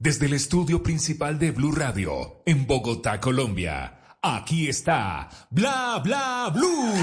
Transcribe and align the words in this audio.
desde 0.00 0.24
el 0.26 0.32
estudio 0.32 0.82
principal 0.82 1.38
de 1.38 1.50
Blue 1.50 1.72
Radio, 1.72 2.42
en 2.46 2.66
Bogotá, 2.66 3.20
Colombia. 3.20 4.16
Aquí 4.22 4.66
está 4.66 5.28
Bla 5.50 6.00
Bla 6.02 6.50
Blue. 6.54 6.94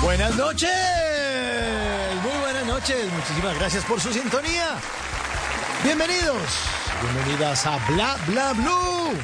Buenas 0.00 0.36
noches, 0.36 0.70
muy 2.22 2.40
buenas 2.40 2.66
noches, 2.66 3.12
muchísimas 3.12 3.58
gracias 3.58 3.84
por 3.84 4.00
su 4.00 4.12
sintonía. 4.12 4.76
Bienvenidos, 5.82 6.40
bienvenidas 7.02 7.66
a 7.66 7.78
Bla 7.88 8.16
Bla 8.28 8.52
Blue. 8.52 9.18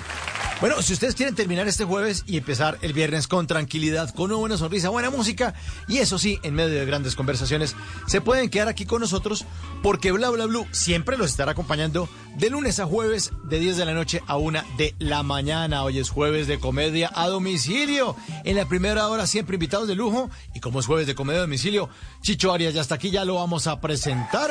Bueno, 0.60 0.82
si 0.82 0.92
ustedes 0.92 1.14
quieren 1.14 1.36
terminar 1.36 1.68
este 1.68 1.84
jueves 1.84 2.24
y 2.26 2.36
empezar 2.36 2.78
el 2.82 2.92
viernes 2.92 3.28
con 3.28 3.46
tranquilidad, 3.46 4.12
con 4.12 4.32
una 4.32 4.40
buena 4.40 4.56
sonrisa, 4.56 4.88
buena 4.88 5.08
música 5.08 5.54
y 5.86 5.98
eso 5.98 6.18
sí, 6.18 6.40
en 6.42 6.54
medio 6.54 6.80
de 6.80 6.84
grandes 6.84 7.14
conversaciones, 7.14 7.76
se 8.08 8.20
pueden 8.20 8.50
quedar 8.50 8.66
aquí 8.66 8.84
con 8.84 9.00
nosotros 9.00 9.44
porque 9.84 10.10
Bla 10.10 10.30
Bla 10.30 10.46
Blue 10.46 10.66
siempre 10.72 11.16
los 11.16 11.30
estará 11.30 11.52
acompañando 11.52 12.08
de 12.36 12.50
lunes 12.50 12.80
a 12.80 12.86
jueves 12.86 13.30
de 13.44 13.60
10 13.60 13.76
de 13.76 13.84
la 13.84 13.94
noche 13.94 14.20
a 14.26 14.36
1 14.36 14.60
de 14.76 14.96
la 14.98 15.22
mañana. 15.22 15.84
Hoy 15.84 16.00
es 16.00 16.10
jueves 16.10 16.48
de 16.48 16.59
comedia 16.59 17.12
a 17.15 17.28
domicilio. 17.28 18.16
En 18.43 18.56
la 18.56 18.66
primera 18.66 19.06
hora 19.06 19.28
siempre 19.28 19.54
invitados 19.54 19.87
de 19.87 19.95
lujo 19.95 20.28
y 20.54 20.60
como 20.60 20.80
es 20.80 20.87
jueves 20.87 21.06
de 21.06 21.15
comedia 21.15 21.38
a 21.38 21.43
domicilio, 21.43 21.88
Chicho 22.20 22.52
Arias 22.52 22.74
ya 22.74 22.80
está 22.80 22.96
aquí, 22.96 23.12
ya 23.12 23.24
lo 23.24 23.37
vamos 23.37 23.68
a 23.68 23.80
presentar. 23.80 24.50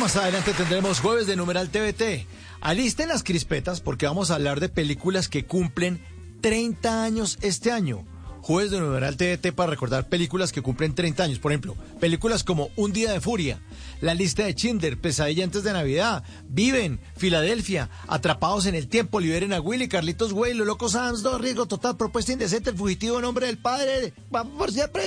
Más 0.00 0.14
adelante 0.16 0.52
tendremos 0.52 1.00
jueves 1.00 1.26
de 1.26 1.36
numeral 1.36 1.70
TVT. 1.70 2.26
Alisten 2.60 3.08
las 3.08 3.24
crispetas 3.24 3.80
porque 3.80 4.06
vamos 4.06 4.30
a 4.30 4.34
hablar 4.34 4.60
de 4.60 4.68
películas 4.68 5.28
que 5.28 5.46
cumplen 5.46 6.00
30 6.42 7.02
años 7.02 7.38
este 7.40 7.72
año. 7.72 8.04
Jueves 8.42 8.70
de 8.70 8.78
numeral 8.78 9.16
TVT 9.16 9.52
para 9.54 9.70
recordar 9.70 10.08
películas 10.08 10.52
que 10.52 10.60
cumplen 10.62 10.94
30 10.94 11.24
años. 11.24 11.38
Por 11.38 11.50
ejemplo, 11.50 11.76
películas 11.98 12.44
como 12.44 12.68
Un 12.76 12.92
Día 12.92 13.10
de 13.10 13.20
Furia, 13.20 13.60
La 14.00 14.14
Lista 14.14 14.44
de 14.44 14.54
Chinder, 14.54 15.00
Pesadilla 15.00 15.44
antes 15.44 15.64
de 15.64 15.72
Navidad, 15.72 16.22
Viven, 16.46 17.00
Filadelfia, 17.16 17.88
Atrapados 18.06 18.66
en 18.66 18.74
el 18.74 18.88
Tiempo, 18.88 19.18
Liberen 19.18 19.54
a 19.54 19.60
Willy, 19.60 19.88
Carlitos 19.88 20.32
Güey, 20.32 20.54
Los 20.54 20.66
Locos 20.66 20.94
Adams, 20.94 21.22
Dos 21.22 21.40
Riesgo 21.40 21.66
Total, 21.66 21.96
Propuesta 21.96 22.32
Indecente, 22.32 22.70
El 22.70 22.76
Fugitivo, 22.76 23.20
Nombre 23.20 23.46
del 23.46 23.58
Padre, 23.58 24.12
Vamos 24.30 24.56
por 24.58 24.70
siempre. 24.70 25.04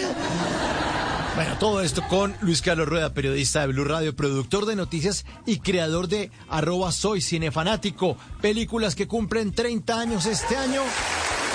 Bueno, 1.39 1.57
todo 1.57 1.79
esto 1.79 2.05
con 2.09 2.35
Luis 2.41 2.61
Carlos 2.61 2.89
Rueda, 2.89 3.13
periodista 3.13 3.61
de 3.61 3.67
Blue 3.67 3.85
Radio, 3.85 4.13
productor 4.13 4.65
de 4.65 4.75
noticias 4.75 5.25
y 5.45 5.59
creador 5.59 6.09
de 6.09 6.31
arroba 6.49 6.91
soy 6.91 7.21
cinefanático, 7.21 8.17
películas 8.41 8.93
que 8.93 9.07
cumplen 9.07 9.53
30 9.53 10.01
años 10.01 10.25
este 10.25 10.57
año 10.57 10.81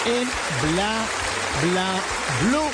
en 0.07 0.73
Bla 0.73 1.05
Bla 1.71 2.01
Blue. 2.49 2.71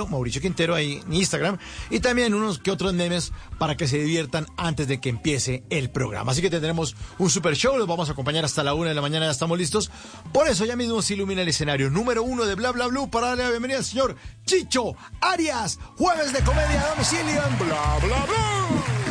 Mauricio 0.09 0.41
Quintero 0.41 0.75
ahí 0.75 1.01
en 1.05 1.13
Instagram. 1.13 1.57
Y 1.89 1.99
también 1.99 2.33
unos 2.33 2.59
que 2.59 2.71
otros 2.71 2.93
memes 2.93 3.31
para 3.57 3.75
que 3.75 3.87
se 3.87 3.97
diviertan 3.97 4.45
antes 4.57 4.87
de 4.87 4.99
que 4.99 5.09
empiece 5.09 5.63
el 5.69 5.89
programa. 5.89 6.31
Así 6.31 6.41
que 6.41 6.49
tendremos 6.49 6.95
un 7.17 7.29
super 7.29 7.55
show. 7.55 7.77
Los 7.77 7.87
vamos 7.87 8.09
a 8.09 8.13
acompañar 8.13 8.45
hasta 8.45 8.63
la 8.63 8.73
una 8.73 8.89
de 8.89 8.95
la 8.95 9.01
mañana. 9.01 9.25
Ya 9.25 9.31
estamos 9.31 9.57
listos. 9.57 9.91
Por 10.31 10.47
eso 10.47 10.65
ya 10.65 10.75
mismo 10.75 11.01
se 11.01 11.15
ilumina 11.15 11.41
el 11.41 11.47
escenario 11.47 11.89
número 11.89 12.23
uno 12.23 12.45
de 12.45 12.55
Bla 12.55 12.71
Bla 12.71 12.87
Blue 12.87 13.09
para 13.09 13.27
darle 13.27 13.43
la 13.43 13.49
bienvenida 13.49 13.79
al 13.79 13.85
señor 13.85 14.15
Chicho 14.45 14.95
Arias. 15.21 15.79
Jueves 15.97 16.33
de 16.33 16.41
comedia 16.41 16.81
a 16.81 16.89
domicilio 16.89 17.41
en 17.47 17.57
Bla 17.57 17.99
Bla 18.01 18.25
Blue. 18.25 19.04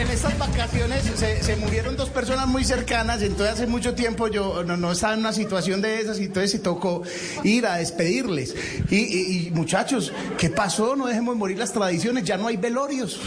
En 0.00 0.10
estas 0.10 0.38
vacaciones 0.38 1.04
se, 1.14 1.56
murieron 1.56 1.94
dos 1.94 2.08
personas 2.08 2.46
muy 2.46 2.64
cercanas, 2.64 3.20
entonces 3.20 3.54
hace 3.54 3.66
mucho 3.66 3.94
tiempo 3.94 4.28
yo 4.28 4.64
no, 4.64 4.92
estaba 4.92 5.12
en 5.12 5.20
una 5.20 5.32
situación 5.32 5.82
de 5.82 6.00
esas 6.00 6.18
y 6.18 6.24
entonces 6.24 6.52
se 6.52 6.58
tocó 6.58 7.02
ir 7.44 7.66
a 7.66 7.76
despedirles. 7.76 8.54
Y, 8.88 8.96
y, 8.96 9.46
y, 9.46 9.50
muchachos, 9.50 10.12
¿qué 10.38 10.48
pasó? 10.48 10.96
No 10.96 11.06
dejemos 11.06 11.36
morir 11.36 11.58
las 11.58 11.72
tradiciones, 11.72 12.24
ya 12.24 12.38
no 12.38 12.46
hay 12.46 12.56
velorios. 12.56 13.20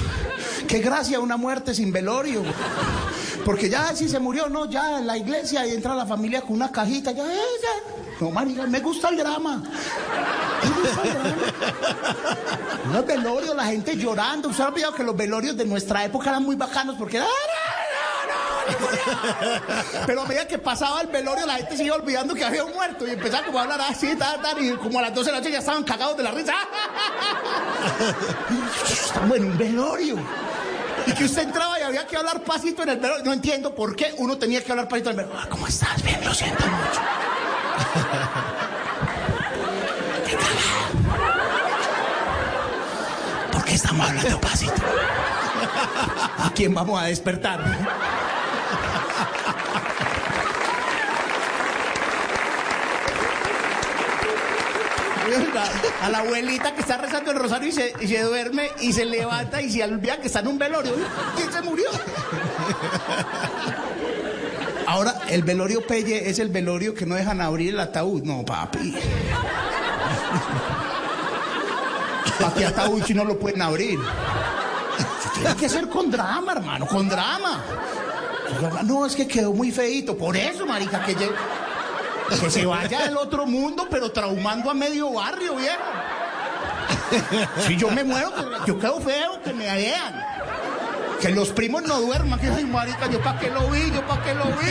Qué 0.67 0.79
gracia 0.79 1.19
una 1.19 1.38
muerte 1.38 1.75
sin 1.75 1.91
velorio. 1.91 2.41
Porque 3.45 3.69
ya 3.69 3.95
si 3.95 4.09
se 4.09 4.19
murió, 4.19 4.50
no, 4.50 4.69
ya 4.69 5.00
en 5.00 5.07
la 5.07 5.17
iglesia 5.17 5.67
y 5.67 5.72
entra 5.72 5.94
la 5.94 6.07
familia 6.07 6.41
con 6.41 6.53
una 6.53 6.72
cajita, 6.72 7.12
ya, 7.12 7.23
ya. 7.25 8.03
No, 8.23 8.31
marica, 8.31 8.66
me 8.67 8.79
gusta 8.79 9.09
el 9.09 9.17
drama. 9.17 9.57
Me 9.57 10.69
gusta 10.69 11.01
el 11.03 11.11
drama. 11.11 11.35
Los 12.94 13.06
velorios, 13.06 13.53
la 13.53 13.66
gente 13.66 13.97
llorando. 13.97 14.47
¿Usted 14.47 14.63
ha 14.63 14.67
olvidado 14.69 14.94
que 14.94 15.03
los 15.03 15.13
velorios 15.13 15.57
de 15.57 15.66
nuestra 15.66 16.06
época 16.06 16.29
eran 16.29 16.41
muy 16.44 16.56
bacanos 16.56 16.95
porque 16.97 17.17
era... 17.17 17.28
Pero 20.06 20.22
a 20.22 20.25
medida 20.25 20.47
que 20.47 20.57
pasaba 20.57 21.01
el 21.01 21.07
velorio, 21.07 21.45
la 21.45 21.56
gente 21.56 21.75
se 21.75 21.91
olvidando 21.91 22.33
que 22.33 22.45
había 22.45 22.63
un 22.63 22.73
muerto 22.73 23.06
y 23.06 23.09
empezaba 23.12 23.45
como 23.45 23.59
a 23.59 23.63
hablar 23.63 23.81
así, 23.81 24.16
tal, 24.16 24.41
tal, 24.41 24.63
y 24.63 24.72
como 24.78 25.00
a 25.00 25.01
las 25.01 25.13
12 25.13 25.25
de 25.25 25.31
la 25.33 25.39
noche 25.39 25.51
ya 25.51 25.59
estaban 25.59 25.83
cagados 25.83 26.16
de 26.16 26.23
la 26.23 26.31
risa. 26.31 26.53
Bueno, 29.28 29.47
un 29.47 29.57
velorio. 29.57 30.16
Y 31.06 31.12
que 31.12 31.25
usted 31.25 31.41
entraba 31.41 31.78
y 31.78 31.83
había 31.83 32.07
que 32.07 32.16
hablar 32.16 32.41
pasito 32.41 32.83
en 32.83 32.89
el 32.89 33.00
velorio. 33.00 33.25
No 33.25 33.33
entiendo 33.33 33.75
por 33.75 33.97
qué 33.97 34.16
uno 34.17 34.38
tenía 34.38 34.63
que 34.63 34.72
hablar 34.72 34.88
pasito 34.88 35.09
en 35.09 35.19
el 35.19 35.25
velorio. 35.25 35.50
¿Cómo 35.50 35.67
estás? 35.67 36.01
Bien, 36.01 36.23
lo 36.23 36.33
siento 36.33 36.66
mucho. 36.66 37.01
¿Qué 40.25 40.35
tal? 40.38 40.53
¿Por 43.51 43.63
qué 43.66 43.72
estamos 43.83 44.09
hablando 44.09 44.39
pasito? 44.39 44.81
¿A 46.39 46.51
quién 46.55 46.73
vamos 46.73 47.01
a 47.01 47.05
despertar? 47.05 47.61
A 56.01 56.09
la 56.09 56.19
abuelita 56.19 56.73
que 56.73 56.81
está 56.81 56.97
rezando 56.97 57.31
el 57.31 57.39
rosario 57.39 57.69
y 57.69 57.71
se, 58.07 58.21
duerme 58.21 58.69
y 58.81 58.94
se 58.94 59.05
levanta 59.05 59.61
y 59.61 59.69
se 59.71 59.83
olvida 59.83 60.17
que 60.17 60.27
está 60.27 60.39
en 60.39 60.47
un 60.47 60.57
velorio. 60.57 60.94
¿Quién 61.35 61.51
se 61.51 61.61
murió? 61.61 61.89
Ahora, 64.88 65.15
el 65.29 65.44
velorio 65.44 65.85
Pelle 65.88 66.29
es 66.29 66.39
el 66.39 66.50
velorio 66.50 66.94
que 66.94 67.05
no 67.05 67.15
dejan 67.15 67.41
abrir 67.41 67.69
el 67.69 67.79
ataúd. 67.79 68.23
No, 68.23 68.45
papi. 68.45 68.95
¿Para 72.39 72.53
qué 72.53 72.66
ataúd 72.66 73.03
si 73.03 73.13
no 73.13 73.23
lo 73.23 73.38
pueden 73.38 73.61
abrir? 73.61 73.99
Tiene 75.35 75.55
que 75.55 75.69
ser 75.69 75.89
con 75.89 76.09
drama, 76.11 76.53
hermano, 76.53 76.88
con 76.88 77.09
drama. 77.09 77.61
No, 78.83 79.05
es 79.05 79.15
que 79.15 79.27
quedó 79.27 79.53
muy 79.53 79.71
feito. 79.71 80.18
Por 80.18 80.38
eso, 80.38 80.65
marica, 80.65 81.03
que, 81.03 81.15
que 81.15 82.50
se 82.50 82.65
vaya 82.65 83.03
del 83.03 83.18
otro 83.18 83.45
mundo, 83.45 83.88
pero 83.89 84.12
traumando 84.12 84.69
a 84.69 84.74
medio 84.74 85.12
barrio, 85.12 85.56
viejo. 85.56 85.81
Si 87.65 87.77
yo 87.77 87.89
me 87.91 88.03
muero, 88.03 88.31
yo 88.65 88.79
quedo 88.79 89.00
feo, 89.00 89.41
que 89.44 89.53
me 89.53 89.65
vean. 89.65 90.25
Que 91.21 91.29
los 91.29 91.50
primos 91.50 91.83
no 91.83 92.01
duerman, 92.01 92.39
que 92.39 92.47
ay, 92.47 92.65
marica, 92.65 93.09
yo 93.09 93.21
pa' 93.21 93.39
qué 93.39 93.50
lo 93.50 93.69
vi, 93.69 93.91
yo 93.91 94.06
pa' 94.06 94.21
qué 94.24 94.33
lo 94.33 94.45
vi. 94.45 94.68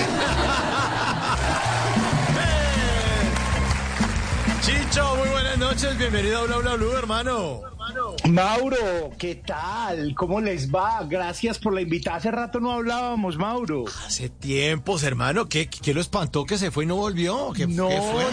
Chicho, 4.62 5.16
muy 5.16 5.28
buenas 5.28 5.58
noches, 5.58 5.98
bienvenido 5.98 6.38
a 6.38 6.44
Bla 6.44 6.56
Bla 6.58 6.74
Blue, 6.76 6.92
hermano. 6.92 7.60
Mauro, 8.28 9.10
¿qué 9.18 9.34
tal? 9.34 10.14
¿Cómo 10.14 10.40
les 10.40 10.72
va? 10.72 11.02
Gracias 11.04 11.58
por 11.58 11.74
la 11.74 11.80
invitada. 11.80 12.18
Hace 12.18 12.30
rato 12.30 12.60
no 12.60 12.70
hablábamos, 12.70 13.36
Mauro. 13.36 13.84
Hace 14.06 14.28
tiempos, 14.28 15.02
hermano. 15.02 15.48
¿Qué, 15.48 15.68
qué 15.68 15.92
lo 15.92 16.00
espantó 16.00 16.44
que 16.44 16.58
se 16.58 16.70
fue 16.70 16.84
y 16.84 16.86
no 16.86 16.94
volvió? 16.94 17.52
¿Qué, 17.52 17.66
no, 17.66 17.88
qué 17.88 18.00
fue? 18.00 18.24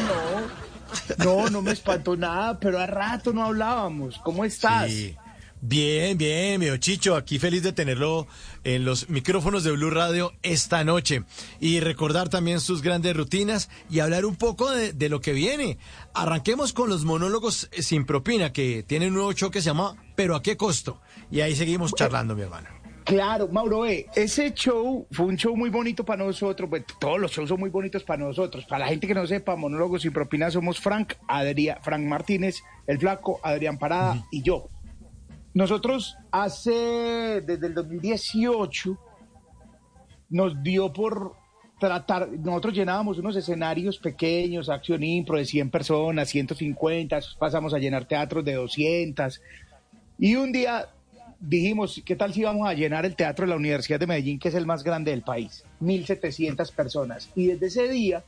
no. 1.17 1.25
No, 1.25 1.49
no 1.49 1.61
me 1.61 1.71
espantó 1.71 2.15
nada, 2.15 2.59
pero 2.59 2.79
a 2.79 2.85
rato 2.85 3.33
no 3.33 3.43
hablábamos. 3.43 4.19
¿Cómo 4.23 4.45
estás? 4.45 4.89
Sí. 4.91 5.15
Bien, 5.61 6.17
bien, 6.17 6.59
mi 6.59 6.67
Chicho, 6.79 7.17
aquí 7.17 7.37
feliz 7.37 7.63
de 7.63 7.73
tenerlo 7.73 8.27
en 8.63 8.85
los 8.85 9.09
micrófonos 9.09 9.65
de 9.65 9.71
Blue 9.71 9.89
Radio 9.89 10.31
esta 10.41 10.85
noche. 10.85 11.23
Y 11.59 11.81
recordar 11.81 12.29
también 12.29 12.61
sus 12.61 12.81
grandes 12.81 13.15
rutinas 13.15 13.69
y 13.89 13.99
hablar 13.99 14.25
un 14.25 14.37
poco 14.37 14.71
de, 14.71 14.93
de 14.93 15.09
lo 15.09 15.19
que 15.19 15.33
viene. 15.33 15.77
Arranquemos 16.13 16.71
con 16.71 16.89
los 16.89 17.03
monólogos 17.03 17.69
sin 17.73 18.05
propina, 18.05 18.53
que 18.53 18.83
tienen 18.83 19.09
un 19.09 19.15
nuevo 19.15 19.33
show 19.33 19.51
que 19.51 19.61
se 19.61 19.67
llama 19.67 19.97
Pero 20.15 20.35
a 20.35 20.41
qué 20.41 20.55
costo. 20.55 21.01
Y 21.29 21.41
ahí 21.41 21.55
seguimos 21.55 21.93
charlando, 21.93 22.35
mi 22.35 22.43
hermano. 22.43 22.79
Claro, 23.09 23.47
Mauro, 23.47 23.87
eh, 23.87 24.05
ese 24.15 24.53
show 24.53 25.07
fue 25.11 25.25
un 25.25 25.35
show 25.35 25.57
muy 25.57 25.71
bonito 25.71 26.05
para 26.05 26.23
nosotros, 26.23 26.69
pues, 26.69 26.83
todos 26.99 27.19
los 27.19 27.31
shows 27.31 27.49
son 27.49 27.59
muy 27.59 27.71
bonitos 27.71 28.03
para 28.03 28.23
nosotros. 28.23 28.65
Para 28.65 28.85
la 28.85 28.87
gente 28.87 29.07
que 29.07 29.15
no 29.15 29.25
sepa, 29.25 29.55
Monólogos 29.55 30.03
sin 30.03 30.13
propina 30.13 30.51
somos 30.51 30.79
Frank, 30.79 31.13
Adrián, 31.27 31.79
Frank 31.81 32.03
Martínez, 32.03 32.61
el 32.85 32.99
flaco, 32.99 33.39
Adrián 33.41 33.79
Parada 33.79 34.23
y 34.31 34.43
yo. 34.43 34.69
Nosotros 35.53 36.15
hace, 36.31 37.41
desde 37.41 37.67
el 37.67 37.73
2018, 37.73 38.97
nos 40.29 40.61
dio 40.61 40.93
por 40.93 41.33
tratar, 41.79 42.29
nosotros 42.29 42.73
llenábamos 42.73 43.17
unos 43.17 43.35
escenarios 43.35 43.97
pequeños, 43.97 44.69
acción 44.69 45.03
impro 45.03 45.37
de 45.37 45.45
100 45.45 45.71
personas, 45.71 46.29
150, 46.29 47.19
pasamos 47.39 47.73
a 47.73 47.79
llenar 47.79 48.05
teatros 48.05 48.45
de 48.45 48.53
200. 48.53 49.41
Y 50.19 50.35
un 50.35 50.51
día 50.51 50.89
dijimos, 51.39 52.01
¿qué 52.05 52.15
tal 52.15 52.33
si 52.33 52.43
vamos 52.43 52.67
a 52.67 52.73
llenar 52.73 53.05
el 53.05 53.15
teatro 53.15 53.45
de 53.45 53.51
la 53.51 53.55
Universidad 53.55 53.99
de 53.99 54.07
Medellín, 54.07 54.39
que 54.39 54.49
es 54.49 54.55
el 54.55 54.65
más 54.65 54.83
grande 54.83 55.11
del 55.11 55.21
país? 55.21 55.63
1.700 55.81 56.73
personas. 56.73 57.31
Y 57.35 57.47
desde 57.47 57.67
ese 57.67 57.89
día, 57.89 58.23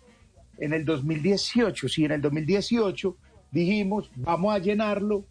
en 0.57 0.73
el 0.73 0.85
2018, 0.85 1.89
sí, 1.89 2.05
en 2.05 2.11
el 2.11 2.21
2018, 2.21 3.15
dijimos, 3.51 4.09
vamos 4.15 4.55
a 4.55 4.59
llenarlo, 4.59 5.25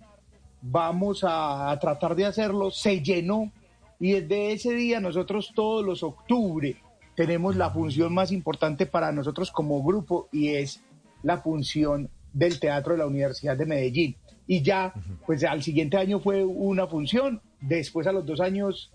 vamos 0.62 1.24
a, 1.26 1.76
tratar 1.80 2.14
de 2.14 2.26
hacerlo. 2.26 2.70
Se 2.70 3.00
llenó 3.00 3.50
y 3.98 4.12
desde 4.12 4.52
ese 4.52 4.74
día 4.74 5.00
nosotros 5.00 5.52
todos 5.54 5.84
los 5.84 6.02
octubre 6.02 6.76
tenemos 7.14 7.56
la 7.56 7.70
función 7.70 8.14
más 8.14 8.32
importante 8.32 8.86
para 8.86 9.12
nosotros 9.12 9.50
como 9.50 9.82
grupo 9.82 10.28
y 10.32 10.48
es 10.48 10.82
la 11.22 11.38
función 11.38 12.08
del 12.32 12.58
Teatro 12.58 12.92
de 12.92 12.98
la 12.98 13.06
Universidad 13.06 13.56
de 13.56 13.66
Medellín. 13.66 14.16
Y 14.46 14.62
ya, 14.62 14.92
pues 15.26 15.44
al 15.44 15.62
siguiente 15.62 15.96
año 15.96 16.18
fue 16.18 16.44
una 16.44 16.86
función 16.86 17.40
Después 17.60 18.06
a 18.06 18.12
los 18.12 18.24
dos 18.24 18.40
años 18.40 18.90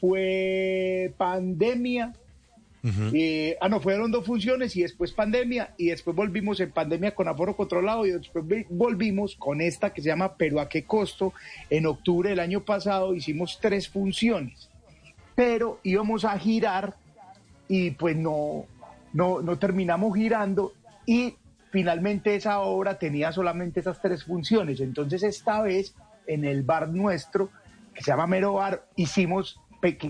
fue 0.00 1.14
pandemia. 1.16 2.12
Ah, 3.60 3.68
no, 3.68 3.80
fueron 3.80 4.10
dos 4.10 4.26
funciones 4.26 4.74
y 4.76 4.82
después 4.82 5.12
pandemia 5.12 5.74
y 5.76 5.86
después 5.86 6.16
volvimos 6.16 6.58
en 6.60 6.72
pandemia 6.72 7.14
con 7.14 7.28
aforo 7.28 7.56
controlado 7.56 8.06
y 8.06 8.10
después 8.10 8.44
volvimos 8.70 9.36
con 9.36 9.60
esta 9.60 9.92
que 9.92 10.02
se 10.02 10.08
llama 10.08 10.34
Pero 10.36 10.60
a 10.60 10.68
qué 10.68 10.84
costo. 10.84 11.32
En 11.70 11.86
octubre 11.86 12.30
del 12.30 12.40
año 12.40 12.64
pasado 12.64 13.14
hicimos 13.14 13.58
tres 13.60 13.88
funciones, 13.88 14.68
pero 15.34 15.78
íbamos 15.82 16.24
a 16.24 16.38
girar 16.38 16.96
y 17.68 17.92
pues 17.92 18.16
no, 18.16 18.66
no, 19.12 19.40
no 19.42 19.58
terminamos 19.58 20.16
girando 20.16 20.72
y 21.06 21.36
finalmente 21.70 22.34
esa 22.34 22.60
obra 22.60 22.98
tenía 22.98 23.32
solamente 23.32 23.80
esas 23.80 24.00
tres 24.02 24.24
funciones. 24.24 24.80
Entonces 24.80 25.22
esta 25.22 25.62
vez 25.62 25.94
en 26.26 26.44
el 26.44 26.62
bar 26.62 26.88
nuestro 26.88 27.50
que 27.94 28.02
se 28.02 28.10
llama 28.10 28.26
Mero 28.26 28.54
Bar, 28.54 28.86
hicimos, 28.96 29.60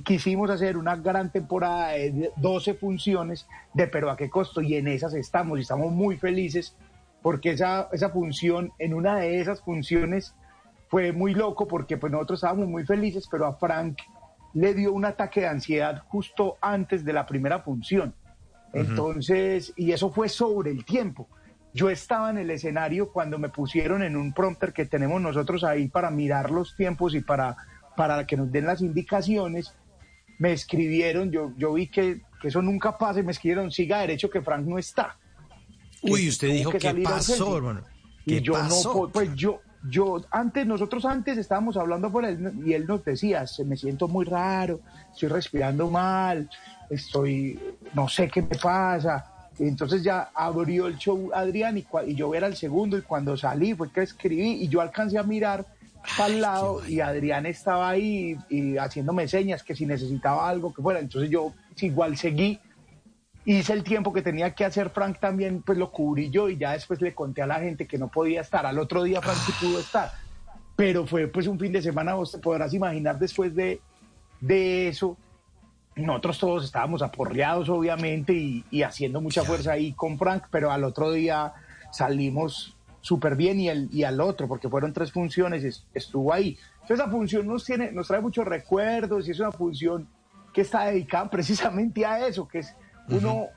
quisimos 0.04 0.50
hacer 0.50 0.76
una 0.76 0.96
gran 0.96 1.32
temporada 1.32 1.88
de 1.92 2.30
12 2.36 2.74
funciones 2.74 3.46
de 3.72 3.86
pero 3.86 4.10
a 4.10 4.16
qué 4.16 4.28
costo 4.28 4.60
y 4.60 4.74
en 4.76 4.86
esas 4.86 5.14
estamos 5.14 5.58
y 5.58 5.62
estamos 5.62 5.92
muy 5.92 6.16
felices 6.16 6.76
porque 7.22 7.52
esa, 7.52 7.88
esa 7.92 8.10
función, 8.10 8.72
en 8.78 8.94
una 8.94 9.16
de 9.16 9.40
esas 9.40 9.62
funciones 9.62 10.34
fue 10.88 11.12
muy 11.12 11.34
loco 11.34 11.66
porque 11.66 11.96
pues 11.96 12.12
nosotros 12.12 12.38
estábamos 12.38 12.68
muy 12.68 12.84
felices, 12.84 13.26
pero 13.30 13.46
a 13.46 13.54
Frank 13.54 13.98
le 14.52 14.74
dio 14.74 14.92
un 14.92 15.06
ataque 15.06 15.40
de 15.40 15.46
ansiedad 15.46 16.02
justo 16.08 16.58
antes 16.60 17.04
de 17.04 17.12
la 17.14 17.24
primera 17.24 17.60
función. 17.60 18.14
Entonces, 18.74 19.72
y 19.76 19.92
eso 19.92 20.10
fue 20.10 20.28
sobre 20.28 20.70
el 20.70 20.84
tiempo. 20.84 21.28
Yo 21.74 21.88
estaba 21.88 22.30
en 22.30 22.38
el 22.38 22.50
escenario 22.50 23.10
cuando 23.10 23.38
me 23.38 23.48
pusieron 23.48 24.02
en 24.02 24.16
un 24.16 24.34
prompter 24.34 24.72
que 24.72 24.84
tenemos 24.84 25.20
nosotros 25.22 25.64
ahí 25.64 25.88
para 25.88 26.10
mirar 26.10 26.50
los 26.50 26.76
tiempos 26.76 27.14
y 27.14 27.20
para 27.20 27.56
para 27.96 28.26
que 28.26 28.36
nos 28.36 28.50
den 28.50 28.66
las 28.66 28.80
indicaciones, 28.80 29.74
me 30.38 30.52
escribieron, 30.52 31.30
yo, 31.30 31.52
yo 31.56 31.74
vi 31.74 31.86
que, 31.86 32.20
eso 32.42 32.60
nunca 32.60 32.98
pasa, 32.98 33.20
y 33.20 33.22
me 33.22 33.32
escribieron, 33.32 33.70
siga 33.70 34.00
derecho 34.00 34.28
que 34.28 34.42
Frank 34.42 34.66
no 34.66 34.78
está. 34.78 35.16
Uy, 36.02 36.28
usted 36.28 36.48
dijo, 36.48 36.72
que 36.72 36.78
¿qué 36.78 36.94
pasó, 36.94 37.56
hermano? 37.56 37.82
y 38.24 38.40
yo 38.40 38.54
no, 38.62 39.08
pues 39.08 39.34
yo, 39.34 39.60
yo, 39.88 40.24
antes, 40.30 40.66
nosotros 40.66 41.04
antes 41.04 41.38
estábamos 41.38 41.76
hablando 41.76 42.10
por 42.10 42.24
él 42.24 42.52
y 42.64 42.72
él 42.72 42.86
nos 42.86 43.04
decía, 43.04 43.46
se 43.46 43.64
me 43.64 43.76
siento 43.76 44.08
muy 44.08 44.24
raro, 44.24 44.80
estoy 45.12 45.28
respirando 45.28 45.90
mal, 45.90 46.48
estoy, 46.90 47.58
no 47.94 48.08
sé 48.08 48.28
qué 48.28 48.42
me 48.42 48.56
pasa. 48.56 49.24
entonces 49.58 50.02
ya 50.02 50.30
abrió 50.34 50.86
el 50.86 50.96
show 50.98 51.30
Adrián 51.34 51.78
y, 51.78 51.86
y 52.06 52.14
yo 52.14 52.34
era 52.34 52.46
el 52.46 52.56
segundo 52.56 52.96
y 52.96 53.02
cuando 53.02 53.36
salí 53.36 53.74
fue 53.74 53.90
que 53.90 54.02
escribí 54.02 54.62
y 54.62 54.68
yo 54.68 54.80
alcancé 54.80 55.18
a 55.18 55.22
mirar 55.22 55.66
al 56.18 56.40
lado 56.40 56.82
y 56.86 57.00
Adrián 57.00 57.46
estaba 57.46 57.88
ahí 57.88 58.36
y, 58.48 58.76
haciéndome 58.76 59.28
señas 59.28 59.62
que 59.62 59.74
si 59.74 59.86
necesitaba 59.86 60.48
algo 60.48 60.72
que 60.72 60.82
fuera. 60.82 61.00
Entonces 61.00 61.30
yo 61.30 61.52
igual 61.80 62.16
seguí, 62.16 62.58
hice 63.44 63.72
el 63.72 63.82
tiempo 63.82 64.12
que 64.12 64.22
tenía 64.22 64.54
que 64.54 64.64
hacer 64.64 64.90
Frank 64.90 65.18
también, 65.18 65.62
pues 65.62 65.78
lo 65.78 65.90
cubrí 65.90 66.30
yo 66.30 66.48
y 66.48 66.56
ya 66.56 66.72
después 66.72 67.00
le 67.00 67.14
conté 67.14 67.42
a 67.42 67.46
la 67.46 67.60
gente 67.60 67.86
que 67.86 67.98
no 67.98 68.08
podía 68.08 68.40
estar. 68.40 68.66
Al 68.66 68.78
otro 68.78 69.02
día 69.02 69.20
Frank 69.20 69.38
sí 69.38 69.52
pudo 69.60 69.80
estar. 69.80 70.10
Pero 70.76 71.06
fue 71.06 71.28
pues 71.28 71.46
un 71.46 71.58
fin 71.58 71.72
de 71.72 71.82
semana, 71.82 72.14
vos 72.14 72.32
te 72.32 72.38
podrás 72.38 72.72
imaginar 72.74 73.18
después 73.18 73.54
de, 73.54 73.80
de 74.40 74.88
eso. 74.88 75.16
Nosotros 75.94 76.38
todos 76.38 76.64
estábamos 76.64 77.02
aporreados, 77.02 77.68
obviamente, 77.68 78.32
y, 78.32 78.64
y 78.70 78.82
haciendo 78.82 79.20
mucha 79.20 79.44
fuerza 79.44 79.72
ahí 79.72 79.92
con 79.92 80.18
Frank, 80.18 80.44
pero 80.50 80.72
al 80.72 80.84
otro 80.84 81.12
día 81.12 81.52
salimos 81.92 82.71
súper 83.02 83.36
bien 83.36 83.60
y, 83.60 83.68
el, 83.68 83.88
y 83.92 84.04
al 84.04 84.20
otro, 84.20 84.48
porque 84.48 84.68
fueron 84.68 84.92
tres 84.92 85.12
funciones, 85.12 85.84
estuvo 85.92 86.32
ahí. 86.32 86.56
Entonces 86.74 87.00
esa 87.00 87.10
función 87.10 87.46
nos, 87.46 87.64
tiene, 87.64 87.92
nos 87.92 88.06
trae 88.06 88.20
muchos 88.22 88.46
recuerdos 88.46 89.28
y 89.28 89.32
es 89.32 89.40
una 89.40 89.52
función 89.52 90.08
que 90.54 90.62
está 90.62 90.86
dedicada 90.86 91.28
precisamente 91.30 92.06
a 92.06 92.26
eso, 92.26 92.48
que 92.48 92.60
es 92.60 92.74
uno, 93.08 93.48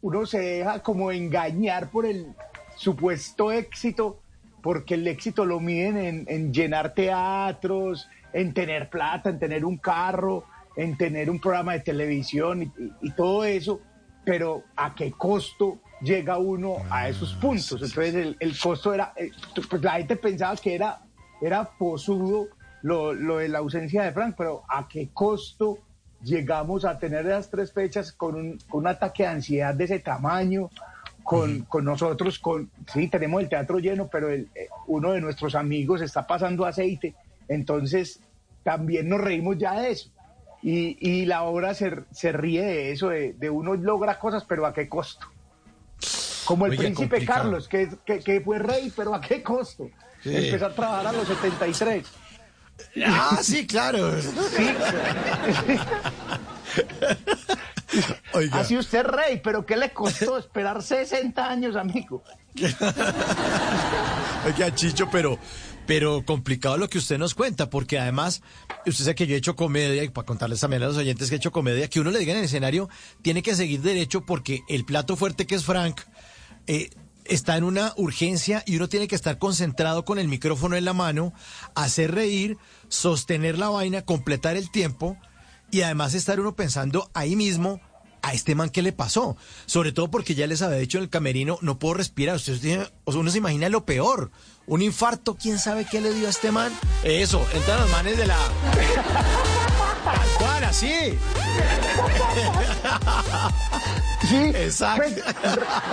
uno 0.00 0.26
se 0.26 0.40
deja 0.40 0.82
como 0.82 1.12
engañar 1.12 1.90
por 1.90 2.06
el 2.06 2.34
supuesto 2.76 3.52
éxito, 3.52 4.20
porque 4.62 4.94
el 4.94 5.06
éxito 5.06 5.44
lo 5.44 5.60
miden 5.60 6.24
en, 6.26 6.52
llenar 6.52 6.94
teatros, 6.94 8.08
en 8.32 8.52
tener 8.54 8.88
plata, 8.88 9.28
en 9.30 9.38
tener 9.38 9.64
un 9.64 9.76
carro, 9.76 10.44
en 10.76 10.96
tener 10.96 11.30
un 11.30 11.38
programa 11.38 11.74
de 11.74 11.80
televisión 11.80 12.72
y 13.00 13.10
todo 13.12 13.44
eso, 13.44 13.80
pero 14.24 14.64
¿a 14.74 14.94
qué 14.94 15.12
costo 15.12 15.78
llega 16.00 16.38
uno 16.38 16.78
a 16.90 17.08
esos 17.08 17.34
ah, 17.36 17.40
puntos. 17.40 17.82
Entonces 17.82 18.36
el, 18.38 18.58
costo 18.58 18.92
era, 18.94 19.12
eh, 19.16 19.30
pues 19.68 19.82
la 19.82 19.92
gente 19.92 20.16
pensaba 20.16 20.56
que 20.56 20.74
era, 20.74 21.00
era 21.40 21.64
posudo 21.64 22.48
lo, 22.82 23.14
de 23.14 23.48
la 23.48 23.58
ausencia 23.58 24.02
de 24.02 24.12
Frank, 24.12 24.34
pero 24.36 24.64
¿a 24.68 24.86
qué 24.88 25.08
costo 25.12 25.78
llegamos 26.22 26.84
a 26.84 26.98
tener 26.98 27.26
esas 27.26 27.50
tres 27.50 27.72
fechas 27.72 28.12
con 28.12 28.58
un, 28.70 28.86
ataque 28.86 29.24
de 29.24 29.28
ansiedad 29.28 29.74
de 29.74 29.84
ese 29.84 29.98
tamaño? 29.98 30.70
Con, 31.24 31.66
nosotros, 31.82 32.38
con, 32.38 32.70
sí, 32.92 33.08
tenemos 33.08 33.42
el 33.42 33.48
teatro 33.48 33.80
lleno, 33.80 34.06
pero 34.06 34.30
el, 34.30 34.48
eh, 34.54 34.68
uno 34.86 35.10
de 35.10 35.20
nuestros 35.20 35.56
amigos 35.56 36.00
está 36.00 36.24
pasando 36.24 36.64
aceite, 36.64 37.16
entonces 37.48 38.20
también 38.62 39.08
nos 39.08 39.20
reímos 39.20 39.58
ya 39.58 39.80
de 39.80 39.90
eso. 39.90 40.10
Y, 40.62 41.26
la 41.26 41.42
obra 41.42 41.74
se, 41.74 42.04
se 42.12 42.30
ríe 42.30 42.62
de 42.62 42.92
eso, 42.92 43.08
de, 43.08 43.32
de 43.34 43.50
uno 43.50 43.74
logra 43.74 44.20
cosas, 44.20 44.44
pero 44.44 44.66
¿a 44.66 44.72
qué 44.72 44.88
costo? 44.88 45.26
Como 46.46 46.66
el 46.66 46.76
príncipe 46.76 47.24
Carlos, 47.24 47.68
que, 47.68 47.90
que, 48.06 48.40
fue 48.40 48.58
rey, 48.58 48.92
pero 48.94 49.14
¿a 49.14 49.20
qué 49.20 49.42
costo? 49.42 49.90
Empezó 50.24 50.66
a 50.66 50.74
trabajar 50.74 51.08
a 51.08 51.12
los 51.12 51.28
73. 51.28 52.06
Ah, 53.04 53.38
sí, 53.42 53.66
claro. 53.66 54.12
Así 58.52 58.76
usted 58.76 59.04
rey, 59.04 59.40
pero 59.42 59.64
¿qué 59.64 59.76
le 59.76 59.90
costó 59.92 60.38
esperar 60.38 60.82
60 60.82 61.48
años, 61.48 61.76
amigo? 61.76 62.22
Oiga, 64.46 64.74
Chicho, 64.74 65.08
pero, 65.10 65.38
pero 65.86 66.24
complicado 66.24 66.76
lo 66.78 66.88
que 66.88 66.98
usted 66.98 67.18
nos 67.18 67.34
cuenta, 67.34 67.70
porque 67.70 67.98
además, 67.98 68.42
usted 68.86 69.04
sabe 69.04 69.14
que 69.14 69.26
yo 69.26 69.34
he 69.34 69.38
hecho 69.38 69.56
comedia, 69.56 70.04
y 70.04 70.08
para 70.08 70.26
contarles 70.26 70.60
también 70.60 70.82
a 70.82 70.86
los 70.86 70.96
oyentes 70.96 71.28
que 71.28 71.36
he 71.36 71.38
hecho 71.38 71.52
comedia, 71.52 71.88
que 71.88 72.00
uno 72.00 72.10
le 72.10 72.18
diga 72.18 72.32
en 72.32 72.38
el 72.38 72.44
escenario, 72.44 72.88
tiene 73.22 73.42
que 73.42 73.54
seguir 73.54 73.82
derecho 73.82 74.24
porque 74.24 74.62
el 74.68 74.84
plato 74.84 75.16
fuerte 75.16 75.46
que 75.46 75.54
es 75.54 75.64
Frank, 75.64 76.00
eh, 76.66 76.90
está 77.24 77.56
en 77.56 77.64
una 77.64 77.92
urgencia 77.96 78.62
y 78.66 78.76
uno 78.76 78.88
tiene 78.88 79.08
que 79.08 79.16
estar 79.16 79.38
concentrado 79.38 80.04
con 80.04 80.18
el 80.18 80.28
micrófono 80.28 80.76
en 80.76 80.84
la 80.84 80.92
mano, 80.92 81.32
hacer 81.74 82.14
reír, 82.14 82.56
sostener 82.88 83.58
la 83.58 83.68
vaina, 83.68 84.02
completar 84.02 84.56
el 84.56 84.70
tiempo 84.70 85.16
y 85.70 85.82
además 85.82 86.14
estar 86.14 86.38
uno 86.40 86.54
pensando 86.54 87.10
ahí 87.14 87.34
mismo 87.36 87.80
¿a 88.22 88.32
este 88.32 88.56
man 88.56 88.70
qué 88.70 88.82
le 88.82 88.92
pasó? 88.92 89.36
Sobre 89.66 89.92
todo 89.92 90.10
porque 90.10 90.34
ya 90.34 90.48
les 90.48 90.60
había 90.60 90.78
dicho 90.78 90.98
en 90.98 91.04
el 91.04 91.10
camerino, 91.10 91.58
no 91.62 91.78
puedo 91.78 91.94
respirar. 91.94 92.34
Ustedes 92.34 92.60
tienen- 92.60 92.88
uno 93.04 93.30
se 93.30 93.38
imagina 93.38 93.68
lo 93.68 93.84
peor. 93.84 94.32
Un 94.66 94.82
infarto, 94.82 95.36
¿quién 95.36 95.60
sabe 95.60 95.86
qué 95.88 96.00
le 96.00 96.12
dio 96.12 96.26
a 96.26 96.30
este 96.30 96.50
man? 96.50 96.72
Eso, 97.04 97.46
entran 97.54 97.80
los 97.80 97.90
manes 97.90 98.16
de 98.16 98.26
la... 98.26 98.36
Cual, 100.38 100.64
así. 100.64 101.18
Sí, 104.26 104.50
Exacto. 104.54 105.04
pues, 105.04 105.22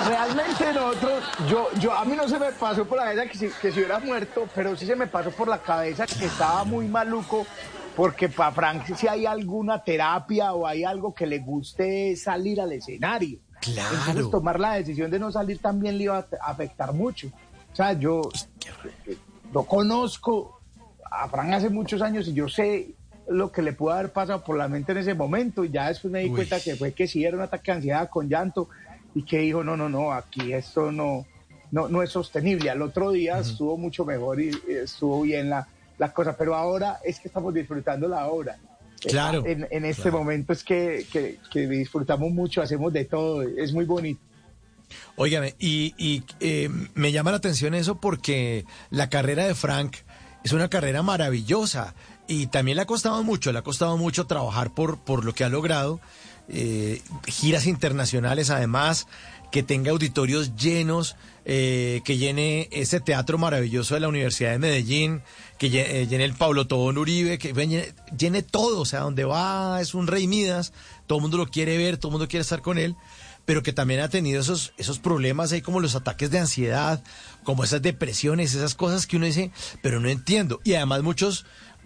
realmente 0.08 0.74
nosotros, 0.74 1.24
yo, 1.48 1.70
yo, 1.80 1.94
a 1.94 2.04
mí 2.04 2.16
no 2.16 2.28
se 2.28 2.40
me 2.40 2.52
pasó 2.52 2.84
por 2.86 2.98
la 2.98 3.04
cabeza 3.04 3.28
que 3.28 3.38
si, 3.38 3.50
que 3.62 3.72
si 3.72 3.80
hubiera 3.80 4.00
muerto, 4.00 4.48
pero 4.56 4.76
sí 4.76 4.88
se 4.88 4.96
me 4.96 5.06
pasó 5.06 5.30
por 5.32 5.48
la 5.48 5.60
cabeza 5.60 6.08
que 6.08 6.26
estaba 6.26 6.64
muy 6.64 6.88
maluco, 6.88 7.46
porque 7.96 8.30
para 8.30 8.52
Frank 8.52 8.96
si 8.96 9.08
hay 9.08 9.28
alguna 9.28 9.84
terapia 9.84 10.54
o 10.54 10.66
hay 10.66 10.84
algo 10.84 11.14
que 11.14 11.28
le 11.28 11.40
guste 11.40 12.16
salir 12.16 12.60
al 12.60 12.72
escenario. 12.72 13.40
Claro. 13.60 13.96
Entonces 14.00 14.32
tomar 14.32 14.60
la 14.60 14.74
decisión 14.74 15.12
de 15.12 15.20
no 15.20 15.32
salir 15.32 15.60
también 15.60 15.98
le 15.98 16.06
iba 16.06 16.18
a 16.18 16.50
afectar 16.50 16.92
mucho. 16.92 17.28
O 17.72 17.76
sea, 17.76 17.94
yo 17.94 18.22
lo 19.52 19.64
conozco 19.66 20.60
a 21.12 21.28
Frank 21.28 21.54
hace 21.54 21.70
muchos 21.70 22.02
años 22.02 22.28
y 22.28 22.34
yo 22.34 22.50
sé 22.50 22.96
lo 23.34 23.52
que 23.52 23.62
le 23.62 23.74
pudo 23.74 23.92
haber 23.92 24.12
pasado 24.12 24.44
por 24.44 24.58
la 24.58 24.68
mente 24.68 24.92
en 24.92 25.00
ese 25.00 25.14
momento 25.14 25.64
y 25.66 25.72
ya 25.72 25.90
después 25.90 26.12
me 26.12 26.20
di 26.22 26.30
Uy. 26.30 26.36
cuenta 26.36 26.60
que 26.60 26.76
fue 26.76 26.94
que 26.94 27.08
sí 27.08 27.26
era 27.26 27.36
un 27.36 27.44
ataque 27.44 27.72
de 27.72 27.76
ansiedad 27.78 28.10
con 28.10 28.30
llanto 28.30 28.70
y 29.16 29.24
que 29.24 29.40
dijo, 29.40 29.64
no, 29.64 29.76
no, 29.78 29.90
no, 29.90 30.12
aquí 30.14 30.54
esto 30.54 30.92
no, 30.92 31.26
no, 31.72 31.88
no 31.88 32.02
es 32.04 32.10
sostenible. 32.12 32.70
Al 32.70 32.82
otro 32.82 33.12
día 33.12 33.40
estuvo 33.40 33.78
mucho 33.78 34.06
mejor 34.06 34.40
y 34.42 34.50
y 34.68 34.72
estuvo 34.84 35.22
bien 35.22 35.50
la, 35.50 35.68
la 35.98 36.14
cosa, 36.14 36.36
pero 36.38 36.56
ahora 36.56 37.00
es 37.04 37.20
que 37.20 37.28
estamos 37.28 37.54
disfrutando 37.54 38.08
la 38.08 38.28
obra. 38.28 38.58
Claro, 39.02 39.46
En, 39.46 39.68
en 39.70 39.84
este 39.86 40.04
claro. 40.04 40.20
momento 40.20 40.54
es 40.54 40.64
que, 40.64 41.06
que, 41.12 41.38
que 41.52 41.68
disfrutamos 41.68 42.32
mucho, 42.32 42.62
hacemos 42.62 42.94
de 42.94 43.04
todo, 43.04 43.42
es 43.42 43.74
muy 43.74 43.84
bonito. 43.86 44.22
Óigame, 45.16 45.56
y, 45.60 45.94
y, 45.98 46.24
eh, 46.40 46.70
me 46.94 47.12
llama 47.12 47.32
la 47.32 47.38
atención 47.38 47.74
eso 47.74 48.00
porque 48.00 48.66
la 48.92 49.10
carrera 49.10 49.46
de 49.46 49.56
Frank 49.56 49.98
es 50.44 50.54
una 50.54 50.70
carrera 50.70 51.04
maravillosa 51.04 51.96
y 52.28 52.48
también 52.48 52.78
le 52.78 52.84
ha 52.84 52.86
costado 52.86 53.24
mucho, 53.24 53.52
le 53.52 53.60
ha 53.60 53.64
costado 53.64 53.98
mucho 53.98 54.26
trabajar 54.26 54.74
por, 54.74 55.00
por 55.00 55.26
lo 55.26 55.34
que 55.34 55.44
ha 55.44 55.50
logrado, 55.50 56.00
eh, 56.50 57.02
giras 57.28 57.68
internacionales 57.68 58.50
además, 58.50 59.08
que 59.52 59.64
tenga 59.64 59.92
auditorios 59.92 60.56
llenos, 60.56 61.16
eh, 61.46 62.02
que 62.06 62.18
llene 62.18 62.70
ese 62.72 63.00
teatro 63.00 63.38
maravilloso 63.38 63.94
de 63.94 64.00
la 64.00 64.08
Universidad 64.08 64.52
de 64.52 64.60
Medellín, 64.60 65.22
que 65.60 65.68
eh, 65.68 66.08
llene 66.08 66.26
el 66.26 66.34
Pablo 66.34 66.66
Tobón 66.66 66.98
Uribe, 66.98 67.38
que 67.38 67.54
llene, 67.54 67.94
llene 68.18 68.42
todo, 68.42 68.82
o 68.82 68.86
sea, 68.86 69.02
donde 69.02 69.26
va 69.26 69.80
es 69.80 69.94
un 69.94 70.08
rey 70.08 70.26
Midas, 70.28 70.74
todo 71.06 71.20
el 71.20 71.22
mundo 71.22 71.38
lo 71.38 71.48
quiere 71.48 71.78
ver, 71.78 71.98
todo 71.98 72.10
el 72.10 72.14
mundo 72.14 72.28
quiere 72.28 72.42
estar 72.42 72.62
con 72.62 72.78
él 72.78 72.96
pero 73.46 73.64
que 73.64 73.74
también 73.74 74.00
ha 74.00 74.10
tenido 74.10 74.42
esos, 74.42 74.74
esos 74.78 75.00
problemas 75.00 75.52
ahí 75.52 75.62
como 75.62 75.80
los 75.80 75.96
ataques 75.96 76.32
de 76.32 76.40
ansiedad, 76.40 77.04
como 77.44 77.64
esas 77.64 77.82
depresiones, 77.82 78.54
esas 78.54 78.76
cosas 78.76 79.06
que 79.06 79.18
uno 79.18 79.26
dice, 79.26 79.52
pero 79.82 80.00
no 80.00 80.08
entiendo. 80.10 80.62
Y 80.64 80.76
además 80.76 81.04
muchos, 81.04 81.46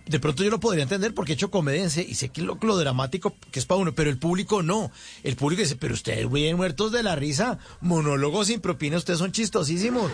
de 0.09 0.19
pronto 0.19 0.43
yo 0.43 0.49
lo 0.49 0.59
podría 0.59 0.83
entender 0.83 1.13
porque 1.13 1.33
he 1.33 1.35
hecho 1.35 1.51
comedia 1.51 1.83
en- 1.83 1.87
y 2.09 2.13
sé 2.15 2.29
que 2.29 2.41
lo, 2.41 2.57
lo 2.61 2.77
dramático 2.77 3.35
que 3.51 3.59
es 3.59 3.65
para 3.65 3.79
uno, 3.81 3.93
pero 3.93 4.09
el 4.09 4.17
público 4.17 4.63
no. 4.63 4.91
El 5.23 5.35
público 5.35 5.61
dice, 5.61 5.75
pero 5.75 5.93
ustedes 5.93 6.29
vienen 6.31 6.57
muertos 6.57 6.91
de 6.91 7.03
la 7.03 7.15
risa, 7.15 7.59
monólogos 7.81 8.47
sin 8.47 8.61
propina, 8.61 8.97
ustedes 8.97 9.19
son 9.19 9.31
chistosísimos, 9.31 10.11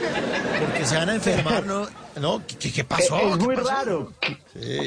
porque 0.59 0.85
se 0.85 0.95
van 0.95 1.09
a 1.09 1.15
enfermar, 1.15 1.65
¿no? 1.65 1.87
¿No? 2.19 2.41
¿Qué, 2.59 2.71
qué 2.71 2.83
pasó? 2.83 3.17
Es 3.19 3.37
¿Qué 3.37 3.43
muy 3.45 3.55
pasó? 3.55 3.69
raro. 3.69 4.13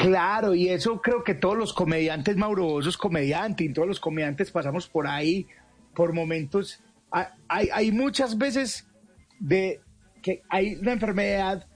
Claro, 0.00 0.54
y 0.54 0.68
eso 0.68 1.00
creo 1.02 1.24
que 1.24 1.34
todos 1.34 1.56
los 1.56 1.72
comediantes, 1.72 2.36
Mauro, 2.36 2.64
vos 2.64 2.84
sos 2.84 2.96
comediante, 2.96 3.64
y 3.64 3.72
todos 3.72 3.88
los 3.88 4.00
comediantes 4.00 4.50
pasamos 4.50 4.86
por 4.88 5.06
ahí, 5.06 5.46
por 5.94 6.12
momentos. 6.12 6.78
Hay, 7.10 7.24
hay, 7.48 7.68
hay 7.72 7.92
muchas 7.92 8.36
veces 8.38 8.86
de 9.38 9.80
que 10.22 10.42
hay 10.48 10.74
una 10.76 10.92
enfermedad, 10.92 11.66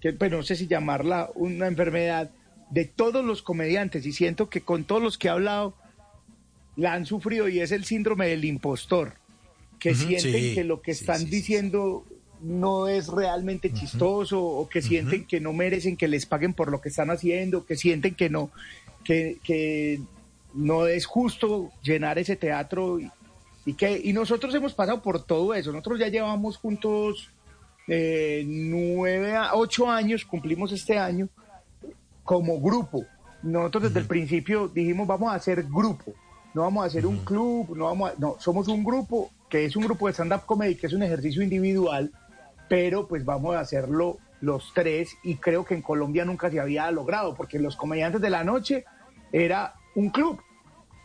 que 0.00 0.12
pues, 0.12 0.30
no 0.30 0.42
sé 0.42 0.56
si 0.56 0.66
llamarla 0.66 1.30
una 1.34 1.66
enfermedad, 1.66 2.30
de 2.70 2.84
todos 2.84 3.24
los 3.24 3.42
comediantes, 3.42 4.04
y 4.06 4.12
siento 4.12 4.48
que 4.48 4.60
con 4.60 4.84
todos 4.84 5.02
los 5.02 5.18
que 5.18 5.28
he 5.28 5.30
hablado 5.30 5.74
la 6.76 6.92
han 6.94 7.06
sufrido, 7.06 7.48
y 7.48 7.60
es 7.60 7.72
el 7.72 7.84
síndrome 7.84 8.26
del 8.28 8.44
impostor, 8.44 9.14
que 9.78 9.94
sienten 9.94 10.32
sí, 10.32 10.54
que 10.54 10.64
lo 10.64 10.80
que 10.82 10.90
están 10.92 11.18
sí, 11.20 11.24
sí, 11.26 11.30
diciendo 11.30 12.04
no 12.40 12.88
es 12.88 13.08
realmente 13.08 13.72
chistoso 13.72 14.42
o 14.42 14.68
que 14.68 14.82
sienten 14.82 15.24
que 15.26 15.40
no 15.40 15.52
merecen 15.52 15.96
que 15.96 16.06
les 16.08 16.26
paguen 16.26 16.52
por 16.52 16.70
lo 16.70 16.80
que 16.80 16.90
están 16.90 17.10
haciendo, 17.10 17.64
que 17.64 17.76
sienten 17.76 18.14
que 18.14 18.28
no, 18.28 18.50
que, 19.04 19.38
que 19.42 20.00
no 20.52 20.86
es 20.86 21.06
justo 21.06 21.70
llenar 21.82 22.18
ese 22.18 22.36
teatro 22.36 23.00
y, 23.00 23.10
y 23.64 23.72
que 23.74 24.00
y 24.02 24.12
nosotros 24.12 24.54
hemos 24.54 24.74
pasado 24.74 25.02
por 25.02 25.24
todo 25.24 25.54
eso. 25.54 25.72
Nosotros 25.72 25.98
ya 25.98 26.08
llevamos 26.08 26.58
juntos 26.58 27.30
eh, 27.88 28.44
nueve, 28.46 29.34
a- 29.34 29.54
ocho 29.54 29.90
años, 29.90 30.24
cumplimos 30.24 30.72
este 30.72 30.98
año 30.98 31.28
como 32.26 32.60
grupo. 32.60 33.06
Nosotros 33.42 33.84
desde 33.84 34.00
el 34.00 34.06
principio 34.06 34.68
dijimos 34.68 35.06
vamos 35.06 35.32
a 35.32 35.36
hacer 35.36 35.62
grupo, 35.62 36.12
no 36.52 36.62
vamos 36.62 36.82
a 36.82 36.86
hacer 36.88 37.06
un 37.06 37.18
club, 37.18 37.74
no 37.76 37.84
vamos 37.86 38.10
a- 38.10 38.14
no, 38.18 38.36
somos 38.38 38.68
un 38.68 38.84
grupo 38.84 39.30
que 39.48 39.64
es 39.64 39.76
un 39.76 39.84
grupo 39.84 40.08
de 40.08 40.12
stand-up 40.12 40.44
comedy, 40.44 40.74
que 40.74 40.88
es 40.88 40.92
un 40.92 41.02
ejercicio 41.04 41.42
individual, 41.42 42.10
pero 42.68 43.06
pues 43.06 43.24
vamos 43.24 43.54
a 43.56 43.60
hacerlo 43.60 44.18
los 44.40 44.72
tres 44.74 45.16
y 45.22 45.36
creo 45.36 45.64
que 45.64 45.74
en 45.74 45.82
Colombia 45.82 46.24
nunca 46.24 46.50
se 46.50 46.58
había 46.60 46.90
logrado, 46.90 47.34
porque 47.34 47.58
los 47.58 47.76
comediantes 47.76 48.20
de 48.20 48.28
la 48.30 48.42
noche 48.44 48.84
era 49.32 49.74
un 49.94 50.10
club 50.10 50.42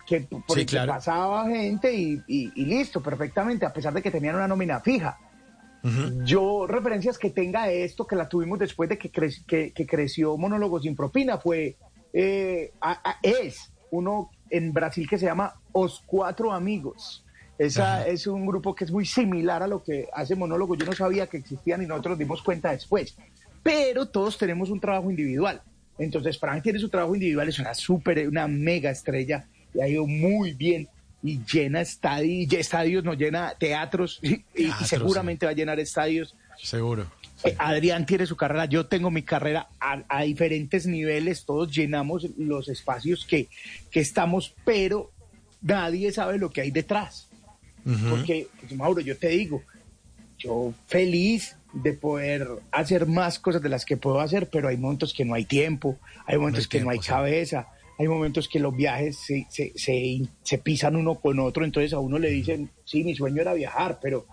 que 0.08 0.22
por 0.22 0.42
Sí, 0.56 0.62
el 0.62 0.66
que 0.66 0.76
pasaba 0.88 1.48
gente 1.48 1.94
y, 1.94 2.22
y- 2.28 2.52
y 2.56 2.66
listo, 2.66 3.02
perfectamente, 3.02 3.66
a 3.66 3.72
pesar 3.72 3.94
de 3.94 4.02
que 4.02 4.10
tenían 4.12 4.36
una 4.36 4.48
nómina 4.48 4.80
fija. 4.80 5.20
Yo, 6.26 6.68
referencias 6.68 7.18
que 7.18 7.30
tenga 7.32 7.66
de 7.66 7.84
esto, 7.84 8.06
que 8.06 8.16
la 8.16 8.30
tuvimos 8.30 8.60
después 8.60 8.88
de 8.90 8.98
que, 8.98 9.12
cre- 9.12 9.44
que, 9.48 9.72
que 9.72 9.86
creció 9.88 10.38
Monólogos 10.38 10.84
sin 10.84 10.96
propina, 10.96 11.38
fue, 11.40 11.76
eh, 12.14 12.72
a- 12.82 13.10
a- 13.12 13.18
es 13.24 13.72
uno 13.90 14.30
en 14.50 14.74
Brasil 14.74 15.08
que 15.10 15.18
se 15.18 15.26
llama 15.26 15.56
Os 15.72 16.04
Cuatro 16.06 16.52
Amigos. 16.52 17.26
Esa 17.58 18.08
es 18.08 18.26
un 18.28 18.46
grupo 18.46 18.74
que 18.74 18.86
es 18.86 18.92
muy 18.92 19.06
similar 19.06 19.62
a 19.64 19.68
lo 19.68 19.84
que 19.84 20.08
hace 20.14 20.36
Monólogos. 20.36 20.78
Yo 20.78 20.86
no 20.86 20.94
sabía 20.94 21.28
que 21.28 21.38
existían 21.38 21.82
y 21.84 21.86
nosotros 21.86 22.12
nos 22.12 22.20
dimos 22.20 22.42
cuenta 22.42 22.72
después. 22.72 23.16
Pero 23.64 24.08
todos 24.08 24.38
tenemos 24.38 24.70
un 24.72 24.80
trabajo 24.80 25.10
individual. 25.12 25.62
Entonces, 26.00 26.40
Frank 26.40 26.64
tiene 26.64 26.80
su 26.80 26.90
trabajo 26.90 27.14
individual, 27.14 27.48
es 27.50 27.60
una 27.60 27.74
súper, 27.76 28.28
una 28.28 28.48
mega 28.48 28.90
estrella 28.90 29.46
y 29.74 29.82
ha 29.82 29.88
ido 29.88 30.08
muy 30.08 30.54
bien 30.54 30.88
y 31.24 31.40
llena 31.46 31.82
estadios, 31.82 32.54
estadios 32.54 33.04
no 33.04 33.14
llena 33.14 33.54
teatros 33.58 34.20
y, 34.24 34.44
y 34.56 34.72
seguramente 34.86 35.46
va 35.46 35.52
a 35.52 35.56
llenar 35.56 35.80
estadios. 35.80 36.36
Seguro. 36.62 37.06
Eh, 37.44 37.56
Adrián 37.58 38.06
tiene 38.06 38.26
su 38.26 38.36
carrera, 38.36 38.66
yo 38.66 38.86
tengo 38.86 39.10
mi 39.10 39.24
carrera 39.24 39.68
a, 39.80 40.04
a 40.08 40.24
diferentes 40.24 40.86
niveles, 40.86 41.46
todos 41.46 41.74
llenamos 41.74 42.28
los 42.38 42.70
espacios 42.70 43.26
que, 43.26 43.50
que 43.90 44.00
estamos, 44.00 44.54
pero 44.64 45.12
nadie 45.62 46.12
sabe 46.12 46.38
lo 46.38 46.52
que 46.52 46.62
hay 46.62 46.72
detrás. 46.72 47.28
Porque, 48.12 48.48
pues, 48.60 48.76
Mauro, 48.76 49.02
yo 49.02 49.18
te 49.18 49.30
digo, 49.30 49.64
yo 50.38 50.72
feliz 50.86 51.56
de 51.74 51.94
poder 51.94 52.48
hacer 52.72 53.08
más 53.08 53.40
cosas 53.40 53.62
de 53.64 53.70
las 53.70 53.86
que 53.86 53.98
puedo 53.98 54.20
hacer, 54.20 54.50
pero 54.52 54.68
hay 54.68 54.78
momentos 54.78 55.16
que 55.16 55.26
no 55.26 55.34
hay 55.34 55.46
tiempo, 55.46 55.98
hay 56.28 56.38
momentos 56.38 56.66
hay 56.66 56.70
que 56.70 56.82
no 56.82 56.92
hay 56.92 57.00
tiempo, 57.00 57.46
sí. 57.46 57.56
Hay 58.02 58.08
momentos 58.08 58.48
que 58.50 58.60
los 58.60 58.76
viajes 58.76 59.18
se, 59.18 59.46
se, 59.50 59.72
se, 59.76 60.22
se 60.42 60.58
pisan 60.58 60.96
uno 60.96 61.16
con 61.16 61.40
otro, 61.40 61.64
entonces 61.64 61.94
a 61.94 62.00
uno 62.00 62.18
le 62.18 62.30
dicen, 62.30 62.72
sí, 62.84 63.04
mi 63.04 63.14
sueño 63.16 63.42
era 63.42 63.54
viajar, 63.54 64.00
pero, 64.02 64.26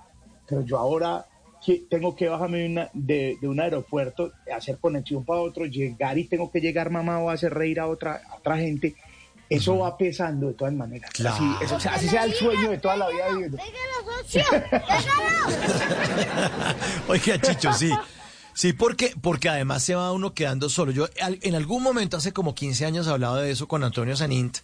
pero 0.48 0.64
yo 0.64 0.78
ahora 0.78 1.26
que- 1.64 1.82
tengo 1.90 2.16
que 2.16 2.28
bajarme 2.28 2.58
de, 2.60 2.66
una- 2.66 2.90
de, 2.94 3.36
de 3.40 3.48
un 3.48 3.60
aeropuerto, 3.60 4.32
hacer 4.56 4.78
conexión 4.78 5.24
para 5.24 5.40
otro, 5.40 5.66
llegar 5.66 6.16
y 6.18 6.24
tengo 6.24 6.50
que 6.50 6.60
llegar 6.60 6.90
mamá 6.90 7.18
o 7.18 7.30
hacer 7.30 7.52
reír 7.52 7.80
a 7.80 7.86
otra, 7.88 8.22
a 8.30 8.36
otra 8.36 8.56
gente. 8.56 8.94
Eso 9.50 9.78
va 9.78 9.96
pesando 9.96 10.48
de 10.48 10.54
todas 10.54 10.74
maneras. 10.74 11.10
Claro. 11.10 11.36
Así, 11.36 11.64
eso- 11.64 11.76
o 11.76 11.80
sea, 11.80 11.94
así 11.94 12.08
sea 12.08 12.24
el 12.24 12.32
sueño 12.34 12.70
de 12.70 12.78
toda 12.78 12.96
la 12.96 13.08
vida. 13.08 13.24
Oiga, 17.08 17.40
Chicho, 17.40 17.72
sí. 17.72 17.90
Sí, 18.58 18.72
porque, 18.72 19.14
porque 19.20 19.48
además 19.48 19.84
se 19.84 19.94
va 19.94 20.10
uno 20.10 20.34
quedando 20.34 20.68
solo. 20.68 20.90
Yo 20.90 21.08
al- 21.22 21.38
en 21.42 21.54
algún 21.54 21.80
momento, 21.80 22.16
hace 22.16 22.32
como 22.32 22.56
15 22.56 22.86
años, 22.86 23.06
hablaba 23.06 23.40
de 23.40 23.52
eso 23.52 23.68
con 23.68 23.84
Antonio 23.84 24.16
Sanint 24.16 24.58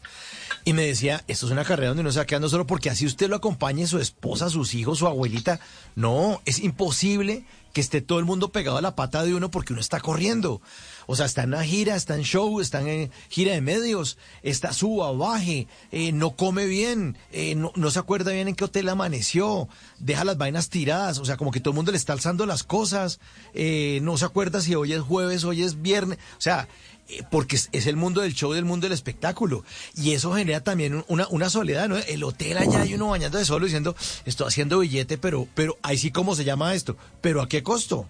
y 0.64 0.72
me 0.72 0.84
decía, 0.84 1.22
esto 1.28 1.46
es 1.46 1.52
una 1.52 1.62
carrera 1.64 1.90
donde 1.90 2.00
uno 2.00 2.10
se 2.10 2.18
va 2.18 2.24
quedando 2.24 2.48
solo 2.48 2.66
porque 2.66 2.90
así 2.90 3.06
usted 3.06 3.28
lo 3.28 3.36
acompañe, 3.36 3.86
su 3.86 4.00
esposa, 4.00 4.50
sus 4.50 4.74
hijos, 4.74 4.98
su 4.98 5.06
abuelita. 5.06 5.60
No, 5.94 6.42
es 6.44 6.58
imposible 6.58 7.44
que 7.72 7.80
esté 7.80 8.00
todo 8.02 8.18
el 8.18 8.24
mundo 8.24 8.48
pegado 8.50 8.78
a 8.78 8.82
la 8.82 8.96
pata 8.96 9.22
de 9.22 9.32
uno 9.32 9.52
porque 9.52 9.72
uno 9.72 9.80
está 9.80 10.00
corriendo. 10.00 10.60
O 11.06 11.16
sea, 11.16 11.26
está 11.26 11.42
en 11.42 11.50
una 11.50 11.64
gira, 11.64 11.96
está 11.96 12.16
en 12.16 12.22
show, 12.22 12.60
está 12.60 12.80
en 12.80 13.10
gira 13.28 13.52
de 13.52 13.60
medios, 13.60 14.18
está 14.42 14.72
suba, 14.72 15.12
baje, 15.12 15.68
eh, 15.92 16.12
no 16.12 16.32
come 16.36 16.66
bien, 16.66 17.16
eh, 17.32 17.54
no, 17.54 17.72
no, 17.74 17.90
se 17.90 17.98
acuerda 17.98 18.32
bien 18.32 18.48
en 18.48 18.54
qué 18.54 18.64
hotel 18.64 18.88
amaneció, 18.88 19.68
deja 19.98 20.24
las 20.24 20.38
vainas 20.38 20.68
tiradas, 20.68 21.18
o 21.18 21.24
sea, 21.24 21.36
como 21.36 21.50
que 21.50 21.60
todo 21.60 21.72
el 21.72 21.76
mundo 21.76 21.92
le 21.92 21.98
está 21.98 22.12
alzando 22.12 22.46
las 22.46 22.64
cosas, 22.64 23.20
eh, 23.54 24.00
no 24.02 24.16
se 24.16 24.24
acuerda 24.24 24.60
si 24.60 24.74
hoy 24.74 24.92
es 24.92 25.00
jueves, 25.00 25.44
hoy 25.44 25.62
es 25.62 25.82
viernes, 25.82 26.18
o 26.38 26.40
sea, 26.40 26.68
eh, 26.92 26.93
porque 27.30 27.56
es, 27.56 27.86
el 27.86 27.96
mundo 27.96 28.22
del 28.22 28.34
show, 28.34 28.52
del 28.52 28.64
mundo 28.64 28.86
del 28.86 28.92
espectáculo. 28.92 29.64
Y 29.96 30.12
eso 30.12 30.32
genera 30.34 30.62
también 30.62 31.04
una, 31.08 31.26
una 31.28 31.50
soledad, 31.50 31.88
¿no? 31.88 31.96
El 31.96 32.24
hotel 32.24 32.58
allá 32.58 32.82
hay 32.82 32.94
uno 32.94 33.08
bañando 33.08 33.38
de 33.38 33.44
solo 33.44 33.66
diciendo, 33.66 33.94
estoy 34.24 34.48
haciendo 34.48 34.80
billete, 34.80 35.18
pero, 35.18 35.46
pero 35.54 35.76
ahí 35.82 35.98
sí 35.98 36.10
cómo 36.10 36.34
se 36.34 36.44
llama 36.44 36.74
esto. 36.74 36.96
Pero 37.20 37.42
¿a 37.42 37.48
qué 37.48 37.62
costo? 37.62 38.06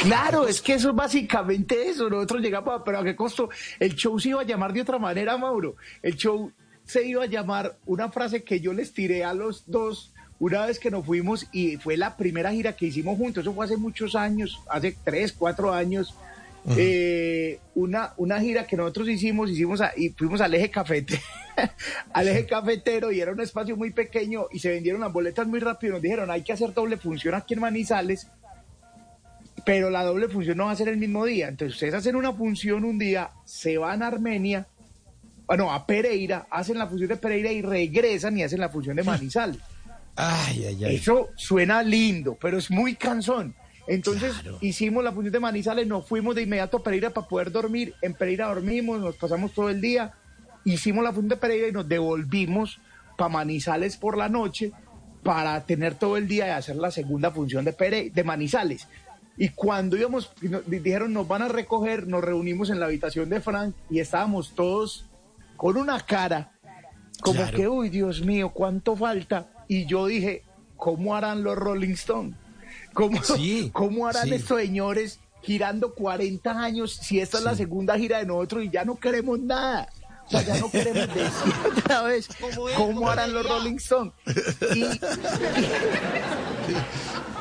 Claro, 0.00 0.46
es 0.46 0.60
que 0.60 0.74
eso 0.74 0.90
es 0.90 0.96
básicamente 0.96 1.88
eso. 1.88 2.08
Nosotros 2.08 2.40
llegamos, 2.40 2.82
pero 2.84 2.98
¿a 2.98 3.04
qué 3.04 3.16
costo? 3.16 3.50
El 3.80 3.94
show 3.94 4.18
se 4.20 4.30
iba 4.30 4.40
a 4.40 4.44
llamar 4.44 4.72
de 4.72 4.82
otra 4.82 4.98
manera, 4.98 5.36
Mauro. 5.36 5.76
El 6.02 6.16
show 6.16 6.52
se 6.84 7.04
iba 7.04 7.24
a 7.24 7.26
llamar 7.26 7.76
una 7.86 8.10
frase 8.10 8.44
que 8.44 8.60
yo 8.60 8.72
les 8.72 8.92
tiré 8.92 9.24
a 9.24 9.34
los 9.34 9.64
dos 9.66 10.12
una 10.38 10.66
vez 10.66 10.78
que 10.78 10.90
nos 10.90 11.04
fuimos 11.04 11.46
y 11.50 11.76
fue 11.78 11.96
la 11.96 12.16
primera 12.16 12.52
gira 12.52 12.76
que 12.76 12.86
hicimos 12.86 13.16
juntos. 13.16 13.42
Eso 13.42 13.54
fue 13.54 13.64
hace 13.64 13.76
muchos 13.76 14.14
años, 14.14 14.60
hace 14.68 14.96
tres, 15.04 15.32
cuatro 15.32 15.72
años 15.72 16.14
eh, 16.76 17.60
una, 17.74 18.12
una 18.16 18.40
gira 18.40 18.66
que 18.66 18.76
nosotros 18.76 19.08
hicimos, 19.08 19.50
hicimos 19.50 19.80
y 19.96 20.10
fuimos 20.10 20.40
al 20.40 20.54
eje 20.54 20.70
cafete, 20.70 21.20
al 22.12 22.28
eje 22.28 22.46
cafetero 22.46 23.12
y 23.12 23.20
era 23.20 23.32
un 23.32 23.40
espacio 23.40 23.76
muy 23.76 23.92
pequeño 23.92 24.46
y 24.52 24.58
se 24.58 24.70
vendieron 24.70 25.00
las 25.00 25.12
boletas 25.12 25.46
muy 25.46 25.60
rápido. 25.60 25.94
Nos 25.94 26.02
dijeron, 26.02 26.30
hay 26.30 26.42
que 26.42 26.52
hacer 26.52 26.74
doble 26.74 26.96
función 26.96 27.34
aquí 27.34 27.54
en 27.54 27.60
Manizales, 27.60 28.28
pero 29.64 29.90
la 29.90 30.02
doble 30.02 30.28
función 30.28 30.56
no 30.58 30.66
va 30.66 30.72
a 30.72 30.76
ser 30.76 30.88
el 30.88 30.96
mismo 30.96 31.24
día. 31.24 31.48
Entonces 31.48 31.74
ustedes 31.74 31.94
hacen 31.94 32.16
una 32.16 32.32
función 32.32 32.84
un 32.84 32.98
día, 32.98 33.30
se 33.44 33.78
van 33.78 34.02
a 34.02 34.08
Armenia, 34.08 34.66
bueno, 35.46 35.72
a 35.72 35.86
Pereira, 35.86 36.46
hacen 36.50 36.78
la 36.78 36.88
función 36.88 37.08
de 37.08 37.16
Pereira 37.16 37.52
y 37.52 37.62
regresan 37.62 38.36
y 38.36 38.42
hacen 38.42 38.60
la 38.60 38.68
función 38.68 38.96
de 38.96 39.04
Manizales. 39.04 39.58
Ay, 40.16 40.64
ay, 40.64 40.84
ay. 40.84 40.96
Eso 40.96 41.28
suena 41.36 41.82
lindo, 41.82 42.36
pero 42.40 42.58
es 42.58 42.70
muy 42.70 42.94
cansón. 42.96 43.54
Entonces 43.86 44.34
hicimos 44.60 45.04
la 45.04 45.12
función 45.12 45.32
de 45.32 45.40
Manizales, 45.40 45.86
nos 45.86 46.06
fuimos 46.06 46.34
de 46.34 46.42
inmediato 46.42 46.78
a 46.78 46.82
Pereira 46.82 47.10
para 47.10 47.28
poder 47.28 47.52
dormir. 47.52 47.94
En 48.02 48.14
Pereira 48.14 48.48
dormimos, 48.48 49.00
nos 49.00 49.16
pasamos 49.16 49.52
todo 49.52 49.70
el 49.70 49.80
día. 49.80 50.14
Hicimos 50.64 51.04
la 51.04 51.12
función 51.12 51.28
de 51.28 51.36
Pereira 51.36 51.68
y 51.68 51.72
nos 51.72 51.88
devolvimos 51.88 52.80
para 53.16 53.28
Manizales 53.28 53.96
por 53.96 54.16
la 54.16 54.28
noche 54.28 54.72
para 55.22 55.64
tener 55.64 55.94
todo 55.94 56.16
el 56.16 56.28
día 56.28 56.46
y 56.46 56.50
hacer 56.50 56.76
la 56.76 56.90
segunda 56.90 57.30
función 57.30 57.64
de, 57.64 57.72
Pere 57.72 58.10
de 58.10 58.24
Manizales. 58.24 58.88
Y 59.36 59.50
cuando 59.50 59.96
íbamos, 59.96 60.32
dijeron 60.66 61.12
nos 61.12 61.28
van 61.28 61.42
a 61.42 61.48
recoger, 61.48 62.06
nos 62.06 62.24
reunimos 62.24 62.70
en 62.70 62.80
la 62.80 62.86
habitación 62.86 63.28
de 63.28 63.40
Frank 63.40 63.74
y 63.90 63.98
estábamos 63.98 64.54
todos 64.54 65.06
con 65.56 65.76
una 65.76 66.00
cara 66.00 66.52
como 67.20 67.50
que, 67.50 67.66
uy, 67.66 67.88
Dios 67.88 68.24
mío, 68.24 68.50
cuánto 68.50 68.96
falta. 68.96 69.48
Y 69.68 69.86
yo 69.86 70.06
dije, 70.06 70.44
¿cómo 70.76 71.16
harán 71.16 71.42
los 71.42 71.56
Rolling 71.56 71.92
Stones? 71.92 72.36
¿Cómo, 72.96 73.20
¿cómo 73.72 74.06
harán 74.06 74.32
estos 74.32 74.58
señores 74.58 75.20
girando 75.42 75.92
40 75.92 76.50
años 76.50 76.94
si 76.94 77.20
esta 77.20 77.36
es 77.36 77.44
la 77.44 77.54
segunda 77.54 77.98
gira 77.98 78.18
de 78.18 78.24
nosotros 78.24 78.64
y 78.64 78.70
ya 78.70 78.86
no 78.86 78.96
queremos 78.96 79.38
nada? 79.38 79.86
O 80.26 80.30
sea, 80.30 80.40
ya 80.40 80.58
no 80.58 80.70
queremos 80.70 81.14
decir 81.14 81.52
otra 81.76 82.02
vez 82.04 82.26
cómo 82.74 83.10
harán 83.10 83.34
los 83.34 83.46
Rolling 83.46 83.76
Stones. 83.76 84.14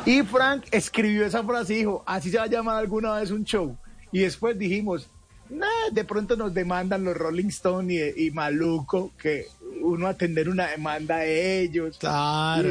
Y, 0.05 0.21
Frank 0.21 0.65
escribió 0.69 1.25
esa 1.25 1.43
frase 1.43 1.73
y 1.73 1.77
dijo, 1.77 2.03
así 2.05 2.29
se 2.29 2.37
va 2.37 2.43
a 2.43 2.47
llamar 2.47 2.77
alguna 2.77 3.15
vez 3.15 3.31
un 3.31 3.43
show. 3.43 3.75
Y 4.11 4.19
después 4.19 4.55
dijimos, 4.55 5.07
nah, 5.49 5.89
de 5.91 6.03
pronto 6.03 6.35
nos 6.35 6.53
demandan 6.53 7.03
los 7.03 7.17
Rolling 7.17 7.47
Stones 7.47 8.15
y, 8.15 8.29
Maluco, 8.29 9.13
que 9.17 9.47
uno 9.81 10.05
atender 10.05 10.47
una 10.47 10.67
demanda 10.67 11.17
de 11.17 11.61
ellos. 11.61 11.97
Claro. 11.97 12.69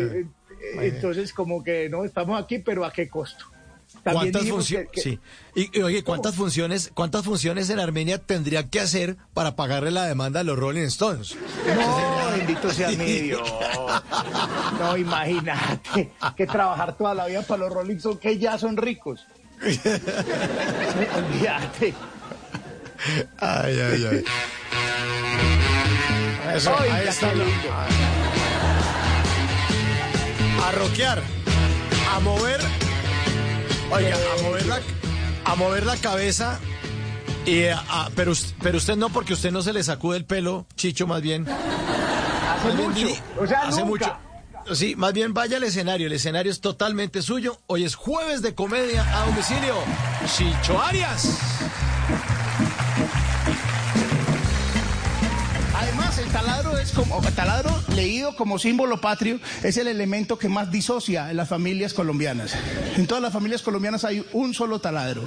Entonces, 0.80 1.32
como 1.32 1.62
que 1.62 1.88
no 1.88 2.04
estamos 2.04 2.42
aquí, 2.42 2.58
pero 2.58 2.84
¿a 2.84 2.92
qué 2.92 3.08
costo? 3.08 3.46
¿Cuántas 4.02 4.48
funciones? 4.48 4.88
Sí. 4.94 5.18
Y, 5.54 5.80
oye, 5.80 6.02
¿cuántas 6.02 6.34
funciones, 6.34 6.90
cuántas 6.92 7.24
funciones 7.24 7.70
en 7.70 7.80
Armenia 7.80 8.18
tendría 8.18 8.68
que 8.68 8.80
hacer 8.80 9.16
para 9.32 9.56
pagarle 9.56 9.90
la 9.90 10.04
demanda 10.04 10.40
a 10.40 10.44
los 10.44 10.58
Rolling 10.58 10.82
Stones? 10.86 11.36
No, 11.66 12.36
bendito 12.36 12.70
sea 12.70 12.90
mi 12.90 13.04
Dios. 13.04 13.40
No, 14.78 14.96
imagínate 14.96 16.10
que 16.36 16.46
trabajar 16.46 16.96
toda 16.96 17.14
la 17.14 17.26
vida 17.26 17.42
para 17.42 17.64
los 17.64 17.72
Rolling 17.72 17.96
Stones 17.96 18.20
que 18.20 18.36
ya 18.38 18.58
son 18.58 18.76
ricos. 18.76 19.26
Olvídate. 21.16 21.94
Ay, 23.38 23.80
ay, 23.80 24.08
ay. 24.10 24.24
Eso, 26.54 26.74
ahí 26.78 27.08
está 27.08 27.32
a 30.64 30.72
rockear, 30.72 31.22
a 32.14 32.20
mover, 32.20 32.60
oiga, 33.90 34.16
a 34.16 34.42
mover 34.42 34.66
la, 34.66 34.80
a 35.44 35.54
mover 35.56 35.84
la 35.84 35.96
cabeza. 35.96 36.58
Y 37.44 37.64
pero, 38.14 38.32
pero 38.62 38.78
usted 38.78 38.96
no, 38.96 39.10
porque 39.10 39.34
usted 39.34 39.52
no 39.52 39.60
se 39.60 39.74
le 39.74 39.82
sacude 39.82 40.16
el 40.16 40.24
pelo, 40.24 40.66
Chicho, 40.74 41.06
más 41.06 41.20
bien. 41.20 41.46
Hace 41.46 42.72
mucho. 42.74 43.08
o 43.38 43.46
sea, 43.46 43.60
hace 43.62 43.84
mucho. 43.84 44.16
Sí, 44.72 44.96
más 44.96 45.12
bien 45.12 45.34
vaya 45.34 45.58
al 45.58 45.64
escenario. 45.64 46.06
El 46.06 46.14
escenario 46.14 46.50
es 46.50 46.62
totalmente 46.62 47.20
suyo. 47.20 47.60
Hoy 47.66 47.84
es 47.84 47.94
jueves 47.94 48.40
de 48.40 48.54
comedia 48.54 49.04
a 49.14 49.26
domicilio. 49.26 49.74
Chicho 50.34 50.80
Arias. 50.80 51.53
Es 56.84 56.92
como, 56.92 57.20
taladro 57.34 57.70
leído 57.94 58.36
como 58.36 58.58
símbolo 58.58 59.00
patrio, 59.00 59.40
es 59.62 59.78
el 59.78 59.88
elemento 59.88 60.38
que 60.38 60.50
más 60.50 60.70
disocia 60.70 61.30
en 61.30 61.38
las 61.38 61.48
familias 61.48 61.94
colombianas. 61.94 62.54
En 62.96 63.06
todas 63.06 63.22
las 63.22 63.32
familias 63.32 63.62
colombianas 63.62 64.04
hay 64.04 64.22
un 64.32 64.52
solo 64.52 64.80
taladro, 64.80 65.22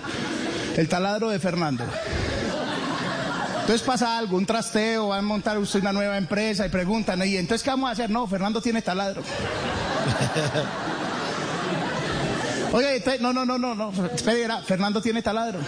el 0.76 0.88
taladro 0.88 1.30
de 1.30 1.40
Fernando. 1.40 1.84
Entonces 3.62 3.82
pasa 3.82 4.20
algo, 4.20 4.38
un 4.38 4.46
trasteo, 4.46 5.08
van 5.10 5.20
a 5.20 5.24
montar 5.24 5.58
usted 5.58 5.82
una 5.82 5.92
nueva 5.92 6.18
empresa 6.18 6.66
y 6.66 6.70
preguntan, 6.70 7.28
¿y 7.28 7.36
entonces 7.38 7.64
qué 7.64 7.72
vamos 7.72 7.90
a 7.90 7.94
hacer? 7.94 8.10
No, 8.10 8.28
Fernando 8.28 8.62
tiene 8.62 8.82
taladro. 8.84 9.24
Oye, 12.72 13.04
no, 13.20 13.34
no, 13.34 13.46
no, 13.46 13.58
no, 13.58 13.74
no, 13.74 13.92
espera, 14.14 14.62
Fernando 14.62 15.02
tiene 15.02 15.24
taladro. 15.24 15.60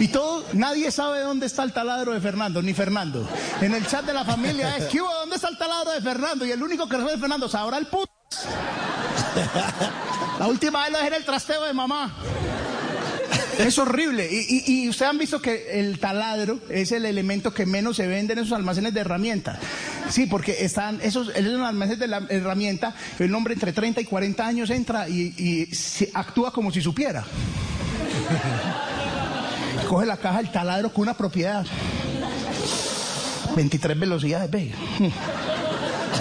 Y 0.00 0.08
todo, 0.08 0.46
nadie 0.54 0.90
sabe 0.90 1.20
dónde 1.20 1.44
está 1.44 1.62
el 1.62 1.74
taladro 1.74 2.14
de 2.14 2.20
Fernando, 2.22 2.62
ni 2.62 2.72
Fernando. 2.72 3.28
En 3.60 3.74
el 3.74 3.86
chat 3.86 4.02
de 4.06 4.14
la 4.14 4.24
familia 4.24 4.78
es, 4.78 4.86
¿qué 4.86 4.98
¿Dónde 4.98 5.36
está 5.36 5.48
el 5.48 5.58
taladro 5.58 5.92
de 5.92 6.00
Fernando? 6.00 6.46
Y 6.46 6.50
el 6.52 6.62
único 6.62 6.88
que 6.88 6.96
sabe 6.96 7.12
de 7.12 7.18
Fernando, 7.18 7.50
¿sabrá 7.50 7.76
el 7.76 7.86
puto? 7.86 8.10
La 10.38 10.46
última 10.46 10.84
vez 10.84 10.92
lo 10.92 10.96
dejé 10.96 11.08
en 11.08 11.14
el 11.14 11.24
trasteo 11.26 11.64
de 11.64 11.74
mamá. 11.74 12.14
Es 13.58 13.78
horrible. 13.78 14.26
Y, 14.32 14.84
y, 14.84 14.88
ustedes 14.88 15.10
han 15.10 15.18
visto 15.18 15.42
que 15.42 15.78
el 15.78 15.98
taladro 15.98 16.60
es 16.70 16.92
el 16.92 17.04
elemento 17.04 17.52
que 17.52 17.66
menos 17.66 17.98
se 17.98 18.06
vende 18.06 18.32
en 18.32 18.38
esos 18.38 18.52
almacenes 18.52 18.94
de 18.94 19.00
herramientas. 19.00 19.58
Sí, 20.08 20.24
porque 20.24 20.64
están 20.64 20.98
esos, 21.02 21.28
esos 21.36 21.60
almacenes 21.60 21.98
de 21.98 22.08
la 22.08 22.22
herramienta, 22.30 22.94
el 23.18 23.34
hombre 23.34 23.52
entre 23.52 23.74
30 23.74 24.00
y 24.00 24.04
40 24.06 24.46
años 24.46 24.70
entra 24.70 25.10
y, 25.10 25.34
y 25.36 25.68
actúa 26.14 26.52
como 26.52 26.72
si 26.72 26.80
supiera 26.80 27.22
coge 29.90 30.06
la 30.06 30.16
caja 30.16 30.38
del 30.38 30.52
taladro 30.52 30.92
con 30.92 31.02
una 31.02 31.14
propiedad. 31.14 31.66
23 33.56 33.98
velocidades, 33.98 34.48
ve. 34.48 34.72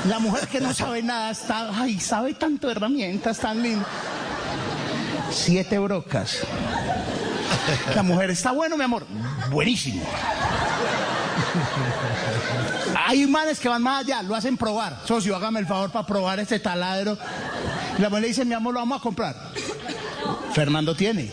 La 0.07 0.17
mujer 0.17 0.47
que 0.47 0.59
no 0.59 0.73
sabe 0.73 1.03
nada 1.03 1.29
está, 1.29 1.69
ay, 1.79 1.99
sabe 1.99 2.33
tanto 2.33 2.65
de 2.65 2.73
herramientas 2.73 3.37
tan 3.37 3.61
lindas. 3.61 3.85
Siete 5.29 5.77
brocas. 5.77 6.39
La 7.93 8.01
mujer 8.01 8.31
está 8.31 8.53
bueno, 8.53 8.75
mi 8.75 8.85
amor. 8.85 9.05
Buenísimo. 9.51 10.01
Hay 13.05 13.27
manes 13.27 13.59
que 13.59 13.69
van 13.69 13.83
más 13.83 14.03
allá, 14.03 14.23
lo 14.23 14.33
hacen 14.33 14.57
probar. 14.57 14.97
Socio, 15.05 15.35
hágame 15.35 15.59
el 15.59 15.67
favor 15.67 15.91
para 15.91 16.07
probar 16.07 16.39
este 16.39 16.59
taladro. 16.59 17.19
la 17.99 18.09
mujer 18.09 18.21
le 18.23 18.27
dice, 18.29 18.45
mi 18.45 18.55
amor, 18.55 18.73
lo 18.73 18.79
vamos 18.79 18.99
a 18.99 19.01
comprar. 19.01 19.35
Fernando 20.53 20.95
tiene. 20.95 21.29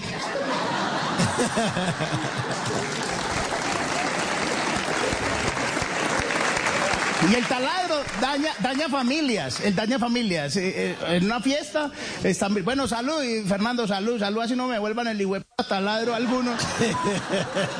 Y 7.29 7.35
el 7.35 7.45
taladro 7.47 7.97
daña, 8.21 8.53
daña 8.61 8.89
familias, 8.89 9.61
el 9.61 9.75
daña 9.75 9.99
familias. 9.99 10.55
Eh, 10.57 10.91
eh, 10.91 10.97
en 11.09 11.25
una 11.25 11.41
fiesta, 11.41 11.91
están, 12.23 12.55
bueno, 12.63 12.87
salud, 12.87 13.21
y 13.23 13.43
Fernando, 13.43 13.89
salud, 13.89 14.21
salud, 14.21 14.43
así 14.43 14.55
no 14.55 14.69
me 14.69 14.79
vuelvan 14.79 15.09
el 15.09 15.21
igual 15.21 15.45
taladro 15.69 16.15
algunos. 16.15 16.63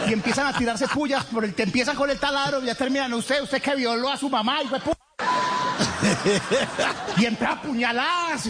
y 0.09 0.13
empiezan 0.13 0.47
a 0.49 0.53
tirarse 0.59 0.89
pullas, 0.89 1.25
por 1.27 1.45
el, 1.45 1.55
te 1.55 1.63
empiezan 1.63 1.95
con 1.95 2.11
el 2.11 2.19
taladro, 2.19 2.61
ya 2.63 2.75
terminan, 2.75 3.13
usted, 3.15 3.41
usted 3.43 3.63
que 3.63 3.77
violó 3.77 4.11
a 4.11 4.17
su 4.17 4.29
mamá, 4.29 4.59
y 4.63 4.69
y 7.23 7.27
empieza 7.27 7.53
a 7.53 7.63
puñaladas. 7.63 8.49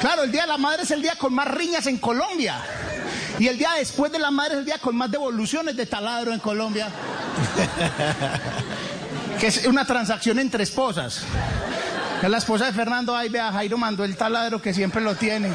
Claro, 0.00 0.22
el 0.22 0.32
Día 0.32 0.42
de 0.42 0.48
la 0.48 0.58
Madre 0.58 0.82
es 0.84 0.90
el 0.90 1.02
día 1.02 1.14
con 1.16 1.34
más 1.34 1.48
riñas 1.48 1.86
en 1.86 1.98
Colombia. 1.98 2.56
Y 3.38 3.48
el 3.48 3.58
día 3.58 3.72
después 3.78 4.12
de 4.12 4.18
la 4.18 4.30
madre 4.30 4.54
es 4.54 4.60
el 4.60 4.64
día 4.64 4.78
con 4.78 4.96
más 4.96 5.10
devoluciones 5.10 5.76
de 5.76 5.86
taladro 5.86 6.32
en 6.32 6.40
Colombia. 6.40 6.88
que 9.40 9.46
es 9.46 9.66
una 9.66 9.84
transacción 9.84 10.38
entre 10.38 10.62
esposas. 10.62 11.22
Es 12.22 12.30
la 12.30 12.38
esposa 12.38 12.66
de 12.66 12.72
Fernando, 12.72 13.16
ahí 13.16 13.28
vea, 13.28 13.50
Jairo 13.50 13.76
mandó 13.76 14.04
el 14.04 14.16
taladro 14.16 14.62
que 14.62 14.72
siempre 14.72 15.02
lo 15.02 15.16
tiene. 15.16 15.52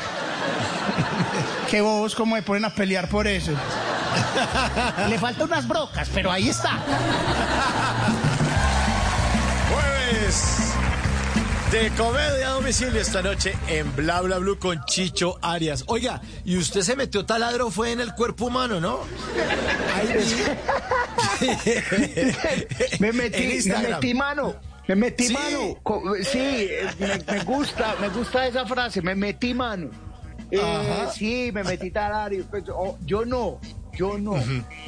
Qué 1.69 1.81
bobos 1.81 2.15
como 2.15 2.35
me 2.35 2.41
ponen 2.41 2.65
a 2.65 2.69
pelear 2.69 3.07
por 3.07 3.27
eso. 3.27 3.51
Le 5.07 5.19
faltan 5.19 5.47
unas 5.47 5.67
brocas, 5.67 6.09
pero 6.13 6.31
ahí 6.31 6.49
está. 6.49 6.79
Jueves 9.69 10.73
de 11.71 11.89
comedia 11.97 12.47
a 12.47 12.51
domicilio 12.53 13.01
esta 13.01 13.21
noche 13.21 13.53
en 13.67 13.93
Bla 13.95 14.21
Bla 14.21 14.37
Blue 14.37 14.57
con 14.57 14.83
Chicho 14.85 15.37
Arias. 15.41 15.83
Oiga, 15.87 16.21
y 16.45 16.57
usted 16.57 16.81
se 16.81 16.95
metió 16.95 17.25
taladro 17.25 17.69
fue 17.69 17.91
en 17.91 17.99
el 17.99 18.13
cuerpo 18.13 18.45
humano, 18.45 18.79
¿no? 18.79 19.01
me 22.99 23.11
metí, 23.11 23.69
me 23.69 23.89
metí 23.89 24.13
mano. 24.13 24.55
Me 24.87 24.95
metí 24.95 25.29
mano. 25.29 25.77
Sí, 26.23 26.69
me, 26.99 27.43
gusta, 27.43 27.95
me 27.99 28.09
gusta 28.09 28.47
esa 28.47 28.65
frase, 28.65 29.01
me 29.01 29.15
metí 29.15 29.53
mano. 29.53 29.89
Eh, 30.49 31.07
sí, 31.13 31.51
me 31.53 31.63
metí 31.63 31.91
taladro. 31.91 32.45
Pues, 32.49 32.63
oh, 32.69 32.97
yo 33.97 34.17
no, 34.17 34.35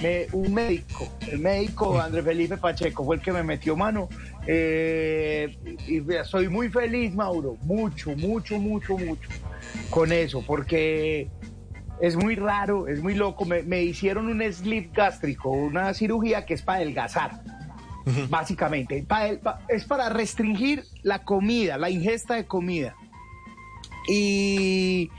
me, 0.02 0.28
un 0.34 0.54
médico, 0.54 1.08
el 1.32 1.40
médico 1.40 2.00
Andrés 2.00 2.24
Felipe 2.24 2.58
Pacheco 2.58 3.04
fue 3.04 3.16
el 3.16 3.22
que 3.22 3.32
me 3.32 3.42
metió 3.42 3.76
mano 3.76 4.08
eh, 4.46 5.58
y 5.88 6.02
soy 6.26 6.48
muy 6.48 6.70
feliz, 6.70 7.16
Mauro, 7.16 7.58
mucho, 7.64 8.16
mucho, 8.16 8.60
mucho, 8.60 8.98
mucho 8.98 9.30
con 9.90 10.12
eso, 10.12 10.44
porque 10.46 11.30
es 12.02 12.16
muy 12.16 12.36
raro, 12.36 12.88
es 12.88 13.02
muy 13.02 13.16
loco. 13.16 13.46
Me, 13.46 13.84
hicieron 13.84 14.28
un 14.28 14.42
slip 14.54 14.94
gástrico, 14.94 15.50
una 15.50 15.94
cirugía 15.94 16.46
que 16.46 16.54
es 16.54 16.62
para 16.62 16.78
adelgazar, 16.78 17.42
básicamente. 18.30 19.06
es 19.68 19.86
para 19.86 20.10
restringir 20.10 20.84
la 21.04 21.24
comida, 21.24 21.78
la 21.78 21.90
ingesta 21.90 22.36
de 22.36 22.46
comida. 22.46 22.96
Y 24.08 25.10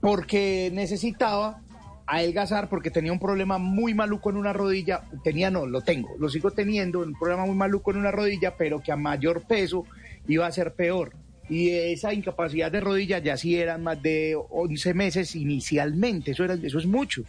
porque 0.00 0.70
necesitaba 0.74 1.62
adelgazar 2.06 2.68
porque 2.68 2.90
tenía 2.90 3.12
un 3.12 3.18
problema 3.18 3.58
muy 3.58 3.94
maluco 3.94 4.30
en 4.30 4.36
una 4.36 4.52
rodilla, 4.52 5.04
tenía 5.22 5.50
no, 5.50 5.66
lo 5.66 5.80
tengo, 5.80 6.14
lo 6.18 6.28
sigo 6.28 6.50
teniendo, 6.50 7.00
un 7.00 7.18
problema 7.18 7.46
muy 7.46 7.54
maluco 7.54 7.90
en 7.90 7.98
una 7.98 8.10
rodilla, 8.10 8.56
pero 8.56 8.82
que 8.82 8.92
a 8.92 8.96
mayor 8.96 9.42
peso 9.42 9.84
iba 10.26 10.46
a 10.46 10.52
ser 10.52 10.74
peor. 10.74 11.12
Y 11.48 11.70
esa 11.70 12.14
incapacidad 12.14 12.72
de 12.72 12.80
rodilla 12.80 13.18
ya 13.18 13.36
sí 13.36 13.56
eran 13.56 13.82
más 13.82 14.02
de 14.02 14.36
11 14.50 14.94
meses 14.94 15.34
inicialmente, 15.34 16.30
eso, 16.32 16.44
era, 16.44 16.54
eso 16.54 16.78
es 16.78 16.86
mucho. 16.86 17.22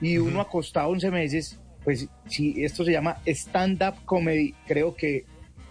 Y 0.00 0.18
uno 0.18 0.40
acostado 0.40 0.90
11 0.90 1.10
meses, 1.10 1.60
pues 1.84 2.08
si 2.28 2.64
esto 2.64 2.84
se 2.84 2.92
llama 2.92 3.16
stand-up 3.26 4.04
comedy, 4.04 4.54
creo 4.66 4.94
que 4.94 5.24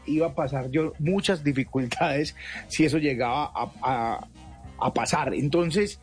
iba 0.06 0.28
a 0.28 0.36
pasar 0.36 0.70
yo 0.72 0.94
muchas 1.00 1.44
dificultades 1.44 2.34
si 2.68 2.86
eso 2.86 2.98
llegaba 2.98 3.52
a, 3.54 4.28
a 4.80 4.94
pasar. 4.94 5.34
Entonces, 5.34 6.00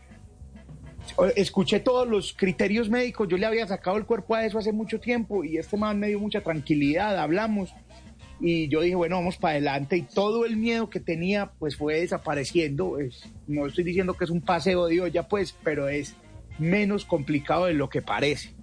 escuché 1.37 1.81
todos 1.81 2.09
los 2.09 2.33
criterios 2.33 2.88
médicos, 2.88 3.29
yo 3.29 3.37
le 3.37 3.47
había 3.47 3.67
sacado 3.67 3.97
el 3.97 4.05
cuerpo 4.05 4.35
a 4.35 4.45
eso 4.45 4.59
hace 4.59 4.73
mucho 4.73 5.01
tiempo 5.01 5.45
y 5.45 5.59
este 5.59 5.77
man 5.77 5.99
me 5.99 6.09
dio 6.09 6.19
mucha 6.19 6.40
tranquilidad, 6.40 7.19
hablamos 7.19 7.73
y 8.40 8.69
yo 8.69 8.81
dije, 8.81 8.97
bueno, 8.97 9.17
vamos 9.17 9.37
para 9.37 9.53
adelante 9.53 9.97
y 9.97 10.03
todo 10.03 10.45
el 10.45 10.57
miedo 10.57 10.90
que 10.90 11.01
tenía 11.01 11.53
pues 11.59 11.77
fue 11.77 12.01
desapareciendo, 12.01 12.99
no 13.47 13.67
estoy 13.67 13.85
diciendo 13.85 14.14
que 14.14 14.25
es 14.25 14.31
un 14.31 14.40
paseo 14.40 14.87
de 14.87 15.01
olla 15.01 15.29
pues, 15.29 15.55
pero 15.62 15.88
es 15.88 16.14
menos 16.59 17.05
complicado 17.05 17.67
de 17.67 17.75
lo 17.75 17.88
que 17.88 18.03
parece. 18.03 18.55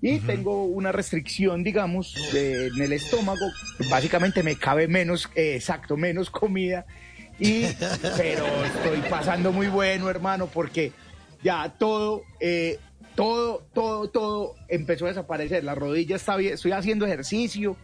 Y 0.00 0.18
tengo 0.18 0.64
una 0.64 0.92
restricción, 0.92 1.64
digamos, 1.64 2.14
en 2.34 2.78
el 2.78 2.92
estómago, 2.92 3.46
básicamente 3.90 4.42
me 4.42 4.56
cabe 4.56 4.86
menos, 4.86 5.30
eh, 5.34 5.54
exacto, 5.54 5.96
menos 5.96 6.28
comida. 6.28 6.84
Y, 7.38 7.64
pero 8.14 8.44
estoy 8.66 9.00
pasando 9.08 9.50
muy 9.50 9.68
bueno, 9.68 10.10
hermano, 10.10 10.46
porque 10.46 10.92
ya 11.44 11.68
todo, 11.78 12.22
eh, 12.40 12.78
todo, 13.14 13.64
todo, 13.72 14.08
todo 14.08 14.54
empezó 14.68 15.04
a 15.04 15.08
desaparecer. 15.08 15.62
La 15.62 15.74
rodilla 15.74 16.16
está 16.16 16.36
bien, 16.36 16.54
estoy 16.54 16.72
haciendo 16.72 17.06
ejercicio, 17.06 17.76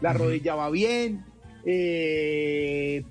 la 0.00 0.12
rodilla 0.12 0.56
va 0.56 0.68
bien, 0.68 1.24
eh, 1.64 3.04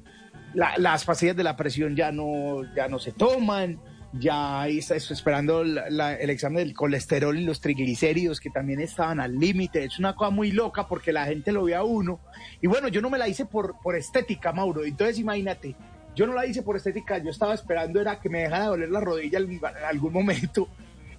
las 0.54 1.06
pastillas 1.06 1.36
de 1.36 1.44
la 1.44 1.56
presión 1.56 1.96
ya 1.96 2.12
no, 2.12 2.62
ya 2.76 2.88
no 2.88 3.00
se 3.00 3.14
toman, 3.14 3.80
ya 4.20 4.68
estoy 4.68 4.98
esperando 4.98 5.62
el 5.62 6.30
examen 6.30 6.66
del 6.66 6.76
colesterol 6.76 7.36
y 7.38 7.46
los 7.46 7.62
triglicéridos 7.62 8.40
que 8.40 8.52
también 8.52 8.80
estaban 8.82 9.20
al 9.20 9.40
límite. 9.40 9.86
Es 9.86 9.98
una 9.98 10.16
cosa 10.16 10.30
muy 10.30 10.52
loca 10.52 10.88
porque 10.88 11.12
la 11.12 11.26
gente 11.26 11.52
lo 11.52 11.64
ve 11.64 11.76
a 11.76 11.84
uno. 11.84 12.20
Y 12.62 12.68
bueno, 12.68 12.90
yo 12.90 13.02
no 13.02 13.10
me 13.10 13.18
la 13.18 13.28
hice 13.28 13.46
por, 13.46 13.80
por 13.82 13.96
estética, 13.96 14.52
Mauro. 14.52 14.84
Entonces 14.86 15.18
imagínate, 15.18 15.76
yo 16.16 16.28
no 16.28 16.34
la 16.34 16.46
hice 16.46 16.64
por 16.64 16.76
estética, 16.76 17.18
yo 17.18 17.30
estaba 17.30 17.54
esperando 17.54 18.00
era 18.00 18.20
que 18.20 18.30
me 18.30 18.42
dejara 18.42 18.64
de 18.64 18.70
doler 18.70 18.90
la 18.90 19.00
rodilla 19.00 19.40
en 19.40 19.60
algún 19.88 20.14
momento 20.14 20.68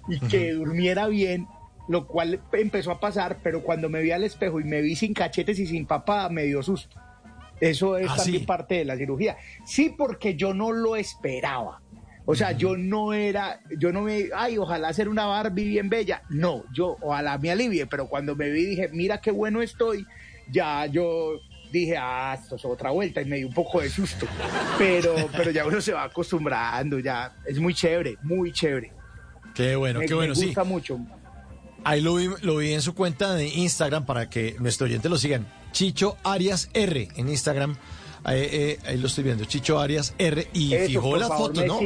y 0.07 0.19
que 0.19 0.53
durmiera 0.53 1.07
bien, 1.07 1.47
lo 1.87 2.07
cual 2.07 2.41
empezó 2.53 2.91
a 2.91 2.99
pasar, 2.99 3.39
pero 3.43 3.63
cuando 3.63 3.89
me 3.89 4.01
vi 4.01 4.11
al 4.11 4.23
espejo 4.23 4.59
y 4.59 4.63
me 4.63 4.81
vi 4.81 4.95
sin 4.95 5.13
cachetes 5.13 5.59
y 5.59 5.67
sin 5.67 5.85
papada, 5.85 6.29
me 6.29 6.43
dio 6.43 6.61
susto. 6.63 6.99
Eso 7.59 7.97
es 7.97 8.09
ah, 8.09 8.15
también 8.17 8.45
parte 8.45 8.75
de 8.75 8.85
la 8.85 8.97
cirugía. 8.97 9.37
Sí, 9.65 9.93
porque 9.97 10.35
yo 10.35 10.53
no 10.53 10.71
lo 10.71 10.95
esperaba. 10.95 11.81
O 12.25 12.35
sea, 12.35 12.53
yo 12.53 12.75
no 12.75 13.13
era, 13.13 13.61
yo 13.77 13.91
no 13.91 14.01
me, 14.01 14.29
ay, 14.35 14.57
ojalá 14.57 14.87
hacer 14.87 15.07
una 15.07 15.27
Barbie 15.27 15.67
bien 15.67 15.89
bella. 15.89 16.23
No, 16.29 16.63
yo 16.73 16.97
ojalá 17.01 17.37
me 17.37 17.51
alivie, 17.51 17.85
pero 17.85 18.07
cuando 18.07 18.35
me 18.35 18.49
vi 18.49 18.65
dije, 18.65 18.89
mira 18.91 19.21
qué 19.21 19.29
bueno 19.29 19.61
estoy, 19.61 20.05
ya 20.51 20.87
yo 20.87 21.39
dije, 21.79 21.97
ah, 21.97 22.37
esto 22.39 22.55
es 22.55 22.65
otra 22.65 22.91
vuelta 22.91 23.21
y 23.21 23.25
me 23.25 23.37
dio 23.37 23.47
un 23.47 23.53
poco 23.53 23.81
de 23.81 23.89
susto. 23.89 24.27
Pero, 24.77 25.15
pero 25.35 25.51
ya 25.51 25.65
uno 25.65 25.81
se 25.81 25.93
va 25.93 26.03
acostumbrando, 26.03 26.99
ya 26.99 27.35
es 27.45 27.59
muy 27.59 27.73
chévere, 27.73 28.17
muy 28.23 28.51
chévere. 28.51 28.91
Qué 29.53 29.75
bueno, 29.75 30.01
qué 30.01 30.13
bueno, 30.13 30.35
sí. 30.35 30.41
Me 30.41 30.47
gusta 30.47 30.63
mucho. 30.63 30.99
Ahí 31.83 32.01
lo 32.01 32.15
vi, 32.15 32.29
lo 32.41 32.57
vi 32.57 32.73
en 32.73 32.81
su 32.81 32.95
cuenta 32.95 33.35
de 33.35 33.47
Instagram 33.47 34.05
para 34.05 34.29
que 34.29 34.55
nuestro 34.59 34.85
oyente 34.85 35.07
lo 35.07 35.17
sigan. 35.17 35.47
Chicho 35.71 36.17
Arias 36.23 36.69
R 36.73 37.09
en 37.15 37.29
Instagram. 37.29 37.77
Ahí, 38.23 38.39
eh, 38.41 38.97
lo 38.97 39.07
estoy 39.07 39.23
viendo, 39.23 39.45
Chicho 39.45 39.79
Arias 39.79 40.15
R. 40.17 40.47
Y 40.53 40.75
fijó 40.87 41.15
la 41.15 41.27
foto, 41.27 41.63
¿no? 41.65 41.79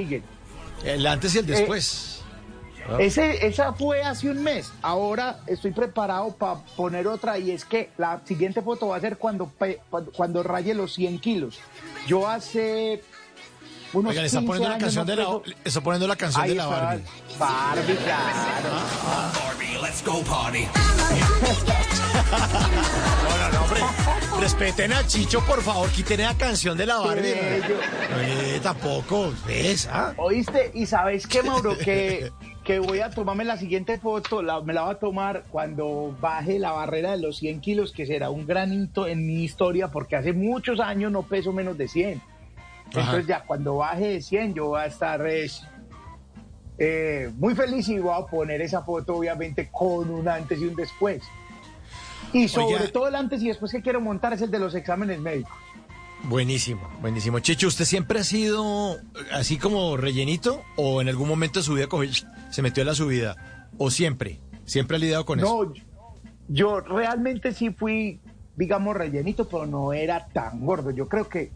El 0.85 1.05
antes 1.05 1.35
y 1.35 1.39
el 1.39 1.45
después. 1.45 2.18
Ese, 2.97 3.45
esa 3.45 3.73
fue 3.73 4.01
hace 4.01 4.29
un 4.29 4.41
mes. 4.41 4.71
Ahora 4.81 5.39
estoy 5.47 5.71
preparado 5.71 6.31
para 6.35 6.59
poner 6.75 7.07
otra 7.07 7.37
y 7.37 7.51
es 7.51 7.65
que 7.65 7.89
la 7.97 8.21
siguiente 8.25 8.61
foto 8.61 8.87
va 8.87 8.97
a 8.97 8.99
ser 8.99 9.17
cuando, 9.17 9.51
cuando 10.15 10.43
raye 10.43 10.73
los 10.73 10.93
100 10.93 11.19
kilos. 11.19 11.59
Yo 12.07 12.27
hace 12.27 13.03
unos 13.93 14.11
Oigan, 14.11 14.25
está 14.25 14.41
poniendo, 14.41 14.69
la 14.69 14.77
canción 14.77 15.05
de 15.05 15.15
la, 15.15 15.39
está 15.63 15.81
poniendo 15.81 16.07
la 16.07 16.15
canción 16.15 16.47
de 16.47 16.55
la 16.55 16.67
Barbie. 16.67 17.03
Barbie, 17.37 17.95
claro. 17.95 18.69
Barbie, 19.33 19.77
let's 19.81 20.03
go 20.05 20.21
party. 20.23 20.67
no, 23.23 23.37
no, 23.37 23.49
no, 23.51 23.63
hombre. 23.63 23.81
Respeten 24.39 24.93
a 24.93 25.05
Chicho, 25.05 25.43
por 25.45 25.61
favor, 25.61 25.89
quiten 25.89 26.21
la 26.21 26.35
canción 26.35 26.77
de 26.77 26.85
la 26.85 26.99
Barbie. 26.99 27.33
Eh, 27.33 28.59
tampoco, 28.61 29.33
¿ves? 29.45 29.89
Ah? 29.91 30.13
¿Oíste? 30.17 30.71
Y 30.75 30.85
sabes 30.85 31.25
qué, 31.25 31.41
Mauro, 31.41 31.77
que 31.77 32.31
que 32.69 32.77
voy 32.77 32.99
a 32.99 33.09
tomarme 33.09 33.45
la 33.45 33.57
siguiente 33.57 33.97
foto, 33.97 34.43
me 34.61 34.73
la 34.73 34.83
voy 34.83 34.91
a 34.91 34.99
tomar 34.99 35.45
cuando 35.49 36.15
baje 36.21 36.59
la 36.59 36.71
barrera 36.71 37.13
de 37.13 37.17
los 37.17 37.37
100 37.37 37.61
kilos, 37.61 37.91
que 37.91 38.05
será 38.05 38.29
un 38.29 38.45
granito 38.45 39.07
en 39.07 39.25
mi 39.25 39.43
historia, 39.43 39.87
porque 39.87 40.15
hace 40.15 40.33
muchos 40.33 40.79
años 40.79 41.11
no 41.11 41.23
peso 41.23 41.51
menos 41.51 41.79
de 41.79 41.87
100. 41.87 42.21
Entonces 42.85 43.25
ya 43.25 43.41
cuando 43.41 43.77
baje 43.77 44.09
de 44.09 44.21
100 44.21 44.53
yo 44.53 44.67
voy 44.67 44.81
a 44.81 44.85
estar 44.85 45.19
eh, 46.77 47.31
muy 47.39 47.55
feliz 47.55 47.89
y 47.89 47.97
voy 47.97 48.13
a 48.15 48.27
poner 48.27 48.61
esa 48.61 48.83
foto 48.83 49.15
obviamente 49.15 49.69
con 49.71 50.07
un 50.11 50.27
antes 50.27 50.61
y 50.61 50.65
un 50.65 50.75
después. 50.75 51.23
Y 52.33 52.49
sobre 52.49 52.89
todo 52.89 53.07
el 53.07 53.15
antes 53.15 53.41
y 53.41 53.47
después 53.47 53.71
que 53.71 53.81
quiero 53.81 53.99
montar 53.99 54.33
es 54.33 54.43
el 54.43 54.51
de 54.51 54.59
los 54.59 54.75
exámenes 54.75 55.19
médicos. 55.19 55.57
Buenísimo, 56.23 56.89
buenísimo. 57.01 57.39
Chicho, 57.39 57.67
¿usted 57.67 57.85
siempre 57.85 58.19
ha 58.19 58.23
sido 58.23 58.97
así 59.31 59.57
como 59.57 59.97
rellenito 59.97 60.61
o 60.75 61.01
en 61.01 61.09
algún 61.09 61.27
momento 61.27 61.59
de 61.59 61.63
su 61.63 61.73
vida 61.73 61.87
se 62.49 62.61
metió 62.61 62.81
en 62.81 62.87
la 62.87 62.95
subida? 62.95 63.69
¿O 63.77 63.89
siempre? 63.89 64.39
¿Siempre 64.65 64.97
ha 64.97 64.99
lidiado 64.99 65.25
con 65.25 65.39
eso? 65.39 65.65
No, 65.65 65.73
yo 66.47 66.81
realmente 66.81 67.53
sí 67.53 67.71
fui, 67.71 68.19
digamos, 68.55 68.95
rellenito, 68.95 69.47
pero 69.47 69.65
no 69.65 69.93
era 69.93 70.27
tan 70.27 70.65
gordo. 70.65 70.91
Yo 70.91 71.07
creo 71.07 71.27
que 71.29 71.51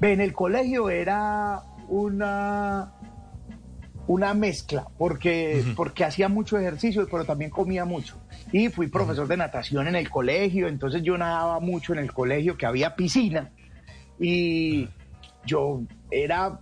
en 0.00 0.20
el 0.20 0.32
colegio 0.32 0.90
era 0.90 1.62
una 1.88 2.92
una 4.08 4.32
mezcla, 4.32 4.86
porque, 4.96 5.62
porque 5.76 6.02
hacía 6.02 6.28
mucho 6.28 6.58
ejercicio, 6.58 7.06
pero 7.10 7.24
también 7.24 7.50
comía 7.50 7.84
mucho. 7.84 8.16
Y 8.52 8.68
fui 8.68 8.88
profesor 8.88 9.28
de 9.28 9.36
natación 9.36 9.88
en 9.88 9.96
el 9.96 10.08
colegio, 10.10 10.68
entonces 10.68 11.02
yo 11.02 11.18
nadaba 11.18 11.60
mucho 11.60 11.92
en 11.92 11.98
el 11.98 12.12
colegio, 12.12 12.56
que 12.56 12.66
había 12.66 12.96
piscina, 12.96 13.50
y 14.18 14.88
yo 15.44 15.82
era 16.10 16.60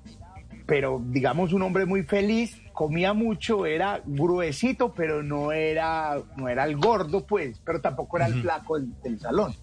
pero 0.67 1.01
digamos 1.01 1.53
un 1.53 1.63
hombre 1.63 1.87
muy 1.87 2.03
feliz, 2.03 2.61
comía 2.73 3.13
mucho, 3.13 3.67
era 3.67 4.03
gruesito, 4.05 4.93
pero 4.93 5.23
no 5.23 5.53
era, 5.53 6.21
no 6.37 6.49
era 6.49 6.65
el 6.65 6.77
gordo, 6.77 7.25
pues, 7.25 7.61
pero 7.65 7.81
tampoco 7.81 8.17
era 8.17 8.27
el 8.27 8.43
flaco 8.43 8.77
del, 8.77 8.93
del 9.01 9.21
salón. 9.21 9.55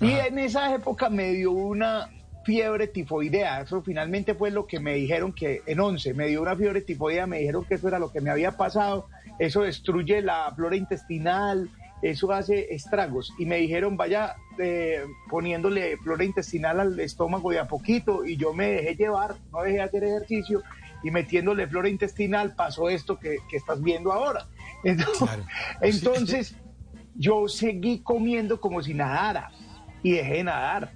Y 0.00 0.10
en 0.10 0.40
esa 0.40 0.74
época 0.74 1.08
me 1.08 1.30
dio 1.30 1.52
una 1.52 2.10
fiebre 2.44 2.88
tifoidea. 2.88 3.60
Eso 3.60 3.82
finalmente 3.82 4.34
fue 4.34 4.50
lo 4.50 4.66
que 4.66 4.80
me 4.80 4.94
dijeron 4.94 5.32
que 5.32 5.62
en 5.64 5.78
11 5.78 6.12
me 6.14 6.26
dio 6.26 6.42
una 6.42 6.56
fiebre 6.56 6.80
tifoidea, 6.80 7.28
me 7.28 7.38
dijeron 7.38 7.64
que 7.64 7.74
eso 7.74 7.86
era 7.86 8.00
lo 8.00 8.10
que 8.10 8.20
me 8.20 8.30
había 8.30 8.56
pasado. 8.56 9.06
Eso 9.42 9.62
destruye 9.62 10.22
la 10.22 10.52
flora 10.54 10.76
intestinal, 10.76 11.68
eso 12.00 12.30
hace 12.30 12.72
estragos. 12.72 13.34
Y 13.40 13.44
me 13.44 13.56
dijeron, 13.56 13.96
vaya 13.96 14.36
eh, 14.56 15.04
poniéndole 15.28 15.96
flora 15.96 16.22
intestinal 16.22 16.78
al 16.78 17.00
estómago 17.00 17.50
de 17.50 17.58
a 17.58 17.66
poquito. 17.66 18.24
Y 18.24 18.36
yo 18.36 18.52
me 18.52 18.70
dejé 18.70 18.94
llevar, 18.94 19.34
no 19.50 19.62
dejé 19.62 19.80
hacer 19.80 20.04
ejercicio. 20.04 20.62
Y 21.02 21.10
metiéndole 21.10 21.66
flora 21.66 21.88
intestinal 21.88 22.54
pasó 22.54 22.88
esto 22.88 23.18
que, 23.18 23.38
que 23.50 23.56
estás 23.56 23.82
viendo 23.82 24.12
ahora. 24.12 24.46
Entonces, 24.84 25.28
entonces 25.80 26.56
yo 27.16 27.48
seguí 27.48 27.98
comiendo 27.98 28.60
como 28.60 28.80
si 28.80 28.94
nadara 28.94 29.50
y 30.04 30.12
dejé 30.12 30.34
de 30.34 30.44
nadar. 30.44 30.92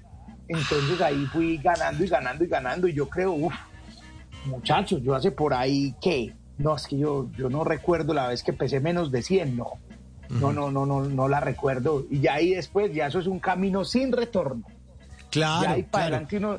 Entonces 0.46 1.00
ahí 1.00 1.26
fui 1.32 1.56
ganando 1.58 2.04
y 2.04 2.08
ganando 2.08 2.44
y 2.44 2.46
ganando. 2.46 2.86
Y 2.86 2.92
yo 2.94 3.08
creo, 3.08 3.32
uff, 3.32 3.54
muchachos, 4.44 5.02
yo 5.02 5.16
hace 5.16 5.32
por 5.32 5.52
ahí 5.52 5.96
que, 6.00 6.32
no, 6.58 6.76
es 6.76 6.86
que 6.86 6.98
yo, 6.98 7.28
yo 7.36 7.50
no 7.50 7.64
recuerdo 7.64 8.14
la 8.14 8.28
vez 8.28 8.42
que 8.42 8.52
pesé 8.52 8.80
menos 8.80 9.10
de 9.10 9.22
100, 9.22 9.56
no. 9.56 9.72
No, 10.28 10.52
no, 10.52 10.72
no, 10.72 10.86
no, 10.86 11.04
no 11.04 11.28
la 11.28 11.38
recuerdo. 11.38 12.04
Y 12.10 12.20
ya 12.20 12.34
ahí 12.34 12.54
después, 12.54 12.92
ya 12.92 13.06
eso 13.06 13.20
es 13.20 13.28
un 13.28 13.38
camino 13.38 13.84
sin 13.84 14.10
retorno. 14.10 14.64
Claro. 15.30 15.64
Ya 15.64 15.70
ahí 15.72 15.82
para 15.84 16.06
claro. 16.06 16.16
adelante 16.16 16.36
uno, 16.38 16.58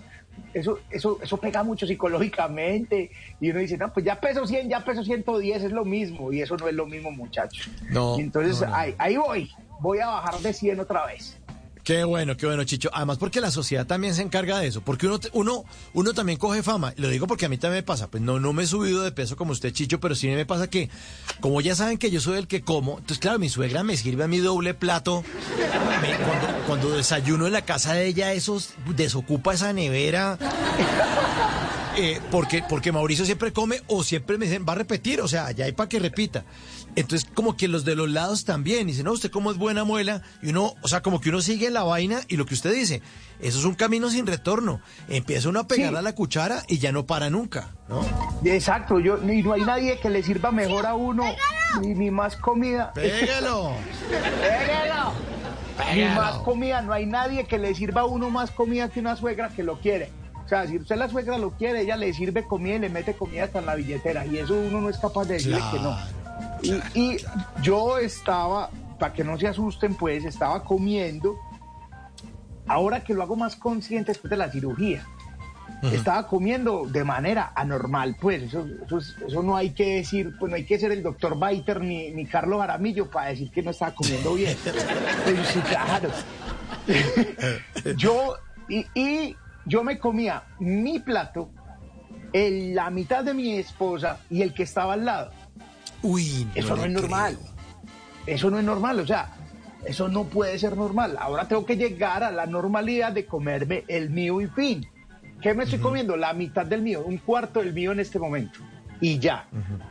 eso, 0.54 0.80
eso, 0.90 1.20
eso 1.22 1.38
pega 1.38 1.64
mucho 1.64 1.86
psicológicamente. 1.86 3.12
Y 3.42 3.50
uno 3.50 3.60
dice, 3.60 3.78
no, 3.78 3.92
pues 3.92 4.06
ya 4.06 4.20
peso 4.20 4.46
100, 4.46 4.70
ya 4.70 4.86
peso 4.86 5.04
110, 5.04 5.64
es 5.64 5.72
lo 5.72 5.84
mismo. 5.84 6.32
Y 6.32 6.42
eso 6.42 6.56
no 6.58 6.68
es 6.68 6.76
lo 6.76 6.86
mismo, 6.86 7.12
muchachos. 7.12 7.70
No, 7.90 8.18
Y 8.18 8.22
entonces 8.22 8.62
no, 8.62 8.68
no. 8.68 8.76
Ahí, 8.76 8.96
ahí 8.98 9.18
voy, 9.18 9.52
voy 9.82 10.00
a 10.00 10.08
bajar 10.08 10.40
de 10.40 10.54
100 10.54 10.80
otra 10.80 11.06
vez. 11.06 11.37
Qué 11.88 12.04
bueno, 12.04 12.36
qué 12.36 12.46
bueno, 12.46 12.66
Chicho. 12.66 12.90
Además, 12.92 13.18
porque 13.18 13.40
la 13.40 13.50
sociedad 13.50 13.88
también 13.88 14.14
se 14.14 14.22
encarga 14.22 14.60
de 14.60 14.68
eso. 14.68 14.82
Porque 14.82 15.08
uno, 15.08 15.22
uno, 15.32 15.64
uno 15.94 16.14
también 16.14 16.38
coge 16.38 16.62
fama. 16.62 16.94
Lo 16.98 17.08
digo 17.08 17.28
porque 17.28 17.46
a 17.46 17.50
mí 17.50 17.58
también 17.58 17.80
me 17.80 17.84
pasa. 17.84 18.12
Pues 18.12 18.22
no, 18.22 18.42
no 18.42 18.52
me 18.52 18.64
he 18.64 18.68
subido 18.68 19.04
de 19.04 19.14
peso 19.14 19.38
como 19.38 19.54
usted, 19.54 19.72
Chicho, 19.72 19.98
pero 20.02 20.14
sí 20.14 20.28
me 20.28 20.46
pasa 20.46 20.70
que, 20.70 20.90
como 21.40 21.62
ya 21.62 21.76
saben 21.76 21.98
que 21.98 22.12
yo 22.12 22.20
soy 22.20 22.40
el 22.40 22.48
que 22.48 22.62
como, 22.62 22.98
entonces, 22.98 23.20
claro, 23.20 23.40
mi 23.40 23.48
suegra 23.48 23.86
me 23.86 23.96
sirve 23.96 24.26
a 24.26 24.28
mi 24.28 24.40
doble 24.40 24.74
plato. 24.74 25.24
Cuando, 26.68 26.90
desayuno 26.90 27.48
en 27.48 27.54
la 27.54 27.62
casa 27.62 27.94
de 27.94 28.08
ella, 28.08 28.34
eso 28.34 28.62
desocupa 28.94 29.54
esa 29.54 29.72
nevera. 29.72 30.38
Eh, 32.00 32.20
porque, 32.30 32.64
porque 32.68 32.92
Mauricio 32.92 33.26
siempre 33.26 33.54
come 33.54 33.82
o 33.88 34.04
siempre 34.04 34.38
me 34.38 34.46
dicen, 34.46 34.66
va 34.68 34.74
a 34.74 34.76
repetir, 34.76 35.20
o 35.20 35.28
sea, 35.28 35.52
ya 35.52 35.64
hay 35.66 35.72
para 35.72 35.90
que 35.90 36.00
repita. 36.00 36.44
Entonces, 36.98 37.30
como 37.32 37.56
que 37.56 37.68
los 37.68 37.86
de 37.86 37.96
los 37.96 38.10
lados 38.10 38.44
también 38.44 38.88
dicen, 38.88 39.06
no, 39.06 39.12
usted 39.12 39.30
como 39.30 39.52
es 39.52 39.58
buena 39.58 39.84
muela, 39.84 40.24
y 40.42 40.50
uno, 40.50 40.74
o 40.82 40.88
sea, 40.88 41.02
como 41.02 41.22
que 41.22 41.30
uno 41.30 41.42
sigue 41.42 41.70
la 41.70 41.84
vaina 41.84 42.22
y 42.28 42.38
lo 42.38 42.46
que 42.48 42.56
usted 42.56 42.74
dice, 42.74 43.04
eso 43.40 43.60
es 43.60 43.66
un 43.66 43.76
camino 43.76 44.10
sin 44.10 44.26
retorno. 44.26 44.82
Empieza 45.08 45.48
uno 45.50 45.60
a 45.60 45.68
pegar 45.68 45.92
Sí. 45.92 45.96
a 45.96 46.02
la 46.02 46.16
cuchara 46.16 46.64
y 46.68 46.80
ya 46.80 46.92
no 46.92 47.06
para 47.06 47.30
nunca, 47.30 47.70
¿no? 47.88 48.02
Exacto, 48.44 49.00
yo, 49.00 49.18
y 49.32 49.44
no 49.44 49.54
hay 49.54 49.62
nadie 49.62 50.00
que 50.00 50.10
le 50.10 50.24
sirva 50.24 50.52
mejor 50.52 50.88
a 50.88 50.96
uno, 50.96 51.24
ni, 51.82 51.94
ni 51.94 52.10
más 52.10 52.36
comida. 52.36 52.92
Pégalo. 52.94 53.74
¡Pégalo! 54.42 55.14
Ni 55.94 56.04
más 56.16 56.38
comida, 56.40 56.82
no 56.82 56.94
hay 56.94 57.06
nadie 57.06 57.46
que 57.46 57.60
le 57.60 57.76
sirva 57.76 58.02
a 58.02 58.06
uno 58.06 58.32
más 58.32 58.50
comida 58.50 58.90
que 58.90 59.00
una 59.00 59.16
suegra 59.16 59.50
que 59.50 59.62
lo 59.62 59.80
quiere. 59.80 60.10
O 60.44 60.50
sea, 60.50 60.66
si 60.66 60.78
usted 60.78 60.96
la 60.96 61.10
suegra 61.10 61.38
lo 61.38 61.52
quiere, 61.52 61.82
ella 61.82 61.96
le 61.98 62.12
sirve 62.14 62.46
comida 62.48 62.76
y 62.76 62.80
le 62.80 62.90
mete 62.90 63.14
comida 63.14 63.44
hasta 63.44 63.60
en 63.60 63.66
la 63.68 63.76
billetera. 63.76 64.26
Y 64.26 64.38
eso 64.40 64.56
uno 64.56 64.82
no 64.82 64.90
es 64.90 64.98
capaz 64.98 65.26
de 65.26 65.36
decirle 65.36 65.60
que 65.72 65.80
no. 65.80 65.96
Y, 66.62 66.82
y 67.00 67.18
yo 67.62 67.98
estaba, 67.98 68.70
para 69.00 69.14
que 69.14 69.24
no 69.24 69.38
se 69.38 69.48
asusten, 69.48 69.96
pues, 69.96 70.26
estaba 70.26 70.64
comiendo, 70.64 71.36
ahora 72.68 73.04
que 73.04 73.14
lo 73.14 73.24
hago 73.24 73.36
más 73.36 73.56
consciente 73.56 74.12
después 74.12 74.30
de 74.30 74.38
la 74.38 74.50
cirugía, 74.52 75.06
estaba 75.92 76.26
comiendo 76.28 76.88
de 76.88 77.04
manera 77.04 77.52
anormal, 77.56 78.16
pues, 78.20 78.42
eso, 78.44 78.66
eso, 78.86 78.98
es- 78.98 79.16
eso 79.28 79.44
no 79.44 79.56
hay 79.56 79.70
que 79.72 79.98
decir, 79.98 80.34
pues 80.40 80.50
no 80.50 80.56
hay 80.56 80.66
que 80.66 80.80
ser 80.80 80.92
el 80.92 81.04
doctor 81.04 81.38
Baiter 81.38 81.82
ni, 81.82 82.10
ni 82.12 82.26
Carlos 82.26 82.60
Jaramillo 82.60 83.10
para 83.12 83.30
decir 83.30 83.52
que 83.52 83.62
no 83.62 83.70
estaba 83.72 83.94
comiendo 83.94 84.34
bien. 84.34 84.58
Pues, 85.24 85.48
sí, 85.50 85.60
claro. 85.60 86.10
yo, 87.98 88.36
y, 88.70 88.86
y 88.96 89.36
yo 89.66 89.84
me 89.84 90.00
comía 90.00 90.44
mi 90.60 91.00
plato, 91.00 91.50
el- 92.34 92.74
la 92.74 92.90
mitad 92.90 93.24
de 93.24 93.34
mi 93.36 93.58
esposa 93.58 94.20
y 94.32 94.42
el 94.42 94.54
que 94.56 94.64
estaba 94.64 94.94
al 94.94 95.06
lado. 95.06 95.32
Uy, 96.04 96.48
Eso 96.56 96.76
no 96.76 96.82
le 96.84 96.88
es 96.88 96.94
normal. 96.94 97.38
Eso 98.26 98.50
no 98.50 98.60
es 98.60 98.66
normal, 98.66 99.00
o 99.00 99.08
sea, 99.08 99.34
eso 99.86 100.10
no 100.10 100.26
puede 100.26 100.60
ser 100.60 100.76
normal. 100.76 101.16
Ahora 101.20 101.48
tengo 101.48 101.66
que 101.66 101.78
llegar 101.78 102.24
a 102.24 102.32
la 102.32 102.46
normalidad 102.46 103.12
de 103.14 103.26
comerme 103.26 103.84
el 103.88 104.10
mío 104.10 104.42
y 104.42 104.48
fin. 104.48 104.86
¿Qué 105.42 105.54
me 105.54 105.64
estoy 105.64 105.80
comiendo? 105.80 106.18
La 106.18 106.34
mitad 106.34 106.66
del 106.66 106.82
mío, 106.82 107.04
un 107.06 107.18
cuarto 107.20 107.60
del 107.60 107.74
mío 107.74 107.92
en 107.92 108.00
este 108.00 108.20
momento. 108.20 108.60
Y 109.00 109.20
ya. 109.20 109.46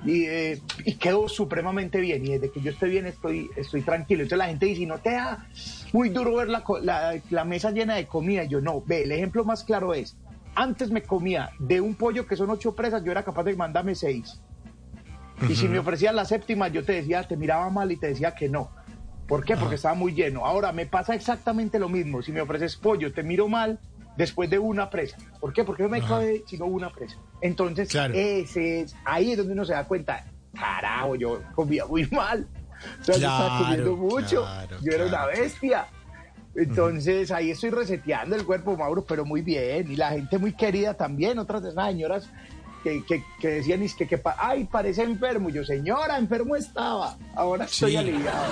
y, 0.04 0.24
eh, 0.24 0.60
y 0.84 0.94
quedo 0.94 1.28
supremamente 1.28 2.00
bien. 2.00 2.26
Y 2.26 2.30
desde 2.32 2.50
que 2.50 2.60
yo 2.60 2.72
estoy 2.72 2.90
bien 2.90 3.06
estoy, 3.06 3.48
estoy 3.56 3.82
tranquilo. 3.82 4.22
Entonces 4.24 4.38
la 4.38 4.48
gente 4.48 4.66
dice, 4.66 4.84
no 4.84 4.98
te 4.98 5.12
da 5.12 5.46
muy 5.92 6.08
duro 6.08 6.34
ver 6.36 6.48
la, 6.48 6.64
la- 6.82 7.14
la 7.30 7.44
mesa 7.44 7.70
llena 7.70 7.94
de 7.94 8.06
comida. 8.06 8.42
Y 8.44 8.48
yo 8.48 8.60
no. 8.60 8.82
Ve, 8.84 9.04
el 9.04 9.12
ejemplo 9.12 9.44
más 9.44 9.62
claro 9.62 9.94
es, 9.94 10.16
antes 10.56 10.90
me 10.90 11.02
comía 11.02 11.50
de 11.60 11.80
un 11.80 11.94
pollo 11.94 12.26
que 12.26 12.34
son 12.36 12.50
ocho 12.50 12.74
presas, 12.74 13.04
yo 13.04 13.12
era 13.12 13.22
capaz 13.22 13.44
de 13.44 13.54
mandarme 13.54 13.94
seis. 13.94 14.40
Y 15.49 15.55
si 15.55 15.68
me 15.68 15.79
ofrecían 15.79 16.16
la 16.16 16.25
séptima, 16.25 16.68
yo 16.68 16.85
te 16.85 16.92
decía, 16.94 17.22
te 17.25 17.37
miraba 17.37 17.68
mal 17.70 17.92
y 17.92 17.96
te 17.96 18.09
decía 18.09 18.35
que 18.35 18.49
no. 18.49 18.70
¿Por 19.29 19.44
qué? 19.44 19.57
Porque 19.57 19.75
estaba 19.75 19.94
muy 19.94 20.12
lleno. 20.14 20.46
Ahora 20.46 20.72
me 20.72 20.87
pasa 20.87 21.14
exactamente 21.14 21.79
lo 21.79 21.88
mismo. 21.88 22.22
Si 22.22 22.33
me 22.33 22.40
ofreces 22.40 22.77
pollo, 22.77 23.12
te 23.12 23.22
miro 23.22 23.49
mal 23.49 23.79
después 24.16 24.49
de 24.49 24.59
una 24.59 24.88
presa. 24.88 25.16
¿Por 25.40 25.53
qué? 25.53 25.64
Porque 25.64 25.83
no 25.83 25.88
me 25.88 26.01
cabe 26.01 26.44
sino 26.46 26.64
una 26.66 26.90
presa. 26.90 27.16
Entonces, 27.40 27.88
Claro. 27.90 28.14
ese 28.14 28.81
es, 28.83 28.96
ahí 29.05 29.33
es 29.33 29.38
donde 29.38 29.53
uno 29.53 29.64
se 29.64 29.72
da 29.75 29.85
cuenta, 29.85 30.25
carajo, 30.59 31.16
yo 31.16 31.42
comía 31.55 31.85
muy 31.87 32.07
mal. 32.07 32.46
O 33.01 33.05
sea, 33.05 33.16
yo 33.16 33.27
estaba 33.27 33.46
Claro, 33.59 33.64
comiendo 33.64 33.96
mucho. 33.96 34.42
claro, 34.42 34.77
yo 34.81 34.92
era 34.92 35.05
una 35.07 35.25
claro. 35.25 35.33
bestia. 35.40 35.87
Entonces 36.55 37.31
ahí 37.31 37.51
estoy 37.51 37.70
reseteando 37.70 38.35
el 38.37 38.44
cuerpo, 38.46 38.77
Mauro, 38.77 39.05
pero 39.05 39.25
muy 39.27 39.42
bien. 39.42 39.90
Y 39.90 39.96
la 39.96 40.11
gente 40.11 40.38
muy 40.38 40.53
querida 40.53 40.94
también, 40.94 41.38
otras 41.38 41.62
de 41.62 41.70
esas 41.70 41.88
señoras 41.88 42.31
que, 42.87 43.05
que, 43.05 43.25
que 43.40 43.49
decían, 43.49 43.83
es 43.83 43.94
que, 43.94 44.07
que 44.07 44.16
pa- 44.16 44.37
ay, 44.38 44.64
parece 44.64 45.03
enfermo. 45.03 45.49
Y 45.49 45.55
yo, 45.55 45.64
señora, 45.64 46.18
enfermo 46.18 46.55
estaba. 46.55 47.18
Ahora 47.35 47.64
estoy 47.64 47.90
Sí. 47.90 47.96
aliviado. 47.96 48.44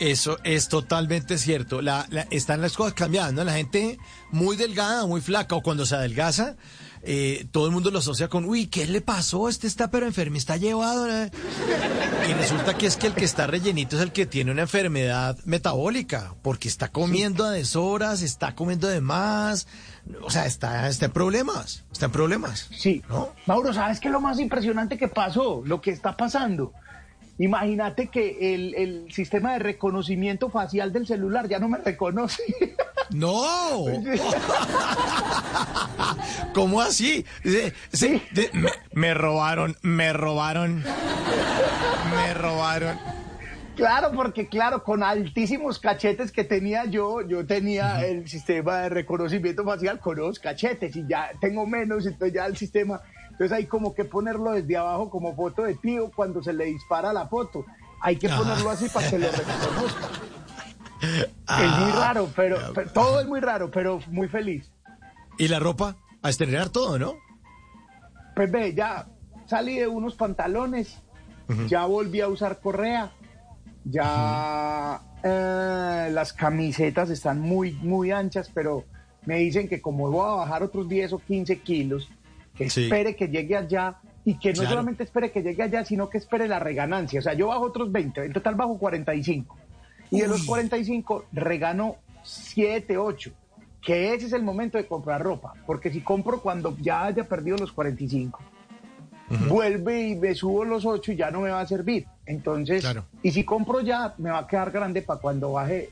Eso 0.00 0.38
es 0.44 0.68
totalmente 0.68 1.36
cierto. 1.36 1.82
La, 1.82 2.06
la- 2.08 2.26
están 2.30 2.62
las 2.62 2.74
cosas 2.74 2.94
cambiando. 2.94 3.44
La 3.44 3.52
gente 3.52 3.98
muy 4.30 4.56
delgada, 4.56 5.06
muy 5.06 5.20
flaca, 5.20 5.54
o 5.56 5.62
cuando 5.62 5.84
se 5.84 5.94
adelgaza, 5.96 6.56
eh, 7.10 7.46
todo 7.50 7.64
el 7.64 7.72
mundo 7.72 7.90
lo 7.90 8.00
asocia 8.00 8.28
con, 8.28 8.44
uy, 8.44 8.66
¿qué 8.66 8.86
le 8.86 9.00
pasó? 9.00 9.48
Este 9.48 9.66
está 9.66 9.90
pero 9.90 10.04
enfermo, 10.04 10.36
está 10.36 10.58
llevado. 10.58 11.08
¿no?". 11.08 11.30
Y 12.28 12.32
resulta 12.34 12.76
que 12.76 12.84
es 12.84 12.98
que 12.98 13.06
el 13.06 13.14
que 13.14 13.24
está 13.24 13.46
rellenito 13.46 13.96
es 13.96 14.02
el 14.02 14.12
que 14.12 14.26
tiene 14.26 14.50
una 14.50 14.60
enfermedad 14.60 15.38
metabólica, 15.46 16.34
porque 16.42 16.68
está 16.68 16.88
comiendo 16.88 17.46
a 17.46 17.50
deshoras, 17.50 18.20
está 18.20 18.54
comiendo 18.54 18.88
de 18.88 19.00
más. 19.00 19.66
O 20.20 20.28
sea, 20.28 20.44
está, 20.44 20.86
está 20.86 21.06
en 21.06 21.12
problemas. 21.12 21.84
Está 21.90 22.06
en 22.06 22.12
problemas. 22.12 22.68
Sí. 22.76 23.02
¿No? 23.08 23.32
Mauro, 23.46 23.72
¿sabes 23.72 24.00
qué 24.00 24.08
es 24.08 24.12
lo 24.12 24.20
más 24.20 24.38
impresionante 24.38 24.98
que 24.98 25.08
pasó? 25.08 25.62
Lo 25.64 25.80
que 25.80 25.92
está 25.92 26.14
pasando. 26.14 26.74
Imagínate 27.38 28.08
que 28.08 28.54
el, 28.54 28.74
el 28.74 29.12
sistema 29.12 29.52
de 29.52 29.60
reconocimiento 29.60 30.50
facial 30.50 30.92
del 30.92 31.06
celular 31.06 31.48
ya 31.48 31.60
no 31.60 31.68
me 31.68 31.78
reconoce. 31.78 32.42
¡No! 33.10 33.84
¿Cómo 36.54 36.80
así? 36.80 37.24
Dice, 37.44 37.72
sí, 37.92 38.22
de- 38.32 38.50
me, 38.52 38.70
me 38.92 39.14
robaron, 39.14 39.76
me 39.82 40.12
robaron, 40.12 40.82
me 42.16 42.34
robaron. 42.34 42.98
Claro, 43.76 44.10
porque 44.12 44.48
claro, 44.48 44.82
con 44.82 45.04
altísimos 45.04 45.78
cachetes 45.78 46.32
que 46.32 46.42
tenía 46.42 46.86
yo, 46.86 47.20
yo 47.20 47.46
tenía 47.46 48.04
el 48.04 48.28
sistema 48.28 48.78
de 48.78 48.88
reconocimiento 48.88 49.64
facial 49.64 50.00
con 50.00 50.16
los 50.16 50.40
cachetes 50.40 50.96
y 50.96 51.04
ya 51.08 51.30
tengo 51.40 51.64
menos, 51.64 52.04
entonces 52.04 52.34
ya 52.34 52.46
el 52.46 52.56
sistema, 52.56 53.00
entonces 53.38 53.56
hay 53.56 53.66
como 53.66 53.94
que 53.94 54.04
ponerlo 54.04 54.50
desde 54.52 54.76
abajo 54.76 55.08
como 55.10 55.34
foto 55.36 55.62
de 55.62 55.76
tío 55.76 56.10
cuando 56.14 56.42
se 56.42 56.52
le 56.52 56.64
dispara 56.64 57.12
la 57.12 57.28
foto. 57.28 57.64
Hay 58.00 58.16
que 58.16 58.28
Ah. 58.28 58.36
ponerlo 58.36 58.70
así 58.70 58.88
para 58.88 59.08
que 59.08 59.18
lo 59.18 59.28
reconozca. 59.30 60.08
es 61.02 61.28
Ah. 61.46 61.78
muy 61.80 61.92
raro, 61.92 62.28
pero, 62.34 62.58
pero 62.74 62.90
todo 62.90 63.20
es 63.20 63.26
muy 63.28 63.38
raro, 63.40 63.70
pero 63.70 64.00
muy 64.08 64.26
feliz. 64.28 64.70
Y 65.38 65.46
la 65.46 65.60
ropa, 65.60 65.94
a 66.20 66.30
estrenar 66.30 66.68
todo, 66.70 66.98
¿no? 66.98 67.14
Pues 68.34 68.50
ve, 68.50 68.74
ya 68.74 69.06
salí 69.46 69.78
de 69.78 69.86
unos 69.86 70.16
pantalones, 70.16 70.98
ya 71.68 71.86
volví 71.86 72.20
a 72.20 72.26
usar 72.28 72.58
correa, 72.60 73.12
ya 73.84 75.00
eh, 75.22 76.10
las 76.12 76.32
camisetas 76.32 77.10
están 77.10 77.40
muy, 77.40 77.72
muy 77.72 78.10
anchas, 78.10 78.50
pero 78.52 78.84
me 79.26 79.36
dicen 79.36 79.68
que 79.68 79.80
como 79.80 80.10
voy 80.10 80.24
a 80.26 80.34
bajar 80.34 80.62
otros 80.62 80.88
10 80.88 81.12
o 81.14 81.18
15 81.20 81.60
kilos, 81.60 82.08
Sí. 82.70 82.84
espere 82.84 83.14
que 83.16 83.28
llegue 83.28 83.56
allá 83.56 83.96
y 84.24 84.38
que 84.38 84.48
no 84.50 84.54
Claro. 84.56 84.70
solamente 84.70 85.04
espere 85.04 85.30
que 85.30 85.42
llegue 85.42 85.62
allá, 85.62 85.84
sino 85.84 86.08
que 86.10 86.18
espere 86.18 86.48
la 86.48 86.58
reganancia. 86.58 87.18
O 87.20 87.22
sea, 87.22 87.34
yo 87.34 87.48
bajo 87.48 87.62
otros 87.66 87.90
20, 87.92 88.24
en 88.24 88.32
total 88.32 88.54
bajo 88.54 88.78
45. 88.78 89.56
Y 90.10 90.20
de 90.20 90.28
los 90.28 90.44
45 90.44 91.26
regano 91.32 91.96
7, 92.22 92.96
8. 92.98 93.30
Que 93.80 94.12
ese 94.14 94.26
es 94.26 94.32
el 94.32 94.42
momento 94.42 94.76
de 94.78 94.86
comprar 94.86 95.22
ropa. 95.22 95.54
Porque 95.66 95.90
si 95.90 96.00
compro 96.00 96.40
cuando 96.40 96.76
ya 96.80 97.04
haya 97.04 97.24
perdido 97.28 97.56
los 97.58 97.72
45, 97.72 98.40
vuelve 99.48 100.08
y 100.08 100.16
me 100.16 100.34
subo 100.34 100.64
los 100.64 100.84
8 100.84 101.12
y 101.12 101.16
ya 101.16 101.30
no 101.30 101.40
me 101.40 101.50
va 101.50 101.60
a 101.60 101.66
servir. 101.66 102.06
Entonces, 102.26 102.80
Claro. 102.80 103.04
y 103.22 103.30
si 103.30 103.44
compro 103.44 103.80
ya, 103.80 104.14
me 104.18 104.30
va 104.30 104.38
a 104.40 104.46
quedar 104.46 104.70
grande 104.70 105.02
para 105.02 105.20
cuando 105.20 105.52
baje 105.52 105.90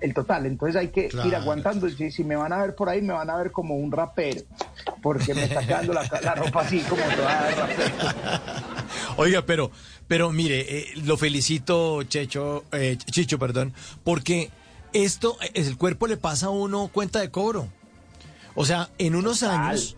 el 0.00 0.14
total. 0.14 0.46
Entonces 0.46 0.76
hay 0.76 0.88
que 0.88 1.10
ir 1.24 1.34
aguantando. 1.34 1.88
Si, 1.88 2.10
si 2.10 2.24
me 2.24 2.36
van 2.36 2.52
a 2.52 2.58
ver 2.58 2.74
por 2.74 2.88
ahí, 2.88 3.02
me 3.02 3.12
van 3.12 3.30
a 3.30 3.36
ver 3.36 3.52
como 3.52 3.76
un 3.76 3.90
rapero. 3.92 4.42
Porque 5.02 5.34
me 5.34 5.44
está 5.44 5.66
quedando 5.66 5.92
la, 5.92 6.08
la 6.22 6.34
ropa 6.34 6.62
así 6.62 6.80
como 6.80 7.02
toda 7.02 7.50
rapero. 7.50 7.84
Oiga, 9.16 9.46
pero, 9.46 9.70
pero 10.08 10.30
mire, 10.30 10.60
eh, 10.60 10.86
lo 11.04 11.16
felicito, 11.16 12.02
Checho, 12.04 12.64
eh, 12.72 12.96
Chicho, 12.98 13.38
perdón, 13.38 13.72
porque 14.02 14.50
esto, 14.92 15.36
eh, 15.42 15.50
el 15.54 15.76
cuerpo 15.76 16.06
le 16.06 16.16
pasa 16.16 16.46
a 16.46 16.50
uno 16.50 16.88
cuenta 16.88 17.20
de 17.20 17.30
cobro. 17.30 17.68
O 18.54 18.64
sea, 18.64 18.90
en 18.98 19.14
unos 19.14 19.42
años, 19.42 19.96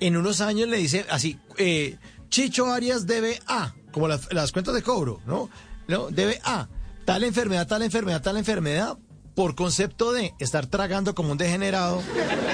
en 0.00 0.16
unos 0.16 0.40
años 0.40 0.68
le 0.68 0.78
dice 0.78 1.04
así, 1.10 1.38
eh, 1.56 1.96
Chicho 2.30 2.66
Arias 2.72 3.06
debe 3.06 3.40
A, 3.46 3.74
como 3.92 4.08
las, 4.08 4.32
las 4.32 4.52
cuentas 4.52 4.74
de 4.74 4.82
cobro, 4.82 5.20
¿no? 5.26 5.50
¿no? 5.88 6.08
Debe 6.08 6.40
A, 6.44 6.68
tal 7.04 7.24
enfermedad, 7.24 7.66
tal 7.66 7.82
enfermedad, 7.82 8.22
tal 8.22 8.36
enfermedad, 8.36 8.98
por 9.38 9.54
concepto 9.54 10.10
de 10.10 10.34
estar 10.40 10.66
tragando 10.66 11.14
como 11.14 11.30
un 11.30 11.38
degenerado, 11.38 12.02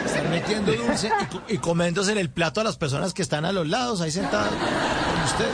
estar 0.05 0.29
metiendo 0.29 0.71
dulce 0.71 1.11
y, 1.49 1.55
y 1.55 1.57
comiéndose 1.57 2.13
en 2.13 2.19
el 2.19 2.29
plato 2.29 2.61
a 2.61 2.65
las 2.65 2.77
personas 2.77 3.15
que 3.15 3.23
están 3.23 3.47
a 3.47 3.53
los 3.53 3.67
lados, 3.67 4.03
ahí 4.03 4.11
sentadas 4.11 4.51
con 4.51 5.25
usted. 5.25 5.49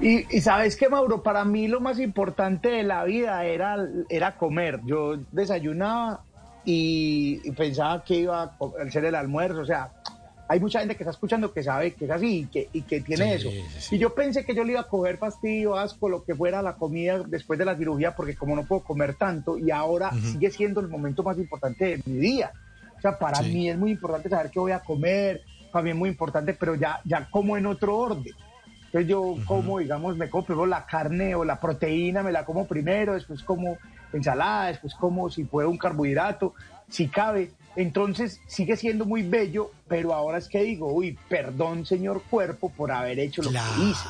Y, 0.00 0.40
sabes 0.40 0.76
que, 0.76 0.88
Mauro, 0.88 1.24
para 1.24 1.44
mí 1.44 1.66
lo 1.66 1.80
más 1.80 1.98
importante 1.98 2.68
de 2.68 2.84
la 2.84 3.02
vida 3.02 3.44
era, 3.44 3.76
era 4.08 4.36
comer. 4.36 4.82
Yo 4.84 5.16
desayunaba 5.32 6.22
y, 6.64 7.40
y 7.42 7.50
pensaba 7.50 8.04
que 8.04 8.20
iba 8.20 8.42
a 8.42 8.56
hacer 8.86 9.04
el 9.04 9.16
almuerzo. 9.16 9.62
O 9.62 9.66
sea, 9.66 9.90
hay 10.50 10.60
mucha 10.60 10.80
gente 10.80 10.96
que 10.96 11.02
está 11.04 11.10
escuchando 11.10 11.52
que 11.52 11.62
sabe 11.62 11.92
que 11.94 12.06
es 12.06 12.10
así 12.10 12.38
y 12.40 12.46
que, 12.46 12.68
y 12.72 12.82
que 12.82 13.00
tiene 13.02 13.38
Sí, 13.38 13.48
eso. 13.48 13.50
sí. 13.78 13.96
Y 13.96 13.98
yo 13.98 14.14
pensé 14.14 14.44
que 14.46 14.54
yo 14.54 14.64
le 14.64 14.72
iba 14.72 14.80
a 14.80 14.88
coger 14.88 15.18
fastidio, 15.18 15.76
asco, 15.76 16.08
lo 16.08 16.24
que 16.24 16.34
fuera 16.34 16.62
la 16.62 16.74
comida 16.76 17.22
después 17.26 17.58
de 17.58 17.66
la 17.66 17.76
cirugía, 17.76 18.16
porque 18.16 18.34
como 18.34 18.56
no 18.56 18.64
puedo 18.64 18.82
comer 18.82 19.14
tanto, 19.14 19.58
y 19.58 19.70
ahora 19.70 20.10
sigue 20.32 20.50
siendo 20.50 20.80
el 20.80 20.88
momento 20.88 21.22
más 21.22 21.36
importante 21.38 21.84
de 21.84 22.02
mi 22.06 22.16
día. 22.18 22.52
O 22.96 23.00
sea, 23.00 23.18
para 23.18 23.42
Sí. 23.42 23.52
mí 23.52 23.68
es 23.70 23.76
muy 23.78 23.90
importante 23.90 24.28
saber 24.30 24.50
qué 24.50 24.58
voy 24.58 24.72
a 24.72 24.80
comer, 24.80 25.42
para 25.70 25.82
mí 25.84 25.90
es 25.90 25.96
muy 25.96 26.08
importante, 26.08 26.54
pero 26.54 26.74
ya, 26.74 27.00
ya 27.04 27.28
como 27.30 27.56
en 27.58 27.66
otro 27.66 27.96
orden. 27.98 28.32
Entonces 28.86 29.06
yo 29.06 29.34
como, 29.44 29.80
digamos, 29.80 30.16
me 30.16 30.30
como 30.30 30.64
la 30.64 30.86
carne 30.86 31.34
o 31.34 31.44
la 31.44 31.60
proteína, 31.60 32.22
me 32.22 32.32
la 32.32 32.46
como 32.46 32.66
primero, 32.66 33.12
después 33.12 33.42
como 33.42 33.76
ensalada, 34.14 34.68
después 34.68 34.94
como 34.94 35.28
si 35.28 35.44
puedo 35.44 35.68
un 35.68 35.76
carbohidrato, 35.76 36.54
si 36.88 37.06
cabe. 37.08 37.50
Entonces 37.78 38.40
sigue 38.48 38.76
siendo 38.76 39.04
muy 39.04 39.22
bello, 39.22 39.70
pero 39.86 40.12
ahora 40.12 40.38
es 40.38 40.48
que 40.48 40.64
digo, 40.64 40.92
uy, 40.92 41.16
perdón 41.28 41.86
señor 41.86 42.22
cuerpo 42.28 42.70
por 42.70 42.90
haber 42.90 43.20
hecho 43.20 43.40
lo 43.40 43.50
que 43.50 43.58
hice. 43.80 44.08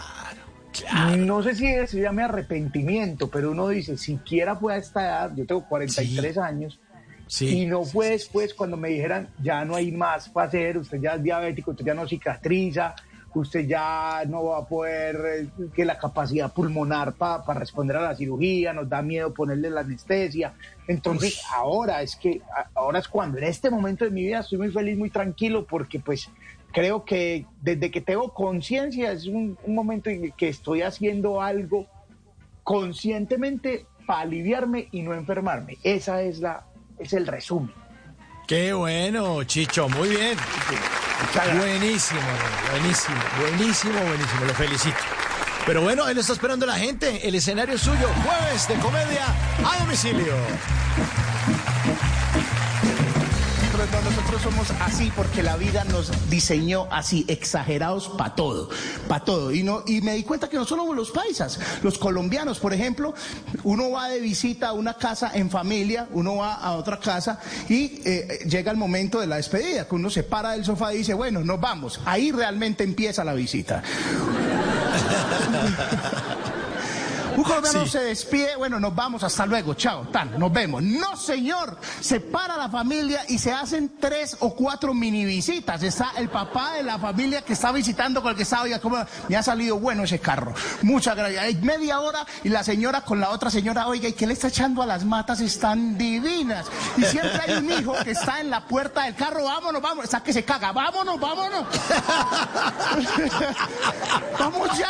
Claro. 0.73 1.17
No 1.19 1.43
sé 1.43 1.55
si 1.55 1.67
se 1.87 2.01
llame 2.01 2.23
arrepentimiento, 2.23 3.29
pero 3.29 3.51
uno 3.51 3.69
dice, 3.69 3.99
siquiera 3.99 4.57
fue 4.57 4.73
a 4.73 4.77
esta 4.79 5.05
edad, 5.05 5.33
yo 5.37 5.45
tengo 5.45 5.69
43 5.69 6.39
años, 6.39 6.81
Sí. 7.27 7.65
y 7.65 7.67
no 7.67 7.85
fue 7.85 8.09
después 8.13 8.55
cuando 8.55 8.79
me 8.79 8.89
dijeran, 8.89 9.29
ya 9.43 9.63
no 9.67 9.77
hay 9.77 9.93
más 9.93 10.31
para 10.31 10.49
hacer, 10.49 10.79
usted 10.79 10.99
ya 11.03 11.17
es 11.17 11.23
diabético, 11.23 11.73
usted 11.73 11.85
ya 11.85 11.93
no 11.93 12.09
cicatriza, 12.09 12.95
usted 13.39 13.67
ya 13.67 14.23
no 14.27 14.45
va 14.45 14.59
a 14.59 14.67
poder, 14.67 15.17
eh, 15.39 15.69
que 15.75 15.85
la 15.85 15.99
capacidad 15.99 16.53
pulmonar 16.53 17.15
para 17.15 17.55
responder 17.55 17.97
a 17.97 18.03
la 18.03 18.17
cirugía, 18.17 18.73
nos 18.73 18.89
da 18.89 19.03
miedo 19.03 19.33
ponerle 19.33 19.71
la 19.71 19.81
anestesia. 19.81 20.55
Entonces, 20.87 21.41
ahora 21.55 22.03
es 22.03 22.17
que, 22.17 22.41
ahora 22.75 22.99
es 22.99 23.09
cuando, 23.09 23.39
en 23.39 23.45
este 23.45 23.71
momento 23.71 24.05
de 24.05 24.11
mi 24.11 24.23
vida 24.23 24.41
estoy 24.41 24.59
muy 24.59 24.71
feliz, 24.71 24.97
muy 24.97 25.11
tranquilo, 25.11 25.67
porque 25.67 26.01
pues 26.01 26.29
creo 26.73 27.05
que 27.05 27.47
desde 27.63 27.91
que 27.91 28.01
tengo 28.01 28.33
conciencia 28.33 29.13
es 29.13 29.27
un, 29.27 29.59
un 29.65 29.75
momento 29.75 30.11
en 30.11 30.25
el 30.25 30.33
que 30.35 30.49
estoy 30.49 30.83
haciendo 30.83 31.41
algo 31.41 31.87
conscientemente 32.63 33.87
para 34.07 34.21
aliviarme 34.21 34.89
y 34.91 35.03
no 35.03 35.15
enfermarme. 35.15 35.79
Esa 35.83 36.23
es 36.23 36.41
la, 36.41 36.67
es 36.99 37.13
el 37.13 37.27
resumen. 37.27 37.73
Qué 38.47 38.73
bueno, 38.73 39.45
Chicho, 39.45 39.89
muy 39.91 40.09
bien. 40.09 40.39
Buenísimo, 41.59 42.21
buenísimo, 42.71 43.17
buenísimo, 43.41 44.01
buenísimo, 44.01 44.45
lo 44.47 44.55
felicito. 44.55 44.97
Pero 45.67 45.83
bueno, 45.83 46.09
él 46.09 46.17
está 46.17 46.33
esperando 46.33 46.65
la 46.65 46.77
gente, 46.77 47.29
el 47.29 47.35
escenario 47.35 47.75
es 47.75 47.83
suyo, 47.83 48.09
jueves 48.25 48.69
de 48.69 48.75
comedia 48.77 49.27
a 49.65 49.79
domicilio. 49.81 50.35
No, 53.93 54.03
nosotros 54.03 54.43
somos 54.43 54.71
así 54.81 55.11
porque 55.17 55.43
la 55.43 55.57
vida 55.57 55.85
nos 55.85 56.11
diseñó 56.29 56.89
así, 56.91 57.25
exagerados 57.29 58.09
para 58.09 58.35
todo, 58.35 58.69
para 59.09 59.25
todo. 59.25 59.53
Y, 59.53 59.63
no, 59.63 59.83
y 59.87 60.01
me 60.03 60.15
di 60.15 60.25
cuenta 60.25 60.49
que 60.49 60.57
no 60.57 60.65
solo 60.65 60.93
los 60.93 61.11
paisas, 61.11 61.59
los 61.83 61.99
colombianos, 61.99 62.59
por 62.59 62.75
ejemplo, 62.75 63.15
uno 63.65 63.91
va 63.91 64.09
de 64.09 64.21
visita 64.21 64.69
a 64.69 64.73
una 64.73 64.95
casa 64.95 65.31
en 65.35 65.51
familia, 65.51 66.09
uno 66.13 66.37
va 66.37 66.55
a 66.55 66.73
otra 66.73 66.99
casa 67.01 67.41
y 67.69 68.01
eh, 68.05 68.41
llega 68.49 68.71
el 68.71 68.77
momento 68.77 69.21
de 69.21 69.27
la 69.27 69.37
despedida, 69.37 69.89
que 69.89 69.95
uno 69.95 70.11
se 70.11 70.23
para 70.23 70.53
del 70.53 70.65
sofá 70.65 70.93
y 70.93 70.99
dice, 70.99 71.15
bueno, 71.15 71.41
nos 71.41 71.61
vamos. 71.61 72.01
Ahí 72.05 72.31
realmente 72.31 72.85
empieza 72.85 73.25
la 73.25 73.35
visita. 73.35 73.83
Un 77.39 77.45
colombiano 77.45 77.85
Sí. 77.85 77.93
se 77.93 78.01
despide, 78.01 78.57
bueno, 78.57 78.81
nos 78.81 78.93
vamos, 78.95 79.23
hasta 79.23 79.47
luego, 79.47 79.75
chao, 79.75 80.09
tan, 80.09 80.37
nos 80.41 80.53
vemos. 80.53 80.83
No, 80.83 81.17
señor, 81.17 81.79
se 82.01 82.19
para 82.19 82.57
la 82.57 82.69
familia 82.69 83.21
y 83.29 83.39
se 83.39 83.53
hacen 83.53 83.93
tres 84.01 84.37
o 84.41 84.57
cuatro 84.57 84.93
mini 84.93 85.25
visitas. 85.25 85.81
Está 85.85 86.11
el 86.17 86.29
papá 86.31 86.73
de 86.73 86.83
la 86.83 86.99
familia 86.99 87.43
que 87.43 87.53
está 87.53 87.71
visitando 87.71 88.23
con 88.23 88.33
el 88.33 88.37
que 88.37 88.43
está, 88.43 88.63
oiga, 88.63 88.81
cómo 88.81 88.97
me 89.29 89.37
ha 89.37 89.43
salido 89.45 89.79
bueno 89.79 90.03
ese 90.03 90.19
carro. 90.19 90.53
Muchas 90.83 91.15
gracias. 91.15 91.45
Hay 91.45 91.55
media 91.57 92.01
hora 92.01 92.27
y 92.43 92.49
la 92.49 92.65
señora 92.65 93.03
con 93.03 93.21
la 93.21 93.31
otra 93.31 93.51
señora, 93.51 93.87
oiga, 93.87 94.09
¿y 94.09 94.15
qué 94.15 94.27
le 94.27 94.33
está 94.33 94.49
echando 94.49 94.83
a 94.83 94.87
las 94.87 95.05
matas? 95.05 95.41
Están 95.41 95.97
divinas. 95.97 96.67
Y 96.97 97.05
siempre 97.05 97.41
hay 97.47 97.55
un 97.59 97.71
hijo 97.71 97.95
que 98.03 98.11
está 98.11 98.41
en 98.41 98.51
la 98.51 98.67
puerta 98.67 99.05
del 99.05 99.15
carro, 99.15 99.45
vámonos, 99.45 99.81
vámonos, 99.81 100.07
está 100.07 100.25
que 100.25 100.33
se 100.33 100.45
caga, 100.45 100.73
vámonos, 100.73 101.21
vámonos. 101.21 101.67
Vamos 104.39 104.79
ya. 104.79 104.89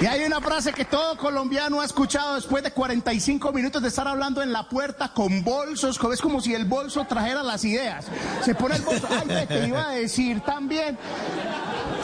Y 0.00 0.04
hay 0.04 0.24
una 0.24 0.42
frase 0.42 0.74
que 0.74 0.84
todo 0.84 1.16
colombiano 1.16 1.80
ha 1.80 1.84
escuchado 1.86 2.34
después 2.34 2.62
de 2.62 2.70
45 2.70 3.50
minutos 3.52 3.80
de 3.80 3.88
estar 3.88 4.06
hablando 4.06 4.42
en 4.42 4.52
la 4.52 4.68
puerta 4.68 5.12
con 5.14 5.42
bolsos, 5.42 5.98
es 6.12 6.20
como 6.20 6.42
si 6.42 6.54
el 6.54 6.66
bolso 6.66 7.06
trajera 7.06 7.42
las 7.42 7.64
ideas. 7.64 8.04
Se 8.44 8.54
pone 8.54 8.76
el 8.76 8.82
bolso, 8.82 9.08
ay, 9.10 9.46
te 9.46 9.66
iba 9.66 9.88
a 9.88 9.92
decir 9.92 10.40
también. 10.42 10.98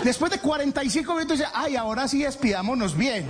Después 0.04 0.32
de 0.32 0.38
45 0.38 1.12
minutos 1.12 1.38
dice, 1.38 1.50
ay, 1.54 1.76
ahora 1.76 2.08
sí 2.08 2.22
despidámonos 2.22 2.96
bien. 2.96 3.26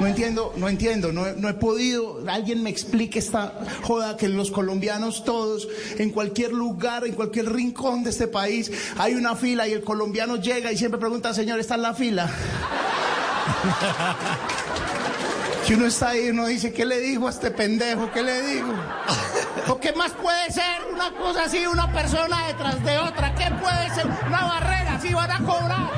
No 0.00 0.06
entiendo, 0.06 0.52
no 0.56 0.68
entiendo, 0.68 1.12
no, 1.12 1.26
no 1.36 1.48
he 1.48 1.54
podido, 1.54 2.22
alguien 2.28 2.62
me 2.62 2.70
explique 2.70 3.18
esta 3.18 3.52
joda 3.82 4.16
que 4.16 4.28
los 4.28 4.50
colombianos 4.50 5.24
todos, 5.24 5.68
en 5.98 6.10
cualquier 6.10 6.52
lugar, 6.52 7.06
en 7.06 7.14
cualquier 7.14 7.52
rincón 7.52 8.02
de 8.02 8.10
este 8.10 8.26
país, 8.26 8.72
hay 8.96 9.14
una 9.14 9.36
fila 9.36 9.68
y 9.68 9.72
el 9.72 9.84
colombiano 9.84 10.36
llega 10.36 10.72
y 10.72 10.76
siempre 10.76 10.98
pregunta, 10.98 11.32
señor, 11.34 11.60
¿está 11.60 11.76
en 11.76 11.82
la 11.82 11.94
fila? 11.94 12.21
Que 15.66 15.74
uno 15.74 15.86
está 15.86 16.10
ahí, 16.10 16.30
uno 16.30 16.46
dice, 16.46 16.72
¿qué 16.72 16.84
le 16.84 17.00
dijo 17.00 17.26
a 17.26 17.30
este 17.30 17.50
pendejo? 17.50 18.10
¿Qué 18.12 18.22
le 18.22 18.42
digo? 18.42 18.72
¿O 19.68 19.78
qué 19.78 19.92
más 19.92 20.12
puede 20.12 20.50
ser 20.50 20.80
una 20.92 21.12
cosa 21.12 21.44
así, 21.44 21.66
una 21.66 21.92
persona 21.92 22.46
detrás 22.48 22.82
de 22.84 22.98
otra? 22.98 23.34
¿Qué 23.34 23.50
puede 23.60 23.90
ser? 23.94 24.06
Una 24.26 24.44
barrera, 24.44 24.94
así 24.96 25.12
van 25.14 25.30
a 25.30 25.38
cobrar. 25.38 25.82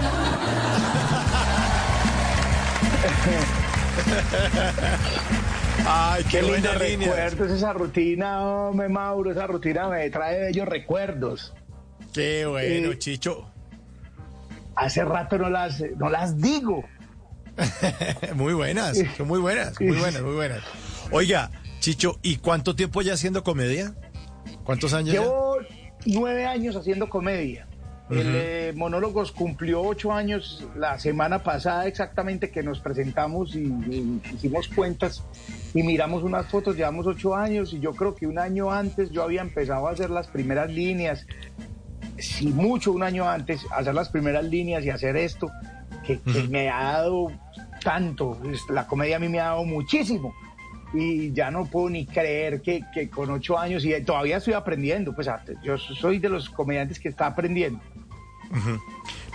Ay, 5.86 6.24
qué, 6.24 6.42
línea. 6.42 6.72
recuerdos, 6.74 7.50
esa 7.50 7.72
rutina, 7.72 8.42
hombre, 8.42 8.88
Mauro, 8.88 9.30
esa 9.32 9.46
rutina 9.46 9.88
me 9.88 10.08
trae 10.10 10.40
bellos 10.40 10.66
recuerdos. 10.66 11.52
Qué 12.12 12.46
bueno, 12.46 12.92
Eh, 12.92 12.98
Chicho. 12.98 13.50
Hace 14.76 15.04
rato 15.04 15.38
no 15.38 15.50
las, 15.50 15.82
no 15.96 16.10
las 16.10 16.40
digo. 16.40 16.84
Muy 18.34 18.52
buenas, 18.52 19.00
son 19.16 19.28
muy 19.28 19.38
buenas, 19.38 19.80
muy 19.80 19.96
buenas, 19.96 20.22
muy 20.22 20.34
buenas. 20.34 20.60
Oiga, 21.12 21.52
Chicho, 21.78 22.18
¿y 22.20 22.38
cuánto 22.38 22.74
tiempo 22.74 23.00
ya 23.00 23.14
haciendo 23.14 23.44
comedia? 23.44 23.94
¿Cuántos 24.64 24.92
años 24.92 25.14
ya? 25.14 25.20
Llevo 25.20 25.58
nueve 26.06 26.46
años 26.46 26.74
haciendo 26.74 27.08
comedia. 27.08 27.68
El 28.10 28.32
eh, 28.34 28.72
Monólogos 28.76 29.32
cumplió 29.32 29.82
ocho 29.82 30.12
años 30.12 30.66
la 30.76 30.98
semana 30.98 31.42
pasada 31.42 31.86
exactamente 31.86 32.50
que 32.50 32.62
nos 32.62 32.80
presentamos 32.80 33.54
y, 33.54 33.64
y 33.64 34.20
hicimos 34.34 34.68
cuentas 34.68 35.22
y 35.72 35.82
miramos 35.82 36.22
unas 36.22 36.46
fotos, 36.46 36.76
llevamos 36.76 37.06
ocho 37.06 37.34
años 37.34 37.72
y 37.72 37.80
yo 37.80 37.94
creo 37.94 38.14
que 38.14 38.26
un 38.26 38.38
año 38.38 38.70
antes 38.70 39.10
yo 39.10 39.22
había 39.22 39.40
empezado 39.40 39.88
a 39.88 39.92
hacer 39.92 40.10
las 40.10 40.28
primeras 40.28 40.70
líneas, 40.70 41.26
si 42.18 42.48
mucho 42.48 42.92
un 42.92 43.02
año 43.02 43.28
antes, 43.28 43.66
hacer 43.70 43.94
las 43.94 44.08
primeras 44.08 44.44
líneas 44.44 44.84
y 44.84 44.90
hacer 44.90 45.16
esto, 45.16 45.50
que, 46.06 46.20
que 46.20 46.48
me 46.48 46.68
ha 46.68 46.92
dado 46.92 47.32
tanto, 47.82 48.38
la 48.70 48.86
comedia 48.86 49.16
a 49.16 49.18
mí 49.18 49.28
me 49.28 49.40
ha 49.40 49.44
dado 49.44 49.64
muchísimo 49.64 50.34
y 50.94 51.32
ya 51.32 51.50
no 51.50 51.66
puedo 51.66 51.90
ni 51.90 52.06
creer 52.06 52.62
que, 52.62 52.82
que, 52.92 53.10
con 53.10 53.30
ocho 53.30 53.58
años 53.58 53.84
y 53.84 54.00
todavía 54.02 54.36
estoy 54.36 54.54
aprendiendo, 54.54 55.14
pues 55.14 55.28
yo 55.62 55.76
soy 55.76 56.18
de 56.18 56.28
los 56.28 56.48
comediantes 56.48 57.00
que 57.00 57.08
está 57.08 57.26
aprendiendo. 57.26 57.80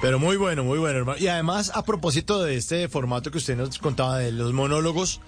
Pero 0.02 0.18
muy 0.18 0.38
bueno, 0.38 0.64
muy 0.64 0.80
bueno, 0.80 1.00
hermano. 1.00 1.20
Y 1.20 1.28
además, 1.28 1.72
a 1.76 1.84
propósito 1.84 2.42
de 2.42 2.56
este 2.56 2.88
formato 2.88 3.32
que 3.32 3.38
usted 3.40 3.58
nos 3.58 3.78
contaba 3.80 4.18
de 4.18 4.32
los 4.32 4.54
monólogos, 4.54 5.20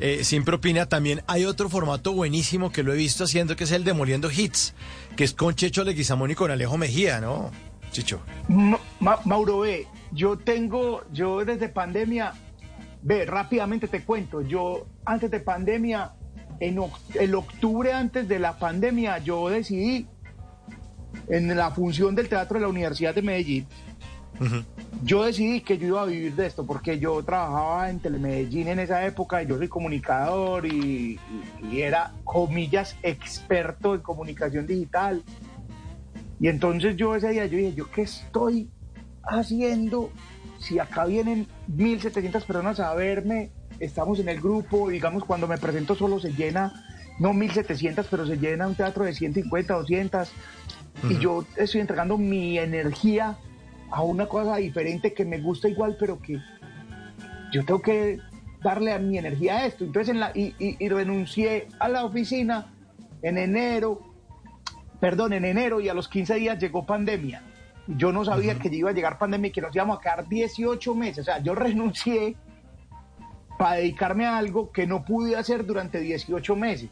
eh, 0.00 0.24
sin 0.24 0.44
propina, 0.44 0.86
también 0.86 1.22
hay 1.26 1.44
otro 1.44 1.68
formato 1.68 2.12
buenísimo 2.12 2.72
que 2.72 2.82
lo 2.82 2.92
he 2.92 2.96
visto 2.96 3.24
haciendo, 3.24 3.56
que 3.56 3.64
es 3.64 3.72
el 3.72 3.84
Demoliendo 3.84 4.30
Hits, 4.30 4.74
que 5.16 5.24
es 5.24 5.34
con 5.34 5.54
Checho 5.54 5.84
Leguizamón 5.84 6.30
y 6.30 6.34
con 6.34 6.50
Alejo 6.50 6.76
Mejía, 6.78 7.20
¿no, 7.20 7.50
Chicho? 7.92 8.20
Mauro 8.98 9.60
B, 9.60 9.86
yo 10.12 10.38
tengo, 10.38 11.02
yo 11.12 11.44
desde 11.44 11.68
pandemia 11.68 12.34
Ve, 13.02 13.24
rápidamente 13.24 13.88
te 13.88 14.02
cuento, 14.02 14.42
yo 14.42 14.86
antes 15.06 15.30
de 15.30 15.40
pandemia, 15.40 16.12
en 16.60 16.78
el 17.14 17.34
octubre 17.34 17.92
antes 17.92 18.28
de 18.28 18.38
la 18.38 18.58
pandemia, 18.58 19.18
yo 19.18 19.48
decidí 19.48 20.06
en 21.28 21.56
la 21.56 21.70
función 21.70 22.14
del 22.14 22.28
teatro 22.28 22.58
de 22.58 22.62
la 22.62 22.68
Universidad 22.68 23.14
de 23.14 23.22
Medellín, 23.22 23.66
yo 25.02 25.24
decidí 25.24 25.60
que 25.60 25.78
yo 25.78 25.86
iba 25.88 26.02
a 26.02 26.06
vivir 26.06 26.34
de 26.34 26.46
esto, 26.46 26.66
porque 26.66 26.98
yo 26.98 27.22
trabajaba 27.22 27.90
en 27.90 28.00
Telemedellín 28.00 28.68
en 28.68 28.78
esa 28.78 29.04
época, 29.06 29.42
y 29.42 29.46
yo 29.46 29.58
soy 29.58 29.68
comunicador 29.68 30.66
y, 30.66 31.18
y 31.70 31.80
era, 31.80 32.12
comillas, 32.24 32.96
experto 33.02 33.94
en 33.94 34.00
comunicación 34.00 34.66
digital. 34.66 35.22
Y 36.40 36.48
entonces 36.48 36.96
yo 36.96 37.14
ese 37.14 37.28
día 37.30 37.46
yo 37.46 37.58
dije, 37.58 37.74
¿yo 37.74 37.90
qué 37.90 38.02
estoy 38.02 38.70
haciendo 39.22 40.10
si 40.58 40.78
acá 40.78 41.06
vienen 41.06 41.46
1.700 41.74 42.44
personas 42.44 42.80
a 42.80 42.94
verme, 42.94 43.50
estamos 43.80 44.18
en 44.20 44.28
el 44.28 44.40
grupo, 44.40 44.90
digamos, 44.90 45.24
cuando 45.24 45.48
me 45.48 45.58
presento 45.58 45.94
solo 45.94 46.20
se 46.20 46.32
llena, 46.32 46.72
no 47.18 47.32
1.700, 47.32 48.06
pero 48.10 48.26
se 48.26 48.36
llena 48.36 48.68
un 48.68 48.74
teatro 48.74 49.04
de 49.04 49.14
150, 49.14 49.74
200, 49.74 50.30
y 51.08 51.18
yo 51.18 51.44
estoy 51.56 51.80
entregando 51.80 52.18
mi 52.18 52.58
energía 52.58 53.38
a 53.90 54.02
una 54.02 54.26
cosa 54.26 54.56
diferente 54.56 55.12
que 55.12 55.24
me 55.24 55.38
gusta 55.38 55.68
igual, 55.68 55.96
pero 55.98 56.20
que 56.20 56.38
yo 57.52 57.64
tengo 57.64 57.82
que 57.82 58.18
darle 58.62 58.92
a 58.92 58.98
mi 58.98 59.18
energía 59.18 59.58
a 59.58 59.66
esto. 59.66 59.84
Entonces, 59.84 60.14
en 60.14 60.20
la, 60.20 60.32
y, 60.34 60.54
y 60.58 60.88
renuncié 60.88 61.68
a 61.78 61.88
la 61.88 62.04
oficina 62.04 62.72
en 63.22 63.38
enero, 63.38 64.00
perdón, 65.00 65.32
en 65.32 65.44
enero 65.44 65.80
y 65.80 65.88
a 65.88 65.94
los 65.94 66.08
15 66.08 66.34
días 66.36 66.58
llegó 66.58 66.86
pandemia. 66.86 67.42
Yo 67.86 68.12
no 68.12 68.24
sabía 68.24 68.58
que 68.58 68.68
iba 68.68 68.90
a 68.90 68.92
llegar 68.92 69.18
pandemia 69.18 69.48
y 69.48 69.52
que 69.52 69.60
nos 69.60 69.74
íbamos 69.74 69.98
a 69.98 70.00
quedar 70.00 70.28
18 70.28 70.94
meses. 70.94 71.18
O 71.20 71.24
sea, 71.24 71.42
yo 71.42 71.54
renuncié 71.54 72.36
para 73.58 73.76
dedicarme 73.76 74.26
a 74.26 74.38
algo 74.38 74.70
que 74.70 74.86
no 74.86 75.04
pude 75.04 75.36
hacer 75.36 75.66
durante 75.66 76.00
18 76.00 76.56
meses. 76.56 76.90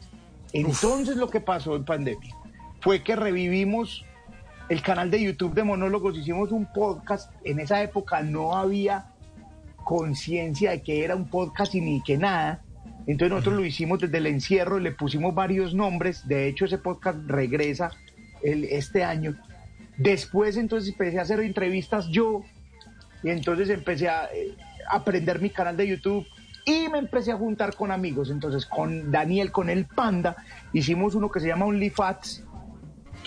Entonces 0.51 1.15
lo 1.15 1.29
que 1.29 1.39
pasó 1.41 1.75
en 1.75 1.85
pandemia 1.85 2.35
fue 2.81 3.03
que 3.03 3.15
revivimos 3.15 4.05
el 4.69 4.81
canal 4.81 5.11
de 5.11 5.21
YouTube 5.23 5.53
de 5.53 5.63
monólogos, 5.63 6.17
hicimos 6.17 6.51
un 6.51 6.71
podcast. 6.71 7.31
En 7.43 7.59
esa 7.59 7.81
época 7.81 8.21
no 8.21 8.55
había 8.55 9.07
conciencia 9.83 10.71
de 10.71 10.81
que 10.81 11.03
era 11.03 11.15
un 11.15 11.27
podcast 11.29 11.75
y 11.75 11.81
ni 11.81 12.01
que 12.03 12.17
nada. 12.17 12.61
Entonces 13.07 13.31
nosotros 13.31 13.55
lo 13.55 13.65
hicimos 13.65 13.99
desde 13.99 14.17
el 14.19 14.27
encierro, 14.27 14.79
le 14.79 14.91
pusimos 14.91 15.33
varios 15.33 15.73
nombres. 15.73 16.27
De 16.27 16.47
hecho, 16.47 16.65
ese 16.65 16.77
podcast 16.77 17.17
regresa 17.27 17.91
el, 18.43 18.63
este 18.65 19.03
año 19.03 19.35
Después 19.99 20.55
entonces 20.55 20.93
empecé 20.93 21.19
a 21.19 21.23
hacer 21.23 21.41
entrevistas 21.41 22.07
yo 22.07 22.41
y 23.21 23.31
entonces 23.31 23.69
empecé 23.69 24.07
a 24.07 24.29
eh, 24.33 24.55
aprender 24.89 25.41
mi 25.41 25.49
canal 25.49 25.75
de 25.75 25.89
YouTube 25.89 26.25
y 26.65 26.87
me 26.87 26.99
empecé 26.99 27.33
a 27.33 27.35
juntar 27.35 27.75
con 27.75 27.91
amigos. 27.91 28.29
Entonces 28.29 28.65
con 28.65 29.11
Daniel, 29.11 29.51
con 29.51 29.69
el 29.69 29.85
Panda, 29.85 30.37
hicimos 30.71 31.15
uno 31.15 31.29
que 31.29 31.41
se 31.41 31.47
llama 31.47 31.65
OnlyFats, 31.65 32.45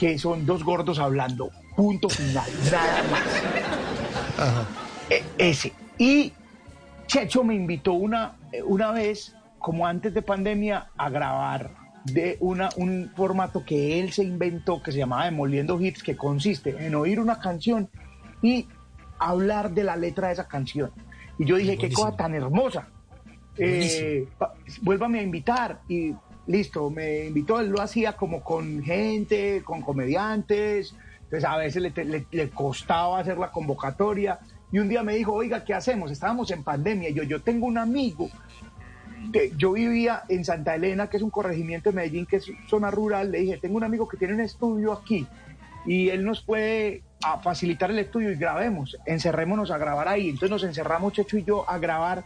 que 0.03 0.18
son 0.18 0.44
dos 0.44 0.64
gordos 0.64 0.98
hablando. 0.98 1.53
Punto 1.76 2.09
final, 2.09 2.50
nada 2.72 3.03
más. 3.09 3.22
E, 5.09 5.22
ese. 5.38 5.72
Y 5.96 6.32
Checho 7.07 7.44
me 7.44 7.55
invitó 7.55 7.92
una, 7.92 8.34
una 8.66 8.90
vez, 8.90 9.36
como 9.61 9.86
antes 9.86 10.12
de 10.12 10.20
pandemia, 10.20 10.88
a 10.96 11.09
grabar 11.09 11.70
de 12.05 12.36
una, 12.40 12.70
un 12.78 13.12
formato 13.14 13.64
que 13.64 14.00
él 14.00 14.12
se 14.12 14.24
inventó 14.24 14.82
que 14.82 14.90
se 14.90 14.98
llamaba 14.98 15.26
Demoliendo 15.26 15.80
Hits, 15.80 16.03
que 16.03 16.16
consiste 16.16 16.84
en 16.84 16.96
oír 16.96 17.20
una 17.20 17.38
canción 17.38 17.88
y 18.42 18.66
hablar 19.20 19.70
de 19.70 19.84
la 19.84 19.94
letra 19.94 20.26
de 20.26 20.32
esa 20.32 20.48
canción. 20.48 20.90
Y 21.38 21.44
yo 21.44 21.55
dije, 21.55 21.78
qué 21.78 21.92
cosa 21.92 22.16
tan 22.16 22.34
hermosa. 22.34 22.88
Eh, 23.57 24.26
vuélvame 24.80 25.20
a 25.20 25.22
invitar. 25.22 25.80
Y 25.88 26.12
listo, 26.47 26.90
me 26.90 27.26
invitó, 27.26 27.61
él 27.61 27.68
lo 27.68 27.80
hacía 27.80 28.14
como 28.14 28.43
con 28.43 28.82
gente, 28.82 29.62
con 29.64 29.82
comediantes. 29.82 30.95
Entonces 31.24 31.49
a 31.49 31.57
veces 31.57 31.82
le, 31.82 32.51
costaba 32.51 33.18
hacer 33.18 33.38
la 33.38 33.51
convocatoria. 33.51 34.38
Y 34.70 34.78
un 34.78 34.88
día 34.88 35.03
me 35.03 35.14
dijo, 35.14 35.32
oiga, 35.32 35.64
¿qué 35.64 35.74
hacemos? 35.74 36.11
Estábamos 36.11 36.51
en 36.51 36.62
pandemia. 36.62 37.11
Yo, 37.11 37.22
yo 37.22 37.40
tengo 37.43 37.66
un 37.66 37.78
amigo 37.78 38.30
yo 39.57 39.72
vivía 39.72 40.24
en 40.28 40.45
Santa 40.45 40.74
Elena, 40.74 41.09
que 41.09 41.16
es 41.16 41.22
un 41.22 41.30
corregimiento 41.30 41.90
de 41.90 41.97
Medellín, 41.97 42.26
que 42.26 42.36
es 42.36 42.51
zona 42.68 42.90
rural, 42.90 43.30
le 43.30 43.38
dije, 43.38 43.57
tengo 43.57 43.76
un 43.76 43.84
amigo 43.84 44.09
que 44.09 44.16
tiene 44.16 44.34
un 44.34 44.40
estudio 44.40 44.93
aquí 44.93 45.26
y 45.84 46.09
él 46.11 46.24
nos 46.24 46.43
puede 46.43 47.03
facilitar 47.43 47.90
el 47.90 47.99
estudio 47.99 48.30
y 48.30 48.36
grabemos, 48.36 48.97
encerrémonos 49.07 49.70
a 49.70 49.78
grabar 49.78 50.09
ahí. 50.09 50.28
Entonces 50.28 50.51
nos 50.51 50.64
encerramos 50.64 51.12
Checho 51.12 51.38
y 51.38 51.45
yo 51.45 51.68
a 51.68 51.78
grabar, 51.78 52.24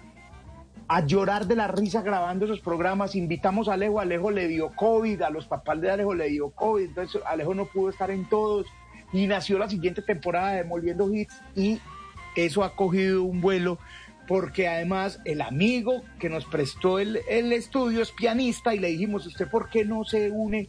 a 0.89 1.05
llorar 1.05 1.47
de 1.47 1.57
la 1.57 1.69
risa 1.69 2.03
grabando 2.03 2.45
esos 2.45 2.61
programas. 2.61 3.17
Invitamos 3.17 3.69
a 3.69 3.75
Alejo, 3.75 4.01
Alejo 4.01 4.31
le 4.31 4.49
dio 4.49 4.71
COVID, 4.75 5.23
a 5.23 5.31
los 5.31 5.47
papás 5.47 5.81
de 5.81 5.91
Alejo 5.91 6.15
le 6.15 6.29
dio 6.29 6.51
COVID, 6.51 6.85
entonces 6.85 7.23
Alejo 7.27 7.55
no 7.55 7.67
pudo 7.67 7.91
estar 7.91 8.11
en 8.11 8.29
todos 8.29 8.67
y 9.13 9.27
nació 9.27 9.59
la 9.59 9.69
siguiente 9.69 10.03
temporada 10.03 10.53
de 10.53 10.65
Molviendo 10.65 11.13
Hits 11.13 11.41
y 11.55 11.81
eso 12.37 12.65
ha 12.65 12.75
cogido 12.75 13.23
un 13.23 13.41
vuelo 13.41 13.79
porque 14.27 14.69
además 14.69 15.21
el 15.25 15.41
amigo 15.41 16.03
que 16.19 16.29
nos 16.29 16.45
prestó 16.45 16.99
el, 16.99 17.17
estudio 17.53 18.03
es 18.03 18.11
pianista 18.13 18.75
y 18.75 18.79
le 18.79 18.89
dijimos, 18.89 19.27
¿usted 19.27 19.49
por 19.49 19.71
qué 19.71 19.85
no 19.85 20.05
se 20.05 20.31
une 20.31 20.69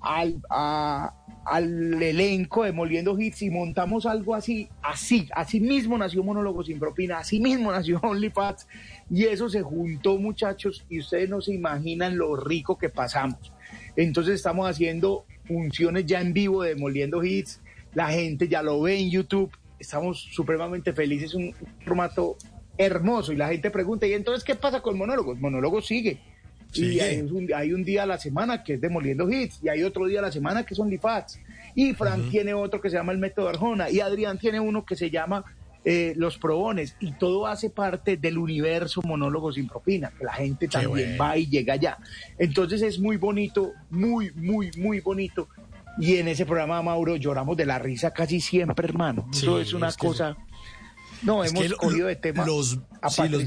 al, 0.00 0.42
al 0.50 2.02
elenco 2.02 2.64
de 2.64 2.72
Moliendo 2.72 3.18
Hits 3.18 3.42
y 3.42 3.50
montamos 3.50 4.06
algo 4.06 4.34
así? 4.34 4.68
Así, 4.82 5.28
así 5.34 5.60
mismo 5.60 5.96
nació 5.96 6.24
Monólogo 6.24 6.64
sin 6.64 6.80
propina, 6.80 7.18
así 7.18 7.38
mismo 7.38 7.70
nació 7.70 8.00
OnlyFans 8.02 8.66
y 9.10 9.24
eso 9.24 9.48
se 9.48 9.62
juntó 9.62 10.18
muchachos 10.18 10.84
y 10.88 11.00
ustedes 11.00 11.28
no 11.28 11.40
se 11.40 11.54
imaginan 11.54 12.16
lo 12.16 12.36
rico 12.36 12.76
que 12.76 12.88
pasamos. 12.88 13.52
Entonces 13.96 14.34
estamos 14.34 14.68
haciendo 14.68 15.24
funciones 15.44 16.06
ya 16.06 16.20
en 16.20 16.32
vivo 16.32 16.62
de 16.62 16.74
Moliendo 16.74 17.22
Hits, 17.22 17.60
la 17.94 18.08
gente 18.08 18.48
ya 18.48 18.62
lo 18.62 18.80
ve 18.82 18.98
en 18.98 19.10
YouTube, 19.10 19.50
estamos 19.78 20.20
supremamente 20.32 20.92
felices, 20.92 21.34
un 21.34 21.54
formato 21.84 22.36
hermoso. 22.76 23.32
Y 23.32 23.36
la 23.36 23.48
gente 23.48 23.70
pregunta, 23.70 24.06
¿y 24.06 24.12
entonces 24.12 24.44
qué 24.44 24.54
pasa 24.54 24.82
con 24.82 24.98
monólogos? 24.98 25.38
Monólogo 25.40 25.80
sigue. 25.80 26.20
Y 26.74 27.00
hay 27.00 27.72
un, 27.72 27.84
día 27.84 28.02
a 28.02 28.06
la 28.06 28.18
semana 28.18 28.62
que 28.62 28.74
es 28.74 28.80
Demoliendo 28.80 29.30
Hits, 29.30 29.60
y 29.62 29.68
hay 29.68 29.82
otro 29.82 30.06
día 30.06 30.18
a 30.18 30.22
la 30.22 30.32
semana 30.32 30.66
que 30.66 30.74
son 30.74 30.90
Lifats. 30.90 31.40
Y 31.74 31.94
Frank 31.94 32.30
tiene 32.30 32.54
otro 32.54 32.80
que 32.80 32.90
se 32.90 32.96
llama 32.96 33.12
El 33.12 33.18
Método 33.18 33.48
Arjona, 33.48 33.88
y 33.90 34.00
Adrián 34.00 34.38
tiene 34.38 34.60
uno 34.60 34.84
que 34.84 34.96
se 34.96 35.10
llama 35.10 35.44
eh, 35.88 36.14
Los 36.16 36.36
Probones, 36.36 36.96
y 36.98 37.12
todo 37.12 37.46
hace 37.46 37.70
parte 37.70 38.16
del 38.16 38.38
universo 38.38 39.02
Monólogos 39.02 39.54
sin 39.54 39.68
propina, 39.68 40.10
que 40.10 40.24
la 40.24 40.32
gente 40.32 40.66
también 40.66 41.16
va 41.18 41.36
y 41.36 41.46
llega 41.46 41.74
allá. 41.74 41.96
Entonces 42.40 42.82
es 42.82 42.98
muy 42.98 43.18
bonito, 43.18 43.72
muy, 43.90 44.32
muy, 44.32 44.72
muy 44.76 44.98
bonito. 44.98 45.48
Y 46.00 46.16
en 46.16 46.26
ese 46.26 46.44
programa, 46.44 46.82
Mauro, 46.82 47.14
lloramos 47.14 47.56
de 47.56 47.66
la 47.66 47.78
risa 47.78 48.10
casi 48.10 48.40
siempre, 48.40 48.84
hermano. 48.84 49.28
Eso 49.32 49.60
es 49.60 49.72
una 49.74 49.92
cosa... 49.92 50.36
No, 51.22 51.44
hemos 51.44 51.72
cogido 51.74 52.08
de 52.08 52.16
tema 52.16 52.44
los, 52.44 52.80
a 53.00 53.08
sí, 53.08 53.28
los 53.28 53.44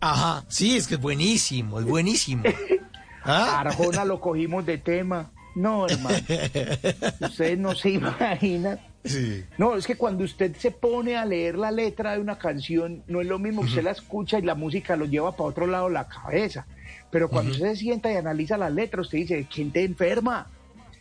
Ajá, 0.00 0.44
sí, 0.48 0.76
es 0.76 0.86
que 0.86 0.96
es 0.96 1.00
buenísimo, 1.00 1.80
es 1.80 1.86
buenísimo. 1.86 2.42
¿Ah? 3.24 3.60
Arjona 3.60 4.04
lo 4.04 4.20
cogimos 4.20 4.66
de 4.66 4.76
tema. 4.76 5.32
No, 5.54 5.86
hermano. 5.88 6.18
Ustedes 7.20 7.58
no 7.58 7.74
se 7.74 7.90
imaginan. 7.92 8.78
Sí. 9.04 9.44
No, 9.56 9.76
es 9.76 9.86
que 9.86 9.96
cuando 9.96 10.24
usted 10.24 10.56
se 10.56 10.70
pone 10.70 11.16
a 11.16 11.24
leer 11.24 11.56
la 11.56 11.70
letra 11.70 12.12
de 12.12 12.20
una 12.20 12.38
canción, 12.38 13.02
no 13.06 13.20
es 13.20 13.26
lo 13.26 13.38
mismo 13.38 13.62
que 13.62 13.68
usted 13.68 13.84
la 13.84 13.92
escucha 13.92 14.38
y 14.38 14.42
la 14.42 14.54
música 14.54 14.96
lo 14.96 15.06
lleva 15.06 15.32
para 15.32 15.48
otro 15.48 15.66
lado 15.66 15.88
la 15.88 16.08
cabeza. 16.08 16.66
Pero 17.10 17.28
cuando 17.30 17.52
usted 17.52 17.70
se 17.70 17.76
sienta 17.76 18.12
y 18.12 18.16
analiza 18.16 18.58
la 18.58 18.68
letra, 18.68 19.00
usted 19.00 19.18
dice, 19.18 19.46
¿quién 19.50 19.70
te 19.70 19.84
enferma? 19.84 20.48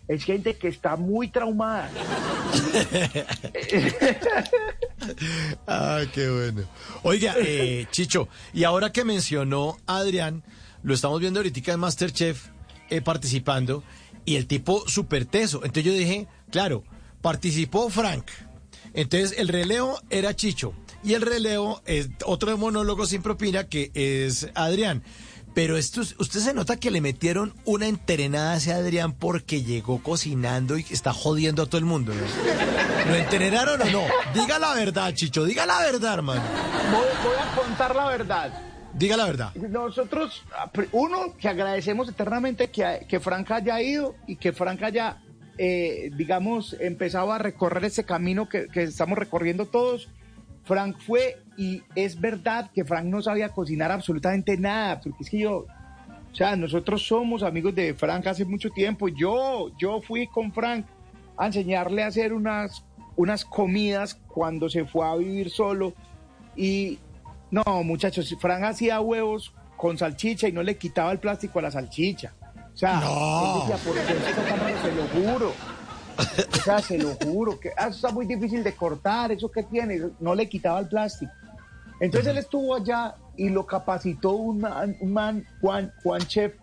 es 0.07 0.23
gente 0.23 0.55
que 0.55 0.69
está 0.69 0.95
muy 0.95 1.27
traumada. 1.27 1.91
ah, 5.67 6.01
qué 6.13 6.29
bueno. 6.29 6.63
Oiga, 7.03 7.35
eh, 7.37 7.87
Chicho, 7.91 8.29
y 8.53 8.63
ahora 8.63 8.91
que 8.91 9.03
mencionó 9.03 9.77
Adrián, 9.85 10.43
lo 10.83 10.93
estamos 10.93 11.19
viendo 11.19 11.39
ahorita 11.39 11.73
en 11.73 11.79
Masterchef 11.79 12.47
eh, 12.89 13.01
participando, 13.01 13.83
y 14.23 14.37
el 14.37 14.47
tipo 14.47 14.87
súper 14.87 15.25
teso. 15.25 15.57
Entonces 15.57 15.83
yo 15.83 15.91
dije, 15.91 16.27
claro, 16.51 16.83
participó 17.28 17.89
Frank. 17.89 18.23
Entonces 18.93 19.38
el 19.38 19.49
relevo 19.49 19.99
era 20.09 20.34
Chicho. 20.34 20.73
Y 21.03 21.13
el 21.13 21.21
relevo 21.21 21.82
es 21.86 22.07
otro 22.23 22.57
monólogo 22.57 23.05
sin 23.05 23.21
propina 23.21 23.65
que 23.65 23.91
es 23.93 24.49
Adrián. 24.55 25.03
Pero 25.53 25.75
esto, 25.75 25.99
usted 25.99 26.39
se 26.39 26.53
nota 26.53 26.78
que 26.78 26.89
le 26.89 27.01
metieron 27.01 27.53
una 27.65 27.88
enterenada 27.88 28.53
hacia 28.53 28.78
Adrián 28.78 29.11
porque 29.11 29.61
llegó 29.61 30.01
cocinando 30.01 30.78
y 30.78 30.86
está 30.89 31.11
jodiendo 31.11 31.63
a 31.63 31.65
todo 31.65 31.80
el 31.80 31.84
mundo. 31.84 32.13
¿Lo 33.09 33.15
enterenaron 33.15 33.82
o 33.82 33.86
no? 33.91 34.03
Diga 34.34 34.57
la 34.57 34.73
verdad, 34.73 35.13
Chicho, 35.13 35.43
diga 35.43 35.65
la 35.65 35.80
verdad, 35.80 36.13
hermano. 36.13 36.43
Voy, 36.93 37.36
a 37.38 37.55
contar 37.61 37.93
la 37.93 38.07
verdad. 38.07 38.53
Diga 38.93 39.17
la 39.17 39.25
verdad. 39.25 39.53
Nosotros, 39.55 40.45
uno, 40.93 41.36
que 41.38 41.49
agradecemos 41.49 42.07
eternamente 42.07 42.71
que, 42.71 43.05
que 43.09 43.19
Frank 43.19 43.51
haya 43.51 43.82
ido 43.82 44.15
y 44.28 44.38
que 44.38 44.53
Frank 44.53 44.82
haya, 44.82 45.17
eh, 45.58 46.12
digamos, 46.16 46.76
empezado 46.80 47.32
a 47.32 47.38
recorrer 47.38 47.86
ese 47.86 48.03
camino 48.03 48.47
que, 48.47 48.68
que 48.68 48.84
estamos 48.84 49.18
recorriendo 49.18 49.66
todos 49.66 50.10
Frank 50.68 50.97
fue 50.99 51.38
y 51.55 51.82
es 51.95 52.20
verdad 52.20 52.70
que 52.76 52.84
Frank 52.84 53.05
no 53.05 53.22
sabía 53.22 53.49
cocinar 53.49 53.89
absolutamente 53.89 54.58
nada, 54.58 54.99
porque 54.99 55.24
es 55.24 55.30
que 55.30 55.39
yo, 55.39 55.60
o 55.60 56.36
sea, 56.36 56.58
nosotros 56.58 57.08
somos 57.08 57.41
amigos 57.41 57.74
de 57.74 57.93
Frank 57.93 58.28
hace 58.28 58.43
mucho 58.43 58.70
tiempo. 58.70 59.08
Yo, 59.08 59.72
yo 59.80 60.01
fui 60.01 60.28
con 60.28 60.51
Frank 60.51 60.86
a 61.38 61.47
enseñarle 61.47 62.03
a 62.03 62.08
hacer 62.08 62.34
unas, 62.34 62.84
unas 63.16 63.45
comidas 63.45 64.16
cuando 64.28 64.70
se 64.70 64.84
fue 64.84 65.08
a 65.08 65.16
vivir 65.16 65.49
solo. 65.49 65.93
Y 66.55 66.99
no, 67.49 67.64
muchachos, 67.84 68.36
Frank 68.39 68.64
hacía 68.64 68.99
huevos 68.99 69.53
con 69.78 69.97
salchicha 69.97 70.49
y 70.49 70.51
no 70.51 70.64
le 70.64 70.78
quitaba 70.78 71.14
el 71.14 71.20
plástico 71.20 71.60
a 71.60 71.62
la 71.62 71.72
salchicha. 71.72 72.34
O 72.78 72.80
sea, 72.80 72.99
no. 72.99 73.65
decía, 73.67 73.78
por 73.78 73.97
eso 73.97 74.13
se 74.84 74.91
lo 74.91 75.07
juro. 75.07 75.53
O 76.53 76.57
sea, 76.63 76.78
se 76.78 76.99
lo 76.99 77.15
juro, 77.15 77.59
que 77.59 77.69
ah, 77.75 77.88
eso 77.88 77.95
está 77.95 78.11
muy 78.11 78.28
difícil 78.28 78.63
de 78.63 78.75
cortar, 78.75 79.32
eso 79.32 79.49
que 79.49 79.63
tiene, 79.63 79.99
no 80.19 80.36
le 80.36 80.47
quitaba 80.47 80.80
el 80.82 80.88
plástico. 80.88 81.32
Entonces 81.99 82.30
él 82.30 82.38
estuvo 82.38 82.75
allá 82.75 83.15
y 83.36 83.49
lo 83.49 83.65
capacitó 83.65 84.34
un 84.34 84.59
man, 84.59 85.43
Juan, 85.59 85.91
Juan 86.03 86.21
Chef, 86.21 86.53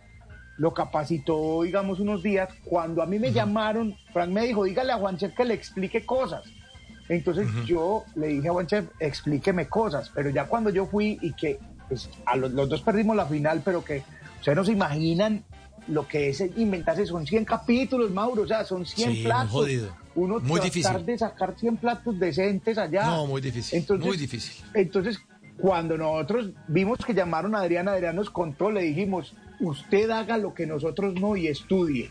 lo 0.56 0.72
capacitó, 0.72 1.62
digamos, 1.64 1.98
unos 1.98 2.22
días. 2.22 2.48
Cuando 2.64 3.02
a 3.02 3.06
mí 3.06 3.18
me 3.18 3.32
llamaron, 3.32 3.96
Frank 4.12 4.30
me 4.30 4.46
dijo, 4.46 4.62
dígale 4.62 4.92
a 4.92 4.98
Juan 4.98 5.16
Chef 5.16 5.34
que 5.34 5.44
le 5.44 5.54
explique 5.54 6.06
cosas. 6.06 6.44
Entonces 7.08 7.48
yo 7.66 8.04
le 8.14 8.28
dije 8.28 8.50
a 8.50 8.52
Juan 8.52 8.68
Chef, 8.68 8.84
explíqueme 9.00 9.66
cosas. 9.66 10.12
Pero 10.14 10.30
ya 10.30 10.46
cuando 10.46 10.70
yo 10.70 10.86
fui 10.86 11.18
y 11.22 11.32
que 11.32 11.58
pues, 11.88 12.08
a 12.24 12.36
los, 12.36 12.52
los, 12.52 12.68
dos 12.68 12.82
perdimos 12.82 13.16
la 13.16 13.26
final, 13.26 13.62
pero 13.64 13.82
que 13.82 14.04
ustedes 14.38 14.56
no 14.56 14.64
se 14.64 14.70
imaginan 14.70 15.44
lo 15.88 16.06
que 16.06 16.30
es 16.30 16.40
inventarse, 16.56 17.06
son 17.06 17.26
100 17.26 17.44
capítulos, 17.44 18.10
Mauro, 18.10 18.42
o 18.42 18.46
sea, 18.46 18.64
son 18.64 18.86
100 18.86 19.24
platos. 19.24 19.68
Uno 20.14 20.38
muy 20.40 20.60
tratar 20.60 20.62
difícil. 20.62 21.06
de 21.06 21.18
sacar 21.18 21.54
100 21.58 21.76
platos 21.76 22.18
decentes 22.18 22.78
allá. 22.78 23.06
No, 23.06 23.26
muy 23.26 23.40
difícil, 23.40 23.78
entonces, 23.78 24.06
muy 24.06 24.16
difícil. 24.16 24.64
Entonces, 24.72 25.20
cuando 25.58 25.98
nosotros 25.98 26.50
vimos 26.68 26.98
que 27.04 27.14
llamaron 27.14 27.54
a 27.54 27.60
Adrián, 27.60 27.88
Adrián 27.88 28.16
nos 28.16 28.30
contó, 28.30 28.70
le 28.70 28.82
dijimos, 28.82 29.34
usted 29.60 30.10
haga 30.10 30.38
lo 30.38 30.54
que 30.54 30.66
nosotros 30.66 31.14
no 31.14 31.36
y 31.36 31.48
estudie. 31.48 32.10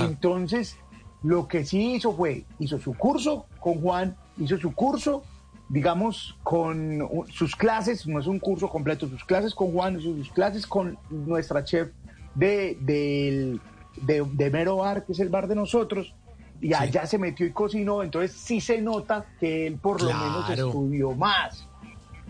Entonces, 0.00 0.76
lo 1.22 1.48
que 1.48 1.64
sí 1.64 1.94
hizo 1.94 2.14
fue, 2.14 2.44
hizo 2.58 2.78
su 2.78 2.94
curso 2.94 3.46
con 3.60 3.80
Juan, 3.80 4.16
hizo 4.38 4.58
su 4.58 4.72
curso, 4.72 5.24
digamos, 5.68 6.36
con 6.42 7.08
sus 7.30 7.54
clases, 7.56 8.06
no 8.06 8.20
es 8.20 8.26
un 8.26 8.38
curso 8.38 8.68
completo, 8.68 9.08
sus 9.08 9.24
clases 9.24 9.54
con 9.54 9.72
Juan, 9.72 10.00
sus 10.00 10.30
clases 10.30 10.66
con 10.66 10.98
nuestra 11.10 11.64
chef 11.64 11.90
de, 12.38 13.58
de, 13.96 14.50
Mero 14.50 14.76
Bar, 14.76 15.04
que 15.04 15.12
es 15.12 15.20
el 15.20 15.28
bar 15.28 15.48
de 15.48 15.54
nosotros, 15.54 16.14
y 16.60 16.72
allá 16.72 17.06
se 17.06 17.18
metió 17.18 17.46
y 17.46 17.52
cocinó, 17.52 18.02
entonces 18.02 18.32
sí 18.32 18.60
se 18.60 18.80
nota 18.80 19.26
que 19.38 19.66
él 19.66 19.76
por 19.76 20.02
lo 20.02 20.12
menos 20.12 20.50
estudió 20.50 21.12
más. 21.12 21.66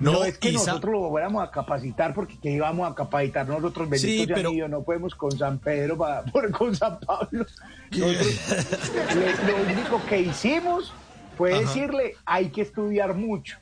No, 0.00 0.22
es 0.22 0.38
que 0.38 0.52
nosotros 0.52 0.92
lo 0.92 1.08
fuéramos 1.08 1.42
a 1.42 1.50
capacitar 1.50 2.14
porque 2.14 2.38
que 2.38 2.52
íbamos 2.52 2.88
a 2.88 2.94
capacitar 2.94 3.48
nosotros, 3.48 3.88
sí, 3.98 4.28
pero... 4.32 4.52
no 4.68 4.82
podemos 4.82 5.14
con 5.14 5.32
San 5.32 5.58
Pedro, 5.58 5.98
para, 5.98 6.22
con 6.56 6.74
San 6.74 7.00
Pablo. 7.00 7.44
lo, 7.90 9.72
único 9.72 10.00
que 10.08 10.20
hicimos 10.20 10.92
fue 11.36 11.58
decirle, 11.58 12.14
hay 12.24 12.50
que 12.50 12.62
estudiar 12.62 13.14
mucho. 13.14 13.58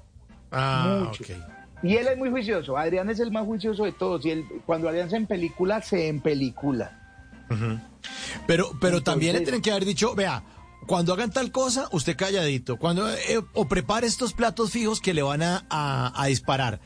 Ah, 0.53 1.05
mucho. 1.07 1.25
Y 1.89 1.97
él 1.97 2.09
es 2.09 2.19
muy 2.19 2.31
juicioso. 2.31 2.77
Adrián 2.77 3.09
es 3.11 3.21
el 3.21 3.31
más 3.31 3.45
juicioso 3.45 3.85
de 3.85 3.93
todos. 3.93 4.25
Y 4.27 4.31
él, 4.31 4.45
cuando 4.65 4.89
Adrián 4.89 5.11
se 5.11 5.17
en 5.17 5.27
película, 5.27 5.81
se 5.83 6.09
en 6.09 6.21
película. 6.21 6.99
Pero, 8.47 8.71
pero 8.81 9.03
también 9.03 9.35
le 9.35 9.41
tienen 9.43 9.63
que 9.63 9.71
haber 9.71 9.85
dicho, 9.85 10.15
vea, 10.15 10.43
cuando 10.87 11.13
hagan 11.13 11.31
tal 11.31 11.51
cosa, 11.51 11.89
usted 11.93 12.17
calladito. 12.17 12.77
Cuando 12.79 13.09
eh, 13.09 13.43
o 13.55 13.67
prepare 13.67 14.07
estos 14.07 14.33
platos 14.33 14.71
fijos 14.71 15.01
que 15.01 15.15
le 15.15 15.23
van 15.23 15.43
a, 15.43 15.65
a, 15.69 16.27
disparar. 16.27 16.81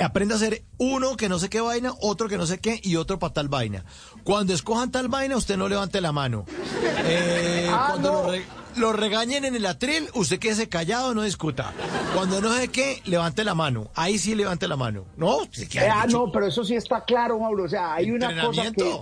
aprenda 0.00 0.34
a 0.34 0.38
hacer 0.38 0.64
uno 0.78 1.16
que 1.16 1.28
no 1.28 1.38
sé 1.38 1.48
qué 1.48 1.60
vaina, 1.60 1.92
otro 2.00 2.28
que 2.28 2.38
no 2.38 2.46
sé 2.46 2.58
qué 2.58 2.80
y 2.82 2.96
otro 2.96 3.18
para 3.18 3.34
tal 3.34 3.48
vaina. 3.48 3.84
Cuando 4.24 4.54
escojan 4.54 4.90
tal 4.90 5.08
vaina, 5.08 5.36
usted 5.36 5.56
no 5.56 5.68
levante 5.68 6.00
la 6.00 6.12
mano. 6.12 6.46
Eh, 7.04 7.68
ah, 7.70 7.88
cuando 7.90 8.32
lo, 8.76 8.92
regañen 8.92 9.44
en 9.44 9.54
el 9.54 9.66
atril, 9.66 10.08
usted 10.14 10.38
quédese 10.38 10.68
callado, 10.68 11.14
no 11.14 11.22
discuta. 11.22 11.72
Cuando 12.14 12.40
no 12.40 12.52
sé 12.54 12.68
qué, 12.68 13.02
levante 13.04 13.44
la 13.44 13.54
mano. 13.54 13.90
Ahí 13.94 14.18
sí 14.18 14.34
levante 14.34 14.66
la 14.68 14.76
mano. 14.76 15.04
No, 15.16 15.40
ah, 15.90 16.06
no, 16.08 16.32
pero 16.32 16.46
eso 16.46 16.64
sí 16.64 16.74
está 16.74 17.04
claro, 17.04 17.38
Mauro. 17.38 17.64
O 17.64 17.68
sea, 17.68 17.94
hay 17.94 18.10
una 18.10 18.40
cosa 18.40 18.72
que 18.72 19.00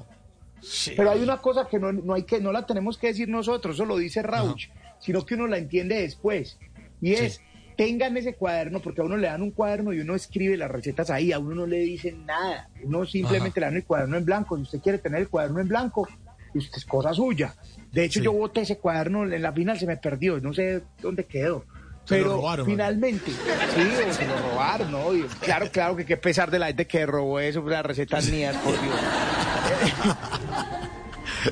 pero 0.96 1.10
hay 1.10 1.22
una 1.22 1.38
cosa 1.38 1.66
que 1.68 1.78
no, 1.78 1.92
no, 1.92 2.14
hay 2.14 2.24
que 2.24 2.40
no 2.40 2.52
la 2.52 2.66
tenemos 2.66 2.98
que 2.98 3.08
decir 3.08 3.28
nosotros, 3.28 3.76
eso 3.76 3.84
lo 3.84 3.96
dice 3.96 4.22
Rauch, 4.22 4.68
sino 4.98 5.24
que 5.24 5.34
uno 5.34 5.46
la 5.46 5.58
entiende 5.58 6.00
después. 6.00 6.58
Y 7.00 7.12
es, 7.12 7.40
tengan 7.76 8.16
ese 8.16 8.34
cuaderno, 8.34 8.80
porque 8.80 9.02
a 9.02 9.04
uno 9.04 9.16
le 9.16 9.28
dan 9.28 9.42
un 9.42 9.50
cuaderno 9.50 9.92
y 9.92 10.00
uno 10.00 10.14
escribe 10.14 10.56
las 10.56 10.70
recetas 10.70 11.10
ahí, 11.10 11.32
a 11.32 11.38
uno 11.38 11.54
no 11.54 11.66
le 11.66 11.78
dicen 11.78 12.24
nada, 12.24 12.70
uno 12.82 13.04
simplemente 13.04 13.60
le 13.60 13.66
dan 13.66 13.76
el 13.76 13.84
cuaderno 13.84 14.16
en 14.16 14.24
blanco. 14.24 14.56
Si 14.56 14.62
usted 14.62 14.80
quiere 14.80 14.98
tener 14.98 15.20
el 15.20 15.28
cuaderno 15.28 15.60
en 15.60 15.68
blanco, 15.68 16.08
usted 16.54 16.78
es 16.78 16.84
cosa 16.84 17.12
suya. 17.12 17.54
De 17.92 18.04
hecho, 18.04 18.20
yo 18.20 18.32
boté 18.32 18.62
ese 18.62 18.78
cuaderno, 18.78 19.24
en 19.24 19.42
la 19.42 19.52
final 19.52 19.78
se 19.78 19.86
me 19.86 19.96
perdió, 19.96 20.40
no 20.40 20.52
sé 20.52 20.82
dónde 21.00 21.24
quedó. 21.24 21.64
Pero 22.08 22.64
finalmente, 22.64 23.30
sí, 23.30 24.12
se 24.12 24.26
lo 24.26 24.36
robaron, 24.50 24.92
¿no? 24.92 25.06
claro, 25.40 25.70
claro 25.70 25.96
que 25.96 26.04
qué 26.04 26.16
pesar 26.16 26.50
de 26.50 26.58
la 26.58 26.66
gente 26.68 26.86
que 26.86 27.04
robó 27.06 27.40
eso, 27.40 27.62
las 27.68 27.84
recetas 27.84 28.28
mías, 28.30 28.56
por 28.56 28.72
Dios. 28.72 28.96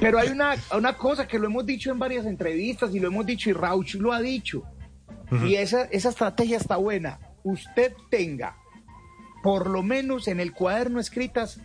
Pero 0.01 0.19
hay 0.19 0.29
una, 0.29 0.57
una 0.77 0.97
cosa 0.97 1.27
que 1.27 1.39
lo 1.39 1.47
hemos 1.47 1.65
dicho 1.67 1.91
en 1.91 1.99
varias 1.99 2.27
entrevistas 2.27 2.95
y 2.95 3.01
lo 3.01 3.09
hemos 3.09 3.27
dicho 3.27 3.51
y 3.51 3.53
Rauch 3.53 3.95
lo 3.95 4.13
ha 4.13 4.21
dicho. 4.21 4.65
Y 5.45 5.55
esa, 5.57 5.83
esa 5.85 6.11
estrategia 6.11 6.57
está 6.57 6.77
buena. 6.77 7.19
Usted 7.43 7.93
tenga 8.11 8.57
por 9.43 9.69
lo 9.69 9.83
menos 9.83 10.29
en 10.29 10.41
el 10.41 10.53
cuaderno 10.53 11.01
escritas 11.01 11.61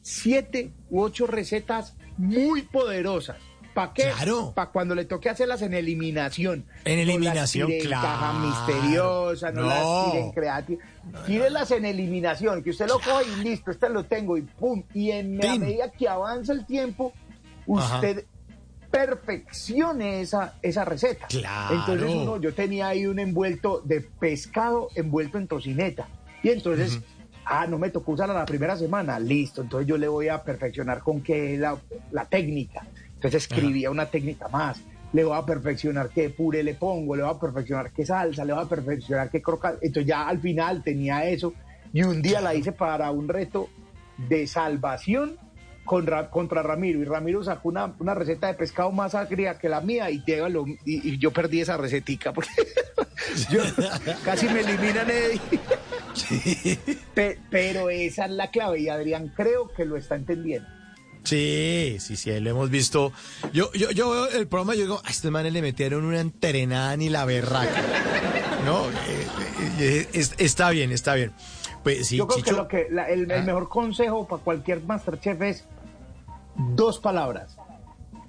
siete 0.00 0.72
u 0.88 1.02
ocho 1.02 1.26
recetas 1.26 1.96
muy 2.16 2.62
poderosas. 2.62 3.38
¿Para 3.80 3.94
qué? 3.94 4.10
Para 4.54 4.70
cuando 4.70 4.94
le 4.94 5.06
toque 5.06 5.30
hacerlas 5.30 5.62
en 5.62 5.72
eliminación. 5.72 6.66
En 6.84 6.98
eliminación, 6.98 7.70
claro. 7.80 8.08
Caja 8.08 8.32
misteriosa, 8.34 9.52
no, 9.52 9.62
las 9.62 10.12
tiren 10.12 10.32
creativas. 10.32 10.86
Tírenlas 11.24 11.70
en 11.70 11.86
eliminación, 11.86 12.62
que 12.62 12.70
usted 12.70 12.86
lo 12.86 13.00
coge 13.00 13.24
y 13.38 13.42
listo, 13.42 13.70
este 13.70 13.88
lo 13.88 14.04
tengo 14.04 14.36
y 14.36 14.42
pum. 14.42 14.82
Y 14.92 15.12
en 15.12 15.38
medida 15.38 15.90
que 15.90 16.06
avanza 16.06 16.52
el 16.52 16.66
tiempo, 16.66 17.14
usted 17.66 18.26
perfeccione 18.90 20.20
esa, 20.20 20.58
esa 20.60 20.84
receta. 20.84 21.26
Claro. 21.28 21.76
Entonces 21.76 22.10
uno, 22.14 22.36
yo 22.38 22.52
tenía 22.52 22.88
ahí 22.88 23.06
un 23.06 23.18
envuelto 23.18 23.80
de 23.82 24.02
pescado 24.02 24.88
envuelto 24.94 25.38
en 25.38 25.48
tocineta. 25.48 26.06
Y 26.42 26.50
entonces, 26.50 27.00
ah, 27.46 27.66
no 27.66 27.78
me 27.78 27.88
tocó 27.88 28.12
usarla 28.12 28.34
la 28.34 28.44
primera 28.44 28.76
semana, 28.76 29.18
listo. 29.18 29.62
Entonces 29.62 29.88
yo 29.88 29.96
le 29.96 30.08
voy 30.08 30.28
a 30.28 30.42
perfeccionar 30.42 31.00
con 31.00 31.22
qué 31.22 31.56
la, 31.56 31.78
la 32.10 32.26
técnica. 32.26 32.86
Entonces 33.20 33.42
escribía 33.42 33.90
una 33.90 34.06
técnica 34.06 34.48
más. 34.48 34.80
Le 35.12 35.24
voy 35.24 35.36
a 35.36 35.44
perfeccionar 35.44 36.08
qué 36.08 36.30
puré 36.30 36.62
le 36.62 36.72
pongo, 36.72 37.14
le 37.14 37.22
voy 37.22 37.34
a 37.34 37.38
perfeccionar 37.38 37.92
qué 37.92 38.06
salsa, 38.06 38.46
le 38.46 38.54
voy 38.54 38.64
a 38.64 38.66
perfeccionar 38.66 39.28
qué 39.28 39.42
croca. 39.42 39.74
Entonces 39.82 40.06
ya 40.06 40.26
al 40.26 40.40
final 40.40 40.82
tenía 40.82 41.28
eso. 41.28 41.52
Y 41.92 42.02
un 42.02 42.22
día 42.22 42.40
la 42.40 42.54
hice 42.54 42.72
para 42.72 43.10
un 43.10 43.28
reto 43.28 43.68
de 44.16 44.46
salvación 44.46 45.36
contra 45.84 46.62
Ramiro 46.62 47.00
y 47.00 47.04
Ramiro 47.04 47.44
sacó 47.44 47.68
una, 47.68 47.92
una, 47.98 48.14
receta 48.14 48.46
de 48.46 48.54
pescado 48.54 48.90
más 48.90 49.14
agria 49.14 49.58
que 49.58 49.68
la 49.68 49.80
mía 49.80 50.08
y, 50.10 50.22
y, 50.84 51.18
yo 51.18 51.32
perdí 51.32 51.60
esa 51.60 51.76
recetica 51.76 52.32
porque 52.32 52.50
yo, 53.50 53.60
casi 54.24 54.48
me 54.48 54.60
eliminan 54.60 55.08
pero 57.50 57.90
esa 57.90 58.26
es 58.26 58.30
la 58.30 58.50
clave 58.50 58.80
y 58.80 58.88
Adrián 58.88 59.32
creo 59.34 59.68
que 59.68 59.84
lo 59.84 59.96
está 59.96 60.14
entendiendo. 60.14 60.79
Sí, 61.24 61.98
sí, 62.00 62.16
sí, 62.16 62.40
lo 62.40 62.50
hemos 62.50 62.70
visto. 62.70 63.12
Yo, 63.52 63.70
yo, 63.72 63.90
yo 63.90 64.10
veo 64.10 64.28
el 64.28 64.46
programa 64.48 64.74
y 64.74 64.78
yo 64.78 64.84
digo, 64.84 65.02
a 65.04 65.10
este 65.10 65.30
man 65.30 65.50
le 65.52 65.62
metieron 65.62 66.04
una 66.04 66.20
entrenada 66.20 66.96
ni 66.96 67.08
la 67.08 67.24
berraca. 67.24 67.82
No, 68.64 68.88
eh, 68.88 69.26
eh, 69.78 70.08
eh, 70.12 70.28
está 70.38 70.70
bien, 70.70 70.92
está 70.92 71.14
bien. 71.14 71.32
Pues 71.82 72.06
sí, 72.08 72.16
Yo 72.16 72.26
creo 72.26 72.38
Chicho, 72.38 72.50
que, 72.50 72.56
lo 72.56 72.68
que 72.68 72.86
la- 72.90 73.08
el, 73.08 73.30
el 73.30 73.40
Ah. 73.40 73.42
mejor 73.44 73.68
consejo 73.68 74.26
para 74.26 74.42
cualquier 74.42 74.82
Masterchef 74.82 75.40
es 75.42 75.64
dos 76.56 76.98
palabras. 76.98 77.56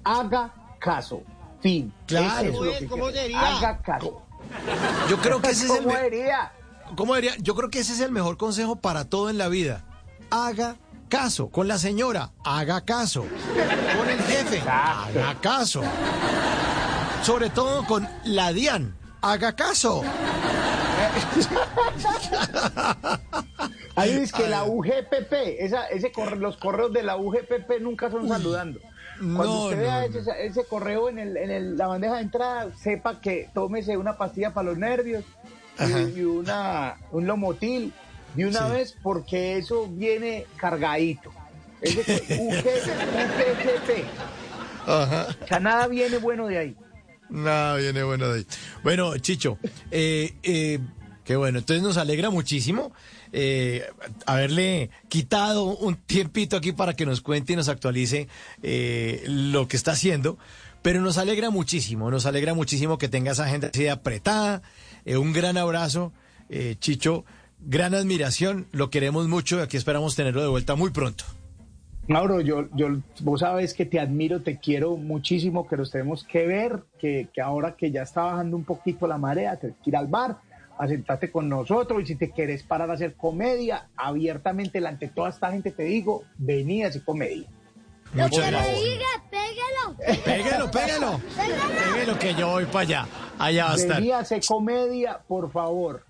Haga 0.04 0.52
caso. 0.78 1.22
Fin. 1.60 1.92
Claro. 2.06 2.48
Eso 2.48 2.64
es 2.64 2.72
lo 2.72 2.78
que 2.78 2.86
¿Cómo 2.86 3.10
sería? 3.10 3.56
Haga 3.56 3.78
caso. 3.82 4.22
yo 5.08 5.18
creo 5.18 5.40
que 5.40 5.50
ese 5.50 5.64
es 5.66 5.70
el 5.70 5.84
¿Cómo 5.84 5.96
sería? 5.96 6.52
¿Cómo 6.96 7.14
diría? 7.14 7.36
Yo 7.38 7.54
creo 7.54 7.70
que 7.70 7.78
ese 7.80 7.92
es 7.92 8.00
el 8.00 8.10
mejor 8.10 8.36
consejo 8.36 8.76
para 8.76 9.04
todo 9.06 9.30
en 9.30 9.38
la 9.38 9.48
vida. 9.48 9.84
Haga 10.30 10.76
caso. 11.12 11.48
Con 11.50 11.68
la 11.68 11.76
señora, 11.76 12.30
haga 12.42 12.80
caso. 12.86 13.26
Con 13.98 14.08
el 14.08 14.18
jefe, 14.22 14.62
haga 14.66 15.34
caso. 15.42 15.82
Sobre 17.22 17.50
todo 17.50 17.84
con 17.84 18.08
la 18.24 18.50
Dian, 18.54 18.96
haga 19.20 19.54
caso. 19.54 20.02
Ahí 23.94 24.14
dice 24.20 24.32
que 24.34 24.48
la 24.48 24.64
UGPP, 24.64 25.32
esa, 25.58 25.86
ese 25.88 26.10
corre- 26.12 26.36
los 26.38 26.56
correos 26.56 26.94
de 26.94 27.02
la 27.02 27.16
UGPP 27.18 27.80
nunca 27.82 28.10
son 28.10 28.26
saludando. 28.26 28.80
Cuando 29.18 29.44
no, 29.44 29.64
usted 29.66 29.78
vea 29.80 30.08
no. 30.08 30.18
Ese, 30.18 30.46
ese 30.46 30.64
correo 30.64 31.10
en, 31.10 31.18
el, 31.18 31.36
en 31.36 31.50
el- 31.50 31.76
la 31.76 31.88
bandeja 31.88 32.14
de 32.14 32.22
entrada, 32.22 32.68
sepa 32.82 33.20
que 33.20 33.50
tómese 33.52 33.98
una 33.98 34.16
pastilla 34.16 34.54
para 34.54 34.70
los 34.70 34.78
nervios 34.78 35.24
y, 35.78 36.18
y 36.20 36.24
una, 36.24 36.96
un 37.10 37.26
lomotil 37.26 37.92
de 38.34 38.46
una 38.46 38.66
Sí. 38.66 38.72
vez 38.72 38.96
porque 39.02 39.58
eso 39.58 39.86
viene 39.88 40.46
cargadito. 40.56 41.30
UGPP. 41.82 44.04
Ajá. 44.86 45.26
O 45.42 45.46
sea, 45.46 45.60
nada 45.60 45.86
viene 45.88 46.18
bueno 46.18 46.46
de 46.46 46.58
ahí. 46.58 46.76
No, 47.30 47.76
viene 47.76 48.02
bueno 48.02 48.28
de 48.28 48.40
ahí. 48.40 48.46
Bueno, 48.82 49.16
Chicho, 49.18 49.58
eh, 49.90 50.34
eh, 50.42 50.80
qué 51.24 51.36
bueno. 51.36 51.58
Entonces 51.60 51.82
nos 51.82 51.96
alegra 51.96 52.30
muchísimo 52.30 52.92
eh, 53.32 53.84
haberle 54.26 54.90
quitado 55.08 55.64
un 55.64 55.96
tiempito 55.96 56.56
aquí 56.56 56.72
para 56.72 56.94
que 56.94 57.06
nos 57.06 57.20
cuente 57.20 57.52
y 57.52 57.56
nos 57.56 57.68
actualice 57.68 58.28
eh, 58.62 59.22
lo 59.26 59.68
que 59.68 59.76
está 59.76 59.92
haciendo. 59.92 60.38
Pero 60.82 61.00
nos 61.00 61.16
alegra 61.16 61.50
muchísimo, 61.50 62.10
nos 62.10 62.26
alegra 62.26 62.54
muchísimo 62.54 62.98
que 62.98 63.08
tenga 63.08 63.32
esa 63.32 63.44
agenda 63.44 63.68
así 63.72 63.84
de 63.84 63.90
apretada. 63.90 64.62
Eh, 65.04 65.16
un 65.16 65.32
gran 65.32 65.56
abrazo, 65.56 66.12
eh, 66.48 66.74
Chicho. 66.80 67.24
Gran 67.64 67.94
admiración, 67.94 68.66
lo 68.72 68.90
queremos 68.90 69.28
mucho 69.28 69.58
y 69.58 69.60
aquí 69.60 69.76
esperamos 69.76 70.16
tenerlo 70.16 70.42
de 70.42 70.48
vuelta 70.48 70.74
muy 70.74 70.90
pronto. 70.90 71.24
Mauro, 72.08 72.40
yo, 72.40 72.68
yo, 72.74 72.88
vos 73.20 73.40
sabes 73.40 73.74
que 73.74 73.86
te 73.86 74.00
admiro, 74.00 74.42
te 74.42 74.58
quiero 74.58 74.96
muchísimo, 74.96 75.68
que 75.68 75.76
nos 75.76 75.92
tenemos 75.92 76.24
que 76.24 76.46
ver, 76.46 76.80
que, 76.98 77.28
que 77.32 77.40
ahora 77.40 77.76
que 77.76 77.92
ya 77.92 78.02
está 78.02 78.22
bajando 78.22 78.56
un 78.56 78.64
poquito 78.64 79.06
la 79.06 79.18
marea, 79.18 79.56
te 79.56 79.68
que 79.68 79.90
ir 79.90 79.96
al 79.96 80.08
bar, 80.08 80.38
a 80.78 80.88
sentarte 80.88 81.30
con 81.30 81.48
nosotros 81.48 82.02
y 82.02 82.06
si 82.06 82.16
te 82.16 82.30
quieres 82.30 82.64
parar 82.64 82.90
a 82.90 82.94
hacer 82.94 83.14
comedia, 83.14 83.88
abiertamente 83.96 84.78
delante 84.78 85.06
de 85.06 85.12
toda 85.12 85.30
esta 85.30 85.52
gente 85.52 85.70
te 85.70 85.84
digo, 85.84 86.24
vení 86.38 86.82
a 86.82 86.88
hacer 86.88 87.04
comedia. 87.04 87.48
Muchas 88.12 88.50
gracias. 88.50 88.78
pégalo. 89.30 90.22
Pégalo, 90.24 90.70
pégalo. 90.70 91.20
Pégalo 91.94 92.18
que 92.18 92.34
yo 92.34 92.48
voy 92.48 92.66
para 92.66 92.80
allá. 92.80 93.08
Allá 93.38 93.64
va 93.66 93.72
a 93.72 93.76
estar. 93.76 93.96
Vení 93.96 94.10
a 94.10 94.18
hacer 94.18 94.42
comedia, 94.44 95.20
por 95.26 95.50
favor, 95.52 96.04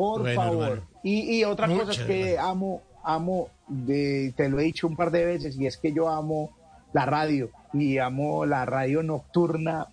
por 0.00 0.22
Bueno, 0.22 0.42
favor. 0.42 0.82
Y, 1.02 1.36
y 1.36 1.44
otra 1.44 1.68
cosa 1.68 1.92
es 1.92 1.98
que 1.98 2.38
amo, 2.38 2.80
amo, 3.04 3.48
de, 3.68 4.32
te 4.34 4.48
lo 4.48 4.58
he 4.58 4.62
dicho 4.62 4.86
un 4.86 4.96
par 4.96 5.10
de 5.10 5.26
veces, 5.26 5.58
y 5.58 5.66
es 5.66 5.76
que 5.76 5.92
yo 5.92 6.08
amo 6.08 6.56
la 6.94 7.04
radio 7.04 7.50
y 7.74 7.98
amo 7.98 8.46
la 8.46 8.64
radio 8.64 9.02
nocturna 9.02 9.88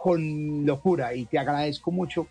con 0.00 0.64
locura 0.64 1.12
y 1.12 1.26
te 1.26 1.40
agradezco 1.40 1.90
mucho 1.90 2.28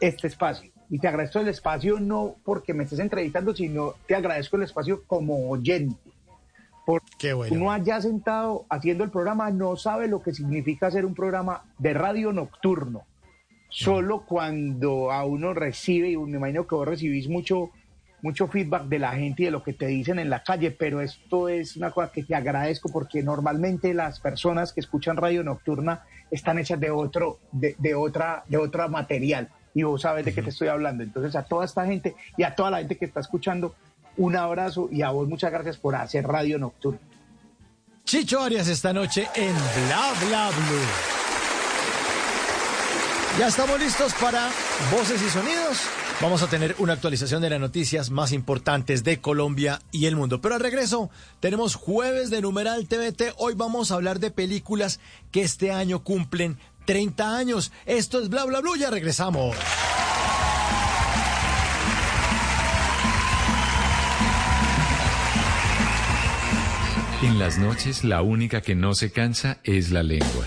este 0.00 0.26
espacio. 0.26 0.72
Y 0.90 0.98
te 0.98 1.06
agradezco 1.06 1.38
el 1.38 1.46
espacio 1.46 2.00
no 2.00 2.34
porque 2.44 2.74
me 2.74 2.82
estés 2.82 2.98
entrevistando, 2.98 3.54
sino 3.54 3.94
te 4.08 4.16
agradezco 4.16 4.56
el 4.56 4.64
espacio 4.64 5.04
como 5.06 5.48
oyente. 5.48 6.10
Porque 6.84 7.34
bueno. 7.34 7.54
uno 7.54 7.70
allá 7.70 8.00
sentado 8.00 8.66
haciendo 8.68 9.04
el 9.04 9.10
programa 9.10 9.48
no 9.52 9.76
sabe 9.76 10.08
lo 10.08 10.22
que 10.22 10.34
significa 10.34 10.88
hacer 10.88 11.06
un 11.06 11.14
programa 11.14 11.62
de 11.78 11.94
radio 11.94 12.32
nocturno. 12.32 13.04
Solo 13.76 14.24
cuando 14.24 15.10
a 15.10 15.24
uno 15.24 15.52
recibe, 15.52 16.10
y 16.10 16.16
me 16.16 16.36
imagino 16.36 16.64
que 16.64 16.76
vos 16.76 16.86
recibís 16.86 17.28
mucho, 17.28 17.70
mucho 18.22 18.46
feedback 18.46 18.84
de 18.84 19.00
la 19.00 19.10
gente 19.14 19.42
y 19.42 19.46
de 19.46 19.50
lo 19.50 19.64
que 19.64 19.72
te 19.72 19.88
dicen 19.88 20.20
en 20.20 20.30
la 20.30 20.44
calle, 20.44 20.70
pero 20.70 21.00
esto 21.00 21.48
es 21.48 21.76
una 21.76 21.90
cosa 21.90 22.12
que 22.12 22.22
te 22.22 22.36
agradezco 22.36 22.88
porque 22.92 23.24
normalmente 23.24 23.92
las 23.92 24.20
personas 24.20 24.72
que 24.72 24.78
escuchan 24.78 25.16
radio 25.16 25.42
nocturna 25.42 26.04
están 26.30 26.60
hechas 26.60 26.78
de 26.78 26.92
otro, 26.92 27.40
de, 27.50 27.74
de 27.76 27.96
otra, 27.96 28.44
de 28.46 28.88
material. 28.88 29.48
Y 29.74 29.82
vos 29.82 30.02
sabes 30.02 30.24
de 30.24 30.32
qué 30.32 30.40
te 30.40 30.50
estoy 30.50 30.68
hablando. 30.68 31.02
Entonces, 31.02 31.34
a 31.34 31.42
toda 31.42 31.64
esta 31.64 31.84
gente 31.84 32.14
y 32.36 32.44
a 32.44 32.54
toda 32.54 32.70
la 32.70 32.78
gente 32.78 32.96
que 32.96 33.06
está 33.06 33.18
escuchando, 33.18 33.74
un 34.16 34.36
abrazo 34.36 34.88
y 34.88 35.02
a 35.02 35.10
vos 35.10 35.26
muchas 35.26 35.50
gracias 35.50 35.78
por 35.78 35.96
hacer 35.96 36.24
radio 36.24 36.60
nocturna. 36.60 37.00
Chicho 38.04 38.40
Arias 38.40 38.68
esta 38.68 38.92
noche 38.92 39.26
en 39.34 39.52
Bla 39.52 40.12
Bla 40.28 40.50
Blue. 40.50 41.23
Ya 43.36 43.48
estamos 43.48 43.80
listos 43.80 44.14
para 44.14 44.48
voces 44.92 45.20
y 45.20 45.28
sonidos. 45.28 45.80
Vamos 46.20 46.42
a 46.44 46.46
tener 46.46 46.76
una 46.78 46.92
actualización 46.92 47.42
de 47.42 47.50
las 47.50 47.58
noticias 47.58 48.10
más 48.10 48.30
importantes 48.30 49.02
de 49.02 49.20
Colombia 49.20 49.82
y 49.90 50.06
el 50.06 50.14
mundo. 50.14 50.40
Pero 50.40 50.54
al 50.54 50.60
regreso 50.60 51.10
tenemos 51.40 51.74
jueves 51.74 52.30
de 52.30 52.40
numeral 52.40 52.86
TVT. 52.86 53.34
Hoy 53.38 53.54
vamos 53.56 53.90
a 53.90 53.96
hablar 53.96 54.20
de 54.20 54.30
películas 54.30 55.00
que 55.32 55.42
este 55.42 55.72
año 55.72 56.04
cumplen 56.04 56.58
30 56.84 57.36
años. 57.36 57.72
Esto 57.86 58.20
es 58.20 58.28
Bla 58.28 58.44
Bla 58.44 58.60
Blue. 58.60 58.76
Ya 58.76 58.90
regresamos. 58.90 59.56
En 67.20 67.40
las 67.40 67.58
noches 67.58 68.04
la 68.04 68.22
única 68.22 68.60
que 68.60 68.76
no 68.76 68.94
se 68.94 69.10
cansa 69.10 69.58
es 69.64 69.90
la 69.90 70.04
lengua. 70.04 70.46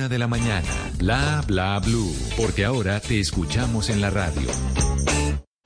de 0.07 0.17
la 0.17 0.27
mañana. 0.27 0.67
Bla 0.97 1.43
bla 1.47 1.79
blue. 1.79 2.13
Porque 2.37 2.65
ahora 2.65 2.99
te 2.99 3.19
escuchamos 3.19 3.89
en 3.89 4.01
la 4.01 4.09
radio. 4.09 4.49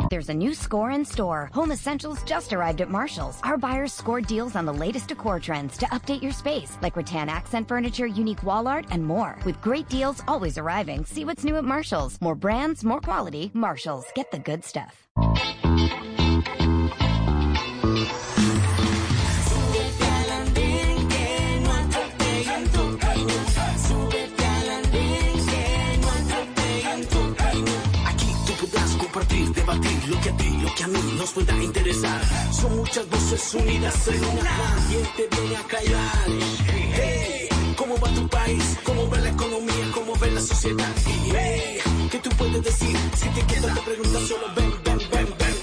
There's 0.10 0.30
a 0.30 0.34
new 0.34 0.54
score 0.54 0.92
in 0.92 1.04
store. 1.04 1.50
Home 1.54 1.72
Essentials 1.72 2.24
just 2.24 2.54
arrived 2.54 2.82
at 2.82 2.90
Marshall's. 2.90 3.40
Our 3.44 3.58
buyers 3.58 3.92
scored 3.92 4.28
deals 4.28 4.56
on 4.56 4.66
the 4.66 4.74
latest 4.74 5.10
decor 5.10 5.40
trends 5.40 5.78
to 5.78 5.88
update 5.88 6.22
your 6.22 6.32
space, 6.32 6.78
like 6.82 6.96
rattan 6.96 7.28
accent 7.28 7.68
furniture, 7.68 8.06
unique 8.08 8.44
wall 8.44 8.68
art, 8.68 8.86
and 8.92 9.04
more. 9.04 9.38
With 9.46 9.62
great 9.62 9.90
deals 9.90 10.24
always 10.28 10.58
arriving, 10.58 11.06
see 11.06 11.26
what's 11.26 11.44
new 11.44 11.58
at 11.58 11.66
Marshall's. 11.66 12.20
More 12.22 12.36
brands, 12.36 12.84
more 12.84 13.02
quality. 13.02 13.52
Marshall's. 13.54 14.06
Get 14.16 14.32
the 14.32 14.40
good 14.40 14.64
stuff. 14.64 16.15
Debatir 29.44 30.08
lo 30.08 30.22
que 30.22 30.30
a 30.30 30.38
ti, 30.38 30.50
lo 30.62 30.74
que 30.74 30.84
a 30.84 30.88
mí 30.88 31.00
nos 31.18 31.32
pueda 31.32 31.54
interesar. 31.64 32.22
Son 32.54 32.76
muchas 32.78 33.10
voces 33.10 33.54
unidas 33.54 34.08
en 34.08 34.24
una. 34.24 34.52
¿Quién 34.90 35.30
te 35.30 35.36
viene 35.36 35.56
a 35.58 35.64
callar? 35.64 36.28
Hey, 36.68 37.50
¿cómo 37.76 37.98
va 38.00 38.10
tu 38.14 38.28
país? 38.30 38.78
¿Cómo 38.84 39.10
va 39.10 39.18
la 39.20 39.30
economía? 39.30 39.92
¿Cómo 39.94 40.16
ve 40.18 40.32
la 40.32 40.42
sociedad? 40.42 40.94
Hey, 41.06 41.80
¿qué 42.12 42.20
tú 42.20 42.30
puedes 42.38 42.64
decir? 42.64 42.98
Si 43.16 43.30
te 43.30 43.42
quedas 43.54 43.76
te 43.76 43.82
preguntas 43.82 44.22
solo 44.28 44.48
ven, 44.56 44.74
ven, 44.84 45.00
ven, 45.12 45.36
ven. 45.38 45.56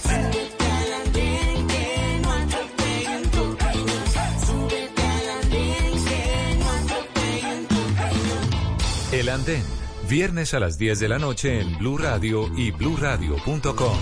El 9.13 9.29
Andén. 9.29 9.82
Viernes 10.13 10.53
a 10.53 10.61
las 10.61 10.77
10 10.77 11.01
de 11.01 11.09
la 11.09 11.19
noche 11.19 11.59
en 11.59 11.79
Blue 11.79 11.97
Radio 11.97 12.47
y 12.55 12.71
bluradio.com. 12.71 13.97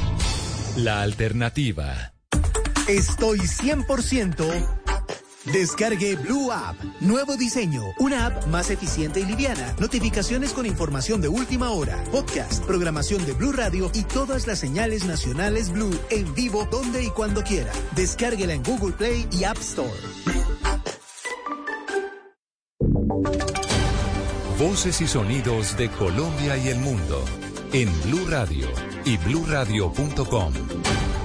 La 0.79 1.03
alternativa. 1.03 2.15
Estoy 2.89 3.39
100% 3.39 4.81
Descargue 5.53 6.17
Blue 6.17 6.51
App. 6.51 6.75
Nuevo 7.01 7.37
diseño. 7.37 7.85
Una 8.01 8.27
app 8.27 8.47
más 8.49 8.71
eficiente 8.71 9.21
y 9.21 9.25
liviana. 9.25 9.77
Notificaciones 9.79 10.53
con 10.53 10.67
información 10.67 11.21
de 11.21 11.29
última 11.29 11.71
hora. 11.71 12.03
Podcast, 12.11 12.65
programación 12.65 13.25
de 13.25 13.33
Blue 13.33 13.53
Radio 13.53 13.89
y 13.95 14.03
todas 14.03 14.49
las 14.49 14.59
señales 14.59 15.05
nacionales 15.05 15.71
Blue 15.71 15.97
en 16.11 16.35
vivo 16.35 16.67
donde 16.73 17.05
y 17.05 17.11
cuando 17.11 17.45
quiera. 17.45 17.73
Descárguela 17.95 18.53
en 18.53 18.65
Google 18.65 18.95
Play 18.95 19.29
y 19.31 19.45
App 19.45 19.59
Store. 19.59 19.89
Voces 24.61 25.01
y 25.01 25.09
sonidos 25.09 25.75
de 25.79 25.89
Colombia 25.89 26.55
y 26.59 26.69
el 26.69 26.81
mundo 26.81 27.25
en 27.73 27.89
Blue 28.03 28.27
Radio 28.29 28.67
y 29.07 29.17
bluradio.com, 29.17 30.53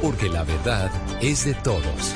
porque 0.02 0.30
la 0.30 0.46
verdad 0.46 0.90
es 1.22 1.44
de 1.44 1.54
todos. 1.56 2.16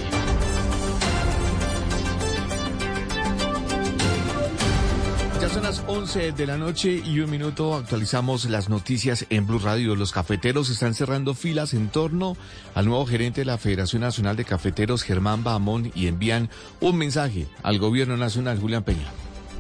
Ya 5.42 5.50
son 5.50 5.64
las 5.64 5.84
11 5.88 6.32
de 6.32 6.48
la 6.48 6.56
noche 6.56 7.04
y 7.06 7.20
un 7.20 7.30
minuto 7.30 7.76
actualizamos 7.76 8.46
las 8.46 8.70
noticias 8.70 9.26
en 9.30 9.46
Blue 9.46 9.60
Radio. 9.60 9.98
Los 9.98 10.14
cafeteros 10.14 10.70
están 10.70 10.94
cerrando 10.94 11.34
filas 11.34 11.74
en 11.74 11.90
torno 11.90 12.38
al 12.76 12.86
nuevo 12.86 13.06
gerente 13.06 13.42
de 13.42 13.46
la 13.46 13.58
Federación 13.58 14.04
Nacional 14.04 14.38
de 14.38 14.46
Cafeteros, 14.46 15.04
Germán 15.04 15.44
Bahamón, 15.44 15.92
y 15.94 16.08
envían 16.08 16.50
un 16.80 16.98
mensaje 16.98 17.50
al 17.62 17.78
gobierno 17.78 18.16
nacional, 18.16 18.58
Julián 18.58 18.84
Peña. 18.84 19.12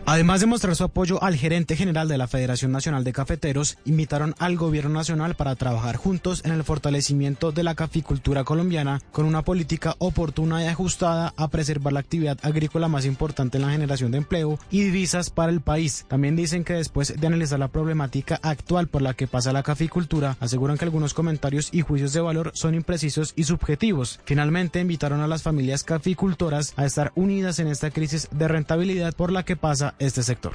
Además 0.05 0.39
de 0.39 0.47
mostrar 0.47 0.75
su 0.75 0.83
apoyo 0.83 1.21
al 1.23 1.35
gerente 1.35 1.75
general 1.75 2.07
de 2.07 2.17
la 2.17 2.27
Federación 2.27 2.71
Nacional 2.71 3.03
de 3.03 3.13
Cafeteros, 3.13 3.77
invitaron 3.85 4.33
al 4.39 4.57
gobierno 4.57 4.91
nacional 4.91 5.35
para 5.35 5.55
trabajar 5.55 5.97
juntos 5.97 6.41
en 6.45 6.51
el 6.51 6.63
fortalecimiento 6.63 7.51
de 7.51 7.63
la 7.63 7.75
caficultura 7.75 8.43
colombiana 8.43 9.01
con 9.11 9.25
una 9.25 9.43
política 9.43 9.95
oportuna 9.99 10.63
y 10.63 10.67
ajustada 10.67 11.33
a 11.37 11.47
preservar 11.49 11.93
la 11.93 11.99
actividad 11.99 12.39
agrícola 12.41 12.87
más 12.87 13.05
importante 13.05 13.57
en 13.57 13.63
la 13.63 13.71
generación 13.71 14.11
de 14.11 14.17
empleo 14.17 14.57
y 14.71 14.81
divisas 14.81 15.29
para 15.29 15.51
el 15.51 15.61
país. 15.61 16.05
También 16.07 16.35
dicen 16.35 16.63
que 16.63 16.73
después 16.73 17.19
de 17.19 17.27
analizar 17.27 17.59
la 17.59 17.67
problemática 17.67 18.39
actual 18.41 18.87
por 18.87 19.01
la 19.01 19.13
que 19.13 19.27
pasa 19.27 19.53
la 19.53 19.63
caficultura, 19.63 20.37
aseguran 20.39 20.77
que 20.77 20.85
algunos 20.85 21.13
comentarios 21.13 21.69
y 21.71 21.81
juicios 21.81 22.13
de 22.13 22.21
valor 22.21 22.51
son 22.55 22.73
imprecisos 22.73 23.33
y 23.35 23.43
subjetivos. 23.43 24.19
Finalmente, 24.25 24.79
invitaron 24.79 25.21
a 25.21 25.27
las 25.27 25.43
familias 25.43 25.83
caficultoras 25.83 26.73
a 26.77 26.85
estar 26.85 27.11
unidas 27.15 27.59
en 27.59 27.67
esta 27.67 27.91
crisis 27.91 28.27
de 28.31 28.47
rentabilidad 28.47 29.13
por 29.13 29.31
la 29.31 29.43
que 29.43 29.55
pasa 29.55 29.88
este 29.99 30.23
sector. 30.23 30.53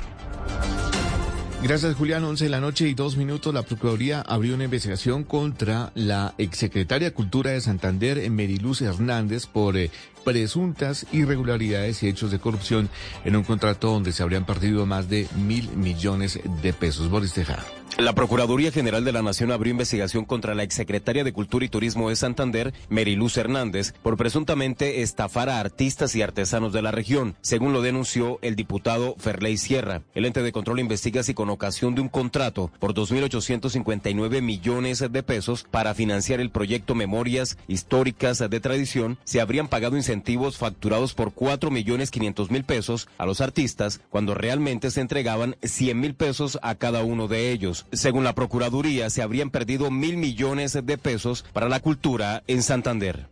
Gracias, 1.65 1.97
Julián. 1.97 2.23
11 2.23 2.45
de 2.45 2.51
la 2.51 2.61
noche 2.61 2.87
y 2.87 2.93
dos 2.93 3.17
minutos. 3.17 3.55
La 3.55 3.63
Procuraduría 3.63 4.21
abrió 4.21 4.55
una 4.55 4.65
investigación 4.65 5.25
contra 5.25 5.93
la 5.95 6.35
exsecretaria 6.37 7.09
de 7.09 7.15
Cultura 7.15 7.53
de 7.53 7.63
Santander, 7.63 8.31
Meriluz 8.31 8.83
Hernández, 8.83 9.47
por 9.47 9.79
eh, 9.79 9.91
presuntas 10.25 11.07
irregularidades 11.13 12.03
y 12.03 12.09
hechos 12.09 12.31
de 12.31 12.39
corrupción 12.39 12.89
en 13.25 13.37
un 13.37 13.45
contrato 13.45 13.91
donde 13.91 14.13
se 14.13 14.23
habrían 14.23 14.47
perdido 14.47 14.87
más 14.87 15.09
de 15.09 15.29
mil 15.37 15.69
millones 15.77 16.41
de 16.63 16.73
pesos. 16.73 17.11
Boris 17.11 17.33
Tejada. 17.33 17.65
La 17.97 18.13
Procuraduría 18.13 18.73
General 18.73 19.05
de 19.05 19.13
la 19.13 19.23
Nación 19.23 19.53
abrió 19.53 19.71
investigación 19.71 20.25
contra 20.25 20.57
la 20.57 20.65
exsecretaria 20.65 21.23
de 21.23 21.33
Cultura 21.33 21.65
y 21.65 21.69
Turismo 21.69 22.09
de 22.09 22.17
Santander, 22.17 22.75
Meriluz 22.89 23.37
Hernández, 23.37 23.95
por 24.03 24.17
presuntamente 24.17 25.03
estafar 25.03 25.49
a 25.49 25.61
artistas 25.61 26.17
y 26.17 26.23
artesanos 26.23 26.73
de 26.73 26.83
la 26.83 26.91
región, 26.91 27.37
según 27.41 27.73
lo 27.73 27.83
denunció 27.83 28.41
el 28.43 28.57
diputado 28.57 29.15
Ferley 29.17 29.57
Sierra. 29.59 30.03
El 30.13 30.25
ente 30.25 30.43
de 30.43 30.51
control 30.51 30.81
investiga 30.81 31.23
si 31.23 31.35
con 31.35 31.51
ocasión 31.51 31.95
de 31.95 32.01
un 32.01 32.09
contrato 32.09 32.73
por 32.81 32.95
2.859 32.95 34.43
millones 34.43 35.05
de 35.09 35.23
pesos 35.23 35.65
para 35.71 35.95
financiar 35.95 36.41
el 36.41 36.51
proyecto 36.51 36.97
Memorias 36.97 37.59
Históricas 37.69 38.41
de 38.41 38.61
Tradición, 38.61 39.19
se 39.23 39.41
habrían 39.41 39.69
pagado 39.69 39.97
incentivos 39.97 40.14
facturados 40.59 41.15
por 41.15 41.33
4 41.33 41.71
millones 41.71 42.11
500 42.11 42.51
mil 42.51 42.65
pesos 42.65 43.09
a 43.19 43.27
los 43.27 43.41
artistas 43.41 44.01
cuando 44.11 44.35
realmente 44.35 44.91
se 44.91 45.01
entregaban 45.01 45.57
100 45.63 46.01
mil 46.01 46.15
pesos 46.15 46.59
a 46.63 46.75
cada 46.75 47.05
uno 47.05 47.29
de 47.29 47.53
ellos. 47.53 47.87
Según 47.93 48.25
la 48.25 48.35
Procuraduría, 48.35 49.11
se 49.11 49.23
habrían 49.23 49.51
perdido 49.51 49.91
mil 49.91 50.17
millones 50.17 50.73
de 50.73 50.99
pesos 50.99 51.45
para 51.53 51.69
la 51.69 51.81
cultura 51.81 52.43
en 52.47 52.63
Santander. 52.63 53.27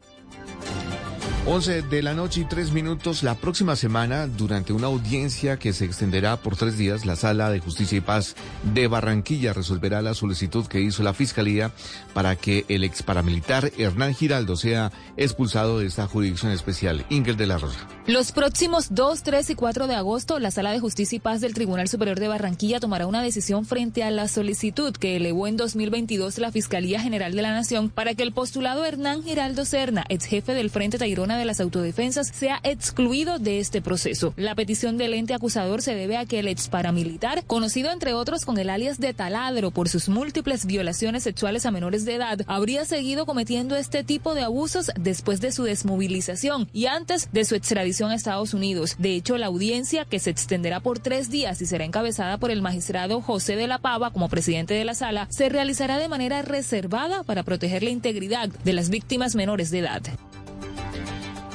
11 1.44 1.82
de 1.82 2.02
la 2.04 2.14
noche 2.14 2.42
y 2.42 2.44
tres 2.44 2.70
minutos. 2.70 3.24
La 3.24 3.34
próxima 3.34 3.74
semana, 3.74 4.28
durante 4.28 4.72
una 4.72 4.86
audiencia 4.86 5.58
que 5.58 5.72
se 5.72 5.84
extenderá 5.84 6.36
por 6.36 6.56
tres 6.56 6.78
días, 6.78 7.04
la 7.04 7.16
Sala 7.16 7.50
de 7.50 7.58
Justicia 7.58 7.98
y 7.98 8.00
Paz 8.00 8.36
de 8.72 8.86
Barranquilla 8.86 9.52
resolverá 9.52 10.02
la 10.02 10.14
solicitud 10.14 10.66
que 10.66 10.80
hizo 10.80 11.02
la 11.02 11.14
Fiscalía 11.14 11.72
para 12.14 12.36
que 12.36 12.64
el 12.68 12.84
ex 12.84 13.02
paramilitar 13.02 13.72
Hernán 13.76 14.14
Giraldo 14.14 14.54
sea 14.54 14.92
expulsado 15.16 15.80
de 15.80 15.86
esta 15.86 16.06
jurisdicción 16.06 16.52
especial. 16.52 17.04
Ingel 17.08 17.36
de 17.36 17.48
la 17.48 17.58
Rosa. 17.58 17.88
Los 18.06 18.30
próximos 18.30 18.94
2, 18.94 19.22
3 19.24 19.50
y 19.50 19.54
4 19.56 19.88
de 19.88 19.96
agosto, 19.96 20.38
la 20.38 20.52
Sala 20.52 20.70
de 20.70 20.78
Justicia 20.78 21.16
y 21.16 21.20
Paz 21.20 21.40
del 21.40 21.54
Tribunal 21.54 21.88
Superior 21.88 22.20
de 22.20 22.28
Barranquilla 22.28 22.78
tomará 22.78 23.08
una 23.08 23.20
decisión 23.20 23.64
frente 23.64 24.04
a 24.04 24.12
la 24.12 24.28
solicitud 24.28 24.94
que 24.94 25.16
elevó 25.16 25.48
en 25.48 25.56
2022 25.56 26.38
la 26.38 26.52
Fiscalía 26.52 27.00
General 27.00 27.34
de 27.34 27.42
la 27.42 27.52
Nación 27.52 27.90
para 27.90 28.14
que 28.14 28.22
el 28.22 28.32
postulado 28.32 28.84
Hernán 28.84 29.24
Giraldo 29.24 29.64
Serna, 29.64 30.04
ex 30.08 30.24
jefe 30.26 30.54
del 30.54 30.70
Frente 30.70 30.98
De 31.36 31.44
las 31.44 31.60
Autodefensas, 31.60 32.28
sea 32.28 32.60
excluido 32.62 33.38
de 33.38 33.58
este 33.58 33.80
proceso. 33.80 34.34
La 34.36 34.54
petición 34.54 34.98
del 34.98 35.14
ente 35.14 35.34
acusador 35.34 35.82
se 35.82 35.94
debe 35.94 36.16
a 36.16 36.26
que 36.26 36.40
el 36.40 36.48
ex 36.48 36.68
paramilitar, 36.68 37.44
conocido 37.44 37.90
entre 37.90 38.14
otros 38.14 38.44
con 38.44 38.58
el 38.58 38.70
alias 38.70 38.98
de 38.98 39.14
Taladro 39.14 39.70
por 39.70 39.88
sus 39.88 40.08
múltiples 40.08 40.66
violaciones 40.66 41.22
sexuales 41.22 41.66
a 41.66 41.70
menores 41.70 42.04
de 42.04 42.16
edad, 42.16 42.40
habría 42.46 42.84
seguido 42.84 43.26
cometiendo 43.26 43.76
este 43.76 44.04
tipo 44.04 44.34
de 44.34 44.42
abusos 44.42 44.90
después 44.98 45.40
de 45.40 45.52
su 45.52 45.64
desmovilización 45.64 46.68
y 46.72 46.86
antes 46.86 47.28
de 47.32 47.44
su 47.44 47.54
extradición 47.54 48.10
a 48.10 48.14
Estados 48.14 48.54
Unidos. 48.54 48.96
De 48.98 49.14
hecho, 49.14 49.38
la 49.38 49.46
audiencia, 49.46 50.04
que 50.04 50.18
se 50.18 50.30
extenderá 50.30 50.80
por 50.80 50.98
tres 50.98 51.30
días 51.30 51.60
y 51.62 51.66
será 51.66 51.84
encabezada 51.84 52.38
por 52.38 52.50
el 52.50 52.62
magistrado 52.62 53.20
José 53.20 53.56
de 53.56 53.66
la 53.66 53.78
Pava 53.78 54.10
como 54.10 54.28
presidente 54.28 54.74
de 54.74 54.84
la 54.84 54.94
sala, 54.94 55.26
se 55.30 55.48
realizará 55.48 55.98
de 55.98 56.08
manera 56.08 56.42
reservada 56.42 57.22
para 57.22 57.42
proteger 57.42 57.82
la 57.82 57.90
integridad 57.90 58.48
de 58.48 58.72
las 58.72 58.90
víctimas 58.90 59.34
menores 59.34 59.70
de 59.70 59.78
edad. 59.80 60.02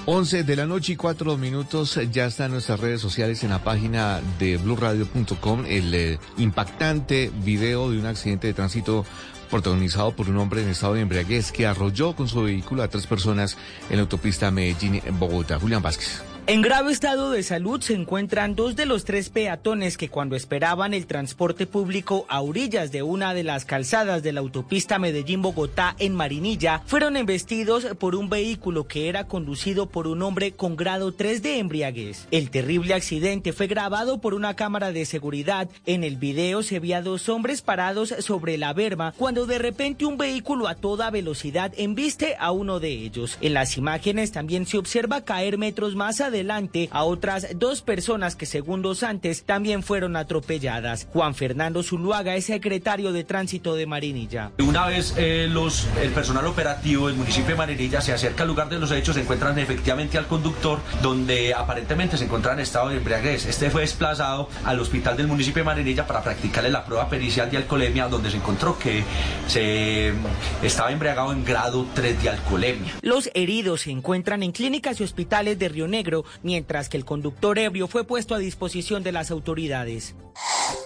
11 0.09 0.45
de 0.45 0.55
la 0.55 0.65
noche 0.65 0.93
y 0.93 0.95
cuatro 0.95 1.35
minutos 1.35 1.99
ya 2.13 2.27
está 2.27 2.45
en 2.45 2.53
nuestras 2.53 2.79
redes 2.79 3.01
sociales 3.01 3.43
en 3.43 3.49
la 3.49 3.61
página 3.61 4.21
de 4.39 4.55
blurradio.com 4.55 5.65
el 5.67 5.93
eh, 5.93 6.17
impactante 6.37 7.29
video 7.43 7.91
de 7.91 7.99
un 7.99 8.05
accidente 8.05 8.47
de 8.47 8.53
tránsito 8.53 9.05
protagonizado 9.51 10.15
por 10.15 10.29
un 10.29 10.37
hombre 10.37 10.63
en 10.63 10.69
estado 10.69 10.93
de 10.93 11.01
embriaguez 11.01 11.51
que 11.51 11.67
arrolló 11.67 12.15
con 12.15 12.29
su 12.29 12.41
vehículo 12.41 12.83
a 12.83 12.87
tres 12.87 13.05
personas 13.05 13.57
en 13.89 13.97
la 13.97 14.03
autopista 14.03 14.49
Medellín-Bogotá. 14.49 15.59
Julián 15.59 15.81
Vázquez. 15.81 16.23
En 16.49 16.61
grave 16.61 16.93
estado 16.93 17.31
de 17.31 17.43
salud 17.43 17.81
se 17.81 17.93
encuentran 17.93 18.55
dos 18.55 18.77
de 18.77 18.85
los 18.85 19.03
tres 19.03 19.29
peatones 19.29 19.97
que 19.97 20.07
cuando 20.07 20.37
esperaban 20.37 20.93
el 20.93 21.05
transporte 21.05 21.67
público 21.67 22.25
a 22.29 22.39
orillas 22.39 22.89
de 22.93 23.03
una 23.03 23.33
de 23.33 23.43
las 23.43 23.65
calzadas 23.65 24.23
de 24.23 24.31
la 24.31 24.39
autopista 24.39 24.97
Medellín-Bogotá 24.97 25.97
en 25.99 26.15
Marinilla 26.15 26.83
fueron 26.85 27.17
embestidos 27.17 27.83
por 27.99 28.15
un 28.15 28.29
vehículo 28.29 28.87
que 28.87 29.09
era 29.09 29.27
conducido 29.27 29.89
por 29.89 30.07
un 30.07 30.21
hombre 30.21 30.53
con 30.53 30.77
grado 30.77 31.11
3 31.11 31.43
de 31.43 31.59
embriaguez. 31.59 32.29
El 32.31 32.49
terrible 32.49 32.93
accidente 32.93 33.51
fue 33.51 33.67
grabado 33.67 34.21
por 34.21 34.33
una 34.33 34.55
cámara 34.55 34.93
de 34.93 35.03
seguridad. 35.03 35.67
En 35.85 36.05
el 36.05 36.15
video 36.15 36.63
se 36.63 36.79
veía 36.79 37.01
dos 37.01 37.27
hombres 37.27 37.61
parados 37.61 38.15
sobre 38.19 38.57
la 38.57 38.71
berma 38.71 39.13
cuando 39.17 39.47
de 39.47 39.57
repente 39.57 40.05
un 40.05 40.17
vehículo 40.17 40.69
a 40.69 40.75
toda 40.75 41.11
velocidad 41.11 41.73
embiste 41.75 42.37
a 42.39 42.51
uno 42.51 42.79
de 42.79 42.91
ellos. 42.91 43.37
En 43.41 43.53
las 43.53 43.75
imágenes 43.77 44.31
también 44.31 44.65
se 44.65 44.77
observa 44.77 45.25
caer 45.25 45.57
metros 45.57 45.97
más 45.97 46.21
adelante 46.21 46.36
adelante 46.37 46.87
a 46.91 47.03
otras 47.03 47.47
dos 47.55 47.81
personas 47.81 48.35
que 48.35 48.45
segundos 48.45 49.01
antes 49.01 49.43
también 49.43 49.81
fueron 49.81 50.15
atropelladas. 50.15 51.07
Juan 51.11 51.33
Fernando 51.33 51.81
Zuluaga 51.81 52.35
es 52.35 52.45
secretario 52.45 53.11
de 53.11 53.23
Tránsito 53.23 53.75
de 53.75 53.87
Marinilla. 53.87 54.51
Una 54.59 54.85
vez 54.85 55.15
eh, 55.17 55.47
los, 55.49 55.87
el 56.01 56.11
personal 56.11 56.45
operativo 56.45 57.07
del 57.07 57.15
municipio 57.15 57.49
de 57.49 57.55
Marinilla 57.55 58.01
se 58.01 58.13
acerca 58.13 58.43
al 58.43 58.49
lugar 58.49 58.69
de 58.69 58.77
los 58.77 58.91
hechos, 58.91 59.15
se 59.15 59.21
encuentran 59.21 59.57
efectivamente 59.57 60.17
al 60.17 60.27
conductor 60.27 60.79
donde 61.01 61.53
aparentemente 61.55 62.17
se 62.17 62.25
encontraba 62.25 62.55
en 62.55 62.61
estado 62.61 62.89
de 62.89 62.97
embriaguez. 62.97 63.47
Este 63.47 63.71
fue 63.71 63.81
desplazado 63.81 64.49
al 64.63 64.79
hospital 64.79 65.17
del 65.17 65.27
municipio 65.27 65.61
de 65.61 65.65
Marinilla 65.65 66.05
para 66.05 66.21
practicarle 66.21 66.69
la 66.69 66.85
prueba 66.85 67.09
pericial 67.09 67.49
de 67.49 67.57
alcoholemia 67.57 68.07
donde 68.07 68.29
se 68.29 68.37
encontró 68.37 68.77
que 68.77 69.03
se 69.47 70.13
estaba 70.61 70.91
embriagado 70.91 71.31
en 71.31 71.43
grado 71.43 71.87
3 71.95 72.21
de 72.21 72.29
alcoholemia. 72.29 72.93
Los 73.01 73.31
heridos 73.33 73.81
se 73.81 73.91
encuentran 73.91 74.43
en 74.43 74.51
clínicas 74.51 74.99
y 74.99 75.03
hospitales 75.03 75.57
de 75.57 75.69
Río 75.69 75.87
Negro 75.87 76.25
mientras 76.43 76.89
que 76.89 76.97
el 76.97 77.05
conductor 77.05 77.57
ebrio 77.59 77.87
fue 77.87 78.03
puesto 78.03 78.35
a 78.35 78.39
disposición 78.39 79.03
de 79.03 79.11
las 79.11 79.31
autoridades. 79.31 80.15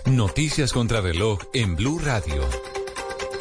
Noticias 0.05 0.73
contra 0.73 1.01
reloj 1.01 1.39
en 1.53 1.75
Blue 1.75 1.99
Radio. 1.99 2.47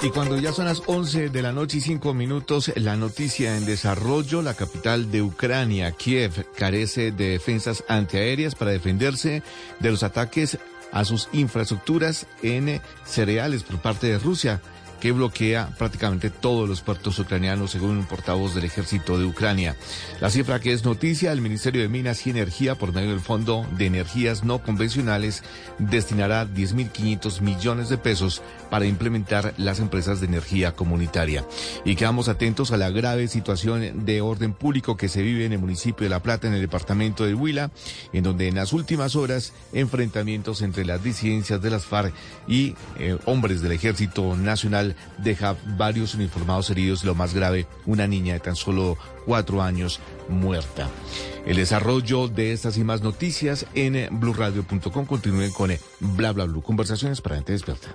Y 0.02 0.08
cuando 0.08 0.38
ya 0.38 0.52
son 0.52 0.64
las 0.64 0.82
11 0.86 1.28
de 1.28 1.42
la 1.42 1.52
noche 1.52 1.76
y 1.76 1.80
5 1.82 2.14
minutos, 2.14 2.72
la 2.76 2.96
noticia 2.96 3.58
en 3.58 3.66
desarrollo, 3.66 4.40
la 4.40 4.54
capital 4.54 5.10
de 5.10 5.20
Ucrania, 5.20 5.92
Kiev, 5.92 6.46
carece 6.56 7.12
de 7.12 7.32
defensas 7.32 7.84
antiaéreas 7.86 8.54
para 8.54 8.70
defenderse 8.70 9.42
de 9.78 9.90
los 9.90 10.02
ataques 10.02 10.58
a 10.90 11.04
sus 11.04 11.28
infraestructuras 11.32 12.26
en 12.42 12.80
cereales 13.04 13.62
por 13.62 13.78
parte 13.80 14.06
de 14.06 14.18
Rusia. 14.18 14.62
Que 15.00 15.12
bloquea 15.12 15.70
prácticamente 15.78 16.30
todos 16.30 16.68
los 16.68 16.82
puertos 16.82 17.18
ucranianos, 17.18 17.70
según 17.70 17.96
un 17.96 18.04
portavoz 18.04 18.54
del 18.54 18.64
ejército 18.64 19.18
de 19.18 19.24
Ucrania. 19.24 19.76
La 20.20 20.30
cifra 20.30 20.60
que 20.60 20.72
es 20.72 20.84
noticia, 20.84 21.32
el 21.32 21.40
Ministerio 21.40 21.82
de 21.82 21.88
Minas 21.88 22.26
y 22.26 22.30
Energía, 22.30 22.74
por 22.74 22.92
medio 22.92 23.10
del 23.10 23.20
Fondo 23.20 23.66
de 23.76 23.86
Energías 23.86 24.44
No 24.44 24.62
Convencionales, 24.62 25.42
destinará 25.78 26.46
10.500 26.46 27.40
millones 27.40 27.88
de 27.88 27.98
pesos 27.98 28.42
para 28.70 28.86
implementar 28.86 29.54
las 29.56 29.80
empresas 29.80 30.20
de 30.20 30.26
energía 30.26 30.72
comunitaria. 30.72 31.44
Y 31.84 31.96
quedamos 31.96 32.28
atentos 32.28 32.70
a 32.70 32.76
la 32.76 32.90
grave 32.90 33.28
situación 33.28 34.04
de 34.04 34.20
orden 34.20 34.52
público 34.52 34.96
que 34.96 35.08
se 35.08 35.22
vive 35.22 35.46
en 35.46 35.52
el 35.52 35.58
municipio 35.58 36.04
de 36.04 36.10
La 36.10 36.22
Plata, 36.22 36.46
en 36.46 36.54
el 36.54 36.60
departamento 36.60 37.24
de 37.24 37.34
Huila, 37.34 37.70
en 38.12 38.22
donde 38.22 38.48
en 38.48 38.56
las 38.56 38.72
últimas 38.72 39.16
horas 39.16 39.52
enfrentamientos 39.72 40.62
entre 40.62 40.84
las 40.84 41.02
disidencias 41.02 41.62
de 41.62 41.70
las 41.70 41.86
FARC 41.86 42.12
y 42.46 42.74
eh, 42.98 43.16
hombres 43.24 43.62
del 43.62 43.72
Ejército 43.72 44.36
Nacional 44.36 44.89
deja 45.18 45.56
varios 45.76 46.14
uniformados 46.14 46.70
heridos, 46.70 47.04
lo 47.04 47.14
más 47.14 47.34
grave, 47.34 47.66
una 47.86 48.06
niña 48.06 48.34
de 48.34 48.40
tan 48.40 48.56
solo 48.56 48.96
cuatro 49.26 49.62
años 49.62 50.00
muerta. 50.28 50.88
El 51.46 51.56
desarrollo 51.56 52.28
de 52.28 52.52
estas 52.52 52.76
y 52.76 52.84
más 52.84 53.02
noticias 53.02 53.66
en 53.74 54.08
blueradio.com. 54.18 55.06
Continúen 55.06 55.52
con 55.52 55.70
bla 56.00 56.32
bla 56.32 56.44
bla. 56.44 56.62
Conversaciones 56.62 57.20
para 57.20 57.36
gente 57.36 57.52
despierta. 57.52 57.88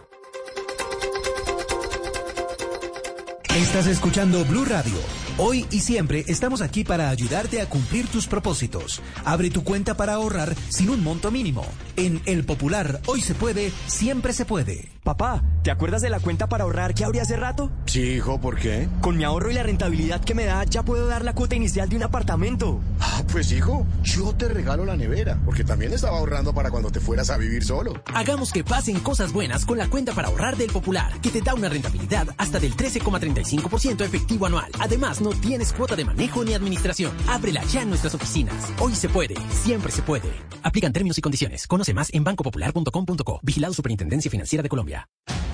Estás 3.56 3.88
escuchando 3.88 4.44
Blue 4.44 4.66
Radio. 4.66 4.98
Hoy 5.38 5.66
y 5.72 5.80
siempre 5.80 6.26
estamos 6.28 6.62
aquí 6.62 6.84
para 6.84 7.10
ayudarte 7.10 7.62
a 7.62 7.70
cumplir 7.70 8.08
tus 8.08 8.28
propósitos. 8.28 9.02
Abre 9.24 9.50
tu 9.50 9.64
cuenta 9.64 9.96
para 9.96 10.16
ahorrar 10.16 10.54
sin 10.70 10.90
un 10.90 11.02
monto 11.02 11.32
mínimo. 11.32 11.66
En 11.96 12.22
El 12.26 12.44
Popular, 12.44 13.00
hoy 13.06 13.22
se 13.22 13.34
puede, 13.34 13.72
siempre 13.88 14.34
se 14.34 14.46
puede. 14.46 14.95
Papá, 15.06 15.44
¿te 15.62 15.70
acuerdas 15.70 16.02
de 16.02 16.10
la 16.10 16.20
cuenta 16.20 16.50
para 16.50 16.64
ahorrar 16.64 16.96
que 16.96 17.06
abrí 17.06 17.20
hace 17.20 17.38
rato? 17.38 17.70
Sí, 17.86 18.02
hijo, 18.02 18.42
¿por 18.42 18.58
qué? 18.58 18.90
Con 19.02 19.16
mi 19.16 19.24
ahorro 19.24 19.52
y 19.52 19.54
la 19.54 19.62
rentabilidad 19.62 20.20
que 20.20 20.34
me 20.34 20.46
da, 20.46 20.64
ya 20.64 20.82
puedo 20.82 21.06
dar 21.06 21.24
la 21.24 21.36
cuota 21.36 21.54
inicial 21.56 21.88
de 21.88 21.96
un 21.96 22.02
apartamento. 22.02 22.82
Ah, 23.00 23.22
pues 23.32 23.52
hijo, 23.52 23.86
yo 24.02 24.34
te 24.34 24.48
regalo 24.48 24.84
la 24.84 24.96
nevera, 24.96 25.40
porque 25.46 25.64
también 25.64 25.94
estaba 25.94 26.18
ahorrando 26.18 26.56
para 26.56 26.72
cuando 26.72 26.90
te 26.90 27.00
fueras 27.00 27.30
a 27.30 27.38
vivir 27.38 27.64
solo. 27.64 27.94
Hagamos 28.16 28.52
que 28.52 28.64
pasen 28.64 29.00
cosas 29.00 29.32
buenas 29.32 29.64
con 29.68 29.78
la 29.78 29.88
cuenta 29.92 30.12
para 30.12 30.30
ahorrar 30.30 30.58
del 30.58 30.72
Popular, 30.72 31.14
que 31.22 31.30
te 31.30 31.42
da 31.42 31.54
una 31.54 31.70
rentabilidad 31.70 32.30
hasta 32.40 32.60
del 32.60 32.76
13,35% 32.76 34.04
efectivo 34.04 34.48
anual. 34.48 34.72
Además, 34.80 35.22
no 35.22 35.30
tienes 35.30 35.72
cuota 35.72 35.96
de 35.96 36.06
manejo 36.06 36.44
ni 36.44 36.56
administración. 36.56 37.12
Ábrela 37.30 37.64
ya 37.66 37.84
en 37.84 37.90
nuestras 37.90 38.16
oficinas. 38.16 38.74
Hoy 38.80 38.96
se 38.96 39.08
puede, 39.08 39.36
siempre 39.52 39.92
se 39.92 40.02
puede. 40.02 40.34
Aplican 40.64 40.94
términos 40.94 41.20
y 41.20 41.22
condiciones. 41.22 41.68
Conoce 41.68 41.94
más 41.94 42.12
en 42.12 42.24
bancopopular.com.co. 42.24 43.40
Vigilado 43.44 43.76
Superintendencia 43.76 44.32
Financiera 44.32 44.64
de 44.64 44.70
Colombia. 44.70 44.95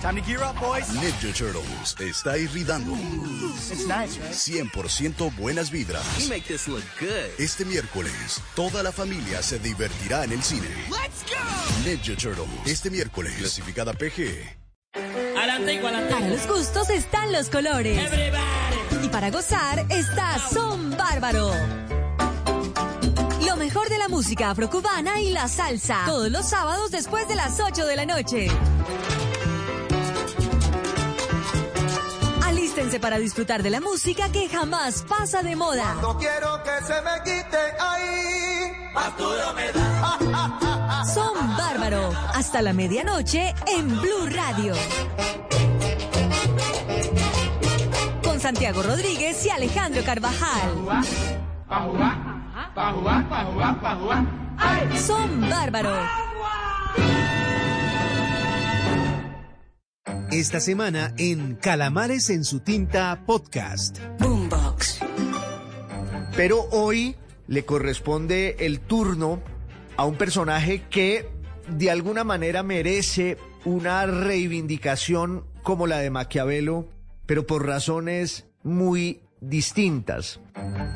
Time 0.02 0.16
to 0.16 0.22
gear 0.26 0.42
up, 0.44 0.60
boys. 0.60 0.90
Ninja 0.94 1.32
Turtles 1.32 1.96
está 2.00 2.36
irritando. 2.38 2.94
It's 3.72 3.86
nice, 3.88 4.18
right? 4.18 4.72
100% 4.74 5.36
buenas 5.38 5.70
vibras. 5.70 6.04
You 6.20 6.30
make 6.30 6.48
this 6.48 6.68
look 6.68 6.84
good. 7.00 7.30
Este 7.38 7.66
miércoles, 7.66 8.42
toda 8.56 8.82
la 8.82 8.92
familia 8.92 9.44
se 9.44 9.60
divertirá 9.60 10.24
en 10.24 10.32
el 10.32 10.42
cine. 10.42 10.68
Let's 10.90 11.24
go. 11.30 11.86
Ninja 11.86 12.16
Turtles, 12.16 12.50
este 12.66 12.90
miércoles, 12.90 13.34
clasificada 13.38 13.94
PG. 13.94 14.62
Para 14.92 16.28
los 16.28 16.48
gustos 16.48 16.90
están 16.90 17.32
los 17.32 17.50
colores. 17.50 18.00
Y 19.04 19.10
para 19.10 19.30
gozar 19.30 19.86
está 19.90 20.38
Son 20.50 20.92
Bárbaro. 20.98 21.52
Lo 23.46 23.56
mejor 23.56 23.90
de 23.90 23.98
la 23.98 24.08
música 24.08 24.50
afrocubana 24.50 25.22
y 25.22 25.30
la 25.30 25.48
salsa. 25.48 26.04
Todos 26.06 26.32
los 26.32 26.50
sábados 26.50 26.92
después 26.92 27.28
de 27.28 27.36
las 27.36 27.60
8 27.60 27.86
de 27.86 27.96
la 27.96 28.06
noche. 28.06 28.48
Alístense 32.72 33.02
para 33.02 33.20
disfrutar 33.20 33.64
de 33.64 33.70
la 33.70 33.82
música 33.82 34.32
que 34.32 34.48
jamás 34.48 35.04
pasa 35.04 35.44
de 35.44 35.58
moda. 35.58 35.94
No 36.02 36.18
quiero 36.18 36.64
que 36.64 36.86
se 36.86 37.02
me 37.02 37.22
quite 37.26 37.58
ahí. 37.78 38.72
Arturo 38.96 39.54
me 39.54 39.72
da. 39.74 41.04
Son 41.14 41.58
Bárbaro. 41.58 42.14
Hasta 42.34 42.62
la 42.62 42.72
medianoche 42.72 43.54
en 43.68 43.90
Blue 44.00 44.26
Radio. 44.30 44.74
Con 48.24 48.40
Santiago 48.40 48.84
Rodríguez 48.84 49.46
y 49.46 49.50
Alejandro 49.50 50.02
Carvajal. 50.06 50.72
Son 54.96 55.42
Bárbaro. 55.42 55.92
Esta 60.32 60.60
semana 60.60 61.14
en 61.18 61.56
Calamares 61.56 62.30
en 62.30 62.44
su 62.46 62.62
tinta 62.62 63.24
podcast. 63.26 64.00
Boombox. 64.20 65.00
Pero 66.36 66.68
hoy 66.72 67.16
le 67.48 67.66
corresponde 67.66 68.56
el 68.60 68.80
turno 68.80 69.42
a 69.98 70.06
un 70.06 70.16
personaje 70.16 70.84
que 70.90 71.30
de 71.68 71.92
alguna 71.92 72.24
manera 72.24 72.64
merece 72.64 73.38
una 73.66 74.06
reivindicación 74.06 75.46
como 75.64 75.88
la 75.88 76.00
de 76.00 76.10
Maquiavelo, 76.10 76.88
pero 77.26 77.46
por 77.46 77.66
razones 77.66 78.48
muy 78.64 79.22
distintas. 79.42 80.40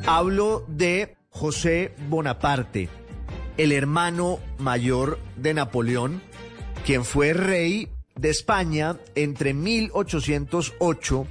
Hablo 0.06 0.64
de 0.68 1.16
José 1.30 1.94
Bonaparte, 2.08 2.88
el 3.56 3.72
hermano 3.72 4.40
mayor 4.58 5.18
de 5.36 5.54
Napoleón, 5.54 6.22
quien 6.84 7.04
fue 7.04 7.32
rey 7.32 7.88
de 8.18 8.30
España 8.30 8.98
entre 9.14 9.54
1808 9.54 11.26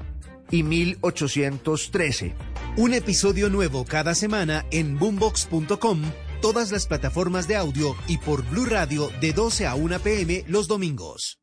y 0.52 0.64
1813. 0.64 2.34
Un 2.78 2.94
episodio 2.94 3.50
nuevo 3.50 3.86
cada 3.86 4.16
semana 4.16 4.66
en 4.72 4.98
boombox.com, 5.00 6.02
todas 6.42 6.72
las 6.72 6.88
plataformas 6.88 7.48
de 7.48 7.56
audio 7.56 7.96
y 8.08 8.18
por 8.18 8.44
Blue 8.50 8.66
Radio 8.66 9.10
de 9.22 9.34
12 9.34 9.68
a 9.68 9.76
1 9.76 10.00
pm 10.00 10.44
los 10.48 10.68
domingos. 10.68 11.40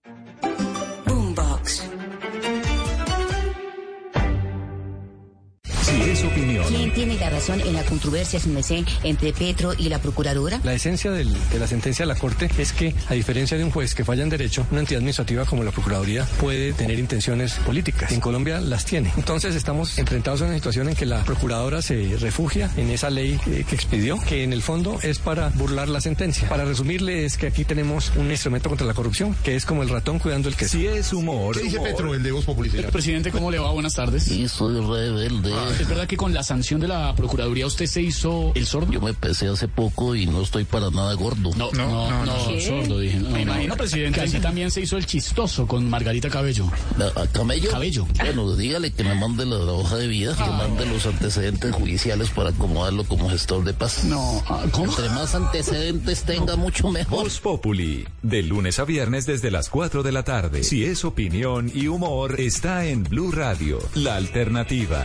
Si 5.93 6.11
es 6.11 6.25
opinión, 6.25 6.65
¿Quién 6.69 6.93
tiene 6.95 7.17
la 7.19 7.29
razón 7.31 7.61
en 7.61 7.75
la 7.75 7.83
controversia 7.85 8.41
sin 8.41 8.55
merced, 8.55 8.85
entre 9.03 9.33
Petro 9.33 9.73
y 9.77 9.89
la 9.91 9.99
procuradora? 10.01 10.59
La 10.65 10.73
esencia 10.75 11.11
del- 11.11 11.33
de 11.51 11.59
la 11.59 11.67
sentencia 11.67 12.05
de 12.05 12.07
la 12.13 12.19
Corte 12.19 12.49
es 12.59 12.73
que, 12.73 12.95
a 13.09 13.15
diferencia 13.15 13.57
de 13.59 13.65
un 13.65 13.71
juez 13.71 13.95
que 13.95 14.05
falla 14.05 14.23
en 14.23 14.29
derecho, 14.31 14.67
una 14.71 14.81
entidad 14.81 14.99
administrativa 14.99 15.45
como 15.45 15.65
la 15.65 15.71
Procuraduría 15.71 16.25
puede 16.41 16.73
tener 16.73 16.99
intenciones 16.99 17.55
políticas. 17.67 18.11
En 18.13 18.21
Colombia 18.21 18.61
las 18.61 18.85
tiene. 18.87 19.13
Entonces 19.17 19.55
estamos 19.55 19.99
enfrentados 19.99 20.41
a 20.43 20.47
una 20.47 20.55
situación 20.55 20.89
en 20.89 20.95
que 20.95 21.05
la 21.07 21.25
Procuradora 21.25 21.83
se 21.83 22.17
refugia 22.19 22.71
en 22.77 22.91
esa 22.91 23.11
ley 23.11 23.39
eh, 23.47 23.65
que 23.69 23.75
expidió, 23.75 24.19
que 24.21 24.45
en 24.45 24.53
el 24.55 24.63
fondo 24.63 24.99
es 25.03 25.19
para 25.19 25.51
burlar 25.51 25.89
la 25.89 26.01
sentencia. 26.01 26.49
Para 26.49 26.65
resumirle, 26.65 27.25
es 27.27 27.37
que 27.37 27.47
aquí 27.49 27.65
tenemos 27.65 28.13
un 28.17 28.31
instrumento 28.31 28.69
contra 28.71 28.87
la 28.87 28.95
corrupción, 28.95 29.35
que 29.45 29.57
es 29.57 29.67
como 29.67 29.83
el 29.83 29.89
ratón 29.91 30.19
cuidando 30.19 30.49
el 30.49 30.57
queso. 30.57 30.79
si 30.79 30.87
es 30.87 31.13
humor, 31.13 31.57
¿Qué 31.57 31.65
dice 31.65 31.81
Petro, 31.81 32.15
el 32.15 32.23
de 32.23 32.33
Voz 32.33 32.45
Popular? 32.45 32.63
Presidente, 32.91 33.31
¿cómo 33.31 33.51
le 33.51 33.59
va? 33.59 33.71
Buenas 33.73 33.95
tardes. 33.95 34.23
Sí, 34.25 34.49
soy 34.49 34.75
rebelde. 34.81 35.53
¿Es 35.83 35.89
verdad 35.89 36.07
que 36.07 36.17
con 36.17 36.33
la 36.33 36.45
sanción 36.45 36.81
de 36.81 36.87
la 36.87 37.13
Procuraduría 37.17 37.67
usted 37.67 37.87
se 37.87 38.01
hizo 38.03 38.53
el 38.55 38.67
sordo? 38.67 38.93
Yo 38.93 39.01
me 39.01 39.15
pesé 39.15 39.49
hace 39.49 39.67
poco 39.67 40.15
y 40.15 40.27
no 40.27 40.43
estoy 40.43 40.63
para 40.63 40.91
nada 40.91 41.13
gordo. 41.15 41.51
No, 41.57 41.71
no, 41.73 42.09
no, 42.09 42.25
no, 42.25 42.47
¿Qué? 42.47 42.61
sordo, 42.61 43.01
dije. 43.01 43.19
No, 43.19 43.31
Me 43.31 43.45
no. 43.45 43.53
imagino, 43.53 43.77
presidente. 43.77 44.21
Que 44.21 44.27
así 44.27 44.39
también 44.39 44.71
se 44.71 44.81
hizo 44.81 44.97
el 44.97 45.07
chistoso 45.07 45.67
con 45.67 45.91
Margarita 45.91 46.31
Cabello. 46.31 46.71
¿A 47.17 47.27
Camello? 47.27 47.71
Cabello. 47.71 48.07
Bueno, 48.17 48.55
dígale 48.55 48.93
que 48.93 49.03
me 49.03 49.17
mande 49.17 49.45
la, 49.45 49.59
la 49.59 49.73
hoja 49.73 49.97
de 49.97 50.07
vida, 50.07 50.37
que 50.37 50.45
mande 50.51 50.87
los 50.87 51.05
antecedentes 51.05 51.75
judiciales 51.75 52.31
para 52.31 52.51
acomodarlo 52.51 53.03
como 53.03 53.29
gestor 53.29 53.65
de 53.65 53.73
paz. 53.75 54.05
No, 54.05 54.41
¿cómo? 54.71 54.85
Entre 54.87 55.09
más 55.11 55.35
antecedentes 55.35 56.23
tenga, 56.23 56.55
mucho 56.55 56.91
mejor. 56.91 57.25
Voz 57.25 57.41
Populi, 57.41 58.07
de 58.23 58.43
lunes 58.45 58.79
a 58.79 58.85
viernes 58.85 59.27
desde 59.27 59.51
las 59.51 59.69
4 59.69 60.05
de 60.05 60.13
la 60.13 60.23
tarde. 60.23 60.63
Si 60.63 60.85
es 60.85 61.05
opinión 61.05 61.73
y 61.75 61.89
humor, 61.89 62.41
está 62.41 62.87
en 62.87 63.03
Blue 63.03 63.33
Radio, 63.33 63.81
la 63.95 64.15
alternativa. 64.15 65.05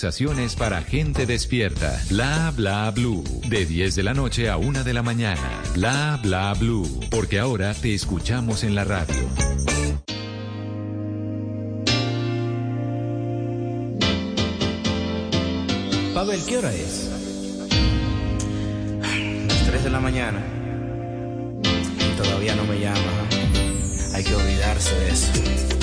conversaciones 0.01 0.55
para 0.55 0.81
gente 0.81 1.27
despierta. 1.27 2.01
Bla 2.09 2.51
bla 2.55 2.89
blue. 2.89 3.23
De 3.47 3.67
10 3.67 3.93
de 3.93 4.01
la 4.01 4.15
noche 4.15 4.49
a 4.49 4.57
1 4.57 4.83
de 4.83 4.93
la 4.93 5.03
mañana. 5.03 5.61
Bla 5.75 6.19
bla 6.23 6.55
blue. 6.55 6.89
Porque 7.11 7.37
ahora 7.37 7.75
te 7.75 7.93
escuchamos 7.93 8.63
en 8.63 8.73
la 8.73 8.83
radio. 8.83 9.13
Pavel, 16.15 16.39
¿qué 16.47 16.57
hora 16.57 16.73
es? 16.73 17.11
Las 19.47 19.67
3 19.67 19.83
de 19.83 19.89
la 19.91 19.99
mañana. 19.99 20.41
Y 21.63 22.17
todavía 22.17 22.55
no 22.55 22.63
me 22.65 22.79
llama. 22.79 23.29
Hay 24.15 24.23
que 24.23 24.33
olvidarse 24.33 24.95
de 24.95 25.09
eso. 25.11 25.80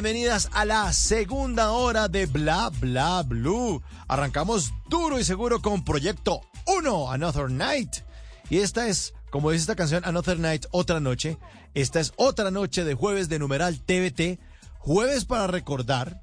Bienvenidas 0.00 0.48
a 0.52 0.64
la 0.64 0.92
segunda 0.92 1.72
hora 1.72 2.06
de 2.06 2.26
Bla 2.26 2.70
Bla 2.78 3.24
Blue. 3.24 3.82
Arrancamos 4.06 4.72
duro 4.88 5.18
y 5.18 5.24
seguro 5.24 5.60
con 5.60 5.84
Proyecto 5.84 6.42
1, 6.68 7.10
Another 7.10 7.50
Night. 7.50 7.96
Y 8.48 8.58
esta 8.58 8.86
es, 8.86 9.12
como 9.30 9.50
dice 9.50 9.62
esta 9.62 9.74
canción, 9.74 10.04
Another 10.04 10.38
Night, 10.38 10.66
otra 10.70 11.00
noche. 11.00 11.36
Esta 11.74 11.98
es 11.98 12.12
otra 12.14 12.52
noche 12.52 12.84
de 12.84 12.94
jueves 12.94 13.28
de 13.28 13.40
numeral 13.40 13.80
TVT. 13.80 14.38
Jueves 14.78 15.24
para 15.24 15.48
recordar. 15.48 16.22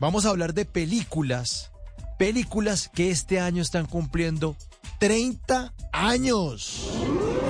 Vamos 0.00 0.26
a 0.26 0.30
hablar 0.30 0.52
de 0.52 0.64
películas. 0.64 1.70
Películas 2.18 2.90
que 2.92 3.10
este 3.10 3.38
año 3.38 3.62
están 3.62 3.86
cumpliendo 3.86 4.56
30 4.98 5.72
años. 5.92 6.90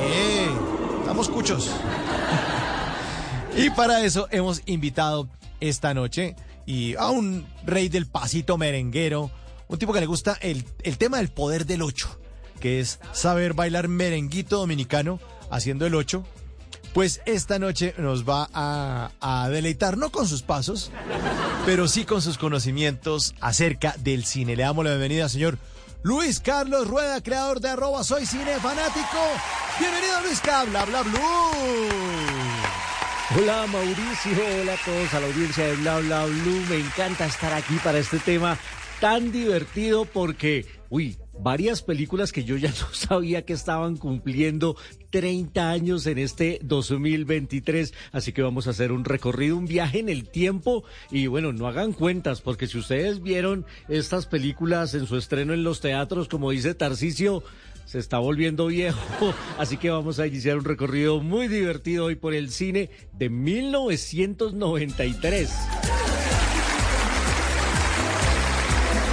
¡Eh! 0.02 0.50
Estamos 1.00 1.30
cuchos. 1.30 1.70
Y 3.58 3.70
para 3.70 4.04
eso 4.04 4.28
hemos 4.30 4.60
invitado 4.66 5.30
esta 5.60 5.94
noche 5.94 6.36
y 6.66 6.96
a 6.96 7.10
un 7.10 7.46
rey 7.64 7.88
del 7.88 8.06
pasito 8.06 8.58
merenguero, 8.58 9.30
un 9.68 9.78
tipo 9.78 9.92
que 9.92 10.00
le 10.00 10.06
gusta 10.06 10.36
el, 10.40 10.64
el 10.82 10.98
tema 10.98 11.18
del 11.18 11.28
poder 11.28 11.66
del 11.66 11.82
ocho, 11.82 12.18
que 12.60 12.80
es 12.80 12.98
saber 13.12 13.54
bailar 13.54 13.88
merenguito 13.88 14.58
dominicano 14.58 15.20
haciendo 15.50 15.86
el 15.86 15.94
ocho. 15.94 16.24
Pues 16.92 17.20
esta 17.26 17.58
noche 17.58 17.94
nos 17.98 18.26
va 18.26 18.48
a, 18.54 19.10
a 19.20 19.48
deleitar, 19.50 19.98
no 19.98 20.10
con 20.10 20.26
sus 20.26 20.42
pasos, 20.42 20.90
pero 21.66 21.88
sí 21.88 22.06
con 22.06 22.22
sus 22.22 22.38
conocimientos 22.38 23.34
acerca 23.40 23.94
del 23.98 24.24
cine. 24.24 24.56
Le 24.56 24.62
damos 24.62 24.84
la 24.84 24.92
bienvenida, 24.92 25.28
señor 25.28 25.58
Luis 26.02 26.40
Carlos 26.40 26.86
Rueda, 26.86 27.20
creador 27.20 27.60
de 27.60 27.68
arroba 27.68 28.04
soy 28.04 28.24
cine 28.24 28.58
fanático. 28.60 29.18
Bienvenido 29.78 30.20
Luis 30.22 30.40
Cabla, 30.40 30.84
bla 30.84 31.02
blue. 31.02 32.65
Hola 33.34 33.66
Mauricio, 33.66 34.60
hola 34.60 34.74
a 34.74 34.84
todos, 34.84 35.12
a 35.12 35.18
la 35.18 35.26
audiencia 35.26 35.66
de 35.66 35.74
Bla 35.76 35.98
Bla 35.98 36.26
Blue. 36.26 36.62
Me 36.70 36.76
encanta 36.76 37.26
estar 37.26 37.52
aquí 37.52 37.74
para 37.82 37.98
este 37.98 38.20
tema 38.20 38.56
tan 39.00 39.32
divertido 39.32 40.04
porque, 40.04 40.64
uy, 40.90 41.16
varias 41.40 41.82
películas 41.82 42.30
que 42.30 42.44
yo 42.44 42.56
ya 42.56 42.68
no 42.80 42.94
sabía 42.94 43.44
que 43.44 43.52
estaban 43.52 43.96
cumpliendo 43.96 44.76
30 45.10 45.70
años 45.70 46.06
en 46.06 46.18
este 46.18 46.60
2023. 46.62 47.94
Así 48.12 48.32
que 48.32 48.42
vamos 48.42 48.68
a 48.68 48.70
hacer 48.70 48.92
un 48.92 49.04
recorrido, 49.04 49.56
un 49.56 49.66
viaje 49.66 49.98
en 49.98 50.08
el 50.08 50.28
tiempo. 50.28 50.84
Y 51.10 51.26
bueno, 51.26 51.52
no 51.52 51.66
hagan 51.66 51.94
cuentas, 51.94 52.40
porque 52.40 52.68
si 52.68 52.78
ustedes 52.78 53.22
vieron 53.22 53.66
estas 53.88 54.26
películas 54.26 54.94
en 54.94 55.04
su 55.08 55.16
estreno 55.16 55.52
en 55.52 55.64
los 55.64 55.80
teatros, 55.80 56.28
como 56.28 56.52
dice 56.52 56.74
Tarcisio, 56.74 57.42
se 57.86 57.98
está 57.98 58.18
volviendo 58.18 58.66
viejo, 58.66 59.32
así 59.58 59.78
que 59.78 59.88
vamos 59.90 60.18
a 60.18 60.26
iniciar 60.26 60.58
un 60.58 60.64
recorrido 60.64 61.22
muy 61.22 61.48
divertido 61.48 62.04
hoy 62.06 62.16
por 62.16 62.34
el 62.34 62.50
cine 62.50 62.90
de 63.14 63.30
1993. 63.30 65.50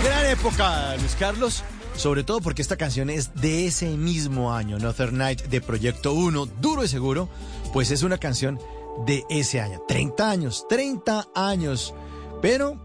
Gran 0.03 0.25
época, 0.25 0.97
Luis 0.97 1.15
Carlos. 1.15 1.63
Sobre 1.95 2.23
todo 2.23 2.41
porque 2.41 2.63
esta 2.63 2.75
canción 2.75 3.11
es 3.11 3.35
de 3.35 3.67
ese 3.67 3.97
mismo 3.97 4.51
año, 4.51 4.77
Another 4.77 5.13
Night 5.13 5.43
de 5.43 5.61
Proyecto 5.61 6.13
1, 6.13 6.47
duro 6.59 6.83
y 6.83 6.87
seguro, 6.87 7.29
pues 7.71 7.91
es 7.91 8.01
una 8.01 8.17
canción 8.17 8.57
de 9.05 9.23
ese 9.29 9.61
año. 9.61 9.83
30 9.87 10.29
años, 10.29 10.65
30 10.67 11.27
años. 11.35 11.93
Pero 12.41 12.79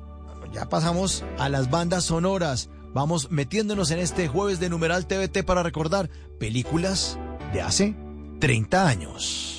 ya 0.53 0.68
pasamos 0.68 1.24
a 1.39 1.49
las 1.49 1.70
bandas 1.70 2.05
sonoras. 2.05 2.68
Vamos 2.95 3.30
metiéndonos 3.30 3.91
en 3.91 3.99
este 3.99 4.28
jueves 4.28 4.61
de 4.61 4.70
numeral 4.70 5.07
TVT 5.07 5.45
para 5.45 5.62
recordar 5.62 6.09
películas 6.39 7.18
de 7.53 7.62
hace 7.62 7.95
30 8.41 8.89
años. 8.89 9.55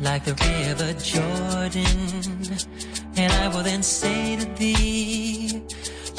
Like 0.00 0.24
the 0.24 0.34
river 0.34 0.94
Jordan, 0.94 1.84
and 3.16 3.32
I 3.32 3.48
will 3.48 3.64
then 3.64 3.82
say 3.82 4.36
to 4.36 4.46
thee, 4.56 5.60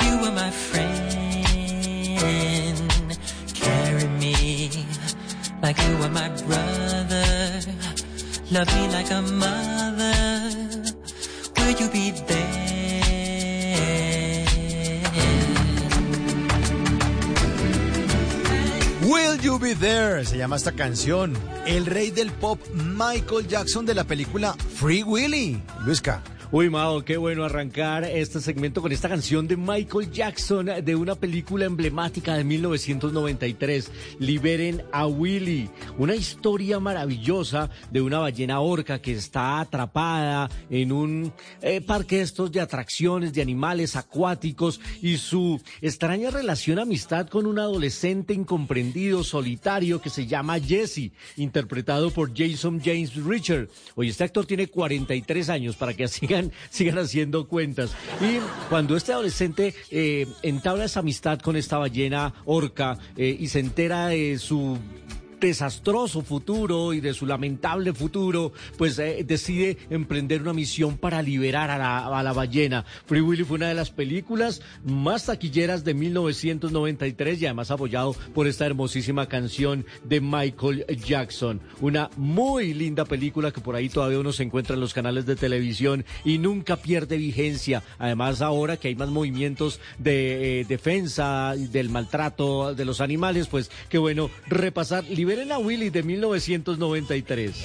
You 0.04 0.26
are 0.26 0.32
my 0.32 0.52
friend. 0.52 1.10
Like 5.62 5.78
you 5.88 5.96
are 6.04 6.10
my 6.10 6.30
brother. 6.48 7.62
Love 8.52 8.68
me 8.76 8.88
like 8.88 9.12
a 9.12 9.22
mother. 9.22 10.50
Will 11.58 11.76
you 11.80 11.90
be 11.90 12.12
there 12.12 12.60
Will 19.04 19.38
You 19.42 19.60
Be 19.60 19.74
There 19.74 20.24
se 20.24 20.38
llama 20.38 20.56
esta 20.56 20.72
canción. 20.72 21.34
El 21.66 21.86
rey 21.88 22.12
del 22.12 22.32
pop 22.32 22.60
Michael 22.74 23.48
Jackson 23.48 23.86
de 23.86 23.96
la 23.96 24.04
película 24.04 24.54
Free 24.54 25.04
Willy. 25.04 25.62
Luisca. 25.84 26.22
Uy, 26.52 26.68
Mao, 26.68 27.06
qué 27.06 27.16
bueno 27.16 27.46
arrancar 27.46 28.04
este 28.06 28.42
segmento 28.42 28.82
con 28.82 28.92
esta 28.92 29.08
canción 29.08 29.48
de 29.48 29.56
Michael 29.56 30.12
Jackson 30.12 30.68
de 30.84 30.96
una 30.96 31.14
película 31.14 31.66
emblemática 31.66 32.34
de 32.34 32.44
1993, 32.44 33.92
Liberen 34.18 34.82
a 34.92 35.06
Willy. 35.06 35.70
Una 36.00 36.16
historia 36.16 36.80
maravillosa 36.80 37.70
de 37.92 38.02
una 38.02 38.18
ballena 38.18 38.62
orca 38.62 39.00
que 39.00 39.12
está 39.12 39.60
atrapada 39.60 40.50
en 40.72 40.92
un 40.92 41.32
eh, 41.62 41.82
parque 41.82 42.20
estos 42.20 42.52
de 42.52 42.62
atracciones 42.62 43.32
de 43.32 43.44
animales 43.44 43.96
acuáticos 43.96 44.82
y 45.04 45.18
su 45.18 45.62
extraña 45.82 46.32
relación 46.32 46.80
amistad 46.80 47.28
con 47.28 47.46
un 47.46 47.60
adolescente 47.60 48.34
incomprendido, 48.34 49.24
solitario 49.24 50.02
que 50.02 50.10
se 50.10 50.26
llama 50.26 50.60
Jesse, 50.60 51.12
interpretado 51.38 52.10
por 52.10 52.36
Jason 52.36 52.82
James 52.84 53.14
Richard. 53.24 53.70
Oye, 53.94 54.10
este 54.10 54.24
actor 54.24 54.48
tiene 54.48 54.66
43 54.66 55.50
años 55.50 55.76
para 55.76 55.94
que 55.94 56.06
sigan, 56.70 56.98
haciendo 56.98 57.48
cuentas. 57.48 57.92
Y 58.22 58.40
cuando 58.70 58.96
este 58.96 59.14
adolescente 59.14 59.74
eh, 59.92 60.28
entabla 60.42 60.86
esa 60.86 61.02
amistad 61.02 61.40
con 61.40 61.56
esta 61.56 61.78
ballena 61.78 62.34
orca 62.46 62.98
eh, 63.16 63.36
y 63.40 63.48
se 63.48 63.60
entera 63.60 64.08
de 64.08 64.38
su 64.38 64.78
desastroso 65.40 66.22
futuro 66.22 66.94
y 66.94 67.00
de 67.02 67.14
su 67.14 67.26
lamentable 67.26 67.94
futuro, 67.94 68.52
pues 68.78 69.00
eh, 69.00 69.24
decide 69.26 69.78
emprender 69.90 70.42
una 70.42 70.54
misión 70.54 70.98
para 70.98 71.22
liberar 71.22 71.72
a 71.72 71.78
la, 71.78 72.34
ballena. 72.34 72.86
Free 73.06 73.22
Willy 73.22 73.44
fue 73.44 73.58
una 73.58 73.68
de 73.68 73.74
las 73.74 73.90
películas 73.90 74.62
más 74.86 75.26
taquilleras 75.26 75.84
de 75.84 75.94
1993 75.94 77.42
y 77.42 77.46
además 77.46 77.72
apoyado 77.72 78.16
por 78.34 78.48
esta 78.48 78.66
hermosísima 78.66 79.28
canción 79.28 79.86
de 80.04 80.22
Michael 80.22 80.86
Jackson. 81.04 81.62
Una 81.82 82.10
muy 82.18 82.74
linda 82.74 83.06
película 83.06 83.52
que 83.52 83.62
por 83.62 83.76
ahí 83.76 83.90
todavía 83.90 84.20
uno 84.20 84.32
se 84.32 84.44
encuentra 84.44 84.76
en 84.76 84.82
los 84.82 84.94
canales 84.94 85.26
de 85.26 85.36
televisión 85.36 86.06
y 86.24 86.38
nunca 86.38 86.76
pierde 86.76 87.18
vigencia. 87.18 87.84
Además 87.98 88.42
ahora 88.42 88.78
que 88.78 88.90
hay 88.90 88.96
más 88.96 89.10
movimientos 89.10 89.80
de 89.98 90.62
eh, 90.62 90.66
defensa 90.66 91.56
del 91.58 91.90
maltrato 91.90 92.76
de 92.76 92.86
los 92.86 93.02
animales, 93.02 93.48
pues 93.48 93.72
qué 93.90 93.98
bueno 93.98 94.30
repasar 94.48 95.04
Liberen 95.30 95.52
a 95.52 95.60
Willy 95.60 95.92
de 95.92 96.02
1993. 96.02 97.56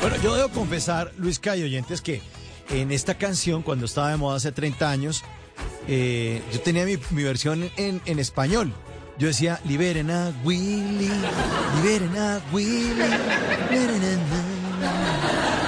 Bueno, 0.00 0.16
yo 0.24 0.34
debo 0.34 0.48
confesar, 0.48 1.12
Luis 1.18 1.38
Cayo, 1.38 1.66
oyentes, 1.66 2.00
que 2.00 2.20
en 2.70 2.90
esta 2.90 3.16
canción, 3.16 3.62
cuando 3.62 3.86
estaba 3.86 4.10
de 4.10 4.16
moda 4.16 4.38
hace 4.38 4.50
30 4.50 4.90
años, 4.90 5.22
eh, 5.86 6.42
yo 6.52 6.60
tenía 6.60 6.84
mi, 6.84 7.22
versión 7.22 7.70
en, 7.76 8.00
en 8.06 8.18
español. 8.18 8.72
Yo 9.20 9.28
decía, 9.28 9.60
liberen 9.66 10.10
a 10.10 10.32
Willy, 10.42 11.08
liberen 11.76 12.16
a 12.16 12.42
Willy, 12.52 12.88
liberen 13.70 14.18
a... 14.82 15.67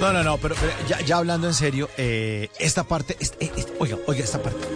No, 0.00 0.14
no, 0.14 0.22
no, 0.22 0.38
pero, 0.38 0.54
ya, 1.04 1.18
hablando 1.18 1.46
en 1.46 1.52
serio, 1.52 1.90
eh, 1.98 2.48
esta 2.58 2.84
parte, 2.84 3.18
oiga, 3.78 3.98
oiga, 4.06 4.24
esta 4.24 4.42
parte. 4.42 4.66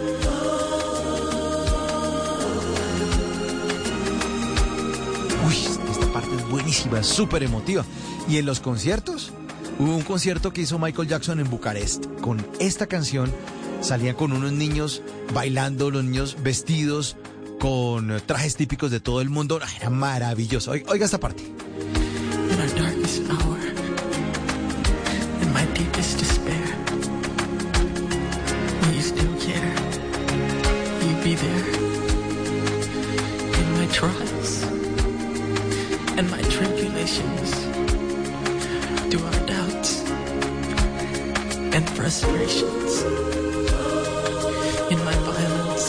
Uy, 5.47 5.57
esta 5.91 6.13
parte 6.13 6.29
es 6.37 6.49
buenísima, 6.51 7.01
es 7.01 7.07
súper 7.07 7.43
emotiva. 7.43 7.87
Y 8.29 8.37
en 8.37 8.45
los 8.45 8.61
conciertos, 8.61 9.33
hubo 9.79 9.97
un 9.97 10.03
concierto 10.03 10.53
que 10.53 10.61
hizo 10.61 10.79
Michael 10.79 11.09
Jackson 11.09 11.41
en 11.41 11.49
Bucarest. 11.49 12.05
Con 12.21 12.47
esta 12.61 12.87
canción 12.87 13.33
salían 13.81 14.17
con 14.17 14.31
unos 14.33 14.53
niños 14.53 15.01
bailando, 15.33 15.91
los 15.91 16.05
niños 16.05 16.37
vestidos 16.43 17.17
con 17.59 18.21
trajes 18.27 18.57
típicos 18.57 18.91
de 18.91 19.01
todo 19.01 19.23
el 19.23 19.31
mundo. 19.31 19.59
Era 19.81 19.89
maravilloso. 19.89 20.73
Oiga, 20.73 20.93
oiga 20.93 21.07
esta 21.07 21.19
parte. 21.19 21.45
My 25.55 25.65
deepest 25.67 26.19
despair, 26.19 26.67
will 28.81 28.93
you 28.93 29.01
still 29.01 29.35
care? 29.39 29.75
Will 30.99 31.07
you 31.11 31.19
be 31.23 31.35
there? 31.37 31.67
In 33.61 33.67
my 33.79 33.87
trials 33.93 34.65
and 36.19 36.29
my 36.29 36.43
tribulations, 36.55 37.51
through 39.09 39.25
our 39.25 39.47
doubts 39.47 40.03
and 41.77 41.89
frustrations, 41.91 43.03
in 44.91 44.99
my 45.09 45.17
violence, 45.31 45.87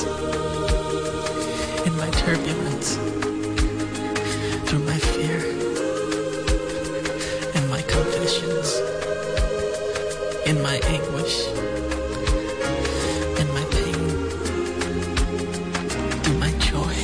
in 1.88 1.98
my 1.98 2.10
turbulence, 2.22 2.98
through 4.70 4.84
my 4.92 5.00
fear 5.00 5.40
and 7.56 7.68
my 7.72 7.82
confessions, 7.82 8.95
in 10.56 10.64
my 10.64 10.80
anguish, 10.88 11.48
in 13.42 13.48
my 13.54 13.66
pain, 13.76 14.02
through 16.22 16.38
my 16.40 16.52
joy, 16.72 16.96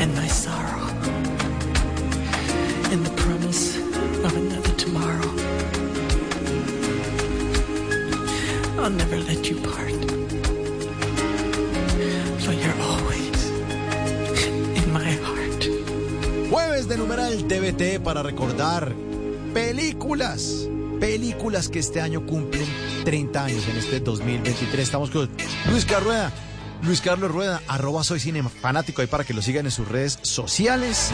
and 0.00 0.14
my 0.14 0.28
sorrow, 0.28 0.86
in 2.92 3.02
the 3.02 3.12
promise 3.16 3.76
of 4.26 4.36
another 4.36 4.74
tomorrow. 4.76 5.30
I'll 8.78 8.90
never 8.90 9.16
let 9.16 9.50
you 9.50 9.56
part, 9.56 10.04
for 12.44 12.52
you're 12.52 12.80
always 12.90 13.50
in 14.80 14.92
my 14.92 15.10
heart. 15.26 15.68
Jueves 16.50 16.86
de 16.86 16.96
numeral 16.96 17.48
TVT 17.48 17.98
para 18.00 18.22
recordar 18.22 18.92
películas. 19.52 20.63
Películas 21.04 21.68
que 21.68 21.80
este 21.80 22.00
año 22.00 22.24
cumplen 22.24 22.66
30 23.04 23.44
años 23.44 23.68
en 23.68 23.76
este 23.76 24.00
2023. 24.00 24.84
Estamos 24.84 25.10
con 25.10 25.28
Luis 25.70 25.84
Carlos 25.84 26.04
Rueda. 26.06 26.32
Luis 26.82 27.02
Carlos 27.02 27.30
Rueda, 27.30 27.60
arroba 27.68 28.02
soy 28.02 28.20
cine 28.20 28.42
fanático 28.42 29.02
ahí 29.02 29.06
para 29.06 29.22
que 29.22 29.34
lo 29.34 29.42
sigan 29.42 29.66
en 29.66 29.70
sus 29.70 29.86
redes 29.86 30.18
sociales. 30.22 31.10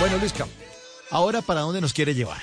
Bueno, 0.00 0.18
Luis 0.18 0.32
Carlos, 0.32 0.56
ahora 1.12 1.40
para 1.40 1.60
dónde 1.60 1.80
nos 1.80 1.92
quiere 1.92 2.16
llevar. 2.16 2.40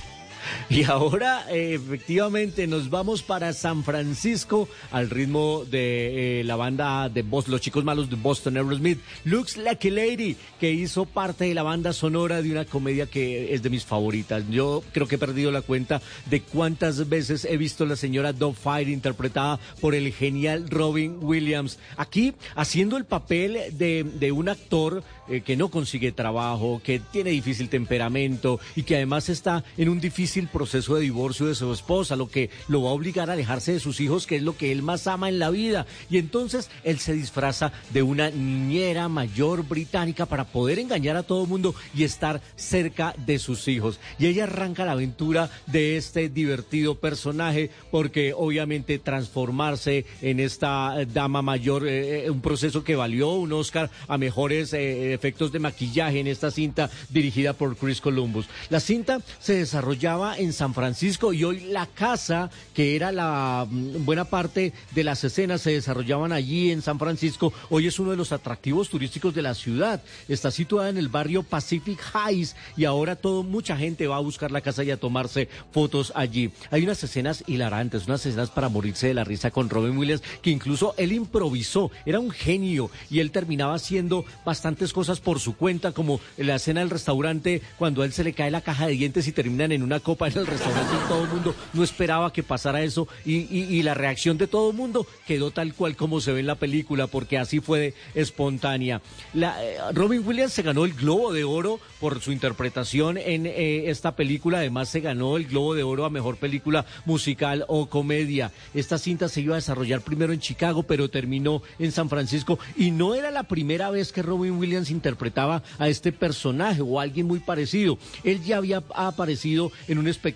Y 0.70 0.84
ahora 0.84 1.45
eh, 1.49 1.76
efectivamente 1.76 2.68
nos 2.68 2.89
vamos 2.89 3.24
para 3.24 3.53
San 3.53 3.86
Francisco 3.86 4.68
al 4.91 5.09
ritmo 5.09 5.63
de 5.63 6.41
eh, 6.41 6.43
la 6.43 6.57
banda 6.57 7.07
de 7.07 7.22
Boston, 7.22 7.53
los 7.53 7.61
chicos 7.61 7.86
malos 7.86 8.09
de 8.09 8.18
Boston 8.18 8.57
Aerosmith, 8.57 8.99
Looks 9.24 9.55
Like 9.55 9.88
a 9.88 9.91
Lady, 9.91 10.36
que 10.59 10.74
hizo 10.74 11.05
parte 11.05 11.45
de 11.45 11.53
la 11.53 11.63
banda 11.63 11.93
sonora 11.93 12.41
de 12.41 12.51
una 12.51 12.65
comedia 12.65 13.05
que 13.05 13.53
es 13.53 13.63
de 13.63 13.70
mis 13.70 13.86
favoritas. 13.86 14.43
Yo 14.49 14.84
creo 14.91 15.07
que 15.07 15.15
he 15.15 15.20
perdido 15.20 15.51
la 15.51 15.61
cuenta 15.61 16.01
de 16.26 16.41
cuántas 16.41 17.07
veces 17.07 17.45
he 17.45 17.55
visto 17.55 17.86
a 17.86 17.88
la 17.88 17.95
señora 17.95 18.34
Fire 18.34 18.89
interpretada 18.89 19.59
por 19.80 19.95
el 19.95 20.11
genial 20.11 20.70
Robin 20.70 21.18
Williams. 21.22 21.80
Aquí 21.95 22.34
haciendo 22.55 22.97
el 22.97 23.05
papel 23.05 23.57
de, 23.72 24.03
de 24.03 24.32
un 24.34 24.49
actor 24.49 25.01
eh, 25.30 25.41
que 25.41 25.57
no 25.57 25.70
consigue 25.70 26.13
trabajo, 26.13 26.82
que 26.84 26.99
tiene 26.99 27.32
difícil 27.32 27.68
temperamento 27.68 28.59
y 28.76 28.84
que 28.84 28.95
además 28.95 29.28
está 29.28 29.63
en 29.78 29.89
un 29.89 29.99
difícil 29.99 30.48
proceso 30.57 30.95
de 30.95 31.01
divorcio 31.01 31.45
de 31.45 31.53
su 31.53 31.71
esposa, 31.71 32.15
lo 32.15 32.29
que 32.29 32.49
lo 32.67 32.81
va 32.81 32.89
a 32.89 32.93
obligar 32.93 33.29
a 33.29 33.34
alejarse 33.34 33.73
de 33.73 33.79
sus 33.79 33.99
hijos, 33.99 34.25
que 34.25 34.38
es 34.38 34.41
lo 34.41 34.57
que 34.57 34.71
él 34.71 34.81
más 34.81 35.05
ama 35.05 35.29
en 35.29 35.38
la 35.38 35.51
vida. 35.51 35.85
Y 36.09 36.17
entonces 36.17 36.71
él 36.84 36.97
se 36.97 37.13
disfraza 37.13 37.71
de 37.93 38.01
una 38.01 38.31
niñera 38.31 39.07
mayor 39.07 39.67
británica 39.67 40.25
para 40.25 40.45
poder 40.45 40.79
engañar 40.79 41.15
a 41.15 41.21
todo 41.21 41.43
el 41.43 41.47
mundo 41.47 41.75
y 41.93 42.05
estar 42.05 42.41
cerca 42.55 43.13
de 43.23 43.38
sus 43.38 43.67
hijos. 43.67 43.99
Y 44.17 44.25
ella 44.25 44.45
arranca 44.45 44.84
la 44.84 44.93
aventura 44.93 45.51
de 45.67 45.95
este 45.95 46.27
divertido 46.27 46.95
personaje 46.95 47.69
porque 47.91 48.34
obviamente 48.35 48.97
transformarse 48.97 50.07
en 50.23 50.39
esta 50.39 50.95
dama 51.05 51.43
mayor, 51.43 51.88
eh, 51.88 52.25
eh, 52.25 52.31
un 52.31 52.41
proceso 52.41 52.84
que 52.84 52.95
valió 52.95 53.34
un 53.34 53.53
Oscar 53.53 53.91
a 54.07 54.17
mejores 54.17 54.73
eh, 54.73 55.13
efectos 55.13 55.51
de 55.51 55.59
maquillaje 55.59 56.19
en 56.19 56.25
esta 56.25 56.49
cinta 56.49 56.89
dirigida 57.09 57.53
por 57.53 57.75
Chris 57.75 58.01
Columbus. 58.01 58.47
La 58.69 58.79
cinta 58.79 59.21
se 59.39 59.53
desarrollaba 59.53 60.38
en 60.38 60.47
San 60.53 60.74
Francisco 60.74 61.34
y 61.34 61.44
hoy 61.44 61.60
la 61.60 61.86
casa, 61.86 62.49
que 62.74 62.95
era 62.95 63.11
la 63.11 63.68
mm, 63.69 64.06
buena 64.06 64.26
parte 64.26 64.74
de 64.94 65.03
las 65.03 65.24
escenas, 65.24 65.61
se 65.61 65.72
desarrollaban 65.72 66.32
allí 66.32 66.72
en 66.72 66.82
San 66.82 66.99
Francisco. 66.99 67.53
Hoy 67.69 67.88
es 67.88 67.99
uno 67.99 68.11
de 68.11 68.18
los 68.18 68.32
atractivos 68.32 68.90
turísticos 68.90 69.34
de 69.34 69.41
la 69.41 69.53
ciudad. 69.53 70.02
Está 70.28 70.52
situada 70.52 70.90
en 70.90 70.98
el 70.98 71.10
barrio 71.10 71.44
Pacific 71.44 71.99
Heights 72.14 72.56
y 72.76 72.86
ahora 72.86 73.15
todo, 73.15 73.44
mucha 73.44 73.78
gente 73.78 74.07
va 74.07 74.18
a 74.18 74.22
buscar 74.22 74.52
la 74.52 74.61
casa 74.61 74.84
y 74.84 74.91
a 74.91 74.99
tomarse 74.99 75.49
fotos 75.72 76.11
allí. 76.15 76.52
Hay 76.72 76.84
unas 76.84 77.03
escenas 77.03 77.44
hilarantes, 77.48 78.07
unas 78.07 78.26
escenas 78.26 78.49
para 78.49 78.69
morirse 78.69 79.07
de 79.07 79.14
la 79.14 79.24
risa 79.24 79.52
con 79.52 79.69
Robin 79.69 79.98
Williams, 79.98 80.24
que 80.41 80.49
incluso 80.49 80.94
él 80.98 81.11
improvisó, 81.11 81.91
era 82.06 82.19
un 82.19 82.32
genio 82.32 82.90
y 83.10 83.19
él 83.19 83.32
terminaba 83.32 83.76
haciendo 83.76 84.26
bastantes 84.45 84.94
cosas 84.94 85.19
por 85.19 85.40
su 85.40 85.56
cuenta, 85.56 85.91
como 85.91 86.19
la 86.38 86.56
escena 86.56 86.82
del 86.82 86.90
restaurante 86.90 87.61
cuando 87.78 88.02
a 88.02 88.06
él 88.06 88.14
se 88.14 88.24
le 88.24 88.34
cae 88.34 88.52
la 88.52 88.61
caja 88.61 88.88
de 88.88 88.94
dientes 88.94 89.28
y 89.28 89.32
terminan 89.32 89.72
en 89.72 89.84
una 89.84 89.99
copa 89.99 90.28
en 90.28 90.36
el 90.41 90.47
restaurante 90.47 90.95
y 90.95 91.07
todo 91.07 91.23
el 91.23 91.30
mundo 91.30 91.55
no 91.73 91.84
esperaba 91.84 92.31
que 92.34 92.43
pasara 92.43 92.84
eso 92.84 93.07
y, 93.26 93.81
la 93.88 93.93
reacción 93.93 94.38
de 94.38 94.47
todo 94.47 94.72
el 94.72 94.76
mundo 94.76 95.07
quedó 95.26 95.51
tal 95.51 95.73
cual 95.73 95.95
como 95.95 96.19
se 96.19 96.34
ve 96.34 96.41
en 96.41 96.47
la 96.47 96.55
película 96.55 97.07
porque 97.07 97.38
así 97.38 97.59
fue 97.59 97.93
espontánea. 98.15 99.01
La, 99.34 99.64
eh, 99.64 99.77
Robin 99.93 100.26
Williams 100.26 100.51
se 100.51 100.61
ganó 100.61 100.84
el 100.84 100.93
Globo 100.93 101.31
de 101.31 101.43
Oro 101.43 101.80
por 101.99 102.19
su 102.22 102.31
interpretación 102.31 103.18
en 103.18 103.45
eh, 103.45 103.89
esta 103.89 104.15
película, 104.15 104.59
además 104.59 104.89
se 104.89 104.99
ganó 104.99 105.38
el 105.38 105.45
Globo 105.47 105.73
de 105.73 105.84
Oro 105.84 106.05
a 106.05 106.09
Mejor 106.09 106.38
Película 106.38 106.85
Musical 107.05 107.65
o 107.68 107.88
Comedia. 107.88 108.51
Esta 108.73 108.97
cinta 108.97 109.30
se 109.30 109.41
iba 109.41 109.55
a 109.55 109.57
desarrollar 109.57 110.01
primero 110.01 110.34
en 110.34 110.39
Chicago, 110.39 110.84
pero 110.84 111.09
terminó 111.09 111.61
en 111.80 111.91
San 111.91 112.09
Francisco 112.09 112.59
y 112.76 112.91
no 112.91 113.15
era 113.15 113.31
la 113.31 113.43
primera 113.43 113.89
vez 113.89 114.11
que 114.11 114.22
Robin 114.22 114.57
Williams 114.57 114.91
interpretaba 114.91 115.64
a 115.80 115.88
este 115.88 116.11
personaje 116.11 116.81
o 116.81 116.99
a 116.99 117.03
alguien 117.03 117.27
muy 117.27 117.39
parecido. 117.39 117.97
Él 118.23 118.43
ya 118.43 118.57
había 118.57 118.84
aparecido 118.95 119.72
en 119.88 119.97
un 119.97 120.07
espectáculo 120.07 120.26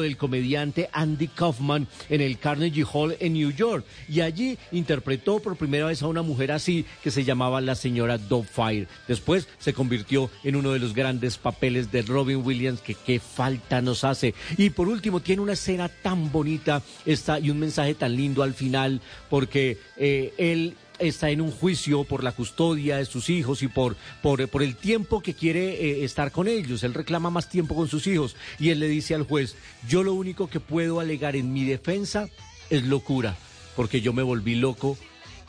del 0.00 0.16
comediante 0.16 0.88
Andy 0.92 1.28
Kaufman 1.28 1.86
en 2.08 2.20
el 2.20 2.38
Carnegie 2.38 2.84
Hall 2.90 3.16
en 3.20 3.32
New 3.32 3.50
York 3.50 3.84
y 4.08 4.20
allí 4.20 4.58
interpretó 4.72 5.40
por 5.40 5.56
primera 5.56 5.86
vez 5.86 6.02
a 6.02 6.06
una 6.06 6.22
mujer 6.22 6.52
así 6.52 6.84
que 7.02 7.10
se 7.10 7.24
llamaba 7.24 7.60
la 7.60 7.74
señora 7.74 8.18
Fire. 8.18 8.88
Después 9.08 9.48
se 9.58 9.72
convirtió 9.72 10.30
en 10.44 10.56
uno 10.56 10.72
de 10.72 10.78
los 10.78 10.94
grandes 10.94 11.38
papeles 11.38 11.90
de 11.90 12.02
Robin 12.02 12.42
Williams 12.44 12.80
que 12.80 12.94
qué 12.94 13.18
falta 13.18 13.80
nos 13.80 14.04
hace. 14.04 14.34
Y 14.56 14.70
por 14.70 14.88
último 14.88 15.20
tiene 15.20 15.42
una 15.42 15.54
escena 15.54 15.88
tan 15.88 16.30
bonita 16.30 16.82
esta, 17.06 17.38
y 17.38 17.50
un 17.50 17.58
mensaje 17.58 17.94
tan 17.94 18.14
lindo 18.14 18.42
al 18.42 18.54
final 18.54 19.00
porque 19.28 19.78
eh, 19.96 20.32
él 20.38 20.76
está 21.00 21.30
en 21.30 21.40
un 21.40 21.50
juicio 21.50 22.04
por 22.04 22.22
la 22.22 22.32
custodia 22.32 22.98
de 22.98 23.04
sus 23.04 23.30
hijos 23.30 23.62
y 23.62 23.68
por, 23.68 23.96
por, 24.22 24.46
por 24.48 24.62
el 24.62 24.76
tiempo 24.76 25.20
que 25.20 25.34
quiere 25.34 25.72
eh, 25.72 26.04
estar 26.04 26.30
con 26.30 26.48
ellos. 26.48 26.82
Él 26.82 26.94
reclama 26.94 27.30
más 27.30 27.48
tiempo 27.48 27.74
con 27.74 27.88
sus 27.88 28.06
hijos 28.06 28.36
y 28.58 28.70
él 28.70 28.80
le 28.80 28.88
dice 28.88 29.14
al 29.14 29.24
juez, 29.24 29.56
yo 29.88 30.02
lo 30.02 30.14
único 30.14 30.48
que 30.48 30.60
puedo 30.60 31.00
alegar 31.00 31.36
en 31.36 31.52
mi 31.52 31.64
defensa 31.64 32.28
es 32.68 32.84
locura, 32.84 33.36
porque 33.76 34.00
yo 34.00 34.12
me 34.12 34.22
volví 34.22 34.54
loco 34.54 34.96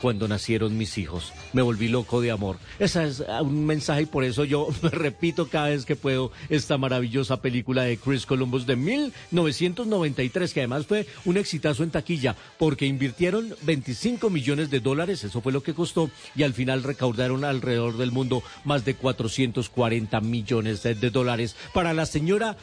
cuando 0.02 0.26
nacieron 0.26 0.76
mis 0.76 0.98
hijos. 0.98 1.32
Me 1.52 1.62
volví 1.62 1.86
loco 1.86 2.20
de 2.20 2.32
amor. 2.32 2.58
Ese 2.80 3.04
es 3.04 3.22
ah, 3.28 3.40
un 3.40 3.64
mensaje 3.64 4.02
y 4.02 4.06
por 4.06 4.24
eso 4.24 4.44
yo 4.44 4.68
me 4.82 4.90
repito 4.90 5.48
cada 5.48 5.68
vez 5.68 5.86
que 5.86 5.94
puedo 5.94 6.32
esta 6.50 6.76
maravillosa 6.76 7.40
película 7.40 7.84
de 7.84 7.96
Chris 7.96 8.26
Columbus 8.26 8.66
de 8.66 8.74
1993, 8.74 10.52
que 10.52 10.60
además 10.60 10.86
fue 10.86 11.06
un 11.24 11.36
exitazo 11.36 11.84
en 11.84 11.92
taquilla, 11.92 12.34
porque 12.58 12.84
invirtieron 12.84 13.54
25 13.62 14.28
millones 14.28 14.70
de 14.70 14.80
dólares, 14.80 15.22
eso 15.22 15.40
fue 15.40 15.52
lo 15.52 15.62
que 15.62 15.72
costó, 15.72 16.10
y 16.34 16.42
al 16.42 16.52
final 16.52 16.82
recaudaron 16.82 17.44
alrededor 17.44 17.96
del 17.96 18.10
mundo 18.10 18.42
más 18.64 18.84
de 18.84 18.94
440 18.94 20.20
millones 20.20 20.82
de, 20.82 20.94
dólares 21.10 21.54
para 21.72 21.92
la 21.92 22.06
señora 22.06 22.56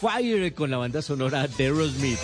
Fire 0.00 0.52
con 0.52 0.70
la 0.70 0.76
banda 0.76 1.00
sonora 1.00 1.46
de 1.46 1.64
Aerosmith. 1.64 2.18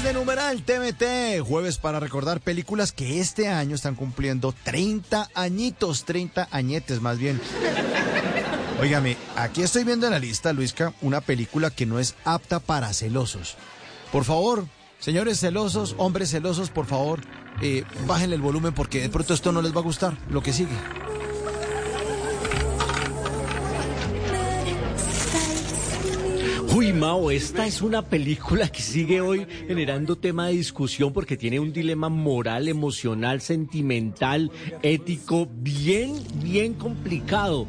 Jueves 0.00 0.14
de 0.14 0.18
numeral 0.18 0.62
TMT, 0.62 1.46
jueves 1.46 1.76
para 1.76 2.00
recordar 2.00 2.40
películas 2.40 2.90
que 2.90 3.20
este 3.20 3.48
año 3.48 3.74
están 3.74 3.96
cumpliendo 3.96 4.54
30 4.62 5.28
añitos, 5.34 6.04
30 6.04 6.48
añetes 6.50 7.02
más 7.02 7.18
bien. 7.18 7.38
Óigame, 8.80 9.18
aquí 9.36 9.62
estoy 9.62 9.84
viendo 9.84 10.06
en 10.06 10.12
la 10.12 10.18
lista, 10.18 10.54
Luisca, 10.54 10.94
una 11.02 11.20
película 11.20 11.70
que 11.70 11.84
no 11.84 11.98
es 11.98 12.14
apta 12.24 12.60
para 12.60 12.94
celosos. 12.94 13.56
Por 14.10 14.24
favor, 14.24 14.64
señores 15.00 15.38
celosos, 15.38 15.94
hombres 15.98 16.30
celosos, 16.30 16.70
por 16.70 16.86
favor, 16.86 17.20
eh, 17.60 17.84
bájenle 18.06 18.36
el 18.36 18.42
volumen 18.42 18.72
porque 18.72 19.02
de 19.02 19.10
pronto 19.10 19.34
esto 19.34 19.52
no 19.52 19.60
les 19.60 19.74
va 19.74 19.80
a 19.80 19.84
gustar, 19.84 20.16
lo 20.30 20.42
que 20.42 20.54
sigue. 20.54 20.76
Uy, 26.80 26.94
Mao, 26.94 27.30
esta 27.30 27.66
es 27.66 27.82
una 27.82 28.00
película 28.00 28.66
que 28.68 28.80
sigue 28.80 29.20
hoy 29.20 29.46
generando 29.68 30.16
tema 30.16 30.46
de 30.46 30.54
discusión 30.54 31.12
porque 31.12 31.36
tiene 31.36 31.60
un 31.60 31.74
dilema 31.74 32.08
moral, 32.08 32.68
emocional, 32.68 33.42
sentimental, 33.42 34.50
ético, 34.80 35.46
bien, 35.52 36.14
bien 36.42 36.72
complicado. 36.72 37.66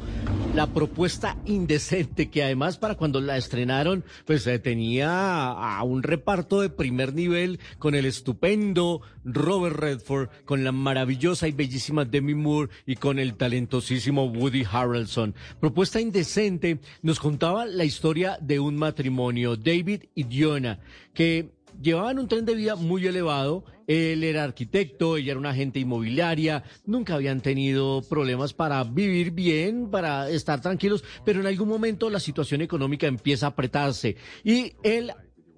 La 0.56 0.68
propuesta 0.68 1.38
indecente, 1.46 2.30
que 2.30 2.44
además 2.44 2.78
para 2.78 2.96
cuando 2.96 3.20
la 3.20 3.36
estrenaron, 3.36 4.06
pues 4.26 4.48
eh, 4.48 4.60
tenía 4.60 5.48
a 5.50 5.84
un 5.84 6.04
reparto 6.04 6.62
de 6.62 6.70
primer 6.70 7.14
nivel 7.14 7.60
con 7.80 7.96
el 7.96 8.06
estupendo 8.06 9.02
Robert 9.24 9.78
Redford, 9.78 10.30
con 10.46 10.64
la 10.64 10.72
maravillosa 10.72 11.48
y 11.48 11.52
bellísima 11.52 12.06
Demi 12.06 12.34
Moore 12.34 12.70
y 12.86 12.96
con 12.96 13.20
el 13.20 13.36
talentosísimo 13.36 14.26
Woody 14.26 14.66
Harrelson. 14.70 15.36
Propuesta 15.60 16.02
indecente 16.02 16.80
nos 17.02 17.20
contaba 17.20 17.66
la 17.66 17.86
historia 17.86 18.38
de 18.42 18.60
un 18.60 18.76
matrimonio, 18.76 19.01
David 19.04 20.04
y 20.16 20.24
Diona, 20.24 20.80
que 21.14 21.52
llevaban 21.82 22.20
un 22.20 22.28
tren 22.28 22.46
de 22.46 22.56
vida 22.56 22.76
muy 22.76 23.06
elevado. 23.08 23.64
Él 23.88 24.24
era 24.24 24.44
arquitecto, 24.44 25.18
ella 25.18 25.32
era 25.32 25.40
una 25.40 25.50
agente 25.50 25.80
inmobiliaria, 25.80 26.64
nunca 26.86 27.16
habían 27.16 27.42
tenido 27.42 28.02
problemas 28.04 28.54
para 28.54 28.84
vivir 28.84 29.32
bien, 29.32 29.90
para 29.90 30.30
estar 30.30 30.62
tranquilos, 30.62 31.04
pero 31.26 31.42
en 31.42 31.48
algún 31.48 31.68
momento 31.68 32.10
la 32.10 32.20
situación 32.20 32.62
económica 32.62 33.08
empieza 33.08 33.48
a 33.48 33.50
apretarse 33.50 34.16
y 34.44 34.74
él 34.84 35.12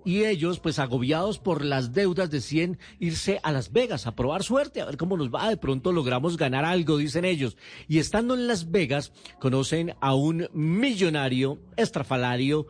y 0.06 0.26
ellos, 0.26 0.60
pues 0.60 0.80
agobiados 0.80 1.40
por 1.40 1.64
las 1.64 1.94
deudas, 1.94 2.30
deciden 2.30 2.78
irse 3.00 3.40
a 3.44 3.52
Las 3.52 3.72
Vegas 3.72 4.06
a 4.06 4.16
probar 4.16 4.44
suerte, 4.44 4.82
a 4.82 4.86
ver 4.86 4.98
cómo 4.98 5.16
nos 5.16 5.34
va. 5.34 5.50
De 5.50 5.58
pronto 5.58 5.92
logramos 5.92 6.38
ganar 6.38 6.66
algo, 6.66 6.98
dicen 6.98 7.26
ellos. 7.26 7.58
Y 7.88 8.00
estando 8.00 8.34
en 8.34 8.48
Las 8.48 8.70
Vegas, 8.70 9.14
conocen 9.40 9.96
a 10.02 10.14
un 10.14 10.50
millonario 10.54 11.60
estrafalario 11.78 12.68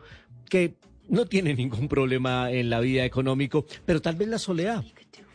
que 0.48 0.74
no 1.08 1.26
tiene 1.26 1.54
ningún 1.54 1.88
problema 1.88 2.50
en 2.50 2.70
la 2.70 2.80
vida 2.80 3.04
económico, 3.04 3.66
pero 3.84 4.00
tal 4.00 4.16
vez 4.16 4.28
la 4.28 4.38
soledad, 4.38 4.84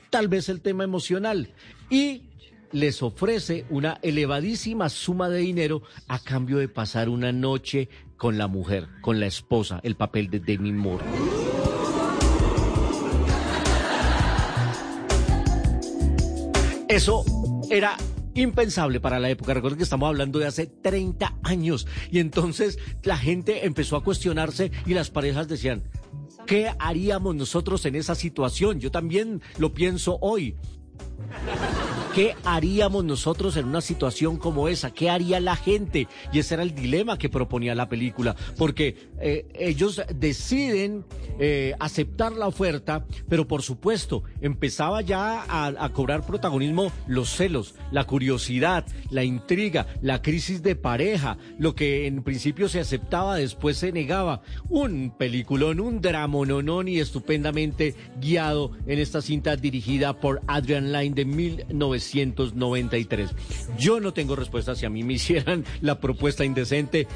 tal 0.09 0.27
vez 0.27 0.49
el 0.49 0.61
tema 0.61 0.83
emocional. 0.83 1.53
Y 1.89 2.23
les 2.71 3.01
ofrece 3.01 3.65
una 3.69 3.99
elevadísima 4.01 4.89
suma 4.89 5.29
de 5.29 5.39
dinero 5.39 5.81
a 6.07 6.19
cambio 6.19 6.57
de 6.57 6.67
pasar 6.67 7.09
una 7.09 7.31
noche 7.31 7.89
con 8.17 8.37
la 8.37 8.47
mujer, 8.47 8.87
con 9.01 9.19
la 9.19 9.27
esposa, 9.27 9.79
el 9.83 9.95
papel 9.95 10.29
de 10.29 10.39
Demi 10.39 10.71
Moore. 10.71 11.05
Eso 16.89 17.23
era 17.69 17.95
impensable 18.41 18.99
para 18.99 19.19
la 19.19 19.29
época. 19.29 19.53
Recuerden 19.53 19.77
que 19.77 19.83
estamos 19.83 20.07
hablando 20.07 20.39
de 20.39 20.47
hace 20.47 20.67
30 20.67 21.37
años. 21.43 21.87
Y 22.11 22.19
entonces 22.19 22.79
la 23.03 23.17
gente 23.17 23.65
empezó 23.65 23.95
a 23.95 24.03
cuestionarse 24.03 24.71
y 24.85 24.93
las 24.93 25.09
parejas 25.09 25.47
decían, 25.47 25.83
¿qué 26.45 26.71
haríamos 26.79 27.35
nosotros 27.35 27.85
en 27.85 27.95
esa 27.95 28.15
situación? 28.15 28.79
Yo 28.79 28.91
también 28.91 29.41
lo 29.57 29.73
pienso 29.73 30.17
hoy. 30.21 30.55
¿Qué 32.13 32.35
haríamos 32.43 33.05
nosotros 33.05 33.55
en 33.55 33.65
una 33.65 33.81
situación 33.81 34.37
como 34.37 34.67
esa? 34.67 34.91
¿Qué 34.91 35.09
haría 35.09 35.39
la 35.39 35.55
gente? 35.55 36.07
Y 36.33 36.39
ese 36.39 36.55
era 36.55 36.63
el 36.63 36.73
dilema 36.73 37.17
que 37.17 37.29
proponía 37.29 37.75
la 37.75 37.87
película, 37.87 38.35
porque 38.57 39.09
eh, 39.19 39.47
ellos 39.53 40.01
deciden 40.15 41.05
eh, 41.39 41.75
aceptar 41.79 42.33
la 42.33 42.47
oferta, 42.47 43.05
pero 43.29 43.47
por 43.47 43.61
supuesto 43.61 44.23
empezaba 44.41 45.01
ya 45.01 45.45
a, 45.47 45.89
cobrar 45.93 46.25
protagonismo 46.25 46.91
los 47.07 47.29
celos, 47.29 47.75
la 47.91 48.05
curiosidad, 48.05 48.85
la 49.11 49.23
intriga, 49.23 49.87
la 50.01 50.21
crisis 50.21 50.63
de 50.63 50.75
pareja, 50.75 51.37
lo 51.57 51.75
que 51.75 52.07
en 52.07 52.23
principio 52.23 52.69
se 52.69 52.79
aceptaba, 52.79 53.35
después 53.35 53.77
se 53.77 53.91
negaba. 53.91 54.41
Un 54.67 55.13
peliculón, 55.17 55.79
un 55.79 56.01
dramononón 56.01 56.87
y 56.87 56.99
estupendamente 56.99 57.95
guiado 58.19 58.71
en 58.87 58.99
esta 58.99 59.21
cinta 59.21 59.55
dirigida 59.55 60.19
por 60.19 60.41
Adrian 60.47 60.91
Lyne 60.91 61.08
de 61.15 61.25
1993. 61.25 63.31
Yo 63.77 63.99
no 63.99 64.13
tengo 64.13 64.35
respuesta 64.35 64.75
si 64.75 64.85
a 64.85 64.89
mí 64.89 65.03
me 65.03 65.13
hicieran 65.13 65.65
la 65.81 65.99
propuesta 65.99 66.45
indecente. 66.45 67.07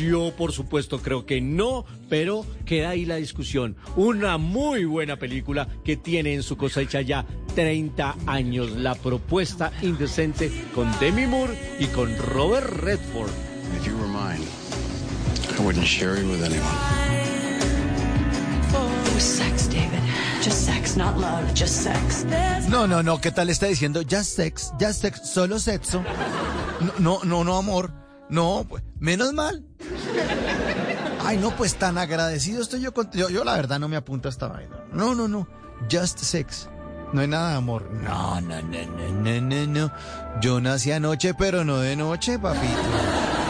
Yo, 0.00 0.32
por 0.36 0.52
supuesto, 0.52 1.00
creo 1.00 1.26
que 1.26 1.40
no, 1.40 1.84
pero 2.08 2.44
queda 2.64 2.90
ahí 2.90 3.04
la 3.04 3.16
discusión. 3.16 3.76
Una 3.96 4.38
muy 4.38 4.84
buena 4.84 5.16
película 5.16 5.68
que 5.84 5.96
tiene 5.96 6.34
en 6.34 6.42
su 6.42 6.56
cosecha 6.56 7.00
ya 7.00 7.26
30 7.54 8.16
años. 8.26 8.70
La 8.72 8.94
propuesta 8.94 9.72
indecente 9.82 10.50
con 10.74 10.90
Demi 11.00 11.26
Moore 11.26 11.54
y 11.78 11.86
con 11.86 12.16
Robert 12.18 12.68
Redford. 12.68 13.30
If 13.76 13.86
you 13.86 13.96
were 13.96 14.08
mine, 14.08 14.42
I 15.58 15.64
wouldn't 15.64 15.86
share 15.86 16.20
you 16.20 16.30
with 16.30 16.42
anyone. 16.42 16.62
Oh, 18.74 19.18
sex, 19.18 19.68
David. 19.68 20.00
Just 20.42 20.66
sex, 20.66 20.96
not 20.96 21.16
love, 21.18 21.54
just 21.54 21.84
sex. 21.84 22.24
No, 22.68 22.86
no, 22.88 23.00
no, 23.00 23.20
¿qué 23.20 23.30
tal 23.30 23.48
está 23.48 23.66
diciendo? 23.66 24.02
Just 24.02 24.34
sex, 24.34 24.72
just 24.80 25.02
sex, 25.02 25.20
solo 25.32 25.60
sexo. 25.60 26.02
No, 26.98 27.20
no, 27.20 27.24
no, 27.24 27.44
no, 27.44 27.56
amor. 27.58 27.92
No, 28.28 28.66
pues, 28.68 28.82
menos 28.98 29.32
mal. 29.34 29.64
Ay, 31.24 31.38
no, 31.38 31.54
pues 31.56 31.76
tan 31.76 31.96
agradecido 31.96 32.60
estoy 32.60 32.80
yo 32.80 32.92
con... 32.92 33.08
Yo, 33.12 33.28
yo 33.28 33.44
la 33.44 33.54
verdad 33.54 33.78
no 33.78 33.86
me 33.86 33.94
apunto 33.94 34.28
a 34.28 34.30
esta 34.30 34.48
vaina. 34.48 34.84
No, 34.92 35.14
no, 35.14 35.28
no. 35.28 35.46
Just 35.88 36.18
sex. 36.18 36.68
No 37.12 37.20
hay 37.20 37.28
nada 37.28 37.50
de 37.50 37.56
amor. 37.56 37.88
No, 37.92 38.40
no, 38.40 38.60
no, 38.62 38.86
no, 38.86 39.12
no, 39.12 39.40
no, 39.40 39.66
no. 39.66 39.92
Yo 40.40 40.60
nací 40.60 40.90
anoche, 40.90 41.34
pero 41.34 41.64
no 41.64 41.78
de 41.78 41.94
noche, 41.94 42.38
papito. 42.40 43.41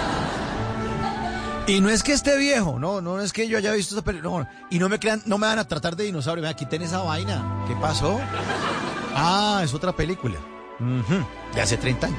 Y 1.67 1.81
no 1.81 1.91
es 1.91 2.03
que 2.03 2.13
esté 2.13 2.37
viejo, 2.37 2.81
no, 2.81 3.01
no 3.01 3.21
es 3.21 3.33
que 3.33 3.47
yo 3.47 3.57
haya 3.57 3.73
visto 3.73 3.95
esa 3.95 4.03
película. 4.03 4.31
No, 4.31 4.49
y 4.69 4.81
no 4.81 4.89
me 4.89 4.99
crean, 4.99 5.23
no 5.27 5.39
me 5.39 5.47
van 5.47 5.61
a 5.61 5.69
tratar 5.69 5.95
de 5.95 6.05
dinosaurio. 6.05 6.43
Vea, 6.43 6.55
quiten 6.55 6.83
esa 6.83 6.99
vaina. 6.99 7.65
¿Qué 7.69 7.75
pasó? 7.77 8.21
Ah, 9.15 9.61
es 9.63 9.73
otra 9.73 9.93
película. 9.93 10.37
De 11.55 11.61
hace 11.61 11.77
30 11.77 12.09
años. 12.09 12.19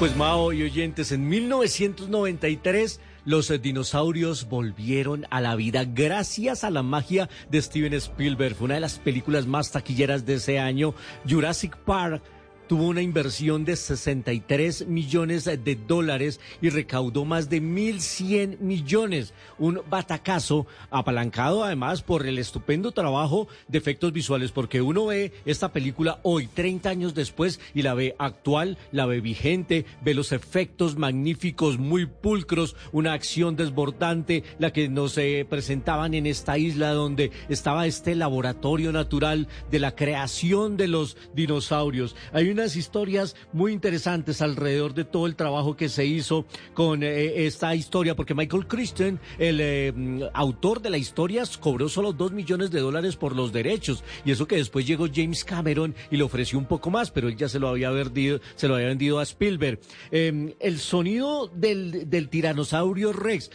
Pues 0.00 0.16
Mao 0.16 0.52
y 0.52 0.62
oyentes, 0.64 1.12
en 1.12 1.28
1993 1.28 3.00
los 3.26 3.50
eh, 3.50 3.58
dinosaurios 3.58 4.48
volvieron 4.48 5.26
a 5.30 5.42
la 5.42 5.54
vida 5.56 5.84
gracias 5.84 6.64
a 6.64 6.70
la 6.70 6.82
magia 6.82 7.28
de 7.50 7.60
Steven 7.60 7.92
Spielberg. 7.92 8.54
Fue 8.54 8.66
una 8.66 8.76
de 8.76 8.80
las 8.80 8.98
películas 8.98 9.46
más 9.46 9.72
taquilleras 9.72 10.24
de 10.24 10.34
ese 10.34 10.58
año. 10.58 10.94
Jurassic 11.28 11.76
Park 11.76 12.22
tuvo 12.66 12.88
una 12.88 13.02
inversión 13.02 13.64
de 13.64 13.76
63 13.76 14.86
millones 14.86 15.44
de 15.44 15.78
dólares 15.86 16.40
y 16.60 16.70
recaudó 16.70 17.24
más 17.24 17.48
de 17.48 17.62
1.100 17.62 18.58
millones. 18.58 19.32
Un 19.58 19.80
batacazo 19.88 20.66
apalancado 20.90 21.64
además 21.64 22.02
por 22.02 22.26
el 22.26 22.38
estupendo 22.38 22.92
trabajo 22.92 23.48
de 23.68 23.78
efectos 23.78 24.12
visuales, 24.12 24.52
porque 24.52 24.82
uno 24.82 25.06
ve 25.06 25.32
esta 25.44 25.72
película 25.72 26.20
hoy, 26.22 26.46
30 26.46 26.88
años 26.88 27.14
después, 27.14 27.60
y 27.74 27.82
la 27.82 27.94
ve 27.94 28.14
actual, 28.18 28.78
la 28.92 29.06
ve 29.06 29.20
vigente, 29.20 29.86
ve 30.02 30.14
los 30.14 30.32
efectos 30.32 30.96
magníficos, 30.96 31.78
muy 31.78 32.06
pulcros, 32.06 32.76
una 32.92 33.12
acción 33.12 33.56
desbordante, 33.56 34.44
la 34.58 34.72
que 34.72 34.88
nos 34.88 35.16
eh, 35.18 35.46
presentaban 35.48 36.14
en 36.14 36.26
esta 36.26 36.58
isla 36.58 36.90
donde 36.90 37.30
estaba 37.48 37.86
este 37.86 38.14
laboratorio 38.14 38.92
natural 38.92 39.48
de 39.70 39.78
la 39.78 39.94
creación 39.94 40.76
de 40.76 40.88
los 40.88 41.16
dinosaurios. 41.34 42.16
Hay 42.32 42.48
unas 42.56 42.74
historias 42.74 43.36
muy 43.52 43.72
interesantes 43.72 44.40
alrededor 44.40 44.94
de 44.94 45.04
todo 45.04 45.26
el 45.26 45.36
trabajo 45.36 45.76
que 45.76 45.90
se 45.90 46.06
hizo 46.06 46.46
con 46.72 47.02
eh, 47.02 47.46
esta 47.46 47.74
historia, 47.74 48.16
porque 48.16 48.34
Michael 48.34 48.66
Christian, 48.66 49.20
el 49.38 49.60
eh, 49.60 49.92
mm, 49.94 50.22
autor 50.32 50.80
de 50.80 50.88
la 50.88 50.96
historia, 50.96 51.42
cobró 51.60 51.90
solo 51.90 52.14
dos 52.14 52.32
millones 52.32 52.70
de 52.70 52.80
dólares 52.80 53.16
por 53.16 53.36
los 53.36 53.52
derechos, 53.52 54.02
y 54.24 54.30
eso 54.30 54.48
que 54.48 54.56
después 54.56 54.86
llegó 54.86 55.06
James 55.14 55.44
Cameron 55.44 55.94
y 56.10 56.16
le 56.16 56.22
ofreció 56.22 56.58
un 56.58 56.64
poco 56.64 56.90
más, 56.90 57.10
pero 57.10 57.28
él 57.28 57.36
ya 57.36 57.50
se 57.50 57.58
lo 57.58 57.68
había 57.68 57.90
vendido, 57.90 58.40
se 58.54 58.68
lo 58.68 58.76
había 58.76 58.88
vendido 58.88 59.18
a 59.18 59.22
Spielberg. 59.22 59.78
Eh, 60.10 60.56
el 60.58 60.78
sonido 60.78 61.48
del, 61.48 62.08
del 62.08 62.30
tiranosaurio 62.30 63.12
Rex 63.12 63.50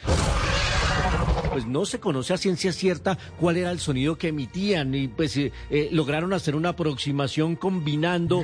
pues 1.52 1.66
no 1.66 1.86
se 1.86 2.00
conoce 2.00 2.34
a 2.34 2.38
ciencia 2.38 2.72
cierta 2.72 3.18
cuál 3.40 3.58
era 3.58 3.72
el 3.72 3.80
sonido 3.80 4.18
que 4.18 4.30
emitían 4.30 4.96
y 4.96 5.08
pues 5.08 5.36
eh, 5.38 5.52
eh, 5.70 5.90
lograron 5.92 6.34
hacer 6.34 6.56
una 6.56 6.70
aproximación 6.70 7.56
combinando 7.56 8.44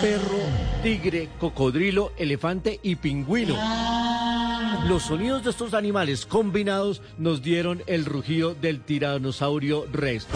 perro, 0.00 0.38
tigre, 0.82 1.28
cocodrilo, 1.40 2.12
elefante 2.16 2.78
y 2.82 2.96
pingüino. 2.96 3.56
Los 4.86 5.04
sonidos 5.04 5.44
de 5.44 5.50
estos 5.50 5.74
animales 5.74 6.26
combinados 6.26 7.00
nos 7.18 7.42
dieron 7.42 7.82
el 7.86 8.04
rugido 8.04 8.54
del 8.54 8.80
tiranosaurio 8.80 9.86
Rex. 9.90 10.26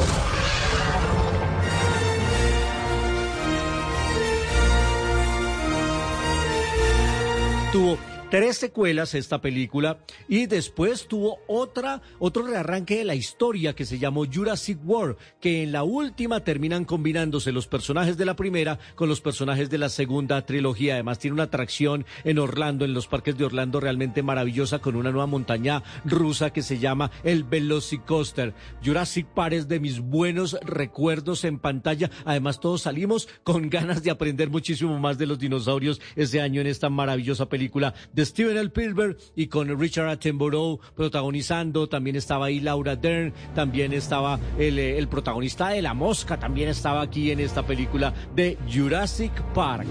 Tuvo 7.73 7.99
tres 8.31 8.59
secuelas 8.59 9.15
esta 9.15 9.41
película 9.41 9.99
y 10.29 10.47
después 10.47 11.09
tuvo 11.09 11.39
otra 11.47 12.03
otro 12.19 12.47
rearranque 12.47 12.99
de 12.99 13.05
la 13.05 13.15
historia 13.15 13.75
que 13.75 13.87
se 13.87 13.99
llamó 13.99 14.27
Jurassic 14.27 14.79
World 14.85 15.17
que 15.41 15.63
en 15.63 15.73
la 15.73 15.83
última 15.83 16.41
terminan 16.41 16.85
combinándose 16.85 17.53
los 17.53 17.67
personajes 17.67 18.19
de 18.19 18.27
la 18.27 18.37
primera 18.37 18.79
con 18.97 19.09
los 19.09 19.23
personajes 19.23 19.71
de 19.71 19.79
la 19.79 19.89
segunda 19.89 20.45
trilogía. 20.45 20.95
Además 20.95 21.19
tiene 21.19 21.35
una 21.35 21.45
atracción 21.45 22.05
en 22.25 22.39
Orlando 22.39 22.85
en 22.85 22.93
los 22.93 23.07
parques 23.07 23.39
de 23.39 23.47
Orlando 23.47 23.81
realmente 23.81 24.23
maravillosa 24.23 24.79
con 24.79 24.97
una 24.97 25.11
nueva 25.11 25.27
montaña 25.27 25.83
rusa 26.05 26.51
que 26.51 26.63
se 26.63 26.79
llama 26.79 27.11
el 27.25 27.45
Velocicoaster. 27.45 28.55
Jurassic 28.85 29.27
Park 29.29 29.55
es 29.55 29.69
de 29.69 29.81
mis 29.81 30.01
buenos 30.01 30.59
recuerdos 30.63 31.45
en 31.45 31.59
pantalla. 31.59 32.11
Además 32.27 32.61
todos 32.61 32.83
salimos 32.83 33.29
con 33.43 33.71
ganas 33.71 34.03
de 34.03 34.11
aprender 34.11 34.51
muchísimo 34.51 34.99
más 34.99 35.17
de 35.17 35.27
los 35.27 35.39
dinosaurios 35.39 36.01
ese 36.15 36.43
año 36.43 36.61
en 36.61 36.67
esta 36.67 36.91
maravillosa 36.91 37.49
película 37.49 37.95
de 38.19 38.27
Steven 38.27 38.57
Spielberg 38.57 39.17
y 39.37 39.47
con 39.47 39.79
Richard 39.79 40.09
Attenborough 40.09 40.81
protagonizando. 40.97 41.89
También 41.89 42.17
estaba 42.17 42.47
ahí 42.47 42.59
Laura 42.59 42.97
Dern, 42.97 43.33
también 43.55 43.93
estaba 43.93 44.41
el, 44.59 44.79
eh, 44.79 44.99
el 44.99 45.07
protagonista 45.07 45.69
de 45.69 45.83
La 45.83 45.95
Mosca, 45.95 46.37
también 46.37 46.69
estaba 46.69 47.01
aquí 47.01 47.31
en 47.31 47.39
esta 47.39 47.65
película 47.65 48.13
de 48.35 48.59
Jurassic 48.73 49.33
Park. 49.55 49.87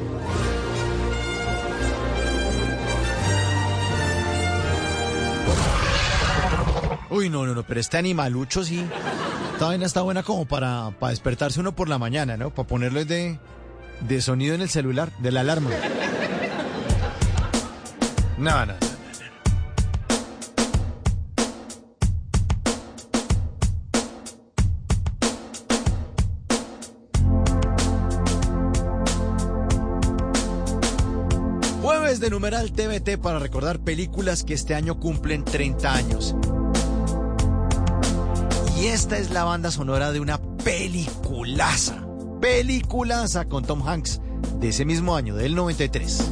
Uy, 7.09 7.29
no, 7.29 7.45
no, 7.45 7.55
no, 7.55 7.63
pero 7.63 7.79
este 7.79 7.97
animalucho 7.97 8.65
sí. 8.65 8.83
Esta 9.53 9.67
vaina 9.67 9.85
está 9.85 10.01
buena 10.01 10.21
como 10.21 10.45
para, 10.45 10.91
para 10.99 11.11
despertarse 11.11 11.61
uno 11.61 11.73
por 11.73 11.87
la 11.87 11.97
mañana, 11.97 12.35
¿no? 12.35 12.49
Para 12.49 12.67
ponerle 12.67 13.05
de, 13.05 13.39
de 14.01 14.21
sonido 14.21 14.53
en 14.53 14.61
el 14.61 14.69
celular, 14.69 15.11
de 15.19 15.31
la 15.31 15.39
alarma. 15.39 15.69
No, 18.37 18.65
no, 18.67 18.73
no. 18.73 18.87
Jueves 31.81 32.19
de 32.19 32.29
numeral 32.29 32.71
TVT 32.73 33.17
para 33.19 33.39
recordar 33.39 33.79
películas 33.79 34.43
que 34.43 34.53
este 34.53 34.75
año 34.75 34.99
cumplen 34.99 35.43
30 35.43 35.91
años. 35.91 36.35
Y 38.79 38.85
esta 38.87 39.17
es 39.17 39.31
la 39.31 39.45
banda 39.45 39.71
sonora 39.71 40.11
de 40.11 40.19
una 40.19 40.39
peliculaza, 40.63 42.05
peliculaza 42.39 43.45
con 43.45 43.65
Tom 43.65 43.81
Hanks 43.87 44.21
de 44.59 44.69
ese 44.69 44.85
mismo 44.85 45.15
año, 45.15 45.35
del 45.35 45.55
93. 45.55 46.31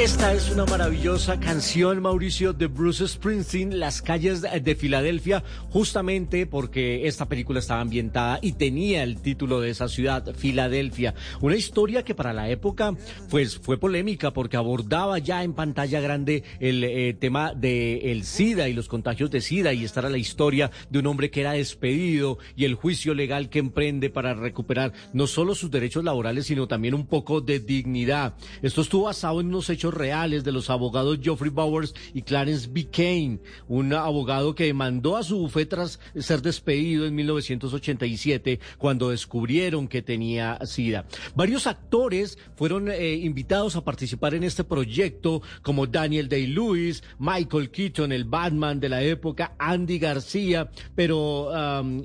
Esta 0.00 0.32
es 0.32 0.50
una 0.50 0.64
maravillosa 0.64 1.38
canción, 1.38 2.00
Mauricio, 2.00 2.54
de 2.54 2.68
Bruce 2.68 3.06
Springsteen, 3.06 3.78
Las 3.78 4.00
calles 4.00 4.40
de 4.40 4.74
Filadelfia, 4.74 5.44
justamente 5.68 6.46
porque 6.46 7.06
esta 7.06 7.28
película 7.28 7.58
estaba 7.60 7.82
ambientada 7.82 8.38
y 8.40 8.52
tenía 8.52 9.02
el 9.02 9.20
título 9.20 9.60
de 9.60 9.68
esa 9.68 9.88
ciudad, 9.88 10.34
Filadelfia. 10.34 11.14
Una 11.42 11.54
historia 11.54 12.02
que 12.02 12.14
para 12.14 12.32
la 12.32 12.48
época 12.48 12.94
pues, 13.28 13.58
fue 13.58 13.76
polémica 13.76 14.32
porque 14.32 14.56
abordaba 14.56 15.18
ya 15.18 15.44
en 15.44 15.52
pantalla 15.52 16.00
grande 16.00 16.44
el 16.60 16.82
eh, 16.82 17.12
tema 17.12 17.52
del 17.52 18.24
SIDA 18.24 18.70
y 18.70 18.72
los 18.72 18.88
contagios 18.88 19.30
de 19.30 19.42
SIDA 19.42 19.74
y 19.74 19.84
esta 19.84 20.00
era 20.00 20.08
la 20.08 20.16
historia 20.16 20.70
de 20.88 20.98
un 20.98 21.08
hombre 21.08 21.30
que 21.30 21.42
era 21.42 21.52
despedido 21.52 22.38
y 22.56 22.64
el 22.64 22.74
juicio 22.74 23.12
legal 23.12 23.50
que 23.50 23.58
emprende 23.58 24.08
para 24.08 24.32
recuperar 24.32 24.94
no 25.12 25.26
solo 25.26 25.54
sus 25.54 25.70
derechos 25.70 26.04
laborales, 26.04 26.46
sino 26.46 26.66
también 26.66 26.94
un 26.94 27.06
poco 27.06 27.42
de 27.42 27.60
dignidad. 27.60 28.34
Esto 28.62 28.80
estuvo 28.80 29.04
basado 29.04 29.42
en 29.42 29.48
unos 29.48 29.68
hechos 29.68 29.89
reales 29.94 30.44
de 30.44 30.52
los 30.52 30.70
abogados 30.70 31.18
Geoffrey 31.22 31.50
Bowers 31.50 31.94
y 32.12 32.22
Clarence 32.22 32.68
B. 32.70 32.88
Kane, 32.90 33.38
un 33.68 33.92
abogado 33.92 34.54
que 34.54 34.64
demandó 34.64 35.16
a 35.16 35.22
su 35.22 35.38
bufete 35.38 35.70
tras 35.70 36.00
ser 36.18 36.42
despedido 36.42 37.06
en 37.06 37.14
1987 37.14 38.58
cuando 38.76 39.10
descubrieron 39.10 39.86
que 39.86 40.02
tenía 40.02 40.58
SIDA. 40.64 41.06
Varios 41.34 41.66
actores 41.66 42.38
fueron 42.56 42.90
eh, 42.90 43.14
invitados 43.14 43.76
a 43.76 43.84
participar 43.84 44.34
en 44.34 44.42
este 44.42 44.64
proyecto, 44.64 45.42
como 45.62 45.86
Daniel 45.86 46.28
Day-Lewis, 46.28 47.04
Michael 47.18 47.70
Keaton, 47.70 48.12
el 48.12 48.24
Batman 48.24 48.80
de 48.80 48.88
la 48.88 49.02
época, 49.02 49.54
Andy 49.58 49.98
García, 49.98 50.70
pero 50.94 51.50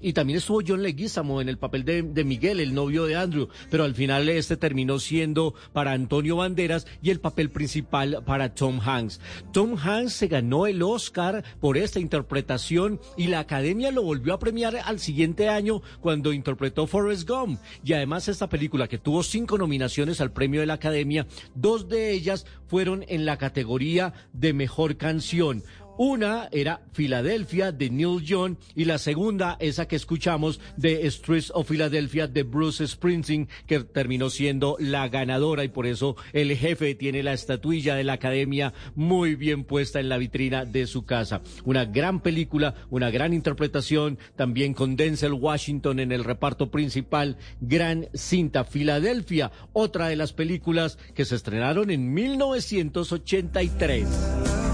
y 0.01 0.13
también 0.13 0.37
estuvo 0.37 0.61
John 0.65 0.83
Leguizamo 0.83 1.41
en 1.41 1.49
el 1.49 1.57
papel 1.57 1.83
de, 1.85 2.01
de 2.03 2.23
Miguel, 2.23 2.59
el 2.59 2.73
novio 2.73 3.05
de 3.05 3.15
Andrew, 3.15 3.49
pero 3.69 3.83
al 3.83 3.95
final 3.95 4.29
este 4.29 4.57
terminó 4.57 4.99
siendo 4.99 5.55
para 5.73 5.91
Antonio 5.91 6.35
Banderas 6.37 6.85
y 7.01 7.09
el 7.09 7.19
papel 7.19 7.49
principal 7.49 7.74
para 7.81 8.53
Tom 8.53 8.79
Hanks. 8.79 9.19
Tom 9.51 9.77
Hanks 9.77 10.13
se 10.13 10.27
ganó 10.27 10.67
el 10.67 10.81
Oscar 10.81 11.43
por 11.59 11.77
esta 11.77 11.99
interpretación 11.99 12.99
y 13.17 13.27
la 13.27 13.39
Academia 13.39 13.91
lo 13.91 14.03
volvió 14.03 14.33
a 14.33 14.39
premiar 14.39 14.75
al 14.77 14.99
siguiente 14.99 15.49
año 15.49 15.81
cuando 16.01 16.33
interpretó 16.33 16.87
Forrest 16.87 17.27
Gump. 17.27 17.59
Y 17.83 17.93
además 17.93 18.27
esta 18.27 18.49
película 18.49 18.87
que 18.87 18.97
tuvo 18.97 19.23
cinco 19.23 19.57
nominaciones 19.57 20.21
al 20.21 20.31
premio 20.31 20.59
de 20.59 20.67
la 20.67 20.75
Academia, 20.75 21.27
dos 21.53 21.87
de 21.89 22.11
ellas 22.11 22.45
fueron 22.67 23.05
en 23.07 23.25
la 23.25 23.37
categoría 23.37 24.13
de 24.33 24.53
mejor 24.53 24.97
canción. 24.97 25.63
Una 25.97 26.49
era 26.51 26.81
Filadelfia 26.91 27.71
de 27.71 27.89
Neil 27.89 28.21
Young 28.21 28.57
y 28.75 28.83
la 28.83 28.97
segunda, 28.97 29.55
esa 29.61 29.87
que 29.87 29.95
escuchamos 29.95 30.59
de 30.75 31.09
Streets 31.09 31.53
of 31.55 31.69
Philadelphia 31.69 32.27
de 32.27 32.43
Bruce 32.43 32.85
Springsteen, 32.85 33.47
que 33.65 33.79
terminó 33.79 34.29
siendo 34.29 34.75
la 34.77 35.07
ganadora 35.07 35.63
y 35.63 35.69
por 35.69 35.85
eso 35.85 36.17
el 36.33 36.53
jefe 36.57 36.95
tiene 36.95 37.23
la 37.23 37.31
estatuilla 37.31 37.95
de 37.95 38.03
la 38.03 38.11
academia 38.13 38.73
muy 38.95 39.35
bien 39.35 39.63
puesta 39.63 40.01
en 40.01 40.09
la 40.09 40.17
vitrina 40.17 40.65
de 40.65 40.85
su 40.85 41.05
casa. 41.05 41.41
Una 41.63 41.85
gran 41.85 42.19
película, 42.19 42.75
una 42.89 43.09
gran 43.09 43.33
interpretación, 43.33 44.19
también 44.35 44.73
con 44.73 44.97
Denzel 44.97 45.31
Washington 45.31 46.01
en 46.01 46.11
el 46.11 46.25
reparto 46.25 46.71
principal, 46.71 47.37
gran 47.61 48.09
cinta 48.13 48.65
Filadelfia, 48.65 49.53
otra 49.71 50.09
de 50.09 50.17
las 50.17 50.33
películas 50.33 50.97
que 51.13 51.23
se 51.23 51.35
estrenaron 51.35 51.89
en 51.89 52.13
1983. 52.13 54.64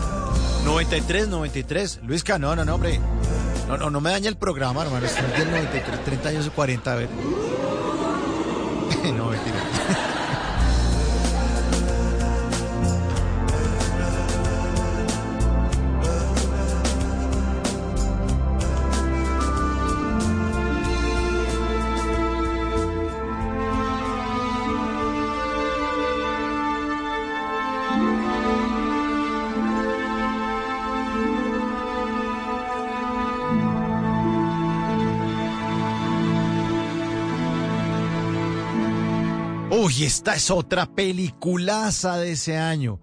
93, 0.66 1.28
93. 1.28 2.00
Luisca, 2.04 2.40
no, 2.40 2.56
no, 2.56 2.66
no, 2.66 2.76
hombre. 2.76 3.00
No, 3.68 3.78
no, 3.78 3.90
no 3.90 4.02
me 4.02 4.12
daña 4.12 4.30
el 4.30 4.36
programa, 4.36 4.84
hermano. 4.84 5.06
Es 5.06 5.16
del 5.16 5.52
93, 5.52 6.04
30 6.04 6.30
años 6.30 6.48
o 6.48 6.52
40, 6.52 6.92
a 6.92 6.96
ver. 6.96 7.10
no, 9.16 9.28
mentira. 9.28 10.11
Esta 40.06 40.36
es 40.36 40.50
otra 40.50 40.88
peliculaza 40.88 42.18
de 42.18 42.32
ese 42.32 42.58
año. 42.58 43.00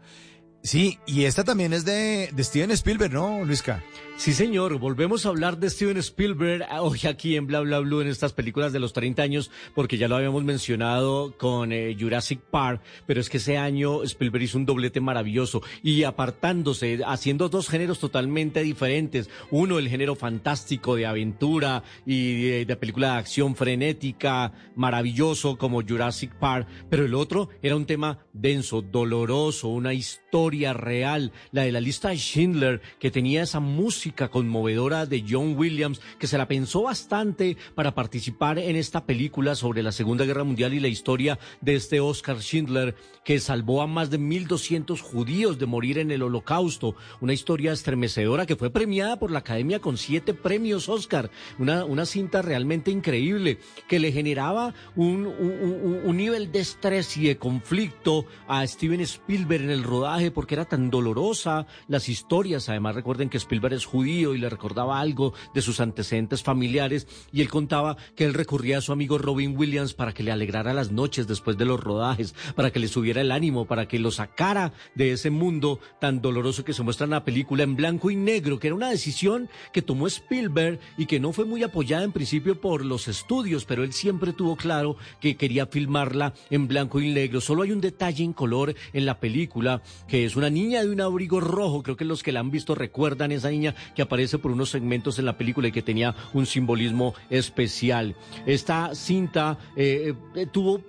Sí, 0.62 0.98
y 1.06 1.24
esta 1.24 1.44
también 1.44 1.72
es 1.72 1.84
de, 1.84 2.30
de 2.32 2.44
Steven 2.44 2.72
Spielberg, 2.72 3.12
¿no, 3.12 3.44
Luisca? 3.44 3.82
Sí, 4.18 4.32
señor. 4.32 4.80
Volvemos 4.80 5.24
a 5.24 5.28
hablar 5.28 5.58
de 5.58 5.70
Steven 5.70 5.96
Spielberg 5.98 6.66
hoy 6.80 6.98
aquí 7.08 7.36
en 7.36 7.46
Bla 7.46 7.60
Bla 7.60 7.78
Blue 7.78 8.00
en 8.00 8.08
estas 8.08 8.32
películas 8.32 8.72
de 8.72 8.80
los 8.80 8.92
30 8.92 9.22
años, 9.22 9.48
porque 9.76 9.96
ya 9.96 10.08
lo 10.08 10.16
habíamos 10.16 10.42
mencionado 10.42 11.36
con 11.38 11.72
eh, 11.72 11.96
Jurassic 11.98 12.40
Park, 12.40 12.82
pero 13.06 13.20
es 13.20 13.30
que 13.30 13.36
ese 13.36 13.58
año 13.58 14.02
Spielberg 14.02 14.42
hizo 14.42 14.58
un 14.58 14.66
doblete 14.66 15.00
maravilloso 15.00 15.62
y 15.84 16.02
apartándose, 16.02 16.98
haciendo 17.06 17.48
dos 17.48 17.68
géneros 17.68 18.00
totalmente 18.00 18.60
diferentes. 18.64 19.30
Uno, 19.52 19.78
el 19.78 19.88
género 19.88 20.16
fantástico 20.16 20.96
de 20.96 21.06
aventura 21.06 21.84
y 22.04 22.42
de, 22.42 22.64
de 22.64 22.76
película 22.76 23.12
de 23.12 23.18
acción 23.18 23.54
frenética, 23.54 24.52
maravilloso 24.74 25.56
como 25.56 25.82
Jurassic 25.82 26.34
Park, 26.34 26.66
pero 26.90 27.04
el 27.04 27.14
otro 27.14 27.50
era 27.62 27.76
un 27.76 27.86
tema 27.86 28.26
denso, 28.32 28.82
doloroso, 28.82 29.68
una 29.68 29.94
historia 29.94 30.72
real, 30.72 31.30
la 31.52 31.62
de 31.62 31.70
la 31.70 31.80
lista 31.80 32.08
de 32.08 32.16
Schindler, 32.16 32.82
que 32.98 33.12
tenía 33.12 33.44
esa 33.44 33.60
música 33.60 34.07
conmovedora 34.12 35.06
de 35.06 35.24
John 35.28 35.56
Williams, 35.56 36.00
que 36.18 36.26
se 36.26 36.38
la 36.38 36.48
pensó 36.48 36.82
bastante 36.82 37.56
para 37.74 37.94
participar 37.94 38.58
en 38.58 38.76
esta 38.76 39.04
película 39.04 39.54
sobre 39.54 39.82
la 39.82 39.92
Segunda 39.92 40.24
Guerra 40.24 40.44
Mundial 40.44 40.74
y 40.74 40.80
la 40.80 40.88
historia 40.88 41.38
de 41.60 41.74
este 41.74 42.00
Oscar 42.00 42.40
Schindler, 42.40 42.94
que 43.24 43.40
salvó 43.40 43.82
a 43.82 43.86
más 43.86 44.10
de 44.10 44.18
1.200 44.18 45.00
judíos 45.00 45.58
de 45.58 45.66
morir 45.66 45.98
en 45.98 46.10
el 46.10 46.22
holocausto. 46.22 46.96
Una 47.20 47.32
historia 47.32 47.72
estremecedora 47.72 48.46
que 48.46 48.56
fue 48.56 48.70
premiada 48.70 49.18
por 49.18 49.30
la 49.30 49.40
Academia 49.40 49.80
con 49.80 49.96
siete 49.96 50.34
premios 50.34 50.88
Oscar. 50.88 51.30
Una, 51.58 51.84
una 51.84 52.06
cinta 52.06 52.42
realmente 52.42 52.90
increíble 52.90 53.58
que 53.86 53.98
le 53.98 54.12
generaba 54.12 54.74
un, 54.96 55.26
un, 55.26 56.16
nivel 56.16 56.50
de 56.50 56.60
estrés 56.60 57.16
y 57.16 57.28
de 57.28 57.36
conflicto 57.36 58.26
a 58.46 58.66
Steven 58.66 59.00
Spielberg 59.00 59.64
en 59.64 59.70
el 59.70 59.84
rodaje 59.84 60.30
porque 60.30 60.54
era 60.54 60.64
tan 60.64 60.90
dolorosa 60.90 61.66
las 61.86 62.08
historias. 62.08 62.68
Además, 62.68 62.94
recuerden 62.94 63.28
que 63.28 63.36
Spielberg 63.36 63.74
es 63.74 63.84
judío 63.84 63.97
y 64.06 64.38
le 64.38 64.48
recordaba 64.48 65.00
algo 65.00 65.32
de 65.54 65.62
sus 65.62 65.80
antecedentes 65.80 66.42
familiares 66.42 67.06
y 67.32 67.40
él 67.40 67.48
contaba 67.48 67.96
que 68.14 68.24
él 68.24 68.34
recurría 68.34 68.78
a 68.78 68.80
su 68.80 68.92
amigo 68.92 69.18
Robin 69.18 69.56
Williams 69.56 69.94
para 69.94 70.12
que 70.12 70.22
le 70.22 70.32
alegrara 70.32 70.72
las 70.72 70.92
noches 70.92 71.26
después 71.26 71.56
de 71.56 71.64
los 71.64 71.80
rodajes, 71.80 72.34
para 72.54 72.70
que 72.70 72.78
le 72.78 72.88
subiera 72.88 73.20
el 73.20 73.32
ánimo, 73.32 73.66
para 73.66 73.88
que 73.88 73.98
lo 73.98 74.10
sacara 74.10 74.72
de 74.94 75.12
ese 75.12 75.30
mundo 75.30 75.80
tan 76.00 76.20
doloroso 76.20 76.64
que 76.64 76.72
se 76.72 76.82
muestra 76.82 77.04
en 77.04 77.10
la 77.10 77.24
película 77.24 77.62
en 77.62 77.76
blanco 77.76 78.10
y 78.10 78.16
negro, 78.16 78.58
que 78.58 78.68
era 78.68 78.76
una 78.76 78.90
decisión 78.90 79.48
que 79.72 79.82
tomó 79.82 80.06
Spielberg 80.06 80.78
y 80.96 81.06
que 81.06 81.20
no 81.20 81.32
fue 81.32 81.44
muy 81.44 81.62
apoyada 81.62 82.04
en 82.04 82.12
principio 82.12 82.60
por 82.60 82.84
los 82.84 83.08
estudios, 83.08 83.64
pero 83.64 83.84
él 83.84 83.92
siempre 83.92 84.32
tuvo 84.32 84.56
claro 84.56 84.96
que 85.20 85.36
quería 85.36 85.66
filmarla 85.66 86.34
en 86.50 86.68
blanco 86.68 87.00
y 87.00 87.12
negro. 87.12 87.40
Solo 87.40 87.62
hay 87.62 87.72
un 87.72 87.80
detalle 87.80 88.24
en 88.24 88.32
color 88.32 88.74
en 88.92 89.06
la 89.06 89.20
película, 89.20 89.82
que 90.06 90.24
es 90.24 90.36
una 90.36 90.50
niña 90.50 90.82
de 90.82 90.90
un 90.90 91.00
abrigo 91.00 91.40
rojo, 91.40 91.82
creo 91.82 91.96
que 91.96 92.04
los 92.04 92.22
que 92.22 92.32
la 92.32 92.40
han 92.40 92.50
visto 92.50 92.74
recuerdan 92.74 93.32
esa 93.32 93.50
niña 93.50 93.74
que 93.94 94.02
aparece 94.02 94.38
por 94.38 94.50
unos 94.50 94.70
segmentos 94.70 95.18
en 95.18 95.24
la 95.24 95.36
película 95.36 95.68
y 95.68 95.72
que 95.72 95.82
tenía 95.82 96.14
un 96.32 96.46
simbolismo 96.46 97.14
especial. 97.30 98.14
Esta 98.46 98.94
cinta 98.94 99.58
eh, 99.76 100.14
eh, 100.34 100.46
tuvo 100.46 100.80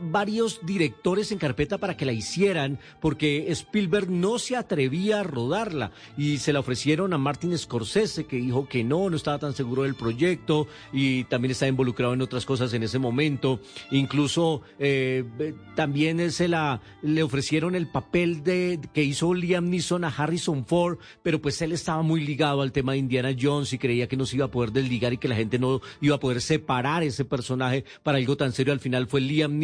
varios 0.00 0.60
directores 0.64 1.32
en 1.32 1.38
carpeta 1.38 1.78
para 1.78 1.96
que 1.96 2.06
la 2.06 2.12
hicieran, 2.12 2.78
porque 3.00 3.50
Spielberg 3.52 4.10
no 4.10 4.38
se 4.38 4.56
atrevía 4.56 5.20
a 5.20 5.22
rodarla 5.24 5.92
y 6.16 6.38
se 6.38 6.52
la 6.52 6.60
ofrecieron 6.60 7.12
a 7.12 7.18
Martin 7.18 7.56
Scorsese, 7.56 8.26
que 8.26 8.36
dijo 8.36 8.68
que 8.68 8.84
no, 8.84 9.10
no 9.10 9.16
estaba 9.16 9.38
tan 9.38 9.54
seguro 9.54 9.82
del 9.82 9.94
proyecto 9.94 10.66
y 10.92 11.24
también 11.24 11.52
estaba 11.52 11.68
involucrado 11.68 12.14
en 12.14 12.22
otras 12.22 12.44
cosas 12.44 12.72
en 12.72 12.82
ese 12.82 12.98
momento. 12.98 13.60
Incluso 13.90 14.62
eh, 14.78 15.24
también 15.74 16.30
se 16.32 16.48
la 16.48 16.80
le 17.02 17.22
ofrecieron 17.22 17.74
el 17.74 17.88
papel 17.88 18.42
de 18.42 18.80
que 18.92 19.02
hizo 19.02 19.34
Liam 19.34 19.70
Neeson 19.70 20.04
a 20.04 20.08
Harrison 20.08 20.64
Ford, 20.66 20.98
pero 21.22 21.40
pues 21.40 21.60
él 21.62 21.72
estaba 21.72 22.02
muy 22.02 22.24
ligado 22.24 22.62
al 22.62 22.72
tema 22.72 22.92
de 22.92 22.98
Indiana 22.98 23.34
Jones 23.38 23.72
y 23.72 23.78
creía 23.78 24.08
que 24.08 24.16
no 24.16 24.26
se 24.26 24.36
iba 24.36 24.46
a 24.46 24.50
poder 24.50 24.72
desligar 24.72 25.12
y 25.12 25.18
que 25.18 25.28
la 25.28 25.36
gente 25.36 25.58
no 25.58 25.80
iba 26.00 26.16
a 26.16 26.20
poder 26.20 26.40
separar 26.40 27.02
ese 27.02 27.24
personaje 27.24 27.84
para 28.02 28.18
algo 28.18 28.36
tan 28.36 28.52
serio. 28.52 28.72
Al 28.72 28.80
final 28.80 29.06
fue 29.06 29.20
Liam 29.20 29.57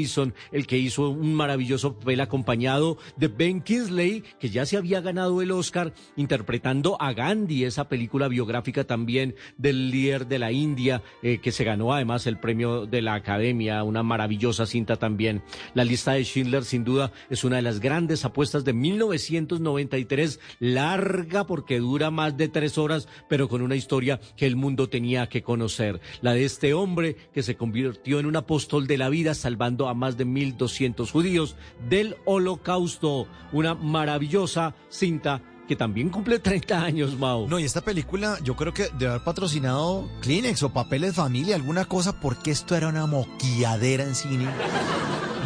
El 0.53 0.67
que 0.67 0.79
hizo 0.79 1.09
un 1.11 1.35
maravilloso 1.35 1.99
papel 1.99 2.21
acompañado 2.21 2.99
de 3.17 3.29
Ben 3.29 3.61
Kingsley, 3.61 4.23
que 4.39 4.51
ya 4.51 4.67
se 4.67 4.77
había 4.77 5.01
ganado 5.01 5.41
el 5.43 5.51
Oscar 5.51 5.93
interpretando 6.17 7.01
a 7.01 7.13
Gandhi, 7.13 7.65
esa 7.65 7.89
película 7.89 8.29
biográfica 8.29 8.85
también 8.85 9.35
del 9.57 9.91
líder 9.91 10.27
de 10.27 10.39
la 10.39 10.53
India, 10.53 11.03
eh, 11.23 11.39
que 11.39 11.53
se 11.53 11.65
ganó 11.65 11.93
además 11.93 12.27
el 12.27 12.39
premio 12.39 12.87
de 12.87 13.03
la 13.03 13.15
Academia, 13.15 13.83
una 13.83 14.03
maravillosa 14.03 14.67
cinta 14.67 14.97
también. 14.97 15.43
La 15.75 15.85
lista 15.85 16.13
de 16.13 16.25
Schindler 16.25 16.65
sin 16.65 16.85
duda 16.85 17.13
es 17.31 17.45
una 17.45 17.57
de 17.57 17.63
las 17.63 17.81
grandes 17.81 18.25
apuestas 18.25 18.65
de 18.65 18.73
1993, 18.73 20.41
larga 20.61 21.47
porque 21.47 21.79
dura 21.79 22.11
más 22.11 22.37
de 22.37 22.49
tres 22.49 22.79
horas, 22.79 23.09
pero 23.29 23.49
con 23.49 23.63
una 23.63 23.77
historia 23.77 24.21
que 24.37 24.47
el 24.47 24.57
mundo 24.57 24.89
tenía 24.89 25.29
que 25.29 25.43
conocer. 25.43 26.01
La 26.21 26.35
de 26.35 26.45
este 26.45 26.75
hombre 26.75 27.17
que 27.33 27.43
se 27.43 27.57
convirtió 27.57 28.19
en 28.19 28.27
un 28.27 28.37
apóstol 28.37 28.87
de 28.87 28.99
la 28.99 29.09
vida, 29.09 29.35
salvando 29.35 29.84
a 29.89 29.95
más 29.95 30.17
de 30.17 30.27
1.200 30.27 31.11
judíos 31.11 31.57
del 31.89 32.17
holocausto. 32.25 33.27
Una 33.53 33.75
maravillosa 33.75 34.75
cinta 34.89 35.43
que 35.67 35.77
también 35.77 36.11
cumple 36.11 36.39
30 36.39 36.83
años, 36.83 37.19
Mao. 37.19 37.47
No, 37.49 37.59
y 37.59 37.65
esta 37.65 37.81
película 37.81 38.39
yo 38.43 38.57
creo 38.57 38.75
que 38.75 38.89
debe 38.99 39.13
haber 39.13 39.25
patrocinado 39.25 40.09
Kleenex 40.21 40.63
o 40.63 40.71
Papeles 40.71 41.15
Familia, 41.15 41.57
alguna 41.57 41.87
cosa, 41.87 42.21
porque 42.21 42.51
esto 42.51 42.77
era 42.77 42.89
una 42.89 43.07
moquilladera 43.07 44.05
en 44.05 44.15
cine. 44.15 44.47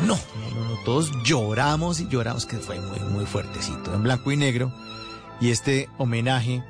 No, 0.06 0.14
no, 0.16 0.64
no, 0.64 0.84
todos 0.84 1.12
lloramos 1.24 2.00
y 2.00 2.08
lloramos, 2.08 2.46
que 2.46 2.56
fue 2.58 2.80
muy, 2.80 3.00
muy 3.00 3.26
fuertecito, 3.26 3.94
en 3.94 4.02
blanco 4.02 4.32
y 4.32 4.36
negro. 4.36 4.72
Y 5.40 5.50
este 5.50 5.88
homenaje 5.98 6.64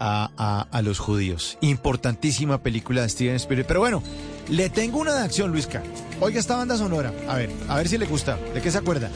a, 0.00 0.30
a, 0.36 0.66
a 0.70 0.82
los 0.82 0.98
judíos. 0.98 1.58
Importantísima 1.60 2.62
película 2.62 3.02
de 3.02 3.08
Steven 3.08 3.36
Spielberg. 3.36 3.66
Pero 3.66 3.80
bueno, 3.80 4.02
le 4.48 4.70
tengo 4.70 4.98
una 4.98 5.14
de 5.14 5.22
acción, 5.22 5.50
Luisca. 5.50 5.82
Oiga 6.20 6.40
esta 6.40 6.56
banda 6.56 6.76
sonora. 6.76 7.12
A 7.28 7.36
ver, 7.36 7.50
a 7.68 7.76
ver 7.76 7.88
si 7.88 7.98
le 7.98 8.06
gusta. 8.06 8.36
¿De 8.54 8.60
qué 8.60 8.70
se 8.70 8.78
acuerda? 8.78 9.10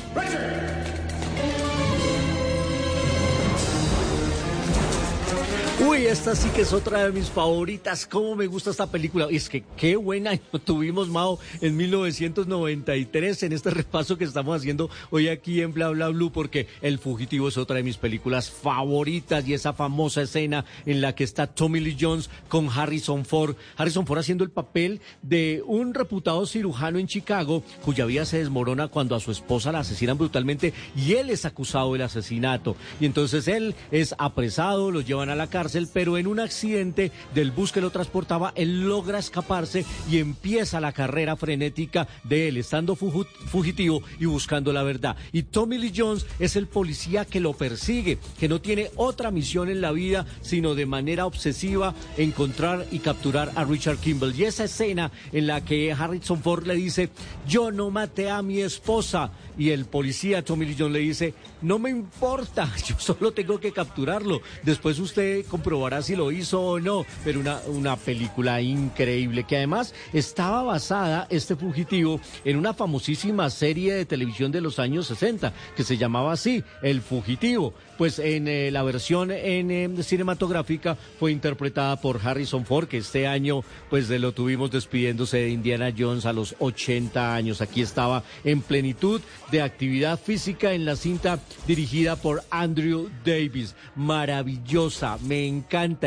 Uy, 5.88 6.04
esta 6.04 6.36
sí 6.36 6.50
que 6.50 6.60
es 6.60 6.74
otra 6.74 7.04
de 7.04 7.12
mis 7.12 7.30
favoritas. 7.30 8.06
¿Cómo 8.06 8.36
me 8.36 8.46
gusta 8.46 8.68
esta 8.68 8.90
película? 8.90 9.26
Y 9.30 9.36
es 9.36 9.48
que 9.48 9.64
qué 9.74 9.96
buen 9.96 10.28
año 10.28 10.42
tuvimos, 10.66 11.08
Mao, 11.08 11.38
en 11.62 11.78
1993, 11.78 13.44
en 13.44 13.54
este 13.54 13.70
repaso 13.70 14.18
que 14.18 14.24
estamos 14.24 14.54
haciendo 14.54 14.90
hoy 15.08 15.28
aquí 15.28 15.62
en 15.62 15.72
Bla 15.72 15.88
Bla 15.88 16.08
Blue, 16.08 16.30
porque 16.30 16.66
El 16.82 16.98
Fugitivo 16.98 17.48
es 17.48 17.56
otra 17.56 17.76
de 17.76 17.84
mis 17.84 17.96
películas 17.96 18.50
favoritas 18.50 19.48
y 19.48 19.54
esa 19.54 19.72
famosa 19.72 20.20
escena 20.20 20.66
en 20.84 21.00
la 21.00 21.14
que 21.14 21.24
está 21.24 21.46
Tommy 21.46 21.80
Lee 21.80 21.96
Jones 21.98 22.28
con 22.48 22.68
Harrison 22.68 23.24
Ford. 23.24 23.56
Harrison 23.78 24.06
Ford 24.06 24.18
haciendo 24.18 24.44
el 24.44 24.50
papel 24.50 25.00
de 25.22 25.62
un 25.66 25.94
reputado 25.94 26.44
cirujano 26.44 26.98
en 26.98 27.06
Chicago 27.06 27.62
cuya 27.82 28.04
vida 28.04 28.26
se 28.26 28.40
desmorona 28.40 28.88
cuando 28.88 29.14
a 29.14 29.20
su 29.20 29.30
esposa 29.30 29.72
la 29.72 29.78
asesinan 29.78 30.18
brutalmente 30.18 30.74
y 30.94 31.14
él 31.14 31.30
es 31.30 31.46
acusado 31.46 31.94
del 31.94 32.02
asesinato. 32.02 32.76
Y 33.00 33.06
entonces 33.06 33.48
él 33.48 33.74
es 33.90 34.14
apresado, 34.18 34.90
lo 34.90 35.00
llevan 35.00 35.30
a 35.30 35.34
la 35.34 35.46
cárcel 35.46 35.77
pero 35.86 36.18
en 36.18 36.26
un 36.26 36.40
accidente 36.40 37.12
del 37.34 37.52
bus 37.52 37.72
que 37.72 37.80
lo 37.80 37.90
transportaba, 37.90 38.52
él 38.56 38.88
logra 38.88 39.18
escaparse 39.18 39.84
y 40.10 40.18
empieza 40.18 40.80
la 40.80 40.92
carrera 40.92 41.36
frenética 41.36 42.08
de 42.24 42.48
él, 42.48 42.56
estando 42.56 42.96
fugitivo 42.96 44.02
y 44.18 44.26
buscando 44.26 44.72
la 44.72 44.82
verdad. 44.82 45.16
Y 45.32 45.44
Tommy 45.44 45.78
Lee 45.78 45.92
Jones 45.94 46.26
es 46.38 46.56
el 46.56 46.66
policía 46.66 47.24
que 47.24 47.40
lo 47.40 47.52
persigue, 47.52 48.18
que 48.38 48.48
no 48.48 48.60
tiene 48.60 48.90
otra 48.96 49.30
misión 49.30 49.68
en 49.68 49.80
la 49.80 49.92
vida, 49.92 50.26
sino 50.40 50.74
de 50.74 50.86
manera 50.86 51.26
obsesiva 51.26 51.94
encontrar 52.16 52.86
y 52.90 52.98
capturar 52.98 53.52
a 53.54 53.64
Richard 53.64 53.98
Kimball. 53.98 54.34
Y 54.34 54.44
esa 54.44 54.64
escena 54.64 55.10
en 55.32 55.46
la 55.46 55.64
que 55.64 55.92
Harrison 55.92 56.42
Ford 56.42 56.66
le 56.66 56.74
dice, 56.74 57.10
yo 57.46 57.70
no 57.70 57.90
maté 57.90 58.30
a 58.30 58.42
mi 58.42 58.60
esposa. 58.60 59.30
Y 59.56 59.70
el 59.70 59.86
policía 59.86 60.44
Tommy 60.44 60.66
Lee 60.66 60.76
Jones 60.78 60.92
le 60.92 60.98
dice, 61.00 61.34
no 61.62 61.78
me 61.78 61.90
importa, 61.90 62.72
yo 62.86 62.94
solo 62.98 63.32
tengo 63.32 63.58
que 63.58 63.72
capturarlo. 63.72 64.40
Después 64.62 64.98
usted 64.98 65.44
comprobará 65.68 66.00
si 66.00 66.16
lo 66.16 66.32
hizo 66.32 66.62
o 66.62 66.80
no, 66.80 67.04
pero 67.24 67.40
una, 67.40 67.60
una 67.66 67.96
película 67.96 68.62
increíble 68.62 69.44
que 69.44 69.58
además 69.58 69.92
estaba 70.14 70.62
basada, 70.62 71.26
este 71.28 71.56
fugitivo, 71.56 72.22
en 72.46 72.56
una 72.56 72.72
famosísima 72.72 73.50
serie 73.50 73.92
de 73.92 74.06
televisión 74.06 74.50
de 74.50 74.62
los 74.62 74.78
años 74.78 75.08
60 75.08 75.52
que 75.76 75.84
se 75.84 75.98
llamaba 75.98 76.32
así, 76.32 76.64
El 76.80 77.02
Fugitivo. 77.02 77.74
Pues 77.98 78.20
en 78.20 78.46
eh, 78.46 78.70
la 78.70 78.84
versión 78.84 79.30
en 79.32 79.70
eh, 79.72 80.02
cinematográfica 80.02 80.96
fue 81.18 81.32
interpretada 81.32 82.00
por 82.00 82.20
Harrison 82.24 82.64
Ford, 82.64 82.86
que 82.86 82.98
este 82.98 83.26
año 83.26 83.62
pues 83.90 84.08
lo 84.08 84.32
tuvimos 84.32 84.70
despidiéndose 84.70 85.38
de 85.38 85.50
Indiana 85.50 85.92
Jones 85.96 86.24
a 86.24 86.32
los 86.32 86.54
80 86.60 87.34
años. 87.34 87.60
Aquí 87.60 87.82
estaba 87.82 88.22
en 88.44 88.62
plenitud 88.62 89.20
de 89.50 89.62
actividad 89.62 90.18
física 90.18 90.72
en 90.72 90.84
la 90.84 90.96
cinta 90.96 91.40
dirigida 91.66 92.16
por 92.16 92.42
Andrew 92.50 93.10
Davis. 93.24 93.74
Maravillosa, 93.96 95.18
me 95.26 95.44
encanta 95.44 95.57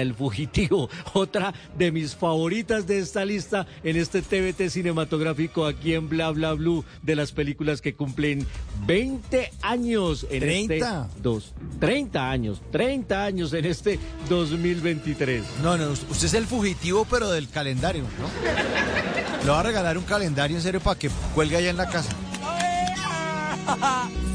El 0.02 0.14
Fugitivo, 0.14 0.90
otra 1.14 1.54
de 1.78 1.92
mis 1.92 2.16
favoritas 2.16 2.88
de 2.88 3.00
esta 3.00 3.26
lista 3.26 3.68
en 3.84 3.98
este 3.98 4.22
TVT 4.22 4.70
cinematográfico 4.70 5.66
aquí 5.66 5.94
en 5.94 6.10
Bla 6.10 6.32
Bla 6.32 6.54
Blue 6.54 6.86
de 7.02 7.16
las 7.16 7.32
películas 7.32 7.82
que 7.82 7.96
cumplen 7.96 8.46
20 8.86 9.52
años 9.62 10.26
en 10.30 10.40
30. 10.40 10.74
este 10.76 11.22
dos, 11.22 11.54
30 11.80 12.30
años, 12.30 12.62
30 12.72 13.24
años 13.24 13.54
en 13.54 13.66
este 13.66 14.00
2023. 14.30 15.44
No, 15.64 15.78
no, 15.78 15.92
usted 15.92 16.26
es 16.26 16.34
el 16.34 16.46
fugitivo, 16.46 17.06
pero 17.10 17.30
del 17.30 17.50
calendario, 17.50 18.04
¿no? 18.04 19.44
Le 19.44 19.50
va 19.50 19.60
a 19.60 19.64
regalar 19.64 19.98
un 19.98 20.04
calendario 20.04 20.58
en 20.58 20.64
serio 20.64 20.80
para 20.80 20.98
que 20.98 21.10
cuelgue 21.34 21.58
allá 21.58 21.70
en 21.70 21.78
la 21.78 21.90
casa. 21.90 22.10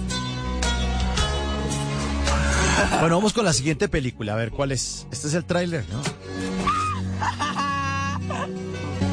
Bueno, 3.00 3.16
vamos 3.16 3.32
con 3.32 3.44
la 3.44 3.52
siguiente 3.52 3.88
película, 3.88 4.34
a 4.34 4.36
ver 4.36 4.50
cuál 4.50 4.72
es. 4.72 5.06
Este 5.10 5.28
es 5.28 5.34
el 5.34 5.44
tráiler, 5.44 5.84
¿no? 5.90 6.00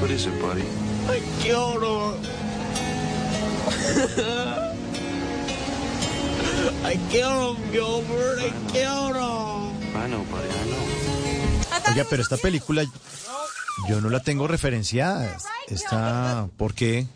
What 0.02 0.10
is 0.10 0.26
it, 0.26 0.34
buddy? 0.42 0.64
Ay, 1.10 1.24
qué 1.42 1.56
horror. 1.56 2.16
Ay, 6.84 7.00
qué 7.12 7.26
horror, 7.26 7.58
Gilbert. 7.72 8.40
Ay, 8.42 8.54
qué 8.72 8.88
horror. 8.88 9.72
I 9.96 10.08
know, 10.08 10.24
buddy, 10.26 10.50
I 10.50 10.70
know. 10.70 11.92
Oiga, 11.92 12.06
pero 12.10 12.22
esta 12.22 12.38
película 12.38 12.84
yo 13.90 14.02
no 14.02 14.10
la 14.10 14.20
tengo 14.22 14.48
referenciada. 14.48 15.38
Está, 15.68 16.48
¿por 16.58 16.74
qué? 16.74 17.08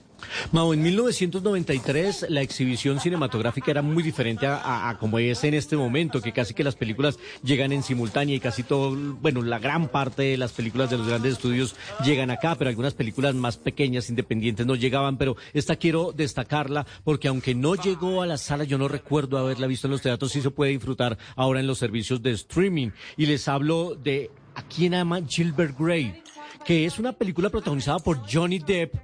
Mau, 0.52 0.74
en 0.74 0.82
1993 0.82 2.28
la 2.30 2.42
exhibición 2.42 3.00
cinematográfica 3.00 3.72
era 3.72 3.82
muy 3.82 4.04
diferente 4.04 4.48
a, 4.48 4.96
como 5.00 5.20
es 5.20 5.44
en 5.44 5.54
este 5.54 5.76
momento, 5.76 6.22
que 6.22 6.32
casi 6.32 6.54
que 6.54 6.64
las 6.64 6.76
películas 6.76 7.18
llegan 7.44 7.72
en 7.72 7.84
simultánea 7.84 8.36
y 8.36 8.40
casi 8.40 8.64
todo, 8.64 8.96
bueno, 9.22 9.42
la 9.42 9.60
gran 9.60 9.88
parte 9.88 10.24
de 10.24 10.38
las 10.38 10.52
películas 10.52 10.90
de 10.90 10.98
los 10.98 11.08
grandes 11.08 11.34
estudios 11.34 11.76
llegan 12.04 12.32
acá, 12.32 12.56
pero 12.56 12.70
algunas 12.70 12.94
películas 12.94 13.36
más 13.36 13.58
pequeñas, 13.58 14.10
independientes, 14.10 14.66
no 14.66 14.76
llegaban, 14.76 15.18
pero 15.18 15.36
esta 15.54 15.76
quiero 15.76 16.12
destacarla 16.12 16.86
porque 17.04 17.28
aunque 17.28 17.56
no 17.56 17.76
llegó 17.76 18.22
a 18.22 18.28
la 18.28 18.38
sala, 18.38 18.64
yo 18.64 18.78
no 18.78 18.88
recuerdo 18.88 19.38
haberla 19.38 19.68
visto 19.68 19.88
en 19.88 19.92
los 19.92 20.02
teatros, 20.02 20.32
sí 20.32 20.42
se 20.42 20.52
puede 20.52 20.72
disfrutar 20.72 21.18
ahora 21.36 21.60
en 21.60 21.68
los 21.68 21.78
servicios 21.78 22.22
de 22.22 22.32
streaming. 22.32 22.90
Y 23.16 23.26
les 23.26 23.48
hablo 23.48 23.96
de 23.96 24.32
¿A 24.56 24.64
quién 24.64 24.96
ama 24.96 25.22
Gilbert 25.28 25.78
Grey? 25.78 26.24
que 26.68 26.86
es 26.86 27.00
una 27.00 27.14
película 27.14 27.50
protagonizada 27.50 28.00
por 28.00 28.30
Johnny 28.30 28.60
Depp, 28.60 28.96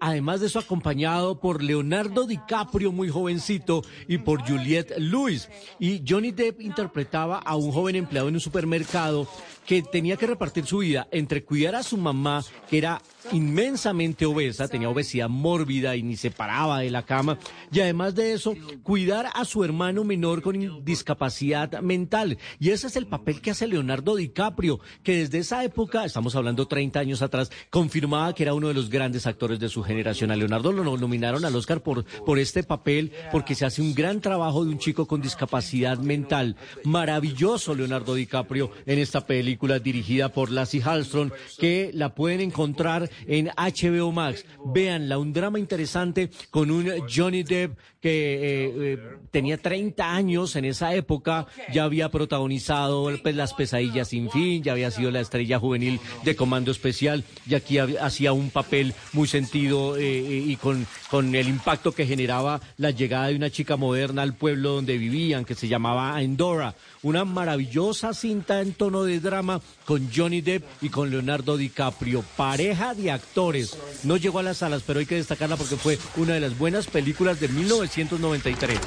Además 0.00 0.40
de 0.40 0.46
eso, 0.46 0.58
acompañado 0.58 1.40
por 1.40 1.62
Leonardo 1.62 2.26
DiCaprio, 2.26 2.92
muy 2.92 3.08
jovencito, 3.08 3.82
y 4.06 4.18
por 4.18 4.46
Juliette 4.46 4.98
Lewis. 4.98 5.48
Y 5.78 6.02
Johnny 6.06 6.30
Depp 6.30 6.60
interpretaba 6.60 7.38
a 7.38 7.56
un 7.56 7.72
joven 7.72 7.96
empleado 7.96 8.28
en 8.28 8.34
un 8.34 8.40
supermercado 8.40 9.28
que 9.68 9.82
tenía 9.82 10.16
que 10.16 10.26
repartir 10.26 10.64
su 10.64 10.78
vida 10.78 11.08
entre 11.10 11.44
cuidar 11.44 11.74
a 11.74 11.82
su 11.82 11.98
mamá, 11.98 12.42
que 12.70 12.78
era 12.78 13.02
inmensamente 13.32 14.24
obesa, 14.24 14.66
tenía 14.66 14.88
obesidad 14.88 15.28
mórbida 15.28 15.94
y 15.94 16.02
ni 16.02 16.16
se 16.16 16.30
paraba 16.30 16.80
de 16.80 16.90
la 16.90 17.02
cama, 17.02 17.38
y 17.70 17.80
además 17.80 18.14
de 18.14 18.32
eso, 18.32 18.54
cuidar 18.82 19.28
a 19.34 19.44
su 19.44 19.62
hermano 19.64 20.04
menor 20.04 20.40
con 20.40 20.82
discapacidad 20.86 21.82
mental. 21.82 22.38
Y 22.58 22.70
ese 22.70 22.86
es 22.86 22.96
el 22.96 23.08
papel 23.08 23.42
que 23.42 23.50
hace 23.50 23.66
Leonardo 23.66 24.16
DiCaprio, 24.16 24.80
que 25.02 25.18
desde 25.18 25.40
esa 25.40 25.62
época, 25.62 26.06
estamos 26.06 26.34
hablando 26.34 26.66
30 26.66 27.00
años 27.00 27.20
atrás, 27.20 27.50
confirmaba 27.68 28.34
que 28.34 28.44
era 28.44 28.54
uno 28.54 28.68
de 28.68 28.74
los 28.74 28.88
grandes 28.88 29.26
actores 29.26 29.58
de 29.58 29.68
su 29.68 29.82
generación. 29.88 30.28
Leonardo 30.38 30.72
lo 30.72 30.96
nominaron 30.96 31.44
al 31.44 31.56
Oscar 31.56 31.80
por, 31.80 32.04
por 32.04 32.38
este 32.38 32.62
papel, 32.62 33.12
porque 33.32 33.56
se 33.56 33.66
hace 33.66 33.82
un 33.82 33.94
gran 33.94 34.20
trabajo 34.20 34.64
de 34.64 34.70
un 34.70 34.78
chico 34.78 35.06
con 35.06 35.20
discapacidad 35.20 35.98
mental. 35.98 36.54
Maravilloso 36.84 37.74
Leonardo 37.74 38.14
DiCaprio 38.14 38.70
en 38.86 39.00
esta 39.00 39.26
película 39.26 39.80
dirigida 39.80 40.28
por 40.28 40.50
Lassie 40.50 40.82
Hallström, 40.82 41.32
que 41.58 41.90
la 41.92 42.14
pueden 42.14 42.40
encontrar 42.40 43.10
en 43.26 43.48
HBO 43.56 44.12
Max. 44.12 44.44
Véanla, 44.66 45.18
un 45.18 45.32
drama 45.32 45.58
interesante 45.58 46.30
con 46.50 46.70
un 46.70 46.88
Johnny 47.08 47.42
Depp 47.42 47.76
que 48.00 48.34
eh, 48.34 48.72
eh, 48.76 48.98
tenía 49.30 49.58
30 49.58 50.14
años 50.14 50.54
en 50.56 50.64
esa 50.64 50.94
época, 50.94 51.46
ya 51.72 51.84
había 51.84 52.10
protagonizado 52.10 53.10
pues, 53.22 53.34
Las 53.34 53.54
pesadillas 53.54 54.08
sin 54.08 54.30
fin, 54.30 54.62
ya 54.62 54.72
había 54.72 54.90
sido 54.90 55.10
la 55.10 55.20
estrella 55.20 55.58
juvenil 55.58 56.00
de 56.24 56.36
Comando 56.36 56.70
Especial 56.70 57.24
y 57.46 57.54
aquí 57.54 57.78
hacía 57.78 58.32
un 58.32 58.50
papel 58.50 58.94
muy 59.12 59.26
sentido 59.26 59.96
eh, 59.96 60.02
eh, 60.02 60.44
y 60.46 60.56
con, 60.56 60.86
con 61.10 61.34
el 61.34 61.48
impacto 61.48 61.92
que 61.92 62.06
generaba 62.06 62.60
la 62.76 62.90
llegada 62.90 63.28
de 63.28 63.36
una 63.36 63.50
chica 63.50 63.76
moderna 63.76 64.22
al 64.22 64.34
pueblo 64.34 64.74
donde 64.74 64.96
vivían, 64.96 65.44
que 65.44 65.54
se 65.54 65.68
llamaba 65.68 66.20
Endora. 66.22 66.74
Una 67.02 67.24
maravillosa 67.24 68.12
cinta 68.12 68.60
en 68.60 68.72
tono 68.72 69.04
de 69.04 69.20
drama 69.20 69.60
con 69.84 70.10
Johnny 70.14 70.40
Depp 70.40 70.64
y 70.82 70.88
con 70.88 71.10
Leonardo 71.10 71.56
DiCaprio. 71.56 72.24
Pareja 72.36 72.94
de 72.94 73.10
actores. 73.10 73.76
No 74.02 74.16
llegó 74.16 74.40
a 74.40 74.42
las 74.42 74.58
salas, 74.58 74.82
pero 74.86 75.00
hay 75.00 75.06
que 75.06 75.14
destacarla 75.14 75.56
porque 75.56 75.76
fue 75.76 75.98
una 76.16 76.34
de 76.34 76.40
las 76.40 76.58
buenas 76.58 76.86
películas 76.86 77.40
de 77.40 77.48
1993. 77.48 78.78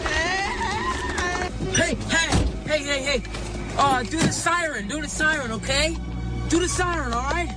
Hey, 1.73 1.97
hey, 2.09 2.29
hey, 2.67 2.83
hey, 2.85 3.03
hey. 3.05 3.23
Uh, 3.77 4.03
do 4.03 4.17
the 4.17 4.31
siren, 4.33 4.87
do 4.87 4.99
the 4.99 5.07
siren, 5.07 5.51
okay? 5.51 5.95
Do 6.49 6.59
the 6.59 6.67
siren, 6.67 7.13
all 7.13 7.33
right? 7.33 7.49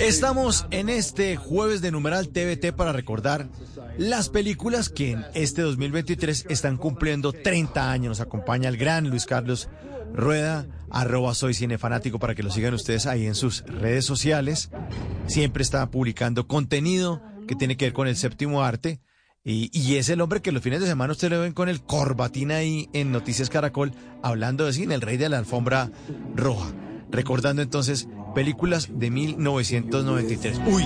Estamos 0.00 0.66
en 0.70 0.88
este 0.88 1.36
jueves 1.36 1.80
de 1.80 1.90
numeral 1.92 2.28
TVT 2.28 2.72
para 2.72 2.92
recordar 2.92 3.46
las 3.98 4.28
películas 4.28 4.88
que 4.88 5.12
en 5.12 5.24
este 5.34 5.62
2023 5.62 6.46
están 6.48 6.76
cumpliendo 6.76 7.32
30 7.32 7.90
años. 7.90 8.10
Nos 8.10 8.20
acompaña 8.20 8.68
el 8.68 8.76
gran 8.76 9.08
Luis 9.08 9.26
Carlos 9.26 9.68
Rueda, 10.14 10.66
arroba 10.90 11.34
soy 11.34 11.54
cinefanático 11.54 12.18
para 12.18 12.34
que 12.34 12.42
lo 12.42 12.50
sigan 12.50 12.74
ustedes 12.74 13.06
ahí 13.06 13.26
en 13.26 13.34
sus 13.34 13.64
redes 13.66 14.04
sociales. 14.04 14.70
Siempre 15.26 15.62
está 15.62 15.90
publicando 15.90 16.46
contenido 16.46 17.22
que 17.46 17.54
tiene 17.54 17.76
que 17.76 17.86
ver 17.86 17.92
con 17.92 18.08
el 18.08 18.16
séptimo 18.16 18.62
arte. 18.62 19.00
Y, 19.44 19.70
y, 19.72 19.94
es 19.94 20.08
el 20.08 20.20
hombre 20.20 20.42
que 20.42 20.50
los 20.50 20.60
fines 20.60 20.80
de 20.80 20.88
semana 20.88 21.12
usted 21.12 21.30
le 21.30 21.38
ven 21.38 21.52
con 21.52 21.68
el 21.68 21.80
corbatín 21.80 22.50
ahí 22.50 22.88
en 22.92 23.12
Noticias 23.12 23.48
Caracol 23.48 23.92
hablando 24.20 24.66
de 24.66 24.72
cine, 24.72 24.96
el 24.96 25.00
rey 25.00 25.18
de 25.18 25.28
la 25.28 25.38
alfombra 25.38 25.92
roja. 26.34 26.72
Recordando 27.12 27.62
entonces 27.62 28.08
películas 28.36 28.90
de 28.92 29.10
1993. 29.10 30.60
Uy, 30.66 30.82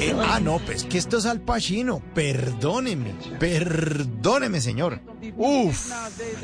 eh, 0.00 0.12
ah, 0.18 0.40
no, 0.42 0.58
pues 0.58 0.82
que 0.82 0.98
esto 0.98 1.18
es 1.18 1.26
Al 1.26 1.40
Pacino. 1.40 2.02
Perdóneme, 2.12 3.12
perdóneme, 3.38 4.60
señor. 4.60 4.98
Uf. 5.36 5.92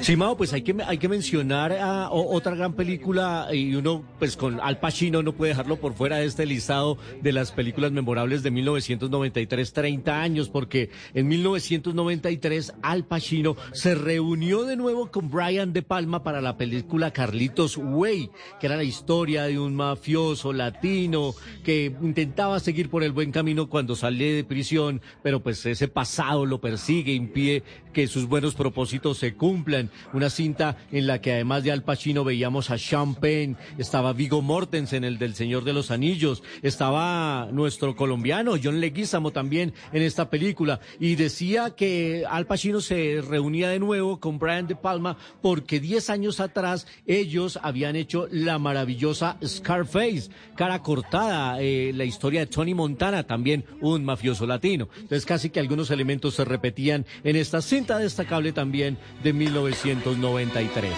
Sí, 0.01 0.16
pues 0.36 0.52
hay 0.52 0.62
que, 0.62 0.77
hay 0.86 0.98
que 0.98 1.09
mencionar 1.09 1.73
a, 1.73 2.09
o- 2.10 2.36
otra 2.36 2.55
gran 2.55 2.74
película 2.74 3.48
y 3.52 3.74
uno, 3.74 4.05
pues 4.20 4.36
con 4.36 4.60
Al 4.60 4.78
Pacino 4.78 5.24
no 5.24 5.32
puede 5.32 5.51
dejarlo 5.51 5.81
por 5.81 5.94
fuera 5.94 6.19
de 6.19 6.27
este 6.27 6.47
listado 6.47 6.98
de 7.20 7.32
las 7.32 7.51
películas 7.51 7.90
memorables 7.90 8.44
de 8.44 8.52
1993, 8.52 9.73
30 9.73 10.20
años, 10.23 10.48
porque 10.48 10.90
en 11.15 11.27
1993 11.27 12.74
Al 12.82 13.05
Pacino 13.06 13.56
se 13.73 13.97
reunió 13.97 14.62
de 14.62 14.77
nuevo 14.77 15.10
con 15.10 15.31
Brian 15.31 15.73
De 15.73 15.82
Palma 15.82 16.23
para 16.23 16.40
la 16.40 16.56
película 16.56 17.10
Carlitos 17.10 17.77
Way, 17.77 18.31
que 18.60 18.66
era 18.66 18.77
la 18.77 18.85
historia 18.85 19.43
de 19.44 19.59
un 19.59 19.74
mafioso 19.74 20.28
latino 20.53 21.35
que 21.65 21.93
intentaba 22.03 22.61
seguir 22.61 22.91
por 22.91 23.03
el 23.03 23.13
buen 23.13 23.33
camino 23.33 23.69
cuando 23.69 23.97
sale 23.97 24.33
de 24.33 24.45
prisión, 24.45 25.01
pero 25.23 25.43
pues 25.43 25.65
ese 25.67 25.89
pasado 25.89 26.47
lo 26.47 26.61
persigue, 26.61 27.13
impide 27.13 27.63
que 27.93 28.07
sus 28.07 28.27
buenos 28.27 28.55
propósitos 28.55 29.19
se 29.19 29.35
cumplan. 29.35 29.91
Una 30.13 30.31
cinta 30.31 30.77
en 30.93 31.07
la 31.07 31.21
que 31.21 31.33
además 31.33 31.65
de 31.65 31.73
Al 31.73 31.83
Pacino 31.83 32.25
veíamos 32.25 32.71
a 32.71 32.79
Sean 32.79 33.15
Penn, 33.15 33.57
estaba 33.79 34.13
Vigo 34.13 34.43
Mortensen, 34.43 35.05
el 35.05 35.19
del 35.19 35.35
Señor 35.35 35.65
de 35.65 35.73
los 35.73 35.91
Anillos, 35.91 36.43
estaba 36.63 37.49
nuestro 37.53 37.97
colombiano 37.97 38.55
John 38.63 38.81
Leguizamo 38.81 39.31
también 39.31 39.73
en 39.93 40.03
esta 40.03 40.31
película 40.31 40.81
y 41.01 41.15
decía 41.15 41.71
que 41.71 42.25
Al 42.29 42.47
Pacino 42.47 42.81
se 42.81 43.21
reunía 43.21 43.69
de 43.69 43.79
nuevo 43.79 44.21
con 44.21 44.39
Brian 44.39 44.67
De 44.67 44.77
Palma 44.77 45.17
porque 45.43 45.81
10 45.81 46.11
años 46.11 46.41
atrás 46.41 46.87
ellos 47.07 47.59
habían 47.63 47.97
hecho 47.97 48.29
la 48.31 48.59
maravillosa 48.59 49.39
Scarface, 49.45 50.18
cara 50.57 50.82
cortada, 50.82 51.61
eh, 51.61 51.93
la 51.95 52.05
historia 52.05 52.40
de 52.40 52.47
Tony 52.47 52.74
Montana, 52.74 53.24
también 53.24 53.65
un 53.81 54.05
mafioso 54.05 54.47
latino. 54.47 54.89
Entonces 54.95 55.24
casi 55.27 55.51
que 55.51 55.61
algunos 55.61 55.90
elementos 55.90 56.35
se 56.35 56.45
repetían 56.45 57.07
en 57.24 57.36
esta 57.36 57.62
cinta 57.62 57.99
destacable 57.99 58.53
también 58.53 58.99
de 59.23 59.32
1993. 59.32 60.93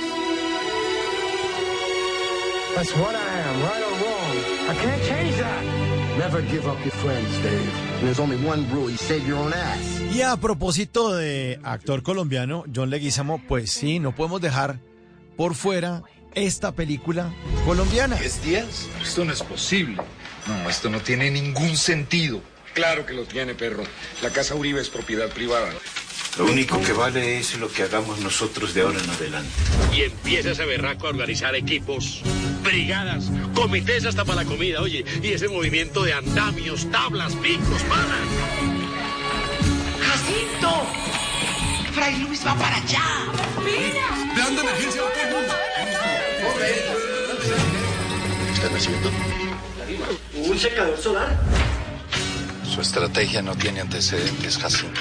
That's 2.74 2.96
what 2.96 3.14
I 3.14 3.40
am, 3.40 3.62
right 3.62 3.82
or 3.82 3.92
wrong. 4.00 4.36
I 4.70 4.74
can't 4.74 5.02
change 5.02 5.36
that. 5.38 5.90
Never 6.18 6.42
give 6.42 6.66
up 6.68 6.78
your 6.84 6.92
friends, 6.92 7.28
Dave. 7.42 7.70
And 7.98 8.04
there's 8.04 8.20
only 8.20 8.36
one 8.36 8.66
rule, 8.70 8.90
you 8.90 8.96
save 8.96 9.26
your 9.26 9.38
own 9.38 9.52
ass. 9.52 10.00
Y 10.14 10.22
a 10.22 10.36
propósito 10.36 11.14
de 11.14 11.60
actor 11.62 12.02
colombiano, 12.02 12.64
John 12.74 12.90
Leguizamo, 12.90 13.40
pues 13.48 13.70
sí, 13.70 13.98
no 13.98 14.14
podemos 14.14 14.40
dejar 14.40 14.80
por 15.36 15.54
fuera 15.54 16.02
esta 16.34 16.72
película 16.72 17.32
colombiana. 17.64 18.16
¿10 18.16 18.40
días? 18.40 18.88
Esto 19.02 19.24
no 19.24 19.32
es 19.32 19.42
posible. 19.42 19.96
No, 20.46 20.70
esto 20.70 20.88
no 20.88 21.00
tiene 21.00 21.30
ningún 21.30 21.76
sentido. 21.76 22.42
Claro 22.74 23.04
que 23.04 23.12
lo 23.12 23.24
tiene, 23.24 23.54
perro. 23.54 23.82
La 24.22 24.30
casa 24.30 24.54
Uribe 24.54 24.80
es 24.80 24.88
propiedad 24.88 25.28
privada. 25.28 25.72
Lo 26.38 26.44
único 26.44 26.80
que 26.80 26.92
vale 26.92 27.38
es 27.38 27.58
lo 27.58 27.70
que 27.70 27.82
hagamos 27.82 28.20
nosotros 28.20 28.72
de 28.72 28.82
ahora 28.82 29.00
en 29.02 29.10
adelante. 29.10 29.50
Y 29.92 30.02
empieza 30.02 30.52
ese 30.52 30.64
berraco 30.64 31.06
a 31.06 31.10
organizar 31.10 31.54
equipos, 31.56 32.22
brigadas, 32.62 33.24
comités 33.54 34.04
hasta 34.06 34.24
para 34.24 34.44
la 34.44 34.48
comida, 34.48 34.80
oye, 34.80 35.04
y 35.22 35.32
ese 35.32 35.48
movimiento 35.48 36.04
de 36.04 36.12
andamios, 36.12 36.88
tablas, 36.92 37.34
picos, 37.34 37.82
palas. 37.82 38.28
¡Jacinto! 40.00 40.86
¡Fray 41.92 42.16
Luis 42.20 42.46
va 42.46 42.54
para 42.54 42.76
allá! 42.76 43.02
¡Mira! 43.64 44.34
¡Plan 44.34 44.54
de 44.54 44.62
emergencia 44.62 45.02
para 45.02 45.14
todo 45.14 45.24
el 45.24 45.34
mundo! 45.34 45.69
¿Qué 48.46 48.52
están 48.52 48.76
haciendo? 48.76 49.10
¿Un 50.48 50.58
secador 50.58 50.98
solar? 50.98 51.38
Su 52.72 52.80
estrategia 52.80 53.42
no 53.42 53.54
tiene 53.56 53.80
antecedentes, 53.80 54.58
Jacinto. 54.58 55.00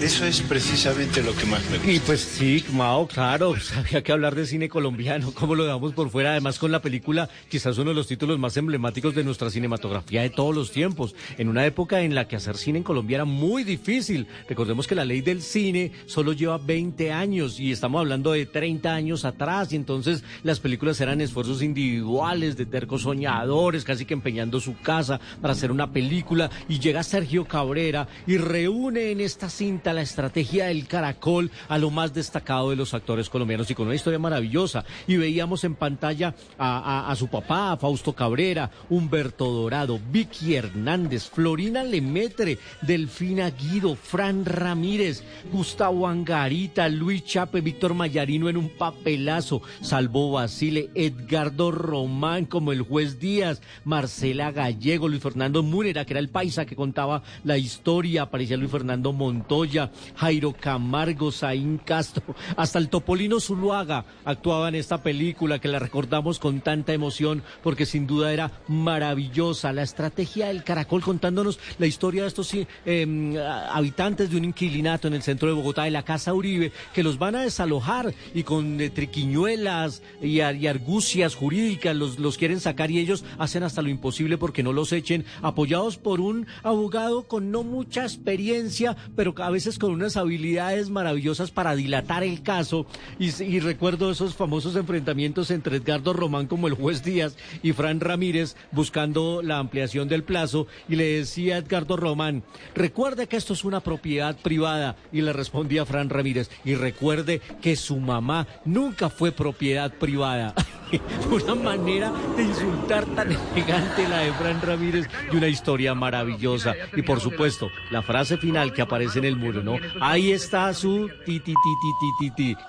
Eso 0.00 0.24
es 0.26 0.42
precisamente 0.42 1.24
lo 1.24 1.34
que 1.34 1.44
más 1.46 1.60
me 1.70 1.78
gusta. 1.78 1.90
Y 1.90 1.98
pues 1.98 2.20
sí, 2.20 2.64
Mao, 2.72 3.08
claro, 3.08 3.50
pues, 3.54 3.76
había 3.76 4.00
que 4.00 4.12
hablar 4.12 4.36
de 4.36 4.46
cine 4.46 4.68
colombiano, 4.68 5.32
cómo 5.34 5.56
lo 5.56 5.64
damos 5.64 5.92
por 5.92 6.08
fuera, 6.08 6.30
además 6.30 6.60
con 6.60 6.70
la 6.70 6.80
película, 6.80 7.28
quizás 7.48 7.78
uno 7.78 7.90
de 7.90 7.96
los 7.96 8.06
títulos 8.06 8.38
más 8.38 8.56
emblemáticos 8.56 9.16
de 9.16 9.24
nuestra 9.24 9.50
cinematografía 9.50 10.22
de 10.22 10.30
todos 10.30 10.54
los 10.54 10.70
tiempos, 10.70 11.16
en 11.36 11.48
una 11.48 11.66
época 11.66 12.02
en 12.02 12.14
la 12.14 12.28
que 12.28 12.36
hacer 12.36 12.56
cine 12.56 12.78
en 12.78 12.84
Colombia 12.84 13.16
era 13.16 13.24
muy 13.24 13.64
difícil. 13.64 14.28
Recordemos 14.48 14.86
que 14.86 14.94
la 14.94 15.04
ley 15.04 15.20
del 15.20 15.42
cine 15.42 15.90
solo 16.06 16.32
lleva 16.32 16.58
20 16.58 17.10
años 17.10 17.58
y 17.58 17.72
estamos 17.72 17.98
hablando 17.98 18.30
de 18.30 18.46
30 18.46 18.94
años 18.94 19.24
atrás, 19.24 19.72
y 19.72 19.76
entonces 19.76 20.22
las 20.44 20.60
películas 20.60 21.00
eran 21.00 21.20
esfuerzos 21.20 21.60
individuales 21.60 22.56
de 22.56 22.66
tercos 22.66 23.02
soñadores, 23.02 23.82
casi 23.82 24.04
que 24.04 24.14
empeñando 24.14 24.60
su 24.60 24.78
casa 24.78 25.20
para 25.42 25.54
hacer 25.54 25.72
una 25.72 25.90
película, 25.90 26.50
y 26.68 26.78
llega 26.78 27.02
Sergio 27.02 27.46
Cabrera 27.46 28.06
y 28.28 28.36
reúne 28.36 29.10
en 29.10 29.20
esta 29.20 29.50
cinta 29.50 29.87
la 29.92 30.02
estrategia 30.02 30.66
del 30.66 30.86
caracol 30.86 31.50
a 31.68 31.78
lo 31.78 31.90
más 31.90 32.14
destacado 32.14 32.70
de 32.70 32.76
los 32.76 32.94
actores 32.94 33.28
colombianos 33.28 33.70
y 33.70 33.74
con 33.74 33.86
una 33.86 33.94
historia 33.94 34.18
maravillosa. 34.18 34.84
Y 35.06 35.16
veíamos 35.16 35.64
en 35.64 35.74
pantalla 35.74 36.34
a, 36.58 37.14
su 37.16 37.28
papá, 37.28 37.72
a 37.72 37.76
Fausto 37.76 38.12
Cabrera, 38.12 38.70
Humberto 38.88 39.50
Dorado, 39.50 40.00
Vicky 40.10 40.54
Hernández, 40.54 41.28
Florina 41.28 41.82
Lemetre, 41.84 42.58
Delfina 42.82 43.50
Guido, 43.50 43.96
Fran 43.96 44.44
Ramírez, 44.44 45.22
Gustavo 45.52 46.08
Angarita, 46.08 46.88
Luis 46.88 47.24
Chape, 47.24 47.60
Víctor 47.60 47.94
Mayarino 47.94 48.48
en 48.48 48.56
un 48.56 48.70
papelazo, 48.70 49.62
Salvo 49.80 50.32
Basile, 50.32 50.90
Edgardo 50.94 51.70
Román 51.70 52.46
como 52.46 52.72
el 52.72 52.82
juez 52.82 53.18
Díaz, 53.18 53.62
Marcela 53.84 54.52
Gallego, 54.52 55.08
Luis 55.08 55.22
Fernando 55.22 55.62
Múnera, 55.62 56.04
que 56.04 56.14
era 56.14 56.20
el 56.20 56.28
paisa 56.28 56.66
que 56.66 56.76
contaba 56.76 57.22
la 57.44 57.58
historia, 57.58 58.22
aparecía 58.22 58.56
Luis 58.56 58.70
Fernando 58.70 59.12
Montoya, 59.12 59.77
Jairo 60.16 60.54
Camargo, 60.58 61.32
Saín 61.32 61.78
Castro, 61.78 62.34
hasta 62.56 62.78
el 62.78 62.88
Topolino 62.88 63.40
Zuluaga 63.40 64.04
actuaba 64.24 64.68
en 64.68 64.74
esta 64.74 65.02
película 65.02 65.58
que 65.58 65.68
la 65.68 65.78
recordamos 65.78 66.38
con 66.38 66.60
tanta 66.60 66.92
emoción 66.92 67.42
porque 67.62 67.86
sin 67.86 68.06
duda 68.06 68.32
era 68.32 68.52
maravillosa. 68.68 69.72
La 69.72 69.82
estrategia 69.82 70.48
del 70.48 70.64
caracol 70.64 71.02
contándonos 71.02 71.58
la 71.78 71.86
historia 71.86 72.22
de 72.22 72.28
estos 72.28 72.52
eh, 72.54 73.44
habitantes 73.70 74.30
de 74.30 74.36
un 74.36 74.44
inquilinato 74.44 75.08
en 75.08 75.14
el 75.14 75.22
centro 75.22 75.48
de 75.48 75.54
Bogotá, 75.54 75.84
de 75.84 75.90
la 75.90 76.04
Casa 76.04 76.34
Uribe, 76.34 76.72
que 76.92 77.02
los 77.02 77.18
van 77.18 77.36
a 77.36 77.42
desalojar 77.42 78.14
y 78.34 78.42
con 78.42 78.80
eh, 78.80 78.90
triquiñuelas 78.90 80.02
y 80.20 80.40
argucias 80.40 81.34
jurídicas 81.34 81.94
los, 81.94 82.18
los 82.18 82.38
quieren 82.38 82.60
sacar 82.60 82.90
y 82.90 82.98
ellos 82.98 83.24
hacen 83.38 83.62
hasta 83.62 83.82
lo 83.82 83.88
imposible 83.88 84.38
porque 84.38 84.62
no 84.62 84.72
los 84.72 84.92
echen, 84.92 85.24
apoyados 85.42 85.96
por 85.96 86.20
un 86.20 86.46
abogado 86.62 87.26
con 87.26 87.50
no 87.50 87.62
mucha 87.62 88.02
experiencia, 88.02 88.96
pero 89.16 89.34
a 89.38 89.50
veces 89.50 89.67
con 89.76 89.90
unas 89.90 90.16
habilidades 90.16 90.88
maravillosas 90.88 91.50
para 91.50 91.74
dilatar 91.74 92.22
el 92.22 92.42
caso. 92.42 92.86
Y, 93.18 93.42
y 93.42 93.58
recuerdo 93.58 94.12
esos 94.12 94.36
famosos 94.36 94.76
enfrentamientos 94.76 95.50
entre 95.50 95.78
Edgardo 95.78 96.12
Román 96.12 96.46
como 96.46 96.68
el 96.68 96.74
juez 96.74 97.02
Díaz 97.02 97.36
y 97.62 97.72
Fran 97.72 97.98
Ramírez 97.98 98.54
buscando 98.70 99.42
la 99.42 99.58
ampliación 99.58 100.08
del 100.08 100.22
plazo 100.22 100.68
y 100.88 100.96
le 100.96 101.18
decía 101.18 101.56
a 101.56 101.58
Edgardo 101.58 101.96
Román, 101.96 102.44
recuerde 102.74 103.26
que 103.26 103.36
esto 103.36 103.52
es 103.52 103.64
una 103.64 103.80
propiedad 103.80 104.36
privada 104.36 104.96
y 105.12 105.22
le 105.22 105.32
respondía 105.32 105.84
Fran 105.84 106.08
Ramírez 106.08 106.50
y 106.64 106.74
recuerde 106.74 107.40
que 107.60 107.74
su 107.74 107.96
mamá 107.98 108.46
nunca 108.64 109.10
fue 109.10 109.32
propiedad 109.32 109.92
privada. 109.92 110.54
una 111.30 111.54
manera 111.54 112.12
de 112.36 112.42
insultar 112.42 113.04
tan 113.06 113.32
elegante 113.32 114.08
la 114.08 114.20
de 114.20 114.32
Fran 114.32 114.60
Ramírez 114.60 115.08
y 115.32 115.36
una 115.36 115.48
historia 115.48 115.94
maravillosa. 115.94 116.74
Y 116.96 117.02
por 117.02 117.20
supuesto, 117.20 117.68
la 117.90 118.02
frase 118.02 118.36
final 118.36 118.72
que 118.72 118.82
aparece 118.82 119.18
en 119.18 119.24
el 119.24 119.36
muro, 119.36 119.62
¿no? 119.62 119.76
Ahí 120.00 120.32
está 120.32 120.72
su 120.74 121.08
ti 121.24 121.42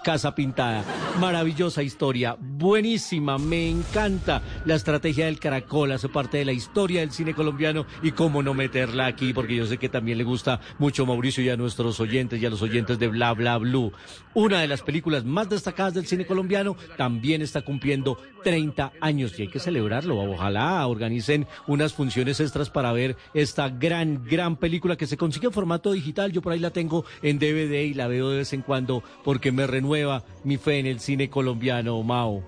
casa 0.04 0.36
pintada. 0.36 0.84
Maravillosa 1.20 1.84
historia, 1.84 2.36
buenísima, 2.40 3.38
me 3.38 3.70
encanta 3.70 4.42
la 4.66 4.76
estrategia 4.76 5.26
del 5.26 5.40
caracol, 5.40 5.92
hace 5.92 6.10
parte 6.10 6.38
de 6.38 6.46
la 6.46 6.52
historia 6.52 7.02
del 7.02 7.12
cine 7.12 7.34
colombiano 7.34 7.86
y 8.02 8.12
cómo 8.12 8.42
no 8.42 8.54
meterla 8.54 9.06
aquí, 9.06 9.34
porque 9.34 9.56
yo 9.56 9.66
sé 9.66 9.78
que 9.78 9.90
también 9.90 10.18
le 10.18 10.24
gusta 10.24 10.60
mucho 10.78 11.06
Mauricio 11.06 11.44
y 11.44 11.50
a 11.50 11.58
nuestros 11.58 12.00
oyentes 12.00 12.42
y 12.42 12.46
a 12.46 12.50
los 12.50 12.62
oyentes 12.62 13.00
de 13.00 13.08
Bla 13.08 13.34
Bla 13.34 13.58
Blue. 13.58 13.92
Una 14.34 14.62
de 14.62 14.68
las 14.68 14.82
películas 14.82 15.26
más 15.26 15.50
destacadas 15.50 15.94
del 15.94 16.08
cine 16.08 16.26
colombiano 16.26 16.76
también 16.98 17.42
está 17.42 17.62
cumpliendo 17.62 18.09
30 18.44 18.94
años 19.02 19.38
y 19.38 19.44
hay 19.44 19.48
que 19.50 19.60
celebrarlo. 19.60 20.20
Ojalá 20.20 20.86
organicen 20.88 21.48
unas 21.68 21.94
funciones 21.94 22.40
extras 22.40 22.70
para 22.70 22.92
ver 22.92 23.18
esta 23.34 23.70
gran, 23.70 24.24
gran 24.26 24.56
película 24.56 24.96
que 24.96 25.08
se 25.08 25.18
consigue 25.18 25.48
en 25.48 25.54
formato 25.54 25.92
digital. 25.92 26.32
Yo 26.32 26.42
por 26.42 26.54
ahí 26.54 26.60
la 26.60 26.72
tengo 26.72 27.06
en 27.22 27.40
DVD 27.40 27.84
y 27.84 27.94
la 27.94 28.08
veo 28.08 28.30
de 28.30 28.38
vez 28.38 28.54
en 28.54 28.62
cuando 28.62 29.04
porque 29.24 29.52
me 29.52 29.68
renueva 29.68 30.24
mi 30.44 30.58
fe 30.58 30.80
en 30.80 30.86
el 30.86 31.00
cine 31.00 31.30
colombiano, 31.30 32.02
Mao. 32.04 32.44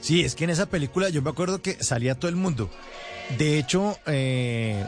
Sí, 0.00 0.22
es 0.22 0.34
que 0.34 0.44
en 0.44 0.50
esa 0.50 0.66
película 0.66 1.08
yo 1.08 1.22
me 1.22 1.30
acuerdo 1.30 1.60
que 1.60 1.82
salía 1.82 2.14
todo 2.14 2.28
el 2.28 2.36
mundo. 2.36 2.70
De 3.36 3.58
hecho, 3.58 3.96
eh, 4.06 4.84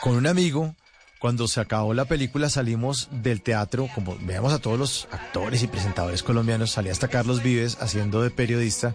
con 0.00 0.16
un 0.16 0.26
amigo, 0.26 0.74
cuando 1.18 1.48
se 1.48 1.60
acabó 1.60 1.94
la 1.94 2.04
película 2.04 2.50
salimos 2.50 3.08
del 3.10 3.40
teatro, 3.40 3.88
como 3.94 4.16
veamos 4.20 4.52
a 4.52 4.58
todos 4.58 4.78
los 4.78 5.08
actores 5.10 5.62
y 5.62 5.66
presentadores 5.66 6.22
colombianos, 6.22 6.72
salía 6.72 6.92
hasta 6.92 7.08
Carlos 7.08 7.42
Vives 7.42 7.78
haciendo 7.80 8.22
de 8.22 8.30
periodista 8.30 8.94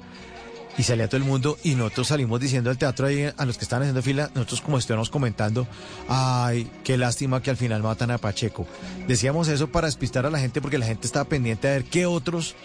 y 0.77 0.83
salía 0.83 1.07
todo 1.07 1.17
el 1.17 1.23
mundo 1.23 1.57
y 1.63 1.75
nosotros 1.75 2.07
salimos 2.07 2.39
diciendo 2.39 2.69
al 2.69 2.77
teatro 2.77 3.07
ahí 3.07 3.29
a 3.35 3.45
los 3.45 3.57
que 3.57 3.65
estaban 3.65 3.83
haciendo 3.83 4.01
fila, 4.01 4.29
nosotros 4.33 4.61
como 4.61 4.77
estuvimos 4.77 5.09
comentando, 5.09 5.67
ay, 6.07 6.69
qué 6.83 6.97
lástima 6.97 7.41
que 7.41 7.49
al 7.49 7.57
final 7.57 7.83
matan 7.83 8.11
a 8.11 8.17
Pacheco. 8.17 8.65
Decíamos 9.07 9.47
eso 9.47 9.69
para 9.69 9.87
despistar 9.87 10.25
a 10.25 10.29
la 10.29 10.39
gente 10.39 10.61
porque 10.61 10.77
la 10.77 10.85
gente 10.85 11.07
estaba 11.07 11.25
pendiente 11.25 11.67
a 11.67 11.71
ver 11.71 11.83
qué 11.83 12.05
otros 12.05 12.55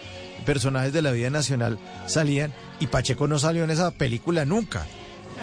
personajes 0.45 0.93
de 0.93 1.01
la 1.01 1.11
vida 1.11 1.29
nacional 1.29 1.79
salían 2.07 2.53
y 2.79 2.87
Pacheco 2.87 3.27
no 3.27 3.39
salió 3.39 3.63
en 3.63 3.71
esa 3.71 3.91
película 3.91 4.45
nunca. 4.45 4.85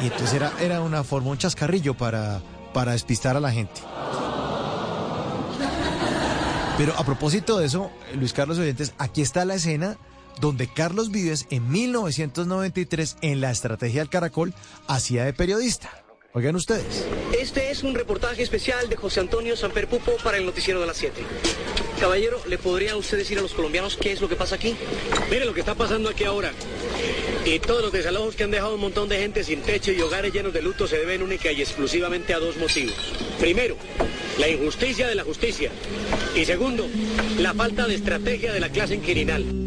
Y 0.01 0.05
entonces 0.05 0.35
era, 0.35 0.53
era 0.61 0.81
una 0.81 1.05
forma, 1.05 1.31
un 1.31 1.39
chascarrillo 1.39 1.95
para, 1.95 2.41
para 2.73 2.93
despistar 2.93 3.37
a 3.37 3.41
la 3.41 3.53
gente. 3.53 3.81
Pero 6.79 6.95
a 6.97 7.05
propósito 7.05 7.59
de 7.59 7.67
eso, 7.67 7.91
Luis 8.15 8.33
Carlos 8.33 8.59
Oyentes, 8.59 8.95
aquí 8.99 9.21
está 9.21 9.45
la 9.45 9.55
escena 9.55 9.99
donde 10.41 10.69
Carlos 10.69 11.11
Vives 11.11 11.47
en 11.51 11.71
1993 11.71 13.17
en 13.23 13.41
la 13.41 13.51
estrategia 13.51 14.01
del 14.01 14.11
caracol 14.11 14.55
hacía 14.87 15.25
de 15.25 15.33
periodista. 15.33 15.91
Oigan 16.35 16.57
ustedes. 16.57 17.07
Este 17.39 17.71
es 17.71 17.83
un 17.83 17.95
reportaje 17.95 18.43
especial 18.43 18.89
de 18.89 18.97
José 18.97 19.21
Antonio 19.21 19.55
Samper 19.55 19.87
Pupo 19.87 20.13
para 20.25 20.39
el 20.39 20.47
noticiero 20.47 20.81
de 20.81 20.87
las 20.87 20.97
7. 20.97 21.23
Caballero, 22.01 22.41
¿le 22.49 22.57
podría 22.57 22.97
usted 22.97 23.19
decir 23.19 23.39
a 23.39 23.43
los 23.43 23.53
colombianos 23.53 23.97
qué 23.97 24.13
es 24.13 24.21
lo 24.23 24.31
que 24.31 24.35
pasa 24.35 24.55
aquí? 24.55 24.75
Mire 25.31 25.45
lo 25.45 25.53
que 25.53 25.61
está 25.61 25.75
pasando 25.75 26.09
aquí 26.09 26.25
ahora. 26.25 26.51
Y 27.45 27.59
todos 27.59 27.83
los 27.83 27.93
desalojos 27.93 28.35
que 28.35 28.45
han 28.45 28.51
dejado 28.51 28.77
un 28.77 28.81
montón 28.81 29.11
de 29.11 29.19
gente 29.19 29.45
sin 29.45 29.61
techo 29.61 29.93
y 29.93 30.01
hogares 30.01 30.33
llenos 30.33 30.55
de 30.55 30.63
luto 30.63 30.87
se 30.87 30.97
deben 30.97 31.23
única 31.23 31.53
y 31.53 31.61
exclusivamente 31.61 32.33
a 32.33 32.39
dos 32.39 32.57
motivos. 32.57 32.95
Primero, 33.39 33.77
la 34.39 34.49
injusticia 34.49 35.07
de 35.07 35.15
la 35.15 35.25
justicia. 35.25 35.71
Y 36.35 36.47
segundo, 36.47 36.89
la 37.39 37.53
falta 37.53 37.87
de 37.87 37.95
estrategia 37.95 38.53
de 38.53 38.61
la 38.61 38.71
clase 38.71 38.95
inquirinal. 38.95 39.62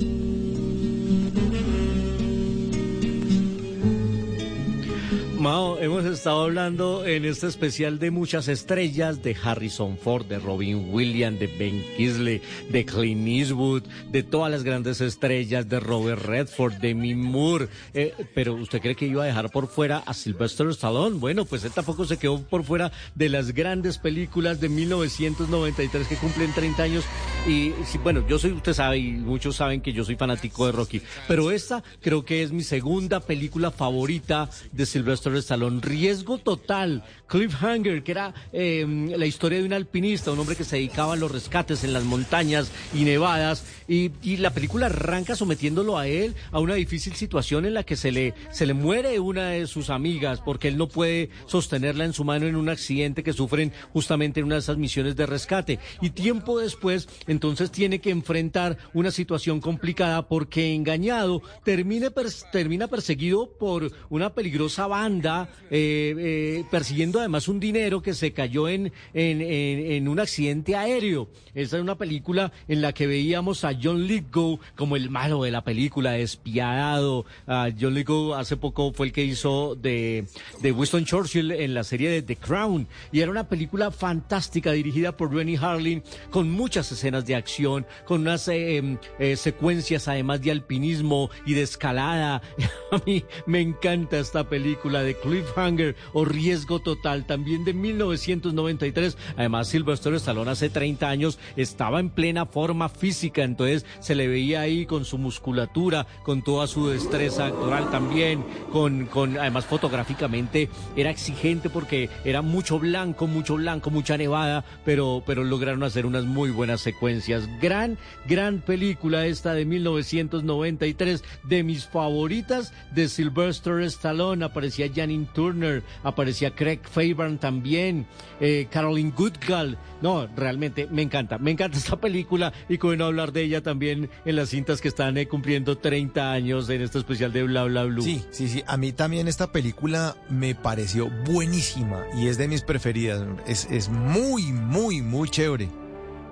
Mao, 5.46 5.78
hemos 5.78 6.06
estado 6.06 6.42
hablando 6.42 7.06
en 7.06 7.24
este 7.24 7.46
especial 7.46 8.00
de 8.00 8.10
muchas 8.10 8.48
estrellas, 8.48 9.22
de 9.22 9.38
Harrison 9.40 9.96
Ford, 9.96 10.26
de 10.26 10.40
Robin 10.40 10.88
Williams, 10.92 11.40
de 11.40 11.46
Ben 11.46 11.86
Kingsley, 11.96 12.42
de 12.72 12.84
Clint 12.84 13.28
Eastwood, 13.28 13.84
de 14.10 14.24
todas 14.24 14.52
las 14.52 14.64
grandes 14.64 15.02
estrellas, 15.02 15.70
de 15.70 15.80
Robert 15.80 16.24
Redford, 16.26 16.74
de 16.78 16.88
Demi 16.88 17.14
Moore. 17.14 17.68
Eh, 17.94 18.16
pero 18.34 18.56
¿usted 18.56 18.82
cree 18.82 18.96
que 18.96 19.06
iba 19.06 19.22
a 19.22 19.28
dejar 19.28 19.52
por 19.52 19.68
fuera 19.68 20.00
a 20.00 20.16
Sylvester 20.16 20.66
Stallone? 20.70 21.20
Bueno, 21.20 21.46
pues 21.46 21.64
él 21.64 21.72
tampoco 21.72 22.06
se 22.06 22.18
quedó 22.18 22.42
por 22.42 22.64
fuera 22.64 22.92
de 23.14 23.30
las 23.30 23.52
grandes 23.52 24.00
películas 24.00 24.60
de 24.60 24.70
1993 24.70 26.08
que 26.08 26.16
cumplen 26.16 26.52
30 26.56 26.82
años. 26.82 27.04
Y 27.48 27.72
sí, 27.86 28.00
bueno, 28.00 28.28
yo 28.28 28.40
soy, 28.40 28.54
usted 28.54 28.74
sabe, 28.74 28.98
y 28.98 29.12
muchos 29.12 29.58
saben 29.58 29.82
que 29.82 29.94
yo 29.94 30.04
soy 30.04 30.16
fanático 30.16 30.66
de 30.66 30.72
Rocky, 30.72 31.04
pero 31.28 31.52
esta 31.52 31.84
creo 32.02 32.26
que 32.26 32.42
es 32.42 32.52
mi 32.52 32.64
segunda 32.64 33.20
película 33.20 33.70
favorita 33.70 34.50
de 34.72 34.88
Sylvester 34.88 35.35
Stallone. 35.40 35.82
Riesgo 35.82 36.38
total. 36.38 37.04
Cliffhanger, 37.28 38.04
que 38.04 38.12
era 38.12 38.34
eh, 38.54 38.86
la 39.18 39.26
historia 39.26 39.60
de 39.60 39.66
un 39.66 39.74
alpinista, 39.74 40.32
un 40.32 40.40
hombre 40.40 40.56
que 40.56 40.64
se 40.64 40.76
dedicaba 40.76 41.14
a 41.14 41.16
los 41.16 41.32
rescates 41.32 41.84
en 41.84 41.94
las 41.94 42.04
montañas 42.04 42.72
y 42.94 43.04
nevadas. 43.04 43.66
Y, 43.88 44.12
la 44.38 44.52
película 44.52 44.88
arranca 44.88 45.36
sometiéndolo 45.36 45.98
a 45.98 46.08
él 46.08 46.36
a 46.52 46.60
una 46.60 46.76
difícil 46.76 47.14
situación 47.14 47.66
en 47.66 47.74
la 47.74 47.84
que 47.84 47.96
se 47.96 48.12
le, 48.12 48.34
se 48.52 48.66
le 48.66 48.74
muere 48.74 49.20
una 49.20 49.50
de 49.50 49.66
sus 49.66 49.90
amigas 49.90 50.42
porque 50.42 50.68
él 50.68 50.78
no 50.78 50.88
puede 50.88 51.30
sostenerla 51.48 52.06
en 52.06 52.14
su 52.14 52.24
mano 52.24 52.46
en 52.46 52.56
un 52.56 52.70
accidente 52.70 53.24
que 53.24 53.34
sufren 53.34 53.72
justamente 53.94 54.40
en 54.40 54.48
una 54.48 54.56
de 54.56 54.60
esas 54.60 54.78
misiones 54.78 55.16
de 55.16 55.26
rescate. 55.26 55.80
Y 56.02 56.12
tiempo 56.12 56.60
después, 56.60 57.08
entonces 57.28 57.72
tiene 57.72 58.00
que 58.00 58.12
enfrentar 58.12 58.78
una 58.94 59.12
situación 59.12 59.62
complicada 59.62 60.28
porque 60.28 60.74
engañado 60.76 61.42
termina, 61.64 62.12
termina 62.52 62.88
perseguido 62.88 63.50
por 63.58 63.92
una 64.10 64.34
peligrosa 64.34 64.88
banda 64.88 65.25
eh, 65.26 66.14
eh, 66.18 66.64
persiguiendo 66.70 67.20
además 67.20 67.48
un 67.48 67.60
dinero 67.60 68.02
que 68.02 68.14
se 68.14 68.32
cayó 68.34 68.68
en, 68.70 68.92
en, 69.14 69.42
en, 69.42 70.08
un 70.08 70.20
accidente 70.20 70.76
aéreo. 70.76 71.28
Esa 71.54 71.78
es 71.78 71.82
una 71.82 71.98
película 71.98 72.52
en 72.68 72.82
la 72.82 72.94
que 72.94 73.08
veíamos 73.08 73.64
a 73.64 73.72
John 73.82 74.08
Lithgow 74.08 74.60
como 74.76 74.96
el 74.96 75.10
malo 75.10 75.44
de 75.44 75.52
la 75.52 75.64
película, 75.64 76.12
despiadado. 76.12 77.26
Uh, 77.48 77.72
John 77.80 77.94
Lithgow 77.94 78.34
hace 78.36 78.58
poco 78.58 78.92
fue 78.94 79.08
el 79.08 79.14
que 79.14 79.24
hizo 79.24 79.76
de, 79.76 80.26
de 80.62 80.72
Winston 80.72 81.06
Churchill 81.06 81.52
en 81.52 81.74
la 81.74 81.84
serie 81.84 82.10
de 82.10 82.22
The 82.22 82.36
Crown. 82.36 82.88
Y 83.12 83.22
era 83.22 83.32
una 83.32 83.48
película 83.48 83.92
fantástica 83.92 84.72
dirigida 84.72 85.16
por 85.16 85.34
Rennie 85.34 85.58
Harlin 85.58 86.04
con 86.30 86.52
muchas 86.52 86.92
escenas 86.92 87.26
de 87.26 87.36
acción, 87.36 87.86
con 88.06 88.22
unas 88.22 88.48
eh, 88.48 88.98
eh, 89.20 89.36
secuencias 89.36 90.08
además 90.08 90.42
de 90.42 90.52
alpinismo 90.52 91.30
y 91.46 91.54
de 91.54 91.62
escalada. 91.62 92.42
A 92.92 93.02
mí 93.06 93.24
me 93.46 93.62
encanta 93.62 94.20
esta 94.20 94.48
película 94.48 95.04
de 95.04 95.15
Cliffhanger 95.22 95.96
o 96.14 96.26
Riesgo 96.26 96.80
Total, 96.80 97.26
también 97.26 97.66
de 97.66 97.74
1993. 97.74 99.18
Además, 99.38 99.68
Sylvester 99.68 100.14
Stallone 100.16 100.52
hace 100.52 100.70
30 100.70 101.08
años 101.10 101.40
estaba 101.56 102.00
en 102.00 102.10
plena 102.10 102.46
forma 102.46 102.90
física, 102.90 103.44
entonces 103.44 103.86
se 104.00 104.16
le 104.16 104.28
veía 104.28 104.62
ahí 104.62 104.86
con 104.86 105.06
su 105.06 105.18
musculatura, 105.18 106.08
con 106.24 106.44
toda 106.44 106.68
su 106.68 106.88
destreza 106.88 107.48
actoral 107.48 107.90
también, 107.92 108.44
con, 108.72 109.06
con 109.06 109.38
además 109.38 109.66
fotográficamente 109.66 110.70
era 110.96 111.10
exigente 111.10 111.70
porque 111.70 112.10
era 112.24 112.42
mucho 112.42 112.80
blanco, 112.80 113.28
mucho 113.28 113.56
blanco, 113.56 113.90
mucha 113.90 114.18
nevada, 114.18 114.64
pero, 114.84 115.24
pero 115.26 115.44
lograron 115.44 115.84
hacer 115.84 116.06
unas 116.06 116.26
muy 116.26 116.52
buenas 116.52 116.82
secuencias. 116.82 117.48
Gran, 117.62 117.98
gran 118.28 118.60
película 118.60 119.26
esta 119.26 119.54
de 119.54 119.66
1993, 119.66 121.24
de 121.44 121.64
mis 121.64 121.86
favoritas 121.86 122.74
de 122.92 123.08
Sylvester 123.08 123.82
Stallone. 123.82 124.46
Aparecía 124.46 124.88
Janine 124.96 125.28
Turner, 125.34 125.84
aparecía 126.04 126.56
Craig 126.56 126.80
Fabian 126.84 127.38
también, 127.38 128.06
eh, 128.40 128.68
Caroline 128.70 129.12
Goodgall. 129.16 129.78
No, 130.02 130.28
realmente 130.36 130.88
me 130.90 131.02
encanta, 131.02 131.38
me 131.38 131.52
encanta 131.52 131.78
esta 131.78 132.00
película 132.00 132.54
y 132.70 132.78
con 132.78 133.02
hablar 133.02 133.32
de 133.32 133.44
ella 133.44 133.62
también 133.62 134.10
en 134.26 134.36
las 134.36 134.50
cintas 134.50 134.82
que 134.82 134.88
están 134.88 135.18
eh, 135.18 135.28
cumpliendo 135.28 135.78
30 135.78 136.32
años 136.32 136.70
en 136.70 136.82
este 136.82 137.00
especial 137.00 137.34
de 137.34 137.44
Bla 137.44 137.66
Bla 137.66 137.84
Blue. 137.84 138.02
Sí, 138.02 138.24
sí, 138.32 138.48
sí. 138.48 138.64
A 138.68 138.78
mí 138.78 138.92
también 138.92 139.28
esta 139.28 139.52
película 139.52 140.16
me 140.30 140.56
pareció 140.56 141.10
buenísima 141.26 142.04
y 142.16 142.28
es 142.28 142.38
de 142.38 142.48
mis 142.48 142.62
preferidas. 142.62 143.26
Es, 143.48 143.68
es 143.70 143.90
muy, 143.90 144.52
muy, 144.52 145.02
muy 145.02 145.30
chévere. 145.30 145.70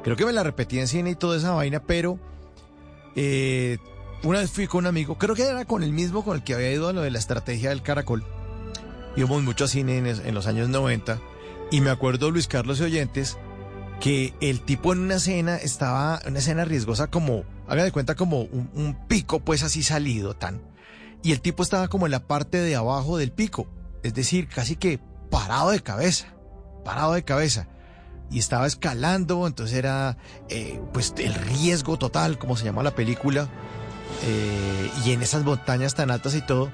Creo 0.03 0.15
que 0.17 0.25
me 0.25 0.33
la 0.33 0.43
repetí 0.43 0.79
en 0.79 0.87
cine 0.87 1.11
y 1.11 1.15
toda 1.15 1.37
esa 1.37 1.51
vaina, 1.51 1.81
pero 1.81 2.19
eh, 3.15 3.77
una 4.23 4.39
vez 4.39 4.51
fui 4.51 4.67
con 4.67 4.79
un 4.79 4.87
amigo, 4.87 5.17
creo 5.17 5.35
que 5.35 5.43
era 5.43 5.65
con 5.65 5.83
el 5.83 5.91
mismo 5.91 6.23
con 6.23 6.37
el 6.37 6.43
que 6.43 6.53
había 6.53 6.71
ido 6.71 6.87
a 6.87 6.93
lo 6.93 7.01
de 7.01 7.11
la 7.11 7.19
estrategia 7.19 7.69
del 7.69 7.81
caracol. 7.81 8.23
Íbamos 9.15 9.43
mucho 9.43 9.67
cine 9.67 9.97
en, 9.97 10.07
en 10.07 10.33
los 10.33 10.47
años 10.47 10.69
90 10.69 11.19
y 11.73 11.81
me 11.81 11.89
acuerdo, 11.89 12.29
Luis 12.29 12.47
Carlos 12.47 12.79
y 12.79 12.83
Oyentes, 12.83 13.37
que 13.99 14.33
el 14.41 14.61
tipo 14.61 14.93
en 14.93 14.99
una 14.99 15.15
escena 15.15 15.55
estaba, 15.55 16.21
una 16.27 16.37
escena 16.37 16.65
riesgosa 16.65 17.07
como, 17.07 17.45
haga 17.67 17.83
de 17.83 17.91
cuenta 17.91 18.13
como 18.13 18.41
un, 18.41 18.69
un, 18.75 19.07
pico 19.07 19.39
pues 19.39 19.63
así 19.63 19.81
salido 19.81 20.35
tan. 20.35 20.61
Y 21.23 21.31
el 21.31 21.41
tipo 21.41 21.63
estaba 21.63 21.87
como 21.87 22.05
en 22.05 22.11
la 22.11 22.27
parte 22.27 22.59
de 22.59 22.75
abajo 22.75 23.17
del 23.17 23.31
pico, 23.31 23.65
es 24.03 24.13
decir, 24.13 24.47
casi 24.47 24.75
que 24.75 24.99
parado 25.31 25.71
de 25.71 25.81
cabeza, 25.81 26.27
parado 26.85 27.13
de 27.13 27.23
cabeza. 27.23 27.67
Y 28.29 28.37
estaba 28.37 28.67
escalando, 28.67 29.47
entonces 29.47 29.75
era 29.75 30.17
eh, 30.49 30.79
pues 30.93 31.15
el 31.17 31.33
riesgo 31.33 31.97
total, 31.97 32.37
como 32.37 32.55
se 32.55 32.65
llama 32.65 32.83
la 32.83 32.93
película. 32.93 33.49
eh, 34.23 34.91
y 35.03 35.11
en 35.11 35.23
esas 35.23 35.43
montañas 35.43 35.95
tan 35.95 36.11
altas 36.11 36.35
y 36.35 36.41
todo. 36.41 36.71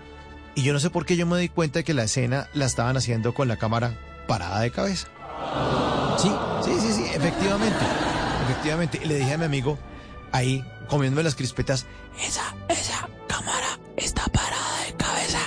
Y 0.59 0.61
yo 0.61 0.73
no 0.73 0.81
sé 0.81 0.89
por 0.89 1.05
qué 1.05 1.15
yo 1.15 1.25
me 1.25 1.39
di 1.39 1.47
cuenta 1.47 1.79
de 1.79 1.83
que 1.85 1.93
la 1.93 2.03
escena 2.03 2.49
la 2.53 2.65
estaban 2.65 2.97
haciendo 2.97 3.33
con 3.33 3.47
la 3.47 3.55
cámara 3.55 3.93
parada 4.27 4.59
de 4.59 4.71
cabeza. 4.71 5.07
Sí, 6.17 6.29
sí, 6.65 6.71
sí, 6.81 6.93
sí, 6.95 7.03
efectivamente. 7.15 7.79
Efectivamente. 8.43 8.99
Y 9.01 9.07
le 9.07 9.15
dije 9.15 9.35
a 9.35 9.37
mi 9.37 9.45
amigo, 9.45 9.79
ahí, 10.33 10.61
comiéndome 10.89 11.23
las 11.23 11.35
crispetas, 11.35 11.85
Esa, 12.21 12.53
esa 12.67 13.07
cámara 13.29 13.79
está 13.95 14.25
parada 14.25 14.83
de 14.85 14.93
cabeza. 14.95 15.39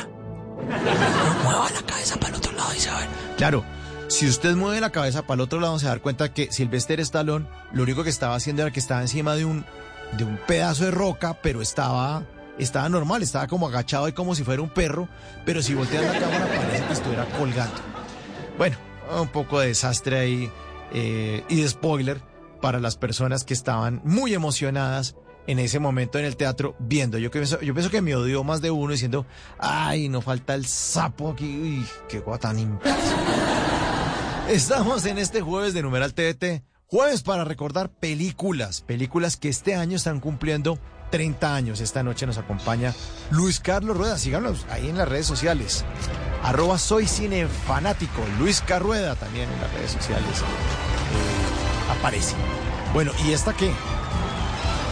Mueva 1.45 1.69
la 1.71 1.83
cabeza 1.83 2.17
para 2.17 2.29
el 2.31 2.37
otro 2.37 2.53
lado 2.53 2.75
y 2.75 2.81
se 2.81 2.89
va 2.89 2.97
a 2.97 3.01
ver. 3.01 3.09
Claro, 3.37 3.65
si 4.09 4.27
usted 4.27 4.55
mueve 4.57 4.81
la 4.81 4.89
cabeza 4.89 5.21
para 5.27 5.35
el 5.35 5.41
otro 5.43 5.61
lado, 5.61 5.79
se 5.79 5.85
va 5.85 5.93
a 5.93 5.95
dar 5.97 6.01
cuenta 6.01 6.33
que 6.33 6.51
Sylvester 6.51 7.01
Stallone 7.01 7.47
lo 7.75 7.83
único 7.83 8.03
que 8.03 8.09
estaba 8.09 8.35
haciendo 8.35 8.63
era 8.63 8.71
que 8.71 8.81
estaba 8.81 9.03
encima 9.03 9.35
de 9.35 9.45
un, 9.45 9.67
de 10.17 10.25
un 10.25 10.39
pedazo 10.47 10.87
de 10.87 10.91
roca, 10.91 11.35
pero 11.43 11.61
estaba, 11.61 12.23
estaba 12.59 12.89
normal, 12.89 13.23
estaba 13.23 13.47
como 13.47 13.69
agachado 13.69 14.09
y 14.09 14.13
como 14.13 14.35
si 14.35 14.45
fuera 14.45 14.63
un 14.63 14.71
perro, 14.71 15.09
pero 15.45 15.63
si 15.63 15.75
volteas 15.75 16.05
la 16.05 16.21
cámara 16.21 16.47
parece 16.47 16.85
que 16.87 16.93
estuviera 16.93 17.25
colgando. 17.39 17.77
Bueno, 18.59 18.77
un 19.21 19.29
poco 19.29 19.61
de 19.61 19.69
desastre 19.69 20.19
ahí 20.19 20.51
eh, 20.93 21.45
y 21.49 21.63
de 21.63 21.69
spoiler 21.69 22.21
para 22.61 22.81
las 22.81 22.97
personas 22.97 23.45
que 23.45 23.55
estaban 23.55 24.01
muy 24.05 24.35
emocionadas 24.35 25.17
en 25.47 25.59
ese 25.59 25.81
momento 25.81 26.19
en 26.19 26.25
el 26.25 26.37
teatro 26.37 26.77
viendo. 26.79 27.19
Yo 27.19 27.31
pienso, 27.31 27.61
yo 27.61 27.75
pienso 27.75 27.91
que 27.91 28.01
me 28.01 28.15
odió 28.15 28.45
más 28.45 28.61
de 28.61 28.71
uno 28.71 28.93
diciendo, 28.93 29.27
ay, 29.59 30.09
no 30.09 30.21
falta 30.21 30.55
el 30.55 30.67
sapo 30.67 31.31
aquí, 31.33 31.45
uy, 31.45 31.87
qué 32.09 32.23
imbécil". 32.59 33.17
Estamos 34.49 35.07
en 35.07 35.19
este 35.19 35.41
jueves 35.41 35.75
de 35.75 35.83
Numeral 35.83 36.15
TVT, 36.15 36.63
jueves 36.87 37.23
para 37.23 37.45
recordar 37.45 37.91
películas, 37.91 38.83
películas 38.83 39.37
que 39.37 39.49
este 39.49 39.75
año 39.75 39.97
están 39.97 40.21
cumpliendo 40.21 40.79
30 41.13 41.55
años. 41.55 41.81
Esta 41.81 42.03
noche 42.03 42.27
nos 42.27 42.39
acompaña 42.39 42.93
Luis 43.31 43.61
Carlos 43.61 43.97
Rueda, 43.97 44.19
síganos 44.19 44.67
ahí 44.71 44.89
en 44.89 44.97
las 44.99 45.07
redes 45.09 45.27
sociales. 45.27 45.85
Arroba 46.43 46.79
soy 46.79 47.07
cinefanático, 47.07 48.21
Luis 48.41 48.63
Carrueda 48.63 49.15
también 49.15 49.49
en 49.49 49.61
las 49.61 49.73
redes 49.75 49.93
sociales. 49.93 50.41
eh, 50.41 51.93
aparece. 51.99 52.35
Bueno, 52.93 53.13
¿y 53.25 53.33
esta 53.33 53.53
qué? 53.53 53.71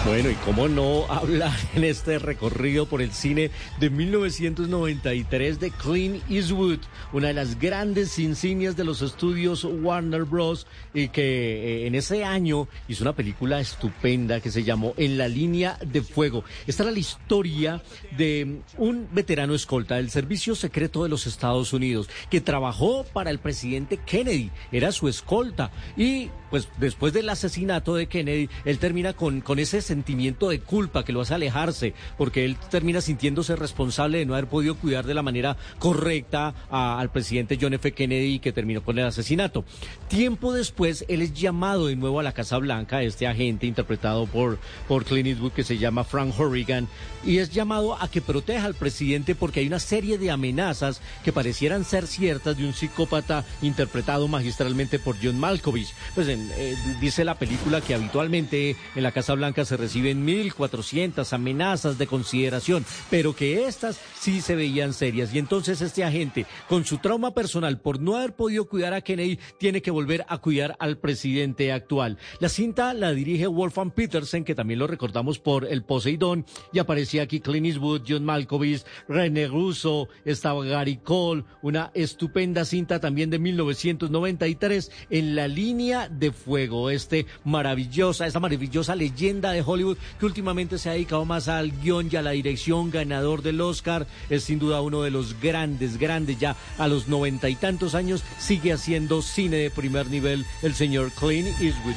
Bueno, 0.07 0.31
y 0.31 0.35
cómo 0.47 0.67
no 0.67 1.05
hablar 1.11 1.55
en 1.75 1.85
este 1.85 2.19
recorrido 2.19 2.87
por 2.87 3.03
el 3.03 3.13
cine 3.13 3.51
de 3.79 3.91
1993 3.91 5.61
de 5.61 5.71
Clint 5.71 6.23
Eastwood, 6.31 6.79
una 7.13 7.29
de 7.29 7.35
las 7.35 7.59
grandes 7.59 8.19
insignias 8.19 8.77
de 8.77 8.85
los 8.85 9.03
estudios 9.03 9.63
Warner 9.65 10.25
Bros. 10.25 10.67
y 10.95 11.09
que 11.09 11.83
eh, 11.83 11.87
en 11.87 11.95
ese 11.95 12.25
año 12.25 12.67
hizo 12.89 13.05
una 13.05 13.15
película 13.15 13.61
estupenda 13.61 14.41
que 14.41 14.51
se 14.51 14.65
llamó 14.65 14.95
En 14.97 15.19
la 15.19 15.29
línea 15.29 15.79
de 15.85 16.01
fuego. 16.01 16.45
Esta 16.67 16.85
era 16.85 16.93
la 16.93 16.99
historia 16.99 17.83
de 18.17 18.63
un 18.79 19.07
veterano 19.13 19.55
escolta 19.55 19.97
del 19.97 20.11
Servicio 20.11 20.55
Secreto 20.55 21.03
de 21.03 21.11
los 21.11 21.27
Estados 21.27 21.75
Unidos 21.75 22.09
que 22.31 22.41
trabajó 22.41 23.05
para 23.05 23.31
el 23.31 23.39
presidente 23.39 23.99
Kennedy, 23.99 24.51
era 24.73 24.93
su 24.93 25.09
escolta 25.09 25.71
y 25.95 26.31
pues 26.51 26.69
después 26.79 27.13
del 27.13 27.29
asesinato 27.29 27.95
de 27.95 28.07
Kennedy, 28.07 28.49
él 28.65 28.79
termina 28.79 29.13
con, 29.13 29.41
con 29.41 29.59
ese 29.59 29.81
sentimiento 29.83 30.49
de 30.49 30.61
culpa 30.61 31.05
que 31.05 31.13
lo 31.13 31.21
hace 31.21 31.35
alejarse, 31.35 31.95
porque 32.19 32.45
él 32.45 32.57
termina 32.71 33.01
sintiéndose 33.01 33.57
responsable 33.57 34.19
de 34.19 34.27
no 34.27 34.35
haber 34.35 34.49
podido 34.49 34.75
cuidar 34.77 35.07
de 35.07 35.15
la 35.15 35.23
manera 35.23 35.57
correcta 35.79 36.55
al 36.71 37.11
presidente 37.11 37.59
John 37.61 37.75
F. 37.75 37.93
Kennedy 37.93 38.39
que 38.39 38.53
terminó 38.53 38.83
con 38.83 38.99
el 38.99 39.07
asesinato. 39.07 39.65
Tiempo 40.09 40.53
después, 40.53 41.05
él 41.09 41.23
es 41.23 41.33
llamado 41.35 41.87
de 41.87 41.97
nuevo 41.97 42.21
a 42.21 42.23
la 42.23 42.33
Casa 42.33 42.59
Blanca, 42.59 43.03
este 43.03 43.27
agente 43.27 43.67
interpretado 43.67 44.27
por, 44.27 44.59
por 44.89 45.05
Clint 45.05 45.29
Eastwood 45.29 45.53
que 45.53 45.65
se 45.65 45.79
llama 45.79 46.05
Frank 46.05 46.39
Horrigan, 46.39 46.89
y 47.25 47.39
es 47.39 47.51
llamado 47.51 47.95
a 48.01 48.09
que 48.11 48.21
proteja 48.21 48.65
al 48.67 48.75
presidente 48.75 49.35
porque 49.35 49.61
hay 49.61 49.67
una 49.67 49.79
serie 49.79 50.19
de 50.19 50.31
amenazas 50.31 51.01
que 51.25 51.33
parecieran 51.33 51.85
ser 51.85 52.07
ciertas 52.07 52.57
de 52.57 52.67
un 52.67 52.73
psicópata 52.73 53.45
interpretado 53.63 54.27
magistralmente 54.29 54.99
por 54.99 55.17
John 55.23 55.39
Malkovich. 55.39 55.93
Pues 56.15 56.29
en- 56.29 56.40
eh, 56.57 56.77
dice 57.01 57.25
la 57.25 57.39
película 57.39 57.81
que 57.81 57.95
habitualmente 57.95 58.77
en 58.95 59.03
la 59.03 59.13
Casa 59.13 59.35
Blanca 59.35 59.65
se 59.65 59.77
reciben 59.77 60.27
1.400 60.27 61.33
amenazas 61.33 61.99
de 61.99 62.07
consideración, 62.07 62.85
pero 63.11 63.35
que 63.35 63.67
estas 63.67 63.99
sí 64.19 64.41
se 64.41 64.57
veían 64.57 64.93
serias. 64.93 65.35
Y 65.35 65.39
entonces 65.39 65.81
este 65.81 66.05
agente, 66.05 66.47
con 66.69 66.85
su 66.85 66.99
trauma 66.99 67.33
personal 67.35 67.81
por 67.81 68.01
no 68.01 68.17
haber 68.17 68.35
podido 68.35 68.69
cuidar 68.69 68.95
a 68.95 69.01
Kennedy, 69.01 69.39
tiene 69.59 69.83
que 69.83 69.91
volver 69.91 70.25
a 70.29 70.39
cuidar 70.39 70.77
al 70.79 70.99
presidente 70.99 71.73
actual. 71.73 72.19
La 72.39 72.49
cinta 72.49 72.95
la 72.95 73.13
dirige 73.13 73.47
Wolfgang 73.47 73.93
Petersen, 73.93 74.45
que 74.45 74.55
también 74.55 74.79
lo 74.79 74.87
recordamos 74.87 75.39
por 75.39 75.67
El 75.67 75.85
Poseidón, 75.85 76.47
y 76.73 76.79
aparecía 76.79 77.23
aquí 77.23 77.41
Clint 77.41 77.67
Eastwood, 77.67 78.03
John 78.07 78.25
Malkovich, 78.25 78.85
René 79.09 79.49
Russo, 79.49 80.09
estaba 80.25 80.65
Gary 80.65 80.97
Cole, 80.97 81.45
una 81.63 81.91
estupenda 81.95 82.65
cinta 82.65 83.01
también 83.01 83.31
de 83.31 83.39
1993 83.39 84.91
en 85.11 85.35
la 85.35 85.49
línea 85.49 86.09
de 86.09 86.30
fuego, 86.33 86.91
este 86.91 87.27
maravillosa, 87.45 88.27
esta 88.27 88.41
maravillosa 88.41 88.95
leyenda 88.95 89.53
de 89.53 89.63
Hollywood 89.65 89.99
que 90.19 90.27
últimamente 90.27 90.79
se 90.79 90.89
ha 90.89 90.93
dedicado 90.93 91.25
más 91.25 91.49
al 91.49 91.71
guion 91.71 92.09
y 92.11 92.17
a 92.17 92.23
la 92.23 92.31
dirección, 92.31 92.91
ganador 92.91 93.43
del 93.43 93.61
Oscar, 93.61 94.07
es 94.29 94.45
sin 94.45 94.59
duda 94.59 94.81
uno 94.81 95.03
de 95.03 95.11
los 95.11 95.41
grandes, 95.41 95.99
grandes, 95.99 96.39
ya 96.39 96.57
a 96.79 96.89
los 96.89 97.09
noventa 97.09 97.49
y 97.49 97.57
tantos 97.57 97.95
años 97.95 98.23
sigue 98.39 98.73
haciendo 98.73 99.23
cine 99.23 99.57
de 99.57 99.71
primer 99.71 100.09
nivel 100.09 100.45
el 100.63 100.75
señor 100.75 101.11
Clint 101.13 101.49
Eastwood. 101.61 101.95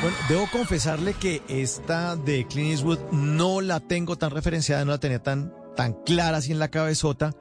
Bueno, 0.00 0.16
debo 0.28 0.48
confesarle 0.52 1.14
que 1.14 1.42
esta 1.48 2.14
de 2.14 2.46
Clint 2.46 2.70
Eastwood 2.70 3.00
no 3.10 3.60
la 3.60 3.80
tengo 3.80 4.16
tan 4.16 4.30
referenciada, 4.30 4.84
no 4.84 4.92
la 4.92 5.00
tenía 5.00 5.22
tan, 5.22 5.52
tan 5.76 5.94
clara 6.04 6.38
así 6.38 6.52
en 6.52 6.60
la 6.60 6.68
cabezota. 6.68 7.34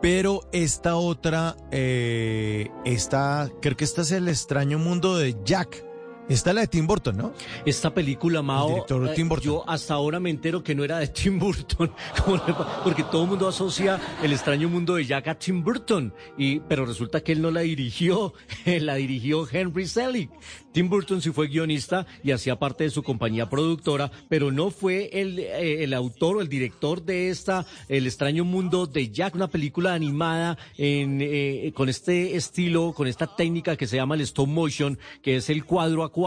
Pero 0.00 0.48
esta 0.52 0.96
otra, 0.96 1.56
eh, 1.70 2.70
esta, 2.84 3.50
creo 3.60 3.76
que 3.76 3.84
esta 3.84 4.00
es 4.02 4.12
el 4.12 4.28
extraño 4.28 4.78
mundo 4.78 5.16
de 5.18 5.36
Jack. 5.44 5.89
Esta 6.30 6.50
es 6.50 6.54
la 6.54 6.60
de 6.60 6.68
Tim 6.68 6.86
Burton, 6.86 7.16
¿no? 7.16 7.32
Esta 7.66 7.92
película, 7.92 8.40
Mao, 8.40 8.86
eh, 8.88 9.12
Tim 9.16 9.28
Burton. 9.28 9.44
yo 9.44 9.68
hasta 9.68 9.94
ahora 9.94 10.20
me 10.20 10.30
entero 10.30 10.62
que 10.62 10.76
no 10.76 10.84
era 10.84 11.00
de 11.00 11.08
Tim 11.08 11.40
Burton, 11.40 11.90
porque 12.84 13.02
todo 13.02 13.24
el 13.24 13.30
mundo 13.30 13.48
asocia 13.48 14.00
el 14.22 14.32
extraño 14.32 14.68
mundo 14.68 14.94
de 14.94 15.06
Jack 15.06 15.26
a 15.26 15.34
Tim 15.34 15.64
Burton, 15.64 16.14
y, 16.38 16.60
pero 16.60 16.86
resulta 16.86 17.20
que 17.20 17.32
él 17.32 17.42
no 17.42 17.50
la 17.50 17.62
dirigió, 17.62 18.32
la 18.64 18.94
dirigió 18.94 19.44
Henry 19.50 19.88
Selick. 19.88 20.30
Tim 20.70 20.88
Burton 20.88 21.20
sí 21.20 21.32
fue 21.32 21.48
guionista 21.48 22.06
y 22.22 22.30
hacía 22.30 22.56
parte 22.56 22.84
de 22.84 22.90
su 22.90 23.02
compañía 23.02 23.50
productora, 23.50 24.12
pero 24.28 24.52
no 24.52 24.70
fue 24.70 25.10
el, 25.12 25.40
eh, 25.40 25.82
el 25.82 25.92
autor 25.94 26.36
o 26.36 26.40
el 26.40 26.48
director 26.48 27.02
de 27.02 27.28
esta, 27.30 27.66
El 27.88 28.06
extraño 28.06 28.44
mundo 28.44 28.86
de 28.86 29.10
Jack, 29.10 29.34
una 29.34 29.48
película 29.48 29.94
animada 29.94 30.56
en, 30.78 31.18
eh, 31.20 31.72
con 31.74 31.88
este 31.88 32.36
estilo, 32.36 32.92
con 32.92 33.08
esta 33.08 33.34
técnica 33.34 33.74
que 33.74 33.88
se 33.88 33.96
llama 33.96 34.14
el 34.14 34.20
stop 34.20 34.46
motion, 34.46 34.96
que 35.22 35.34
es 35.36 35.50
el 35.50 35.64
cuadro 35.64 36.04
a 36.04 36.12
cuadro, 36.12 36.19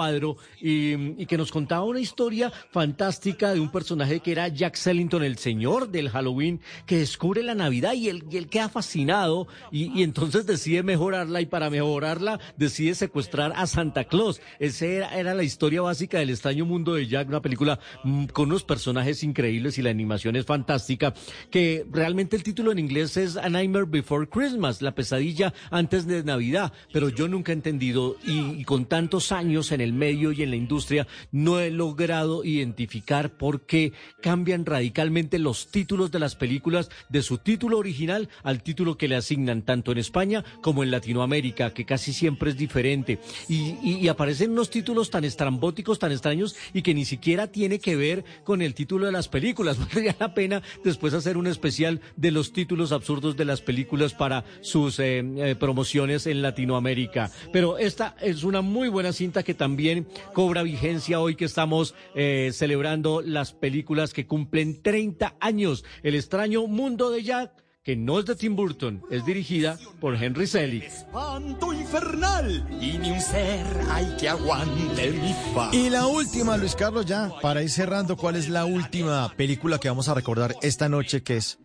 y, 0.59 1.21
y 1.21 1.25
que 1.25 1.37
nos 1.37 1.51
contaba 1.51 1.83
una 1.83 1.99
historia 1.99 2.51
fantástica 2.71 3.53
de 3.53 3.59
un 3.59 3.71
personaje 3.71 4.19
que 4.19 4.31
era 4.31 4.47
Jack 4.47 4.75
Sellington, 4.75 5.23
el 5.23 5.37
señor 5.37 5.89
del 5.89 6.09
Halloween, 6.09 6.61
que 6.85 6.97
descubre 6.97 7.43
la 7.43 7.55
Navidad 7.55 7.93
y 7.93 8.09
él, 8.09 8.23
y 8.29 8.37
él 8.37 8.47
queda 8.47 8.69
fascinado 8.69 9.47
y, 9.71 9.91
y 9.99 10.03
entonces 10.03 10.45
decide 10.45 10.83
mejorarla 10.83 11.41
y 11.41 11.45
para 11.45 11.69
mejorarla 11.69 12.39
decide 12.57 12.95
secuestrar 12.95 13.53
a 13.55 13.67
Santa 13.67 14.05
Claus. 14.05 14.41
Esa 14.59 14.85
era, 14.85 15.19
era 15.19 15.33
la 15.33 15.43
historia 15.43 15.81
básica 15.81 16.19
del 16.19 16.29
extraño 16.29 16.65
mundo 16.65 16.95
de 16.95 17.07
Jack, 17.07 17.27
una 17.27 17.41
película 17.41 17.79
mm, 18.03 18.25
con 18.25 18.49
unos 18.49 18.63
personajes 18.63 19.23
increíbles 19.23 19.77
y 19.77 19.81
la 19.81 19.89
animación 19.89 20.35
es 20.35 20.45
fantástica, 20.45 21.13
que 21.51 21.85
realmente 21.91 22.35
el 22.35 22.43
título 22.43 22.71
en 22.71 22.79
inglés 22.79 23.17
es 23.17 23.37
A 23.37 23.49
Nightmare 23.49 23.85
Before 23.85 24.27
Christmas, 24.27 24.81
la 24.81 24.95
pesadilla 24.95 25.53
antes 25.69 26.07
de 26.07 26.23
Navidad, 26.23 26.73
pero 26.91 27.09
yo 27.09 27.27
nunca 27.27 27.51
he 27.51 27.55
entendido 27.55 28.17
y, 28.23 28.61
y 28.61 28.63
con 28.63 28.85
tantos 28.85 29.31
años 29.31 29.71
en 29.71 29.81
el 29.83 29.93
medio 29.93 30.31
y 30.31 30.41
en 30.43 30.49
la 30.49 30.55
industria 30.55 31.07
no 31.31 31.59
he 31.59 31.69
logrado 31.71 32.43
identificar 32.43 33.37
por 33.37 33.65
qué 33.65 33.93
cambian 34.21 34.65
radicalmente 34.65 35.39
los 35.39 35.69
títulos 35.71 36.11
de 36.11 36.19
las 36.19 36.35
películas 36.35 36.89
de 37.09 37.21
su 37.21 37.37
título 37.37 37.77
original 37.77 38.29
al 38.43 38.63
título 38.63 38.97
que 38.97 39.07
le 39.07 39.15
asignan 39.15 39.61
tanto 39.63 39.91
en 39.91 39.97
España 39.97 40.43
como 40.61 40.83
en 40.83 40.91
Latinoamérica, 40.91 41.73
que 41.73 41.85
casi 41.85 42.13
siempre 42.13 42.51
es 42.51 42.57
diferente. 42.57 43.19
Y, 43.47 43.75
y- 43.83 43.99
y 44.01 44.07
aparecen 44.07 44.51
unos 44.51 44.69
títulos 44.69 45.09
tan 45.09 45.23
estrambóticos, 45.23 45.99
tan 45.99 46.11
extraños 46.11 46.55
y 46.73 46.81
que 46.81 46.93
ni 46.93 47.05
siquiera 47.05 47.47
tiene 47.47 47.79
que 47.79 47.95
ver 47.95 48.23
con 48.43 48.61
el 48.61 48.73
título 48.73 49.05
de 49.05 49.11
las 49.11 49.27
películas. 49.27 49.77
Valdría 49.83 50.15
la 50.19 50.33
pena 50.33 50.61
después 50.83 51.13
hacer 51.13 51.37
un 51.37 51.47
especial 51.47 52.01
de 52.15 52.31
los 52.31 52.53
títulos 52.53 52.91
absurdos 52.91 53.35
de 53.37 53.45
las 53.45 53.61
películas 53.61 54.13
para 54.13 54.43
sus 54.61 54.99
eh, 54.99 55.23
eh, 55.37 55.55
promociones 55.59 56.25
en 56.27 56.41
Latinoamérica. 56.41 57.31
Pero 57.51 57.77
esta 57.77 58.15
es 58.21 58.43
una 58.43 58.61
muy 58.61 58.89
buena 58.89 59.11
cinta 59.13 59.43
que 59.43 59.53
también 59.63 60.05
cobra 60.33 60.61
vigencia 60.61 61.21
hoy 61.21 61.37
que 61.37 61.45
estamos 61.45 61.95
eh, 62.15 62.49
celebrando 62.51 63.21
las 63.21 63.53
películas 63.53 64.11
que 64.11 64.27
cumplen 64.27 64.81
30 64.81 65.37
años. 65.39 65.85
El 66.03 66.15
extraño 66.15 66.67
mundo 66.67 67.09
de 67.11 67.23
Jack 67.23 67.63
que 67.81 67.95
no 67.95 68.19
es 68.19 68.25
de 68.25 68.35
Tim 68.35 68.57
Burton, 68.57 69.03
es 69.09 69.25
dirigida 69.25 69.77
por 70.01 70.15
Henry 70.21 70.47
Selick. 70.47 70.83
Espanto 70.83 71.73
infernal 71.73 72.65
y 72.81 72.97
ni 72.97 73.11
un 73.11 73.21
ser 73.21 73.65
hay 73.89 74.15
que 74.17 74.29
aguante 74.29 75.11
mi. 75.11 75.77
Y 75.77 75.89
la 75.89 76.07
última, 76.07 76.55
Luis 76.57 76.75
Carlos, 76.75 77.05
ya, 77.05 77.31
para 77.41 77.61
ir 77.61 77.69
cerrando, 77.69 78.17
¿cuál 78.17 78.35
es 78.35 78.47
la 78.49 78.65
última 78.65 79.33
película 79.35 79.79
que 79.79 79.89
vamos 79.89 80.09
a 80.09 80.13
recordar 80.13 80.55
esta 80.61 80.87
noche, 80.87 81.23
que 81.23 81.37
es 81.37 81.59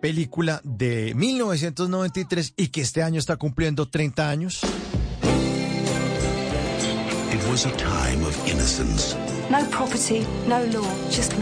película 0.00 0.60
de 0.64 1.14
1993 1.14 2.54
y 2.56 2.68
que 2.68 2.80
este 2.80 3.02
año 3.02 3.18
está 3.18 3.36
cumpliendo 3.36 3.88
30 3.88 4.30
años? 4.30 4.60
Was 7.48 7.64
a 7.64 7.70
time 7.76 8.24
of 8.24 8.36
innocence. 8.48 9.25
No 9.48 9.58
property, 9.70 10.26
no 10.48 10.58
law, 10.72 10.84
just 11.08 11.32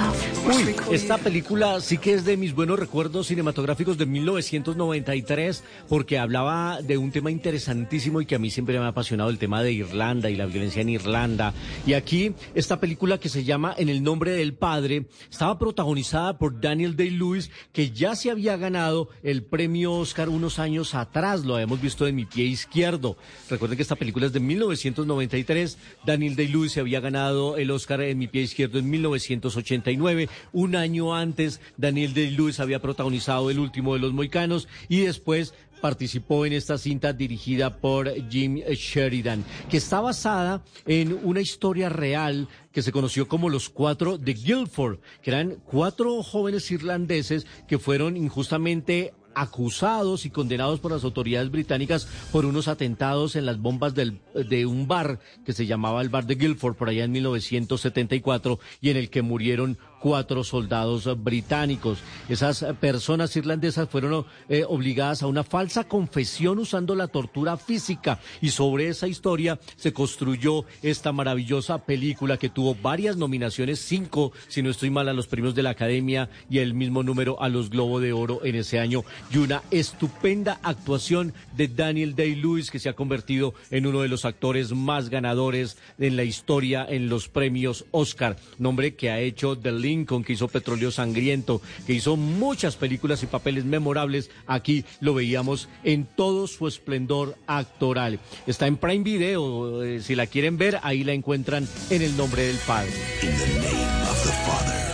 Uy, 0.47 0.77
esta 0.93 1.17
película 1.17 1.81
sí 1.81 1.97
que 1.97 2.13
es 2.13 2.27
de 2.27 2.37
mis 2.37 2.55
buenos 2.55 2.79
recuerdos 2.79 3.29
cinematográficos 3.29 3.97
de 3.97 4.05
1993 4.05 5.65
porque 5.89 6.19
hablaba 6.19 6.83
de 6.83 6.99
un 6.99 7.13
tema 7.13 7.31
interesantísimo 7.31 8.21
y 8.21 8.27
que 8.27 8.35
a 8.35 8.39
mí 8.39 8.51
siempre 8.51 8.79
me 8.79 8.85
ha 8.85 8.89
apasionado 8.89 9.31
el 9.31 9.39
tema 9.39 9.63
de 9.63 9.73
Irlanda 9.73 10.29
y 10.29 10.37
la 10.37 10.45
violencia 10.45 10.83
en 10.83 10.91
Irlanda. 10.91 11.55
Y 11.87 11.95
aquí 11.95 12.35
esta 12.55 12.79
película 12.79 13.19
que 13.19 13.31
se 13.31 13.43
llama 13.43 13.75
En 13.79 13.89
el 13.89 14.03
nombre 14.03 14.33
del 14.33 14.53
padre 14.53 15.07
estaba 15.31 15.59
protagonizada 15.59 16.37
por 16.37 16.61
Daniel 16.61 16.97
Day-Lewis 16.97 17.51
que 17.73 17.91
ya 17.91 18.17
se 18.17 18.31
había 18.31 18.59
ganado 18.59 19.09
el 19.23 19.45
premio 19.45 19.95
Oscar 19.95 20.29
unos 20.29 20.59
años 20.59 20.95
atrás, 20.95 21.47
lo 21.47 21.55
habíamos 21.55 21.81
visto 21.81 22.07
en 22.07 22.17
mi 22.17 22.27
pie 22.27 22.45
izquierdo. 22.45 23.17
Recuerden 23.49 23.79
que 23.79 23.83
esta 23.83 23.97
película 23.97 24.27
es 24.27 24.35
de 24.35 24.41
1993, 24.41 25.79
Daniel 26.05 26.37
Day-Lewis 26.37 26.73
se 26.73 26.81
había 26.81 27.01
ganado 27.01 27.57
el 27.57 27.71
Oscar 27.71 27.94
en 28.01 28.19
mi 28.19 28.27
pie 28.27 28.43
izquierdo 28.43 28.79
en 28.79 28.91
1989. 28.91 30.29
Un 30.53 30.77
año 30.77 31.15
antes, 31.15 31.61
Daniel 31.77 32.15
Day-Lewis 32.15 32.61
había 32.61 32.81
protagonizado 32.81 33.51
El 33.51 33.59
último 33.59 33.95
de 33.95 34.01
los 34.01 34.13
moicanos 34.13 34.69
y 34.89 35.01
después 35.01 35.55
participó 35.85 36.47
en 36.47 36.55
esta 36.55 36.79
cinta 36.79 37.13
dirigida 37.13 37.77
por 37.77 38.11
Jim 38.31 38.57
Sheridan, 38.57 39.45
que 39.69 39.77
está 39.77 40.01
basada 40.01 40.65
en 40.87 41.13
una 41.25 41.43
historia 41.43 41.91
real 41.91 42.49
que 42.73 42.81
se 42.81 42.91
conoció 42.91 43.29
como 43.29 43.51
los 43.51 43.69
cuatro 43.69 44.17
de 44.17 44.33
Guildford, 44.33 45.01
que 45.23 45.31
eran 45.31 45.57
cuatro 45.67 46.23
jóvenes 46.23 46.71
irlandeses 46.71 47.47
que 47.69 47.79
fueron 47.79 48.17
injustamente 48.17 49.13
acusados 49.35 50.25
y 50.27 50.31
condenados 50.31 50.81
por 50.81 50.93
las 50.93 51.05
autoridades 51.05 51.51
británicas 51.51 52.07
por 52.33 52.45
unos 52.47 52.69
atentados 52.69 53.37
en 53.37 53.47
las 53.47 53.59
bombas 53.59 53.95
del- 53.95 54.21
de 54.35 54.67
un 54.67 54.87
bar 54.89 55.19
que 55.45 55.53
se 55.53 55.67
llamaba 55.67 56.03
el 56.03 56.09
bar 56.09 56.27
de 56.27 56.35
Guildford 56.37 56.75
por 56.77 56.89
allá 56.89 57.05
en 57.05 57.13
1974 57.13 58.59
y 58.81 58.91
en 58.91 58.97
el 58.97 59.11
que 59.11 59.23
murieron 59.23 59.79
cuatro 60.05 60.45
soldados 60.45 61.09
británicos. 61.25 62.01
Esas 62.29 62.63
personas 62.79 63.35
irlandesas 63.37 63.89
fueron 63.89 64.27
eh, 64.51 64.63
obligadas 64.69 65.23
a 65.23 65.27
una 65.29 65.45
falsa 65.45 65.85
confesión 65.85 66.59
usando 66.59 66.95
la 66.95 67.09
tortura 67.09 67.57
física. 67.57 68.21
Y 68.43 68.51
sobre 68.51 68.89
esa 68.89 69.09
historia 69.09 69.59
se 69.77 69.95
construyó 69.95 70.67
esta 70.83 71.11
maravillosa 71.13 71.87
película 71.87 72.37
que 72.37 72.51
tuvo 72.51 72.75
varias 72.75 73.17
nominaciones, 73.17 73.79
cinco, 73.79 74.33
si 74.49 74.61
no 74.61 74.69
estoy 74.69 74.91
mal, 74.91 75.09
a 75.09 75.15
los 75.15 75.27
premios 75.27 75.55
de 75.55 75.63
la 75.63 75.71
Academia 75.71 76.29
y 76.51 76.59
el 76.59 76.75
mismo 76.75 77.03
número 77.03 77.41
a 77.41 77.49
los 77.49 77.71
Globo 77.71 77.99
de 77.99 78.13
Oro 78.13 78.45
en 78.45 78.57
ese 78.57 78.81
año. 78.81 79.05
Y 79.33 79.39
una 79.39 79.63
estupenda 79.71 80.61
actuación 80.63 81.33
de 81.57 81.69
Daniel 81.69 82.15
Day-Lewis 82.15 82.71
que 82.71 82.79
se 82.79 82.91
ha 82.91 82.95
convertido 82.95 83.55
en 83.71 83.87
uno 83.87 84.03
de 84.03 84.09
los 84.09 84.27
actores 84.27 84.73
más 84.73 85.09
ganadores 85.09 85.79
en 85.99 86.17
la 86.17 86.25
historia 86.25 86.85
en 86.87 87.09
los 87.09 87.31
premios 87.31 87.87
Oscar, 87.91 88.37
nombre 88.59 88.97
que 88.97 89.09
ha 89.11 89.19
hecho 89.19 89.57
The 89.57 89.73
Lincoln, 89.95 90.25
que 90.25 90.33
hizo 90.33 90.49
Petróleo 90.49 90.91
Sangriento, 90.91 91.63
que 91.87 91.93
hizo 91.93 92.17
muchas 92.17 92.77
películas 92.77 93.23
y 93.23 93.27
papeles 93.27 93.65
memorables. 93.65 94.31
Aquí 94.47 94.85
lo 95.01 95.15
veíamos 95.15 95.69
en 95.85 96.05
todo 96.05 96.47
su 96.47 96.67
esplendor 96.67 97.37
actoral. 97.47 98.19
Está 98.47 98.67
en 98.67 98.77
Prime 98.77 99.05
Video, 99.05 99.83
eh, 99.83 100.01
si 100.03 100.15
la 100.17 100.27
quieren 100.27 100.59
ver, 100.59 100.81
ahí 100.83 101.05
la 101.05 101.13
encuentran 101.13 101.69
en 101.91 102.03
el 102.03 102.17
nombre 102.17 102.43
del 102.43 102.57
Padre. 102.67 102.91
In 103.23 103.31
the 103.37 103.47
name 103.61 104.03
of 104.03 104.23
the 104.23 104.33
Father. 104.47 104.85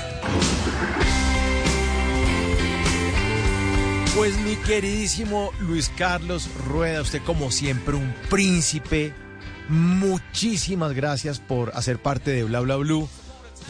Pues 4.16 4.36
mi 4.40 4.56
queridísimo 4.56 5.50
Luis 5.60 5.90
Carlos 5.96 6.50
Rueda, 6.66 7.00
usted 7.00 7.22
como 7.22 7.50
siempre 7.50 7.94
un 7.94 8.12
príncipe. 8.28 9.14
Muchísimas 9.70 10.92
gracias 10.92 11.38
por 11.38 11.70
hacer 11.74 12.02
parte 12.02 12.32
de 12.32 12.44
Bla 12.44 12.60
Bla 12.60 12.76
Blue, 12.76 13.08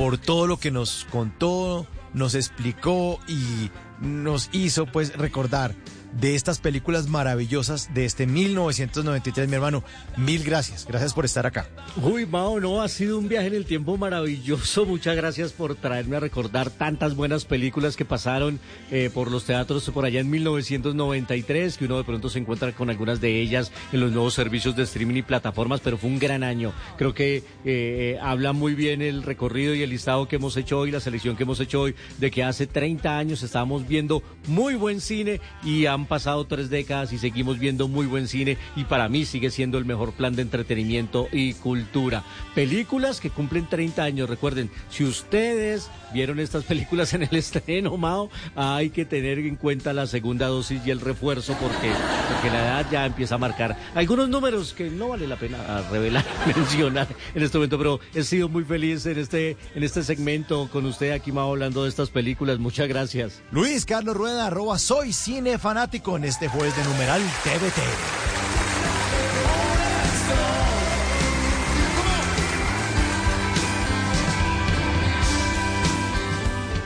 por 0.00 0.16
todo 0.16 0.46
lo 0.46 0.56
que 0.56 0.70
nos 0.70 1.06
contó, 1.10 1.86
nos 2.14 2.34
explicó 2.34 3.20
y 3.28 3.70
nos 4.00 4.48
hizo 4.50 4.86
pues 4.86 5.14
recordar 5.14 5.74
de 6.12 6.34
estas 6.34 6.58
películas 6.58 7.08
maravillosas 7.08 7.92
de 7.94 8.04
este 8.04 8.26
1993, 8.26 9.48
mi 9.48 9.54
hermano. 9.54 9.84
Mil 10.16 10.44
gracias, 10.44 10.86
gracias 10.86 11.14
por 11.14 11.24
estar 11.24 11.46
acá. 11.46 11.68
Uy, 12.02 12.26
Mao, 12.26 12.60
no, 12.60 12.82
ha 12.82 12.88
sido 12.88 13.18
un 13.18 13.28
viaje 13.28 13.48
en 13.48 13.54
el 13.54 13.64
tiempo 13.64 13.96
maravilloso. 13.96 14.86
Muchas 14.86 15.16
gracias 15.16 15.52
por 15.52 15.74
traerme 15.74 16.16
a 16.16 16.20
recordar 16.20 16.70
tantas 16.70 17.14
buenas 17.14 17.44
películas 17.44 17.96
que 17.96 18.04
pasaron 18.04 18.60
eh, 18.90 19.10
por 19.12 19.30
los 19.30 19.44
teatros 19.44 19.88
por 19.90 20.04
allá 20.04 20.20
en 20.20 20.30
1993, 20.30 21.76
que 21.76 21.84
uno 21.84 21.98
de 21.98 22.04
pronto 22.04 22.28
se 22.28 22.38
encuentra 22.38 22.72
con 22.72 22.90
algunas 22.90 23.20
de 23.20 23.40
ellas 23.40 23.72
en 23.92 24.00
los 24.00 24.12
nuevos 24.12 24.34
servicios 24.34 24.76
de 24.76 24.84
streaming 24.84 25.16
y 25.16 25.22
plataformas, 25.22 25.80
pero 25.80 25.98
fue 25.98 26.10
un 26.10 26.18
gran 26.18 26.42
año. 26.42 26.72
Creo 26.96 27.14
que 27.14 27.42
eh, 27.64 28.18
habla 28.22 28.52
muy 28.52 28.74
bien 28.74 29.02
el 29.02 29.22
recorrido 29.22 29.74
y 29.74 29.82
el 29.82 29.90
listado 29.90 30.28
que 30.28 30.36
hemos 30.36 30.56
hecho 30.56 30.78
hoy, 30.78 30.90
la 30.90 31.00
selección 31.00 31.36
que 31.36 31.44
hemos 31.44 31.60
hecho 31.60 31.80
hoy, 31.80 31.94
de 32.18 32.30
que 32.30 32.44
hace 32.44 32.66
30 32.66 33.18
años 33.18 33.42
estábamos 33.42 33.86
viendo 33.86 34.22
muy 34.46 34.74
buen 34.74 35.00
cine 35.00 35.40
y 35.64 35.86
han 36.00 36.06
pasado 36.06 36.46
tres 36.46 36.70
décadas 36.70 37.12
y 37.12 37.18
seguimos 37.18 37.58
viendo 37.58 37.86
muy 37.86 38.06
buen 38.06 38.26
cine 38.26 38.56
y 38.74 38.84
para 38.84 39.08
mí 39.08 39.24
sigue 39.24 39.50
siendo 39.50 39.78
el 39.78 39.84
mejor 39.84 40.12
plan 40.12 40.34
de 40.34 40.42
entretenimiento 40.42 41.28
y 41.30 41.54
cultura. 41.54 42.24
Películas 42.54 43.20
que 43.20 43.30
cumplen 43.30 43.68
30 43.68 44.02
años, 44.02 44.28
recuerden, 44.28 44.70
si 44.88 45.04
ustedes 45.04 45.90
vieron 46.12 46.40
estas 46.40 46.64
películas 46.64 47.14
en 47.14 47.22
el 47.22 47.34
estreno, 47.34 47.96
Mao, 47.96 48.30
hay 48.56 48.90
que 48.90 49.04
tener 49.04 49.38
en 49.38 49.56
cuenta 49.56 49.92
la 49.92 50.06
segunda 50.06 50.46
dosis 50.46 50.80
y 50.84 50.90
el 50.90 51.00
refuerzo 51.00 51.56
porque, 51.60 51.90
porque 52.32 52.50
la 52.50 52.60
edad 52.60 52.86
ya 52.90 53.06
empieza 53.06 53.36
a 53.36 53.38
marcar 53.38 53.76
algunos 53.94 54.28
números 54.28 54.72
que 54.72 54.90
no 54.90 55.08
vale 55.08 55.26
la 55.26 55.36
pena 55.36 55.82
revelar, 55.90 56.24
mencionar 56.56 57.08
en 57.34 57.42
este 57.42 57.58
momento, 57.58 57.78
pero 57.78 58.00
he 58.14 58.22
sido 58.22 58.48
muy 58.48 58.64
feliz 58.64 59.06
en 59.06 59.18
este, 59.18 59.56
en 59.74 59.82
este 59.82 60.02
segmento 60.02 60.68
con 60.72 60.86
usted 60.86 61.12
aquí, 61.12 61.32
Mao, 61.32 61.50
hablando 61.50 61.84
de 61.84 61.88
estas 61.88 62.10
películas. 62.10 62.58
Muchas 62.58 62.88
gracias. 62.88 63.42
Luis 63.50 63.84
Carlos 63.84 64.16
Rueda, 64.16 64.46
arroba 64.46 64.78
soy 64.78 65.12
cine 65.12 65.58
fanático 65.58 66.16
en 66.16 66.24
este 66.24 66.48
jueves 66.48 66.76
de 66.76 66.84
numeral 66.84 67.22
TVT. 67.44 68.49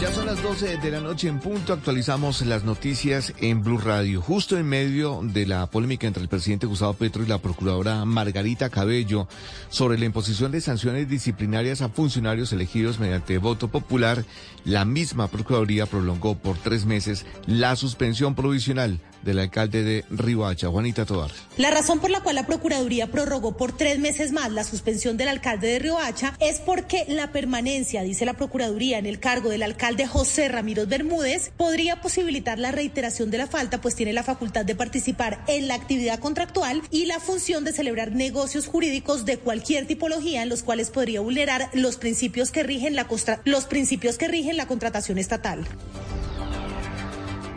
Ya 0.00 0.12
son 0.12 0.26
las 0.26 0.40
12 0.40 0.76
de 0.76 0.90
la 0.92 1.00
noche 1.00 1.26
en 1.26 1.40
punto. 1.40 1.72
Actualizamos 1.72 2.46
las 2.46 2.62
noticias 2.62 3.34
en 3.40 3.64
Blue 3.64 3.78
Radio. 3.78 4.22
Justo 4.22 4.56
en 4.56 4.64
medio 4.64 5.22
de 5.24 5.44
la 5.44 5.66
polémica 5.66 6.06
entre 6.06 6.22
el 6.22 6.28
presidente 6.28 6.68
Gustavo 6.68 6.94
Petro 6.94 7.24
y 7.24 7.26
la 7.26 7.38
procuradora 7.38 8.04
Margarita 8.04 8.70
Cabello 8.70 9.26
sobre 9.70 9.98
la 9.98 10.04
imposición 10.04 10.52
de 10.52 10.60
sanciones 10.60 11.08
disciplinarias 11.08 11.82
a 11.82 11.88
funcionarios 11.88 12.52
elegidos 12.52 13.00
mediante 13.00 13.38
voto 13.38 13.66
popular, 13.68 14.24
la 14.64 14.84
misma 14.84 15.26
Procuraduría 15.26 15.86
prolongó 15.86 16.38
por 16.38 16.56
tres 16.58 16.86
meses 16.86 17.26
la 17.46 17.74
suspensión 17.74 18.36
provisional 18.36 19.00
del 19.22 19.38
alcalde 19.38 19.82
de 19.82 20.04
Riohacha, 20.10 20.68
Juanita 20.68 21.04
Tovar. 21.04 21.30
La 21.56 21.70
razón 21.70 22.00
por 22.00 22.10
la 22.10 22.20
cual 22.20 22.36
la 22.36 22.46
Procuraduría 22.46 23.08
prorrogó 23.08 23.56
por 23.56 23.76
tres 23.76 23.98
meses 23.98 24.32
más 24.32 24.52
la 24.52 24.64
suspensión 24.64 25.16
del 25.16 25.28
alcalde 25.28 25.68
de 25.68 25.78
Riohacha 25.78 26.34
es 26.40 26.60
porque 26.60 27.04
la 27.08 27.32
permanencia, 27.32 28.02
dice 28.02 28.24
la 28.24 28.34
Procuraduría, 28.34 28.98
en 28.98 29.06
el 29.06 29.20
cargo 29.20 29.50
del 29.50 29.62
alcalde 29.62 30.06
José 30.06 30.48
Ramiro 30.48 30.86
Bermúdez 30.86 31.50
podría 31.56 32.00
posibilitar 32.00 32.58
la 32.58 32.72
reiteración 32.72 33.30
de 33.30 33.38
la 33.38 33.46
falta, 33.46 33.80
pues 33.80 33.94
tiene 33.94 34.12
la 34.12 34.22
facultad 34.22 34.64
de 34.64 34.74
participar 34.74 35.42
en 35.48 35.68
la 35.68 35.74
actividad 35.74 36.18
contractual 36.18 36.82
y 36.90 37.06
la 37.06 37.20
función 37.20 37.64
de 37.64 37.72
celebrar 37.72 38.12
negocios 38.12 38.66
jurídicos 38.66 39.24
de 39.24 39.38
cualquier 39.38 39.86
tipología 39.86 40.42
en 40.42 40.48
los 40.48 40.62
cuales 40.62 40.90
podría 40.90 41.20
vulnerar 41.20 41.70
los 41.72 41.96
principios 41.96 42.50
que 42.50 42.62
rigen 42.62 42.94
la, 42.94 43.06
los 43.44 43.64
principios 43.66 44.18
que 44.18 44.28
rigen 44.28 44.56
la 44.56 44.66
contratación 44.66 45.18
estatal. 45.18 45.66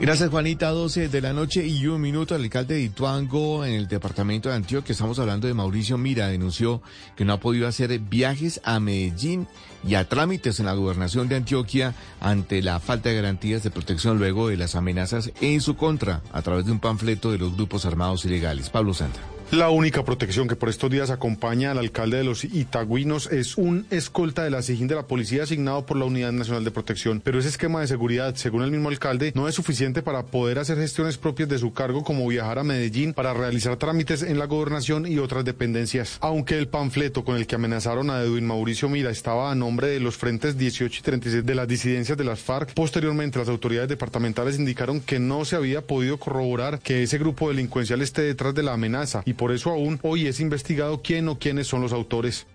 Gracias, 0.02 0.32
Juanita. 0.32 0.72
12 0.72 1.10
de 1.10 1.22
la 1.22 1.32
noche 1.32 1.64
y 1.64 1.86
un 1.86 2.02
minuto. 2.02 2.36
El 2.36 2.42
alcalde 2.42 2.74
de 2.74 2.82
Ituango, 2.82 3.64
en 3.64 3.74
el 3.74 3.88
departamento 3.88 4.50
de 4.50 4.56
Antioquia, 4.56 4.94
estamos 4.94 5.20
hablando 5.20 5.46
de 5.46 5.54
Mauricio 5.54 5.96
Mira, 6.00 6.26
denunció 6.26 6.82
que 7.16 7.24
no 7.24 7.34
ha 7.34 7.40
podido 7.40 7.68
hacer 7.68 8.00
viajes 8.00 8.62
a 8.64 8.80
Medellín 8.80 9.48
y 9.88 9.94
a 9.94 10.10
trámites 10.10 10.60
en 10.60 10.66
la 10.66 10.74
gobernación 10.74 11.30
de 11.30 11.36
Antioquia 11.36 11.94
ante 12.20 12.64
la 12.64 12.80
falta 12.80 13.10
de 13.10 13.16
garantías 13.18 13.62
de 13.62 13.70
protección 13.70 14.18
luego 14.18 14.48
de 14.48 14.58
las 14.58 14.74
amenazas 14.74 15.32
en 15.40 15.62
su 15.62 15.76
contra 15.76 16.24
a 16.34 16.42
través 16.42 16.66
de 16.66 16.72
un 16.72 16.80
panfleto 16.80 17.32
de 17.32 17.38
los 17.38 17.56
grupos 17.56 17.86
armados 17.86 18.26
ilegales. 18.26 18.72
Pablo 18.72 18.96
Santa. 18.96 19.20
La 19.52 19.70
única 19.70 20.06
protección 20.06 20.48
que 20.48 20.56
por 20.56 20.70
estos 20.70 20.90
días 20.90 21.10
acompaña 21.10 21.72
al 21.72 21.78
alcalde 21.78 22.16
de 22.16 22.24
los 22.24 22.46
Itagüinos 22.46 23.30
es 23.34 23.58
un 23.58 23.86
escolta 23.90 24.46
de 24.46 24.50
la 24.50 24.62
SIGIN 24.62 24.88
de 24.88 24.96
la 24.96 25.08
policía 25.08 25.44
asignado 25.44 25.86
por 25.86 25.98
la 25.98 26.06
Unidad 26.06 26.32
Nacional 26.32 26.64
de 26.64 26.72
Protección. 26.72 27.20
Pero 27.20 27.38
ese 27.38 27.50
esquema 27.50 27.82
de 27.82 27.88
seguridad, 27.88 28.34
según 28.36 28.64
el 28.64 28.72
mismo 28.72 28.88
alcalde, 28.88 29.34
no 29.36 29.50
es 29.50 29.56
suficiente 29.56 30.04
para 30.04 30.24
poder 30.28 30.58
hacer 30.58 30.78
gestiones 30.78 31.18
propias 31.18 31.50
de 31.50 31.58
su 31.58 31.74
cargo 31.74 32.06
como 32.06 32.26
viajar 32.30 32.60
a 32.60 32.64
Medellín 32.64 33.14
para 33.14 33.34
realizar 33.34 33.76
trámites 33.76 34.24
en 34.24 34.40
la 34.40 34.46
gobernación 34.46 35.06
y 35.06 35.18
otras 35.18 35.44
dependencias. 35.44 36.18
Aunque 36.22 36.58
el 36.58 36.70
panfleto 36.70 37.26
con 37.26 37.36
el 37.36 37.46
que 37.46 37.56
amenazaron 37.56 38.10
a 38.10 38.22
Edwin 38.22 38.48
Mauricio 38.48 38.88
Mira 38.88 39.12
estaba 39.12 39.52
a 39.52 39.56
nombre 39.56 39.88
de 39.88 40.00
los 40.00 40.16
frentes 40.16 40.58
18 40.58 40.98
y 40.98 41.04
36 41.04 41.46
de 41.46 41.56
las 41.56 41.68
disidencias 41.68 42.18
de 42.18 42.24
las 42.24 42.40
FARC, 42.40 42.74
posteriormente 42.74 43.40
las 43.40 43.50
autoridades 43.50 43.90
departamentales 43.90 44.58
indicaron 44.58 45.02
que 45.02 45.20
no 45.20 45.44
se 45.44 45.58
había 45.58 45.82
podido 45.82 46.20
corroborar 46.20 46.80
que 46.80 47.04
ese 47.04 47.18
grupo 47.18 47.50
delincuencial 47.50 48.02
esté 48.02 48.22
detrás 48.22 48.56
de 48.56 48.64
la 48.64 48.72
amenaza 48.72 49.24
y 49.26 49.41
por 49.42 49.52
eso 49.52 49.72
aún 49.72 50.00
hoy 50.04 50.28
es 50.28 50.40
investigado 50.40 51.02
quién 51.02 51.28
o 51.28 51.40
quiénes 51.40 51.66
son 51.66 51.82
los 51.82 51.94
autores. 51.94 52.46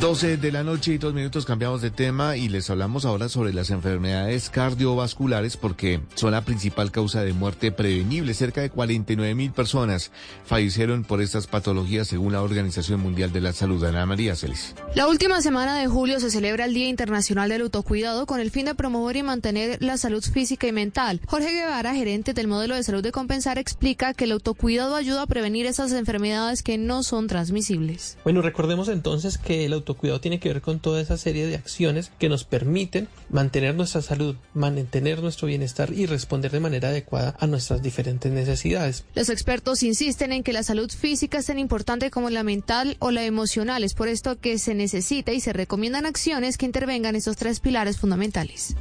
12 0.00 0.36
de 0.36 0.52
la 0.52 0.62
noche 0.62 0.92
y 0.92 0.98
dos 0.98 1.14
minutos 1.14 1.46
cambiamos 1.46 1.80
de 1.80 1.90
tema 1.90 2.36
y 2.36 2.50
les 2.50 2.68
hablamos 2.68 3.06
ahora 3.06 3.30
sobre 3.30 3.54
las 3.54 3.70
enfermedades 3.70 4.50
cardiovasculares 4.50 5.56
porque 5.56 6.00
son 6.14 6.32
la 6.32 6.44
principal 6.44 6.90
causa 6.90 7.22
de 7.22 7.32
muerte 7.32 7.72
prevenible. 7.72 8.34
Cerca 8.34 8.60
de 8.60 8.68
49 8.68 9.34
mil 9.34 9.52
personas 9.52 10.12
fallecieron 10.44 11.04
por 11.04 11.22
estas 11.22 11.46
patologías 11.46 12.08
según 12.08 12.34
la 12.34 12.42
Organización 12.42 13.00
Mundial 13.00 13.32
de 13.32 13.40
la 13.40 13.54
Salud. 13.54 13.82
Ana 13.84 14.04
María 14.04 14.36
Celis. 14.36 14.74
La 14.94 15.08
última 15.08 15.40
semana 15.40 15.78
de 15.78 15.86
julio 15.86 16.20
se 16.20 16.30
celebra 16.30 16.66
el 16.66 16.74
Día 16.74 16.88
Internacional 16.88 17.48
del 17.48 17.62
Autocuidado 17.62 18.26
con 18.26 18.40
el 18.40 18.50
fin 18.50 18.66
de 18.66 18.74
promover 18.74 19.16
y 19.16 19.22
mantener 19.22 19.82
la 19.82 19.96
salud 19.96 20.22
física 20.22 20.66
y 20.66 20.72
mental. 20.72 21.22
Jorge 21.26 21.52
Guevara, 21.52 21.94
gerente 21.94 22.34
del 22.34 22.48
modelo 22.48 22.74
de 22.74 22.82
salud 22.82 23.02
de 23.02 23.12
Compensar, 23.12 23.56
explica 23.56 24.12
que 24.12 24.24
el 24.24 24.32
autocuidado 24.32 24.94
ayuda 24.94 25.22
a 25.22 25.26
prevenir 25.26 25.64
esas 25.64 25.92
enfermedades 25.92 26.62
que 26.62 26.76
no 26.76 27.02
son 27.02 27.28
transmisibles. 27.28 28.18
Bueno, 28.24 28.42
recordemos 28.42 28.88
entonces 28.88 29.38
que 29.38 29.64
el 29.64 29.75
autocuidado 29.76 30.20
tiene 30.20 30.40
que 30.40 30.48
ver 30.48 30.60
con 30.60 30.80
toda 30.80 31.00
esa 31.00 31.16
serie 31.16 31.46
de 31.46 31.56
acciones 31.56 32.10
que 32.18 32.28
nos 32.28 32.44
permiten 32.44 33.08
mantener 33.30 33.74
nuestra 33.74 34.02
salud, 34.02 34.36
mantener 34.54 35.22
nuestro 35.22 35.48
bienestar 35.48 35.92
y 35.92 36.06
responder 36.06 36.50
de 36.50 36.60
manera 36.60 36.88
adecuada 36.88 37.36
a 37.38 37.46
nuestras 37.46 37.82
diferentes 37.82 38.32
necesidades. 38.32 39.04
Los 39.14 39.28
expertos 39.28 39.82
insisten 39.82 40.32
en 40.32 40.42
que 40.42 40.52
la 40.52 40.62
salud 40.62 40.90
física 40.90 41.38
es 41.38 41.46
tan 41.46 41.58
importante 41.58 42.10
como 42.10 42.30
la 42.30 42.42
mental 42.42 42.96
o 42.98 43.10
la 43.10 43.24
emocional. 43.24 43.84
Es 43.84 43.94
por 43.94 44.08
esto 44.08 44.38
que 44.38 44.58
se 44.58 44.74
necesita 44.74 45.32
y 45.32 45.40
se 45.40 45.52
recomiendan 45.52 46.06
acciones 46.06 46.58
que 46.58 46.66
intervengan 46.66 47.16
esos 47.16 47.36
tres 47.36 47.60
pilares 47.60 47.98
fundamentales. 47.98 48.76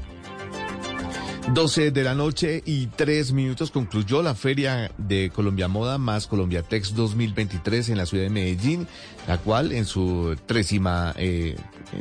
12 1.53 1.91
de 1.91 2.03
la 2.03 2.15
noche 2.15 2.63
y 2.65 2.87
3 2.87 3.31
minutos 3.31 3.69
concluyó 3.69 4.23
la 4.23 4.33
Feria 4.33 4.91
de 4.97 5.29
Colombia 5.29 5.67
Moda 5.67 5.99
más 5.99 6.25
Colombia 6.25 6.63
Tex 6.63 6.95
2023 6.95 7.89
en 7.89 7.97
la 7.97 8.07
ciudad 8.07 8.23
de 8.23 8.29
Medellín, 8.31 8.87
la 9.27 9.37
cual 9.37 9.71
en 9.71 9.85
su 9.85 10.35
trésima, 10.45 11.13
eh, 11.17 11.55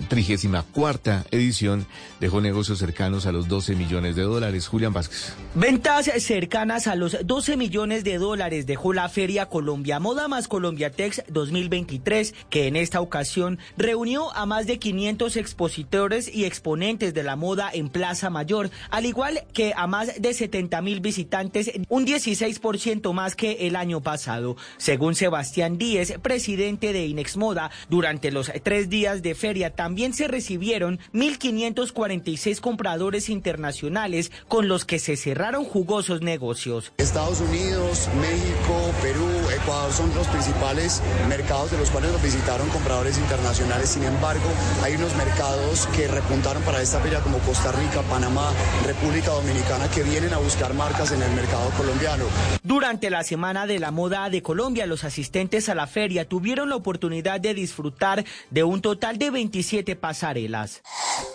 trigésima 0.09 0.62
cuarta 0.62 1.24
edición 1.30 1.86
dejó 2.20 2.40
negocios 2.40 2.78
cercanos 2.78 3.26
a 3.26 3.32
los 3.32 3.48
12 3.48 3.74
millones 3.74 4.16
de 4.16 4.22
dólares. 4.22 4.68
Julián 4.68 4.92
Vázquez. 4.92 5.34
Ventas 5.55 6.10
cercanas 6.18 6.86
a 6.86 6.94
los 6.94 7.16
12 7.24 7.56
millones 7.56 8.05
de 8.05 8.18
dólares 8.18 8.66
dejó 8.66 8.92
la 8.92 9.09
Feria 9.09 9.46
Colombia 9.46 10.01
Moda 10.01 10.28
más 10.28 10.48
Colombia 10.48 10.90
Tex 10.90 11.22
2023, 11.28 12.34
que 12.51 12.66
en 12.66 12.76
esta 12.76 13.01
ocasión 13.01 13.59
reunió 13.76 14.34
a 14.34 14.46
más 14.46 14.66
de 14.66 14.78
500 14.78 15.36
expositores 15.36 16.34
y 16.34 16.44
exponentes 16.44 17.14
de 17.14 17.22
la 17.22 17.36
moda 17.36 17.70
en 17.72 17.88
Plaza 17.88 18.30
Mayor, 18.30 18.70
al 18.90 19.06
igual 19.06 19.44
que 19.52 19.72
a 19.76 19.86
más 19.86 20.20
de 20.20 20.34
70 20.34 20.80
mil 20.82 21.01
visitantes, 21.01 21.70
un 21.88 22.06
16% 22.06 23.12
más 23.12 23.36
que 23.36 23.66
el 23.66 23.76
año 23.76 24.01
pasado. 24.01 24.56
Según 24.76 25.14
Sebastián 25.14 25.78
Díez, 25.78 26.14
presidente 26.22 26.92
de 26.92 27.06
Inex 27.14 27.36
Moda, 27.36 27.70
durante 27.88 28.32
los 28.32 28.50
tres 28.62 28.88
días 28.88 29.22
de 29.22 29.34
feria 29.34 29.70
también 29.70 30.12
se 30.12 30.26
recibieron 30.26 30.98
1.546 31.12 32.60
compradores 32.60 33.28
internacionales 33.28 34.32
con 34.48 34.66
los 34.68 34.84
que 34.84 34.98
se 34.98 35.16
cerraron 35.16 35.64
jugosos 35.64 36.20
negocios. 36.20 36.92
Estados 36.98 37.40
Unidos, 37.40 38.08
México, 38.20 38.92
Perú, 39.00 39.28
Ecuador 39.54 39.92
son 39.92 40.12
los 40.14 40.26
principales 40.28 41.02
mercados 41.28 41.70
de 41.70 41.78
los 41.78 41.90
cuales 41.90 42.10
nos 42.12 42.22
visitaron 42.22 42.68
compradores 42.70 43.16
internacionales. 43.18 43.90
Sin 43.90 44.02
embargo, 44.02 44.48
hay 44.82 44.96
unos 44.96 45.14
mercados 45.16 45.86
que 45.94 46.08
repuntaron 46.08 46.62
para 46.64 46.82
esta 46.82 46.98
feria 47.00 47.20
como 47.20 47.38
Costa 47.38 47.70
Rica, 47.72 48.02
Panamá, 48.10 48.50
República 48.84 49.30
Dominicana 49.30 49.88
que 49.88 50.02
vienen 50.02 50.34
a 50.34 50.38
buscar 50.38 50.74
marcas 50.74 51.12
en 51.12 51.22
el 51.22 51.32
mercado 51.32 51.70
colombiano. 51.76 52.24
Durante 52.62 53.10
la 53.10 53.22
Semana 53.22 53.66
de 53.66 53.78
la 53.78 53.92
Moda 53.92 54.28
de 54.30 54.42
Colombia, 54.42 54.86
los 54.86 55.04
asistentes 55.04 55.68
a 55.68 55.74
la 55.74 55.86
feria 55.86 56.28
tuvieron 56.28 56.68
la 56.70 56.76
oportunidad 56.76 57.03
de 57.09 57.55
disfrutar 57.55 58.24
de 58.51 58.64
un 58.64 58.81
total 58.81 59.18
de 59.18 59.31
27 59.31 59.94
pasarelas. 59.97 60.82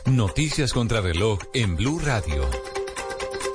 Noticias 0.06 0.74
contra 0.74 1.02
reloj 1.02 1.40
en 1.54 1.76
Blue 1.76 2.00
Radio. 2.00 2.50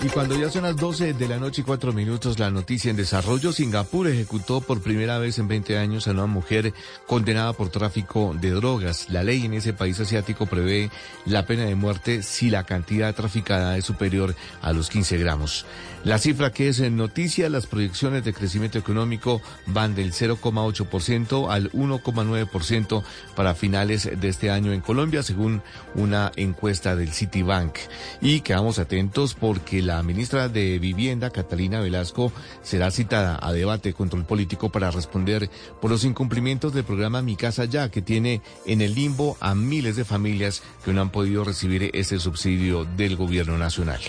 Y 0.02 0.08
cuando 0.08 0.36
ya 0.38 0.50
son 0.50 0.64
las 0.64 0.76
12 0.76 1.14
de 1.14 1.28
la 1.28 1.38
noche 1.38 1.62
y 1.62 1.64
4 1.64 1.92
minutos, 1.92 2.38
la 2.38 2.50
noticia 2.50 2.90
en 2.90 2.96
desarrollo, 2.96 3.52
Singapur 3.52 4.06
ejecutó 4.06 4.60
por 4.60 4.82
primera 4.82 5.18
vez 5.18 5.38
en 5.38 5.48
20 5.48 5.78
años 5.78 6.06
a 6.06 6.10
una 6.10 6.26
mujer 6.26 6.74
condenada 7.06 7.52
por 7.54 7.70
tráfico 7.70 8.34
de 8.38 8.50
drogas. 8.50 9.08
La 9.08 9.24
ley 9.24 9.46
en 9.46 9.54
ese 9.54 9.72
país 9.72 9.98
asiático 9.98 10.46
prevé 10.46 10.90
la 11.24 11.46
pena 11.46 11.64
de 11.64 11.74
muerte 11.74 12.22
si 12.22 12.50
la 12.50 12.64
cantidad 12.64 13.14
traficada 13.14 13.78
es 13.78 13.86
superior 13.86 14.34
a 14.60 14.72
los 14.72 14.90
15 14.90 15.16
gramos. 15.16 15.64
La 16.04 16.18
cifra 16.18 16.52
que 16.52 16.68
es 16.68 16.80
en 16.80 16.98
noticia, 16.98 17.48
las 17.48 17.66
proyecciones 17.66 18.26
de 18.26 18.34
crecimiento 18.34 18.78
económico 18.78 19.40
van 19.64 19.94
del 19.94 20.12
0,8% 20.12 21.50
al 21.50 21.72
1,9% 21.72 23.02
para 23.34 23.54
finales 23.54 24.10
de 24.20 24.28
este 24.28 24.50
año 24.50 24.74
en 24.74 24.82
Colombia, 24.82 25.22
según 25.22 25.62
una 25.94 26.30
encuesta 26.36 26.94
del 26.94 27.10
Citibank. 27.10 27.76
Y 28.20 28.40
quedamos 28.40 28.78
atentos 28.78 29.32
porque 29.32 29.80
la 29.80 30.02
ministra 30.02 30.50
de 30.50 30.78
Vivienda, 30.78 31.30
Catalina 31.30 31.80
Velasco, 31.80 32.30
será 32.62 32.90
citada 32.90 33.38
a 33.40 33.52
debate 33.52 33.94
control 33.94 34.26
político 34.26 34.70
para 34.70 34.90
responder 34.90 35.48
por 35.80 35.90
los 35.90 36.04
incumplimientos 36.04 36.74
del 36.74 36.84
programa 36.84 37.22
Mi 37.22 37.34
Casa 37.34 37.64
Ya, 37.64 37.90
que 37.90 38.02
tiene 38.02 38.42
en 38.66 38.82
el 38.82 38.94
limbo 38.94 39.38
a 39.40 39.54
miles 39.54 39.96
de 39.96 40.04
familias 40.04 40.62
que 40.84 40.92
no 40.92 41.00
han 41.00 41.08
podido 41.08 41.44
recibir 41.44 41.90
ese 41.94 42.20
subsidio 42.20 42.84
del 42.84 43.16
gobierno 43.16 43.56
nacional. 43.56 44.00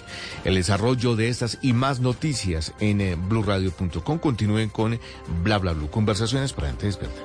El 0.43 0.55
desarrollo 0.55 1.15
de 1.15 1.29
estas 1.29 1.57
y 1.61 1.71
más 1.85 1.99
noticias 1.99 2.73
en 2.79 2.99
eh, 2.99 3.15
blurradio.com. 3.15 4.17
Continúen 4.17 4.69
con 4.69 4.99
Bla 5.43 5.59
Bla 5.59 5.73
Blue. 5.73 5.87
Conversaciones 5.87 6.51
para 6.51 6.69
gente 6.69 6.87
despierta. 6.87 7.21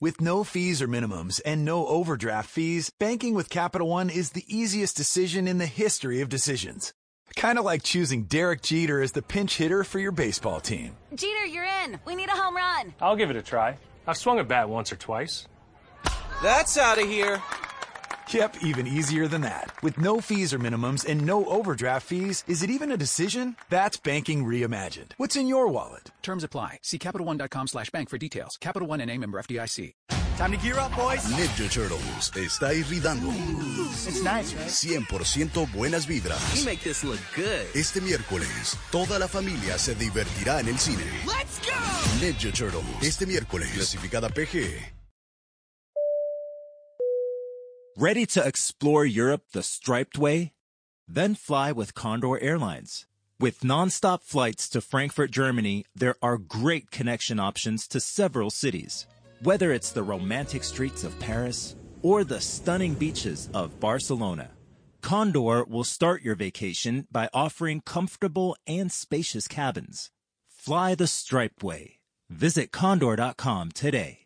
With 0.00 0.22
no 0.22 0.44
fees 0.44 0.80
or 0.80 0.88
minimums 0.88 1.42
and 1.44 1.66
no 1.66 1.86
overdraft 1.86 2.48
fees, 2.48 2.90
banking 2.98 3.34
with 3.34 3.50
Capital 3.50 3.86
One 3.86 4.08
is 4.08 4.30
the 4.30 4.44
easiest 4.48 4.96
decision 4.96 5.46
in 5.46 5.58
the 5.58 5.66
history 5.66 6.22
of 6.22 6.30
decisions. 6.30 6.94
Kind 7.36 7.58
of 7.58 7.66
like 7.66 7.82
choosing 7.82 8.24
Derek 8.24 8.62
Jeter 8.62 9.02
as 9.02 9.12
the 9.12 9.20
pinch 9.20 9.58
hitter 9.58 9.84
for 9.84 9.98
your 9.98 10.12
baseball 10.12 10.60
team. 10.60 10.96
Jeter, 11.14 11.44
you're 11.44 11.68
in. 11.84 12.00
We 12.06 12.16
need 12.16 12.30
a 12.30 12.36
home 12.36 12.56
run. 12.56 12.94
I'll 13.02 13.16
give 13.16 13.28
it 13.28 13.36
a 13.36 13.42
try. 13.42 13.76
I've 14.06 14.16
swung 14.16 14.38
a 14.38 14.44
bat 14.44 14.70
once 14.70 14.90
or 14.90 14.96
twice. 14.96 15.46
That's 16.42 16.78
out 16.78 16.98
of 16.98 17.06
here. 17.06 17.42
Yep, 18.32 18.58
even 18.62 18.86
easier 18.86 19.26
than 19.26 19.40
that. 19.40 19.72
With 19.82 19.98
no 19.98 20.20
fees 20.20 20.54
or 20.54 20.60
minimums 20.60 21.04
and 21.04 21.26
no 21.26 21.44
overdraft 21.46 22.06
fees, 22.06 22.44
is 22.46 22.62
it 22.62 22.70
even 22.70 22.92
a 22.92 22.96
decision? 22.96 23.56
That's 23.70 23.96
banking 23.96 24.44
reimagined. 24.44 25.12
What's 25.16 25.34
in 25.34 25.48
your 25.48 25.66
wallet? 25.66 26.12
Terms 26.22 26.44
apply. 26.44 26.78
See 26.82 26.96
CapitalOne.com 26.98 27.66
slash 27.66 27.90
bank 27.90 28.08
for 28.08 28.18
details. 28.18 28.56
Capital 28.60 28.86
One 28.86 29.00
and 29.00 29.10
a 29.10 29.18
member 29.18 29.42
FDIC. 29.42 29.94
Time 30.36 30.52
to 30.52 30.56
gear 30.58 30.78
up, 30.78 30.94
boys. 30.96 31.24
Ninja 31.26 31.68
Turtles 31.68 32.30
está 32.36 32.72
irritando. 32.72 33.28
It's 34.06 34.22
nice, 34.22 34.54
right? 34.54 35.02
100% 35.08 35.72
buenas 35.72 36.06
vibras. 36.06 36.56
You 36.56 36.64
make 36.64 36.80
this 36.82 37.02
look 37.02 37.20
good. 37.34 37.66
Este 37.74 38.00
miércoles, 38.00 38.78
toda 38.92 39.18
la 39.18 39.26
familia 39.26 39.76
se 39.76 39.94
divertirá 39.96 40.60
en 40.60 40.68
el 40.68 40.78
cine. 40.78 41.04
Let's 41.26 41.58
go! 41.58 42.24
Ninja 42.24 42.52
Turtles. 42.52 42.84
Este 43.02 43.26
miércoles, 43.26 43.70
clasificada 43.72 44.28
PG. 44.28 44.99
Ready 48.00 48.24
to 48.28 48.42
explore 48.42 49.04
Europe 49.04 49.42
the 49.52 49.62
striped 49.62 50.16
way? 50.16 50.54
Then 51.06 51.34
fly 51.34 51.70
with 51.70 51.92
Condor 51.92 52.40
Airlines. 52.40 53.04
With 53.38 53.60
nonstop 53.60 54.22
flights 54.22 54.70
to 54.70 54.80
Frankfurt, 54.80 55.30
Germany, 55.30 55.84
there 55.94 56.14
are 56.22 56.38
great 56.38 56.90
connection 56.90 57.38
options 57.38 57.86
to 57.88 58.00
several 58.00 58.48
cities. 58.48 59.06
Whether 59.42 59.70
it's 59.70 59.92
the 59.92 60.02
romantic 60.02 60.64
streets 60.64 61.04
of 61.04 61.18
Paris 61.20 61.76
or 62.00 62.24
the 62.24 62.40
stunning 62.40 62.94
beaches 62.94 63.50
of 63.52 63.78
Barcelona, 63.80 64.48
Condor 65.02 65.64
will 65.64 65.84
start 65.84 66.22
your 66.22 66.36
vacation 66.36 67.06
by 67.12 67.28
offering 67.34 67.82
comfortable 67.82 68.56
and 68.66 68.90
spacious 68.90 69.46
cabins. 69.46 70.10
Fly 70.48 70.94
the 70.94 71.06
striped 71.06 71.62
way. 71.62 72.00
Visit 72.30 72.72
condor.com 72.72 73.72
today. 73.72 74.20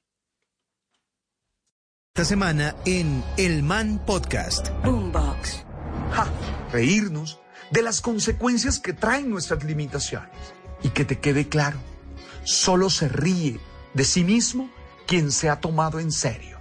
Esta 2.16 2.26
semana 2.26 2.76
en 2.84 3.24
El 3.36 3.64
Man 3.64 4.00
Podcast. 4.06 4.68
Boombox. 4.84 5.64
Ja, 6.12 6.28
reírnos 6.70 7.40
de 7.72 7.82
las 7.82 8.00
consecuencias 8.00 8.78
que 8.78 8.92
traen 8.92 9.28
nuestras 9.28 9.64
limitaciones. 9.64 10.30
Y 10.84 10.90
que 10.90 11.04
te 11.04 11.18
quede 11.18 11.48
claro, 11.48 11.76
solo 12.44 12.88
se 12.88 13.08
ríe 13.08 13.58
de 13.94 14.04
sí 14.04 14.22
mismo 14.22 14.70
quien 15.08 15.32
se 15.32 15.48
ha 15.48 15.58
tomado 15.58 15.98
en 15.98 16.12
serio. 16.12 16.60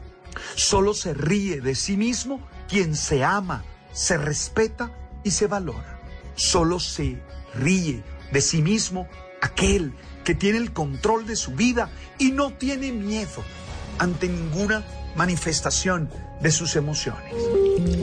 Solo 0.55 0.95
se 0.95 1.13
ríe 1.13 1.61
de 1.61 1.75
sí 1.75 1.97
mismo 1.97 2.39
quien 2.67 2.95
se 2.95 3.23
ama, 3.23 3.63
se 3.91 4.17
respeta 4.17 4.91
y 5.23 5.30
se 5.30 5.45
valora. 5.45 5.99
Solo 6.34 6.80
se 6.80 7.21
ríe 7.53 8.03
de 8.31 8.41
sí 8.41 8.63
mismo 8.63 9.07
aquel 9.39 9.93
que 10.23 10.34
tiene 10.34 10.57
el 10.57 10.73
control 10.73 11.27
de 11.27 11.35
su 11.35 11.51
vida 11.51 11.91
y 12.17 12.31
no 12.31 12.53
tiene 12.53 12.91
miedo 12.91 13.43
ante 13.99 14.27
ninguna 14.27 14.84
manifestación 15.15 16.10
de 16.44 16.52
sus 16.52 16.76
emociones. 16.76 17.34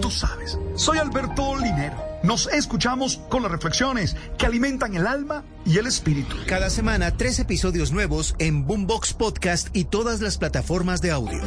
Tú 0.00 0.10
sabes, 0.10 0.58
soy 0.74 0.98
Alberto 0.98 1.56
Linero. 1.56 2.10
Nos 2.22 2.48
escuchamos 2.48 3.18
con 3.30 3.42
las 3.42 3.50
reflexiones 3.50 4.14
que 4.36 4.44
alimentan 4.46 4.94
el 4.94 5.06
alma 5.06 5.42
y 5.64 5.78
el 5.78 5.86
espíritu. 5.86 6.36
Cada 6.46 6.68
semana, 6.68 7.16
tres 7.16 7.38
episodios 7.38 7.92
nuevos 7.92 8.34
en 8.38 8.66
Boombox 8.66 9.14
Podcast 9.14 9.68
y 9.74 9.84
todas 9.84 10.20
las 10.20 10.36
plataformas 10.36 11.00
de 11.00 11.12
audio. 11.12 11.40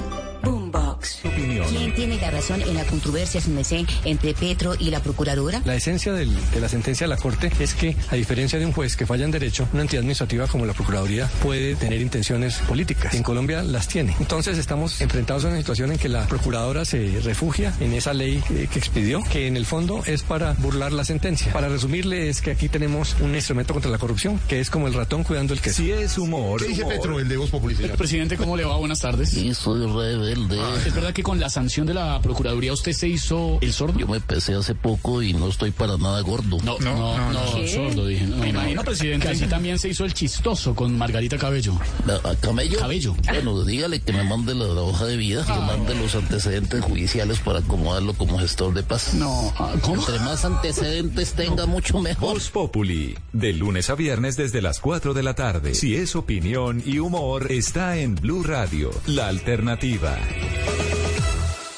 Boombox. 0.44 1.24
Opinión. 1.26 1.68
¿Quién 1.70 1.94
tiene 1.94 2.20
la 2.20 2.32
razón 2.32 2.61
en 2.61 2.74
la 2.76 2.84
controversia 2.86 3.40
sin 3.40 3.53
mesé 3.56 3.86
entre 4.03 4.34
Petro 4.34 4.74
y 4.78 4.90
la 4.90 4.99
procuradora? 4.99 5.61
La 5.64 5.76
esencia 5.76 6.11
del- 6.11 6.36
de 6.52 6.60
la 6.60 6.68
sentencia 6.70 7.06
de 7.06 7.10
la 7.10 7.18
Corte 7.18 7.52
es 7.60 7.76
que, 7.76 7.95
a 8.10 8.15
diferencia 8.15 8.57
de 8.57 8.65
un 8.65 8.72
juez 8.74 8.95
que 8.98 9.06
falla 9.06 9.26
en 9.26 9.32
derecho, 9.32 9.68
una 9.74 9.84
entidad 9.84 9.99
administrativa 9.99 10.48
como 10.48 10.65
la 10.65 10.74
Procuraduría 10.74 11.30
puede 11.44 11.76
tener 11.76 12.02
intenciones 12.02 12.57
políticas. 12.68 13.14
En 13.14 13.22
Colombia 13.24 13.61
las 13.64 13.88
tiene. 13.88 14.15
Entonces 14.20 14.57
estamos 14.57 14.99
enfrentados 15.02 15.45
a 15.45 15.49
una 15.49 15.57
situación 15.57 15.91
en 15.91 15.99
que 15.99 16.10
la 16.10 16.26
Procuradora 16.28 16.82
se 16.85 17.19
refugia 17.22 17.73
en 17.80 17.93
esa 17.93 18.14
ley 18.14 18.43
eh, 18.51 18.68
que 18.72 18.80
expidió, 18.80 19.22
que 19.31 19.47
en 19.47 19.57
el 19.57 19.65
fondo 19.65 20.03
es 20.05 20.23
para 20.23 20.53
burlar 20.53 20.91
la 20.91 21.05
sentencia. 21.05 21.53
Para 21.53 21.69
resumirle, 21.69 22.30
es 22.30 22.41
que 22.41 22.51
aquí 22.51 22.69
tenemos 22.69 23.15
un 23.19 23.35
instrumento 23.35 23.73
contra 23.73 23.91
la 23.91 23.97
corrupción, 23.97 24.39
que 24.47 24.60
es 24.60 24.69
como 24.69 24.88
el 24.88 24.93
ratón 24.93 25.23
cuidando 25.23 25.53
el 25.53 25.61
queso. 25.61 25.81
Si 25.81 25.91
es 25.91 26.18
humor. 26.18 26.61
¿Qué 26.61 26.69
dice 26.69 26.85
Petro, 26.85 27.19
el 27.19 27.27
de 27.27 27.38
Voz 27.38 27.49
señor? 27.49 27.97
Presidente, 27.97 28.38
¿cómo 28.38 28.57
le 28.57 28.65
va? 28.65 28.77
Buenas 28.77 28.99
tardes. 28.99 29.30
Sí, 29.30 29.53
soy 29.53 29.85
rebelde. 29.85 30.60
¿Es 30.85 30.93
verdad 30.93 31.14
que 31.14 31.23
con 31.23 31.39
la 31.39 31.49
sanción 31.49 31.85
de 31.85 31.93
la 31.93 32.22
Procuraduría 32.22 32.73
usted 32.73 32.93
se 32.93 33.07
hizo 33.07 33.57
el 33.61 33.73
sordo? 33.73 33.99
Yo 33.99 34.07
me 34.07 34.19
pesé 34.19 34.53
hace 34.55 34.76
poco 34.76 35.22
y 35.22 35.34
no 35.34 35.49
estoy 35.49 35.72
para 35.72 35.97
nada 35.97 36.22
gordo. 36.22 36.57
No, 36.64 36.77
no, 36.80 37.31
no, 37.31 37.68
sordo, 37.68 38.07
dije. 38.07 38.26
Me 38.26 38.49
imagino, 38.49 38.84
presidente, 38.84 39.30
así 39.30 39.45
también 39.45 39.80
se 39.80 39.89
hizo 39.89 40.05
el 40.05 40.14
chistoso 40.14 40.76
con 40.76 40.97
Margarita 40.97 41.38
Cabello. 41.38 41.80
¿A 42.23 42.35
Camello? 42.35 42.80
Cabello. 42.80 43.15
Bueno, 43.26 43.64
dígale 43.64 44.01
que 44.01 44.14
me 44.14 44.23
mande 44.23 44.53
la, 44.55 44.65
la 44.65 44.81
hoja 44.81 45.05
de 45.05 45.18
vida, 45.18 45.45
que 45.45 45.53
mande 45.53 45.95
los 45.95 46.15
antecedentes 46.15 46.62
judiciales 46.81 47.40
para 47.40 47.60
acomodarlo 47.60 48.14
como 48.14 48.38
gestor 48.40 48.73
de 48.73 48.84
paz. 48.84 49.14
No, 49.14 49.53
ah, 49.57 49.73
¿cómo? 49.81 49.95
Entre 49.95 50.19
más 50.19 50.45
antecedentes 50.45 51.34
tenga, 51.34 51.65
mucho 51.65 51.99
mejor. 51.99 52.34
Voz 52.34 52.49
Populi, 52.49 53.18
de 53.31 53.53
lunes 53.53 53.90
a 53.90 53.95
viernes 53.95 54.38
desde 54.38 54.61
las 54.61 54.80
4 54.80 55.14
de 55.14 55.23
la 55.23 55.34
tarde. 55.34 55.76
Si 55.76 55.95
es 55.95 56.15
opinión 56.15 56.81
y 56.85 56.99
humor, 56.99 57.52
está 57.52 57.98
en 57.98 58.15
Blue 58.15 58.44
Radio, 58.44 58.91
la 59.06 59.27
alternativa. 59.27 60.18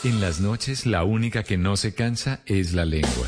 En 0.04 0.22
las 0.22 0.40
noches, 0.40 0.86
la 0.86 1.04
única 1.04 1.44
que 1.44 1.58
no 1.58 1.78
se 1.78 1.96
cansa 1.96 2.42
es 2.46 2.74
la 2.74 2.86
lengua. 2.86 3.28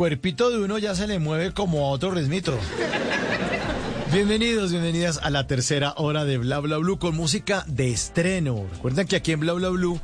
Cuerpito 0.00 0.48
de 0.48 0.58
uno 0.58 0.78
ya 0.78 0.94
se 0.94 1.06
le 1.06 1.18
mueve 1.18 1.52
como 1.52 1.84
a 1.84 1.90
otro 1.90 2.10
ritmito. 2.10 2.58
Bienvenidos, 4.10 4.70
bienvenidas 4.70 5.20
a 5.22 5.28
la 5.28 5.46
tercera 5.46 5.92
hora 5.98 6.24
de 6.24 6.38
Bla 6.38 6.58
Bla 6.58 6.78
Blue 6.78 6.98
con 6.98 7.14
música 7.14 7.64
de 7.66 7.90
estreno. 7.90 8.64
Recuerden 8.72 9.06
que 9.06 9.16
aquí 9.16 9.32
en 9.32 9.40
Bla 9.40 9.52
Bla 9.52 9.68
Blue 9.68 10.00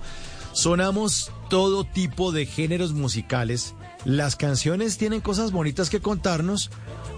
sonamos 0.52 1.32
todo 1.48 1.85
tipo 1.85 2.31
de 2.31 2.44
géneros 2.44 2.93
musicales. 2.93 3.74
Las 4.05 4.36
canciones 4.36 4.98
tienen 4.98 5.23
cosas 5.23 5.51
bonitas 5.51 5.89
que 5.89 6.01
contarnos 6.01 6.70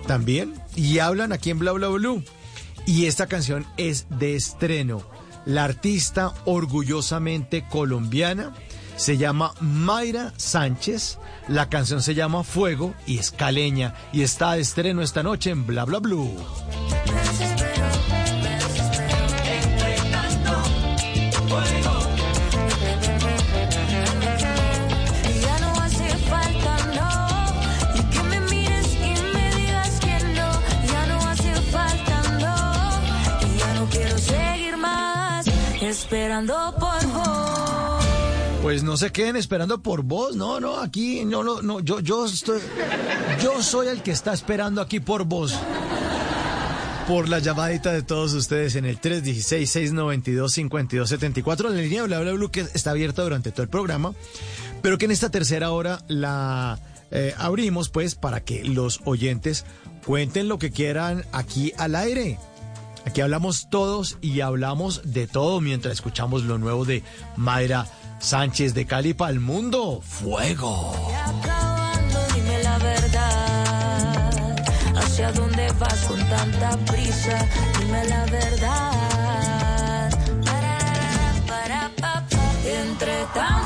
también 0.06 0.54
y 0.76 1.00
hablan 1.00 1.32
aquí 1.32 1.50
en 1.50 1.58
Bla 1.58 1.72
Bla 1.72 1.88
Blue. 1.88 2.22
Y 2.86 3.06
esta 3.06 3.26
canción 3.26 3.66
es 3.76 4.06
de 4.08 4.36
estreno. 4.36 5.02
La 5.46 5.64
artista 5.64 6.32
orgullosamente 6.44 7.66
colombiana 7.68 8.52
se 8.98 9.16
llama 9.16 9.54
Mayra 9.60 10.32
Sánchez. 10.36 11.18
La 11.46 11.70
canción 11.70 12.02
se 12.02 12.14
llama 12.14 12.44
Fuego 12.44 12.94
y 13.06 13.18
es 13.18 13.30
caleña 13.30 13.94
y 14.12 14.22
está 14.22 14.52
de 14.52 14.60
estreno 14.60 15.00
esta 15.00 15.22
noche 15.22 15.50
en 15.50 15.66
Bla 15.66 15.84
Bla 15.84 16.00
Blue. 16.00 16.36
Esperando. 35.80 36.77
Pues 38.68 38.82
no 38.82 38.98
se 38.98 39.12
queden 39.12 39.36
esperando 39.36 39.82
por 39.82 40.02
vos, 40.02 40.36
no, 40.36 40.60
no, 40.60 40.76
aquí, 40.76 41.24
no, 41.24 41.42
no, 41.42 41.62
no, 41.62 41.80
yo, 41.80 42.00
yo 42.00 42.26
estoy, 42.26 42.60
yo 43.42 43.62
soy 43.62 43.86
el 43.86 44.02
que 44.02 44.10
está 44.10 44.34
esperando 44.34 44.82
aquí 44.82 45.00
por 45.00 45.24
vos. 45.24 45.58
Por 47.06 47.30
la 47.30 47.38
llamadita 47.38 47.94
de 47.94 48.02
todos 48.02 48.34
ustedes 48.34 48.76
en 48.76 48.84
el 48.84 49.00
316-692-5274, 49.00 51.70
la 51.70 51.80
línea 51.80 52.02
Bla 52.02 52.20
Bla 52.20 52.34
Blue 52.34 52.50
que 52.50 52.60
está 52.60 52.90
abierta 52.90 53.22
durante 53.22 53.52
todo 53.52 53.62
el 53.62 53.70
programa, 53.70 54.12
pero 54.82 54.98
que 54.98 55.06
en 55.06 55.12
esta 55.12 55.30
tercera 55.30 55.70
hora 55.70 56.04
la 56.06 56.78
eh, 57.10 57.32
abrimos 57.38 57.88
pues 57.88 58.16
para 58.16 58.44
que 58.44 58.64
los 58.64 59.00
oyentes 59.06 59.64
cuenten 60.04 60.46
lo 60.46 60.58
que 60.58 60.72
quieran 60.72 61.24
aquí 61.32 61.72
al 61.78 61.94
aire. 61.94 62.38
Aquí 63.06 63.22
hablamos 63.22 63.70
todos 63.70 64.18
y 64.20 64.42
hablamos 64.42 65.10
de 65.10 65.26
todo 65.26 65.62
mientras 65.62 65.94
escuchamos 65.94 66.42
lo 66.42 66.58
nuevo 66.58 66.84
de 66.84 67.02
Mayra 67.36 67.86
Sánchez 68.18 68.74
de 68.74 68.86
Cali 68.86 69.14
para 69.14 69.32
el 69.32 69.40
mundo. 69.40 70.00
Fuego. 70.02 70.94
¿Hacia 74.96 75.32
dónde 75.32 75.72
vas 75.78 76.04
con 76.04 76.18
tanta 76.28 76.76
prisa? 76.90 77.46
Dime 77.78 78.04
la 78.06 78.24
verdad. 78.26 78.98
Entre 82.64 83.24
tanto 83.34 83.57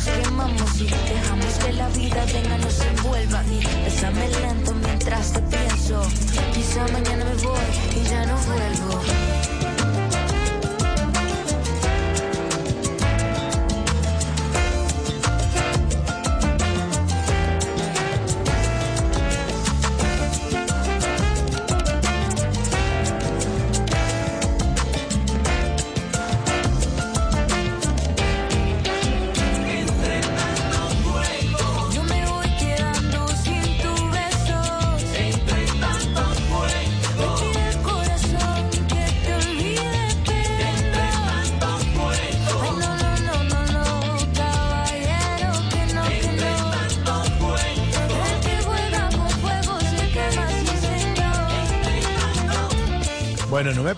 nos 0.00 0.22
quemamos, 0.22 0.70
sí, 0.70 0.86
dejamos 1.08 1.54
que 1.58 1.72
la 1.72 1.88
vida 1.90 2.24
venga, 2.32 2.58
nos 2.58 2.80
envuelva. 2.80 3.44
Y 3.44 3.90
lento 4.28 4.49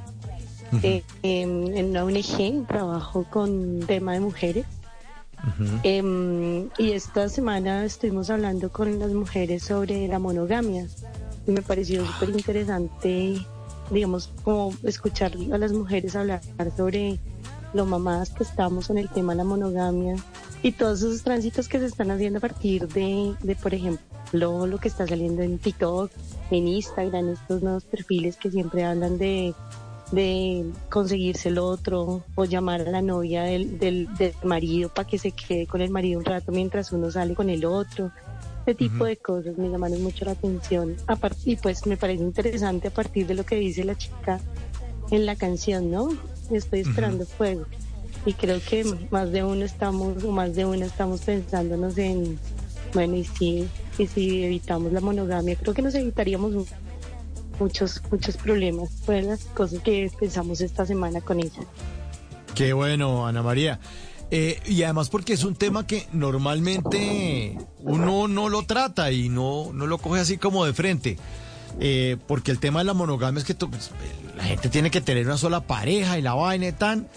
eh, 0.82 1.04
en, 1.22 1.76
en 1.76 1.90
una 1.90 2.06
ONG, 2.06 2.66
trabajo 2.66 3.26
con 3.30 3.82
tema 3.82 4.14
de 4.14 4.22
mujeres. 4.22 4.66
Em, 5.84 6.70
y 6.78 6.92
esta 6.92 7.28
semana 7.28 7.84
estuvimos 7.84 8.30
hablando 8.30 8.72
con 8.72 9.00
las 9.00 9.12
mujeres 9.12 9.64
sobre 9.64 10.08
la 10.08 10.18
monogamia. 10.18 10.88
Y 11.46 11.52
me 11.52 11.62
pareció 11.62 12.06
súper 12.06 12.30
interesante, 12.30 13.46
digamos, 13.92 14.32
como 14.44 14.74
escuchar 14.84 15.34
a 15.52 15.58
las 15.58 15.74
mujeres 15.74 16.16
hablar 16.16 16.42
sobre 16.78 17.20
lo 17.74 17.86
mamadas 17.86 18.30
que 18.30 18.44
estamos 18.44 18.90
en 18.90 18.98
el 18.98 19.10
tema 19.10 19.34
de 19.34 19.40
la 19.40 19.44
monogamia 19.44 20.16
y 20.64 20.72
todos 20.72 21.00
esos 21.00 21.22
tránsitos 21.22 21.68
que 21.68 21.78
se 21.78 21.86
están 21.86 22.10
haciendo 22.10 22.38
a 22.38 22.42
partir 22.42 22.88
de, 22.88 23.36
de 23.44 23.56
por 23.56 23.74
ejemplo, 23.74 24.66
lo 24.66 24.78
que 24.80 24.88
está 24.88 25.06
saliendo 25.06 25.44
en 25.44 25.60
TikTok, 25.60 26.10
en 26.50 26.68
Instagram, 26.68 27.34
estos 27.34 27.62
nuevos 27.62 27.84
perfiles 27.84 28.38
que 28.38 28.50
siempre 28.50 28.84
hablan 28.84 29.18
de 29.18 29.54
de 30.12 30.72
conseguirse 30.90 31.50
el 31.50 31.58
otro 31.58 32.24
o 32.36 32.46
llamar 32.46 32.82
a 32.82 32.92
la 32.92 33.02
novia 33.02 33.44
del, 33.44 33.80
del, 33.80 34.08
marido 34.44 34.90
para 34.90 35.08
que 35.08 35.18
se 35.18 35.32
quede 35.32 35.66
con 35.66 35.82
el 35.82 35.90
marido 35.90 36.20
un 36.20 36.26
rato 36.26 36.52
mientras 36.52 36.92
uno 36.92 37.10
sale 37.10 37.34
con 37.34 37.50
el 37.50 37.66
otro. 37.66 38.12
Ese 38.66 38.76
tipo 38.76 39.06
de 39.06 39.18
cosas 39.18 39.58
me 39.58 39.70
llamaron 39.70 40.02
mucho 40.04 40.24
la 40.24 40.32
atención. 40.32 40.96
y 41.46 41.56
pues 41.58 41.86
me 41.88 41.98
parece 41.98 42.24
interesante 42.24 42.90
a 42.90 42.92
partir 42.92 43.26
de 43.28 43.34
lo 43.34 43.44
que 43.44 43.56
dice 43.56 43.84
la 43.84 43.96
chica 43.96 44.40
en 45.10 45.26
la 45.26 45.36
canción, 45.36 45.90
¿no? 45.92 46.10
Estoy 46.52 46.82
esperando 46.82 47.26
fuego. 47.26 47.66
Y 48.26 48.34
creo 48.34 48.62
que 48.62 48.86
más 49.12 49.32
de 49.32 49.44
uno 49.44 49.66
estamos, 49.66 50.24
o 50.24 50.32
más 50.32 50.56
de 50.56 50.66
uno 50.66 50.86
estamos 50.86 51.22
pensándonos 51.22 51.98
en, 51.98 52.40
bueno, 52.94 53.16
y 53.16 53.26
si, 53.26 53.68
y 53.98 54.08
si 54.08 54.44
evitamos 54.44 54.94
la 54.94 55.02
monogamia, 55.02 55.56
creo 55.56 55.74
que 55.74 55.82
nos 55.82 55.94
evitaríamos 55.96 56.68
muchos, 57.60 58.02
muchos 58.10 58.38
problemas. 58.38 58.90
Fueron 59.06 59.30
las 59.30 59.46
cosas 59.46 59.82
que 59.82 60.10
pensamos 60.20 60.62
esta 60.62 60.86
semana 60.86 61.22
con 61.22 61.40
ella. 61.40 61.62
Qué 62.56 62.74
bueno, 62.74 63.28
Ana 63.28 63.42
María. 63.42 63.80
Eh, 64.32 64.60
y 64.66 64.82
además 64.84 65.10
porque 65.10 65.34
es 65.34 65.44
un 65.44 65.56
tema 65.56 65.86
que 65.86 66.08
normalmente 66.12 67.58
uno 67.80 68.28
no 68.28 68.50
lo 68.50 68.64
trata 68.64 69.12
y 69.12 69.30
no, 69.30 69.72
no 69.74 69.86
lo 69.86 69.98
coge 69.98 70.22
así 70.22 70.38
como 70.38 70.66
de 70.66 70.74
frente. 70.74 71.18
Eh, 71.80 72.18
porque 72.28 72.52
el 72.52 72.60
tema 72.60 72.80
de 72.80 72.86
la 72.86 72.94
monogamia 72.94 73.40
es 73.40 73.46
que 73.46 73.56
pues, 73.56 73.92
la 74.36 74.44
gente 74.44 74.70
tiene 74.70 74.92
que 74.92 75.02
tener 75.02 75.26
una 75.26 75.38
sola 75.38 75.62
pareja 75.62 76.18
y 76.18 76.22
la 76.22 76.34
vaina 76.34 76.68
y 76.68 76.72
tan. 76.72 77.08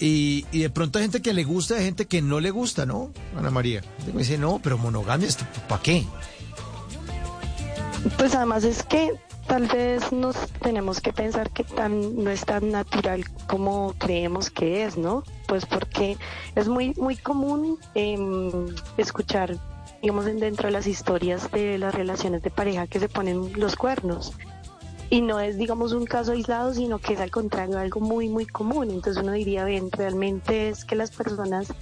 Y, 0.00 0.42
de 0.52 0.70
pronto 0.70 0.98
hay 0.98 1.04
gente 1.04 1.22
que 1.22 1.32
le 1.32 1.44
gusta 1.44 1.74
y 1.74 1.78
hay 1.78 1.84
gente 1.86 2.06
que 2.06 2.22
no 2.22 2.40
le 2.40 2.50
gusta, 2.50 2.86
¿no? 2.86 3.10
Ana 3.36 3.50
María. 3.50 3.82
Me 4.12 4.20
dice, 4.20 4.38
no, 4.38 4.60
pero 4.62 4.78
monogamia, 4.78 5.28
¿para 5.68 5.82
qué? 5.82 6.04
Pues 8.16 8.34
además 8.34 8.64
es 8.64 8.84
que 8.84 9.12
tal 9.48 9.66
vez 9.66 10.12
nos 10.12 10.36
tenemos 10.62 11.00
que 11.00 11.12
pensar 11.12 11.50
que 11.50 11.64
tan, 11.64 12.22
no 12.22 12.30
es 12.30 12.44
tan 12.44 12.70
natural 12.70 13.24
como 13.48 13.94
creemos 13.98 14.50
que 14.50 14.84
es, 14.84 14.96
¿no? 14.96 15.24
Pues 15.48 15.66
porque 15.66 16.16
es 16.54 16.68
muy, 16.68 16.94
muy 16.94 17.16
común 17.16 17.78
em, 17.94 18.66
escuchar, 18.98 19.56
digamos, 20.00 20.26
dentro 20.26 20.68
de 20.68 20.72
las 20.72 20.86
historias 20.86 21.50
de 21.50 21.78
las 21.78 21.94
relaciones 21.94 22.42
de 22.42 22.50
pareja 22.50 22.86
que 22.86 23.00
se 23.00 23.08
ponen 23.08 23.58
los 23.58 23.74
cuernos. 23.74 24.32
Y 25.10 25.22
no 25.22 25.40
es, 25.40 25.56
digamos, 25.56 25.92
un 25.92 26.04
caso 26.04 26.32
aislado, 26.32 26.74
sino 26.74 26.98
que 26.98 27.14
es 27.14 27.20
al 27.20 27.30
contrario 27.30 27.78
algo 27.78 28.00
muy, 28.00 28.28
muy 28.28 28.46
común. 28.46 28.90
Entonces 28.90 29.22
uno 29.22 29.32
diría, 29.32 29.64
ven, 29.64 29.90
realmente 29.90 30.68
es 30.68 30.84
que 30.84 30.96
las 30.96 31.10
personas 31.10 31.72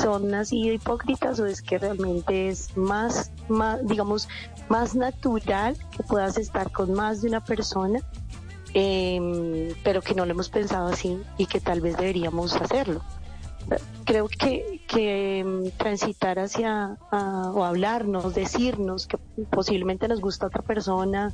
son 0.00 0.34
así 0.34 0.68
de 0.68 0.74
hipócritas 0.74 1.38
o 1.40 1.46
es 1.46 1.60
que 1.60 1.78
realmente 1.78 2.48
es 2.48 2.74
más, 2.76 3.30
más 3.48 3.86
digamos, 3.86 4.28
más 4.68 4.94
natural 4.94 5.76
que 5.94 6.02
puedas 6.02 6.38
estar 6.38 6.70
con 6.72 6.94
más 6.94 7.20
de 7.20 7.28
una 7.28 7.44
persona, 7.44 8.00
em, 8.72 9.68
pero 9.84 10.00
que 10.00 10.14
no 10.14 10.24
lo 10.24 10.32
hemos 10.32 10.48
pensado 10.48 10.88
así 10.88 11.20
y 11.36 11.46
que 11.46 11.60
tal 11.60 11.82
vez 11.82 11.96
deberíamos 11.96 12.56
hacerlo. 12.56 13.02
Creo 14.04 14.28
que, 14.28 14.80
que 14.88 15.40
em, 15.40 15.70
transitar 15.70 16.38
hacia 16.38 16.98
o 17.54 17.64
hablarnos, 17.64 18.34
decirnos 18.34 19.06
que 19.06 19.18
posiblemente 19.50 20.08
nos 20.08 20.20
gusta 20.20 20.46
otra 20.46 20.62
persona 20.62 21.32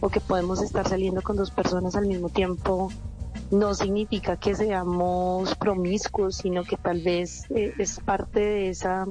o 0.00 0.08
que 0.08 0.20
podemos 0.20 0.62
estar 0.62 0.86
saliendo 0.88 1.22
con 1.22 1.36
dos 1.36 1.50
personas 1.50 1.96
al 1.96 2.06
mismo 2.06 2.28
tiempo 2.28 2.90
no 3.50 3.74
significa 3.74 4.36
que 4.36 4.54
seamos 4.54 5.54
promiscuos, 5.56 6.36
sino 6.36 6.64
que 6.64 6.76
tal 6.76 7.00
vez 7.00 7.50
eh, 7.50 7.74
es 7.78 8.00
parte 8.00 8.40
de 8.40 8.68
esa 8.70 9.06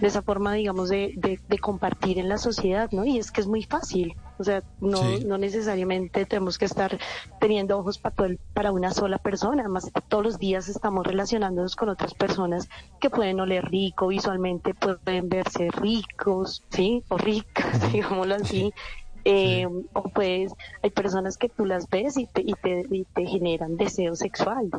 de 0.00 0.06
esa 0.06 0.22
forma, 0.22 0.54
digamos, 0.54 0.88
de, 0.88 1.12
de, 1.46 1.58
compartir 1.58 2.18
en 2.18 2.30
la 2.30 2.38
sociedad, 2.38 2.90
¿no? 2.90 3.04
Y 3.04 3.18
es 3.18 3.30
que 3.30 3.42
es 3.42 3.46
muy 3.46 3.64
fácil, 3.64 4.14
o 4.40 4.44
sea, 4.44 4.62
no, 4.80 5.02
no 5.26 5.36
necesariamente 5.36 6.24
tenemos 6.24 6.56
que 6.56 6.64
estar 6.64 6.98
teniendo 7.40 7.78
ojos 7.78 7.98
para, 7.98 8.14
para 8.54 8.72
una 8.72 8.90
sola 8.90 9.18
persona, 9.18 9.62
además 9.62 9.90
todos 10.08 10.24
los 10.24 10.38
días 10.38 10.68
estamos 10.68 11.06
relacionándonos 11.06 11.76
con 11.76 11.90
otras 11.90 12.14
personas 12.14 12.70
que 13.00 13.10
pueden 13.10 13.38
oler 13.38 13.66
rico, 13.66 14.08
visualmente 14.08 14.72
pueden 14.72 15.28
verse 15.28 15.68
ricos, 15.70 16.64
¿sí? 16.70 17.04
O 17.08 17.18
ricas, 17.18 17.92
digámoslo 17.92 18.36
así. 18.36 18.72
Eh, 19.26 19.66
o 19.92 20.02
pues 20.04 20.54
hay 20.82 20.88
personas 20.88 21.36
que 21.36 21.50
tú 21.50 21.66
las 21.66 21.90
ves 21.90 22.16
y 22.16 22.24
te, 22.26 22.40
y 22.40 22.54
te, 22.54 22.86
y 22.90 23.04
te 23.04 23.26
generan 23.26 23.76
deseo 23.76 24.16
sexual. 24.16 24.70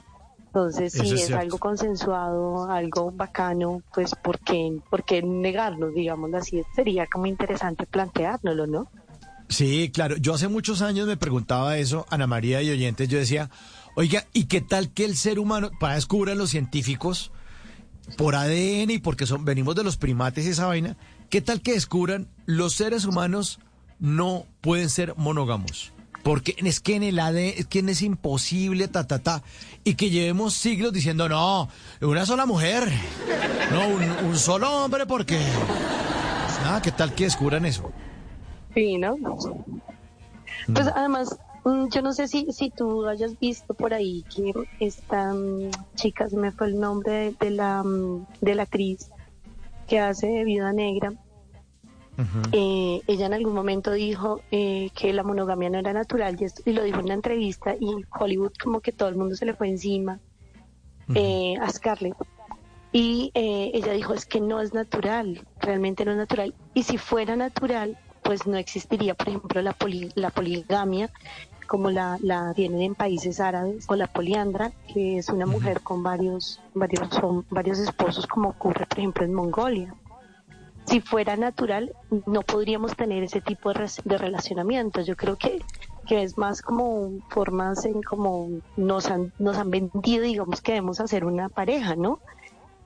Entonces, 0.48 0.92
si 0.92 1.14
es, 1.14 1.32
algo 1.32 1.60
consensuado, 1.60 2.70
algo 2.70 3.12
bacano, 3.12 3.84
pues 3.94 4.16
¿por 4.16 4.40
qué, 4.40 4.82
por 4.90 5.04
qué 5.04 5.22
negarlo, 5.22 5.92
digamos 5.92 6.34
así? 6.34 6.62
Sería 6.76 7.06
como 7.08 7.28
interesante 7.28 7.86
planteárnoslo, 7.86 8.68
¿no? 8.68 8.88
Sí, 9.52 9.92
claro. 9.94 10.16
Yo 10.16 10.34
hace 10.34 10.48
muchos 10.48 10.82
años 10.82 11.08
me 11.08 11.18
preguntaba 11.18 11.78
eso, 11.78 12.06
Ana 12.10 12.26
María 12.26 12.62
y 12.62 12.70
oyentes, 12.70 13.10
yo 13.10 13.20
decía, 13.20 13.50
oiga, 13.96 14.26
¿y 14.32 14.46
qué 14.46 14.62
tal 14.62 14.92
que 14.92 15.04
el 15.04 15.18
ser 15.18 15.40
humano, 15.40 15.72
para 15.78 15.96
descubrir 15.96 16.38
los 16.38 16.50
científicos, 16.50 17.32
por 18.18 18.36
ADN 18.36 18.92
y 18.92 19.00
porque 19.00 19.26
son, 19.26 19.44
venimos 19.44 19.76
de 19.76 19.84
los 19.84 19.98
primates 19.98 20.46
y 20.46 20.50
esa 20.50 20.68
vaina, 20.68 20.96
¿qué 21.30 21.42
tal 21.42 21.62
que 21.62 21.74
descubran 21.74 22.30
los 22.46 22.74
seres 22.74 23.04
humanos 23.04 23.60
no 24.00 24.46
pueden 24.62 24.90
ser 24.90 25.16
monógamos? 25.18 25.92
Porque 26.24 26.56
es 26.58 26.80
que 26.80 26.96
en 26.96 27.04
el 27.04 27.20
ADN 27.20 27.54
es 27.58 27.68
que 27.68 27.80
es 27.80 28.02
imposible, 28.04 28.88
ta, 28.88 29.06
ta, 29.06 29.20
ta. 29.20 29.44
Y 29.84 29.96
que 29.96 30.12
llevemos 30.12 30.54
siglos 30.54 30.94
diciendo, 30.94 31.28
no, 31.28 31.68
una 32.00 32.26
sola 32.26 32.46
mujer, 32.46 32.90
no, 33.74 33.88
un, 34.28 34.38
solo 34.38 34.72
hombre, 34.72 35.06
porque... 35.06 35.40
Ah, 36.64 36.80
¿qué 36.82 36.92
tal 36.92 37.14
que 37.16 37.26
descubran 37.26 37.66
eso? 37.66 37.92
Sí, 38.74 38.98
¿no? 38.98 39.18
Pues 40.74 40.88
además, 40.94 41.40
mm, 41.64 41.88
yo 41.90 42.02
no 42.02 42.14
sé 42.14 42.28
si, 42.28 42.52
si 42.52 42.70
tú 42.70 43.06
hayas 43.06 43.38
visto 43.40 43.74
por 43.74 43.94
ahí 43.94 44.24
que 44.34 44.54
esta 44.80 45.34
mm, 45.34 45.72
chica, 45.96 46.30
se 46.30 46.38
me 46.38 46.52
fue 46.52 46.68
el 46.68 46.80
nombre 46.80 47.34
de 47.40 47.50
la, 47.52 47.84
mm, 47.84 48.26
de 48.42 48.56
la 48.56 48.64
actriz 48.64 49.10
que 49.88 50.00
hace 50.00 50.28
de 50.28 50.44
Vida 50.44 50.72
Negra, 50.72 51.14
eh, 52.52 53.02
ella 53.08 53.26
en 53.26 53.34
algún 53.34 53.56
momento 53.56 53.94
dijo 53.94 54.42
eh, 54.52 54.92
que 54.94 55.12
la 55.12 55.24
monogamia 55.24 55.72
no 55.72 55.80
era 55.80 55.92
natural 55.92 56.38
y, 56.66 56.72
lo 56.72 56.84
dijo 56.84 57.00
en 57.00 57.06
una 57.06 57.14
entrevista 57.16 57.76
y 57.80 57.88
Hollywood 58.12 58.52
como 58.62 58.80
que 58.80 58.92
todo 58.92 59.10
el 59.10 59.16
mundo 59.16 59.36
se 59.36 59.46
le 59.46 59.56
fue 59.56 59.70
encima 59.70 60.20
eh, 61.16 61.56
a 61.60 61.70
Scarlett. 61.70 62.16
Y 62.94 63.32
ella 63.34 63.94
dijo, 63.94 64.14
es 64.14 64.26
que 64.26 64.40
no 64.40 64.62
es 64.62 64.74
natural, 64.74 65.46
realmente 65.62 66.06
no 66.06 66.12
es 66.12 66.18
natural. 66.18 66.54
Y 66.74 66.84
si 66.84 66.98
fuera 66.98 67.36
natural, 67.36 67.98
pues 68.24 68.48
no 68.48 68.58
existiría, 68.58 69.14
por 69.16 69.30
ejemplo, 69.30 69.62
la, 69.62 69.76
la 70.16 70.30
poligamia 70.30 71.10
como 71.68 71.90
la, 71.90 72.18
la 72.22 72.54
tienen 72.54 72.82
en 72.82 72.96
países 72.96 73.40
árabes, 73.40 73.86
o 73.88 73.96
la 73.96 74.08
poliandra, 74.08 74.74
que 74.94 75.18
es 75.20 75.30
una 75.30 75.46
mujer 75.46 75.80
con 75.80 76.04
varios, 76.04 76.60
varios, 76.74 77.08
son 77.12 77.46
varios 77.50 77.80
esposos, 77.80 78.28
como 78.28 78.50
ocurre, 78.50 78.86
por 78.86 79.00
ejemplo, 79.00 79.24
en 79.24 79.34
Mongolia. 79.34 79.96
si 80.86 81.00
fuera 81.00 81.38
natural, 81.38 81.94
no 82.26 82.42
podríamos 82.42 82.96
tener 82.96 83.24
ese 83.24 83.42
tipo 83.42 83.72
de, 83.74 83.90
de 84.04 84.18
relacionamientos. 84.18 85.06
Yo 85.06 85.16
creo 85.16 85.38
que, 85.38 85.62
que 86.08 86.24
es 86.24 86.38
más 86.38 86.62
como 86.62 87.20
formas 87.30 87.86
en 87.86 88.02
como 88.02 88.50
nos 88.76 89.10
han, 89.10 89.32
nos 89.40 89.58
han 89.58 89.72
vendido, 89.72 90.24
digamos, 90.24 90.62
que 90.62 90.74
debemos 90.74 91.00
hacer 91.00 91.24
una 91.24 91.50
pareja, 91.50 91.96
¿no? 91.96 92.20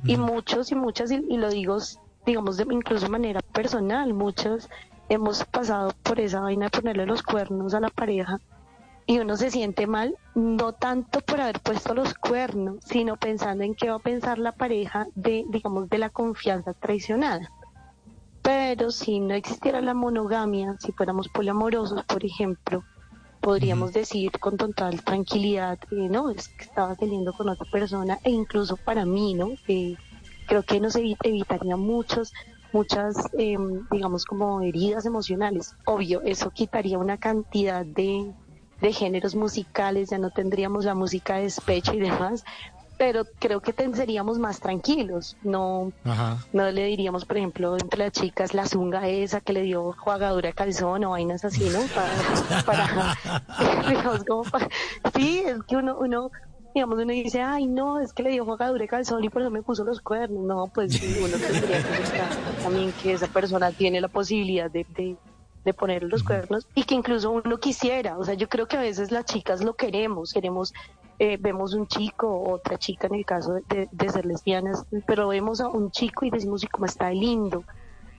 Y 0.03 0.17
muchos 0.17 0.71
y 0.71 0.75
muchas, 0.75 1.09
y, 1.11 1.15
y 1.27 1.37
lo 1.37 1.49
digo, 1.49 1.77
digamos, 2.25 2.57
de, 2.57 2.65
incluso 2.69 3.05
de 3.05 3.11
manera 3.11 3.41
personal, 3.41 4.13
muchos 4.13 4.69
hemos 5.09 5.43
pasado 5.45 5.91
por 6.03 6.19
esa 6.19 6.41
vaina 6.41 6.65
de 6.65 6.71
ponerle 6.71 7.05
los 7.05 7.23
cuernos 7.23 7.73
a 7.73 7.79
la 7.79 7.89
pareja 7.89 8.39
y 9.07 9.19
uno 9.19 9.37
se 9.37 9.51
siente 9.51 9.85
mal, 9.85 10.15
no 10.33 10.73
tanto 10.73 11.21
por 11.21 11.39
haber 11.39 11.59
puesto 11.59 11.93
los 11.93 12.15
cuernos, 12.15 12.77
sino 12.85 13.17
pensando 13.17 13.63
en 13.63 13.75
qué 13.75 13.89
va 13.89 13.97
a 13.97 13.99
pensar 13.99 14.39
la 14.39 14.51
pareja 14.51 15.05
de, 15.13 15.45
digamos, 15.49 15.87
de 15.89 15.99
la 15.99 16.09
confianza 16.09 16.73
traicionada. 16.73 17.51
Pero 18.41 18.91
si 18.91 19.19
no 19.19 19.33
existiera 19.35 19.81
la 19.81 19.93
monogamia, 19.93 20.75
si 20.79 20.91
fuéramos 20.91 21.29
poliamorosos, 21.29 22.03
por 22.05 22.25
ejemplo, 22.25 22.83
podríamos 23.41 23.93
decir 23.93 24.31
con 24.39 24.57
total 24.57 25.03
tranquilidad, 25.03 25.77
eh, 25.91 26.09
no, 26.09 26.31
es 26.31 26.47
que 26.49 26.65
estaba 26.65 26.95
saliendo 26.95 27.31
con 27.33 27.49
otra 27.49 27.67
persona, 27.71 28.19
e 28.23 28.31
incluso 28.31 28.75
para 28.75 29.05
mí, 29.05 29.35
¿no? 29.35 29.51
Eh, 29.67 29.95
creo 30.47 30.63
que 30.63 30.79
nos 30.79 30.95
evi- 30.95 31.17
evitaría 31.23 31.75
muchos, 31.75 32.33
muchas, 32.71 33.15
em, 33.37 33.85
digamos, 33.91 34.25
como 34.25 34.61
heridas 34.61 35.05
emocionales. 35.05 35.73
Obvio, 35.85 36.21
eso 36.23 36.51
quitaría 36.51 36.97
una 36.97 37.17
cantidad 37.17 37.85
de, 37.85 38.33
de 38.81 38.93
géneros 38.93 39.35
musicales, 39.35 40.09
ya 40.09 40.17
no 40.17 40.29
tendríamos 40.31 40.85
la 40.85 40.95
música 40.95 41.35
de 41.37 41.43
despecho 41.43 41.93
y 41.93 41.99
demás, 41.99 42.43
pero 42.97 43.23
creo 43.39 43.61
que 43.61 43.73
seríamos 43.93 44.39
más 44.39 44.59
tranquilos, 44.59 45.37
no, 45.41 45.91
Ajá. 46.03 46.37
no 46.53 46.71
le 46.71 46.85
diríamos, 46.85 47.25
por 47.25 47.37
ejemplo, 47.37 47.75
entre 47.77 47.99
las 47.99 48.11
chicas 48.11 48.53
la 48.53 48.65
zunga 48.65 49.07
esa 49.07 49.41
que 49.41 49.53
le 49.53 49.61
dio 49.63 49.93
jugadura 49.99 50.47
de 50.49 50.53
calzón 50.53 51.03
o 51.03 51.11
vainas 51.11 51.43
así, 51.43 51.69
¿no? 51.69 51.87
Para, 51.87 52.17
para- 52.65 53.15
digamos, 53.89 54.23
como 54.25 54.43
para- 54.43 54.69
sí, 55.13 55.43
es 55.45 55.57
que 55.67 55.75
uno, 55.77 55.97
uno, 55.99 56.29
digamos, 56.75 56.99
uno 56.99 57.13
dice, 57.13 57.41
ay, 57.41 57.67
no, 57.67 58.01
es 58.01 58.11
que 58.11 58.21
le 58.21 58.31
dio 58.31 58.43
jugadura 58.43 58.81
de 58.81 58.87
calzón 58.89 59.23
y 59.23 59.29
por 59.29 59.41
eso 59.41 59.49
me 59.49 59.63
puso 59.63 59.85
los 59.85 60.01
cuernos. 60.01 60.43
No, 60.43 60.67
pues 60.67 61.01
uno 61.01 61.37
tendría 61.37 61.81
que 61.81 61.99
buscar 62.01 62.29
también 62.61 62.93
que 63.01 63.13
esa 63.13 63.27
persona 63.27 63.71
tiene 63.71 64.01
la 64.01 64.09
posibilidad 64.09 64.69
de, 64.69 64.85
de, 64.95 65.15
de 65.63 65.73
poner 65.73 66.03
los 66.03 66.21
cuernos 66.21 66.67
y 66.75 66.83
que 66.83 66.93
incluso 66.93 67.31
uno 67.31 67.57
quisiera. 67.59 68.17
O 68.17 68.25
sea, 68.25 68.33
yo 68.33 68.49
creo 68.49 68.67
que 68.67 68.75
a 68.75 68.81
veces 68.81 69.09
las 69.09 69.23
chicas 69.23 69.63
lo 69.63 69.75
queremos, 69.75 70.33
queremos 70.33 70.73
eh, 71.17 71.37
vemos 71.39 71.73
un 71.73 71.87
chico 71.87 72.27
o 72.27 72.51
otra 72.51 72.77
chica 72.77 73.07
en 73.07 73.15
el 73.15 73.25
caso 73.25 73.53
de, 73.69 73.87
de 73.89 74.09
ser 74.09 74.25
lesbianas, 74.25 74.85
pero 75.07 75.29
vemos 75.29 75.61
a 75.61 75.69
un 75.69 75.91
chico 75.91 76.25
y 76.25 76.29
decimos, 76.29 76.61
y 76.65 76.67
cómo 76.67 76.87
está 76.87 77.07
de 77.07 77.15
lindo. 77.15 77.63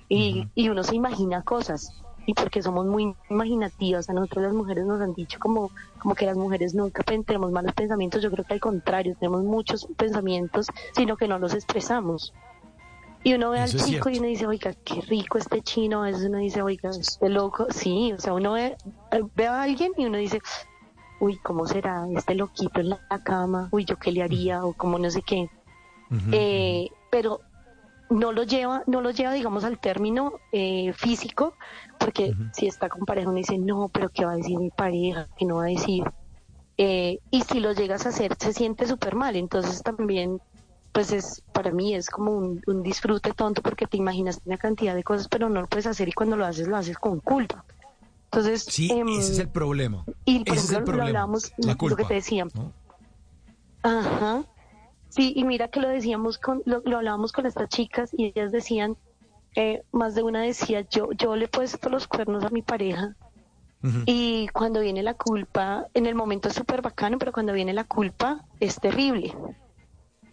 Y, 0.09 0.49
y 0.55 0.71
uno 0.71 0.83
se 0.83 0.97
imagina 0.97 1.43
cosas. 1.43 1.93
Y 2.27 2.35
porque 2.35 2.61
somos 2.61 2.87
muy 2.87 3.15
imaginativas, 3.31 4.11
a 4.11 4.13
nosotros 4.13 4.45
las 4.45 4.53
mujeres 4.53 4.85
nos 4.85 5.01
han 5.01 5.15
dicho 5.15 5.39
como, 5.39 5.71
como 5.99 6.15
que 6.15 6.27
las 6.27 6.37
mujeres 6.37 6.75
nunca 6.75 7.03
tenemos 7.03 7.53
malos 7.53 7.73
pensamientos, 7.73 8.23
yo 8.23 8.31
creo 8.31 8.45
que 8.45 8.55
al 8.55 8.61
contrario, 8.61 9.17
tenemos 9.19 9.45
muchos 9.45 9.87
pensamientos, 9.97 10.67
sino 10.95 11.17
que 11.17 11.29
no 11.29 11.39
los 11.39 11.55
expresamos. 11.55 12.35
Y 13.23 13.35
uno 13.35 13.51
ve 13.51 13.63
Eso 13.63 13.79
al 13.79 13.85
chico 13.85 14.09
y 14.11 14.19
uno 14.19 14.27
dice, 14.27 14.47
oiga, 14.47 14.73
qué 14.85 15.01
rico 15.03 15.39
este 15.39 15.61
chino, 15.63 16.03
a 16.03 16.07
veces 16.07 16.27
uno 16.29 16.39
dice, 16.39 16.63
oiga, 16.63 16.91
este 16.91 17.29
loco, 17.29 17.67
sí, 17.71 18.13
o 18.13 18.21
sea, 18.21 18.35
uno 18.35 18.53
ve, 18.53 18.77
eh, 19.11 19.23
ve 19.35 19.47
a 19.47 19.63
alguien 19.63 19.93
y 19.97 20.05
uno 20.05 20.19
dice, 20.19 20.41
uy, 21.19 21.37
¿cómo 21.39 21.67
será 21.67 22.07
este 22.15 22.35
loquito 22.35 22.81
en 22.81 22.91
la 22.91 23.01
cama? 23.25 23.69
Uy, 23.73 23.85
¿yo 23.85 23.97
qué 23.97 24.13
le 24.13 24.23
haría? 24.23 24.65
O 24.65 24.75
como 24.75 24.99
no 24.99 25.11
sé 25.11 25.23
qué. 25.23 25.49
Eh, 26.31 26.89
pero 27.11 27.41
no 28.11 28.33
lo 28.33 28.45
lleva, 28.45 28.83
no 28.87 29.01
lo 29.01 29.11
lleva, 29.11 29.33
digamos, 29.33 29.65
al 29.65 29.79
término 29.79 30.41
eh, 30.53 30.93
físico, 30.93 31.55
porque 31.99 32.35
si 32.53 32.67
está 32.67 32.89
con 32.89 33.05
pareja 33.05 33.29
uno 33.29 33.39
dice, 33.39 33.59
no, 33.59 33.89
pero 33.89 34.09
¿qué 34.11 34.25
va 34.25 34.33
a 34.33 34.37
decir 34.37 34.59
mi 34.59 34.71
pareja? 34.71 35.27
¿Qué 35.37 35.45
no 35.45 35.57
va 35.57 35.65
a 35.65 35.69
decir? 35.69 36.05
Eh, 36.79 37.19
y 37.31 37.43
si 37.43 37.61
lo 37.61 37.73
llegas 37.73 38.07
a 38.07 38.11
hacer, 38.11 38.37
se 38.39 38.53
siente 38.53 38.87
súper 38.87 39.15
mal. 39.15 39.35
Entonces 39.37 39.83
también, 39.83 40.39
pues 40.93 41.11
es, 41.13 41.43
para 41.53 41.73
mí 41.73 41.95
es 41.95 42.11
como 42.11 42.33
un, 42.33 42.61
un 42.67 42.83
disfrute 42.83 43.33
tonto 43.33 43.63
porque 43.63 43.87
te 43.87 43.97
imaginas 43.97 44.41
una 44.45 44.59
cantidad 44.59 44.95
de 44.95 45.03
cosas, 45.03 45.29
pero 45.29 45.49
no 45.49 45.61
lo 45.63 45.67
puedes 45.67 45.87
hacer 45.87 46.09
y 46.09 46.13
cuando 46.13 46.37
lo 46.37 46.45
haces, 46.45 46.69
lo 46.69 46.77
haces 46.77 46.99
con 46.99 47.21
culpa. 47.21 47.65
Entonces, 48.31 48.65
Sí, 48.65 48.91
em, 48.93 49.09
ese 49.09 49.33
es 49.33 49.39
el 49.39 49.49
problema. 49.49 50.05
y 50.25 50.45
por 50.45 50.57
Ese 50.57 50.67
es 50.67 50.71
el 50.71 50.75
ejemplo, 50.77 50.79
lo 50.79 50.85
problema. 50.85 51.07
hablábamos, 51.07 51.53
La 51.57 51.77
lo 51.81 51.97
que 51.97 52.05
te 52.05 52.15
decía. 52.15 52.47
Ajá. 53.83 54.45
Sí, 55.17 55.33
y 55.35 55.45
mira 55.45 55.69
que 55.69 55.81
lo 55.81 55.89
decíamos 55.89 56.37
con, 56.37 56.63
lo, 56.67 56.83
lo 56.85 56.99
hablábamos 56.99 57.33
con 57.33 57.47
estas 57.47 57.71
chicas 57.71 58.11
y 58.13 58.27
ellas 58.27 58.53
decían, 58.53 58.99
eh, 59.55 59.83
más 59.91 60.15
de 60.15 60.23
una 60.23 60.43
decía, 60.43 60.83
yo, 60.91 61.11
yo 61.13 61.35
le 61.37 61.47
he 61.47 61.49
puesto 61.49 61.89
los 61.89 62.07
cuernos 62.07 62.45
a 62.45 62.51
mi 62.51 62.61
pareja 62.61 63.17
y 64.05 64.49
cuando 64.49 64.81
viene 64.81 65.03
la 65.03 65.15
culpa, 65.15 65.87
en 65.95 66.07
el 66.07 66.15
momento 66.15 66.49
es 66.49 66.55
súper 66.55 66.83
bacano, 66.83 67.19
pero 67.19 67.33
cuando 67.33 67.53
viene 67.53 67.73
la 67.73 67.85
culpa 67.85 68.45
es 68.61 68.79
terrible. 68.81 69.35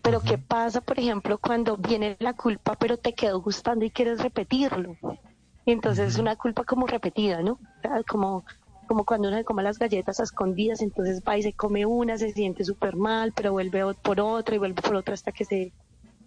Pero 0.01 0.21
¿qué 0.21 0.37
pasa, 0.37 0.81
por 0.81 0.99
ejemplo, 0.99 1.37
cuando 1.37 1.77
viene 1.77 2.17
la 2.19 2.33
culpa, 2.33 2.75
pero 2.75 2.97
te 2.97 3.13
quedó 3.13 3.39
gustando 3.41 3.85
y 3.85 3.91
quieres 3.91 4.19
repetirlo? 4.21 4.97
Y 5.65 5.71
entonces 5.71 6.09
es 6.09 6.19
una 6.19 6.35
culpa 6.35 6.65
como 6.65 6.87
repetida, 6.87 7.41
¿no? 7.41 7.57
Como, 8.07 8.43
como 8.93 9.05
cuando 9.05 9.29
uno 9.29 9.37
se 9.37 9.43
come 9.43 9.63
las 9.63 9.79
galletas 9.79 10.19
a 10.19 10.23
escondidas, 10.23 10.79
entonces 10.83 11.23
va 11.27 11.35
y 11.35 11.41
se 11.41 11.53
come 11.53 11.83
una, 11.83 12.15
se 12.15 12.31
siente 12.31 12.63
súper 12.63 12.95
mal, 12.95 13.33
pero 13.35 13.51
vuelve 13.51 13.81
por 13.95 14.21
otra 14.21 14.53
y 14.53 14.59
vuelve 14.59 14.83
por 14.83 14.95
otra 14.95 15.15
hasta 15.15 15.31
que 15.31 15.45
se, 15.45 15.73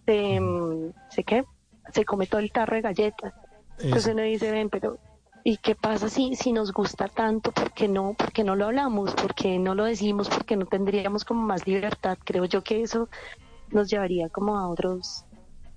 se, 0.05 0.37
mm, 0.37 0.91
¿se 1.09 1.23
qué? 1.23 1.45
Se 1.93 2.03
come 2.03 2.27
todo 2.27 2.41
el 2.41 2.51
tarro 2.51 2.75
de 2.75 2.81
galletas. 2.81 3.33
Entonces 3.79 4.13
uno 4.13 4.21
dice, 4.23 4.51
ven, 4.51 4.69
pero 4.69 4.97
¿y 5.45 5.55
qué 5.55 5.75
pasa 5.75 6.09
si, 6.09 6.35
si 6.35 6.51
nos 6.51 6.73
gusta 6.73 7.07
tanto? 7.07 7.53
¿Por 7.53 7.71
qué 7.71 7.87
no? 7.87 8.15
¿Por 8.15 8.33
qué 8.33 8.43
no 8.43 8.57
lo 8.57 8.65
hablamos? 8.65 9.13
¿Por 9.13 9.33
qué 9.33 9.57
no 9.59 9.73
lo 9.73 9.85
decimos? 9.85 10.27
¿Por 10.27 10.43
qué 10.43 10.57
no 10.57 10.65
tendríamos 10.65 11.23
como 11.23 11.43
más 11.43 11.65
libertad? 11.65 12.17
Creo 12.21 12.43
yo 12.43 12.63
que 12.63 12.81
eso 12.81 13.07
nos 13.71 13.89
llevaría 13.89 14.27
como 14.27 14.57
a 14.57 14.67
otros 14.67 15.23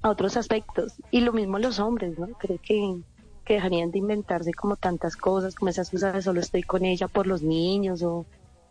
a 0.02 0.10
otros 0.10 0.36
aspectos 0.36 0.94
y 1.12 1.20
lo 1.20 1.32
mismo 1.32 1.60
los 1.60 1.78
hombres 1.78 2.18
no 2.18 2.26
creo 2.38 2.58
que, 2.60 3.00
que 3.44 3.54
dejarían 3.54 3.90
de 3.90 3.98
inventarse 3.98 4.52
como 4.52 4.76
tantas 4.76 5.16
cosas 5.16 5.54
como 5.54 5.70
esas 5.70 5.90
cosas 5.90 6.14
de 6.14 6.22
solo 6.22 6.40
estoy 6.40 6.62
con 6.62 6.84
ella 6.84 7.08
por 7.08 7.26
los 7.26 7.42
niños 7.42 8.02
o 8.02 8.26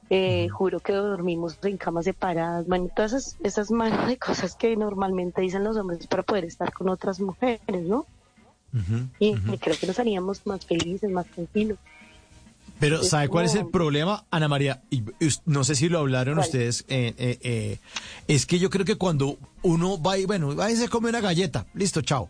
eh, 0.10 0.48
juro 0.50 0.80
que 0.80 0.94
dormimos 0.94 1.58
en 1.64 1.78
camas 1.78 2.06
separadas 2.06 2.66
bueno 2.68 2.90
todas 2.96 3.14
esas 3.14 3.36
esas 3.44 3.72
manos 3.72 4.08
de 4.08 4.18
cosas 4.28 4.56
que 4.56 4.76
normalmente 4.76 5.42
dicen 5.42 5.64
los 5.64 5.78
hombres 5.78 6.08
para 6.08 6.24
poder 6.24 6.46
estar 6.46 6.72
con 6.74 6.90
otras 6.90 7.20
mujeres 7.20 7.84
no 7.86 8.06
y, 9.20 9.30
y 9.30 9.58
creo 9.58 9.76
que 9.78 9.88
nos 9.88 10.00
haríamos 10.00 10.46
más 10.46 10.66
felices 10.66 11.10
más 11.10 11.26
tranquilos 11.28 11.78
Pero 12.80 13.04
¿sabe 13.04 13.28
cuál 13.28 13.46
es 13.46 13.56
el 13.56 13.68
problema, 13.68 14.24
Ana 14.32 14.48
María? 14.48 14.82
Y, 14.90 15.04
no 15.46 15.64
sé 15.64 15.76
si 15.76 15.90
lo 15.90 16.00
hablaron 16.00 16.36
¿Cuál? 16.36 16.46
ustedes. 16.46 16.86
eh, 16.88 17.14
eh, 17.18 17.38
eh, 17.42 17.78
es 18.28 18.46
que 18.46 18.58
yo 18.60 18.70
creo 18.70 18.86
que 18.86 18.96
cuando 18.96 19.38
uno 19.64 20.02
va 20.02 20.18
y, 20.18 20.26
bueno, 20.26 20.56
va 20.56 20.72
y 20.72 20.76
se 20.76 20.88
come 20.88 21.10
una 21.10 21.20
galleta, 21.20 21.66
listo, 21.74 22.02
chao. 22.02 22.30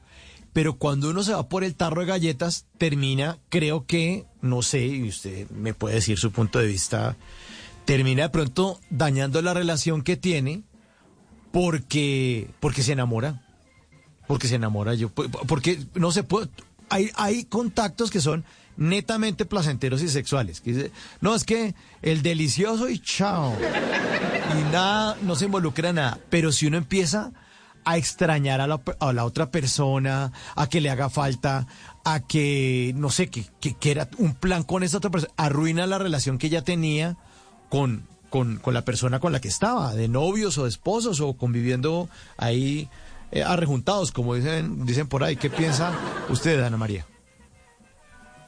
Pero 0.54 0.78
cuando 0.78 1.10
uno 1.10 1.24
se 1.24 1.34
va 1.34 1.48
por 1.48 1.64
el 1.64 1.76
tarro 1.76 2.02
de 2.02 2.08
galletas, 2.08 2.66
termina, 2.78 3.38
creo 3.50 3.86
que, 3.86 4.26
no 4.42 4.62
sé, 4.62 4.86
y 4.86 5.08
usted 5.08 5.50
me 5.52 5.74
puede 5.74 5.96
decir 5.96 6.18
su 6.18 6.32
punto 6.32 6.60
de 6.60 6.68
vista, 6.68 7.16
termina 7.86 8.24
de 8.24 8.30
pronto 8.30 8.80
dañando 8.90 9.42
la 9.42 9.54
relación 9.54 10.02
que 10.02 10.18
tiene 10.18 10.64
porque, 11.52 12.50
porque 12.60 12.84
se 12.84 12.94
enamora. 12.94 13.42
Porque 14.28 14.48
se 14.48 14.56
enamora 14.56 14.94
yo. 14.94 15.10
Porque 15.10 15.80
no 15.96 16.12
se 16.12 16.24
puede. 16.24 16.50
Hay, 16.90 17.10
hay 17.16 17.46
contactos 17.46 18.12
que 18.12 18.22
son 18.22 18.46
netamente 18.78 19.46
placenteros 19.46 20.02
y 20.02 20.08
sexuales. 20.08 20.64
No, 21.22 21.36
es 21.36 21.44
que 21.44 21.76
el 22.02 22.22
delicioso 22.22 22.90
y 22.90 23.00
chao. 23.00 23.56
Y 24.58 24.72
nada, 24.72 25.18
no 25.22 25.36
se 25.36 25.46
involucra 25.46 25.94
nada. 25.94 26.20
Pero 26.30 26.52
si 26.52 26.66
uno 26.68 26.78
empieza 26.78 27.32
a 27.85 27.97
extrañar 27.97 28.61
a 28.61 28.68
la, 28.68 28.81
a 28.99 29.14
la 29.14 29.26
otra 29.26 29.49
persona, 29.51 30.31
a 30.56 30.68
que 30.68 30.81
le 30.81 30.89
haga 30.89 31.10
falta, 31.10 31.65
a 32.03 32.19
que, 32.19 32.93
no 32.95 33.10
sé, 33.10 33.30
que, 33.30 33.45
que 33.60 33.76
quiera 33.76 34.07
un 34.18 34.35
plan 34.35 34.64
con 34.64 34.84
esa 34.84 34.97
otra 34.97 35.10
persona, 35.10 35.34
arruina 35.38 35.88
la 35.88 35.97
relación 35.97 36.38
que 36.38 36.49
ya 36.49 36.61
tenía 36.61 37.18
con, 37.69 38.07
con, 38.30 38.57
con 38.57 38.73
la 38.73 38.84
persona 38.84 39.19
con 39.19 39.31
la 39.31 39.39
que 39.41 39.47
estaba, 39.47 39.93
de 39.93 40.07
novios 40.07 40.57
o 40.57 40.64
de 40.64 40.69
esposos 40.69 41.19
o 41.22 41.34
conviviendo 41.34 42.10
ahí 42.38 42.89
eh, 43.31 43.43
arrejuntados, 43.43 44.11
como 44.11 44.35
dicen, 44.35 44.85
dicen 44.85 45.07
por 45.07 45.23
ahí. 45.23 45.35
¿Qué 45.35 45.49
piensa 45.49 45.91
usted, 46.30 46.61
Ana 46.64 46.77
María? 46.77 47.06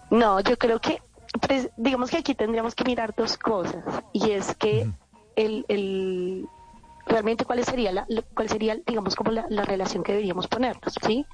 No, 0.09 0.39
yo 0.41 0.57
creo 0.57 0.79
que, 0.81 1.01
pues, 1.47 1.69
digamos 1.77 2.09
que 2.09 2.17
aquí 2.17 2.35
tendríamos 2.35 2.75
que 2.75 2.83
mirar 2.83 3.13
dos 3.15 3.37
cosas. 3.37 3.83
Y 4.13 4.31
es 4.31 4.55
que 4.55 4.89
el, 5.35 5.65
el- 5.69 6.45
realmente 7.11 7.45
cuál 7.45 7.63
sería 7.63 7.91
la, 7.91 8.07
cuál 8.33 8.49
sería, 8.49 8.77
digamos, 8.87 9.15
como 9.15 9.31
la, 9.31 9.45
la 9.49 9.63
relación 9.63 10.03
que 10.03 10.13
deberíamos 10.13 10.47
ponernos, 10.47 10.95
¿sí? 11.05 11.25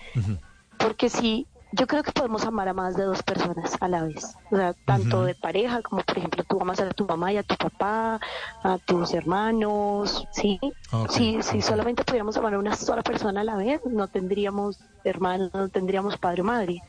Porque 0.78 1.10
si 1.10 1.48
yo 1.72 1.86
creo 1.86 2.02
que 2.02 2.12
podemos 2.12 2.46
amar 2.46 2.68
a 2.70 2.74
más 2.74 2.96
de 2.96 3.04
dos 3.04 3.24
personas 3.24 3.76
a 3.80 3.88
la 3.88 4.04
vez, 4.04 4.36
o 4.52 4.56
sea, 4.56 4.74
tanto 4.86 5.24
de 5.24 5.36
pareja 5.36 5.82
como 5.82 6.02
por 6.02 6.18
ejemplo 6.18 6.44
tú 6.44 6.60
amas 6.62 6.80
a 6.80 6.90
tu 6.92 7.06
mamá 7.06 7.34
y 7.34 7.38
a 7.38 7.44
tu 7.44 7.56
papá, 7.56 8.20
a 8.64 8.78
tus 8.78 9.14
hermanos, 9.14 10.26
sí, 10.32 10.60
Ok, 10.92 11.12
si, 11.12 11.42
si 11.44 11.62
solamente 11.62 12.04
pudiéramos 12.04 12.38
amar 12.38 12.54
a 12.54 12.60
una 12.60 12.76
sola 12.76 13.02
persona 13.02 13.42
a 13.42 13.44
la 13.44 13.58
vez, 13.58 13.82
no 13.86 14.08
tendríamos 14.08 14.80
hermanos, 15.04 15.52
no 15.54 15.70
tendríamos 15.70 16.18
padre 16.18 16.42
o 16.42 16.46
madre, 16.46 16.82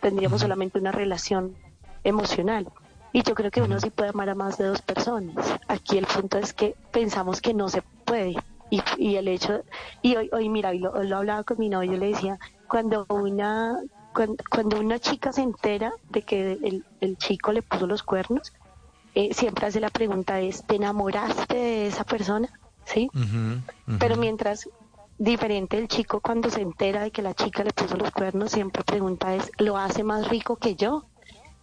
tendríamos 0.00 0.40
solamente 0.40 0.78
una 0.78 0.92
relación 0.92 1.56
emocional. 2.04 2.68
Y 3.16 3.22
yo 3.22 3.34
creo 3.34 3.50
que 3.50 3.62
uno 3.62 3.80
sí 3.80 3.88
puede 3.88 4.10
amar 4.10 4.28
a 4.28 4.34
más 4.34 4.58
de 4.58 4.66
dos 4.66 4.82
personas. 4.82 5.34
Aquí 5.68 5.96
el 5.96 6.04
punto 6.04 6.36
es 6.36 6.52
que 6.52 6.76
pensamos 6.92 7.40
que 7.40 7.54
no 7.54 7.70
se 7.70 7.80
puede. 8.04 8.34
Y, 8.68 8.82
y 8.98 9.16
el 9.16 9.26
hecho, 9.28 9.62
y 10.02 10.16
hoy, 10.16 10.28
hoy 10.34 10.50
mira, 10.50 10.68
hoy 10.68 10.80
lo, 10.80 10.92
hoy 10.92 11.06
lo 11.08 11.16
hablaba 11.16 11.42
con 11.42 11.58
mi 11.58 11.70
novio, 11.70 11.92
yo 11.92 11.98
le 11.98 12.08
decía, 12.08 12.38
cuando 12.68 13.06
una, 13.08 13.80
cuando, 14.12 14.44
cuando 14.50 14.78
una 14.78 14.98
chica 14.98 15.32
se 15.32 15.40
entera 15.40 15.94
de 16.10 16.22
que 16.24 16.52
el, 16.62 16.84
el 17.00 17.16
chico 17.16 17.52
le 17.52 17.62
puso 17.62 17.86
los 17.86 18.02
cuernos, 18.02 18.52
eh, 19.14 19.32
siempre 19.32 19.66
hace 19.66 19.80
la 19.80 19.88
pregunta 19.88 20.38
es, 20.40 20.62
¿te 20.66 20.76
enamoraste 20.76 21.56
de 21.56 21.86
esa 21.86 22.04
persona? 22.04 22.50
¿Sí? 22.84 23.08
Pero 23.98 24.16
mientras 24.16 24.68
diferente 25.16 25.78
el 25.78 25.88
chico 25.88 26.20
cuando 26.20 26.50
se 26.50 26.60
entera 26.60 27.04
de 27.04 27.10
que 27.12 27.22
la 27.22 27.32
chica 27.32 27.64
le 27.64 27.72
puso 27.72 27.96
los 27.96 28.10
cuernos, 28.10 28.52
siempre 28.52 28.84
pregunta 28.84 29.34
es, 29.34 29.50
¿lo 29.56 29.78
hace 29.78 30.04
más 30.04 30.28
rico 30.28 30.56
que 30.56 30.74
yo? 30.74 31.06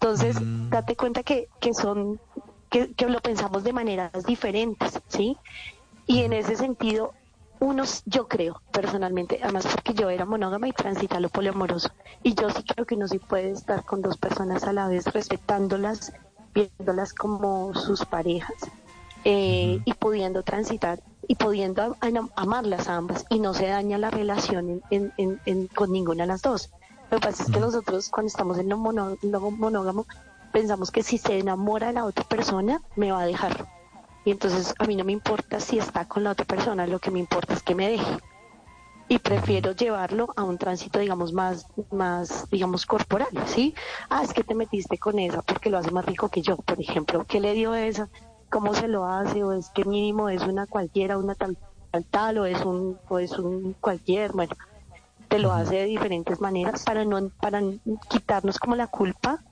Entonces, 0.04 0.36
date 0.70 0.98
cuenta 0.98 1.24
que, 1.24 1.48
que 1.62 1.74
son, 1.74 2.20
que, 2.70 2.94
que 2.94 3.06
lo 3.08 3.22
pensamos 3.22 3.64
de 3.64 3.72
maneras 3.72 4.12
diferentes, 4.28 5.00
¿sí? 5.08 5.38
Y 6.06 6.24
en 6.24 6.34
ese 6.34 6.58
sentido, 6.58 7.14
unos, 7.62 8.02
yo 8.06 8.28
creo 8.28 8.62
personalmente, 8.74 9.40
además 9.42 9.66
porque 9.66 9.94
yo 9.94 10.10
era 10.10 10.26
monógama 10.26 10.68
y 10.68 10.74
transita 10.74 11.22
lo 11.22 11.30
poliamoroso, 11.30 11.90
y 12.22 12.34
yo 12.34 12.50
sí 12.50 12.64
creo 12.64 12.86
que 12.86 12.96
uno 12.96 13.08
sí 13.08 13.18
puede 13.20 13.52
estar 13.52 13.86
con 13.86 14.02
dos 14.02 14.18
personas 14.18 14.66
a 14.66 14.74
la 14.74 14.90
vez, 14.90 15.06
respetándolas, 15.06 16.12
viéndolas 16.54 17.14
como 17.14 17.74
sus 17.74 18.06
parejas, 18.06 18.58
eh, 19.24 19.80
y 19.86 19.94
pudiendo 19.94 20.44
transitar 20.44 21.00
y 21.30 21.36
pudiendo 21.36 21.96
am- 22.02 22.30
amarlas 22.36 22.90
a 22.90 22.98
ambas, 22.98 23.26
y 23.30 23.40
no 23.40 23.54
se 23.54 23.68
daña 23.68 23.98
la 23.98 24.10
relación 24.10 24.70
en- 24.70 24.82
en- 24.90 25.14
en- 25.16 25.40
en- 25.46 25.68
con 25.68 25.94
ninguna 25.94 26.24
de 26.26 26.28
las 26.28 26.42
dos. 26.42 26.70
Lo 27.14 27.20
que 27.20 27.28
pasa 27.28 27.44
es 27.44 27.52
que 27.52 27.60
nosotros 27.60 28.10
cuando 28.10 28.28
estamos 28.28 28.58
en 28.58 28.70
lo 28.70 28.78
mono- 28.78 29.16
lo 29.22 29.52
monógamo 29.52 30.08
pensamos 30.52 30.90
que 30.90 31.04
si 31.04 31.20
se 31.20 31.38
enamora 31.38 31.86
de 31.86 31.94
la 31.94 32.06
otra 32.06 32.24
persona 32.24 32.82
me 32.96 33.12
va 33.12 33.22
a 33.22 33.26
dejar. 33.28 33.68
Y 34.26 34.32
entonces 34.32 34.74
a 34.80 34.86
mí 34.86 34.96
no 34.96 35.04
me 35.04 35.12
importa 35.12 35.60
si 35.60 35.78
está 35.78 36.06
con 36.06 36.24
la 36.24 36.32
otra 36.32 36.44
persona, 36.46 36.88
lo 36.88 36.98
que 36.98 37.12
me 37.12 37.20
importa 37.20 37.54
es 37.54 37.62
que 37.62 37.76
me 37.76 37.88
deje. 37.88 38.18
Y 39.10 39.20
prefiero 39.20 39.74
llevarlo 39.74 40.26
a 40.36 40.44
un 40.44 40.58
tránsito, 40.58 40.98
digamos, 40.98 41.34
más, 41.34 41.68
más, 41.92 42.50
digamos, 42.50 42.84
corporal, 42.88 43.30
¿sí? 43.46 43.76
Ah, 44.10 44.24
es 44.24 44.34
que 44.34 44.44
te 44.44 44.56
metiste 44.56 44.98
con 44.98 45.20
esa 45.20 45.44
porque 45.44 45.70
lo 45.70 45.78
hace 45.78 45.92
más 45.92 46.06
rico 46.06 46.30
que 46.30 46.42
yo, 46.42 46.58
por 46.58 46.82
ejemplo. 46.82 47.26
¿Qué 47.26 47.40
le 47.40 47.54
dio 47.54 47.76
esa? 47.76 48.10
¿Cómo 48.50 48.74
se 48.74 48.88
lo 48.88 49.06
hace? 49.06 49.44
¿O 49.44 49.52
es 49.52 49.70
que 49.70 49.86
mínimo 49.86 50.30
es 50.30 50.42
una 50.42 50.66
cualquiera, 50.66 51.20
una 51.20 51.36
tal, 51.36 51.60
tal, 51.92 52.06
tal, 52.10 52.38
o 52.40 52.46
es 52.48 52.66
un, 52.66 52.98
o 53.08 53.20
es 53.20 53.34
un 53.34 53.76
cualquier, 53.80 54.32
bueno 54.32 54.56
te 55.34 55.40
lo 55.40 55.52
hace 55.52 55.78
de 55.78 55.86
diferentes 55.86 56.40
maneras 56.40 56.84
para 56.84 57.06
no 57.06 57.32
para 57.42 57.60
quitarnos 58.08 58.60
como 58.60 58.76
la 58.76 58.86
culpa 58.86 59.44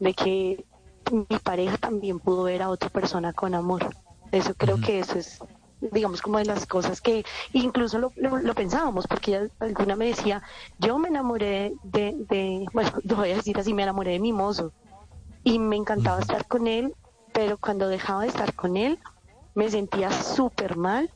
de 0.00 0.14
que 0.14 0.64
mi 1.12 1.38
pareja 1.38 1.76
también 1.76 2.18
pudo 2.18 2.42
ver 2.42 2.60
a 2.60 2.70
otra 2.70 2.88
persona 2.88 3.32
con 3.32 3.54
amor. 3.54 3.88
Eso 4.32 4.52
creo 4.54 4.80
que 4.80 4.98
eso 4.98 5.20
es, 5.20 5.38
digamos, 5.80 6.22
como 6.22 6.38
de 6.38 6.46
las 6.46 6.66
cosas 6.66 7.00
que 7.00 7.24
incluso 7.52 8.00
lo, 8.00 8.10
lo, 8.16 8.38
lo 8.38 8.54
pensábamos, 8.54 9.06
porque 9.06 9.36
ella, 9.36 9.48
alguna 9.60 9.94
me 9.94 10.06
decía, 10.06 10.42
yo 10.78 10.98
me 10.98 11.06
enamoré 11.06 11.72
de, 11.84 12.16
de, 12.28 12.66
bueno, 12.72 12.90
lo 13.04 13.14
voy 13.14 13.30
a 13.30 13.36
decir 13.36 13.56
así, 13.56 13.72
me 13.72 13.84
enamoré 13.84 14.12
de 14.12 14.18
mi 14.18 14.32
mozo 14.32 14.72
y 15.44 15.60
me 15.60 15.76
encantaba 15.76 16.18
estar 16.18 16.48
con 16.48 16.66
él, 16.66 16.96
pero 17.32 17.58
cuando 17.58 17.86
dejaba 17.86 18.22
de 18.22 18.28
estar 18.28 18.54
con 18.56 18.76
él 18.76 18.98
me 19.54 19.70
sentía 19.70 20.10
súper 20.10 20.76
mal 20.76 21.08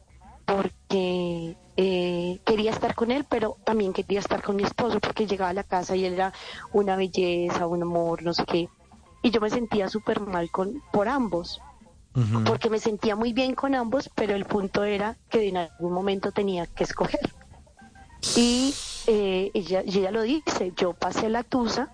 porque 0.44 1.56
eh, 1.76 2.40
quería 2.44 2.70
estar 2.70 2.94
con 2.94 3.10
él, 3.10 3.26
pero 3.28 3.56
también 3.64 3.92
quería 3.92 4.20
estar 4.20 4.42
con 4.42 4.56
mi 4.56 4.62
esposo 4.62 4.98
porque 5.00 5.26
llegaba 5.26 5.50
a 5.50 5.54
la 5.54 5.62
casa 5.62 5.94
y 5.94 6.04
él 6.04 6.14
era 6.14 6.32
una 6.72 6.96
belleza, 6.96 7.66
un 7.66 7.82
amor, 7.82 8.22
no 8.22 8.32
sé 8.32 8.44
qué. 8.44 8.68
Y 9.22 9.30
yo 9.30 9.40
me 9.40 9.50
sentía 9.50 9.88
súper 9.88 10.20
mal 10.20 10.50
con, 10.50 10.82
por 10.92 11.08
ambos, 11.08 11.60
porque 12.46 12.70
me 12.70 12.78
sentía 12.78 13.14
muy 13.14 13.34
bien 13.34 13.54
con 13.54 13.74
ambos, 13.74 14.10
pero 14.14 14.34
el 14.34 14.46
punto 14.46 14.84
era 14.84 15.16
que 15.28 15.48
en 15.48 15.58
algún 15.58 15.92
momento 15.92 16.32
tenía 16.32 16.66
que 16.66 16.84
escoger. 16.84 17.34
Y 18.36 18.74
eh, 19.06 19.50
ella, 19.52 19.82
y 19.84 19.98
ella 19.98 20.10
lo 20.10 20.22
dice, 20.22 20.72
yo 20.76 20.94
pasé 20.94 21.28
la 21.28 21.42
tusa 21.42 21.90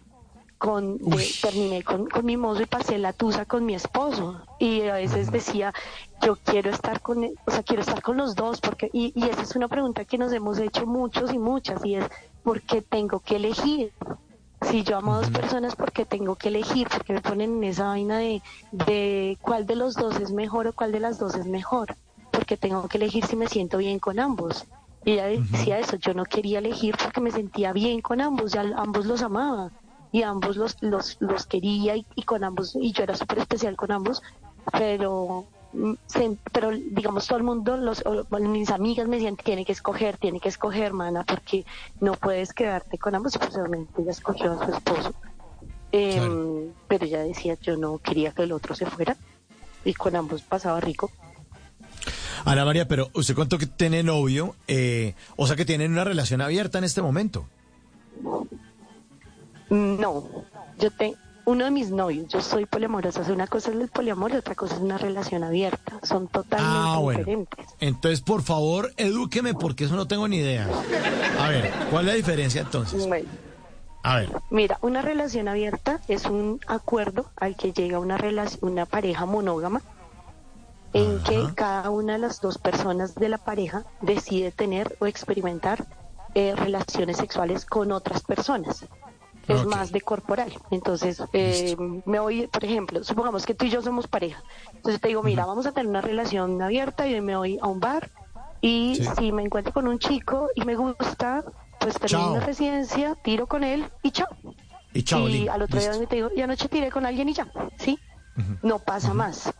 con 0.65 0.99
de- 0.99 1.35
terminé 1.41 1.83
con, 1.83 2.07
con 2.15 2.25
mi 2.25 2.37
mozo 2.37 2.63
y 2.63 2.67
pasé 2.67 2.99
la 2.99 3.13
tusa 3.13 3.47
con 3.47 3.65
mi 3.67 3.75
esposo 3.75 4.25
y 4.59 4.83
a 4.83 4.95
veces 4.95 5.31
decía 5.39 5.73
yo 6.25 6.37
quiero 6.45 6.71
estar 6.71 7.01
con 7.01 7.19
o 7.25 7.51
sea 7.51 7.63
quiero 7.65 7.83
estar 7.83 8.01
con 8.03 8.17
los 8.17 8.35
dos 8.35 8.61
porque 8.61 8.89
y, 8.93 9.13
y 9.21 9.29
esa 9.31 9.43
es 9.43 9.57
una 9.57 9.69
pregunta 9.69 10.05
que 10.05 10.19
nos 10.19 10.33
hemos 10.33 10.59
hecho 10.59 10.87
muchos 10.87 11.33
y 11.33 11.39
muchas 11.39 11.85
y 11.85 11.97
es 11.97 12.07
¿por 12.43 12.63
qué 12.63 12.83
tengo 12.83 13.21
que 13.21 13.37
elegir? 13.37 13.93
Si 14.63 14.85
yo 14.85 14.97
amo 14.97 15.15
a 15.15 15.19
dos 15.19 15.31
personas, 15.31 15.75
¿por 15.77 15.93
qué 15.93 16.07
tengo 16.07 16.37
que 16.37 16.49
elegir? 16.49 16.87
Porque 16.89 17.13
me 17.13 17.21
ponen 17.21 17.57
en 17.57 17.65
esa 17.65 17.87
vaina 17.89 18.19
de, 18.19 18.43
de 18.71 19.37
cuál 19.41 19.67
de 19.67 19.77
los 19.77 19.95
dos 19.95 20.21
es 20.21 20.33
mejor 20.33 20.69
o 20.69 20.73
cuál 20.73 20.93
de 20.93 21.01
las 21.01 21.19
dos 21.19 21.35
es 21.35 21.47
mejor. 21.47 21.97
Porque 22.31 22.57
tengo 22.57 22.87
que 22.89 22.99
elegir 22.99 23.27
si 23.27 23.37
me 23.37 23.49
siento 23.49 23.79
bien 23.79 23.99
con 23.99 24.21
ambos. 24.21 24.65
Y 25.05 25.13
ella 25.13 25.27
decía 25.27 25.79
eso, 25.81 25.97
yo 25.97 26.15
no 26.15 26.25
quería 26.25 26.61
elegir 26.61 26.95
porque 27.03 27.21
me 27.21 27.33
sentía 27.33 27.73
bien 27.73 28.01
con 28.01 28.21
ambos, 28.21 28.53
ya 28.53 28.63
ambos 28.77 29.07
los 29.07 29.23
amaba 29.23 29.73
y 30.13 30.23
ambos 30.23 30.57
los, 30.57 30.77
los, 30.83 31.17
los 31.21 31.47
quería 31.47 31.97
y, 31.97 32.07
y 32.15 32.23
con 32.23 32.45
ambos, 32.45 32.77
y 32.77 32.93
yo 32.93 33.03
era 33.03 33.17
súper 33.17 33.39
especial 33.39 33.77
con 33.77 33.91
ambos, 33.91 34.23
pero, 34.71 35.47
mm, 35.73 35.95
pero 36.53 36.71
digamos 36.71 37.27
todo 37.27 37.39
el 37.39 37.45
mundo, 37.45 37.77
los, 37.79 38.05
mis 38.41 38.71
amigas 38.71 39.09
me 39.09 39.17
decían, 39.17 39.37
tiene 39.37 39.65
que 39.65 39.73
escoger, 39.73 40.19
tiene 40.19 40.39
que 40.39 40.51
escoger, 40.51 40.85
hermana, 40.85 41.25
porque 41.25 41.65
no 42.01 42.13
puedes 42.13 42.53
quedarte 42.53 42.99
con 42.99 43.15
ambos, 43.15 43.35
y 43.35 43.39
pues 43.39 43.57
obviamente 43.57 44.03
ella 44.03 44.11
escogió 44.11 44.53
a 44.53 44.67
su 44.67 44.73
esposo. 44.73 45.15
Em, 45.91 46.73
Pero 46.89 47.05
ella 47.07 47.21
decía, 47.21 47.57
yo 47.61 47.77
no 47.77 47.99
quería 47.99 48.33
que 48.33 48.43
el 48.43 48.53
otro 48.53 48.75
se 48.75 48.87
fuera, 48.87 49.17
y 49.85 49.95
con 49.95 50.15
ambos 50.15 50.43
pasaba 50.43 50.79
rico. 50.81 51.11
Ana 52.45 52.65
María, 52.65 52.87
pero 52.87 53.09
usted 53.15 53.35
contó 53.35 53.57
que 53.57 53.67
tiene 53.67 54.03
novio, 54.03 54.57
eh, 54.69 55.15
o 55.37 55.47
sea 55.47 55.57
que 55.57 55.65
tienen 55.65 55.93
una 55.93 56.05
relación 56.05 56.41
abierta 56.41 56.79
en 56.79 56.85
este 56.85 57.01
momento. 57.01 57.47
No, 59.73 60.29
yo 60.79 60.91
tengo 60.91 61.17
uno 61.47 61.65
de 61.65 61.71
mis 61.71 61.91
novios, 61.91 62.29
yo 62.29 62.41
soy 62.43 62.67
poliamorosa, 62.67 63.23
o 63.23 63.25
sea, 63.25 63.35
una 63.35 63.47
cosa 63.47 63.71
es 63.71 63.77
el 63.77 63.89
poliamor 63.89 64.31
y 64.33 64.37
otra 64.37 64.55
cosa 64.55 64.75
es 64.77 64.81
una 64.83 64.99
relación 64.99 65.43
abierta, 65.43 65.99
son 66.03 66.29
totalmente 66.29 66.79
Ah, 66.79 66.99
bueno. 67.01 67.19
diferentes. 67.21 67.67
Entonces, 67.81 68.21
por 68.21 68.43
favor, 68.43 68.93
edúqueme 68.97 69.55
porque 69.55 69.85
eso 69.85 69.97
no 69.97 70.07
tengo 70.07 70.29
ni 70.29 70.37
idea. 70.37 70.69
A 71.41 71.49
ver, 71.49 71.73
¿cuál 71.91 72.03
es 72.05 72.13
la 72.13 72.17
diferencia 72.17 72.61
entonces? 72.61 73.09
Bueno, 73.09 73.29
A 74.05 74.17
ver. 74.17 74.29
mira, 74.51 74.79
una 74.83 75.01
relación 75.03 75.49
abierta 75.49 76.01
es 76.07 76.27
un 76.27 76.61
acuerdo 76.69 77.27
al 77.37 77.57
que 77.57 77.73
llega 77.73 77.99
una 77.99 78.19
relación, 78.19 78.71
una 78.71 78.85
pareja 78.87 79.25
monógama 79.27 79.81
en 80.93 81.19
que 81.25 81.43
cada 81.57 81.89
una 81.91 82.13
de 82.13 82.19
las 82.19 82.41
dos 82.41 82.59
personas 82.59 83.15
de 83.15 83.31
la 83.31 83.39
pareja 83.39 83.85
decide 84.03 84.53
tener 84.53 84.95
o 85.01 85.07
experimentar 85.07 85.87
eh, 86.35 86.55
relaciones 86.55 87.17
sexuales 87.17 87.65
con 87.65 87.91
otras 87.91 88.23
personas. 88.23 88.85
Es 89.49 89.67
más 89.67 89.91
de 89.93 90.01
corporal. 90.01 90.53
Entonces, 90.71 91.23
eh, 91.33 91.77
me 92.05 92.19
voy, 92.21 92.47
por 92.47 92.65
ejemplo, 92.65 93.03
supongamos 93.05 93.45
que 93.45 93.55
tú 93.55 93.65
y 93.65 93.71
yo 93.71 93.83
somos 93.83 94.07
pareja. 94.07 94.43
Entonces 94.75 95.01
te 95.01 95.09
digo, 95.09 95.23
mira, 95.23 95.45
vamos 95.47 95.67
a 95.67 95.73
tener 95.73 95.89
una 95.89 96.01
relación 96.01 96.61
abierta 96.63 97.07
y 97.07 97.21
me 97.21 97.37
voy 97.37 97.59
a 97.61 97.67
un 97.67 97.81
bar 97.81 98.11
y 98.61 98.95
Sí. 98.97 99.09
si 99.19 99.33
me 99.33 99.43
encuentro 99.43 99.73
con 99.73 99.89
un 99.89 99.99
chico 99.99 100.49
y 100.55 100.65
me 100.65 100.77
gusta, 100.77 101.45
pues 101.81 101.95
termino 101.99 102.21
Chao. 102.27 102.33
una 102.35 102.41
residencia, 102.47 103.17
tiro 103.25 103.47
con 103.49 103.65
él 103.65 103.91
y 104.03 104.13
chao. 104.13 104.29
Y 104.95 105.03
chao, 105.03 105.29
y 105.29 105.49
al 105.49 105.63
otro 105.63 105.77
listo. 105.81 105.99
día 105.99 106.07
te 106.07 106.17
digo, 106.17 106.29
y 106.37 106.41
anoche 106.43 106.69
tiré 106.69 106.91
con 106.91 107.05
alguien 107.07 107.29
y 107.29 107.33
ya, 107.35 107.51
¿sí? 107.79 107.99
No 108.63 108.79
pasa 108.79 109.13
más. 109.15 109.53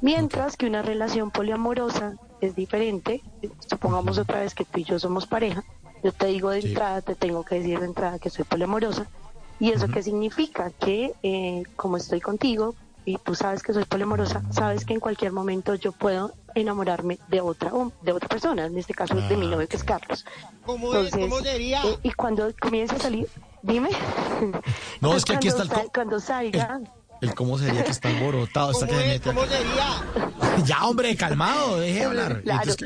Mientras 0.00 0.56
que 0.56 0.66
una 0.66 0.82
relación 0.82 1.30
poliamorosa 1.30 2.14
es 2.40 2.54
diferente, 2.54 3.22
supongamos 3.68 4.16
otra 4.18 4.40
vez 4.40 4.54
que 4.54 4.64
tú 4.64 4.78
y 4.80 4.84
yo 4.84 4.98
somos 4.98 5.26
pareja, 5.26 5.62
yo 6.02 6.12
te 6.12 6.26
digo 6.26 6.50
de 6.50 6.62
Sí. 6.62 6.68
entrada, 6.68 7.00
te 7.02 7.14
tengo 7.14 7.44
que 7.44 7.56
decir 7.56 7.78
de 7.78 7.86
entrada 7.86 8.18
que 8.18 8.30
soy 8.30 8.44
poliamorosa, 8.44 9.08
¿y 9.58 9.70
eso 9.72 9.88
qué 9.88 10.02
significa? 10.02 10.70
Que 10.70 11.12
eh, 11.22 11.62
como 11.76 11.96
estoy 11.96 12.20
contigo 12.20 12.74
y 13.04 13.16
tú 13.18 13.34
sabes 13.34 13.62
que 13.62 13.72
soy 13.72 13.84
poliamorosa, 13.84 14.42
sabes 14.50 14.84
que 14.84 14.94
en 14.94 15.00
cualquier 15.00 15.32
momento 15.32 15.74
yo 15.74 15.92
puedo 15.92 16.32
enamorarme 16.54 17.18
de 17.28 17.40
otra 17.40 17.72
de 18.02 18.12
otra 18.12 18.28
persona, 18.28 18.66
en 18.66 18.76
este 18.76 18.94
caso 18.94 19.14
de 19.14 19.36
mi 19.36 19.46
novio 19.48 19.68
que 19.68 19.76
es 19.76 19.84
Carlos. 19.84 20.24
¿Cómo 20.64 20.94
es? 20.94 21.12
Entonces, 21.12 21.30
¿Cómo 21.30 21.40
sería? 21.42 21.84
eh, 21.86 21.98
y 22.02 22.10
cuando 22.12 22.52
comience 22.60 22.94
a 22.96 22.98
salir, 22.98 23.28
dime. 23.62 23.90
No, 25.00 25.16
es 25.16 25.24
que 25.26 25.34
aquí 25.34 25.48
está 25.48 25.64
Cuando 25.64 25.74
el 25.74 25.80
sal- 25.80 25.90
Cuando 25.94 26.20
salga, 26.20 26.80
El 27.20 27.34
cómo 27.34 27.58
sería 27.58 27.84
que 27.84 27.92
está 27.92 28.08
alborotado, 28.08 28.70
está 28.72 28.86
¿Cómo 28.86 28.98
se 28.98 29.04
es? 29.06 29.12
mete 29.12 29.28
¿Cómo 29.28 29.42
acá. 29.42 29.50
sería? 29.56 30.64
Ya, 30.64 30.84
hombre, 30.86 31.16
calmado, 31.16 31.78
deje 31.78 31.98
de 32.00 32.04
hablar. 32.04 32.40
Y 32.40 32.42
Claro. 32.44 32.62
entonces, 32.72 32.76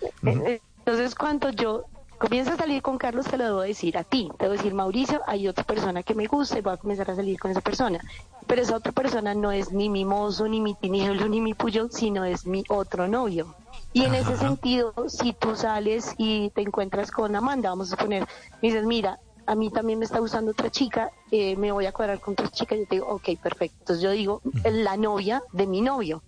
¿qué? 0.00 0.06
Eh, 0.30 0.42
eh, 0.46 0.62
Entonces, 0.78 1.14
cuando 1.14 1.50
yo 1.50 1.84
comienza 2.18 2.54
a 2.54 2.56
salir 2.56 2.82
con 2.82 2.98
Carlos, 2.98 3.26
te 3.26 3.36
lo 3.36 3.44
debo 3.44 3.60
decir 3.60 3.96
a 3.98 4.04
ti. 4.04 4.28
Te 4.38 4.44
debo 4.44 4.56
decir, 4.56 4.74
Mauricio, 4.74 5.22
hay 5.26 5.48
otra 5.48 5.64
persona 5.64 6.02
que 6.02 6.14
me 6.14 6.26
gusta 6.26 6.58
y 6.58 6.62
voy 6.62 6.74
a 6.74 6.76
comenzar 6.76 7.10
a 7.10 7.16
salir 7.16 7.38
con 7.38 7.50
esa 7.50 7.60
persona. 7.60 8.00
Pero 8.46 8.62
esa 8.62 8.76
otra 8.76 8.92
persona 8.92 9.34
no 9.34 9.52
es 9.52 9.72
ni 9.72 9.88
mi 9.88 10.04
mozo, 10.04 10.46
ni 10.48 10.60
mi 10.60 10.74
tinieblo, 10.74 11.28
ni 11.28 11.40
mi 11.40 11.54
puyo, 11.54 11.88
sino 11.90 12.24
es 12.24 12.46
mi 12.46 12.64
otro 12.68 13.08
novio. 13.08 13.54
Y 13.92 14.04
en 14.04 14.14
ese 14.14 14.36
sentido, 14.36 14.92
si 15.08 15.32
tú 15.32 15.56
sales 15.56 16.14
y 16.18 16.50
te 16.50 16.60
encuentras 16.60 17.10
con 17.10 17.34
Amanda, 17.34 17.70
vamos 17.70 17.92
a 17.92 17.96
suponer, 17.96 18.26
dices, 18.60 18.84
mira, 18.84 19.18
a 19.46 19.54
mí 19.54 19.70
también 19.70 19.98
me 19.98 20.04
está 20.04 20.18
gustando 20.18 20.50
otra 20.50 20.70
chica, 20.70 21.10
eh, 21.30 21.56
me 21.56 21.72
voy 21.72 21.86
a 21.86 21.92
cuadrar 21.92 22.20
con 22.20 22.32
otra 22.32 22.48
chica, 22.48 22.76
yo 22.76 22.86
te 22.86 22.96
digo, 22.96 23.06
ok, 23.08 23.30
perfecto. 23.42 23.76
Entonces 23.80 24.02
yo 24.02 24.10
digo, 24.10 24.42
la 24.64 24.96
novia 24.96 25.42
de 25.52 25.66
mi 25.66 25.80
novio. 25.80 26.22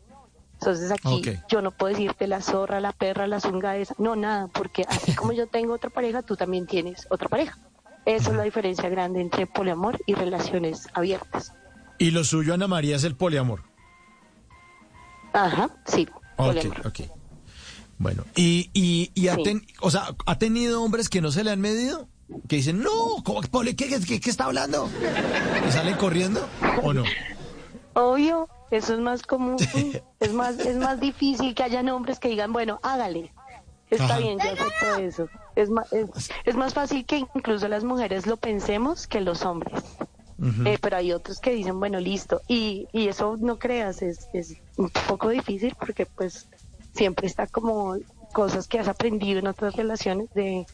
Entonces 0.60 0.90
aquí 0.90 1.22
yo 1.48 1.62
no 1.62 1.70
puedo 1.70 1.94
decirte 1.94 2.26
la 2.26 2.40
zorra, 2.42 2.80
la 2.80 2.92
perra, 2.92 3.26
la 3.28 3.40
zunga 3.40 3.76
esa, 3.76 3.94
no, 3.98 4.16
nada, 4.16 4.48
porque 4.48 4.84
así 4.88 5.12
como 5.14 5.32
yo 5.32 5.46
tengo 5.46 5.72
otra 5.74 5.88
pareja, 5.90 6.22
tú 6.22 6.36
también 6.36 6.66
tienes 6.66 7.06
otra 7.10 7.28
pareja. 7.28 7.56
Esa 8.04 8.30
es 8.30 8.36
la 8.36 8.42
diferencia 8.42 8.88
grande 8.88 9.20
entre 9.20 9.46
poliamor 9.46 10.00
y 10.06 10.14
relaciones 10.14 10.88
abiertas. 10.94 11.52
Y 11.98 12.10
lo 12.10 12.24
suyo, 12.24 12.54
Ana 12.54 12.66
María, 12.66 12.96
es 12.96 13.04
el 13.04 13.14
poliamor. 13.16 13.62
Ajá, 15.32 15.70
sí, 15.86 16.08
Ok, 16.36 16.46
poliamor. 16.54 16.86
ok. 16.86 17.00
Bueno, 17.98 18.24
y, 18.36 18.70
y, 18.72 19.10
y 19.14 19.28
ha, 19.28 19.34
Sí. 19.34 19.42
ten- 19.42 19.66
o 19.80 19.90
sea, 19.90 20.14
¿ha 20.26 20.38
tenido 20.38 20.82
hombres 20.82 21.08
que 21.08 21.20
no 21.20 21.30
se 21.32 21.42
le 21.44 21.50
han 21.50 21.60
medido? 21.60 22.08
Que 22.48 22.56
dicen, 22.56 22.80
no, 22.82 22.90
¿cómo, 23.24 23.40
poli- 23.42 23.74
¿qué, 23.74 23.88
qué, 24.06 24.20
qué 24.20 24.30
está 24.30 24.44
hablando? 24.44 24.88
¿Y 25.68 25.72
salen 25.72 25.96
corriendo 25.96 26.46
o 26.82 26.92
no? 26.92 27.04
Obvio, 27.94 28.48
eso 28.70 28.94
es 28.94 29.00
más 29.00 29.22
común, 29.22 29.58
es 30.20 30.32
más, 30.32 30.58
es 30.58 30.76
más 30.76 31.00
difícil 31.00 31.54
que 31.54 31.62
hayan 31.62 31.88
hombres 31.88 32.18
que 32.18 32.28
digan, 32.28 32.52
bueno, 32.52 32.78
hágale. 32.82 33.32
Está 33.90 34.04
Ajá. 34.04 34.18
bien, 34.18 34.38
yo 34.38 34.50
acepto 34.50 34.96
eso. 34.96 35.28
Es 35.56 35.70
más, 35.70 35.90
es, 35.92 36.30
es 36.44 36.54
más 36.56 36.74
fácil 36.74 37.06
que 37.06 37.24
incluso 37.34 37.68
las 37.68 37.84
mujeres 37.84 38.26
lo 38.26 38.36
pensemos 38.36 39.06
que 39.06 39.20
los 39.20 39.44
hombres. 39.44 39.82
Eh, 40.64 40.78
pero 40.80 40.96
hay 40.96 41.12
otros 41.12 41.40
que 41.40 41.52
dicen, 41.52 41.80
bueno, 41.80 41.98
listo. 41.98 42.42
Y, 42.46 42.86
y 42.92 43.08
eso 43.08 43.36
no 43.38 43.58
creas, 43.58 44.02
es, 44.02 44.28
es 44.32 44.56
un 44.76 44.90
poco 45.08 45.30
difícil 45.30 45.74
porque 45.78 46.06
pues 46.06 46.48
siempre 46.94 47.26
está 47.26 47.46
como 47.46 47.96
cosas 48.32 48.68
que 48.68 48.78
has 48.78 48.88
aprendido 48.88 49.38
en 49.40 49.46
otras 49.46 49.74
relaciones 49.74 50.28
de 50.34 50.66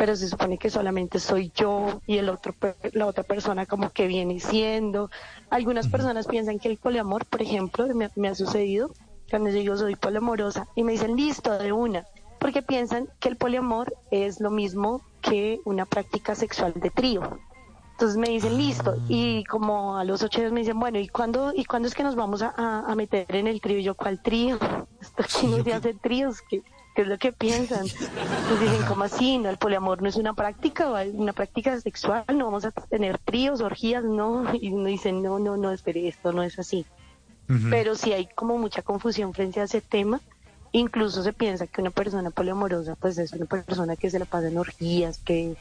pero 0.00 0.16
se 0.16 0.28
supone 0.28 0.56
que 0.56 0.70
solamente 0.70 1.18
soy 1.20 1.52
yo 1.54 2.00
y 2.06 2.16
el 2.16 2.30
otro 2.30 2.54
la 2.94 3.06
otra 3.06 3.22
persona 3.22 3.66
como 3.66 3.90
que 3.90 4.06
viene 4.06 4.40
siendo. 4.40 5.10
Algunas 5.50 5.88
personas 5.88 6.26
piensan 6.26 6.58
que 6.58 6.68
el 6.68 6.78
poliamor, 6.78 7.26
por 7.26 7.42
ejemplo, 7.42 7.86
me, 7.94 8.08
me 8.16 8.28
ha 8.28 8.34
sucedido 8.34 8.88
cuando 9.28 9.50
yo 9.50 9.56
digo 9.56 9.76
soy 9.76 9.96
poliamorosa 9.96 10.66
y 10.74 10.84
me 10.84 10.92
dicen 10.92 11.16
listo 11.16 11.58
de 11.58 11.72
una, 11.72 12.06
porque 12.38 12.62
piensan 12.62 13.08
que 13.20 13.28
el 13.28 13.36
poliamor 13.36 13.92
es 14.10 14.40
lo 14.40 14.50
mismo 14.50 15.02
que 15.20 15.60
una 15.66 15.84
práctica 15.84 16.34
sexual 16.34 16.72
de 16.76 16.88
trío. 16.88 17.20
Entonces 17.92 18.16
me 18.16 18.30
dicen, 18.30 18.56
listo, 18.56 18.94
y 19.06 19.44
como 19.44 19.98
a 19.98 20.04
los 20.04 20.22
ocho 20.22 20.40
días 20.40 20.50
me 20.50 20.60
dicen, 20.60 20.80
bueno, 20.80 20.98
¿y 20.98 21.08
cuándo, 21.08 21.52
¿y 21.54 21.66
cuándo 21.66 21.88
es 21.88 21.94
que 21.94 22.04
nos 22.04 22.16
vamos 22.16 22.40
a, 22.40 22.54
a- 22.56 22.90
a 22.90 22.94
meter 22.94 23.26
en 23.36 23.46
el 23.48 23.60
trío? 23.60 23.78
Y 23.78 23.82
yo, 23.82 23.94
¿cuál 23.94 24.18
trío? 24.22 24.58
Esto 25.02 25.22
aquí 25.22 25.46
no 25.46 25.62
se 25.62 25.74
hace 25.74 25.92
tríos, 25.92 26.40
¿qué, 26.48 26.62
qué 26.94 27.02
es 27.02 27.08
lo 27.08 27.18
que 27.18 27.32
piensan? 27.32 27.86
Entonces 27.86 28.60
dicen, 28.60 28.86
¿cómo 28.86 29.04
así? 29.04 29.38
No, 29.38 29.48
el 29.50 29.56
poliamor 29.56 30.02
no 30.02 30.08
es 30.08 30.16
una 30.16 30.34
práctica, 30.34 30.90
una 31.12 31.32
práctica 31.32 31.80
sexual, 31.80 32.24
no 32.34 32.46
vamos 32.46 32.64
a 32.64 32.70
tener 32.70 33.18
tríos, 33.18 33.60
orgías, 33.60 34.04
no. 34.04 34.44
Y 34.54 34.70
uno 34.72 34.86
dice, 34.86 35.12
no, 35.12 35.38
no, 35.38 35.56
no, 35.56 35.72
espere, 35.72 36.08
esto 36.08 36.32
no 36.32 36.42
es 36.42 36.58
así. 36.58 36.86
Pero 37.68 37.96
sí 37.96 38.12
hay 38.12 38.28
como 38.32 38.58
mucha 38.58 38.82
confusión 38.82 39.34
frente 39.34 39.60
a 39.60 39.64
ese 39.64 39.80
tema. 39.80 40.20
Incluso 40.70 41.24
se 41.24 41.32
piensa 41.32 41.66
que 41.66 41.80
una 41.80 41.90
persona 41.90 42.30
poliamorosa 42.30 42.94
pues 42.94 43.18
es 43.18 43.32
una 43.32 43.46
persona 43.46 43.96
que 43.96 44.08
se 44.08 44.20
la 44.20 44.24
pasa 44.24 44.46
en 44.46 44.56
orgías, 44.56 45.18
que 45.18 45.56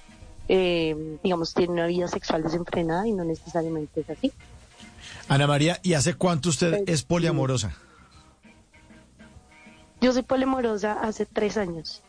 eh, 0.50 1.18
digamos 1.24 1.56
tiene 1.56 1.74
una 1.74 1.88
vida 1.88 2.08
sexual 2.08 2.44
desenfrenada 2.44 3.08
y 3.08 3.12
no 3.12 3.24
necesariamente 3.24 4.02
es 4.02 4.10
así. 4.12 4.32
Ana 5.28 5.48
María, 5.48 5.80
¿y 5.82 5.94
hace 5.94 6.14
cuánto 6.14 6.50
usted 6.50 6.70
Pues, 6.70 6.84
es 6.86 7.04
poliamorosa? 7.04 7.74
Yo 10.02 10.14
soy 10.14 10.24
poliamorosa 10.24 10.94
hace 11.02 11.26
tres 11.26 11.58
años. 11.58 12.02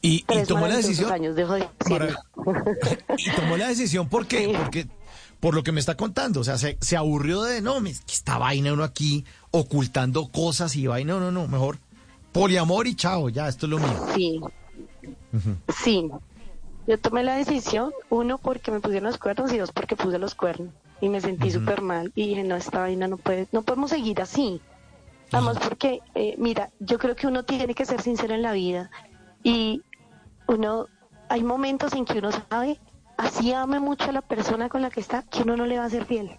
Y, 0.00 0.16
y 0.18 0.22
Tres 0.22 0.48
tomó 0.48 0.66
la 0.68 0.76
decisión. 0.76 1.10
años, 1.12 1.34
dejo 1.34 1.54
de 1.54 1.68
decirlo. 1.80 2.18
Y 3.18 3.30
tomó 3.32 3.56
la 3.56 3.68
decisión 3.68 4.08
porque, 4.08 4.54
porque 4.56 4.86
por 5.40 5.54
lo 5.54 5.62
que 5.64 5.72
me 5.72 5.80
está 5.80 5.96
contando, 5.96 6.40
o 6.40 6.44
sea, 6.44 6.56
se, 6.56 6.78
se 6.80 6.96
aburrió 6.96 7.42
de 7.42 7.60
no, 7.62 7.80
me- 7.80 7.92
que 7.92 8.12
esta 8.12 8.38
vaina 8.38 8.72
uno 8.72 8.84
aquí 8.84 9.24
ocultando 9.50 10.28
cosas 10.28 10.76
y 10.76 10.86
vaina, 10.86 11.14
no, 11.14 11.20
no, 11.20 11.30
no, 11.32 11.48
mejor 11.48 11.78
poliamor 12.32 12.86
y 12.86 12.94
chao, 12.94 13.28
ya, 13.28 13.48
esto 13.48 13.66
es 13.66 13.70
lo 13.70 13.78
mío. 13.78 14.06
Sí, 14.14 14.40
sí. 15.82 16.08
Yo 16.86 16.98
tomé 16.98 17.22
la 17.24 17.34
decisión, 17.36 17.92
uno, 18.08 18.38
porque 18.38 18.70
me 18.70 18.80
pusieron 18.80 19.08
los 19.10 19.18
cuernos 19.18 19.52
y 19.52 19.58
dos, 19.58 19.72
porque 19.72 19.96
puse 19.96 20.18
los 20.18 20.34
cuernos. 20.34 20.72
Y 21.00 21.08
me 21.08 21.20
sentí 21.20 21.50
súper 21.50 21.82
mal 21.82 22.12
y 22.14 22.28
dije, 22.28 22.44
no, 22.44 22.56
esta 22.56 22.78
vaina 22.80 23.08
no 23.08 23.16
puede, 23.18 23.46
no 23.52 23.62
podemos 23.62 23.90
seguir 23.90 24.20
así. 24.22 24.60
Además, 25.32 25.58
porque, 25.62 26.00
eh, 26.14 26.34
mira, 26.38 26.70
yo 26.80 26.98
creo 26.98 27.14
que 27.16 27.26
uno 27.26 27.44
tiene 27.44 27.74
que 27.74 27.84
ser 27.84 28.00
sincero 28.02 28.34
en 28.34 28.42
la 28.42 28.52
vida 28.52 28.90
y 29.42 29.82
uno, 30.46 30.86
hay 31.28 31.42
momentos 31.42 31.92
en 31.92 32.04
que 32.04 32.18
uno 32.18 32.30
sabe, 32.50 32.80
así 33.16 33.52
ame 33.52 33.78
mucho 33.80 34.04
a 34.08 34.12
la 34.12 34.22
persona 34.22 34.68
con 34.68 34.80
la 34.82 34.90
que 34.90 35.00
está, 35.00 35.22
que 35.24 35.42
uno 35.42 35.56
no 35.56 35.66
le 35.66 35.78
va 35.78 35.84
a 35.84 35.90
ser 35.90 36.06
fiel. 36.06 36.30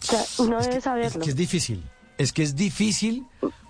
O 0.00 0.04
sea, 0.04 0.20
uno 0.38 0.60
debe 0.60 0.78
Es 0.78 0.84
saberlo. 0.84 1.20
que 1.22 1.30
es 1.30 1.36
difícil, 1.36 1.84
es 2.18 2.32
que 2.32 2.42
es 2.42 2.56
difícil 2.56 3.26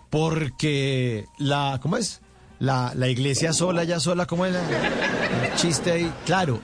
porque 0.08 1.26
la, 1.38 1.78
¿cómo 1.82 1.96
es? 1.96 2.20
La, 2.58 2.92
la 2.94 3.08
iglesia 3.08 3.52
sola, 3.52 3.84
ya 3.84 3.98
sola, 4.00 4.26
¿cómo 4.26 4.46
es? 4.46 4.54
el 4.54 5.54
chiste 5.56 5.90
ahí, 5.92 6.12
claro. 6.24 6.60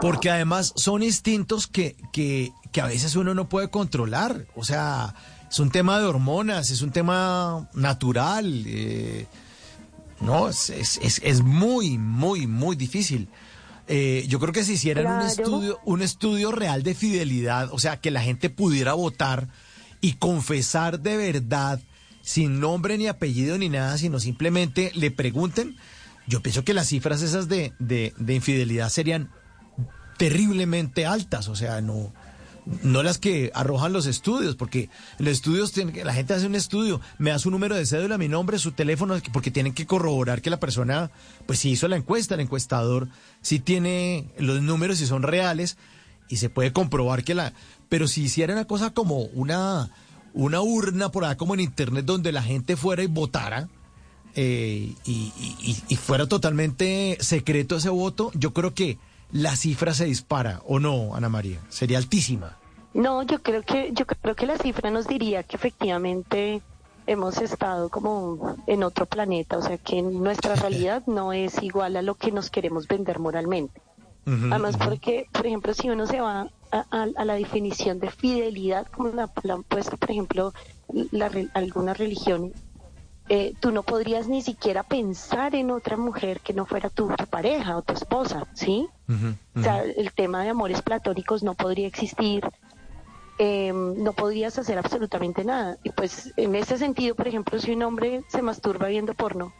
Porque 0.00 0.30
además 0.30 0.72
son 0.76 1.02
instintos 1.02 1.66
que, 1.66 1.96
que, 2.12 2.52
que 2.72 2.80
a 2.80 2.86
veces 2.86 3.14
uno 3.16 3.34
no 3.34 3.48
puede 3.48 3.68
controlar. 3.68 4.46
O 4.54 4.64
sea, 4.64 5.14
es 5.50 5.58
un 5.58 5.70
tema 5.70 5.98
de 5.98 6.06
hormonas, 6.06 6.70
es 6.70 6.82
un 6.82 6.90
tema 6.90 7.68
natural. 7.74 8.64
eh, 8.66 9.26
no, 10.20 10.48
es, 10.48 10.70
es, 10.70 10.98
es- 11.02 11.20
es 11.24 11.42
muy, 11.42 11.98
muy, 11.98 12.46
muy 12.46 12.74
difícil. 12.76 13.28
Eh, 13.88 14.24
yo 14.28 14.40
creo 14.40 14.52
que 14.52 14.64
si 14.64 14.72
hicieran 14.72 15.04
un 15.06 15.26
estudio, 15.26 15.80
un 15.84 16.02
estudio 16.02 16.50
real 16.52 16.82
de 16.82 16.94
fidelidad, 16.94 17.68
o 17.72 17.78
sea, 17.78 18.00
que 18.00 18.10
la 18.10 18.20
gente 18.22 18.50
pudiera 18.50 18.94
votar 18.94 19.48
y 20.00 20.14
confesar 20.14 21.00
de 21.00 21.16
verdad, 21.16 21.80
sin 22.22 22.58
nombre 22.58 22.98
ni 22.98 23.06
apellido 23.06 23.56
ni 23.58 23.68
nada, 23.68 23.96
sino 23.98 24.18
simplemente 24.18 24.90
le 24.94 25.10
pregunten, 25.12 25.76
yo 26.26 26.42
pienso 26.42 26.64
que 26.64 26.74
las 26.74 26.88
cifras 26.88 27.22
esas 27.22 27.48
de, 27.48 27.72
de, 27.78 28.12
de 28.18 28.34
infidelidad 28.34 28.88
serían 28.88 29.30
terriblemente 30.16 31.06
altas, 31.06 31.46
o 31.48 31.54
sea, 31.56 31.80
no, 31.80 32.12
no 32.82 33.02
las 33.02 33.18
que 33.18 33.50
arrojan 33.54 33.92
los 33.92 34.06
estudios, 34.06 34.56
porque 34.56 34.88
los 35.18 35.32
estudios, 35.32 35.72
tienen 35.72 35.94
que- 35.94 36.04
la 36.04 36.12
gente 36.12 36.34
hace 36.34 36.46
un 36.46 36.54
estudio, 36.56 37.00
me 37.18 37.30
da 37.30 37.38
su 37.38 37.50
número 37.50 37.76
de 37.76 37.86
cédula, 37.86 38.18
mi 38.18 38.28
nombre, 38.28 38.58
su 38.58 38.72
teléfono, 38.72 39.16
porque 39.32 39.50
tienen 39.52 39.72
que 39.72 39.86
corroborar 39.86 40.42
que 40.42 40.50
la 40.50 40.58
persona, 40.60 41.10
pues 41.46 41.60
si 41.60 41.70
hizo 41.70 41.86
la 41.88 41.96
encuesta, 41.96 42.34
el 42.34 42.40
encuestador, 42.40 43.08
si 43.40 43.60
tiene 43.60 44.26
los 44.38 44.60
números, 44.62 44.98
si 44.98 45.06
son 45.06 45.22
reales, 45.22 45.76
y 46.28 46.36
se 46.38 46.48
puede 46.50 46.72
comprobar 46.72 47.22
que 47.22 47.34
la... 47.36 47.52
Pero 47.88 48.08
si 48.08 48.22
hiciera 48.24 48.52
una 48.52 48.64
cosa 48.64 48.90
como 48.90 49.20
una, 49.26 49.90
una 50.34 50.60
urna 50.60 51.10
por 51.12 51.24
ahí, 51.24 51.36
como 51.36 51.54
en 51.54 51.60
internet, 51.60 52.04
donde 52.04 52.32
la 52.32 52.42
gente 52.42 52.76
fuera 52.76 53.04
y 53.04 53.06
votara, 53.06 53.68
eh, 54.34 54.92
y, 55.04 55.32
y- 55.88 55.96
fuera 55.96 56.26
totalmente 56.26 57.16
secreto 57.20 57.76
ese 57.76 57.88
voto, 57.90 58.32
yo 58.34 58.52
creo 58.52 58.74
que 58.74 58.98
la 59.32 59.56
cifra 59.56 59.92
se 59.94 60.04
dispara, 60.06 60.60
¿o 60.66 60.78
no, 60.78 61.14
Ana 61.14 61.28
María? 61.28 61.58
Sería 61.68 61.98
altísima. 61.98 62.56
No, 62.94 63.22
yo 63.24 63.42
creo 63.42 63.62
que 63.62 63.90
yo 63.92 64.06
creo 64.06 64.34
que 64.34 64.46
la 64.46 64.56
cifra 64.56 64.90
nos 64.90 65.06
diría 65.06 65.42
que 65.42 65.56
efectivamente 65.56 66.62
hemos 67.06 67.38
estado 67.38 67.88
como 67.88 68.56
en 68.66 68.82
otro 68.82 69.06
planeta, 69.06 69.58
o 69.58 69.62
sea 69.62 69.78
que 69.78 70.00
nuestra 70.02 70.54
realidad 70.56 71.02
no 71.06 71.32
es 71.32 71.62
igual 71.62 71.96
a 71.96 72.02
lo 72.02 72.14
que 72.14 72.32
nos 72.32 72.50
queremos 72.50 72.86
vender 72.88 73.18
moralmente. 73.18 73.80
Además, 74.28 74.76
porque, 74.76 75.26
por 75.30 75.46
ejemplo, 75.46 75.72
si 75.72 75.88
uno 75.88 76.04
se 76.08 76.20
va 76.20 76.48
a, 76.72 76.78
a- 76.90 77.06
a 77.16 77.24
la 77.24 77.34
definición 77.34 78.00
de 78.00 78.10
fidelidad, 78.10 78.86
como 78.88 79.10
la, 79.10 79.30
la 79.44 79.54
han 79.54 79.62
puesto, 79.62 79.96
por 79.96 80.10
ejemplo, 80.10 80.52
la 81.12 81.30
algunas 81.54 81.96
religiones, 81.96 82.50
eh, 83.28 83.54
tú 83.60 83.72
no 83.72 83.82
podrías 83.82 84.28
ni 84.28 84.40
siquiera 84.42 84.82
pensar 84.84 85.54
en 85.54 85.70
otra 85.70 85.96
mujer 85.96 86.40
que 86.40 86.52
no 86.52 86.64
fuera 86.64 86.90
tu, 86.90 87.08
tu 87.08 87.26
pareja 87.26 87.76
o 87.76 87.82
tu 87.82 87.92
esposa, 87.92 88.46
¿sí? 88.54 88.88
O 89.54 89.62
sea, 89.62 89.82
el 89.82 90.12
tema 90.12 90.42
de 90.42 90.50
amores 90.50 90.82
platónicos 90.82 91.42
no 91.42 91.54
podría 91.54 91.86
existir, 91.88 92.44
eh, 93.38 93.72
no 93.72 94.12
podrías 94.12 94.58
hacer 94.58 94.78
absolutamente 94.78 95.44
nada. 95.44 95.76
Y 95.82 95.90
pues 95.90 96.32
en 96.36 96.54
ese 96.54 96.78
sentido, 96.78 97.14
por 97.14 97.28
ejemplo, 97.28 97.58
si 97.58 97.72
un 97.72 97.82
hombre 97.82 98.22
se 98.28 98.42
masturba 98.42 98.88
viendo 98.88 99.14
porno, 99.14 99.52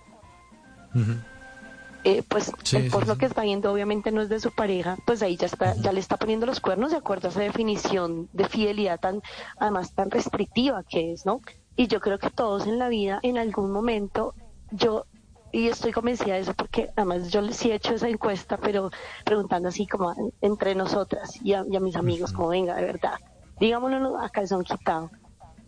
eh, 2.05 2.23
pues 2.29 2.53
Sí, 2.63 2.77
el 2.77 2.85
sí, 2.85 2.91
porno 2.91 3.15
sí. 3.15 3.19
que 3.21 3.27
está 3.27 3.43
viendo 3.43 3.73
obviamente 3.73 4.13
no 4.13 4.23
es 4.23 4.29
de 4.29 4.39
su 4.39 4.53
pareja, 4.53 4.97
pues 5.05 5.23
ahí 5.23 5.37
ya 5.37 5.47
está, 5.47 5.75
ya 5.75 5.93
le 5.93 5.99
está 6.01 6.17
poniendo 6.17 6.47
los 6.47 6.61
cuernos 6.61 6.93
de 6.93 6.99
acuerdo 6.99 7.29
a 7.29 7.31
esa 7.33 7.41
definición 7.41 8.29
de 8.33 8.49
fidelidad 8.49 9.01
tan, 9.01 9.23
además 9.59 9.93
tan 9.93 10.11
restrictiva 10.11 10.85
que 10.89 11.13
es, 11.13 11.27
¿no? 11.27 11.41
Y 11.77 11.89
yo 11.89 12.01
creo 12.01 12.19
que 12.19 12.31
todos 12.31 12.67
en 12.67 12.79
la 12.79 12.89
vida, 12.89 13.21
en 13.23 13.39
algún 13.39 13.71
momento, 13.71 14.35
yo 14.71 15.07
y 15.53 15.69
estoy 15.69 15.93
convencida 15.93 16.35
de 16.35 16.41
eso 16.41 16.55
porque 16.55 16.91
además 16.97 17.31
yo 17.31 17.41
sí 17.53 17.71
he 17.71 17.77
hecho 17.77 17.95
esa 17.95 18.09
encuesta, 18.09 18.59
pero 18.59 18.91
preguntando 19.25 19.69
así 19.69 19.87
como 19.87 20.15
entre 20.41 20.75
nosotras 20.75 21.39
y 21.43 21.55
a, 21.55 21.65
mis 21.65 21.97
amigos, 21.97 22.33
como 22.33 22.49
venga, 22.49 22.75
de 22.75 22.85
verdad, 22.85 23.15
digámoslo 23.59 24.19
a 24.19 24.29
calzón 24.29 24.65
quitado. 24.65 25.11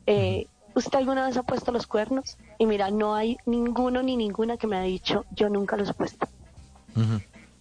Eh, 0.06 0.46
¿Usted 0.74 0.98
alguna 0.98 1.26
vez 1.26 1.36
ha 1.36 1.42
puesto 1.42 1.72
los 1.72 1.86
cuernos? 1.86 2.36
Y 2.58 2.66
mira, 2.66 2.90
no 2.90 3.14
hay 3.14 3.38
ninguno 3.46 4.02
ni 4.02 4.16
ninguna 4.16 4.56
que 4.56 4.66
me 4.66 4.76
ha 4.76 4.82
dicho, 4.82 5.24
yo 5.30 5.48
nunca 5.48 5.76
los 5.76 5.88
he 5.88 5.94
puesto 5.94 6.28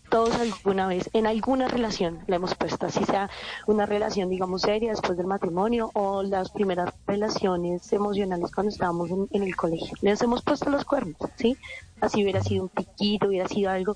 todos 0.10 0.36
alguna 0.36 0.88
vez, 0.88 1.10
en 1.14 1.28
alguna 1.28 1.68
relación 1.68 2.20
la 2.28 2.38
hemos 2.38 2.56
puesto, 2.56 2.86
así 2.86 3.04
sea 3.04 3.30
una 3.66 3.86
relación, 3.86 4.30
digamos, 4.30 4.62
seria 4.62 4.92
después 4.92 5.18
del 5.18 5.28
matrimonio 5.28 5.92
o 5.94 6.24
las 6.24 6.50
primeras 6.50 6.94
relaciones 7.06 7.92
emocionales 7.92 8.52
cuando 8.52 8.72
estábamos 8.72 9.10
en, 9.32 9.44
el 9.44 9.56
colegio. 9.56 9.96
Les 10.02 10.22
hemos 10.22 10.42
puesto 10.42 10.70
los 10.70 10.86
cuernos, 10.86 11.18
¿sí? 11.36 11.58
Así 12.00 12.24
hubiera 12.24 12.42
sido 12.42 12.64
un 12.64 12.70
piquito, 12.70 13.28
hubiera 13.28 13.48
sido 13.48 13.72
algo. 13.72 13.96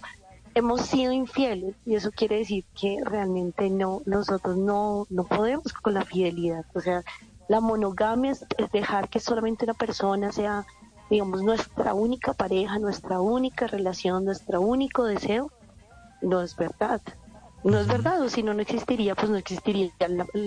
Hemos 0.53 0.81
sido 0.81 1.14
infieles 1.14 1.75
y 1.85 1.95
eso 1.95 2.11
quiere 2.11 2.38
decir 2.38 2.65
que 2.80 2.98
realmente 3.06 3.69
no, 3.69 4.01
nosotros 4.06 4.57
no, 4.57 5.07
no 5.09 5.23
podemos 5.23 5.72
con 5.73 5.93
la 5.93 6.03
fidelidad. 6.03 6.65
O 6.73 6.81
sea, 6.81 7.03
la 7.48 7.61
monogamia 7.61 8.31
es 8.31 8.45
dejar 8.73 9.07
que 9.07 9.22
solamente 9.22 9.64
una 9.64 9.73
persona 9.73 10.31
sea, 10.33 10.65
digamos, 11.09 11.41
nuestra 11.41 11.93
única 11.93 12.33
pareja, 12.33 12.80
nuestra 12.80 13.22
única 13.22 13.67
relación, 13.67 14.25
nuestro 14.25 14.59
único 14.59 15.06
deseo 15.06 15.51
no 16.22 16.41
es 16.41 16.56
verdad. 16.56 17.01
No 17.64 17.80
es 17.80 17.88
verdad, 17.88 18.19
o 18.22 18.30
si 18.30 18.41
no, 18.41 18.56
no 18.56 18.61
existiría, 18.61 19.14
pues 19.14 19.30
no 19.30 19.38
existiría 19.38 19.91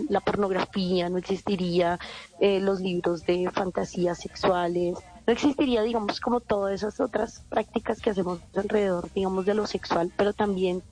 la, 0.08 0.20
pornografía, 0.20 1.08
no 1.08 1.18
existiría 1.18 2.00
eh, 2.40 2.58
los 2.58 2.80
libros 2.80 3.24
de 3.24 3.48
fantasías 3.52 4.18
sexuales, 4.18 4.98
no 5.24 5.32
existiría, 5.32 5.82
digamos, 5.82 6.18
como 6.20 6.40
todas 6.40 6.74
esas 6.74 6.98
otras 6.98 7.44
prácticas 7.48 8.00
que 8.00 8.10
hacemos 8.10 8.40
alrededor, 8.56 9.08
digamos, 9.14 9.46
de 9.46 9.54
lo 9.54 9.66
sexual, 9.68 10.12
pero 10.16 10.32
también 10.32 10.82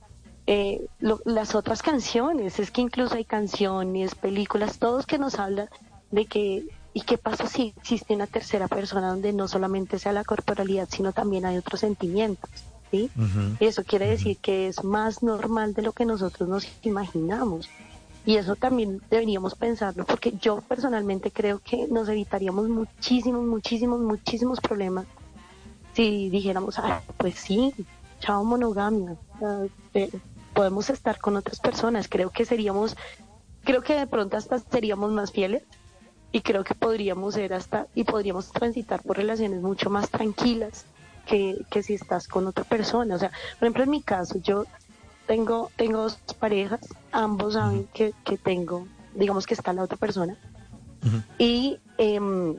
eh, 0.47 0.87
las 0.99 1.55
otras 1.55 1.81
canciones, 1.81 2.57
es 2.57 2.71
que 2.71 2.81
incluso 2.81 3.15
hay 3.15 3.25
canciones, 3.25 4.15
películas, 4.15 4.79
todos 4.79 5.05
que 5.05 5.17
nos 5.17 5.39
hablan 5.39 5.67
de 6.11 6.25
que, 6.25 6.67
¿y 6.93 7.01
qué 7.01 7.17
pasa 7.17 7.47
si 7.47 7.73
existe 7.77 8.15
una 8.15 8.27
tercera 8.27 8.69
persona 8.69 9.09
donde 9.09 9.33
no 9.33 9.49
solamente 9.49 9.99
sea 9.99 10.13
la 10.13 10.23
corporalidad, 10.23 10.87
sino 10.89 11.11
también 11.11 11.45
hay 11.45 11.57
otros 11.57 11.81
sentimientos? 11.81 12.49
¿Sí? 12.93 13.09
Eso 13.59 13.83
quiere 13.83 14.07
decir 14.07 14.37
que 14.37 14.67
es 14.67 14.83
más 14.83 15.23
normal 15.23 15.73
de 15.73 15.81
lo 15.81 15.93
que 15.93 16.05
nosotros 16.05 16.47
nos 16.47 16.67
imaginamos. 16.83 17.67
Y 18.23 18.37
eso 18.37 18.55
también 18.55 19.01
deberíamos 19.09 19.55
pensarlo, 19.55 20.05
porque 20.05 20.33
yo 20.39 20.61
personalmente 20.61 21.31
creo 21.31 21.59
que 21.59 21.87
nos 21.87 22.07
evitaríamos 22.07 22.69
muchísimos, 22.69 23.43
muchísimos, 23.43 23.99
muchísimos 23.99 24.61
problemas 24.61 25.07
si 25.93 26.29
dijéramos, 26.29 26.77
ah, 26.79 27.01
pues 27.17 27.35
sí, 27.35 27.73
chao 28.19 28.43
monogamia, 28.43 29.15
eh, 29.93 30.09
podemos 30.53 30.89
estar 30.89 31.19
con 31.19 31.35
otras 31.35 31.59
personas. 31.59 32.07
Creo 32.07 32.29
que 32.29 32.45
seríamos, 32.45 32.95
creo 33.63 33.81
que 33.81 33.95
de 33.95 34.07
pronto 34.07 34.37
hasta 34.37 34.59
seríamos 34.59 35.11
más 35.11 35.31
fieles 35.31 35.63
y 36.31 36.41
creo 36.41 36.63
que 36.63 36.75
podríamos 36.75 37.33
ser 37.33 37.53
hasta, 37.53 37.87
y 37.95 38.03
podríamos 38.03 38.51
transitar 38.51 39.01
por 39.01 39.17
relaciones 39.17 39.61
mucho 39.61 39.89
más 39.89 40.09
tranquilas 40.09 40.85
que, 41.25 41.65
que 41.69 41.83
si 41.83 41.93
estás 41.93 42.27
con 42.27 42.47
otra 42.47 42.63
persona. 42.63 43.15
O 43.15 43.19
sea, 43.19 43.29
por 43.59 43.65
ejemplo, 43.65 43.83
en 43.83 43.89
mi 43.89 44.01
caso, 44.01 44.39
yo 44.39 44.65
tengo, 45.27 45.71
tengo 45.75 46.01
dos 46.01 46.17
parejas, 46.39 46.81
ambos 47.11 47.53
saben 47.53 47.87
que, 47.93 48.13
que 48.23 48.37
tengo, 48.37 48.87
digamos 49.15 49.45
que 49.45 49.53
está 49.53 49.73
la 49.73 49.83
otra 49.83 49.97
persona. 49.97 50.37
Y 51.37 51.79
em, 51.97 52.55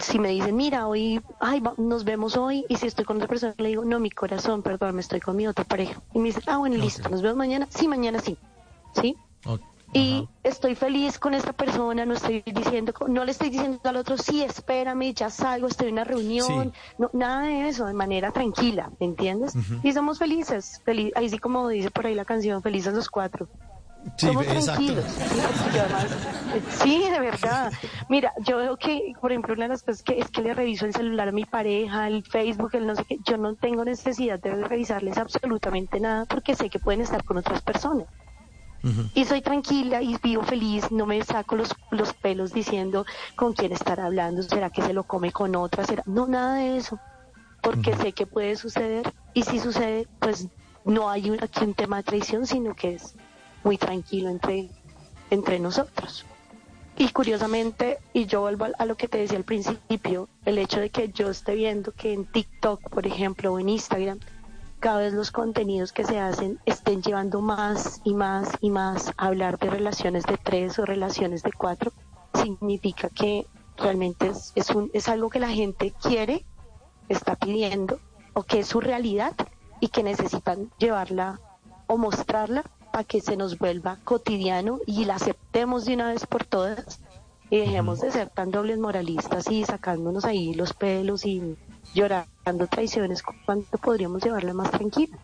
si 0.00 0.18
me 0.18 0.30
dicen, 0.30 0.56
mira, 0.56 0.88
hoy, 0.88 1.20
ay, 1.40 1.62
nos 1.76 2.04
vemos 2.04 2.36
hoy, 2.36 2.64
y 2.68 2.76
si 2.76 2.86
estoy 2.86 3.04
con 3.04 3.16
otra 3.16 3.28
persona, 3.28 3.54
le 3.58 3.68
digo, 3.68 3.84
no, 3.84 4.00
mi 4.00 4.10
corazón, 4.10 4.62
perdón, 4.62 4.94
me 4.94 5.00
estoy 5.00 5.20
con 5.20 5.36
mi 5.36 5.46
otra 5.46 5.64
pareja. 5.64 6.00
Y 6.14 6.18
me 6.18 6.26
dicen, 6.26 6.44
ah, 6.46 6.58
bueno, 6.58 6.76
listo, 6.76 7.08
nos 7.08 7.22
vemos 7.22 7.36
mañana. 7.36 7.68
Sí, 7.70 7.88
mañana 7.88 8.20
sí. 8.20 8.36
¿Sí? 9.00 9.16
Y 9.92 10.28
estoy 10.42 10.74
feliz 10.74 11.18
con 11.18 11.34
esta 11.34 11.52
persona, 11.52 12.04
no 12.04 12.14
estoy 12.14 12.42
diciendo, 12.44 12.92
no 13.08 13.24
le 13.24 13.32
estoy 13.32 13.50
diciendo 13.50 13.80
al 13.84 13.96
otro, 13.96 14.18
sí, 14.18 14.42
espérame, 14.42 15.14
ya 15.14 15.30
salgo, 15.30 15.66
estoy 15.66 15.88
en 15.88 15.94
una 15.94 16.04
reunión, 16.04 16.72
no, 16.98 17.10
nada 17.12 17.42
de 17.42 17.68
eso, 17.68 17.86
de 17.86 17.94
manera 17.94 18.30
tranquila, 18.30 18.90
¿me 19.00 19.06
entiendes? 19.06 19.54
Y 19.82 19.92
somos 19.92 20.18
felices, 20.18 20.82
feliz, 20.84 21.12
ahí 21.16 21.28
sí 21.28 21.38
como 21.38 21.68
dice 21.68 21.90
por 21.90 22.06
ahí 22.06 22.14
la 22.14 22.24
canción, 22.24 22.62
felices 22.62 22.92
los 22.94 23.08
cuatro. 23.08 23.48
somos 24.16 24.46
tranquilos. 24.46 25.04
Sí, 26.82 27.08
de 27.10 27.20
verdad. 27.20 27.72
Mira, 28.08 28.32
yo 28.38 28.58
veo 28.58 28.76
que, 28.76 29.12
por 29.20 29.32
ejemplo, 29.32 29.54
una 29.54 29.64
de 29.64 29.68
las 29.70 29.82
cosas 29.82 30.02
que 30.02 30.18
es 30.18 30.30
que 30.30 30.42
le 30.42 30.54
reviso 30.54 30.86
el 30.86 30.94
celular 30.94 31.28
a 31.28 31.32
mi 31.32 31.44
pareja, 31.44 32.06
el 32.06 32.24
Facebook, 32.24 32.70
el 32.74 32.86
no 32.86 32.94
sé 32.94 33.04
qué, 33.06 33.18
yo 33.24 33.36
no 33.36 33.54
tengo 33.56 33.84
necesidad 33.84 34.38
de 34.38 34.54
revisarles 34.54 35.18
absolutamente 35.18 35.98
nada 35.98 36.26
porque 36.26 36.54
sé 36.54 36.70
que 36.70 36.78
pueden 36.78 37.00
estar 37.00 37.24
con 37.24 37.38
otras 37.38 37.62
personas. 37.62 38.06
Y 39.14 39.24
soy 39.24 39.42
tranquila 39.42 40.02
y 40.02 40.16
vivo 40.22 40.42
feliz, 40.42 40.90
no 40.90 41.04
me 41.04 41.22
saco 41.24 41.56
los, 41.56 41.74
los 41.90 42.12
pelos 42.14 42.52
diciendo 42.52 43.04
con 43.34 43.52
quién 43.52 43.72
estar 43.72 43.98
hablando, 44.00 44.42
será 44.42 44.70
que 44.70 44.82
se 44.82 44.92
lo 44.92 45.02
come 45.04 45.32
con 45.32 45.56
otra, 45.56 45.84
será, 45.84 46.02
no, 46.06 46.26
nada 46.26 46.54
de 46.54 46.76
eso, 46.76 46.98
porque 47.60 47.96
sé 47.96 48.12
que 48.12 48.26
puede 48.26 48.56
suceder 48.56 49.12
y 49.34 49.42
si 49.42 49.58
sucede, 49.58 50.06
pues 50.20 50.48
no 50.84 51.10
hay 51.10 51.36
aquí 51.40 51.64
un 51.64 51.74
tema 51.74 51.98
de 51.98 52.02
traición, 52.04 52.46
sino 52.46 52.74
que 52.74 52.94
es 52.94 53.14
muy 53.64 53.78
tranquilo 53.78 54.30
entre, 54.30 54.68
entre 55.30 55.58
nosotros. 55.58 56.24
Y 56.96 57.10
curiosamente, 57.10 57.98
y 58.12 58.26
yo 58.26 58.40
vuelvo 58.40 58.66
a 58.76 58.84
lo 58.84 58.96
que 58.96 59.06
te 59.06 59.18
decía 59.18 59.38
al 59.38 59.44
principio, 59.44 60.28
el 60.44 60.58
hecho 60.58 60.80
de 60.80 60.90
que 60.90 61.08
yo 61.10 61.30
esté 61.30 61.54
viendo 61.54 61.92
que 61.92 62.12
en 62.12 62.24
TikTok, 62.24 62.88
por 62.90 63.06
ejemplo, 63.06 63.52
o 63.52 63.60
en 63.60 63.68
Instagram, 63.68 64.18
cada 64.80 64.98
vez 64.98 65.12
los 65.12 65.30
contenidos 65.30 65.92
que 65.92 66.04
se 66.04 66.18
hacen 66.18 66.60
estén 66.64 67.02
llevando 67.02 67.40
más 67.40 68.00
y 68.04 68.14
más 68.14 68.50
y 68.60 68.70
más 68.70 69.12
a 69.16 69.26
hablar 69.26 69.58
de 69.58 69.70
relaciones 69.70 70.24
de 70.24 70.38
tres 70.38 70.78
o 70.78 70.84
relaciones 70.84 71.42
de 71.42 71.52
cuatro, 71.52 71.92
significa 72.34 73.08
que 73.08 73.46
realmente 73.76 74.28
es, 74.28 74.52
es, 74.54 74.70
un, 74.70 74.90
es 74.92 75.08
algo 75.08 75.30
que 75.30 75.40
la 75.40 75.48
gente 75.48 75.92
quiere, 76.00 76.44
está 77.08 77.36
pidiendo, 77.36 77.98
o 78.34 78.42
que 78.42 78.60
es 78.60 78.68
su 78.68 78.80
realidad 78.80 79.32
y 79.80 79.88
que 79.88 80.02
necesitan 80.02 80.70
llevarla 80.78 81.40
o 81.86 81.96
mostrarla 81.96 82.62
para 82.92 83.04
que 83.04 83.20
se 83.20 83.36
nos 83.36 83.58
vuelva 83.58 83.98
cotidiano 84.04 84.78
y 84.86 85.04
la 85.04 85.16
aceptemos 85.16 85.84
de 85.84 85.94
una 85.94 86.12
vez 86.12 86.26
por 86.26 86.44
todas 86.44 87.00
y 87.50 87.58
dejemos 87.58 88.00
de 88.00 88.10
ser 88.10 88.28
tan 88.28 88.50
dobles 88.50 88.78
moralistas 88.78 89.50
y 89.50 89.64
sacándonos 89.64 90.24
ahí 90.24 90.54
los 90.54 90.74
pelos 90.74 91.24
y 91.24 91.56
llorando 91.94 92.66
traiciones, 92.70 93.22
¿cuánto 93.44 93.78
podríamos 93.78 94.22
llevarla 94.22 94.52
más 94.52 94.70
tranquila? 94.70 95.18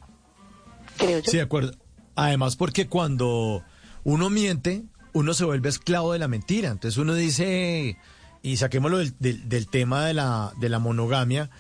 Creo 0.97 1.19
yo. 1.21 1.31
Sí, 1.31 1.37
de 1.37 1.43
acuerdo. 1.43 1.73
Además, 2.17 2.57
porque 2.57 2.87
cuando 2.87 3.63
uno 4.05 4.31
miente, 4.31 4.85
uno 5.13 5.35
se 5.35 5.45
vuelve 5.45 5.69
esclavo 5.69 6.13
de 6.13 6.19
la 6.19 6.29
mentira. 6.29 6.71
Entonces 6.71 6.99
uno 6.99 7.15
dice, 7.15 7.97
y 8.43 8.57
saquémoslo 8.57 8.99
del, 8.99 9.49
del, 9.49 9.69
tema 9.69 10.05
de 10.05 10.15
la, 10.15 10.53
de 10.59 10.69
la 10.69 10.79
monogamia, 10.79 11.51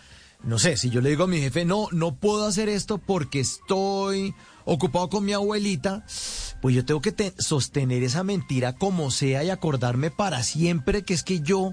no 0.42 0.58
sé, 0.58 0.76
si 0.76 0.90
yo 0.90 1.00
le 1.00 1.10
digo 1.10 1.24
a 1.24 1.28
mi 1.28 1.40
jefe, 1.40 1.64
no, 1.64 1.88
no 1.90 2.16
puedo 2.16 2.46
hacer 2.46 2.68
esto 2.68 2.98
porque 2.98 3.40
estoy 3.40 4.34
ocupado 4.66 5.08
con 5.08 5.24
mi 5.24 5.32
abuelita, 5.32 6.04
pues 6.60 6.74
yo 6.74 6.84
tengo 6.84 7.00
que 7.00 7.32
sostener 7.38 8.02
esa 8.02 8.24
mentira 8.24 8.74
como 8.74 9.10
sea 9.10 9.42
y 9.42 9.50
acordarme 9.50 10.10
para 10.10 10.42
siempre 10.42 11.02
que 11.02 11.14
es 11.14 11.22
que 11.22 11.40
yo, 11.40 11.72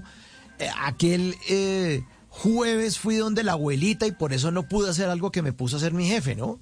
eh, 0.58 0.68
aquel 0.82 1.36
eh, 1.48 2.04
jueves 2.32 2.98
fui 2.98 3.16
donde 3.16 3.44
la 3.44 3.52
abuelita 3.52 4.06
y 4.06 4.12
por 4.12 4.32
eso 4.32 4.50
no 4.50 4.62
pude 4.62 4.88
hacer 4.88 5.10
algo 5.10 5.30
que 5.30 5.42
me 5.42 5.52
puso 5.52 5.76
a 5.76 5.78
hacer 5.78 5.92
mi 5.92 6.08
jefe, 6.08 6.34
¿no? 6.34 6.58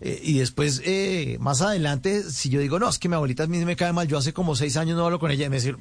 Eh, 0.00 0.20
y 0.24 0.38
después, 0.38 0.82
eh, 0.84 1.38
más 1.40 1.62
adelante, 1.62 2.24
si 2.24 2.50
yo 2.50 2.58
digo, 2.58 2.80
no, 2.80 2.88
es 2.88 2.98
que 2.98 3.08
mi 3.08 3.14
abuelita 3.14 3.44
a 3.44 3.46
mí 3.46 3.64
me 3.64 3.76
cae 3.76 3.92
mal, 3.92 4.08
yo 4.08 4.18
hace 4.18 4.32
como 4.32 4.56
seis 4.56 4.76
años 4.76 4.96
no 4.96 5.04
hablo 5.04 5.20
con 5.20 5.30
ella, 5.30 5.46
y 5.46 5.50
me 5.50 5.56
dice, 5.56 5.76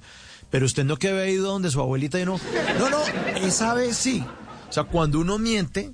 pero 0.52 0.68
usted 0.68 0.86
no 0.86 0.98
que 0.98 1.10
había 1.10 1.28
ido 1.28 1.48
donde 1.48 1.72
su 1.72 1.82
abuelita 1.82 2.20
y 2.20 2.26
no, 2.26 2.40
no, 2.78 2.90
no, 2.92 3.00
esa 3.42 3.74
vez 3.74 3.98
sí. 3.98 4.24
O 4.70 4.72
sea, 4.72 4.84
cuando 4.84 5.20
uno 5.20 5.40
miente, 5.40 5.94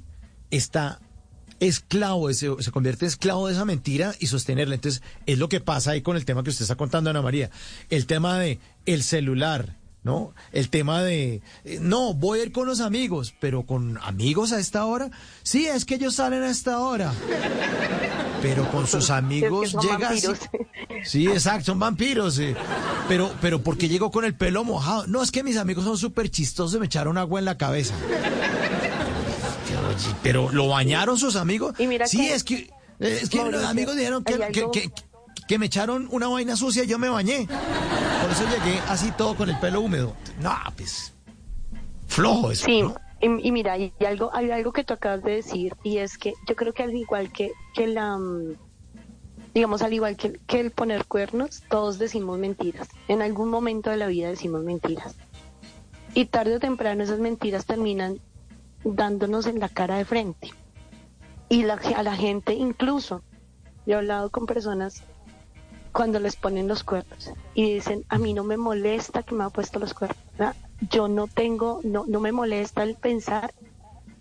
está 0.51 0.99
esclavo, 1.61 2.31
se, 2.33 2.49
se 2.61 2.71
convierte 2.71 3.05
en 3.05 3.07
esclavo 3.07 3.47
de 3.47 3.53
esa 3.53 3.63
mentira 3.63 4.13
y 4.19 4.27
sostenerla. 4.27 4.75
Entonces, 4.75 5.01
es 5.25 5.39
lo 5.39 5.47
que 5.47 5.61
pasa 5.61 5.91
ahí 5.91 6.01
con 6.01 6.17
el 6.17 6.25
tema 6.25 6.43
que 6.43 6.49
usted 6.49 6.63
está 6.63 6.75
contando, 6.75 7.09
Ana 7.09 7.21
María. 7.21 7.49
El 7.89 8.05
tema 8.05 8.37
de 8.37 8.59
el 8.85 9.01
celular, 9.01 9.78
¿no? 10.03 10.33
El 10.51 10.69
tema 10.69 11.03
de, 11.03 11.41
eh, 11.65 11.79
no, 11.81 12.13
voy 12.13 12.39
a 12.39 12.43
ir 12.43 12.51
con 12.51 12.67
los 12.67 12.79
amigos, 12.79 13.33
pero 13.39 13.63
con 13.63 13.97
amigos 13.99 14.51
a 14.51 14.59
esta 14.59 14.85
hora. 14.85 15.09
Sí, 15.43 15.67
es 15.67 15.85
que 15.85 15.95
ellos 15.95 16.15
salen 16.15 16.43
a 16.43 16.49
esta 16.49 16.79
hora. 16.79 17.13
Pero 18.41 18.69
con 18.71 18.87
sus 18.87 19.09
amigos 19.09 19.75
llega... 19.81 20.11
Sí, 21.03 21.27
exacto, 21.27 21.65
son 21.65 21.79
vampiros. 21.79 22.39
Pero, 23.07 23.31
pero 23.41 23.61
porque 23.61 23.89
llegó 23.89 24.11
con 24.11 24.23
el 24.23 24.35
pelo 24.35 24.63
mojado. 24.63 25.07
No, 25.07 25.21
es 25.21 25.31
que 25.31 25.43
mis 25.43 25.57
amigos 25.57 25.83
son 25.83 25.97
súper 25.97 26.29
chistosos, 26.29 26.79
me 26.79 26.85
echaron 26.85 27.17
agua 27.17 27.39
en 27.39 27.45
la 27.45 27.57
cabeza. 27.57 27.93
Pero, 30.23 30.49
¿lo 30.51 30.67
bañaron 30.69 31.17
sus 31.17 31.35
amigos? 31.35 31.75
sí, 32.05 32.29
es 32.29 32.43
que... 32.43 32.69
Es 32.99 33.29
que 33.29 33.49
los 33.49 33.63
amigos 33.63 33.95
dijeron 33.95 34.25
que, 34.25 34.37
que 34.73 34.91
me 35.57 35.65
echaron 35.65 36.07
una 36.11 36.27
vaina 36.27 36.55
sucia 36.55 36.83
y 36.83 36.87
yo 36.87 36.99
me 36.99 37.09
bañé. 37.09 37.47
Por 38.21 38.31
eso 38.31 38.43
llegué 38.49 38.79
así 38.87 39.11
todo 39.11 39.35
con 39.35 39.49
el 39.49 39.57
pelo 39.59 39.81
húmedo. 39.81 40.15
No, 40.41 40.53
pues 40.77 41.13
flojo 42.07 42.51
eso. 42.51 42.65
Sí, 42.65 42.83
Y, 43.21 43.51
mira, 43.51 43.73
hay 43.73 43.93
algo, 44.07 44.29
hay 44.33 44.51
algo 44.51 44.71
que 44.71 44.83
tú 44.83 44.93
acabas 44.93 45.23
de 45.23 45.31
decir, 45.31 45.75
y 45.83 45.97
es 45.97 46.17
que 46.17 46.33
yo 46.47 46.55
creo 46.55 46.73
que 46.73 46.83
al 46.83 46.93
igual 46.93 47.31
que, 47.31 47.51
que 47.73 47.87
la, 47.87 48.17
mm, 48.17 48.55
digamos, 49.53 49.81
al 49.81 49.93
igual 49.93 50.15
que, 50.15 50.33
que 50.47 50.59
el 50.59 50.71
poner 50.71 51.05
cuernos, 51.05 51.63
todos 51.69 51.97
decimos 51.97 52.37
mentiras. 52.37 52.87
En 53.07 53.21
algún 53.21 53.49
momento 53.49 53.89
de 53.89 53.97
la 53.97 54.07
vida 54.07 54.29
decimos 54.29 54.63
mentiras. 54.63 55.15
Y 56.13 56.25
tarde 56.25 56.55
o 56.55 56.59
temprano 56.59 57.03
esas 57.03 57.19
mentiras 57.19 57.65
terminan 57.65 58.19
dándonos 58.83 59.47
en 59.47 59.59
la 59.59 59.69
cara 59.69 59.97
de 59.97 60.05
frente. 60.05 60.51
Y 61.49 61.63
la, 61.63 61.73
a 61.95 62.03
la 62.03 62.15
gente 62.15 62.53
incluso, 62.53 63.21
yo 63.85 63.95
he 63.95 63.97
hablado 63.97 64.29
con 64.29 64.45
personas 64.45 65.03
cuando 65.91 66.19
les 66.19 66.35
ponen 66.35 66.67
los 66.67 66.83
cuernos 66.83 67.31
y 67.53 67.73
dicen, 67.73 68.05
a 68.09 68.17
mí 68.17 68.33
no 68.33 68.43
me 68.43 68.57
molesta 68.57 69.23
que 69.23 69.35
me 69.35 69.43
ha 69.43 69.49
puesto 69.49 69.79
los 69.79 69.93
cuernos. 69.93 70.17
Yo 70.89 71.07
no 71.07 71.27
tengo, 71.27 71.81
no, 71.83 72.05
no 72.07 72.19
me 72.19 72.31
molesta 72.31 72.83
el 72.83 72.95
pensar 72.95 73.53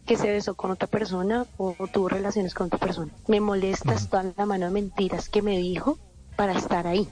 que 0.07 0.17
se 0.17 0.31
besó 0.31 0.55
con 0.55 0.71
otra 0.71 0.89
persona 0.89 1.47
o, 1.59 1.75
tuvo 1.93 2.09
relaciones 2.09 2.55
con 2.55 2.69
otra 2.69 2.79
persona. 2.79 3.13
Me 3.29 3.41
molesta 3.41 3.95
toda 4.11 4.33
la 4.37 4.47
mano 4.47 4.67
de 4.67 4.73
mentiras 4.73 5.29
que 5.29 5.43
me 5.43 5.59
dijo 5.59 5.99
para 6.35 6.55
estar 6.55 6.87
ahí. 6.87 7.07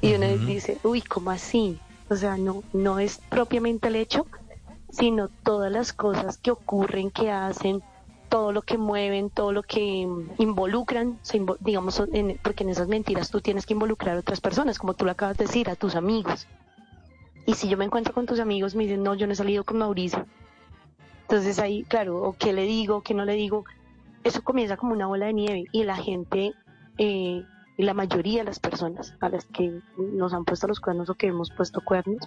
Y 0.00 0.14
uno 0.14 0.26
dice, 0.38 0.78
uy, 0.82 1.02
¿cómo 1.02 1.30
así? 1.30 1.78
O 2.08 2.16
sea, 2.16 2.36
no, 2.38 2.62
no 2.72 2.98
es 2.98 3.18
propiamente 3.28 3.88
el 3.88 3.96
hecho, 3.96 4.26
sino 4.90 5.28
todas 5.28 5.70
las 5.70 5.92
cosas 5.92 6.38
que 6.38 6.50
ocurren, 6.50 7.10
que 7.10 7.30
hacen, 7.30 7.82
todo 8.28 8.52
lo 8.52 8.62
que 8.62 8.78
mueven, 8.78 9.30
todo 9.30 9.52
lo 9.52 9.62
que 9.62 10.06
involucran, 10.38 11.18
digamos, 11.60 12.02
porque 12.42 12.64
en 12.64 12.70
esas 12.70 12.88
mentiras 12.88 13.30
tú 13.30 13.40
tienes 13.40 13.66
que 13.66 13.74
involucrar 13.74 14.16
a 14.16 14.20
otras 14.20 14.40
personas, 14.40 14.78
como 14.78 14.94
tú 14.94 15.04
lo 15.04 15.10
acabas 15.10 15.36
de 15.36 15.46
decir, 15.46 15.70
a 15.70 15.76
tus 15.76 15.94
amigos. 15.94 16.46
Y 17.46 17.54
si 17.54 17.68
yo 17.68 17.76
me 17.76 17.84
encuentro 17.84 18.12
con 18.12 18.26
tus 18.26 18.40
amigos, 18.40 18.74
me 18.74 18.84
dicen, 18.84 19.02
no, 19.02 19.14
yo 19.14 19.26
no 19.26 19.32
he 19.32 19.36
salido 19.36 19.64
con 19.64 19.78
Mauricio. 19.78 20.26
Entonces 21.22 21.58
ahí, 21.58 21.84
claro, 21.84 22.22
o 22.22 22.32
qué 22.34 22.52
le 22.52 22.62
digo, 22.62 23.02
qué 23.02 23.14
no 23.14 23.24
le 23.24 23.34
digo, 23.34 23.64
eso 24.24 24.42
comienza 24.42 24.76
como 24.76 24.92
una 24.92 25.06
bola 25.06 25.26
de 25.26 25.32
nieve 25.32 25.64
y 25.72 25.84
la 25.84 25.96
gente, 25.96 26.54
eh, 26.98 27.44
y 27.76 27.82
la 27.82 27.94
mayoría 27.94 28.40
de 28.40 28.44
las 28.44 28.58
personas 28.58 29.14
a 29.20 29.28
las 29.28 29.44
que 29.46 29.80
nos 29.96 30.32
han 30.32 30.44
puesto 30.44 30.66
los 30.66 30.80
cuernos 30.80 31.10
o 31.10 31.14
que 31.14 31.28
hemos 31.28 31.50
puesto 31.50 31.80
cuernos, 31.80 32.18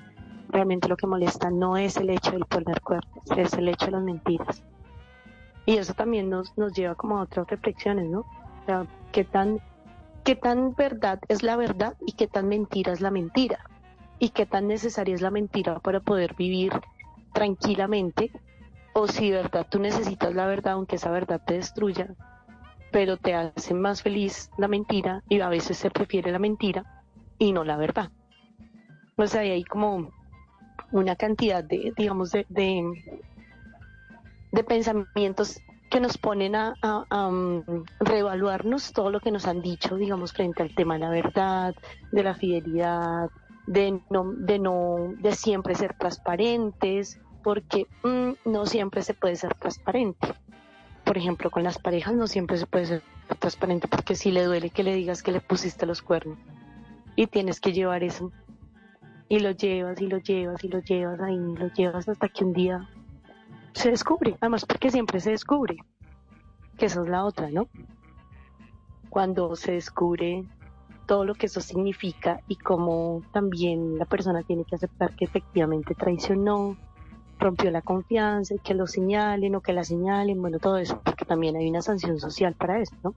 realmente 0.49 0.87
lo 0.87 0.97
que 0.97 1.07
molesta 1.07 1.49
no 1.49 1.77
es 1.77 1.97
el 1.97 2.09
hecho 2.09 2.31
del 2.31 2.45
poner 2.45 2.81
cuernos, 2.81 3.23
es 3.35 3.53
el 3.53 3.67
hecho 3.67 3.87
de 3.87 3.91
las 3.91 4.03
mentiras. 4.03 4.63
Y 5.65 5.77
eso 5.77 5.93
también 5.93 6.29
nos, 6.29 6.57
nos 6.57 6.73
lleva 6.73 6.95
como 6.95 7.17
a 7.17 7.23
otras 7.23 7.47
reflexiones, 7.47 8.09
¿no? 8.09 8.21
O 8.21 8.65
sea, 8.65 8.88
qué 9.11 9.23
tan, 9.23 9.59
qué 10.23 10.35
tan 10.35 10.73
verdad 10.75 11.19
es 11.27 11.43
la 11.43 11.55
verdad 11.55 11.95
y 12.05 12.13
qué 12.13 12.27
tan 12.27 12.47
mentira 12.47 12.93
es 12.93 13.01
la 13.01 13.11
mentira. 13.11 13.59
Y 14.19 14.29
qué 14.29 14.45
tan 14.45 14.67
necesaria 14.67 15.15
es 15.15 15.21
la 15.21 15.31
mentira 15.31 15.79
para 15.79 15.99
poder 15.99 16.35
vivir 16.35 16.73
tranquilamente. 17.33 18.31
O 18.93 19.07
si 19.07 19.29
de 19.29 19.38
verdad 19.38 19.67
tú 19.69 19.79
necesitas 19.79 20.33
la 20.33 20.45
verdad, 20.45 20.73
aunque 20.73 20.97
esa 20.97 21.11
verdad 21.11 21.41
te 21.45 21.53
destruya, 21.53 22.15
pero 22.91 23.17
te 23.17 23.35
hace 23.35 23.73
más 23.73 24.01
feliz 24.01 24.49
la 24.57 24.67
mentira 24.67 25.23
y 25.29 25.39
a 25.39 25.49
veces 25.49 25.77
se 25.77 25.91
prefiere 25.91 26.31
la 26.31 26.39
mentira 26.39 27.03
y 27.38 27.51
no 27.51 27.63
la 27.63 27.77
verdad. 27.77 28.11
O 29.15 29.27
sea, 29.27 29.41
hay 29.41 29.63
como 29.63 30.11
una 30.91 31.15
cantidad 31.15 31.63
de, 31.63 31.93
digamos, 31.97 32.31
de, 32.31 32.45
de 32.49 32.83
pensamientos 34.63 35.59
que 35.89 35.99
nos 35.99 36.17
ponen 36.17 36.55
a, 36.55 36.75
um, 37.11 37.63
reevaluarnos 37.99 38.93
todo 38.93 39.09
lo 39.09 39.19
que 39.19 39.31
nos 39.31 39.47
han 39.47 39.61
dicho, 39.61 39.95
digamos, 39.95 40.33
frente 40.33 40.61
al 40.61 40.73
tema 40.75 40.95
de 40.95 40.99
la 40.99 41.09
verdad, 41.09 41.75
de 42.11 42.23
la 42.23 42.35
fidelidad, 42.35 43.29
de 43.65 43.99
no, 44.09 44.31
de 44.33 44.59
no, 44.59 45.13
de 45.19 45.33
siempre 45.33 45.75
ser 45.75 45.95
transparentes, 45.97 47.19
porque 47.43 47.87
mm, 48.03 48.49
no 48.49 48.65
siempre 48.65 49.01
se 49.01 49.13
puede 49.13 49.35
ser 49.35 49.55
transparente. 49.55 50.33
Por 51.05 51.17
ejemplo, 51.17 51.49
con 51.49 51.63
las 51.63 51.79
parejas 51.79 52.13
no 52.13 52.27
siempre 52.27 52.57
se 52.57 52.67
puede 52.67 52.85
ser 52.85 53.01
transparente 53.39 53.87
porque 53.87 54.15
si 54.15 54.31
le 54.31 54.43
duele 54.43 54.69
que 54.69 54.83
le 54.83 54.95
digas 54.95 55.21
que 55.21 55.31
le 55.31 55.41
pusiste 55.41 55.85
los 55.85 56.01
cuernos 56.01 56.37
y 57.15 57.27
tienes 57.27 57.59
que 57.59 57.73
llevar 57.73 58.03
eso 58.03 58.31
y 59.27 59.39
lo 59.39 59.51
llevas 59.51 60.01
y 60.01 60.07
lo 60.07 60.17
llevas 60.17 60.63
y 60.63 60.67
lo 60.67 60.79
llevas 60.79 61.19
ahí 61.21 61.35
y 61.35 61.55
lo 61.55 61.67
llevas 61.73 62.09
hasta 62.09 62.27
que 62.27 62.43
un 62.43 62.53
día 62.53 62.89
se 63.73 63.91
descubre, 63.91 64.35
además 64.41 64.65
porque 64.65 64.91
siempre 64.91 65.19
se 65.19 65.31
descubre, 65.31 65.77
que 66.77 66.85
eso 66.85 67.03
es 67.03 67.09
la 67.09 67.25
otra, 67.25 67.49
¿no? 67.49 67.67
Cuando 69.09 69.56
se 69.56 69.73
descubre 69.73 70.45
todo 71.06 71.25
lo 71.25 71.33
que 71.33 71.48
eso 71.48 71.59
significa 71.59 72.41
y 72.48 72.56
cómo 72.56 73.23
también 73.33 73.98
la 73.98 74.06
persona 74.06 74.43
tiene 74.43 74.64
que 74.64 74.75
aceptar 74.75 75.15
que 75.15 75.25
efectivamente 75.25 75.95
traicionó, 75.95 76.77
rompió 77.39 77.72
la 77.72 77.81
confianza 77.81 78.53
y 78.53 78.59
que 78.59 78.75
lo 78.75 78.85
señalen 78.85 79.56
o 79.56 79.61
que 79.61 79.73
la 79.73 79.83
señalen, 79.83 80.41
bueno, 80.41 80.59
todo 80.59 80.77
eso, 80.77 81.01
porque 81.03 81.25
también 81.25 81.56
hay 81.56 81.69
una 81.69 81.81
sanción 81.81 82.19
social 82.19 82.53
para 82.53 82.80
eso, 82.80 82.95
¿no? 83.03 83.15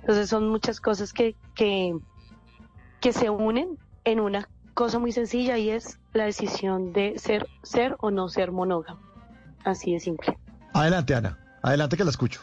Entonces 0.00 0.28
son 0.28 0.48
muchas 0.48 0.80
cosas 0.80 1.12
que, 1.12 1.36
que, 1.54 1.96
que 3.00 3.12
se 3.12 3.30
unen 3.30 3.78
en 4.04 4.20
una 4.20 4.48
cosa 4.74 4.98
muy 4.98 5.12
sencilla 5.12 5.58
y 5.58 5.70
es 5.70 6.00
la 6.14 6.24
decisión 6.24 6.92
de 6.92 7.18
ser, 7.18 7.46
ser 7.62 7.96
o 8.00 8.10
no 8.10 8.28
ser 8.28 8.50
monógamo. 8.50 9.07
Así 9.64 9.92
de 9.92 10.00
simple. 10.00 10.36
Adelante, 10.72 11.14
Ana. 11.14 11.38
Adelante 11.62 11.96
que 11.96 12.04
la 12.04 12.10
escucho. 12.10 12.40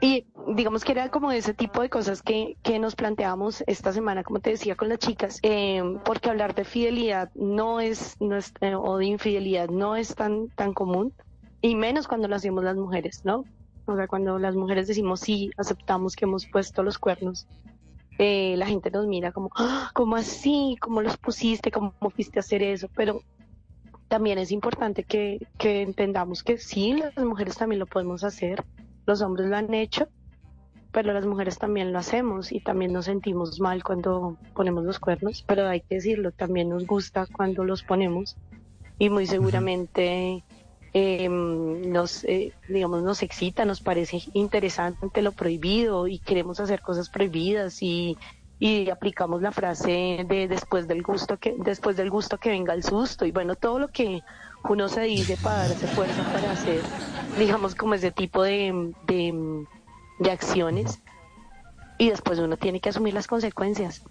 Y 0.00 0.26
digamos 0.54 0.84
que 0.84 0.92
era 0.92 1.08
como 1.08 1.32
ese 1.32 1.54
tipo 1.54 1.80
de 1.80 1.88
cosas 1.88 2.20
que, 2.20 2.56
que 2.62 2.78
nos 2.78 2.94
planteamos 2.94 3.64
esta 3.66 3.92
semana, 3.92 4.22
como 4.22 4.40
te 4.40 4.50
decía, 4.50 4.76
con 4.76 4.88
las 4.88 4.98
chicas, 4.98 5.38
eh, 5.42 5.82
porque 6.04 6.28
hablar 6.28 6.54
de 6.54 6.64
fidelidad 6.64 7.30
no 7.34 7.80
es, 7.80 8.20
no 8.20 8.36
es 8.36 8.52
eh, 8.60 8.74
o 8.74 8.98
de 8.98 9.06
infidelidad 9.06 9.70
no 9.70 9.96
es 9.96 10.14
tan, 10.14 10.48
tan 10.50 10.74
común, 10.74 11.14
y 11.62 11.74
menos 11.74 12.06
cuando 12.06 12.28
lo 12.28 12.36
hacemos 12.36 12.62
las 12.64 12.76
mujeres, 12.76 13.22
¿no? 13.24 13.44
O 13.86 13.96
sea, 13.96 14.06
cuando 14.06 14.38
las 14.38 14.54
mujeres 14.54 14.88
decimos 14.88 15.20
sí, 15.20 15.50
aceptamos 15.56 16.16
que 16.16 16.26
hemos 16.26 16.46
puesto 16.46 16.82
los 16.82 16.98
cuernos, 16.98 17.46
eh, 18.18 18.54
la 18.58 18.66
gente 18.66 18.90
nos 18.90 19.06
mira 19.06 19.32
como, 19.32 19.50
¡Ah! 19.56 19.90
¿cómo 19.94 20.16
así? 20.16 20.76
¿Cómo 20.80 21.00
los 21.00 21.16
pusiste? 21.16 21.70
¿Cómo 21.70 21.94
fuiste 22.14 22.38
a 22.38 22.40
hacer 22.40 22.62
eso? 22.62 22.88
Pero 22.94 23.22
también 24.14 24.38
es 24.38 24.52
importante 24.52 25.02
que, 25.02 25.44
entendamos 25.58 26.44
que 26.44 26.56
sí, 26.56 26.92
las 26.92 27.16
mujeres 27.16 27.56
también 27.56 27.80
lo 27.80 27.86
podemos 27.86 28.22
hacer, 28.22 28.62
los 29.06 29.20
hombres 29.22 29.48
lo 29.48 29.56
han 29.56 29.74
hecho, 29.74 30.06
pero 30.92 31.12
las 31.12 31.26
mujeres 31.26 31.58
también 31.58 31.92
lo 31.92 31.98
hacemos 31.98 32.52
y 32.52 32.60
también 32.60 32.92
nos 32.92 33.06
sentimos 33.06 33.58
mal 33.58 33.82
cuando 33.82 34.38
ponemos 34.54 34.84
los 34.84 35.00
cuernos, 35.00 35.42
pero 35.48 35.66
hay 35.66 35.80
que 35.80 35.96
decirlo, 35.96 36.30
también 36.30 36.68
nos 36.68 36.86
gusta 36.86 37.26
cuando 37.26 37.64
los 37.64 37.82
ponemos 37.82 38.36
y 39.00 39.10
muy 39.10 39.26
seguramente 39.26 40.44
em, 40.92 41.90
nos, 41.90 42.22
eh, 42.22 42.52
digamos, 42.68 43.02
nos 43.02 43.20
excita, 43.20 43.64
nos 43.64 43.80
parece 43.80 44.22
interesante 44.32 45.22
lo 45.22 45.32
prohibido 45.32 46.06
y 46.06 46.20
queremos 46.20 46.60
hacer 46.60 46.82
cosas 46.82 47.10
prohibidas 47.10 47.82
y 47.82 48.16
y 48.58 48.88
aplicamos 48.90 49.42
la 49.42 49.52
frase 49.52 50.24
de 50.28 50.48
después 50.48 50.86
del 50.86 51.02
gusto 51.02 51.38
que 51.38 51.54
después 51.58 51.96
del 51.96 52.10
gusto 52.10 52.38
que 52.38 52.50
venga 52.50 52.74
el 52.74 52.84
susto. 52.84 53.24
Y 53.24 53.32
bueno 53.32 53.56
todo 53.56 53.78
lo 53.78 53.88
que 53.88 54.22
uno 54.68 54.88
se 54.88 55.02
dice 55.02 55.36
para 55.42 55.68
darse 55.68 55.86
fuerza 55.88 56.22
para 56.32 56.52
hacer 56.52 56.80
digamos 57.38 57.74
como 57.74 57.94
ese 57.94 58.10
tipo 58.10 58.42
de, 58.42 58.92
de, 59.06 60.30
acciones 60.30 61.00
y 61.98 62.10
después 62.10 62.38
uno 62.38 62.56
tiene 62.56 62.80
que 62.80 62.88
asumir 62.88 63.14
las 63.14 63.26
consecuencias. 63.26 64.02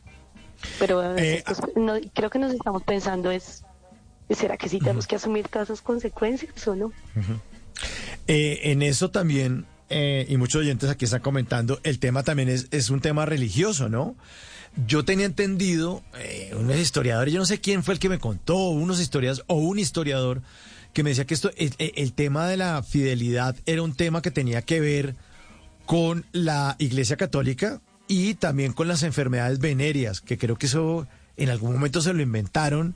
Pero 0.80 1.18
eh, 1.18 1.44
pues, 1.46 1.62
no, 1.76 1.96
creo 2.14 2.30
que 2.30 2.40
nos 2.40 2.54
estamos 2.54 2.84
pensando 2.84 3.32
es 3.32 3.64
será 4.30 4.58
que 4.58 4.68
sí 4.68 4.80
tenemos 4.80 5.06
que 5.06 5.16
asumir 5.16 5.48
todas 5.48 5.70
esas 5.70 5.82
consecuencias 5.82 6.68
o 6.68 6.76
no 6.76 6.92
eh, 8.28 8.60
en 8.64 8.82
eso 8.82 9.12
también 9.12 9.68
eh, 9.90 10.26
y 10.30 10.38
muchos 10.38 10.62
oyentes 10.62 10.90
aquí 10.90 11.06
están 11.06 11.22
comentando, 11.22 11.80
el 11.84 12.00
tema 12.00 12.24
también 12.24 12.50
es, 12.50 12.68
es 12.72 12.90
un 12.90 13.02
tema 13.02 13.26
religioso, 13.26 13.90
¿no? 13.90 14.16
Yo 14.88 15.06
tenía 15.06 15.26
entendido, 15.26 16.04
eh, 16.18 16.52
unos 16.60 16.78
historiadores, 16.78 17.34
yo 17.34 17.40
no 17.40 17.46
sé 17.46 17.62
quién 17.62 17.84
fue 17.84 17.94
el 17.94 18.00
que 18.00 18.10
me 18.10 18.18
contó, 18.18 18.70
unos 18.70 19.00
historiadores 19.00 19.44
o 19.48 19.56
un 19.56 19.78
historiador 19.78 20.42
que 20.94 21.04
me 21.04 21.10
decía 21.12 21.26
que 21.26 21.34
esto, 21.34 21.52
el, 21.58 22.14
tema 22.14 22.48
de 22.48 22.58
la 22.58 22.82
fidelidad 22.84 23.56
era 23.66 23.82
un 23.82 23.96
tema 23.96 24.22
que 24.22 24.32
tenía 24.32 24.62
que 24.62 24.80
ver 24.80 25.16
con 25.86 26.26
la 26.32 26.76
Iglesia 26.80 27.18
Católica 27.18 27.82
y 28.08 28.36
también 28.36 28.74
con 28.74 28.88
las 28.88 29.04
enfermedades 29.04 29.60
venéreas, 29.60 30.22
que 30.22 30.38
creo 30.38 30.58
que 30.58 30.68
eso 30.68 31.08
en 31.36 31.50
algún 31.50 31.74
momento 31.74 32.02
se 32.02 32.14
lo 32.14 32.22
inventaron 32.22 32.96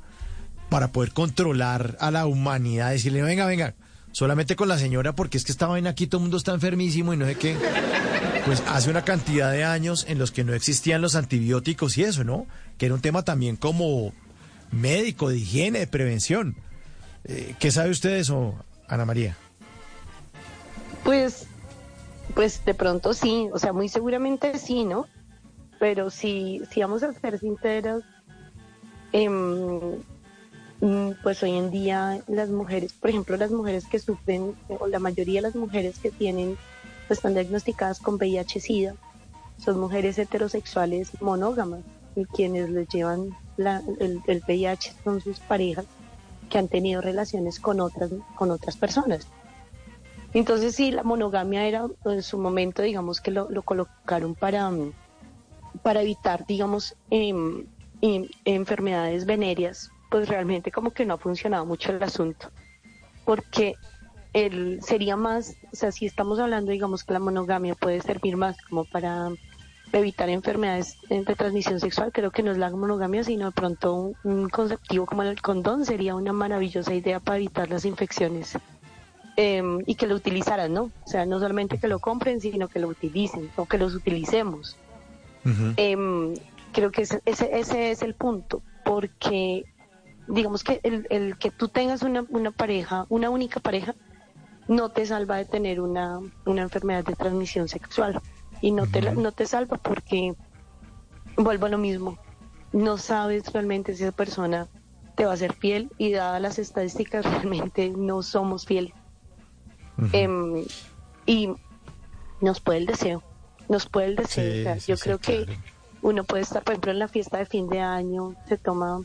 para 0.70 0.92
poder 0.92 1.12
controlar 1.12 1.98
a 2.00 2.12
la 2.12 2.28
humanidad, 2.28 2.92
decirle, 2.92 3.22
venga, 3.22 3.46
venga, 3.46 3.74
solamente 4.12 4.56
con 4.56 4.68
la 4.68 4.78
señora 4.78 5.14
porque 5.14 5.38
es 5.38 5.46
que 5.46 5.52
estaba 5.52 5.78
en 5.78 5.88
aquí, 5.88 6.08
todo 6.08 6.20
el 6.20 6.24
mundo 6.24 6.38
está 6.38 6.54
enfermísimo 6.54 7.14
y 7.14 7.18
no 7.18 7.26
sé 7.26 7.36
qué. 7.36 7.56
Pues 8.46 8.64
hace 8.68 8.90
una 8.90 9.04
cantidad 9.04 9.52
de 9.52 9.66
años 9.66 10.06
en 10.08 10.20
los 10.20 10.32
que 10.32 10.44
no 10.44 10.54
existían 10.54 11.02
los 11.02 11.16
antibióticos 11.16 11.98
y 11.98 12.04
eso, 12.04 12.24
¿no? 12.24 12.48
Que 12.78 12.86
era 12.86 12.96
un 12.96 13.02
tema 13.02 13.24
también 13.24 13.58
como 13.58 14.14
médico, 14.72 15.30
de 15.30 15.38
higiene, 15.38 15.80
de 15.80 15.88
prevención. 15.88 16.56
Eh, 17.26 17.56
¿Qué 17.60 17.72
sabe 17.72 17.90
usted 17.90 18.12
de 18.12 18.20
eso, 18.20 18.56
Ana 18.88 19.06
María? 19.06 19.36
Pues, 21.04 21.48
pues 22.34 22.64
de 22.66 22.74
pronto 22.74 23.14
sí, 23.14 23.50
o 23.54 23.60
sea, 23.60 23.74
muy 23.74 23.90
seguramente 23.90 24.58
sí, 24.58 24.86
¿no? 24.86 25.08
Pero 25.80 26.10
si, 26.10 26.62
si 26.72 26.80
vamos 26.80 27.04
a 27.04 27.14
ser 27.14 27.40
sinceros, 27.40 28.04
eh, 29.14 29.30
pues 31.24 31.42
hoy 31.44 31.58
en 31.58 31.72
día 31.72 32.22
las 32.28 32.50
mujeres, 32.50 32.94
por 32.94 33.10
ejemplo, 33.10 33.38
las 33.38 33.52
mujeres 33.52 33.86
que 33.88 34.00
sufren, 34.00 34.56
o 34.68 34.88
la 34.88 35.00
mayoría 35.00 35.40
de 35.40 35.48
las 35.48 35.56
mujeres 35.56 35.98
que 36.00 36.12
tienen, 36.12 36.58
pues 37.08 37.20
están 37.20 37.34
diagnosticadas 37.34 38.00
con 38.00 38.16
VIH-Sida, 38.16 38.96
son 39.58 39.80
mujeres 39.80 40.18
heterosexuales 40.20 41.20
monógamas 41.22 41.82
y 42.16 42.26
quienes 42.26 42.70
les 42.70 42.88
llevan 42.90 43.36
el, 43.58 44.22
el 44.28 44.44
VIH 44.48 44.94
son 45.04 45.22
sus 45.22 45.40
parejas 45.40 45.86
que 46.50 46.58
han 46.58 46.68
tenido 46.68 47.02
relaciones 47.02 47.60
con 47.60 47.80
otras, 47.80 48.12
con 48.36 48.52
otras 48.52 48.78
personas. 48.78 49.28
Entonces 50.34 50.76
sí, 50.76 50.92
la 50.92 51.04
monogamia 51.04 51.66
era 51.66 51.88
en 52.06 52.22
su 52.22 52.38
momento, 52.38 52.82
digamos 52.82 53.22
que 53.22 53.32
lo, 53.32 53.48
colocaron 53.64 54.36
para, 54.36 54.72
para 55.82 56.02
evitar, 56.02 56.46
digamos, 56.46 56.96
em, 57.10 57.66
em, 58.02 58.28
enfermedades 58.46 59.26
venéreas, 59.26 59.90
pues 60.10 60.28
realmente 60.30 60.72
como 60.72 60.92
que 60.92 61.06
no 61.06 61.16
ha 61.16 61.18
funcionado 61.18 61.66
mucho 61.66 61.92
el 61.92 62.02
asunto, 62.02 62.50
porque 63.26 63.76
el, 64.34 64.82
sería 64.84 65.16
más, 65.16 65.56
o 65.72 65.76
sea, 65.76 65.92
si 65.92 66.06
estamos 66.06 66.40
hablando, 66.40 66.72
digamos 66.72 67.04
que 67.04 67.14
la 67.14 67.20
monogamia 67.20 67.76
puede 67.76 68.02
servir 68.02 68.38
más 68.38 68.58
como 68.62 68.86
para 68.86 69.32
evitar 69.94 70.30
enfermedades 70.30 70.98
de 71.10 71.24
transmisión 71.24 71.80
sexual, 71.80 72.12
creo 72.12 72.32
que 72.32 72.44
no 72.44 72.52
es 72.52 72.58
la 72.58 72.70
monogamia, 72.70 73.24
sino 73.24 73.48
de 73.48 73.52
pronto 73.52 74.14
un, 74.24 74.50
conceptivo 74.50 75.06
como 75.06 75.24
el 75.24 75.42
condón 75.42 75.86
sería 75.86 76.16
una 76.16 76.34
maravillosa 76.34 76.94
idea 76.94 77.20
para 77.20 77.38
evitar 77.38 77.70
las 77.70 77.86
infecciones 77.86 78.58
em, 79.38 79.80
y 79.86 79.96
que 79.96 80.08
lo 80.08 80.16
utilizaran, 80.16 80.74
¿no? 80.74 80.92
O 81.06 81.08
sea, 81.08 81.26
no 81.26 81.40
solamente 81.40 81.78
que 81.78 81.88
lo 81.88 82.00
compren, 82.00 82.42
sino 82.42 82.68
que 82.68 82.80
lo 82.80 82.90
utilicen 82.90 83.50
o 83.56 83.66
que 83.66 83.78
los 83.78 83.96
utilicemos. 83.96 84.76
Em, 85.78 86.34
creo 86.74 86.92
que 86.92 87.04
ese, 87.04 87.22
ese, 87.26 87.92
es 87.92 88.02
el 88.02 88.14
punto, 88.14 88.62
porque 88.84 89.64
digamos 90.28 90.64
que 90.64 90.80
el, 90.84 91.08
el 91.10 91.38
que 91.38 91.52
tú 91.52 91.68
tengas 91.68 92.02
una, 92.02 92.26
una 92.30 92.52
pareja, 92.52 93.06
una 93.10 93.30
única 93.30 93.60
pareja, 93.60 93.96
no 94.68 94.90
te 94.90 95.06
salva 95.06 95.38
de 95.38 95.46
tener 95.46 95.80
una, 95.80 96.20
una 96.46 96.62
enfermedad 96.62 97.06
de 97.06 97.16
transmisión 97.16 97.68
sexual 97.68 98.22
y 98.62 98.72
no 98.72 98.86
te, 98.88 99.02
no 99.14 99.32
te 99.32 99.46
salva 99.46 99.78
porque 99.78 100.36
vuelvo 101.38 101.68
a 101.68 101.70
lo 101.70 101.78
mismo. 101.78 102.18
No 102.74 102.98
sabes 102.98 103.52
realmente 103.54 103.96
si 103.96 104.04
esa 104.04 104.12
persona 104.12 104.68
te 105.16 105.26
va 105.26 105.34
a 105.34 105.38
ser 105.38 105.54
fiel 105.54 105.90
y 105.98 106.12
dadas 106.12 106.42
las 106.42 106.60
estadísticas 106.60 107.26
realmente 107.32 107.90
no 107.90 108.24
somos 108.24 108.66
fieles. 108.66 108.94
Em, 110.12 110.64
y 111.26 111.50
nos 112.40 112.62
puede 112.62 112.80
el 112.80 112.86
deseo, 112.86 113.24
nos 113.68 113.88
puede 113.88 114.08
el 114.08 114.16
deseo. 114.16 114.76
yo 114.86 114.96
creo 114.98 115.18
que 115.18 115.48
uno 116.04 116.24
puede 116.24 116.44
estar, 116.44 116.64
por 116.64 116.74
ejemplo, 116.74 116.92
en 116.92 117.00
la 117.00 117.08
fiesta 117.08 117.38
de 117.38 117.48
fin 117.48 117.68
de 117.68 117.80
año, 117.80 118.36
se 118.48 118.58
toma 118.58 119.02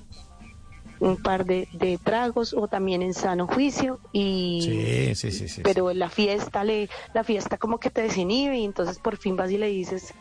un 1.03 1.17
par 1.17 1.45
de, 1.45 1.99
tragos 2.03 2.55
o 2.55 2.69
también 2.69 3.03
en 3.03 3.13
sano 3.13 3.49
juicio 3.49 3.99
y 4.13 5.15
sí, 5.15 5.31
sí, 5.33 5.49
sí, 5.49 5.61
pero 5.63 5.93
la 5.93 6.09
fiesta 6.09 6.63
le 6.63 6.89
la 7.13 7.25
fiesta 7.25 7.59
como 7.59 7.79
que 7.79 7.91
te 7.91 8.03
desinhibe 8.03 8.59
y 8.59 8.65
entonces 8.65 8.99
por 8.99 9.17
fin 9.17 9.37
vas 9.37 9.51
y 9.51 9.59
le 9.59 9.67
dices 9.67 10.15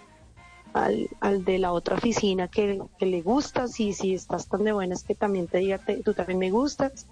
al, 0.73 1.07
al 1.19 1.45
de 1.45 1.59
la 1.59 1.71
otra 1.71 1.97
oficina 1.97 2.47
que, 2.47 2.81
le 2.99 3.21
gustas 3.21 3.79
y 3.79 3.93
si 3.93 4.15
estás 4.15 4.47
tan 4.47 4.63
de 4.63 4.71
buenas 4.71 5.03
que 5.03 5.13
también 5.13 5.47
te 5.47 5.59
diga 5.59 5.79
tú 6.03 6.13
también 6.15 6.39
me 6.39 6.49
gustas 6.49 7.05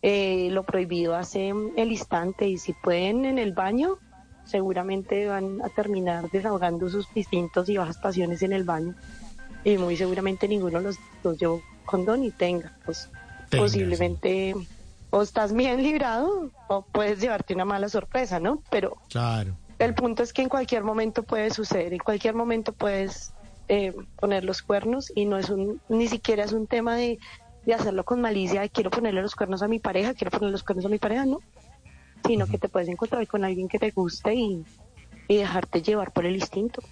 eh, 0.00 0.48
lo 0.52 0.62
prohibido 0.62 1.16
hace 1.16 1.48
el 1.48 1.90
instante 1.90 2.46
y 2.46 2.56
si 2.58 2.72
pueden 2.72 3.24
en 3.24 3.38
el 3.38 3.52
baño 3.52 3.98
seguramente 4.44 5.26
van 5.26 5.60
a 5.62 5.68
terminar 5.70 6.30
desahogando 6.30 6.88
sus 6.88 7.12
distintos 7.12 7.68
y 7.68 7.76
bajas 7.76 7.98
pasiones 7.98 8.42
en 8.42 8.54
el 8.54 8.64
baño. 8.64 8.94
Y 9.62 9.76
muy 9.76 9.94
seguramente 9.96 10.48
ninguno 10.48 10.80
los, 10.80 10.96
los 11.22 11.36
llevó 11.36 11.60
condón 11.88 12.22
y 12.22 12.30
tenga, 12.30 12.76
pues 12.84 13.10
posiblemente 13.50 14.54
o 15.10 15.22
estás 15.22 15.54
bien 15.54 15.82
librado 15.82 16.50
o 16.68 16.82
puedes 16.82 17.18
llevarte 17.18 17.54
una 17.54 17.64
mala 17.64 17.88
sorpresa, 17.88 18.38
¿no? 18.38 18.62
Pero 18.70 18.98
claro. 19.08 19.56
el 19.78 19.94
punto 19.94 20.22
es 20.22 20.32
que 20.32 20.42
en 20.42 20.50
cualquier 20.50 20.84
momento 20.84 21.22
puede 21.22 21.50
suceder, 21.50 21.94
en 21.94 21.98
cualquier 21.98 22.34
momento 22.34 22.72
puedes 22.72 23.32
eh, 23.68 23.94
poner 24.20 24.44
los 24.44 24.60
cuernos 24.60 25.10
y 25.14 25.24
no 25.24 25.38
es 25.38 25.48
un, 25.48 25.80
ni 25.88 26.08
siquiera 26.08 26.44
es 26.44 26.52
un 26.52 26.66
tema 26.66 26.94
de, 26.94 27.18
de 27.64 27.74
hacerlo 27.74 28.04
con 28.04 28.20
malicia, 28.20 28.60
de 28.60 28.68
quiero 28.68 28.90
ponerle 28.90 29.22
los 29.22 29.34
cuernos 29.34 29.62
a 29.62 29.68
mi 29.68 29.78
pareja, 29.78 30.12
quiero 30.12 30.30
ponerle 30.30 30.52
los 30.52 30.62
cuernos 30.62 30.84
a 30.84 30.90
mi 30.90 30.98
pareja, 30.98 31.24
no, 31.24 31.40
sino 32.26 32.46
que 32.46 32.58
te 32.58 32.68
puedes 32.68 32.88
encontrar 32.88 33.26
con 33.26 33.44
alguien 33.44 33.68
que 33.68 33.78
te 33.78 33.90
guste 33.90 34.34
y, 34.34 34.62
y 35.26 35.36
dejarte 35.36 35.80
llevar 35.80 36.12
por 36.12 36.26
el 36.26 36.36
instinto. 36.36 36.82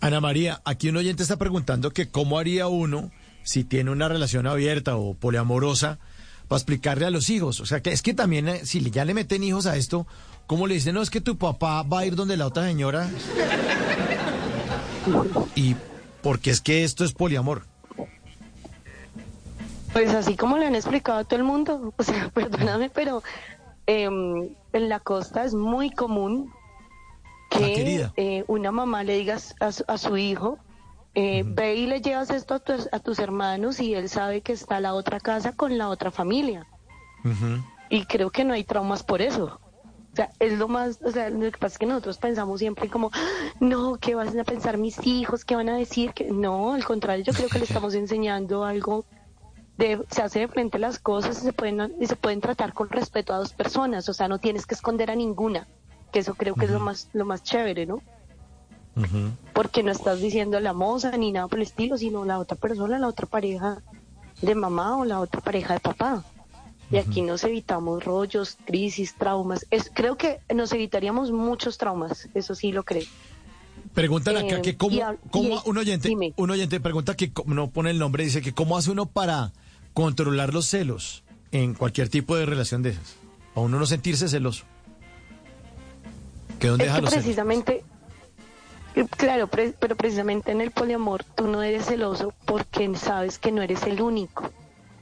Ana 0.00 0.20
María, 0.20 0.62
aquí 0.64 0.88
un 0.88 0.96
oyente 0.96 1.22
está 1.22 1.36
preguntando 1.36 1.90
que 1.90 2.10
cómo 2.10 2.38
haría 2.38 2.68
uno 2.68 3.10
si 3.42 3.64
tiene 3.64 3.90
una 3.90 4.08
relación 4.08 4.46
abierta 4.46 4.96
o 4.96 5.14
poliamorosa, 5.14 5.98
para 6.48 6.58
explicarle 6.58 7.06
a 7.06 7.10
los 7.10 7.30
hijos. 7.30 7.60
O 7.60 7.66
sea, 7.66 7.80
que 7.80 7.92
es 7.92 8.02
que 8.02 8.12
también, 8.12 8.48
eh, 8.48 8.66
si 8.66 8.80
ya 8.90 9.04
le 9.04 9.14
meten 9.14 9.44
hijos 9.44 9.66
a 9.66 9.76
esto, 9.76 10.06
¿cómo 10.46 10.66
le 10.66 10.74
dicen? 10.74 10.94
No, 10.94 11.02
es 11.02 11.10
que 11.10 11.20
tu 11.20 11.38
papá 11.38 11.82
va 11.82 12.00
a 12.00 12.06
ir 12.06 12.16
donde 12.16 12.36
la 12.36 12.46
otra 12.46 12.66
señora. 12.66 13.08
y 15.54 15.76
porque 16.22 16.50
es 16.50 16.60
que 16.60 16.84
esto 16.84 17.04
es 17.04 17.12
poliamor. 17.12 17.62
Pues 19.92 20.12
así 20.14 20.36
como 20.36 20.58
le 20.58 20.66
han 20.66 20.74
explicado 20.74 21.18
a 21.18 21.24
todo 21.24 21.38
el 21.38 21.44
mundo, 21.44 21.92
o 21.96 22.02
sea, 22.02 22.30
perdóname, 22.30 22.90
pero 22.90 23.22
em, 23.86 24.50
en 24.72 24.88
la 24.88 25.00
costa 25.00 25.44
es 25.44 25.54
muy 25.54 25.90
común 25.90 26.52
que 27.50 28.08
eh, 28.16 28.44
una 28.46 28.70
mamá 28.70 29.02
le 29.02 29.18
diga 29.18 29.38
a 29.58 29.98
su 29.98 30.16
hijo, 30.16 30.58
eh, 31.14 31.42
Ve 31.44 31.74
y 31.74 31.86
le 31.86 32.00
llevas 32.00 32.30
esto 32.30 32.54
a 32.54 32.58
tus, 32.60 32.88
a 32.92 33.00
tus, 33.00 33.18
hermanos 33.18 33.80
y 33.80 33.94
él 33.94 34.08
sabe 34.08 34.42
que 34.42 34.52
está 34.52 34.80
la 34.80 34.94
otra 34.94 35.20
casa 35.20 35.52
con 35.52 35.76
la 35.76 35.88
otra 35.88 36.10
familia. 36.10 36.66
Y 37.88 38.06
creo 38.06 38.30
que 38.30 38.44
no 38.44 38.54
hay 38.54 38.64
traumas 38.64 39.02
por 39.02 39.20
eso. 39.20 39.60
O 40.12 40.16
sea, 40.16 40.30
es 40.40 40.58
lo 40.58 40.66
más, 40.68 41.00
o 41.02 41.10
sea, 41.10 41.30
lo 41.30 41.50
que 41.50 41.58
pasa 41.58 41.74
es 41.74 41.78
que 41.78 41.86
nosotros 41.86 42.18
pensamos 42.18 42.58
siempre 42.58 42.88
como, 42.88 43.10
no, 43.60 43.96
¿qué 44.00 44.14
van 44.14 44.38
a 44.38 44.44
pensar 44.44 44.76
mis 44.76 45.04
hijos? 45.06 45.44
¿Qué 45.44 45.54
van 45.54 45.68
a 45.68 45.76
decir? 45.76 46.12
que 46.12 46.30
No, 46.30 46.74
al 46.74 46.84
contrario, 46.84 47.24
yo 47.24 47.32
creo 47.32 47.48
que 47.48 47.58
le 47.58 47.64
estamos 47.68 47.94
enseñando 47.94 48.64
algo 48.64 49.04
de, 49.76 50.04
se 50.10 50.22
hace 50.22 50.40
de 50.40 50.48
frente 50.48 50.78
las 50.78 50.98
cosas 50.98 51.38
y 51.38 51.42
se 51.42 51.52
pueden, 51.52 51.94
y 52.00 52.06
se 52.06 52.16
pueden 52.16 52.40
tratar 52.40 52.72
con 52.72 52.88
respeto 52.88 53.32
a 53.32 53.38
dos 53.38 53.52
personas, 53.52 54.08
o 54.08 54.14
sea, 54.14 54.28
no 54.28 54.38
tienes 54.38 54.66
que 54.66 54.74
esconder 54.74 55.10
a 55.10 55.14
ninguna, 55.14 55.68
que 56.12 56.18
eso 56.20 56.34
creo 56.34 56.54
que 56.54 56.66
es 56.66 56.70
lo 56.70 56.80
más, 56.80 57.08
lo 57.12 57.24
más 57.24 57.42
chévere, 57.42 57.86
¿no? 57.86 58.02
Porque 59.52 59.82
no 59.82 59.92
estás 59.92 60.20
diciendo 60.20 60.60
la 60.60 60.72
moza 60.72 61.16
ni 61.16 61.32
nada 61.32 61.48
por 61.48 61.58
el 61.58 61.66
estilo, 61.66 61.96
sino 61.96 62.24
la 62.24 62.38
otra 62.38 62.56
persona, 62.56 62.98
la 62.98 63.08
otra 63.08 63.26
pareja 63.26 63.82
de 64.42 64.54
mamá 64.54 64.96
o 64.96 65.04
la 65.04 65.20
otra 65.20 65.40
pareja 65.40 65.74
de 65.74 65.80
papá. 65.80 66.24
Y 66.90 66.96
aquí 66.96 67.22
nos 67.22 67.44
evitamos 67.44 68.04
rollos, 68.04 68.58
crisis, 68.64 69.14
traumas. 69.14 69.64
Es, 69.70 69.92
creo 69.94 70.16
que 70.16 70.40
nos 70.52 70.72
evitaríamos 70.72 71.30
muchos 71.30 71.78
traumas, 71.78 72.28
eso 72.34 72.54
sí 72.56 72.72
lo 72.72 72.82
creo. 72.82 73.04
Preguntan 73.94 74.36
acá 74.36 74.58
eh, 74.58 74.62
que 74.62 74.76
cómo, 74.76 75.00
un 75.64 75.78
oyente, 75.78 76.10
un 76.36 76.50
oyente 76.50 76.80
pregunta 76.80 77.16
que 77.16 77.32
no 77.46 77.70
pone 77.70 77.90
el 77.90 77.98
nombre, 77.98 78.24
dice 78.24 78.40
que 78.40 78.52
cómo 78.52 78.76
hace 78.76 78.90
uno 78.90 79.06
para 79.06 79.52
controlar 79.94 80.52
los 80.52 80.66
celos 80.66 81.24
en 81.52 81.74
cualquier 81.74 82.08
tipo 82.08 82.36
de 82.36 82.46
relación 82.46 82.82
de 82.82 82.90
esas, 82.90 83.16
a 83.54 83.60
uno 83.60 83.78
no 83.78 83.86
sentirse 83.86 84.28
celoso. 84.28 84.64
¿Que 86.58 86.68
dónde 86.68 86.84
deja 86.84 87.00
los 87.00 87.12
precisamente, 87.12 87.84
Claro, 89.16 89.46
pero 89.46 89.96
precisamente 89.96 90.50
en 90.50 90.60
el 90.60 90.72
poliamor 90.72 91.24
tú 91.24 91.46
no 91.46 91.62
eres 91.62 91.86
celoso 91.86 92.34
porque 92.44 92.92
sabes 92.96 93.38
que 93.38 93.52
no 93.52 93.62
eres 93.62 93.84
el 93.84 94.02
único. 94.02 94.50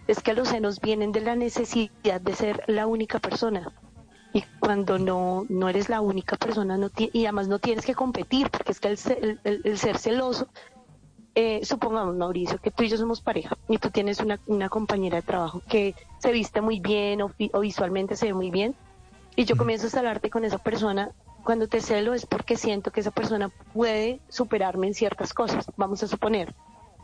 Es 0.06 0.22
que 0.22 0.34
los 0.34 0.48
celos 0.48 0.80
vienen 0.80 1.12
de 1.12 1.20
la 1.20 1.36
necesidad 1.36 2.20
de 2.20 2.34
ser 2.34 2.64
la 2.66 2.86
única 2.86 3.18
persona. 3.18 3.72
Y 4.32 4.44
cuando 4.60 4.98
no, 4.98 5.46
no 5.48 5.68
eres 5.68 5.88
la 5.88 6.00
única 6.00 6.36
persona, 6.36 6.76
no 6.76 6.90
y 6.96 7.24
además 7.24 7.48
no 7.48 7.58
tienes 7.58 7.86
que 7.86 7.94
competir, 7.94 8.50
porque 8.50 8.72
es 8.72 8.80
que 8.80 8.88
el, 9.44 9.78
ser 9.78 9.98
celoso, 9.98 10.48
eh, 11.34 11.60
supongamos, 11.64 12.14
Mauricio, 12.14 12.58
que 12.58 12.70
tú 12.70 12.82
y 12.82 12.88
yo 12.88 12.98
somos 12.98 13.22
pareja, 13.22 13.56
y 13.68 13.78
tú 13.78 13.90
tienes 13.90 14.20
una, 14.20 14.38
una 14.46 14.68
compañera 14.68 15.16
de 15.16 15.22
trabajo 15.22 15.62
que 15.66 15.94
se 16.18 16.30
viste 16.30 16.60
muy 16.60 16.78
bien 16.78 17.22
o, 17.22 17.32
o 17.52 17.60
visualmente 17.60 18.16
se 18.16 18.26
ve 18.26 18.34
muy 18.34 18.50
bien, 18.50 18.74
y 19.34 19.44
yo 19.46 19.56
comienzo 19.56 19.88
a 19.96 19.98
hablarte 20.00 20.30
con 20.30 20.44
esa 20.44 20.58
persona 20.58 21.12
cuando 21.48 21.66
te 21.66 21.80
celo 21.80 22.12
es 22.12 22.26
porque 22.26 22.58
siento 22.58 22.90
que 22.90 23.00
esa 23.00 23.10
persona 23.10 23.48
puede 23.72 24.20
superarme 24.28 24.86
en 24.86 24.92
ciertas 24.92 25.32
cosas, 25.32 25.64
vamos 25.78 26.02
a 26.02 26.06
suponer, 26.06 26.54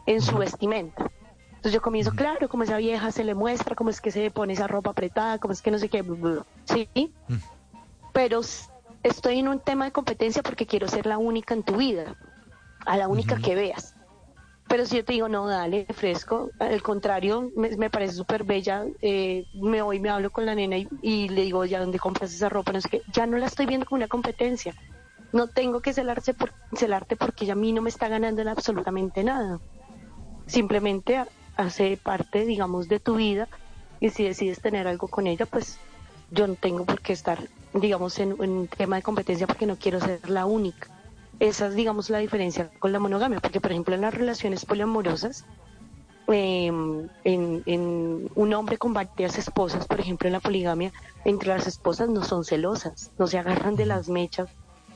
en 0.05 0.21
su 0.21 0.37
vestimenta. 0.37 1.11
Entonces 1.47 1.73
yo 1.73 1.81
comienzo, 1.81 2.11
claro, 2.11 2.47
como 2.51 2.65
esa 2.65 2.77
vieja 2.77 3.11
se 3.11 3.25
le 3.25 3.35
muestra, 3.35 3.75
cómo 3.75 3.89
es 3.89 4.03
que 4.03 4.11
se 4.11 4.31
pone 4.31 4.53
esa 4.53 4.67
ropa 4.67 4.91
apretada, 4.91 5.39
cómo 5.39 5.53
es 5.53 5.63
que 5.63 5.71
no 5.71 5.79
sé 5.79 5.89
qué, 5.89 6.05
¿sí? 6.67 7.15
Pero 8.13 8.43
estoy 9.03 9.39
en 9.39 9.49
un 9.49 9.61
tema 9.61 9.87
de 9.87 9.93
competencia 9.93 10.43
porque 10.43 10.67
quiero 10.67 10.89
ser 10.89 11.07
la 11.07 11.17
única 11.17 11.55
en 11.55 11.63
tu 11.63 11.77
vida, 11.77 12.15
a 12.85 12.99
la 12.99 13.09
única 13.09 13.39
que 13.39 13.55
veas. 13.55 13.94
Pero 14.69 14.87
si 14.87 14.97
yo 14.97 15.05
te 15.05 15.13
digo, 15.13 15.29
no, 15.29 15.47
dale, 15.47 15.87
fresco, 15.95 16.51
al 16.59 16.83
contrario, 16.83 17.53
me, 17.55 17.91
parece 17.91 18.15
súper 18.15 18.45
bella, 18.45 18.85
eh, 19.03 19.45
me 19.53 19.83
voy, 19.83 20.01
me 20.01 20.09
hablo 20.09 20.31
con 20.31 20.47
la 20.47 20.55
nena 20.55 20.77
y, 21.03 21.29
le 21.29 21.43
digo, 21.43 21.65
ya, 21.65 21.81
¿dónde 21.81 21.99
compras 21.99 22.33
esa 22.33 22.49
ropa? 22.49 22.73
No 22.73 22.81
sé 22.81 22.89
qué, 22.89 23.03
ya 23.13 23.27
no 23.27 23.37
la 23.37 23.47
estoy 23.47 23.67
viendo 23.67 23.87
como 23.87 23.99
una 23.99 24.09
competencia. 24.09 24.75
No 25.33 25.49
tengo 25.49 25.81
que 25.81 25.93
celarse 25.93 26.33
por, 26.33 26.53
celarte 26.75 27.17
porque 27.17 27.51
a 27.51 27.55
mí 27.55 27.73
no 27.73 27.83
me 27.83 27.91
está 27.91 28.09
ganando 28.09 28.41
en 28.41 28.49
absolutamente 28.49 29.23
nada. 29.23 29.61
Simplemente 30.47 31.23
hace 31.57 31.99
parte, 32.03 32.47
digamos, 32.47 32.89
de 32.89 33.01
tu 33.01 33.17
vida 33.17 33.49
y 34.01 34.11
si 34.11 34.25
decides 34.25 34.61
tener 34.61 34.87
algo 34.89 35.09
con 35.09 35.27
ella, 35.27 35.45
pues 35.47 35.79
yo 36.31 36.47
no 36.47 36.55
tengo 36.55 36.85
por 36.85 37.01
qué 37.01 37.13
estar, 37.13 37.39
digamos, 37.75 38.19
en 38.19 38.33
un 38.41 38.69
tema 38.69 38.97
de 38.97 39.03
competencia 39.03 39.47
porque 39.47 39.67
no 39.67 39.77
quiero 39.77 40.01
ser 40.01 40.29
la 40.29 40.47
única. 40.47 40.94
Esa 41.41 41.67
es, 41.67 41.75
digamos, 41.75 42.11
la 42.11 42.19
diferencia 42.19 42.71
con 42.79 42.93
la 42.93 42.99
monogamia, 42.99 43.41
porque, 43.41 43.61
por 43.61 43.71
ejemplo, 43.73 43.95
en 43.95 44.01
las 44.03 44.15
relaciones 44.15 44.65
poliamorosas, 44.65 45.45
eh, 46.29 46.67
en, 46.67 47.11
en 47.67 48.31
un 48.35 48.55
hombre 48.55 48.79
con 48.79 48.95
varias 48.95 49.37
esposas, 49.37 49.87
por 49.87 50.01
ejemplo, 50.01 50.27
en 50.29 50.33
la 50.33 50.41
poligamia, 50.41 50.93
entre 51.25 51.49
las 51.49 51.67
esposas 51.67 52.09
no 52.09 52.25
son 52.25 52.45
celosas, 52.45 53.11
no 53.19 53.27
se 53.27 53.39
agarran 53.39 53.77
de 53.77 53.87
las 53.87 54.09
mechas, 54.09 54.49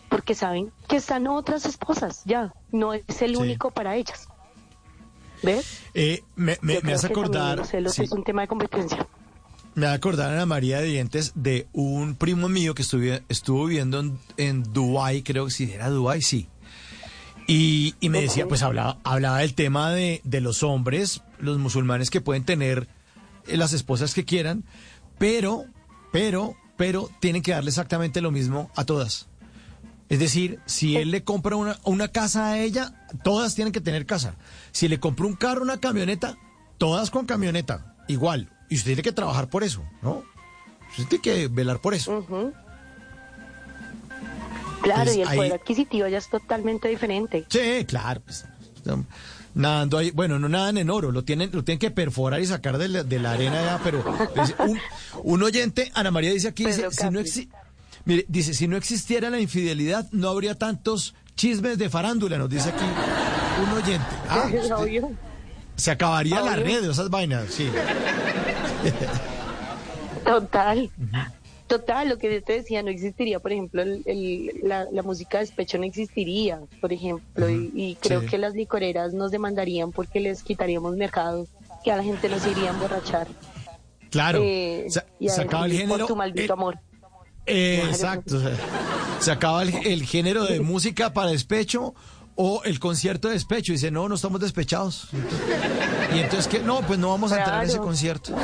porque 0.09 0.35
saben 0.35 0.73
que 0.89 0.97
están 0.97 1.27
otras 1.27 1.67
esposas, 1.67 2.23
ya, 2.25 2.53
no 2.71 2.95
es 2.95 3.21
el 3.21 3.35
Sí. 3.37 3.43
único 3.43 3.71
para 3.71 3.97
ellas. 3.97 4.27
¿Ves? 5.43 5.83
Eh, 5.95 6.23
me, 6.35 6.57
me, 6.63 6.81
me 6.83 6.95
hace 6.95 7.09
acordar. 7.09 7.59
los 7.59 7.69
celos 7.69 7.95
sí. 7.95 8.05
es 8.05 8.13
un 8.13 8.25
tema 8.25 8.43
de 8.43 8.49
competencia. 8.49 9.07
Me 9.79 9.87
va 9.87 10.43
a 10.43 10.47
María 10.47 10.81
de 10.81 10.89
Dientes 10.89 11.31
de 11.37 11.69
un 11.73 12.17
primo 12.17 12.49
mío 12.49 12.75
que 12.75 12.83
estuvo 12.83 13.67
viviendo 13.67 14.19
en, 14.37 14.63
Dubái, 14.65 15.23
creo 15.23 15.45
que 15.45 15.53
sí, 15.53 15.71
era 15.73 15.89
Dubái, 15.89 16.21
sí. 16.21 16.49
Y, 17.47 17.95
me 18.03 18.21
decía, 18.21 18.49
pues 18.49 18.65
hablaba, 18.65 18.99
del 19.39 19.55
tema 19.55 19.93
de, 19.93 20.21
de 20.25 20.41
los 20.41 20.65
hombres, 20.65 21.23
los 21.39 21.59
musulmanes 21.59 22.11
que 22.11 22.21
pueden 22.21 22.43
tener 22.43 22.89
eh, 23.47 23.57
las 23.57 23.73
esposas 23.73 24.15
que 24.15 24.25
quieran, 24.25 24.65
pero, 25.17 25.65
pero, 26.11 26.57
pero 26.77 27.09
tienen 27.21 27.43
que 27.43 27.53
darle 27.53 27.71
exactamente 27.71 28.21
lo 28.21 28.33
mismo 28.33 28.73
a 28.75 28.85
todas. 28.85 29.29
Es 30.09 30.19
decir, 30.19 30.59
si 30.67 30.97
él 30.97 31.13
le 31.13 31.23
compra 31.23 31.55
una, 31.55 31.79
una 31.85 32.09
casa 32.09 32.49
a 32.49 32.59
ella, 32.59 33.07
todas 33.23 33.55
tienen 33.55 33.73
que 33.73 33.81
tener 33.81 34.07
casa. 34.07 34.35
Si 34.73 34.89
le 34.89 34.99
compra 34.99 35.27
un 35.27 35.37
carro, 35.37 35.63
una 35.63 35.79
camioneta, 35.79 36.37
todas 36.79 37.11
con 37.11 37.27
camioneta, 37.27 37.95
igual. 38.09 38.51
Y 38.69 38.75
usted 38.77 38.89
tiene 38.91 39.03
que 39.03 39.13
trabajar 39.13 39.49
por 39.49 39.65
eso, 39.65 39.83
¿no? 40.03 40.23
Usted 40.99 41.07
tiene 41.21 41.23
que 41.23 41.49
velar 41.49 41.81
por 41.81 41.95
eso. 41.95 42.25
Claro, 44.83 45.13
y 45.13 45.23
el 45.23 45.29
ahí- 45.29 45.37
poder 45.37 45.53
adquisitivo 45.55 46.07
ya 46.09 46.19
es 46.19 46.29
totalmente 46.29 46.89
diferente. 46.89 47.45
Sí, 47.49 47.85
claro. 47.87 48.21
pues, 48.25 48.45
nadando 49.55 49.99
ahí, 49.99 50.11
bueno, 50.13 50.39
no 50.39 50.49
nadan 50.49 50.79
en 50.79 50.89
oro, 50.89 51.11
lo 51.11 51.25
tienen, 51.25 51.51
lo 51.53 51.65
tienen 51.65 51.79
que 51.81 51.91
perforar 51.91 52.41
y 52.41 52.47
sacar 52.47 52.79
de 52.79 52.89
la, 52.89 53.03
de 53.03 53.19
la 53.19 53.33
arena 53.33 53.61
ya, 53.63 53.81
pero 53.83 54.03
pues, 54.35 54.55
un, 54.61 54.79
un 55.25 55.43
oyente, 55.43 55.91
Ana 55.95 56.11
María 56.11 56.31
dice 56.33 56.49
aquí, 56.49 56.65
dice, 56.65 56.87
si 56.93 57.11
no 57.11 57.21
exi- 57.21 57.49
mire, 58.05 58.25
dice, 58.29 58.55
si 58.55 58.69
no 58.69 58.77
existiera 58.77 59.31
la 59.31 59.41
infidelidad, 59.41 60.07
no 60.13 60.29
habría 60.29 60.55
tantos 60.55 61.15
chismes 61.35 61.77
de 61.77 61.91
farándula, 61.91 62.39
nos 62.39 62.49
dice 62.49 62.69
aquí 62.71 62.85
un 63.65 63.77
oyente. 63.77 64.07
Ah, 64.29 64.45
usted- 64.47 65.03
se 65.77 65.91
acabaría 65.93 66.41
la 66.41 66.57
red 66.57 66.83
de 66.83 66.91
esas 66.93 67.11
vainas, 67.11 67.47
sí. 67.51 67.69
Total. 70.25 70.91
Total, 71.67 72.09
lo 72.09 72.17
que 72.19 72.33
yo 72.33 72.43
te 72.43 72.55
decía, 72.55 72.83
no 72.83 72.89
existiría, 72.89 73.41
por 73.41 73.53
ejemplo, 73.53 73.83
el, 73.83 74.03
el- 74.07 74.51
la, 74.63 74.87
la 74.91 75.03
música 75.03 75.39
de 75.39 75.45
despecho 75.45 75.77
no 75.77 75.85
existiría, 75.85 76.61
por 76.81 76.93
ejemplo, 76.95 77.49
y, 77.51 77.71
y 77.75 77.95
creo 78.01 78.23
sí. 78.23 78.27
que 78.27 78.39
las 78.39 78.55
licoreras 78.55 79.13
nos 79.13 79.31
demandarían 79.31 79.93
porque 79.93 80.19
les 80.21 80.43
quitaríamos 80.43 80.97
mercado, 80.97 81.47
que 81.85 81.93
a 81.93 81.97
la 81.97 82.03
gente 82.03 82.29
nos 82.31 82.47
iría 82.47 82.71
a 82.71 82.73
emborrachar. 82.73 83.29
Claro, 84.11 84.41
Eh, 84.43 84.87
se, 84.89 85.03
y 85.21 85.29
a 85.29 85.33
se 85.33 85.43
acaba 85.43 85.67
el 85.67 85.73
género. 85.73 85.99
Por 85.99 86.07
tu 86.09 86.17
maldito 86.17 86.45
el- 86.45 86.51
amor. 86.53 86.79
Eh, 87.45 87.83
exacto. 87.89 88.41
se 89.21 89.31
acaba 89.31 89.63
el, 89.63 89.75
el 89.87 90.03
género 90.05 90.45
de 90.45 90.61
música 90.61 91.13
para 91.15 91.31
despecho 91.31 91.95
o 92.41 92.63
el 92.65 92.79
concierto 92.81 93.27
de 93.29 93.35
despecho. 93.35 93.73
Dice, 93.73 93.91
no, 93.91 94.09
no 94.09 94.15
estamos 94.15 94.41
despechados. 94.41 95.09
Y 96.15 96.21
entonces, 96.21 96.47
¿qué? 96.49 96.61
No, 96.61 96.81
pues 96.83 96.99
no 96.99 97.09
vamos 97.11 97.33
a 97.33 97.39
entrar 97.39 97.61
a 97.61 97.65
ese 97.65 97.79
concierto. 97.79 98.33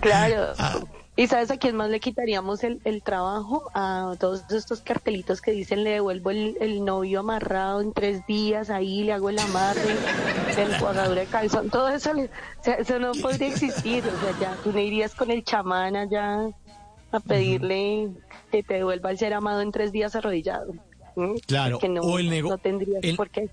Claro. 0.00 0.52
Ah. 0.58 0.78
¿Y 1.16 1.26
sabes 1.26 1.50
a 1.50 1.56
quién 1.58 1.76
más 1.76 1.90
le 1.90 2.00
quitaríamos 2.00 2.64
el, 2.64 2.80
el 2.84 3.02
trabajo? 3.02 3.70
A 3.74 4.14
todos 4.18 4.42
estos 4.50 4.80
cartelitos 4.80 5.40
que 5.42 5.50
dicen 5.52 5.84
le 5.84 5.90
devuelvo 5.90 6.30
el, 6.30 6.56
el 6.60 6.84
novio 6.84 7.20
amarrado 7.20 7.80
en 7.82 7.92
tres 7.92 8.24
días, 8.26 8.70
ahí 8.70 9.02
le 9.04 9.12
hago 9.12 9.28
el 9.28 9.38
amarre, 9.38 9.82
el 10.56 10.72
enjuagadura 10.72 11.20
de 11.20 11.26
calzón, 11.26 11.68
todo 11.68 11.88
eso, 11.90 12.14
le- 12.14 12.24
o 12.26 12.64
sea, 12.64 12.74
eso 12.74 12.98
no 12.98 13.12
podría 13.12 13.48
existir. 13.48 14.02
O 14.06 14.20
sea, 14.24 14.38
ya 14.40 14.56
tú 14.62 14.72
no 14.72 14.78
irías 14.78 15.14
con 15.14 15.30
el 15.30 15.44
chamán 15.44 15.96
allá 15.96 16.48
a 17.12 17.20
pedirle 17.20 18.10
que 18.50 18.62
te 18.62 18.74
devuelva 18.74 19.10
el 19.10 19.18
ser 19.18 19.34
amado 19.34 19.60
en 19.60 19.72
tres 19.72 19.92
días 19.92 20.14
arrodillado. 20.16 20.72
Claro, 21.46 21.78
Porque 21.78 21.88
no, 21.88 22.00
o 22.02 22.18
el 22.18 22.42
no 22.42 22.58
tendrías 22.58 23.02
el- 23.02 23.16
por 23.16 23.30
qué. 23.30 23.48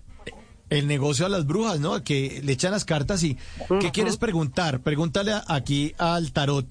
El 0.70 0.86
negocio 0.88 1.26
a 1.26 1.30
las 1.30 1.46
brujas, 1.46 1.80
¿no? 1.80 2.04
Que 2.04 2.42
le 2.44 2.52
echan 2.52 2.72
las 2.74 2.84
cartas 2.84 3.24
y 3.24 3.38
¿qué 3.80 3.92
quieres 3.92 4.18
preguntar? 4.18 4.82
Pregúntale 4.82 5.34
aquí 5.48 5.94
al 5.98 6.34
tarot. 6.34 6.66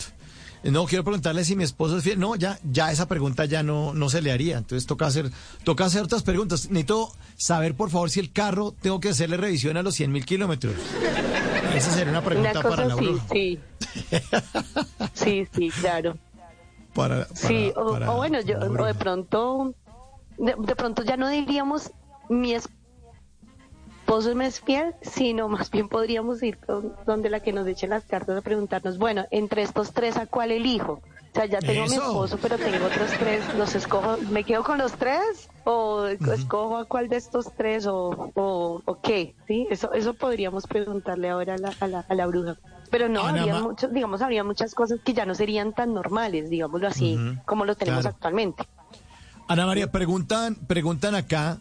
No, 0.65 0.85
quiero 0.85 1.03
preguntarle 1.05 1.45
si 1.45 1.55
mi 1.57 1.65
esposo 1.65 1.97
es 1.97 2.03
fiel. 2.05 2.19
No, 2.19 2.35
ya, 2.37 2.59
ya 2.65 2.91
esa 2.93 3.07
pregunta 3.09 3.45
ya 3.47 3.63
no, 3.63 3.95
no 3.95 4.11
se 4.11 4.21
le 4.21 4.33
haría. 4.33 4.59
Entonces 4.59 4.85
toca 4.87 5.07
hacer, 5.07 5.31
toca 5.65 5.85
hacer 5.87 6.03
otras 6.03 6.25
preguntas. 6.25 6.69
Necesito 6.69 7.11
saber, 7.37 7.75
por 7.75 7.89
favor, 7.89 8.11
si 8.11 8.21
el 8.21 8.33
carro 8.33 8.75
tengo 8.83 9.01
que 9.01 9.09
hacerle 9.11 9.37
revisión 9.39 9.77
a 9.79 9.83
los 9.83 9.95
100 9.95 10.13
mil 10.13 10.27
kilómetros. 10.27 10.75
Esa 11.75 11.91
sería 11.93 12.11
una 12.11 12.23
pregunta 12.23 12.51
Una 12.51 12.63
para 12.69 12.85
la 12.85 12.97
sí, 12.97 13.01
bruja. 13.05 13.27
sí. 13.33 13.59
Sí, 15.15 15.47
sí, 15.55 15.71
claro. 15.81 16.17
Para, 16.95 17.27
Sí, 17.35 17.73
o, 17.77 17.93
para 17.93 18.11
o 18.13 18.17
bueno, 18.17 18.41
yo, 18.41 18.59
o 18.59 18.85
de 18.85 18.95
pronto, 18.95 19.75
de, 20.39 20.55
de 20.59 20.77
pronto 20.77 21.03
ya 21.03 21.17
no 21.17 21.29
diríamos 21.29 21.93
mi 22.29 22.55
esposo 22.55 24.35
me 24.35 24.47
es 24.47 24.61
fiel, 24.61 24.95
sino 25.03 25.49
más 25.49 25.71
bien 25.71 25.89
podríamos 25.89 26.43
ir 26.43 26.59
con, 26.59 26.95
donde 27.07 27.29
la 27.29 27.41
que 27.41 27.53
nos 27.53 27.67
echen 27.67 27.91
las 27.91 28.05
cartas 28.05 28.37
a 28.39 28.43
preguntarnos, 28.43 28.99
bueno, 28.99 29.25
entre 29.31 29.63
estos 29.63 29.93
tres, 29.93 30.17
¿a 30.17 30.27
cuál 30.27 30.53
elijo? 30.53 30.93
O 31.03 31.39
sea, 31.39 31.47
ya 31.47 31.61
tengo 31.61 31.87
mi 31.87 31.97
esposo, 31.97 32.39
pero 32.41 32.57
tengo 32.57 32.87
otros 32.87 33.11
tres, 33.19 33.45
¿los 33.59 33.75
escojo? 33.75 34.17
¿Me 34.31 34.43
quedo 34.45 34.65
con 34.65 34.79
los 34.79 34.93
tres? 34.93 35.51
¿O 35.65 36.07
escojo 36.07 36.79
a 36.79 36.87
cuál 36.87 37.09
de 37.09 37.17
estos 37.17 37.53
tres? 37.55 37.87
¿O, 37.87 38.31
o, 38.35 38.81
o 38.83 39.01
qué? 39.03 39.35
¿Sí? 39.47 39.67
Eso, 39.69 39.93
eso 39.93 40.15
podríamos 40.15 40.67
preguntarle 40.67 41.29
ahora 41.29 41.55
a 41.55 41.59
la, 41.59 41.77
a 41.79 41.87
la, 41.89 42.05
a 42.09 42.15
la 42.15 42.27
bruja. 42.27 42.57
Pero 42.91 43.11
no, 43.11 43.21
Ana 43.21 43.41
habría 43.41 43.55
Ma- 43.55 43.61
muchos, 43.61 43.93
digamos, 43.93 44.23
habría 44.23 44.45
muchas 44.45 44.75
cosas 44.75 45.01
que 45.05 45.13
ya 45.13 45.27
no 45.27 45.35
serían 45.35 45.75
tan 45.75 45.93
normales, 45.93 46.49
digámoslo 46.49 46.89
así, 46.89 47.19
como 47.45 47.67
lo 47.67 47.75
tenemos 47.75 48.03
claro. 48.03 48.15
actualmente. 48.15 48.65
Ana 49.49 49.67
María, 49.67 49.93
preguntan, 49.93 50.57
preguntan 50.57 51.15
acá 51.15 51.59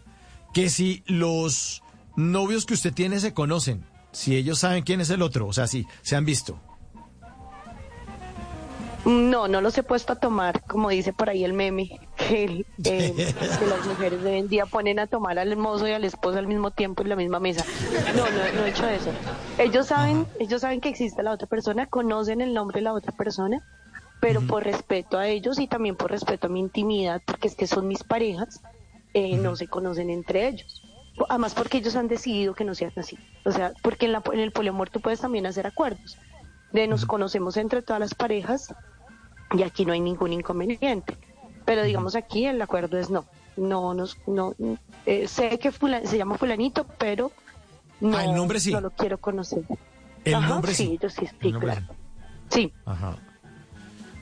que 0.54 0.70
si 0.70 1.04
los 1.06 1.84
novios 2.16 2.66
que 2.66 2.74
usted 2.74 2.94
tiene 2.94 3.20
se 3.20 3.34
conocen, 3.34 3.86
si 4.12 4.36
ellos 4.36 4.60
saben 4.60 4.84
quién 4.84 5.02
es 5.02 5.10
el 5.10 5.22
otro, 5.22 5.48
o 5.48 5.54
sea, 5.54 5.68
si 5.68 5.86
se 6.02 6.16
han 6.16 6.26
visto. 6.26 6.60
No, 9.06 9.48
no 9.48 9.62
los 9.62 9.78
he 9.78 9.84
puesto 9.84 10.14
a 10.14 10.16
tomar, 10.16 10.64
como 10.64 10.90
dice 10.90 11.14
por 11.14 11.30
ahí 11.30 11.44
el 11.44 11.54
meme, 11.54 12.00
que, 12.18 12.66
eh, 12.84 13.36
que 13.60 13.66
las 13.68 13.86
mujeres 13.86 14.24
de 14.24 14.32
hoy 14.32 14.38
en 14.40 14.48
día 14.48 14.66
ponen 14.66 14.98
a 14.98 15.06
tomar 15.06 15.38
al 15.38 15.52
esposo 15.52 15.88
y 15.88 15.92
al 15.92 16.04
esposo 16.06 16.40
al 16.40 16.48
mismo 16.48 16.72
tiempo 16.72 17.04
en 17.04 17.10
la 17.10 17.16
misma 17.16 17.40
mesa. 17.40 17.64
No, 18.16 18.24
no, 18.24 18.60
no 18.60 18.66
he 18.66 18.70
hecho 18.70 18.90
eso. 18.90 19.12
Ellos 19.60 19.86
saben, 19.88 20.26
ellos 20.40 20.62
saben 20.62 20.82
que 20.82 20.90
existe 20.90 21.22
la 21.22 21.34
otra 21.34 21.46
persona, 21.46 21.86
conocen 21.86 22.42
el 22.42 22.56
nombre 22.56 22.80
de 22.80 22.84
la 22.84 22.94
otra 22.94 23.12
persona, 23.12 23.62
pero 24.20 24.42
por 24.42 24.64
respeto 24.64 25.18
a 25.18 25.28
ellos 25.28 25.60
y 25.60 25.68
también 25.68 25.96
por 25.96 26.12
respeto 26.12 26.48
a 26.48 26.50
mi 26.50 26.60
intimidad, 26.60 27.22
porque 27.26 27.48
es 27.48 27.56
que 27.56 27.68
son 27.68 27.88
mis 27.88 28.04
parejas, 28.04 28.62
eh, 29.14 29.38
no 29.38 29.56
se 29.56 29.68
conocen 29.68 30.10
entre 30.10 30.48
ellos. 30.48 30.82
Además 31.30 31.54
porque 31.54 31.78
ellos 31.78 31.96
han 31.96 32.08
decidido 32.08 32.54
que 32.56 32.66
no 32.66 32.76
sean 32.76 32.92
así. 32.98 33.18
O 33.46 33.52
sea, 33.52 33.72
porque 33.82 34.06
en, 34.08 34.12
la, 34.12 34.22
en 34.34 34.40
el 34.40 34.52
poliamor 34.52 34.90
tú 34.90 35.00
puedes 35.00 35.22
también 35.22 35.46
hacer 35.46 35.66
acuerdos. 35.68 36.18
De 36.74 36.88
nos 36.88 37.06
conocemos 37.06 37.56
entre 37.56 37.82
todas 37.82 38.02
las 38.02 38.14
parejas 38.16 38.74
y 39.56 39.64
aquí 39.64 39.86
no 39.86 39.94
hay 39.94 40.02
ningún 40.02 40.34
inconveniente. 40.34 41.18
Pero 41.64 41.84
digamos 41.84 42.16
aquí 42.16 42.46
el 42.46 42.62
acuerdo 42.62 42.98
es 42.98 43.10
no. 43.10 43.26
No 43.56 43.94
nos 43.94 44.18
no 44.28 44.54
eh, 45.06 45.30
sé 45.30 45.58
que 45.60 45.72
se 45.72 46.18
llama 46.18 46.38
fulanito, 46.38 46.86
pero 46.98 47.32
no, 48.02 48.18
Ah, 48.18 48.26
el 48.26 48.36
nombre 48.36 48.60
sí. 48.60 48.74
no 48.74 48.82
lo 48.82 48.92
quiero 48.92 49.18
conocer. 49.18 49.64
El 50.26 50.36
Ajá, 50.36 50.50
nombre 50.50 50.74
sí. 50.74 50.88
sí, 50.88 50.98
ellos 51.00 51.14
sí, 51.14 51.28
sí, 51.42 51.54
claro. 51.54 51.82
Sí. 52.50 52.74
Ajá. 52.86 53.16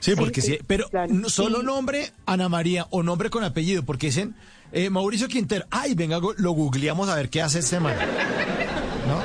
Sí, 0.04 0.14
porque 0.16 0.42
sí, 0.42 0.52
sí, 0.52 0.58
pero 0.66 0.86
claro. 0.90 1.30
solo 1.30 1.62
nombre 1.62 2.12
Ana 2.26 2.50
María 2.50 2.86
o 2.90 3.02
nombre 3.02 3.30
con 3.30 3.42
apellido, 3.42 3.84
porque 3.84 4.08
dicen 4.08 4.34
eh, 4.70 4.90
Mauricio 4.90 5.28
Quintero. 5.28 5.64
Ay, 5.70 5.94
venga, 5.94 6.20
lo 6.36 6.50
googleamos 6.52 7.08
a 7.08 7.14
ver 7.14 7.30
qué 7.30 7.40
hace 7.40 7.60
este 7.60 7.80
man. 7.80 7.94
¿No? 9.08 9.22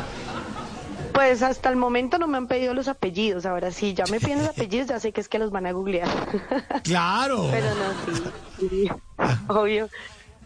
Pues 1.12 1.44
hasta 1.44 1.68
el 1.68 1.76
momento 1.76 2.18
no 2.18 2.28
me 2.28 2.38
han 2.38 2.48
pedido 2.48 2.74
los 2.74 2.88
apellidos. 2.88 3.46
Ahora 3.46 3.72
sí, 3.72 3.94
ya 3.94 4.06
me 4.10 4.22
piden 4.22 4.40
los 4.40 4.48
apellidos, 4.48 4.88
ya 4.88 5.02
sé 5.02 5.12
que 5.12 5.20
es 5.20 5.28
que 5.28 5.38
los 5.38 5.52
van 5.52 5.66
a 5.66 5.74
googlear. 5.74 6.08
Claro. 6.84 7.50
Pero 7.52 7.68
no, 7.76 8.14
sí, 8.16 8.70
sí, 8.70 8.90
obvio. 9.50 9.90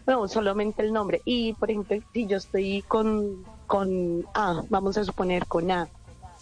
No, 0.04 0.26
solamente 0.26 0.82
el 0.82 0.92
nombre. 0.92 1.22
Y, 1.24 1.52
por 1.52 1.70
ejemplo, 1.70 1.96
si 2.12 2.26
yo 2.26 2.38
estoy 2.38 2.82
con, 2.88 3.44
con 3.68 4.26
A, 4.34 4.62
vamos 4.68 4.98
a 4.98 5.04
suponer 5.04 5.46
con 5.46 5.70
A, 5.70 5.86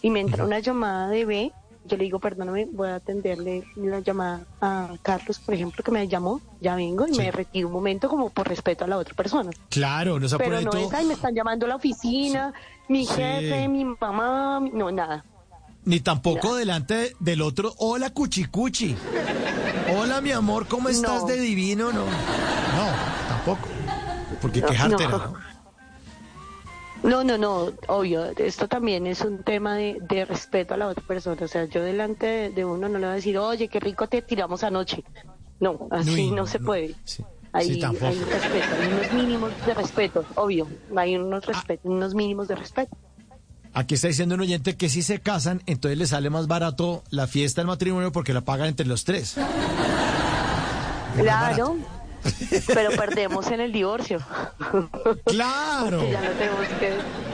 y 0.01 0.09
me 0.09 0.21
entra 0.21 0.45
una 0.47 0.61
llamada 0.61 1.09
de 1.09 1.27
B, 1.27 1.53
yo 1.85 1.97
le 1.97 2.05
digo, 2.05 2.19
perdóname, 2.21 2.69
voy 2.73 2.89
a 2.89 2.95
atenderle 2.97 3.65
la 3.77 4.01
llamada 4.01 4.45
a 4.61 4.91
Carlos, 5.03 5.39
por 5.41 5.55
ejemplo, 5.55 5.83
que 5.83 5.91
me 5.91 6.07
llamó, 6.07 6.41
ya 6.61 6.77
vengo 6.77 7.07
y 7.09 7.13
me 7.17 7.31
retiro 7.31 7.67
un 7.69 7.75
momento 7.75 8.09
como 8.09 8.31
por 8.31 8.49
respeto 8.49 8.85
a 8.85 8.89
la 8.89 8.99
otra 8.99 9.15
persona. 9.15 9.51
Claro, 9.69 10.21
no 10.21 10.29
se 10.29 10.39
Pero 10.39 10.61
no 10.61 10.71
todo. 10.71 10.81
es, 10.89 10.93
ay, 10.95 11.07
me 11.07 11.15
están 11.15 11.35
llamando 11.35 11.67
a 11.67 11.71
la 11.71 11.77
oficina, 11.77 12.53
mi 12.89 13.05
Sí. 13.07 13.15
jefe, 13.15 13.69
mi 13.69 13.85
mamá, 13.85 14.61
no, 14.73 14.91
nada. 14.93 15.25
ni 15.85 15.99
tampoco 15.99 16.55
delante 16.55 17.13
del 17.19 17.43
otro. 17.43 17.75
Hola, 17.79 18.11
cuchicuchi. 18.11 18.95
Hola, 19.97 20.21
mi 20.21 20.31
amor, 20.31 20.69
¿cómo 20.69 20.89
estás 20.89 21.23
No. 21.23 21.27
de 21.27 21.37
divino? 21.41 21.93
No, 21.93 22.05
no, 22.05 22.87
tampoco. 23.29 23.69
Porque 24.41 24.63
quejarte 24.63 25.09
no. 25.09 25.35
No. 27.03 27.25
No, 27.25 27.39
no, 27.39 27.73
obvio, 27.89 28.25
esto 28.37 28.69
también 28.69 29.07
es 29.07 29.21
un 29.23 29.43
tema 29.43 29.77
de, 29.77 29.99
de 30.09 30.25
respeto 30.25 30.75
a 30.75 30.77
la 30.77 30.89
otra 30.89 31.05
persona. 31.07 31.37
O 31.45 31.49
sea, 31.49 31.65
yo 31.65 31.83
delante 31.83 32.27
de, 32.27 32.51
de 32.51 32.65
uno 32.65 32.89
no 32.89 32.99
le 32.99 33.07
voy 33.07 33.13
a 33.13 33.17
decir, 33.17 33.39
oye, 33.39 33.69
qué 33.69 33.81
rico 33.81 34.07
te 34.09 34.23
tiramos 34.23 34.63
anoche. 34.65 35.05
No, 35.61 35.89
así 35.91 36.31
no, 36.31 36.37
no, 36.37 36.47
se 36.47 36.59
puede. 36.59 36.95
Sí. 37.05 37.25
Hay, 37.55 37.75
Sí, 37.75 37.83
hay 37.85 37.91
un 37.91 37.97
respeto, 38.31 38.67
hay 38.81 38.89
unos 38.89 39.13
mínimos 39.13 39.53
de 39.67 39.75
respeto, 39.75 40.25
obvio. 40.37 40.67
Hay 40.97 41.17
unos, 41.17 41.45
Ah. 41.49 41.53
respeto, 41.53 41.89
unos 41.89 42.15
mínimos 42.15 42.49
de 42.49 42.55
respeto. 42.57 42.97
Aquí 43.75 43.95
está 43.95 44.09
diciendo 44.09 44.35
un 44.35 44.41
oyente 44.43 44.77
que 44.77 44.89
si 44.89 45.03
se 45.03 45.21
casan, 45.21 45.63
entonces 45.67 45.99
le 45.99 46.07
sale 46.07 46.31
más 46.31 46.47
barato 46.47 47.03
la 47.11 47.27
fiesta 47.27 47.61
del 47.61 47.69
matrimonio 47.69 48.11
porque 48.13 48.33
la 48.35 48.41
pagan 48.43 48.69
entre 48.69 48.87
los 48.87 49.05
tres. 49.05 49.37
Claro, 51.17 51.77
pero 52.67 52.91
perdemos 52.97 53.51
en 53.51 53.61
el 53.61 53.73
divorcio. 53.73 54.19
Claro. 55.25 55.99
Porque 55.99 56.11
ya 56.13 56.21
no 56.23 56.31
tenemos 56.31 56.67
que. 56.79 56.93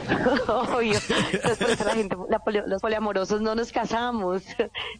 Obvio. 0.77 0.99
Entonces, 1.33 1.59
por 1.59 1.71
eso 1.71 1.85
la 1.85 1.95
gente, 1.95 2.17
la 2.31 2.39
poli- 2.39 2.63
los 2.67 2.81
poliamorosos 2.81 3.41
no 3.41 3.55
nos 3.55 3.73
casamos. 3.73 4.43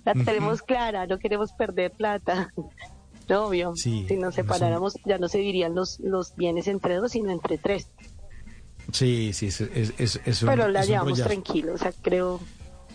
La 0.05 0.13
tenemos 0.15 0.63
clara, 0.63 1.07
no 1.07 1.19
queremos 1.19 1.53
perder 1.53 1.93
plata. 1.93 2.53
No, 3.29 3.47
obvio. 3.47 3.73
Sí, 3.77 4.07
si 4.09 4.17
nos 4.17 4.35
separáramos, 4.35 4.95
ya 5.05 5.19
no 5.19 5.29
se 5.29 5.39
dividirían 5.39 5.75
los, 5.75 6.01
los 6.01 6.35
bienes 6.37 6.67
entre 6.67 6.95
dos, 6.97 7.13
sino 7.13 7.31
entre 7.31 7.59
tres. 7.59 7.89
Sí, 8.93 9.33
sí, 9.35 9.49
es, 9.49 9.61
es, 9.61 9.93
es, 9.99 10.21
es 10.25 10.43
un- 10.43 10.49
Pero 10.49 10.69
la 10.69 10.85
llevamos 10.85 11.23
tranquilo, 11.23 11.75
o 11.75 11.79
sea, 11.79 11.93
creo. 12.03 12.41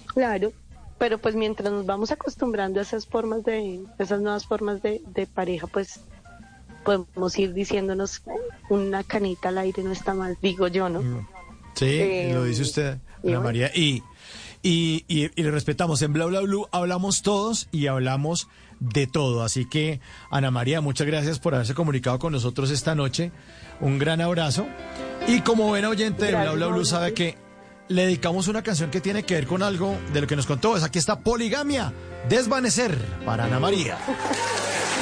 Claro. 0.07 0.51
Pero 0.97 1.17
pues 1.17 1.35
mientras 1.35 1.71
nos 1.71 1.85
vamos 1.85 2.11
acostumbrando 2.11 2.79
a 2.79 2.83
esas 2.83 3.05
formas 3.07 3.43
de, 3.43 3.81
esas 3.99 4.21
nuevas 4.21 4.45
formas 4.47 4.81
de, 4.81 5.01
de 5.07 5.27
pareja, 5.27 5.67
pues 5.67 5.99
podemos 6.83 7.37
ir 7.39 7.53
diciéndonos 7.53 8.17
"Eh, 8.27 8.31
una 8.69 9.03
canita 9.03 9.49
al 9.49 9.57
aire 9.59 9.83
no 9.83 9.91
está 9.91 10.13
mal, 10.13 10.37
digo 10.41 10.67
yo, 10.67 10.89
¿no? 10.89 11.01
Sí, 11.75 11.85
Eh, 11.85 12.31
lo 12.33 12.43
dice 12.43 12.61
usted, 12.61 12.97
y 13.23 13.29
Ana. 13.31 13.39
María. 13.41 13.71
Y, 13.73 14.03
y, 14.61 15.03
y, 15.07 15.29
y 15.35 15.43
le 15.43 15.51
respetamos. 15.51 16.01
En 16.01 16.13
Bla 16.13 16.25
Bla 16.25 16.41
Blue 16.41 16.67
hablamos 16.71 17.21
todos 17.21 17.67
y 17.71 17.87
hablamos 17.87 18.47
de 18.79 19.07
todo. 19.07 19.43
Así 19.43 19.65
que, 19.67 19.99
Ana 20.29 20.51
María, 20.51 20.81
muchas 20.81 21.07
gracias 21.07 21.39
por 21.39 21.55
haberse 21.55 21.73
comunicado 21.73 22.19
con 22.19 22.31
nosotros 22.33 22.69
esta 22.69 22.95
noche. 22.95 23.31
Un 23.81 23.97
gran 23.97 24.21
abrazo. 24.21 24.67
Y 25.27 25.41
como 25.41 25.67
buena 25.67 25.89
oyente 25.89 26.25
de 26.25 26.31
Bla 26.31 26.51
Bla 26.53 26.67
Blue, 26.67 26.85
sabe 26.85 27.13
que 27.13 27.37
le 27.89 28.03
dedicamos 28.05 28.47
una 28.47 28.61
canción 28.61 28.89
que 28.91 29.01
tiene 29.01 29.23
que 29.23 29.33
ver 29.35 29.47
con 29.47 29.63
algo 29.63 29.97
de 30.13 30.21
lo 30.21 30.27
que 30.27 30.35
nos 30.35 30.45
contó. 30.45 30.77
Es 30.77 30.83
aquí 30.83 30.99
está 30.99 31.19
Poligamia, 31.19 31.91
Desvanecer, 32.29 32.95
para 33.25 33.45
Ana 33.45 33.59
María. 33.59 33.97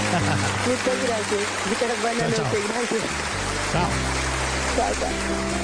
Muchas 0.67 0.97
gracias. 1.07 1.41
Muchas 1.67 2.01
buenas 2.01 2.35
Chao, 2.35 2.45
noches, 2.45 2.67
gracias. 2.67 3.01
Chao. 3.71 3.89
Chao, 4.75 4.93
chao. 4.99 5.61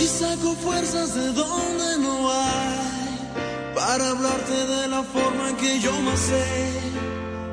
y 0.00 0.06
saco 0.06 0.54
fuerzas 0.54 1.14
de 1.14 1.32
donde 1.32 1.98
no 1.98 2.30
hay 2.30 3.74
para 3.74 4.10
hablarte 4.10 4.66
de 4.66 4.88
la 4.88 5.02
forma 5.02 5.50
en 5.50 5.56
que 5.56 5.80
yo 5.80 5.92
me 6.00 6.16
sé 6.16 6.78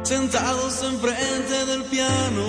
sentados 0.06 0.84
enfrente 0.84 1.66
del 1.66 1.84
piano 1.86 2.46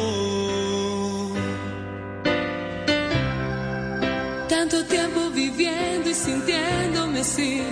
Tanto 4.47 4.85
tiempo 4.85 5.31
viviendo 5.31 6.09
y 6.09 6.15
sintiéndome 6.15 7.21
así. 7.21 7.63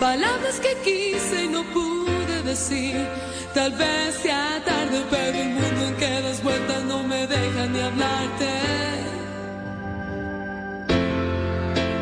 Palabras 0.00 0.60
que 0.60 0.74
quise 0.82 1.44
y 1.44 1.48
no 1.48 1.62
pude 1.72 2.42
decir. 2.42 2.96
Tal 3.54 3.72
vez 3.72 4.14
sea 4.22 4.62
tarde, 4.64 5.04
pero 5.10 5.38
el 5.38 5.48
mundo 5.50 5.86
en 5.88 5.96
que 5.96 6.22
das 6.22 6.42
vueltas 6.42 6.82
no 6.84 7.02
me 7.02 7.26
deja 7.26 7.66
ni 7.66 7.80
hablarte. 7.80 8.50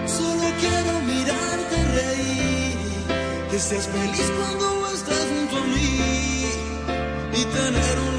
solo 0.06 0.46
quiero 0.60 0.92
mirarte 1.12 1.76
reír 1.98 2.76
que 3.50 3.58
seas 3.58 3.86
feliz 3.88 4.30
cuando 4.36 4.90
estás 4.94 5.26
junto 5.32 5.56
a 5.56 5.66
mí 5.66 6.21
y 7.42 7.44
tener 7.46 7.98
un 7.98 8.11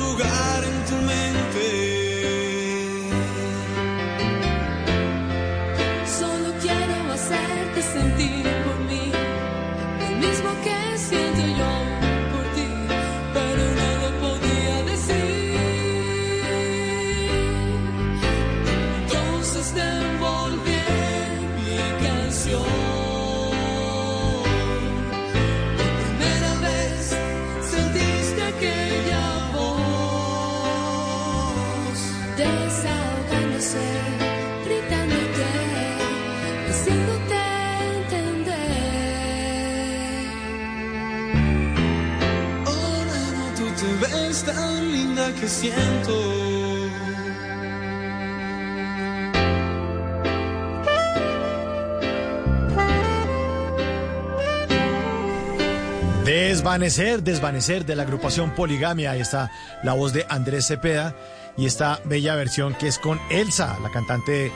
Desvanecer, 56.23 57.23
desvanecer 57.23 57.85
de 57.85 57.97
la 57.97 58.03
agrupación 58.03 58.51
Poligamia. 58.51 59.11
Ahí 59.11 59.19
está 59.19 59.51
la 59.83 59.91
voz 59.91 60.13
de 60.13 60.25
Andrés 60.29 60.67
Cepeda 60.67 61.13
y 61.57 61.65
esta 61.65 61.99
bella 62.05 62.35
versión 62.35 62.73
que 62.75 62.87
es 62.87 62.97
con 62.97 63.19
Elsa, 63.29 63.77
la 63.83 63.91
cantante 63.91 64.49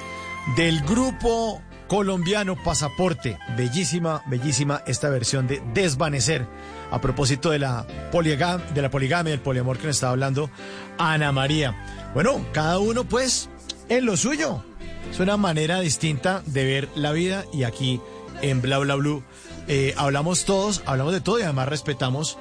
del 0.55 0.79
grupo 0.83 1.61
colombiano 1.87 2.55
Pasaporte. 2.63 3.37
Bellísima, 3.57 4.23
bellísima 4.27 4.83
esta 4.87 5.09
versión 5.09 5.47
de 5.47 5.61
Desvanecer. 5.73 6.47
A 6.91 7.01
propósito 7.01 7.49
de 7.49 7.59
la, 7.59 7.85
poligam- 8.11 8.65
de 8.73 8.81
la 8.81 8.89
poligamia, 8.89 9.31
del 9.31 9.41
poliamor 9.41 9.77
que 9.77 9.87
nos 9.87 9.95
estaba 9.97 10.11
hablando 10.13 10.49
Ana 10.97 11.31
María. 11.31 11.75
Bueno, 12.13 12.45
cada 12.53 12.79
uno 12.79 13.03
pues 13.03 13.49
en 13.89 14.05
lo 14.05 14.15
suyo. 14.17 14.63
Es 15.11 15.19
una 15.19 15.37
manera 15.37 15.79
distinta 15.81 16.41
de 16.45 16.65
ver 16.65 16.89
la 16.95 17.11
vida 17.11 17.45
y 17.53 17.63
aquí 17.63 18.01
en 18.41 18.61
Bla 18.61 18.77
Bla 18.79 18.95
Blue 18.95 19.23
eh, 19.67 19.93
hablamos 19.97 20.45
todos, 20.45 20.81
hablamos 20.85 21.13
de 21.13 21.21
todo 21.21 21.39
y 21.39 21.43
además 21.43 21.67
respetamos 21.69 22.37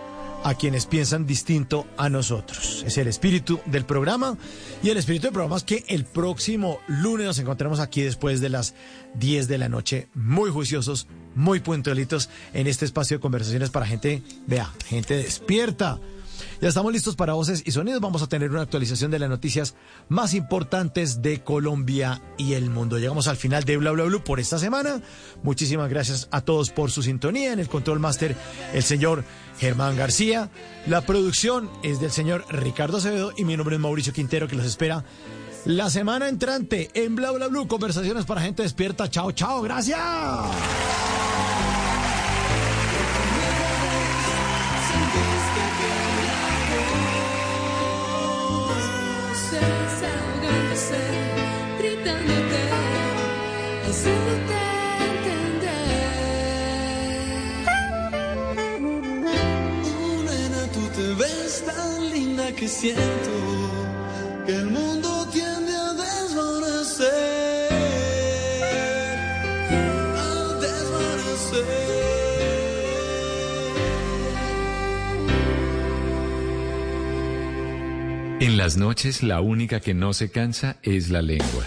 a 0.47 0.55
quienes 0.55 0.87
piensan 0.87 1.27
distinto 1.27 1.89
a 1.97 2.09
nosotros. 2.09 2.85
Es 2.87 2.97
el 2.99 3.09
espíritu 3.09 3.59
del 3.67 3.85
programa 3.85 4.39
y 4.81 4.91
el 4.91 4.97
espíritu 4.97 5.25
del 5.25 5.33
programa 5.33 5.57
es 5.57 5.65
que 5.65 5.85
el 5.89 6.05
próximo 6.05 6.79
lunes 6.87 7.27
nos 7.27 7.39
encontramos 7.41 7.81
aquí 7.81 8.03
después 8.03 8.41
de 8.41 8.49
las 8.49 8.77
10 9.15 9.49
de 9.49 9.59
la 9.59 9.69
noche, 9.69 10.07
muy 10.15 10.51
juiciosos, 10.51 11.09
muy 11.35 11.59
puntualitos 11.59 12.31
en 12.55 12.69
este 12.69 12.85
espacio 12.85 13.17
de 13.17 13.21
conversaciones 13.21 13.71
para 13.71 13.87
gente, 13.87 14.23
vea, 14.47 14.73
gente 14.87 15.17
despierta. 15.17 15.99
Ya 16.61 16.69
estamos 16.69 16.93
listos 16.93 17.17
para 17.17 17.35
voces 17.35 17.63
y 17.67 17.73
sonidos. 17.73 18.01
Vamos 18.01 18.23
a 18.23 18.29
tener 18.29 18.51
una 18.51 18.63
actualización 18.63 19.11
de 19.11 19.19
las 19.19 19.29
noticias 19.29 19.75
más 20.09 20.33
importantes 20.35 21.23
de 21.23 21.43
Colombia 21.43 22.23
y 22.39 22.55
el 22.55 22.71
mundo. 22.71 22.99
Llegamos 22.99 23.27
al 23.29 23.37
final 23.37 23.65
de 23.65 23.77
Bla 23.77 23.91
Bla 23.91 24.05
Blue 24.05 24.23
por 24.23 24.41
esta 24.41 24.59
semana. 24.59 25.03
Muchísimas 25.43 25.91
gracias 25.91 26.29
a 26.31 26.41
todos 26.41 26.71
por 26.71 26.91
su 26.91 27.03
sintonía. 27.03 27.53
En 27.53 27.59
el 27.59 27.69
control 27.69 28.01
master, 28.01 28.37
el 28.73 28.83
señor 28.83 29.25
Germán 29.59 29.97
García. 29.97 30.51
La 30.87 31.01
producción 31.03 31.71
es 31.83 32.01
del 32.01 32.11
señor 32.11 32.45
Ricardo 32.49 32.99
Acevedo 32.99 33.33
y 33.37 33.45
mi 33.45 33.57
nombre 33.57 33.77
es 33.77 33.81
Mauricio 33.81 34.13
Quintero 34.13 34.49
que 34.49 34.57
los 34.57 34.67
espera 34.67 35.05
la 35.67 35.91
semana 35.91 36.29
entrante 36.29 36.91
en 36.95 37.17
Bla 37.17 37.33
Bla 37.33 37.49
Blue. 37.49 37.67
Conversaciones 37.67 38.25
para 38.25 38.41
gente 38.41 38.63
despierta. 38.63 39.11
Chao, 39.11 39.33
chao. 39.33 39.63
Gracias. 39.63 39.99
Que 62.57 62.69
siento 62.69 63.31
que 64.47 64.57
el 64.57 64.67
mundo 64.67 65.29
tiende 65.31 65.73
a 65.75 65.93
desvanecer, 65.93 67.73
a 70.17 70.55
desvanecer. 70.61 71.65
En 78.41 78.57
las 78.57 78.79
noches 78.79 79.23
la 79.23 79.43
única 79.43 79.81
que 79.81 79.93
no 79.93 80.15
se 80.15 80.31
cansa 80.31 80.79
es 80.83 81.11
la 81.11 81.21
lengua. 81.21 81.67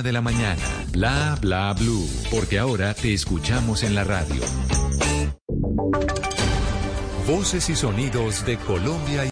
de 0.00 0.12
la 0.12 0.22
mañana. 0.22 0.62
Bla 0.92 1.36
Bla 1.40 1.74
Blue, 1.74 2.08
porque 2.30 2.58
ahora 2.58 2.94
te 2.94 3.12
escuchamos 3.12 3.82
en 3.82 3.94
la 3.94 4.04
radio. 4.04 4.42
Voces 7.26 7.68
y 7.68 7.76
sonidos 7.76 8.46
de 8.46 8.56
Colombia 8.56 9.26
y 9.26 9.30